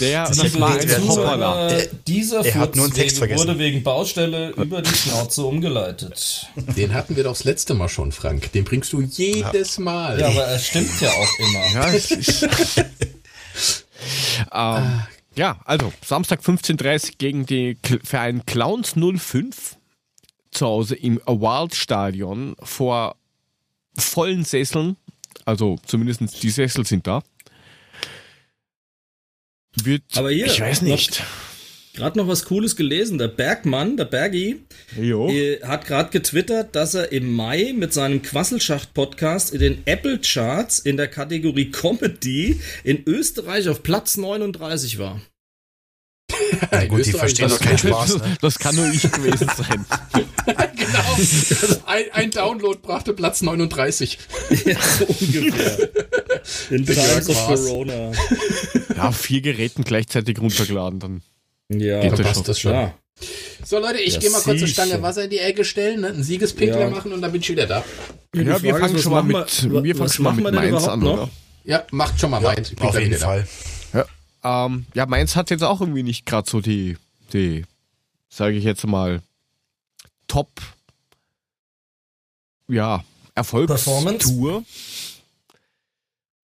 Der, 0.00 0.24
Das 0.28 0.38
das, 0.38 0.46
ist 0.46 0.60
war 0.60 0.70
ein 0.78 0.88
Zuhörer. 0.88 1.72
Äh, 1.72 1.88
dieser 2.06 2.44
Er 2.44 2.54
hat 2.54 2.74
nur 2.76 2.86
einen 2.86 2.94
Text 2.94 3.18
Furzweg 3.18 3.28
vergessen. 3.36 3.48
wurde 3.48 3.58
wegen 3.58 3.82
Baustelle 3.82 4.50
über 4.50 4.80
die 4.80 4.94
Schnauze 4.94 5.42
umgeleitet. 5.44 6.46
Den 6.56 6.94
hatten 6.94 7.16
wir 7.16 7.24
doch 7.24 7.32
das 7.32 7.44
letzte 7.44 7.74
Mal 7.74 7.88
schon, 7.90 8.10
Frank. 8.12 8.50
Den 8.52 8.64
bringst 8.64 8.92
du 8.94 9.02
jedes 9.02 9.78
Mal. 9.78 10.18
Ja, 10.18 10.28
aber 10.28 10.48
es 10.48 10.66
stimmt 10.68 10.98
ja 11.02 11.10
auch 11.10 11.38
immer. 11.38 11.66
Ja, 11.74 11.92
es 11.92 12.10
ist, 12.12 12.42
ähm, 14.52 15.02
ja, 15.36 15.60
also 15.64 15.92
Samstag 16.04 16.40
15.30 16.40 17.14
gegen 17.18 17.46
die 17.46 17.76
K 17.76 17.98
Verein 18.02 18.44
Clowns 18.46 18.94
05 18.94 19.76
zu 20.50 20.66
Hause 20.66 20.96
im 20.96 21.20
Wildstadion 21.26 22.56
vor 22.62 23.16
vollen 24.00 24.44
Sesseln. 24.44 24.96
Also 25.44 25.78
zumindest 25.86 26.42
die 26.42 26.50
Sessel 26.50 26.86
sind 26.86 27.06
da. 27.06 27.22
Wird, 29.82 30.02
Aber 30.16 30.30
hier, 30.30 30.46
ich 30.46 30.60
weiß 30.60 30.82
nicht. 30.82 31.22
Gerade 31.94 32.18
noch 32.18 32.28
was 32.28 32.44
Cooles 32.44 32.76
gelesen. 32.76 33.18
Der 33.18 33.28
Bergmann, 33.28 33.96
der 33.96 34.04
Bergi, 34.04 34.60
äh, 34.96 35.60
hat 35.62 35.86
gerade 35.86 36.10
getwittert, 36.10 36.76
dass 36.76 36.94
er 36.94 37.10
im 37.10 37.32
Mai 37.34 37.72
mit 37.76 37.92
seinem 37.92 38.22
Quasselschacht-Podcast 38.22 39.52
in 39.52 39.60
den 39.60 39.82
Apple-Charts 39.86 40.78
in 40.78 40.96
der 40.96 41.08
Kategorie 41.08 41.70
Comedy 41.70 42.60
in 42.84 43.02
Österreich 43.06 43.68
auf 43.68 43.82
Platz 43.82 44.16
39 44.16 44.98
war. 44.98 45.20
Na 46.70 46.84
gut, 46.86 47.04
die 47.06 47.12
verstehen 47.12 47.48
doch 47.48 47.60
keinen 47.60 47.78
Spaß, 47.78 48.16
ne? 48.18 48.36
Das 48.40 48.58
kann 48.58 48.74
nur 48.76 48.86
ich 48.92 49.02
gewesen 49.10 49.48
sein. 49.56 49.84
genau. 50.76 51.80
Ein, 51.86 52.04
ein 52.12 52.30
Download 52.30 52.78
brachte 52.82 53.12
Platz 53.12 53.42
39. 53.42 54.18
ja, 54.64 54.76
so 54.98 55.04
ungefähr. 55.06 55.88
In 56.70 56.86
Times 56.86 57.28
of. 57.28 57.46
Corona. 57.46 58.12
Ja, 58.96 59.12
vier 59.12 59.40
Geräten 59.40 59.84
gleichzeitig 59.84 60.38
runtergeladen 60.40 60.98
dann. 61.00 61.22
Ja, 61.68 62.00
Geht 62.00 62.12
Da 62.12 62.16
das 62.16 62.26
passt 62.26 62.36
schon. 62.36 62.44
das 62.44 62.60
schon. 62.60 62.72
ja. 62.72 62.94
So 63.64 63.78
Leute, 63.78 63.98
ich 63.98 64.14
Ja, 64.14 64.20
gehe 64.20 64.30
mal 64.30 64.40
kurz 64.40 64.58
eine. 64.58 64.66
Stange 64.68 65.02
Wasser 65.02 65.24
in 65.24 65.30
die 65.30 65.38
Ecke 65.38 65.64
stellen, 65.64 66.00
ne? 66.00 66.08
einen 66.08 66.22
Siegespinkler 66.22 66.80
Ja. 66.80 66.90
machen 66.90 67.12
und 67.12 67.20
dann 67.20 67.30
bin 67.32 67.42
ich 67.42 67.50
wieder 67.50 67.66
da. 67.66 67.84
Die 68.34 68.40
Ja, 68.42 68.62
wir 68.62 68.76
fangen 68.76 68.98
schon 68.98 69.12
mal 69.12 69.22
mit, 69.22 69.70
wir- 69.70 69.82
wir 69.84 69.94
fangen 69.96 70.10
schon 70.10 70.24
mal 70.24 70.32
mit 70.34 70.54
Mainz 70.54 70.84
an, 70.88 71.00
noch? 71.00 71.12
oder? 71.12 71.30
Ja, 71.64 71.84
macht 71.90 72.18
schon 72.18 72.30
mal 72.30 72.40
meins. 72.40 72.70
Ich 72.70 72.76
bin 72.76 72.86
Auf 72.88 72.94
jeden 72.98 73.10
wieder 73.10 73.18
Fall. 73.18 73.40
Ja, 73.40 73.44
ähm, 74.44 74.86
ja, 74.94 75.06
Mainz 75.06 75.36
hat 75.36 75.50
jetzt 75.50 75.62
auch 75.62 75.80
irgendwie 75.80 76.02
nicht 76.02 76.26
gerade 76.26 76.48
so 76.50 76.60
die, 76.60 76.96
die, 77.32 77.64
sage 78.28 78.56
ich 78.56 78.64
jetzt 78.64 78.86
mal, 78.86 79.22
Top, 80.28 80.48
ja, 82.68 83.04
Erfolgstour. 83.34 84.64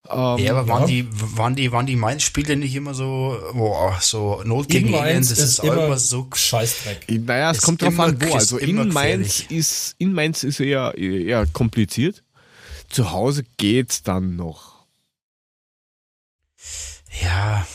Ähm, 0.08 0.38
Ja, 0.38 0.52
aber 0.56 0.68
waren 0.68 0.82
ja. 0.82 0.88
die, 0.88 1.08
waren 1.38 1.56
die, 1.56 1.72
waren 1.72 1.86
die 1.88 1.96
Mainz-Spiele 1.96 2.56
nicht 2.58 2.76
immer 2.76 2.94
so, 2.94 3.40
boah, 3.54 3.98
so 4.02 4.42
Not 4.44 4.68
gegen 4.70 4.92
Mainz 4.92 5.30
das 5.30 5.40
ist 5.40 5.46
ist, 5.46 5.64
immer 5.64 5.86
immer 5.86 5.98
so, 5.98 6.28
Scheißdreck. 6.34 7.08
Naja, 7.26 7.52
es 7.52 7.58
Ist 7.58 7.64
kommt 7.64 7.82
drauf 7.82 7.94
immer- 7.94 8.04
an, 8.06 8.22
wo. 8.22 8.34
Also 8.36 8.58
in 8.60 8.88
Mainz 8.90 9.40
ist, 9.50 9.96
in 9.98 10.14
Mainz 10.14 10.44
ist 10.44 10.60
eher, 10.60 10.96
eher 10.98 11.46
kompliziert. 11.48 12.24
Zu 12.90 13.12
Hause 13.12 13.46
geht's 13.58 14.04
dann 14.04 14.36
noch. 14.36 14.86
ja, 17.22 17.66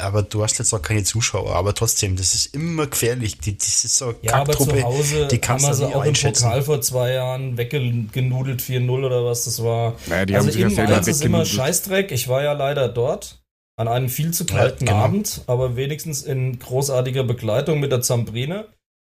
aber 0.00 0.22
du 0.22 0.42
hast 0.42 0.58
jetzt 0.58 0.72
auch 0.72 0.82
keine 0.82 1.04
Zuschauer, 1.04 1.54
aber 1.54 1.74
trotzdem, 1.74 2.16
das 2.16 2.34
ist 2.34 2.54
immer 2.54 2.86
gefährlich. 2.86 3.38
Die, 3.38 3.56
das 3.56 3.84
ist 3.84 3.96
so 3.96 4.14
ja, 4.22 4.34
aber 4.34 4.52
zu 4.52 4.82
Hause 4.82 5.28
die 5.28 5.38
kannst 5.38 5.66
haben 5.66 5.72
wir 5.72 5.74
sie 5.88 5.94
auch 5.94 6.04
im 6.04 6.14
Pokal 6.14 6.62
vor 6.62 6.80
zwei 6.80 7.12
Jahren 7.12 7.56
weggenudelt 7.56 8.60
4-0 8.62 8.90
oder 8.90 9.24
was 9.24 9.44
das 9.44 9.62
war. 9.62 9.96
Naja, 10.06 10.26
die 10.26 10.36
also 10.36 10.48
haben 10.48 10.70
sich 10.70 10.76
das 10.76 11.08
ist 11.08 11.24
immer 11.24 11.44
Scheißdreck. 11.44 12.12
Ich 12.12 12.28
war 12.28 12.42
ja 12.42 12.52
leider 12.52 12.88
dort 12.88 13.42
an 13.76 13.88
einem 13.88 14.08
viel 14.08 14.32
zu 14.32 14.46
kalten 14.46 14.86
ja, 14.86 14.92
genau. 14.92 15.04
Abend, 15.04 15.42
aber 15.46 15.76
wenigstens 15.76 16.22
in 16.22 16.58
großartiger 16.58 17.24
Begleitung 17.24 17.80
mit 17.80 17.92
der 17.92 18.00
Zambrine. 18.00 18.68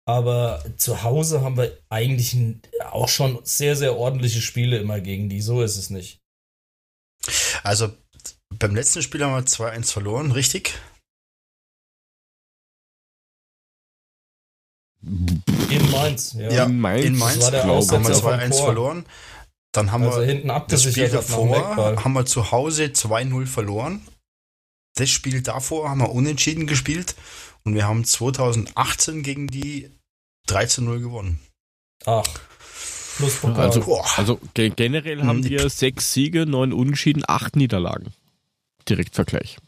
Aber 0.07 0.65
zu 0.79 1.03
Hause 1.03 1.43
haben 1.43 1.59
wir 1.59 1.77
eigentlich 1.91 2.35
auch 2.91 3.09
schon 3.09 3.39
sehr, 3.43 3.77
sehr 3.77 3.97
ordentliche 3.97 4.41
Spiele 4.41 4.79
immer 4.79 5.01
gegen 5.01 5.29
die. 5.29 5.43
So 5.43 5.61
ist 5.63 5.77
es 5.77 5.91
nicht. 5.91 6.21
Also 7.63 7.91
beim 8.51 8.75
letzten 8.75 9.02
Spiel 9.02 9.25
haben 9.25 9.35
wir 9.35 9.47
2-1 9.47 9.93
verloren, 9.93 10.33
richtig? 10.33 10.78
In 15.02 15.91
Mainz, 15.91 16.33
ja. 16.35 16.51
ja 16.51 16.65
in 16.65 16.81
Mainz, 16.81 17.05
in 17.05 17.17
Mainz 17.17 17.43
war 17.43 17.51
der 17.51 17.65
haben 17.65 17.68
wir 17.78 18.15
2-1 18.15 18.65
verloren. 18.65 19.07
Dann 19.73 19.93
haben 19.93 20.05
also 20.05 20.20
wir 20.20 20.27
hinten 20.27 20.49
das 20.68 20.83
Spiel 20.83 21.09
davor 21.09 22.02
haben 22.02 22.12
wir 22.15 22.27
zu 22.27 22.51
Hause 22.51 22.85
2-0 22.86 23.47
verloren. 23.47 24.07
Das 24.97 25.10
Spiel 25.10 25.43
davor 25.43 25.91
haben 25.91 26.01
wir 26.01 26.10
unentschieden 26.10 26.67
gespielt 26.67 27.15
und 27.65 27.75
wir 27.75 27.86
haben 27.86 28.05
2018 28.05 29.23
gegen 29.23 29.47
die 29.47 29.91
13-0 30.49 31.01
gewonnen. 31.01 31.39
Ach. 32.07 32.25
Plus 33.18 33.44
Also, 33.44 34.01
also 34.17 34.41
generell 34.55 35.23
haben 35.25 35.43
hm, 35.43 35.51
wir 35.51 35.70
sechs 35.70 36.12
Siege, 36.12 36.47
neun 36.47 36.73
Unentschieden, 36.73 37.25
acht 37.27 37.57
Niederlagen. 37.57 38.12
Direktvergleich. 38.89 39.58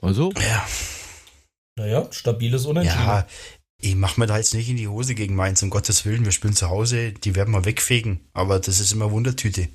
Also? 0.00 0.32
Ja. 0.40 0.66
Naja, 1.76 2.08
stabiles 2.12 2.66
Unentschieden. 2.66 3.04
Ja, 3.04 3.26
ich 3.78 3.94
mach 3.94 4.16
mir 4.16 4.26
da 4.26 4.36
jetzt 4.36 4.54
nicht 4.54 4.68
in 4.68 4.76
die 4.76 4.88
Hose 4.88 5.14
gegen 5.14 5.34
Mainz, 5.34 5.62
um 5.62 5.70
Gottes 5.70 6.04
Willen. 6.04 6.24
Wir 6.24 6.32
spielen 6.32 6.54
zu 6.54 6.68
Hause, 6.68 7.12
die 7.12 7.34
werden 7.34 7.52
wir 7.52 7.64
wegfegen. 7.64 8.20
Aber 8.32 8.58
das 8.60 8.80
ist 8.80 8.92
immer 8.92 9.10
Wundertüte. 9.10 9.68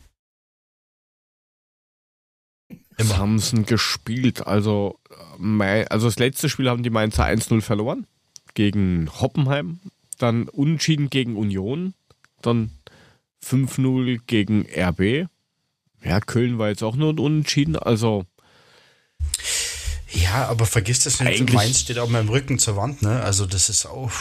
Immer. 2.98 3.18
haben 3.18 3.40
sie 3.40 3.64
gespielt. 3.64 4.48
Also, 4.48 5.00
also 5.90 6.08
das 6.08 6.20
letzte 6.20 6.50
Spiel 6.50 6.70
haben 6.70 6.84
die 6.84 6.90
Mainzer 6.90 7.26
1-0 7.26 7.62
verloren 7.62 8.08
gegen 8.54 9.10
Hoppenheim, 9.20 9.80
dann 10.18 10.48
unentschieden 10.48 11.10
gegen 11.10 11.36
Union, 11.36 11.94
dann 12.42 12.72
5-0 13.44 14.22
gegen 14.26 14.66
RB. 14.74 15.28
Ja, 16.06 16.20
Köln 16.20 16.60
war 16.60 16.70
jetzt 16.70 16.84
auch 16.84 16.96
nur 16.96 17.12
ein 17.12 17.20
Unentschieden, 17.20 17.76
also. 17.76 18.26
Ja, 20.12 20.48
aber 20.48 20.66
vergiss 20.66 21.00
das 21.00 21.20
nicht, 21.20 21.52
Mainz 21.52 21.82
steht 21.82 21.98
auch 21.98 22.08
mal 22.08 22.22
im 22.22 22.30
Rücken 22.30 22.60
zur 22.60 22.78
Wand, 22.78 23.02
ne? 23.02 23.22
Also, 23.22 23.46
das 23.46 23.70
ist 23.70 23.86
auch. 23.86 24.12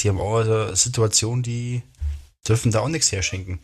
Die 0.00 0.08
haben 0.08 0.20
auch 0.20 0.40
eine 0.40 0.76
Situation, 0.76 1.42
die 1.42 1.82
dürfen 2.46 2.70
da 2.70 2.80
auch 2.80 2.88
nichts 2.88 3.10
herschenken. 3.10 3.58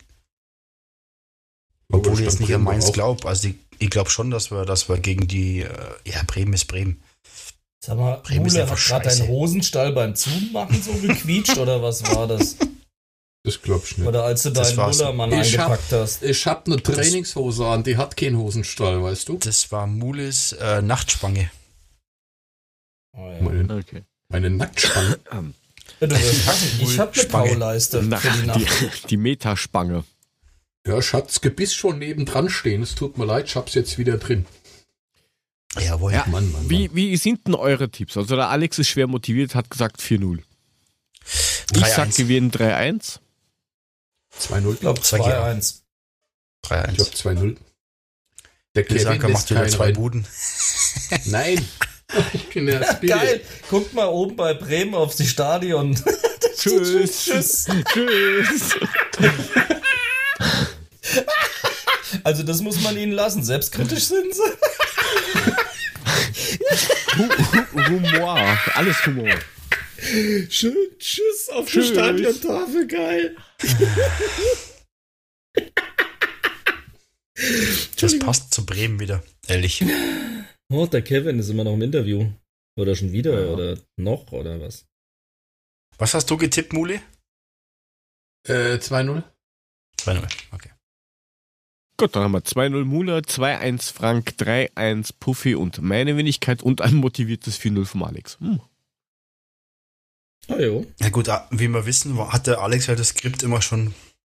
Obwohl 1.91 2.15
ich 2.15 2.19
jetzt 2.19 2.41
nicht 2.41 2.53
an 2.53 2.63
Mainz 2.63 2.91
glaube. 2.91 3.27
Also, 3.27 3.47
die, 3.47 3.59
ich 3.79 3.89
glaube 3.89 4.09
schon, 4.09 4.29
dass 4.29 4.51
wir, 4.51 4.65
dass 4.65 4.89
wir 4.89 4.97
gegen 4.97 5.27
die. 5.27 5.61
Äh, 5.61 5.71
ja, 6.05 6.21
Bremen 6.27 6.53
ist 6.53 6.65
Bremen. 6.65 7.01
Sag 7.79 7.97
mal, 7.97 8.17
Bremen 8.17 8.47
Mule 8.47 8.69
hat 8.69 8.77
gerade 8.77 9.07
deinen 9.07 9.27
Hosenstall 9.27 9.93
beim 9.93 10.15
Zumachen 10.15 10.81
so 10.81 10.91
gequietscht 10.93 11.57
oder 11.57 11.81
was 11.81 12.03
war 12.13 12.27
das? 12.27 12.57
Das 13.45 13.61
glaub 13.61 13.83
ich 13.85 13.99
nicht. 13.99 14.07
Oder 14.07 14.23
als 14.23 14.41
du 14.41 14.49
deinen 14.49 14.75
Mullermann 14.75 15.31
eingepackt 15.31 15.91
hab, 15.91 15.99
hast. 15.99 16.23
Ich 16.23 16.47
hab 16.47 16.65
eine 16.65 16.81
Trainingshose 16.81 17.67
an, 17.67 17.83
die 17.83 17.95
hat 17.95 18.17
keinen 18.17 18.37
Hosenstall, 18.37 19.03
weißt 19.03 19.29
du? 19.29 19.37
Das 19.37 19.71
war 19.71 19.85
Mules 19.85 20.53
äh, 20.53 20.81
Nachtspange. 20.81 21.51
Oh, 23.13 23.29
ja. 23.29 23.41
meine, 23.41 23.75
okay. 23.75 24.03
meine 24.29 24.49
Nacktspange. 24.49 25.19
ja, 25.99 26.07
du 26.07 26.15
ich 26.79 26.99
hab 26.99 27.15
eine 27.15 27.25
Pauleiste 27.25 28.01
Nach, 28.01 28.19
für 28.19 28.31
die 28.31 28.47
Nacht. 28.47 28.59
Die, 28.59 29.07
die 29.09 29.17
Metaspange. 29.17 30.03
Ja, 30.87 30.97
ich 30.97 31.13
hatte 31.13 31.27
das 31.27 31.39
Gebiss 31.39 31.75
schon 31.75 31.99
nebendran 31.99 32.49
stehen. 32.49 32.81
Es 32.81 32.95
tut 32.95 33.19
mir 33.19 33.25
leid, 33.25 33.45
ich 33.45 33.55
hab's 33.55 33.75
jetzt 33.75 33.99
wieder 33.99 34.17
drin. 34.17 34.47
Jawohl. 35.79 36.13
Ja, 36.13 36.25
Mann, 36.27 36.51
Mann, 36.51 36.63
Mann. 36.63 36.69
Wie, 36.69 36.89
wie 36.95 37.15
sind 37.17 37.45
denn 37.45 37.53
eure 37.53 37.89
Tipps? 37.89 38.17
Also 38.17 38.35
der 38.35 38.49
Alex 38.49 38.79
ist 38.79 38.89
schwer 38.89 39.05
motiviert, 39.05 39.53
hat 39.53 39.69
gesagt 39.69 40.01
4-0. 40.01 40.39
Ich 41.75 41.85
sag 41.85 42.15
gewinnen 42.15 42.49
3-1. 42.51 43.19
2-0. 44.41 44.73
Ich 44.73 44.79
glaube 44.79 45.01
2-1. 45.01 45.81
3-1. 46.65 46.89
Ich 46.89 46.95
glaube 46.95 47.11
2-0. 47.11 47.57
Der 48.75 48.83
Kevin 48.83 49.31
macht 49.31 49.49
wieder 49.49 49.67
zwei 49.67 49.91
Buden. 49.91 50.27
Nein. 51.25 51.65
Ich 52.33 52.49
bin 52.49 52.65
der 52.67 52.79
Geil. 53.01 53.41
Guckt 53.69 53.93
mal 53.93 54.07
oben 54.07 54.35
bei 54.35 54.53
Bremen 54.53 54.95
aufs 54.95 55.17
die 55.17 55.27
Stadion. 55.27 55.99
Tschüss. 56.57 57.25
Tschüss. 57.25 57.67
Tschüss. 57.91 58.75
Also 62.23 62.43
das 62.43 62.61
muss 62.61 62.81
man 62.81 62.97
ihnen 62.97 63.11
lassen. 63.11 63.43
Selbstkritisch 63.43 64.05
sind 64.05 64.33
sie. 64.33 64.41
Humor. 67.75 68.39
Alles 68.75 69.05
Humor. 69.05 69.35
Schön, 70.49 70.75
tschüss 70.99 71.49
auf 71.51 71.67
tschüss. 71.67 71.87
die 71.87 71.93
Stadiontafel, 71.93 72.87
geil. 72.87 73.35
Das 77.99 78.19
passt 78.19 78.53
zu 78.53 78.65
Bremen 78.65 78.99
wieder, 78.99 79.23
ehrlich. 79.47 79.83
Oh, 80.69 80.85
der 80.85 81.01
Kevin 81.01 81.39
ist 81.39 81.49
immer 81.49 81.63
noch 81.63 81.73
im 81.73 81.81
Interview. 81.81 82.31
Oder 82.77 82.95
schon 82.95 83.11
wieder, 83.11 83.45
ja. 83.45 83.53
oder 83.53 83.77
noch, 83.95 84.31
oder 84.31 84.59
was? 84.59 84.85
Was 85.97 86.13
hast 86.13 86.29
du 86.29 86.37
getippt, 86.37 86.73
Muli? 86.73 86.99
Äh, 88.47 88.75
2-0. 88.75 89.23
2-0, 89.97 90.27
okay. 90.51 90.71
Gut, 91.97 92.13
dann 92.15 92.23
haben 92.23 92.33
wir 92.33 92.41
2-0 92.41 92.83
Mula, 92.83 93.19
2-1 93.19 93.93
Frank, 93.93 94.33
3-1 94.37 95.13
Puffy 95.17 95.55
und 95.55 95.81
meine 95.81 96.17
Wenigkeit 96.17 96.61
und 96.61 96.81
ein 96.81 96.95
motiviertes 96.95 97.57
4-0 97.59 97.85
vom 97.85 98.03
Alex. 98.03 98.37
Hm. 98.39 98.59
Ah, 100.47 100.59
jo. 100.59 100.85
Ja 100.99 101.09
gut, 101.09 101.29
ah, 101.29 101.47
wie 101.51 101.67
wir 101.67 101.85
wissen, 101.85 102.17
hat 102.31 102.47
der 102.47 102.61
Alex 102.61 102.87
ja 102.87 102.95
das 102.95 103.09
Skript 103.09 103.43
immer 103.43 103.61
schon 103.61 103.93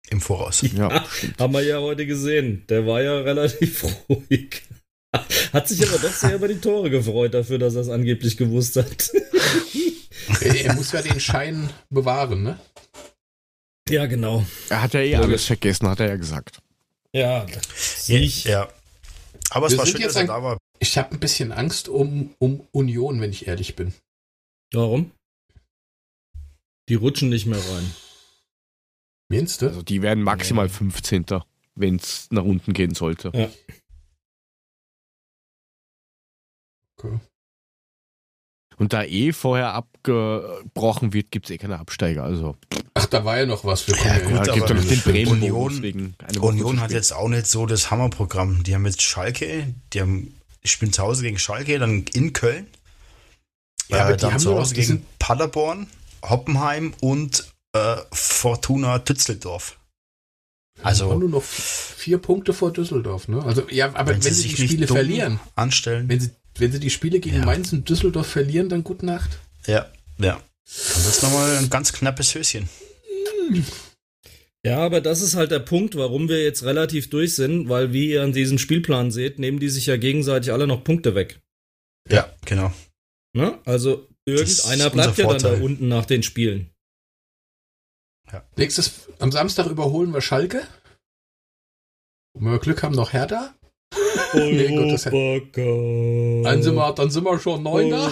im 0.08 0.20
Voraus. 0.20 0.62
Ja, 0.62 0.88
ja 0.88 1.04
haben 1.38 1.52
wir 1.52 1.62
ja 1.62 1.80
heute 1.80 2.06
gesehen. 2.06 2.64
Der 2.68 2.86
war 2.86 3.02
ja 3.02 3.18
relativ 3.20 3.84
ruhig. 4.08 4.62
Hat 5.52 5.68
sich 5.68 5.86
aber 5.88 5.98
doch 5.98 6.12
sehr 6.12 6.34
über 6.34 6.48
die 6.48 6.60
Tore 6.60 6.90
gefreut 6.90 7.32
dafür, 7.34 7.58
dass 7.58 7.74
er 7.74 7.80
es 7.80 7.88
angeblich 7.88 8.36
gewusst 8.36 8.76
hat. 8.76 9.10
er 10.40 10.74
muss 10.74 10.92
ja 10.92 11.02
den 11.02 11.18
Schein 11.20 11.70
bewahren, 11.88 12.42
ne? 12.42 12.58
Ja, 13.88 14.06
genau. 14.06 14.44
Er 14.68 14.82
hat 14.82 14.94
ja 14.94 15.00
eh 15.00 15.16
alles 15.16 15.46
vergessen, 15.46 15.88
hat 15.88 16.00
er 16.00 16.08
ja 16.08 16.16
gesagt. 16.16 16.58
Ja, 17.12 17.46
ich. 18.08 18.44
Ja. 18.44 18.68
Aber 19.50 19.68
es 19.68 19.78
war 19.78 19.86
schön, 19.86 20.02
dass 20.02 20.16
er 20.16 20.26
da 20.26 20.42
war. 20.42 20.58
Ich 20.80 20.98
habe 20.98 21.12
ein 21.12 21.20
bisschen 21.20 21.52
Angst 21.52 21.88
um, 21.88 22.34
um 22.38 22.66
Union, 22.72 23.20
wenn 23.20 23.30
ich 23.30 23.46
ehrlich 23.46 23.74
bin. 23.76 23.94
Warum? 24.72 25.12
Die 26.88 26.94
rutschen 26.94 27.28
nicht 27.28 27.46
mehr 27.46 27.58
rein. 27.58 27.94
Meinst 29.28 29.62
du? 29.62 29.66
Also 29.66 29.82
die 29.82 30.02
werden 30.02 30.22
maximal 30.22 30.68
15. 30.68 31.26
wenn 31.74 31.96
es 31.96 32.28
nach 32.30 32.44
unten 32.44 32.72
gehen 32.72 32.94
sollte. 32.94 33.32
Ja. 33.34 33.50
Okay. 36.96 37.18
Und 38.78 38.92
da 38.92 39.04
eh 39.04 39.32
vorher 39.32 39.72
abgebrochen 39.72 41.12
wird, 41.12 41.30
gibt 41.30 41.46
es 41.46 41.50
eh 41.50 41.58
keine 41.58 41.78
Absteiger. 41.78 42.24
Also. 42.24 42.56
Ach, 42.94 43.06
da 43.06 43.24
war 43.24 43.38
ja 43.38 43.46
noch 43.46 43.64
was. 43.64 43.86
Wir 43.88 43.96
ja, 43.96 44.18
gut, 44.18 44.46
ja, 44.46 44.54
gibt 44.54 44.68
ja 44.68 44.74
noch 44.74 44.84
den 44.84 45.00
Bremen 45.00 45.42
Union, 45.42 46.14
Union 46.40 46.80
hat 46.80 46.90
jetzt 46.90 47.12
auch 47.12 47.28
nicht 47.28 47.46
so 47.46 47.66
das 47.66 47.90
Hammerprogramm. 47.90 48.62
Die 48.64 48.74
haben 48.74 48.84
jetzt 48.84 49.02
Schalke, 49.02 49.74
die 49.92 50.00
haben, 50.00 50.34
spielen 50.64 50.92
zu 50.92 51.02
Hause 51.02 51.22
gegen 51.22 51.38
Schalke, 51.38 51.78
dann 51.78 52.04
in 52.12 52.32
Köln. 52.32 52.66
Ja, 53.88 53.96
äh, 53.96 54.00
aber 54.00 54.16
dann 54.16 54.38
zu 54.38 54.54
Hause 54.54 54.74
gegen 54.74 55.06
Paderborn, 55.18 55.86
Hoppenheim 56.28 56.94
und 57.00 57.44
äh, 57.72 57.96
Fortuna 58.12 58.98
Düsseldorf. 58.98 59.78
Also 60.82 61.10
haben 61.10 61.20
nur 61.20 61.28
noch 61.30 61.42
vier 61.42 62.18
Punkte 62.18 62.52
vor 62.52 62.72
Düsseldorf, 62.72 63.28
ne? 63.28 63.42
Also 63.42 63.66
ja, 63.70 63.94
aber 63.94 64.10
wenn, 64.10 64.24
wenn 64.24 64.34
sie, 64.34 64.42
sie 64.42 64.48
die 64.48 64.68
Spiele 64.68 64.86
verlieren, 64.86 65.40
anstellen, 65.54 66.08
wenn 66.08 66.20
sie 66.20 66.30
wenn 66.58 66.72
sie 66.72 66.80
die 66.80 66.90
Spiele 66.90 67.20
gegen 67.20 67.36
ja. 67.36 67.44
Mainz 67.44 67.72
und 67.72 67.88
Düsseldorf 67.88 68.26
verlieren, 68.26 68.68
dann 68.68 68.84
gute 68.84 69.06
Nacht. 69.06 69.38
Ja, 69.66 69.90
ja. 70.18 70.40
Dann 70.94 71.04
wird 71.04 71.14
es 71.14 71.22
nochmal 71.22 71.56
ein 71.58 71.70
ganz 71.70 71.92
knappes 71.92 72.34
Höschen. 72.34 72.68
Ja, 74.64 74.78
aber 74.78 75.00
das 75.00 75.20
ist 75.20 75.36
halt 75.36 75.52
der 75.52 75.60
Punkt, 75.60 75.96
warum 75.96 76.28
wir 76.28 76.42
jetzt 76.42 76.64
relativ 76.64 77.08
durch 77.08 77.34
sind, 77.34 77.68
weil 77.68 77.92
wie 77.92 78.10
ihr 78.10 78.22
an 78.22 78.32
diesem 78.32 78.58
Spielplan 78.58 79.12
seht, 79.12 79.38
nehmen 79.38 79.60
die 79.60 79.68
sich 79.68 79.86
ja 79.86 79.96
gegenseitig 79.96 80.52
alle 80.52 80.66
noch 80.66 80.82
Punkte 80.82 81.14
weg. 81.14 81.40
Ja, 82.08 82.28
genau. 82.44 82.72
Ne? 83.32 83.58
Also 83.64 84.08
irgendeiner 84.26 84.90
bleibt 84.90 85.18
ja 85.18 85.26
dann 85.26 85.42
da 85.42 85.62
unten 85.62 85.88
nach 85.88 86.06
den 86.06 86.22
Spielen. 86.22 86.70
Ja. 88.32 88.44
Nächstes, 88.56 89.08
am 89.20 89.30
Samstag 89.30 89.66
überholen 89.66 90.12
wir 90.12 90.20
Schalke. 90.20 90.66
Wenn 92.34 92.52
wir 92.52 92.58
Glück 92.58 92.82
haben, 92.82 92.94
noch 92.94 93.12
Hertha. 93.12 93.54
nee, 94.34 94.76
gut, 94.76 94.92
das 94.92 95.04
dann, 95.04 96.62
sind 96.62 96.74
wir, 96.74 96.92
dann 96.92 97.10
sind 97.10 97.24
wir 97.24 97.38
schon 97.38 97.62
Neuner. 97.62 98.10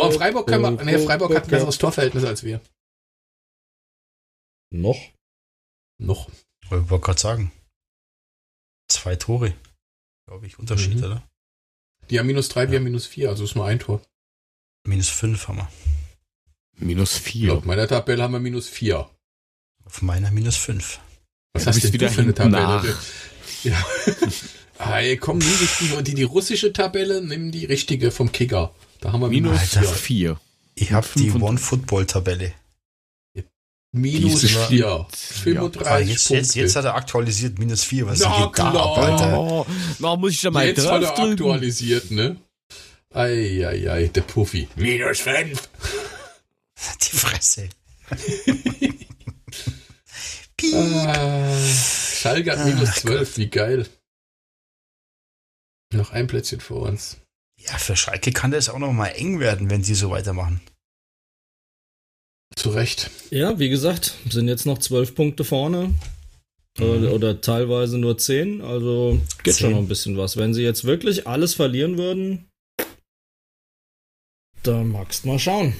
Oh, 0.00 0.10
Freiburg, 0.12 0.46
kann 0.46 0.62
man, 0.62 0.76
nee, 0.76 0.98
Freiburg 0.98 1.34
hat 1.34 1.44
ein 1.44 1.50
besseres 1.50 1.78
Torverhältnis 1.78 2.24
als 2.24 2.44
wir. 2.44 2.60
Noch? 4.70 4.98
Noch. 6.00 6.30
Ich 6.62 6.70
wollte 6.70 7.00
gerade 7.00 7.18
sagen. 7.18 7.52
Zwei 8.88 9.16
Tore. 9.16 9.54
Glaube 10.26 10.46
ich, 10.46 10.58
Unterschied, 10.58 10.98
mhm. 10.98 11.04
oder? 11.04 11.28
Die 12.10 12.18
haben 12.18 12.26
minus 12.26 12.48
drei, 12.48 12.64
ja. 12.64 12.70
wir 12.70 12.78
haben 12.78 12.84
minus 12.84 13.06
vier, 13.06 13.30
also 13.30 13.44
ist 13.44 13.56
nur 13.56 13.66
ein 13.66 13.78
Tor. 13.78 14.00
Minus 14.84 15.08
fünf 15.08 15.48
haben 15.48 15.58
wir. 15.58 15.68
Minus 16.76 17.16
vier. 17.16 17.54
Auf 17.54 17.64
meiner 17.64 17.88
Tabelle 17.88 18.22
haben 18.22 18.32
wir 18.32 18.40
minus 18.40 18.68
vier. 18.68 19.08
Auf 19.84 20.02
meiner 20.02 20.30
minus 20.30 20.56
fünf. 20.56 21.00
Was 21.52 21.66
hast 21.66 21.82
du 21.82 21.92
wieder 21.92 22.08
für 22.08 22.22
eine 22.22 22.34
Tabelle? 22.34 22.56
Nach. 22.56 22.84
Ja. 23.64 23.84
ah, 24.78 25.00
ey, 25.00 25.16
komm, 25.16 25.38
nimm 25.38 25.48
die, 25.80 26.02
die, 26.04 26.14
die 26.14 26.22
russische 26.22 26.72
Tabelle, 26.72 27.22
nimm 27.22 27.50
die 27.50 27.64
richtige 27.64 28.10
vom 28.10 28.30
Kicker. 28.30 28.74
Da 29.00 29.12
haben 29.12 29.20
wir 29.20 29.28
minus 29.28 29.58
Alter, 29.58 29.82
vier. 29.84 30.40
Ich 30.74 30.92
habe 30.92 31.06
die 31.16 31.32
One-Football-Tabelle. 31.32 32.52
Minus 33.92 34.44
4. 34.44 35.06
35 35.10 35.86
ja. 35.86 35.98
jetzt, 35.98 36.28
jetzt, 36.30 36.54
jetzt, 36.54 36.76
hat 36.76 36.84
er 36.84 36.94
aktualisiert, 36.94 37.58
minus 37.58 37.84
4. 37.84 38.06
Was 38.06 38.20
Na, 38.20 38.44
geht 38.44 38.52
klar. 38.52 38.72
da 38.72 38.80
ab, 38.80 38.98
Alter? 38.98 39.66
Na, 39.98 40.16
muss 40.16 40.32
ich 40.32 40.40
da 40.42 40.50
mal 40.50 40.66
Jetzt 40.66 40.86
hat 40.86 41.02
er 41.02 41.18
aktualisiert, 41.18 42.10
ne? 42.10 42.36
Eieiei, 43.10 44.08
der 44.08 44.20
Puffy. 44.22 44.68
Minus 44.76 45.20
5. 45.20 45.68
Die 47.02 47.16
Fresse. 47.16 47.68
ah, 50.74 51.58
Schalke 52.20 52.52
hat 52.52 52.64
minus 52.64 52.96
12, 52.96 53.36
wie 53.38 53.50
geil. 53.50 53.86
Noch 55.92 56.12
ein 56.12 56.26
Plätzchen 56.26 56.60
vor 56.60 56.82
uns. 56.82 57.16
Ja, 57.58 57.76
für 57.78 57.96
Schalke 57.96 58.32
kann 58.32 58.50
das 58.50 58.68
auch 58.68 58.78
noch 58.78 58.92
mal 58.92 59.08
eng 59.08 59.40
werden, 59.40 59.70
wenn 59.70 59.82
sie 59.82 59.94
so 59.94 60.10
weitermachen. 60.10 60.60
Zu 62.54 62.70
Recht. 62.70 63.10
Ja, 63.30 63.58
wie 63.58 63.68
gesagt, 63.68 64.14
sind 64.28 64.48
jetzt 64.48 64.66
noch 64.66 64.78
zwölf 64.78 65.14
Punkte 65.14 65.44
vorne. 65.44 65.94
Mhm. 66.78 66.84
Oder, 66.84 67.12
oder, 67.12 67.40
teilweise 67.40 67.98
nur 67.98 68.18
zehn. 68.18 68.60
Also 68.62 69.20
geht 69.42 69.54
zehn. 69.54 69.62
schon 69.62 69.72
noch 69.72 69.78
ein 69.78 69.88
bisschen 69.88 70.16
was. 70.16 70.36
Wenn 70.36 70.54
sie 70.54 70.62
jetzt 70.62 70.84
wirklich 70.84 71.26
alles 71.26 71.54
verlieren 71.54 71.98
würden, 71.98 72.47
dann 74.68 74.92
magst 74.92 75.24
mal 75.24 75.38
schauen. 75.38 75.74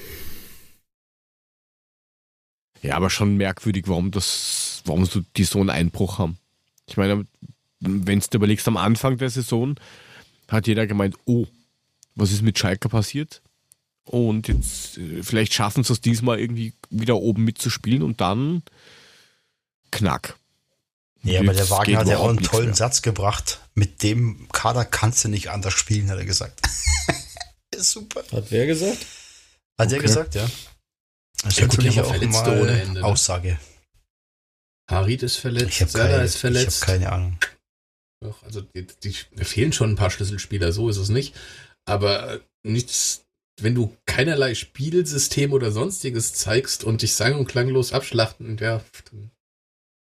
Ja, 2.83 2.97
aber 2.97 3.11
schon 3.11 3.37
merkwürdig, 3.37 3.85
warum 3.87 4.11
das, 4.11 4.83
warum 4.85 5.05
so 5.05 5.23
die 5.37 5.45
so 5.45 5.61
einen 5.61 5.71
Einbruch 5.71 6.19
haben. 6.19 6.39
Ich 6.87 6.97
meine, 6.97 7.27
wenn 7.81 8.21
du 8.21 8.27
überlegst, 8.37 8.69
am 8.69 8.77
Anfang 8.77 9.19
der 9.19 9.31
Saison 9.31 9.79
hat 10.49 10.67
jeder 10.67 10.87
gemeint, 10.87 11.17
oh, 11.25 11.47
was 12.15 12.33
ist 12.33 12.43
mit 12.43 12.59
Schalke 12.59 12.89
passiert? 12.89 13.43
Und 14.05 14.49
jetzt, 14.49 14.97
äh, 14.97 15.23
vielleicht 15.23 15.53
schaffen 15.53 15.85
sie 15.85 15.93
es 15.93 16.01
diesmal 16.01 16.41
irgendwie 16.41 16.73
wieder 16.89 17.17
oben 17.17 17.45
mitzuspielen 17.45 18.03
und 18.03 18.21
dann 18.21 18.63
knack. 19.91 20.37
Ja, 21.23 21.41
aber 21.41 21.53
der 21.53 21.69
Wagen 21.69 21.97
hat 21.97 22.07
ja 22.07 22.19
auch 22.19 22.29
einen 22.29 22.43
tollen 22.43 22.67
mehr. 22.67 22.75
Satz 22.75 23.03
gebracht. 23.03 23.61
Mit 23.75 24.03
dem 24.03 24.49
Kader 24.53 24.85
kannst 24.85 25.25
du 25.25 25.29
nicht 25.29 25.51
anders 25.51 25.75
spielen, 25.75 26.11
hat 26.11 26.19
er 26.19 26.25
gesagt. 26.25 26.63
Super. 27.83 28.25
Hat 28.33 28.51
wer 28.51 28.67
gesagt? 28.67 29.07
Hat 29.79 29.87
okay. 29.87 29.97
er 29.97 30.03
gesagt, 30.03 30.35
ja. 30.35 30.51
Das 31.43 31.53
ist 31.53 31.61
ja, 31.61 31.67
natürlich 31.67 31.97
gut, 31.97 32.05
auch 32.05 32.21
mal 32.21 32.61
ohne 32.61 32.81
Ende, 32.81 33.01
ne? 33.01 33.07
Aussage. 33.07 33.59
Harid 34.91 35.23
ist 35.23 35.37
verletzt, 35.37 35.81
ich 35.81 35.91
Serda 35.91 36.23
ist 36.23 36.37
verletzt. 36.37 36.83
Ich 36.83 36.89
habe 36.89 36.99
keine 36.99 37.13
Ahnung. 37.13 37.39
Doch, 38.25 38.43
also 38.43 38.63
die, 38.63 38.87
die, 39.05 39.13
fehlen 39.45 39.73
schon 39.73 39.91
ein 39.93 39.97
paar 39.97 40.11
Schlüsselspieler, 40.11 40.73
so 40.73 40.89
ist 40.89 40.97
es 40.97 41.09
nicht. 41.09 41.37
Aber 41.87 42.41
nichts 42.67 43.29
wenn 43.61 43.75
du 43.75 43.97
keinerlei 44.07 44.55
Spielsystem 44.55 45.53
oder 45.53 45.73
sonstiges 45.73 46.35
zeigst 46.35 46.85
und 46.85 47.03
dich 47.03 47.15
sang- 47.15 47.39
und 47.39 47.49
klanglos 47.49 47.93
abschlachten, 47.93 48.57
ja, 48.59 48.83
dann 49.11 49.31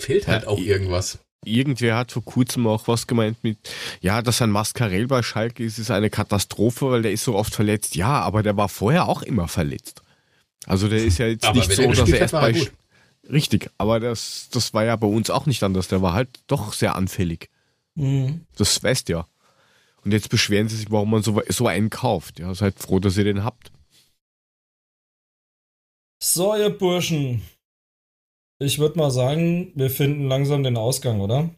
fehlt 0.01 0.27
halt 0.27 0.43
ja, 0.43 0.49
auch 0.49 0.57
irgendwas. 0.57 1.19
Irgendwer 1.45 1.97
hat 1.97 2.11
vor 2.11 2.23
kurzem 2.23 2.67
auch 2.67 2.87
was 2.87 3.07
gemeint 3.07 3.43
mit, 3.43 3.57
ja, 4.01 4.21
dass 4.21 4.41
ein 4.41 4.51
Mascarell 4.51 5.07
bei 5.07 5.23
Schalke 5.23 5.63
ist, 5.63 5.77
ist 5.79 5.91
eine 5.91 6.09
Katastrophe, 6.09 6.89
weil 6.89 7.01
der 7.01 7.11
ist 7.11 7.23
so 7.23 7.35
oft 7.35 7.53
verletzt. 7.53 7.95
Ja, 7.95 8.21
aber 8.21 8.43
der 8.43 8.57
war 8.57 8.69
vorher 8.69 9.07
auch 9.07 9.21
immer 9.21 9.47
verletzt. 9.47 10.01
Also 10.65 10.87
der 10.87 11.03
ist 11.03 11.17
ja 11.17 11.27
jetzt 11.27 11.45
aber 11.45 11.57
nicht 11.57 11.71
so, 11.71 11.91
dass 11.91 12.09
er 12.09 12.19
erst 12.19 12.31
bei... 12.31 12.69
Richtig, 13.31 13.69
aber 13.77 14.01
das, 14.01 14.49
das 14.51 14.73
war 14.73 14.83
ja 14.83 14.95
bei 14.97 15.07
uns 15.07 15.29
auch 15.29 15.45
nicht 15.45 15.63
anders. 15.63 15.87
Der 15.87 16.01
war 16.01 16.13
halt 16.13 16.41
doch 16.47 16.73
sehr 16.73 16.95
anfällig. 16.95 17.49
Mhm. 17.95 18.45
Das 18.57 18.83
weißt 18.83 19.07
ja. 19.09 19.27
Und 20.03 20.11
jetzt 20.11 20.29
beschweren 20.29 20.67
sie 20.67 20.75
sich, 20.75 20.91
warum 20.91 21.11
man 21.11 21.23
so, 21.23 21.41
so 21.47 21.67
einen 21.67 21.89
kauft. 21.89 22.39
Ja, 22.39 22.53
seid 22.53 22.79
froh, 22.79 22.99
dass 22.99 23.17
ihr 23.17 23.23
den 23.23 23.45
habt. 23.45 23.71
So, 26.21 26.55
ihr 26.55 26.69
Burschen. 26.69 27.41
Ich 28.63 28.79
würde 28.79 28.97
mal 28.97 29.11
sagen, 29.11 29.71
wir 29.75 29.89
finden 29.89 30.27
langsam 30.27 30.63
den 30.63 30.77
Ausgang, 30.77 31.19
oder? 31.19 31.49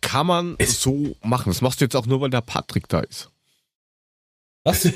Kann 0.00 0.26
man 0.26 0.56
es 0.58 0.80
so 0.80 1.14
machen. 1.22 1.50
Das 1.50 1.60
machst 1.60 1.80
du 1.80 1.84
jetzt 1.84 1.94
auch 1.94 2.06
nur, 2.06 2.20
weil 2.20 2.30
der 2.30 2.40
Patrick 2.40 2.88
da 2.88 3.00
ist. 3.00 3.30
Was? 4.64 4.84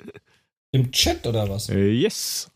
Im 0.72 0.90
Chat 0.90 1.26
oder 1.26 1.48
was? 1.48 1.68
Äh, 1.68 1.90
yes. 1.90 2.50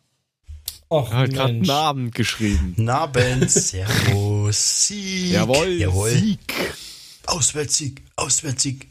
Ach, 0.90 1.10
er 1.10 1.18
hat 1.18 1.30
gerade 1.30 1.54
einen 1.54 1.70
Abend 1.70 2.14
geschrieben. 2.14 2.74
Naben, 2.76 3.48
Servus, 3.48 4.88
Sieg. 4.88 5.32
Jawohl, 5.32 5.68
Jawohl. 5.68 6.10
Sieg. 6.10 6.54
Auswärtssieg, 7.26 8.02
Auswärtssieg. 8.16 8.88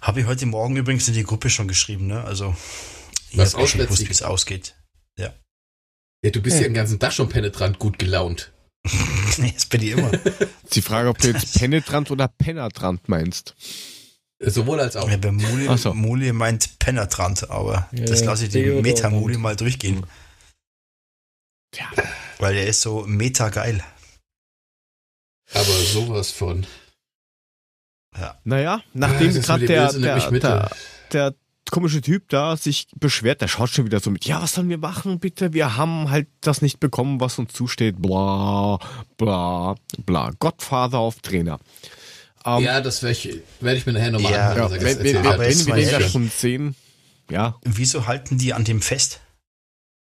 Habe 0.00 0.20
ich 0.20 0.26
heute 0.26 0.46
Morgen 0.46 0.76
übrigens 0.76 1.08
in 1.08 1.14
die 1.14 1.24
Gruppe 1.24 1.48
schon 1.50 1.66
geschrieben, 1.66 2.06
ne? 2.06 2.22
Also, 2.22 2.54
ich 3.30 3.40
habe 3.40 3.56
auch 3.56 3.66
schon 3.66 3.80
gewusst, 3.80 4.06
wie 4.06 4.12
es 4.12 4.22
ausgeht. 4.22 4.76
Ja. 5.18 5.32
Ja, 6.24 6.30
du 6.30 6.40
bist 6.40 6.56
ja. 6.56 6.62
ja 6.62 6.68
den 6.68 6.74
ganzen 6.74 6.98
Tag 6.98 7.12
schon 7.12 7.28
penetrant 7.28 7.78
gut 7.78 7.98
gelaunt. 7.98 8.50
das 8.82 9.66
bin 9.66 9.82
ich 9.82 9.90
immer. 9.90 10.10
Die 10.72 10.80
Frage, 10.80 11.10
ob 11.10 11.18
du 11.18 11.28
jetzt 11.28 11.54
penetrant 11.58 12.10
oder 12.10 12.28
penetrant 12.28 13.10
meinst. 13.10 13.54
Sowohl 14.40 14.80
als 14.80 14.96
auch. 14.96 15.08
Ja, 15.10 15.18
bei 15.18 15.30
Muli, 15.30 15.76
so. 15.76 15.92
Muli 15.92 16.32
meint 16.32 16.78
penetrant, 16.78 17.50
aber 17.50 17.90
ja, 17.92 18.06
das 18.06 18.24
lasse 18.24 18.46
ich 18.46 18.50
dem 18.50 18.80
Meta-Muli 18.80 19.36
mal 19.36 19.54
durchgehen. 19.54 20.06
Ja. 21.74 21.90
Weil 22.38 22.56
er 22.56 22.68
ist 22.68 22.80
so 22.80 23.04
meta 23.06 23.50
geil. 23.50 23.84
Aber 25.52 25.64
sowas 25.64 26.30
von. 26.30 26.66
Ja. 28.18 28.40
Naja, 28.44 28.82
nachdem 28.94 29.30
ja, 29.30 29.40
gerade 29.42 29.66
der, 29.66 29.92
der, 29.92 30.30
der, 30.30 30.70
der 31.12 31.34
komische 31.70 32.00
Typ 32.00 32.28
da 32.28 32.56
sich 32.56 32.88
beschwert, 32.96 33.40
der 33.40 33.48
schaut 33.48 33.70
schon 33.70 33.86
wieder 33.86 34.00
so 34.00 34.10
mit, 34.10 34.24
ja, 34.24 34.42
was 34.42 34.54
sollen 34.54 34.68
wir 34.68 34.78
machen, 34.78 35.18
bitte? 35.18 35.52
Wir 35.52 35.76
haben 35.76 36.10
halt 36.10 36.28
das 36.40 36.62
nicht 36.62 36.80
bekommen, 36.80 37.20
was 37.20 37.38
uns 37.38 37.52
zusteht, 37.52 38.00
bla, 38.00 38.78
bla, 39.16 39.74
bla. 40.04 40.32
Godfather 40.38 40.98
auf 40.98 41.20
Trainer. 41.20 41.58
Um, 42.44 42.62
ja, 42.62 42.80
das 42.80 43.02
werde 43.02 43.16
ich, 43.16 43.38
werd 43.60 43.78
ich 43.78 43.86
mir 43.86 43.92
nachher 43.92 44.10
nochmal 44.10 44.32
ja, 44.32 44.50
anhören. 44.50 44.72
Ja, 44.72 44.80
wenn, 44.82 44.98
wenn, 44.98 45.24
wenn, 45.24 45.38
wenn 45.38 45.66
wir 45.66 45.74
den 45.76 45.90
da 45.90 46.00
schon 46.02 46.28
sehen, 46.28 46.76
ja. 47.30 47.56
Wieso 47.62 48.06
halten 48.06 48.36
die 48.36 48.52
an 48.52 48.64
dem 48.64 48.82
fest? 48.82 49.20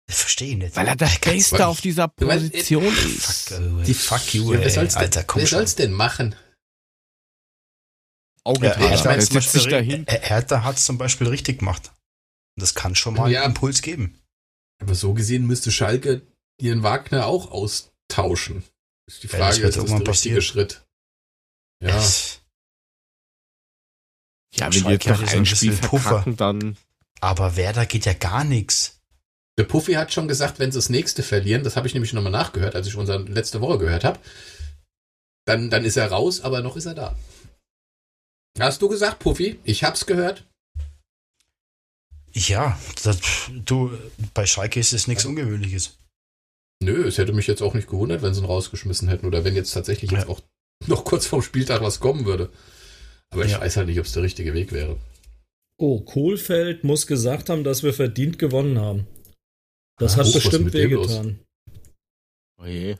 Ich 0.08 0.14
verstehe 0.14 0.56
nicht. 0.56 0.74
Weil 0.76 0.88
er 0.88 0.96
der 0.96 1.10
Beste 1.20 1.66
auf 1.66 1.80
dieser 1.80 2.08
Position 2.08 2.86
ist. 2.86 3.50
Fuck, 3.50 3.84
die 3.84 3.94
fuck 3.94 4.34
you, 4.34 4.52
ey. 4.52 4.78
Alter, 4.78 5.24
komm 5.24 5.40
wer 5.40 5.48
soll's 5.48 5.74
denn 5.74 5.92
machen? 5.92 6.34
Augenträger. 8.48 8.88
Ja, 8.88 8.94
ich 8.94 9.04
meine, 9.04 9.22
setzt 9.22 9.52
sich 9.52 9.68
dahin. 9.68 10.06
Hertha 10.08 10.64
hat 10.64 10.76
es 10.76 10.84
zum 10.84 10.98
Beispiel 10.98 11.28
richtig 11.28 11.60
gemacht. 11.60 11.92
Das 12.56 12.74
kann 12.74 12.94
schon 12.94 13.14
mal 13.14 13.30
ja, 13.30 13.42
einen 13.42 13.52
Impuls 13.52 13.82
geben. 13.82 14.18
Aber 14.80 14.94
so 14.94 15.14
gesehen 15.14 15.46
müsste 15.46 15.70
Schalke 15.70 16.22
ihren 16.60 16.82
Wagner 16.82 17.26
auch 17.26 17.50
austauschen. 17.50 18.64
Ist 19.06 19.22
die 19.22 19.28
Frage, 19.28 19.60
ja, 19.60 19.66
das 19.66 19.76
ist 19.76 19.90
das 19.90 19.98
der 19.98 20.08
richtige 20.08 20.42
Schritt? 20.42 20.84
Ja. 21.82 22.02
Ja, 24.54 24.72
wenn 24.74 24.84
die 24.84 24.90
jetzt 24.90 25.06
noch 25.06 25.22
ein 25.22 25.46
Spiel 25.46 25.72
verpacken, 25.72 26.36
dann... 26.36 26.76
Aber 27.20 27.56
Werder 27.56 27.86
geht 27.86 28.06
ja 28.06 28.12
gar 28.12 28.44
nichts. 28.44 29.00
Der 29.58 29.64
Puffy 29.64 29.94
hat 29.94 30.12
schon 30.12 30.28
gesagt, 30.28 30.58
wenn 30.58 30.70
sie 30.70 30.78
das 30.78 30.88
nächste 30.88 31.22
verlieren, 31.22 31.64
das 31.64 31.76
habe 31.76 31.86
ich 31.86 31.94
nämlich 31.94 32.12
nochmal 32.12 32.32
nachgehört, 32.32 32.76
als 32.76 32.86
ich 32.86 32.94
unsere 32.94 33.22
letzte 33.22 33.60
Woche 33.60 33.78
gehört 33.78 34.04
habe, 34.04 34.20
dann, 35.46 35.68
dann 35.68 35.84
ist 35.84 35.96
er 35.96 36.10
raus, 36.10 36.40
aber 36.42 36.60
noch 36.60 36.76
ist 36.76 36.86
er 36.86 36.94
da. 36.94 37.16
Hast 38.58 38.82
du 38.82 38.88
gesagt, 38.88 39.20
Puffy? 39.20 39.58
Ich 39.64 39.84
hab's 39.84 40.06
gehört. 40.06 40.44
Ja, 42.32 42.78
das, 43.02 43.20
du, 43.64 43.92
bei 44.34 44.46
Schalke 44.46 44.80
ist 44.80 44.92
es 44.92 45.08
nichts 45.08 45.24
Ungewöhnliches. 45.24 45.98
Nö, 46.80 47.06
es 47.06 47.18
hätte 47.18 47.32
mich 47.32 47.46
jetzt 47.46 47.62
auch 47.62 47.74
nicht 47.74 47.88
gewundert, 47.88 48.22
wenn 48.22 48.34
sie 48.34 48.40
ihn 48.40 48.46
rausgeschmissen 48.46 49.08
hätten 49.08 49.26
oder 49.26 49.44
wenn 49.44 49.54
jetzt 49.54 49.72
tatsächlich 49.72 50.10
ja. 50.12 50.18
jetzt 50.18 50.28
auch 50.28 50.40
noch 50.86 51.04
kurz 51.04 51.26
vorm 51.26 51.42
Spieltag 51.42 51.80
was 51.82 52.00
kommen 52.00 52.24
würde. 52.24 52.50
Aber 53.30 53.44
ich 53.44 53.52
ja. 53.52 53.60
weiß 53.60 53.76
halt 53.76 53.88
nicht, 53.88 53.98
ob 53.98 54.06
es 54.06 54.12
der 54.12 54.22
richtige 54.22 54.54
Weg 54.54 54.72
wäre. 54.72 54.98
Oh, 55.76 56.00
Kohlfeld 56.00 56.84
muss 56.84 57.06
gesagt 57.06 57.50
haben, 57.50 57.64
dass 57.64 57.82
wir 57.82 57.92
verdient 57.92 58.38
gewonnen 58.38 58.78
haben. 58.78 59.06
Das 59.98 60.14
ah, 60.14 60.24
hat 60.24 60.32
bestimmt 60.32 60.72
wehgetan. 60.72 61.40
Oh 62.60 62.66
je. 62.66 62.96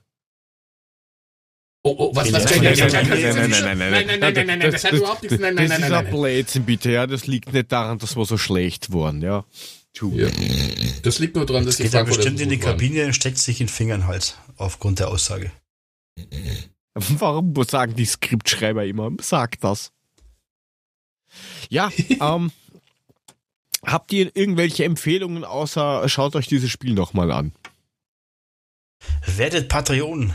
Oh, 1.83 1.95
oh, 1.97 2.11
was, 2.15 2.33
was? 2.33 2.45
Nein, 2.45 2.63
nein, 2.63 2.77
nein, 2.77 2.91
nein, 2.91 3.09
nein, 3.09 3.35
nein, 3.35 3.51
nein, 3.51 3.79
nein, 3.79 3.89
nein, 4.09 4.21
nein, 4.21 4.47
nein, 4.47 4.59
nein, 4.59 4.73
das 4.73 4.85
hat 4.85 4.93
überhaupt 4.93 5.23
nichts, 5.23 5.39
nein, 5.39 5.55
nein, 5.55 5.69
nein, 5.69 5.81
nein. 5.81 5.91
Das 5.91 6.03
ist 6.03 6.07
ein 6.07 6.11
Blödsinn, 6.11 6.65
bitte, 6.65 6.91
ja, 6.91 7.07
das 7.07 7.27
liegt 7.27 7.53
nicht 7.53 7.71
daran, 7.71 7.99
dass 7.99 8.17
wir 8.17 8.25
so 8.25 8.37
schlecht 8.37 8.93
waren, 8.93 9.23
ja. 9.23 9.45
Ja. 10.01 10.29
Das 11.03 11.19
liegt 11.19 11.35
nur 11.35 11.47
daran, 11.47 11.65
dass 11.65 11.77
die 11.77 11.85
Geht 11.85 11.95
da 11.95 12.03
bestimmt 12.03 12.41
in 12.41 12.51
die 12.51 12.59
Kabine 12.59 13.07
und 13.07 13.15
steckt 13.15 13.39
sich 13.39 13.61
in 13.61 13.67
den 13.67 14.07
Hals, 14.07 14.37
aufgrund 14.57 14.99
der 14.99 15.09
Aussage. 15.09 15.51
Warum 16.95 17.55
sagen 17.65 17.95
die 17.95 18.05
Skriptschreiber 18.05 18.85
immer? 18.85 19.11
Sag 19.21 19.61
das. 19.61 19.93
Ja, 21.69 21.91
ähm, 22.21 22.51
habt 23.85 24.13
ihr 24.13 24.35
irgendwelche 24.35 24.85
Empfehlungen 24.85 25.45
außer 25.45 26.09
schaut 26.09 26.37
euch 26.37 26.47
dieses 26.47 26.71
Spiel 26.71 26.95
nochmal 26.95 27.31
an? 27.31 27.53
Werdet 29.27 29.69
Patreon. 29.69 30.35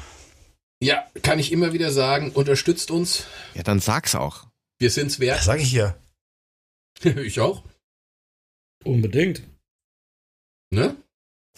Ja, 0.83 1.07
kann 1.21 1.39
ich 1.39 1.51
immer 1.51 1.71
wieder 1.71 1.91
sagen, 1.91 2.31
unterstützt 2.31 2.91
uns. 2.91 3.25
Ja, 3.53 3.63
dann 3.63 3.79
sag's 3.79 4.15
auch. 4.15 4.47
Wir 4.79 4.91
sind's 4.91 5.19
wert. 5.19 5.37
Das 5.37 5.45
sag 5.45 5.61
ich 5.61 5.71
ja. 5.71 5.95
ich 7.03 7.39
auch. 7.39 7.63
Unbedingt. 8.83 9.43
Ne? 10.71 10.95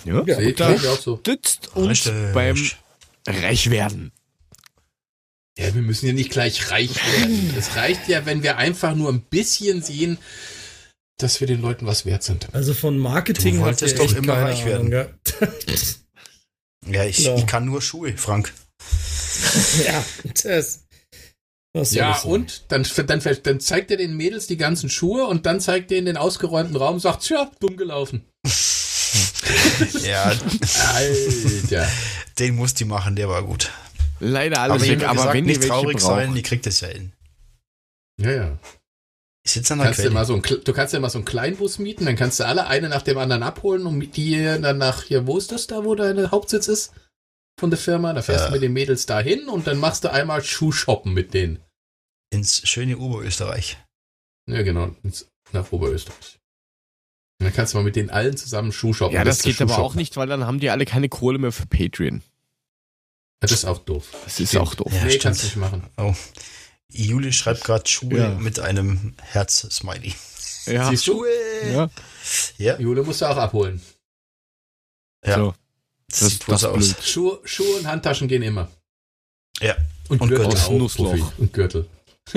Ja, 0.03 0.23
ja 0.25 0.35
Seht 0.35 0.59
ihr 0.59 0.91
auch 0.91 0.99
so. 0.99 1.13
Unterstützt 1.13 1.75
uns 1.75 2.05
Richtig. 2.05 2.33
beim 2.33 2.71
Reichwerden. 3.27 4.11
Ja, 5.57 5.73
wir 5.73 5.81
müssen 5.81 6.05
ja 6.05 6.13
nicht 6.13 6.31
gleich 6.31 6.69
reich 6.69 6.95
werden. 6.95 7.53
Es 7.57 7.75
reicht 7.75 8.07
ja, 8.07 8.25
wenn 8.25 8.43
wir 8.43 8.57
einfach 8.57 8.93
nur 8.93 9.11
ein 9.11 9.21
bisschen 9.21 9.81
sehen, 9.81 10.19
dass 11.17 11.39
wir 11.39 11.47
den 11.47 11.61
Leuten 11.61 11.87
was 11.87 12.05
wert 12.05 12.23
sind. 12.23 12.53
Also 12.53 12.73
von 12.73 12.97
Marketing 12.97 13.55
du 13.55 13.61
wolltest 13.61 13.97
doch 13.97 14.13
immer 14.13 14.33
reich 14.33 14.65
werden. 14.65 14.91
ja, 16.85 17.05
ich, 17.05 17.25
ich 17.25 17.47
kann 17.47 17.65
nur 17.65 17.81
Schuhe, 17.81 18.17
Frank. 18.17 18.53
ja, 19.85 20.03
das. 20.43 20.85
Ja, 21.91 22.17
und 22.19 22.64
dann, 22.69 22.88
dann, 22.95 23.22
dann 23.43 23.59
zeigt 23.59 23.91
er 23.91 23.97
den 23.97 24.15
Mädels 24.15 24.47
die 24.47 24.55
ganzen 24.55 24.89
Schuhe 24.89 25.25
und 25.25 25.45
dann 25.45 25.59
zeigt 25.59 25.91
er 25.91 25.97
in 25.97 26.05
den 26.05 26.15
ausgeräumten 26.15 26.77
Raum 26.77 26.95
und 26.95 26.99
sagt, 27.01 27.23
tja, 27.23 27.51
dumm 27.59 27.75
gelaufen. 27.75 28.23
ja. 30.03 30.33
Alter. 30.93 31.88
Den 32.39 32.55
muss 32.55 32.75
die 32.75 32.85
machen, 32.85 33.17
der 33.17 33.27
war 33.27 33.43
gut. 33.43 33.72
Leider 34.22 34.61
alles 34.61 34.83
aber 34.83 34.91
weg, 34.91 35.03
aber 35.03 35.14
gesagt, 35.15 35.33
wenn 35.33 35.45
nicht 35.45 35.64
traurig 35.64 35.99
sein, 35.99 36.33
die 36.33 36.43
kriegt 36.43 36.65
es 36.65 36.80
ja 36.80 36.88
hin. 36.88 37.11
Ja, 38.22 38.31
ja. 38.31 38.57
Ich 39.45 39.51
sitze 39.51 39.73
an 39.73 39.80
der 39.80 39.88
kannst 39.88 39.99
Quelle. 39.99 40.15
Du, 40.15 40.25
so 40.25 40.35
ein, 40.35 40.41
du 40.64 40.73
kannst 40.73 40.93
ja 40.93 40.99
mal 40.99 41.09
so 41.09 41.19
einen 41.19 41.25
Kleinbus 41.25 41.77
mieten, 41.77 42.05
dann 42.05 42.15
kannst 42.15 42.39
du 42.39 42.45
alle 42.45 42.67
eine 42.67 42.89
nach 42.89 43.01
dem 43.01 43.17
anderen 43.17 43.43
abholen 43.43 43.85
und 43.85 44.15
die 44.15 44.43
dann 44.43 44.77
nach 44.77 45.03
hier, 45.03 45.27
wo 45.27 45.38
ist 45.38 45.51
das 45.51 45.67
da, 45.67 45.83
wo 45.83 45.93
deine 45.93 46.31
Hauptsitz 46.31 46.67
ist? 46.67 46.93
Von 47.59 47.69
der 47.69 47.80
Firma. 47.80 48.14
Da 48.14 48.22
fährst 48.22 48.42
ja. 48.42 48.48
du 48.48 48.53
mit 48.53 48.61
den 48.61 48.74
Mädels 48.74 49.06
dahin 49.06 49.48
und 49.48 49.67
dann 49.67 49.77
machst 49.77 50.03
du 50.03 50.11
einmal 50.11 50.43
Schuhshoppen 50.43 51.14
mit 51.14 51.34
denen. 51.34 51.59
Ins 52.32 52.67
schöne 52.67 52.98
Oberösterreich. 52.98 53.77
Ja, 54.48 54.61
genau, 54.61 54.95
ins, 55.03 55.32
nach 55.51 55.72
Oberösterreich. 55.72 56.40
Und 57.40 57.45
dann 57.45 57.53
kannst 57.53 57.74
du 57.74 57.77
mal 57.77 57.84
mit 57.84 57.95
denen 57.95 58.09
allen 58.09 58.38
zusammen 58.38 58.72
Schuhshoppen. 58.72 59.16
Ja, 59.16 59.24
das, 59.24 59.38
das 59.38 59.45
geht 59.45 59.61
aber 59.61 59.80
auch 59.80 59.95
nicht, 59.95 60.17
weil 60.17 60.27
dann 60.27 60.45
haben 60.45 60.59
die 60.59 60.69
alle 60.69 60.85
keine 60.85 61.09
Kohle 61.09 61.38
mehr 61.38 61.51
für 61.51 61.66
Patreon. 61.66 62.22
Das 63.42 63.51
ist 63.51 63.66
auch 63.66 63.80
doof. 63.80 64.08
Das 64.24 64.40
ist 64.40 64.56
auch 64.56 64.74
doof. 64.75 64.92
Ja, 64.93 65.03
nee, 65.03 65.09
stimmt. 65.09 65.24
kannst 65.24 65.43
du 65.43 65.45
nicht 65.48 65.58
machen. 65.58 65.84
Oh. 65.98 66.14
Juli 66.90 67.34
schreibt 67.34 67.64
gerade 67.64 67.88
Schuhe 67.88 68.17
ja. 68.17 68.30
mit 68.30 68.59
einem 68.59 69.16
Herz-Smiley. 69.22 70.14
Ja. 70.66 70.92
Du? 71.06 71.25
Ja. 71.72 71.90
ja. 72.58 72.80
Jule 72.80 73.03
musst 73.03 73.22
du 73.22 73.25
auch 73.25 73.38
abholen. 73.38 73.82
Ja. 75.24 75.35
So. 75.35 75.56
Das, 76.09 76.19
das 76.19 76.30
sieht 76.32 76.48
das 76.48 76.64
aus. 76.64 76.95
Schuhe, 77.06 77.40
Schuhe 77.43 77.77
und 77.77 77.88
Handtaschen 77.88 78.27
gehen 78.27 78.43
immer. 78.43 78.69
Ja. 79.59 79.75
Und, 80.09 80.22
und 80.22 80.30
Gürtel 80.30 80.48
auch. 80.48 80.69
Nussloch. 80.72 81.38
Und 81.38 81.53
Gürtel. 81.53 81.90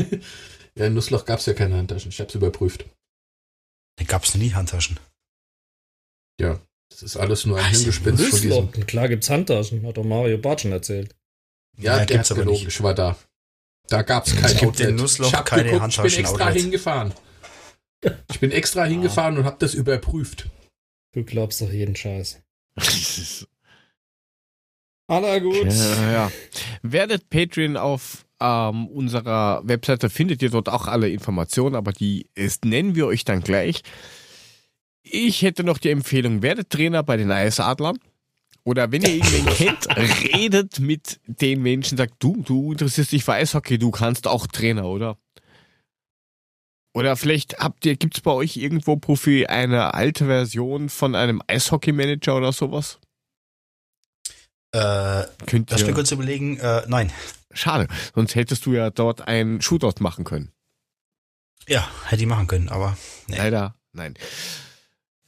ja, 0.74 0.86
in 0.86 0.94
Nussloch 0.94 1.24
gab 1.24 1.40
es 1.40 1.46
ja 1.46 1.54
keine 1.54 1.76
Handtaschen. 1.76 2.10
Ich 2.10 2.20
habe 2.20 2.28
es 2.28 2.34
überprüft. 2.34 2.86
Da 3.96 4.04
gab 4.04 4.24
es 4.24 4.34
nie 4.34 4.52
Handtaschen. 4.52 4.98
Ja. 6.40 6.60
Das 6.90 7.02
ist 7.02 7.16
alles 7.16 7.44
nur 7.44 7.58
ein 7.58 7.70
Hingespinst 7.70 8.24
von 8.24 8.40
diesem. 8.40 8.70
Klar 8.86 9.08
gibt's 9.08 9.28
Handtaschen, 9.28 9.86
hat 9.86 9.98
doch 9.98 10.04
Mario 10.04 10.38
Bartschen 10.38 10.72
erzählt. 10.72 11.14
Ja, 11.76 11.98
ja 11.98 12.06
der 12.06 12.20
aber 12.20 12.34
gelogen, 12.34 12.64
nicht. 12.64 12.68
ich 12.68 12.82
war 12.82 12.94
da. 12.94 13.16
Da 13.88 14.02
gab's 14.02 14.34
kein 14.34 14.44
es 14.44 14.56
gibt 14.56 14.80
in 14.80 14.96
Nussloch 14.96 15.28
ich 15.28 15.34
hab 15.34 15.46
keine 15.46 15.64
geguckt, 15.64 15.82
Handtaschen. 15.82 16.06
Ich 16.06 16.16
bin 16.16 16.24
extra 16.24 16.46
Outlet. 16.46 16.62
hingefahren. 16.62 17.14
Ich 18.30 18.40
bin 18.40 18.50
extra 18.52 18.84
hingefahren 18.84 19.38
und 19.38 19.44
hab 19.44 19.58
das 19.58 19.74
überprüft. 19.74 20.48
Du 21.12 21.24
glaubst 21.24 21.60
doch 21.60 21.70
jeden 21.70 21.96
Scheiß. 21.96 22.40
Aller 25.08 25.40
gut. 25.40 25.72
Ja, 25.72 26.12
ja. 26.12 26.32
Werdet 26.82 27.30
Patreon 27.30 27.76
auf 27.76 28.26
ähm, 28.40 28.86
unserer 28.88 29.62
Webseite, 29.64 30.10
findet 30.10 30.42
ihr 30.42 30.50
dort 30.50 30.68
auch 30.68 30.86
alle 30.86 31.08
Informationen, 31.08 31.74
aber 31.74 31.92
die 31.92 32.28
ist, 32.34 32.64
nennen 32.64 32.94
wir 32.94 33.06
euch 33.06 33.24
dann 33.24 33.40
gleich. 33.40 33.82
Ich 35.02 35.42
hätte 35.42 35.64
noch 35.64 35.78
die 35.78 35.90
Empfehlung, 35.90 36.42
werdet 36.42 36.70
Trainer 36.70 37.02
bei 37.02 37.16
den 37.16 37.32
Eisadlern. 37.32 37.98
Oder 38.64 38.92
wenn 38.92 39.02
ihr 39.02 39.14
irgendwen 39.14 39.46
kennt, 39.54 39.88
redet 39.96 40.78
mit 40.78 41.20
den 41.26 41.62
Menschen, 41.62 41.96
sagt, 41.96 42.14
du, 42.18 42.42
du 42.42 42.72
interessierst 42.72 43.12
dich 43.12 43.24
für 43.24 43.32
Eishockey, 43.32 43.78
du 43.78 43.90
kannst 43.90 44.26
auch 44.26 44.46
Trainer, 44.46 44.84
oder? 44.84 45.16
Oder 46.92 47.16
vielleicht 47.16 47.60
habt 47.60 47.86
ihr, 47.86 47.96
gibt's 47.96 48.20
bei 48.20 48.32
euch 48.32 48.58
irgendwo 48.58 48.96
Profi 48.96 49.46
eine 49.46 49.94
alte 49.94 50.26
Version 50.26 50.90
von 50.90 51.14
einem 51.14 51.40
Eishockey-Manager 51.46 52.36
oder 52.36 52.52
sowas? 52.52 52.98
Äh, 54.72 55.24
Könnt 55.46 55.70
lass 55.70 55.84
mir 55.84 55.94
kurz 55.94 56.10
überlegen, 56.12 56.58
äh, 56.58 56.82
nein. 56.88 57.10
Schade, 57.52 57.88
sonst 58.14 58.34
hättest 58.34 58.66
du 58.66 58.74
ja 58.74 58.90
dort 58.90 59.26
einen 59.26 59.62
Shootout 59.62 60.00
machen 60.00 60.24
können. 60.24 60.52
Ja, 61.66 61.88
hätte 62.06 62.22
ich 62.22 62.28
machen 62.28 62.46
können, 62.46 62.68
aber 62.68 62.96
nee. 63.26 63.36
Leider, 63.36 63.74
nein. 63.92 64.14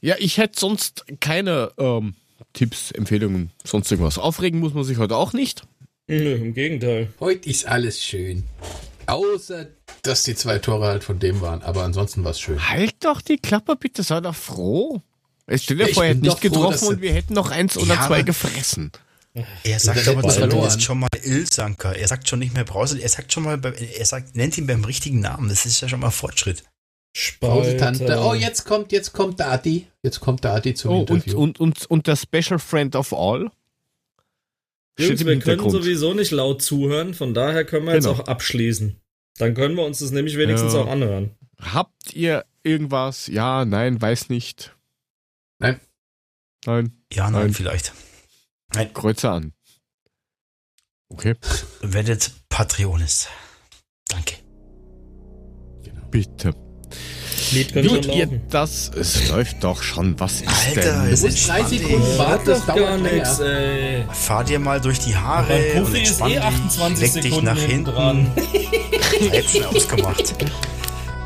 Ja, 0.00 0.16
ich 0.18 0.38
hätte 0.38 0.58
sonst 0.58 1.04
keine 1.20 1.72
ähm, 1.78 2.14
Tipps, 2.52 2.90
Empfehlungen, 2.90 3.50
sonst 3.64 3.90
irgendwas. 3.90 4.18
Aufregen 4.18 4.60
muss 4.60 4.74
man 4.74 4.84
sich 4.84 4.98
heute 4.98 5.16
auch 5.16 5.32
nicht. 5.32 5.64
Nö, 6.06 6.34
im 6.34 6.54
Gegenteil. 6.54 7.12
Heute 7.20 7.48
ist 7.48 7.66
alles 7.66 8.02
schön. 8.02 8.44
Außer, 9.06 9.66
dass 10.02 10.22
die 10.22 10.34
zwei 10.34 10.58
Tore 10.58 10.86
halt 10.86 11.04
von 11.04 11.18
dem 11.18 11.40
waren. 11.40 11.62
Aber 11.62 11.84
ansonsten 11.84 12.24
war 12.24 12.32
es 12.32 12.40
schön. 12.40 12.68
Halt 12.68 12.96
doch 13.00 13.20
die 13.20 13.38
Klappe 13.38 13.76
bitte, 13.76 14.02
sei 14.02 14.20
doch 14.20 14.34
froh. 14.34 15.02
Es 15.46 15.64
stell 15.64 15.78
dir 15.78 15.88
ja, 15.88 15.94
vor, 15.94 16.04
er 16.04 16.10
hätte 16.10 16.20
nicht 16.20 16.40
getroffen 16.40 16.78
froh, 16.78 16.88
und 16.90 17.00
wir 17.00 17.12
hätten 17.12 17.34
noch 17.34 17.50
eins 17.50 17.76
oder 17.76 17.94
ja, 17.94 18.06
zwei 18.06 18.22
gefressen. 18.22 18.92
Er 19.62 19.78
sagt 19.78 20.08
aber 20.08 20.22
du 20.22 20.62
bist 20.62 20.82
schon 20.82 20.98
mal 20.98 21.08
Ilsanker. 21.22 21.94
Er 21.94 22.08
sagt 22.08 22.28
schon 22.28 22.40
nicht 22.40 22.54
mehr 22.54 22.64
Brause. 22.64 22.98
Er 22.98 23.08
sagt 23.08 23.32
schon 23.32 23.44
mal, 23.44 23.60
er 23.62 24.04
sagt, 24.04 24.36
nennt 24.36 24.58
ihn 24.58 24.66
beim 24.66 24.84
richtigen 24.84 25.20
Namen. 25.20 25.48
Das 25.48 25.66
ist 25.66 25.80
ja 25.80 25.88
schon 25.88 26.00
mal 26.00 26.10
Fortschritt. 26.10 26.64
Tante. 27.78 28.20
Oh, 28.20 28.34
jetzt 28.34 28.64
kommt, 28.64 28.92
jetzt 28.92 29.12
kommt 29.12 29.40
Dati. 29.40 29.86
Jetzt 30.02 30.20
kommt 30.20 30.44
Dati 30.44 30.74
zum 30.74 30.90
oh, 30.90 31.00
Interview. 31.00 31.38
Und, 31.38 31.60
und, 31.60 31.80
und, 31.82 31.90
und 31.90 32.06
der 32.06 32.16
Special 32.16 32.58
Friend 32.58 32.94
of 32.96 33.12
All. 33.12 33.50
Jungs, 34.98 35.24
wir 35.24 35.38
können 35.38 35.70
sowieso 35.70 36.14
nicht 36.14 36.30
laut 36.30 36.62
zuhören, 36.62 37.14
von 37.14 37.32
daher 37.32 37.64
können 37.64 37.86
wir 37.86 37.94
genau. 37.94 38.10
jetzt 38.10 38.20
auch 38.20 38.26
abschließen. 38.26 38.96
Dann 39.38 39.54
können 39.54 39.74
wir 39.76 39.84
uns 39.84 40.00
das 40.00 40.10
nämlich 40.10 40.36
wenigstens 40.36 40.74
ja. 40.74 40.80
auch 40.80 40.88
anhören. 40.88 41.30
Habt 41.58 42.12
ihr 42.12 42.44
irgendwas? 42.62 43.26
Ja, 43.26 43.64
nein, 43.64 44.00
weiß 44.00 44.28
nicht. 44.28 44.76
Nein. 45.58 45.80
Nein. 46.66 46.92
Ja, 47.12 47.30
nein, 47.30 47.44
nein. 47.44 47.54
vielleicht. 47.54 47.92
Nein. 48.74 48.92
Kreuze 48.92 49.30
an. 49.30 49.52
Okay. 51.08 51.34
Werdet 51.80 52.30
Patreonis. 52.48 53.28
Danke. 54.08 54.36
Genau. 55.82 56.02
Bitte. 56.10 56.54
Lied 57.52 57.74
Gut, 57.74 58.06
ihr, 58.06 58.26
das 58.48 58.90
es 58.94 59.28
läuft 59.28 59.64
doch 59.64 59.82
schon. 59.82 60.18
Was 60.20 60.40
ist 60.40 60.48
Alter, 60.48 61.02
denn? 61.04 61.16
Du 61.16 61.20
musst 61.22 61.48
drei 61.48 61.64
Sekunden 61.64 62.18
warten, 62.18 62.46
das 62.46 62.66
dauert 62.66 63.00
nichts, 63.00 63.40
ey. 63.40 64.04
Fahr 64.12 64.44
dir 64.44 64.60
mal 64.60 64.80
durch 64.80 65.00
die 65.00 65.16
Haare 65.16 65.52
Mein 65.52 65.84
Puffy 65.84 66.02
ist 66.02 66.20
eh 66.20 66.38
28 66.38 67.14
leg 67.14 67.22
dich 67.22 67.42
nach 67.42 67.58
hinten 67.58 67.84
dran. 67.86 68.30
ich 69.32 69.50
schon 69.50 69.64
ausgemacht. 69.64 70.34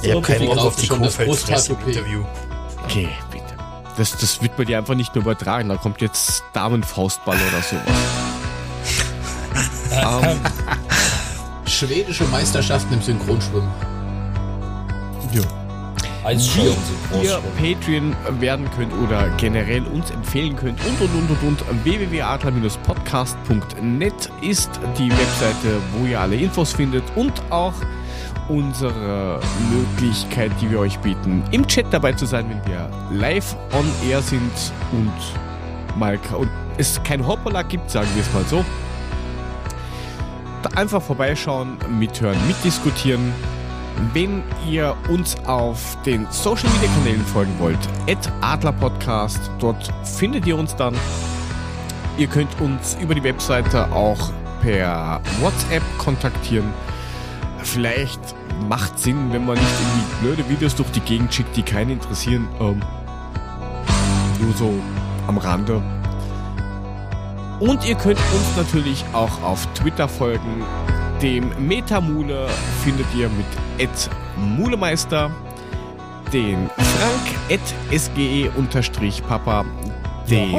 Ich 0.03 0.11
so, 0.11 0.17
hab 0.17 0.25
keinen 0.25 0.47
Bock 0.47 0.59
auf 0.59 0.77
die 0.77 0.87
Kofeld 0.89 1.69
im 1.69 1.89
Interview. 1.89 2.25
Okay. 2.85 3.09
Das, 3.97 4.17
das 4.17 4.43
wird 4.43 4.57
bei 4.57 4.65
dir 4.65 4.79
einfach 4.79 4.95
nicht 4.95 5.15
nur 5.15 5.23
übertragen. 5.23 5.69
Da 5.69 5.77
kommt 5.77 6.01
jetzt 6.01 6.43
Damenfaustball 6.53 7.37
oder 7.37 7.63
sowas. 7.63 7.85
ähm. 9.93 10.41
Schwedische 11.67 12.25
Meisterschaften 12.25 12.95
im 12.95 13.03
Synchronschwimmen. 13.03 13.71
Ja. 15.33 15.43
Eisschauen 16.25 16.75
ihr 17.23 17.41
Patreon 17.59 18.17
werden 18.41 18.69
könnt 18.77 18.93
oder 18.95 19.29
generell 19.37 19.85
uns 19.85 20.11
empfehlen 20.11 20.57
könnt 20.57 20.85
und 20.87 21.01
und 21.01 21.15
und 21.15 21.31
und 21.43 21.63
und 21.69 21.85
www.adler-podcast.net 21.85 24.31
ist 24.41 24.71
die 24.99 25.11
Webseite, 25.11 25.83
wo 25.93 26.07
ihr 26.07 26.19
alle 26.19 26.37
Infos 26.37 26.73
findet 26.73 27.05
und 27.15 27.35
auch 27.51 27.75
unsere 28.49 29.41
Möglichkeit, 29.71 30.53
die 30.61 30.71
wir 30.71 30.81
euch 30.81 30.99
bieten, 30.99 31.43
im 31.51 31.67
Chat 31.67 31.87
dabei 31.91 32.13
zu 32.13 32.27
sein, 32.27 32.47
wenn 32.49 32.73
wir 32.73 32.89
live 33.11 33.57
on 33.73 33.85
air 34.09 34.21
sind 34.23 34.73
und 34.93 35.13
mal 35.99 36.19
und 36.37 36.51
es 36.77 37.03
kein 37.05 37.27
Hoppala 37.27 37.63
gibt, 37.63 37.91
sagen 37.91 38.09
wir 38.15 38.23
es 38.23 38.33
mal 38.33 38.45
so. 38.45 38.65
einfach 40.77 41.03
vorbeischauen, 41.03 41.77
mithören, 41.99 42.39
mitdiskutieren. 42.47 43.33
Wenn 44.13 44.43
ihr 44.69 44.97
uns 45.09 45.37
auf 45.47 45.97
den 46.05 46.27
Social 46.31 46.69
Media 46.71 46.89
Kanälen 46.97 47.25
folgen 47.27 47.55
wollt, 47.61 47.79
Adler 48.41 48.73
Podcast, 48.73 49.51
dort 49.61 49.93
findet 50.03 50.47
ihr 50.47 50.59
uns 50.59 50.75
dann. 50.75 50.95
Ihr 52.19 52.27
könnt 52.27 52.61
uns 52.61 52.97
über 53.01 53.15
die 53.15 53.23
Webseite 53.23 53.91
auch 53.93 54.33
per 54.63 55.21
WhatsApp 55.41 55.83
kontaktieren. 55.99 56.73
Vielleicht 57.65 58.21
macht 58.69 58.99
Sinn, 58.99 59.33
wenn 59.33 59.47
man 59.47 59.57
nicht 59.57 59.67
irgendwie 59.81 60.27
blöde 60.27 60.49
Videos 60.49 60.75
durch 60.77 60.91
die 60.91 61.01
Gegend 61.01 61.35
schickt, 61.35 61.57
die 61.57 61.63
keinen 61.63 61.91
interessieren. 61.91 62.47
Ähm, 62.61 62.81
nur 64.41 64.55
so 64.55 64.73
am 65.27 65.39
Rande. 65.39 65.83
Und 67.61 67.87
ihr 67.87 67.95
könnt 67.95 68.19
uns 68.19 68.57
natürlich 68.57 69.05
auch 69.13 69.43
auf 69.43 69.67
Twitter 69.75 70.09
folgen. 70.09 70.63
Dem 71.23 71.51
Metamule 71.67 72.47
findet 72.83 73.07
ihr 73.17 73.29
mit 73.31 73.47
Mulemeister, 74.37 75.31
den 76.33 76.69
Frank 76.69 77.59
sge-papa, 77.91 79.65
den 80.29 80.53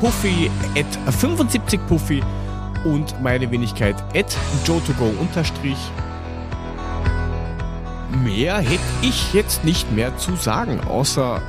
Puffy 0.00 0.50
75 1.10 1.80
Puffy 1.86 2.22
und 2.84 3.20
meine 3.22 3.50
Wenigkeit 3.50 3.96
jotogo 4.64 5.12
Mehr 8.24 8.58
hätte 8.58 8.80
ich 9.02 9.32
jetzt 9.32 9.64
nicht 9.64 9.92
mehr 9.92 10.16
zu 10.16 10.34
sagen, 10.36 10.80
außer 10.80 11.40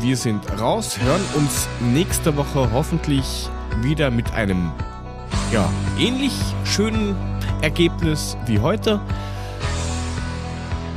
wir 0.00 0.16
sind 0.16 0.60
raus, 0.60 0.98
hören 1.00 1.22
uns 1.34 1.68
nächste 1.80 2.36
Woche 2.36 2.70
hoffentlich 2.72 3.48
wieder 3.80 4.10
mit 4.10 4.32
einem 4.32 4.70
ja, 5.52 5.68
ähnlich 5.98 6.32
schönen 6.64 7.16
Ergebnis 7.60 8.36
wie 8.46 8.58
heute. 8.58 9.00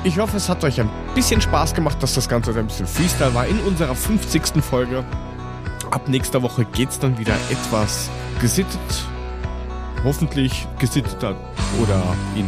Ich 0.03 0.19
hoffe, 0.19 0.37
es 0.37 0.47
hat 0.49 0.63
euch 0.63 0.79
ein 0.79 0.89
bisschen 1.15 1.41
Spaß 1.41 1.73
gemacht, 1.73 2.01
dass 2.01 2.13
das 2.13 2.29
Ganze 2.29 2.51
ein 2.57 2.67
bisschen 2.67 2.87
Freestyle 2.87 3.33
war 3.33 3.47
in 3.47 3.59
unserer 3.61 3.95
50. 3.95 4.63
Folge. 4.63 5.03
Ab 5.91 6.07
nächster 6.07 6.41
Woche 6.41 6.65
geht 6.65 6.89
es 6.89 6.99
dann 6.99 7.17
wieder 7.17 7.35
etwas 7.49 8.09
gesittet. 8.39 9.05
Hoffentlich 10.03 10.67
gesitteter 10.77 11.35
oder 11.81 12.01
in, 12.35 12.45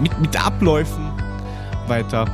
mit, 0.00 0.18
mit 0.18 0.44
Abläufen 0.44 1.15
weiter. 1.88 2.24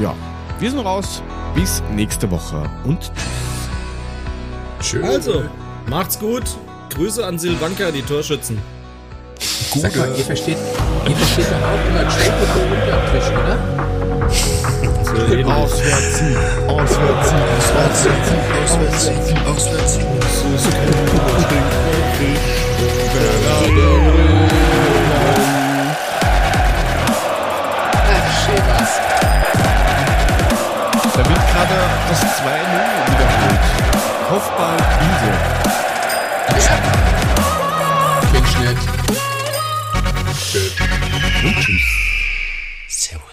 Ja, 0.00 0.14
wir 0.58 0.70
sind 0.70 0.80
raus. 0.80 1.22
Bis 1.54 1.82
nächste 1.94 2.28
Woche 2.30 2.68
und 2.84 3.00
tschüss. 3.00 4.90
Schön. 4.90 5.04
Also, 5.04 5.44
macht's 5.88 6.18
gut. 6.18 6.42
Grüße 6.94 7.24
an 7.24 7.38
Silvanka, 7.38 7.90
die 7.90 8.02
Torschützen. 8.02 8.58
Gut. 9.70 9.82
Sag 9.82 9.96
mal, 9.96 10.08
ihr 10.16 10.24
versteht, 10.24 10.58
ihr 11.08 11.16
versteht 11.16 11.46
überhaupt 11.46 11.88
immer 11.88 12.10
Schwäche 12.10 12.32
unter 12.72 13.12
Tisch, 13.12 13.30
oder? 13.30 13.58
So 15.04 15.50
auswärts 15.50 16.22
auswärts 16.66 17.32
auswärts 18.64 19.04
ziehen, 19.04 19.38
auswärts 19.46 19.94
ziehen, 19.94 20.08
auswärts 20.16 20.64
Kopfball 34.54 34.76
Wiese. 35.00 35.32
Ja. 38.64 38.93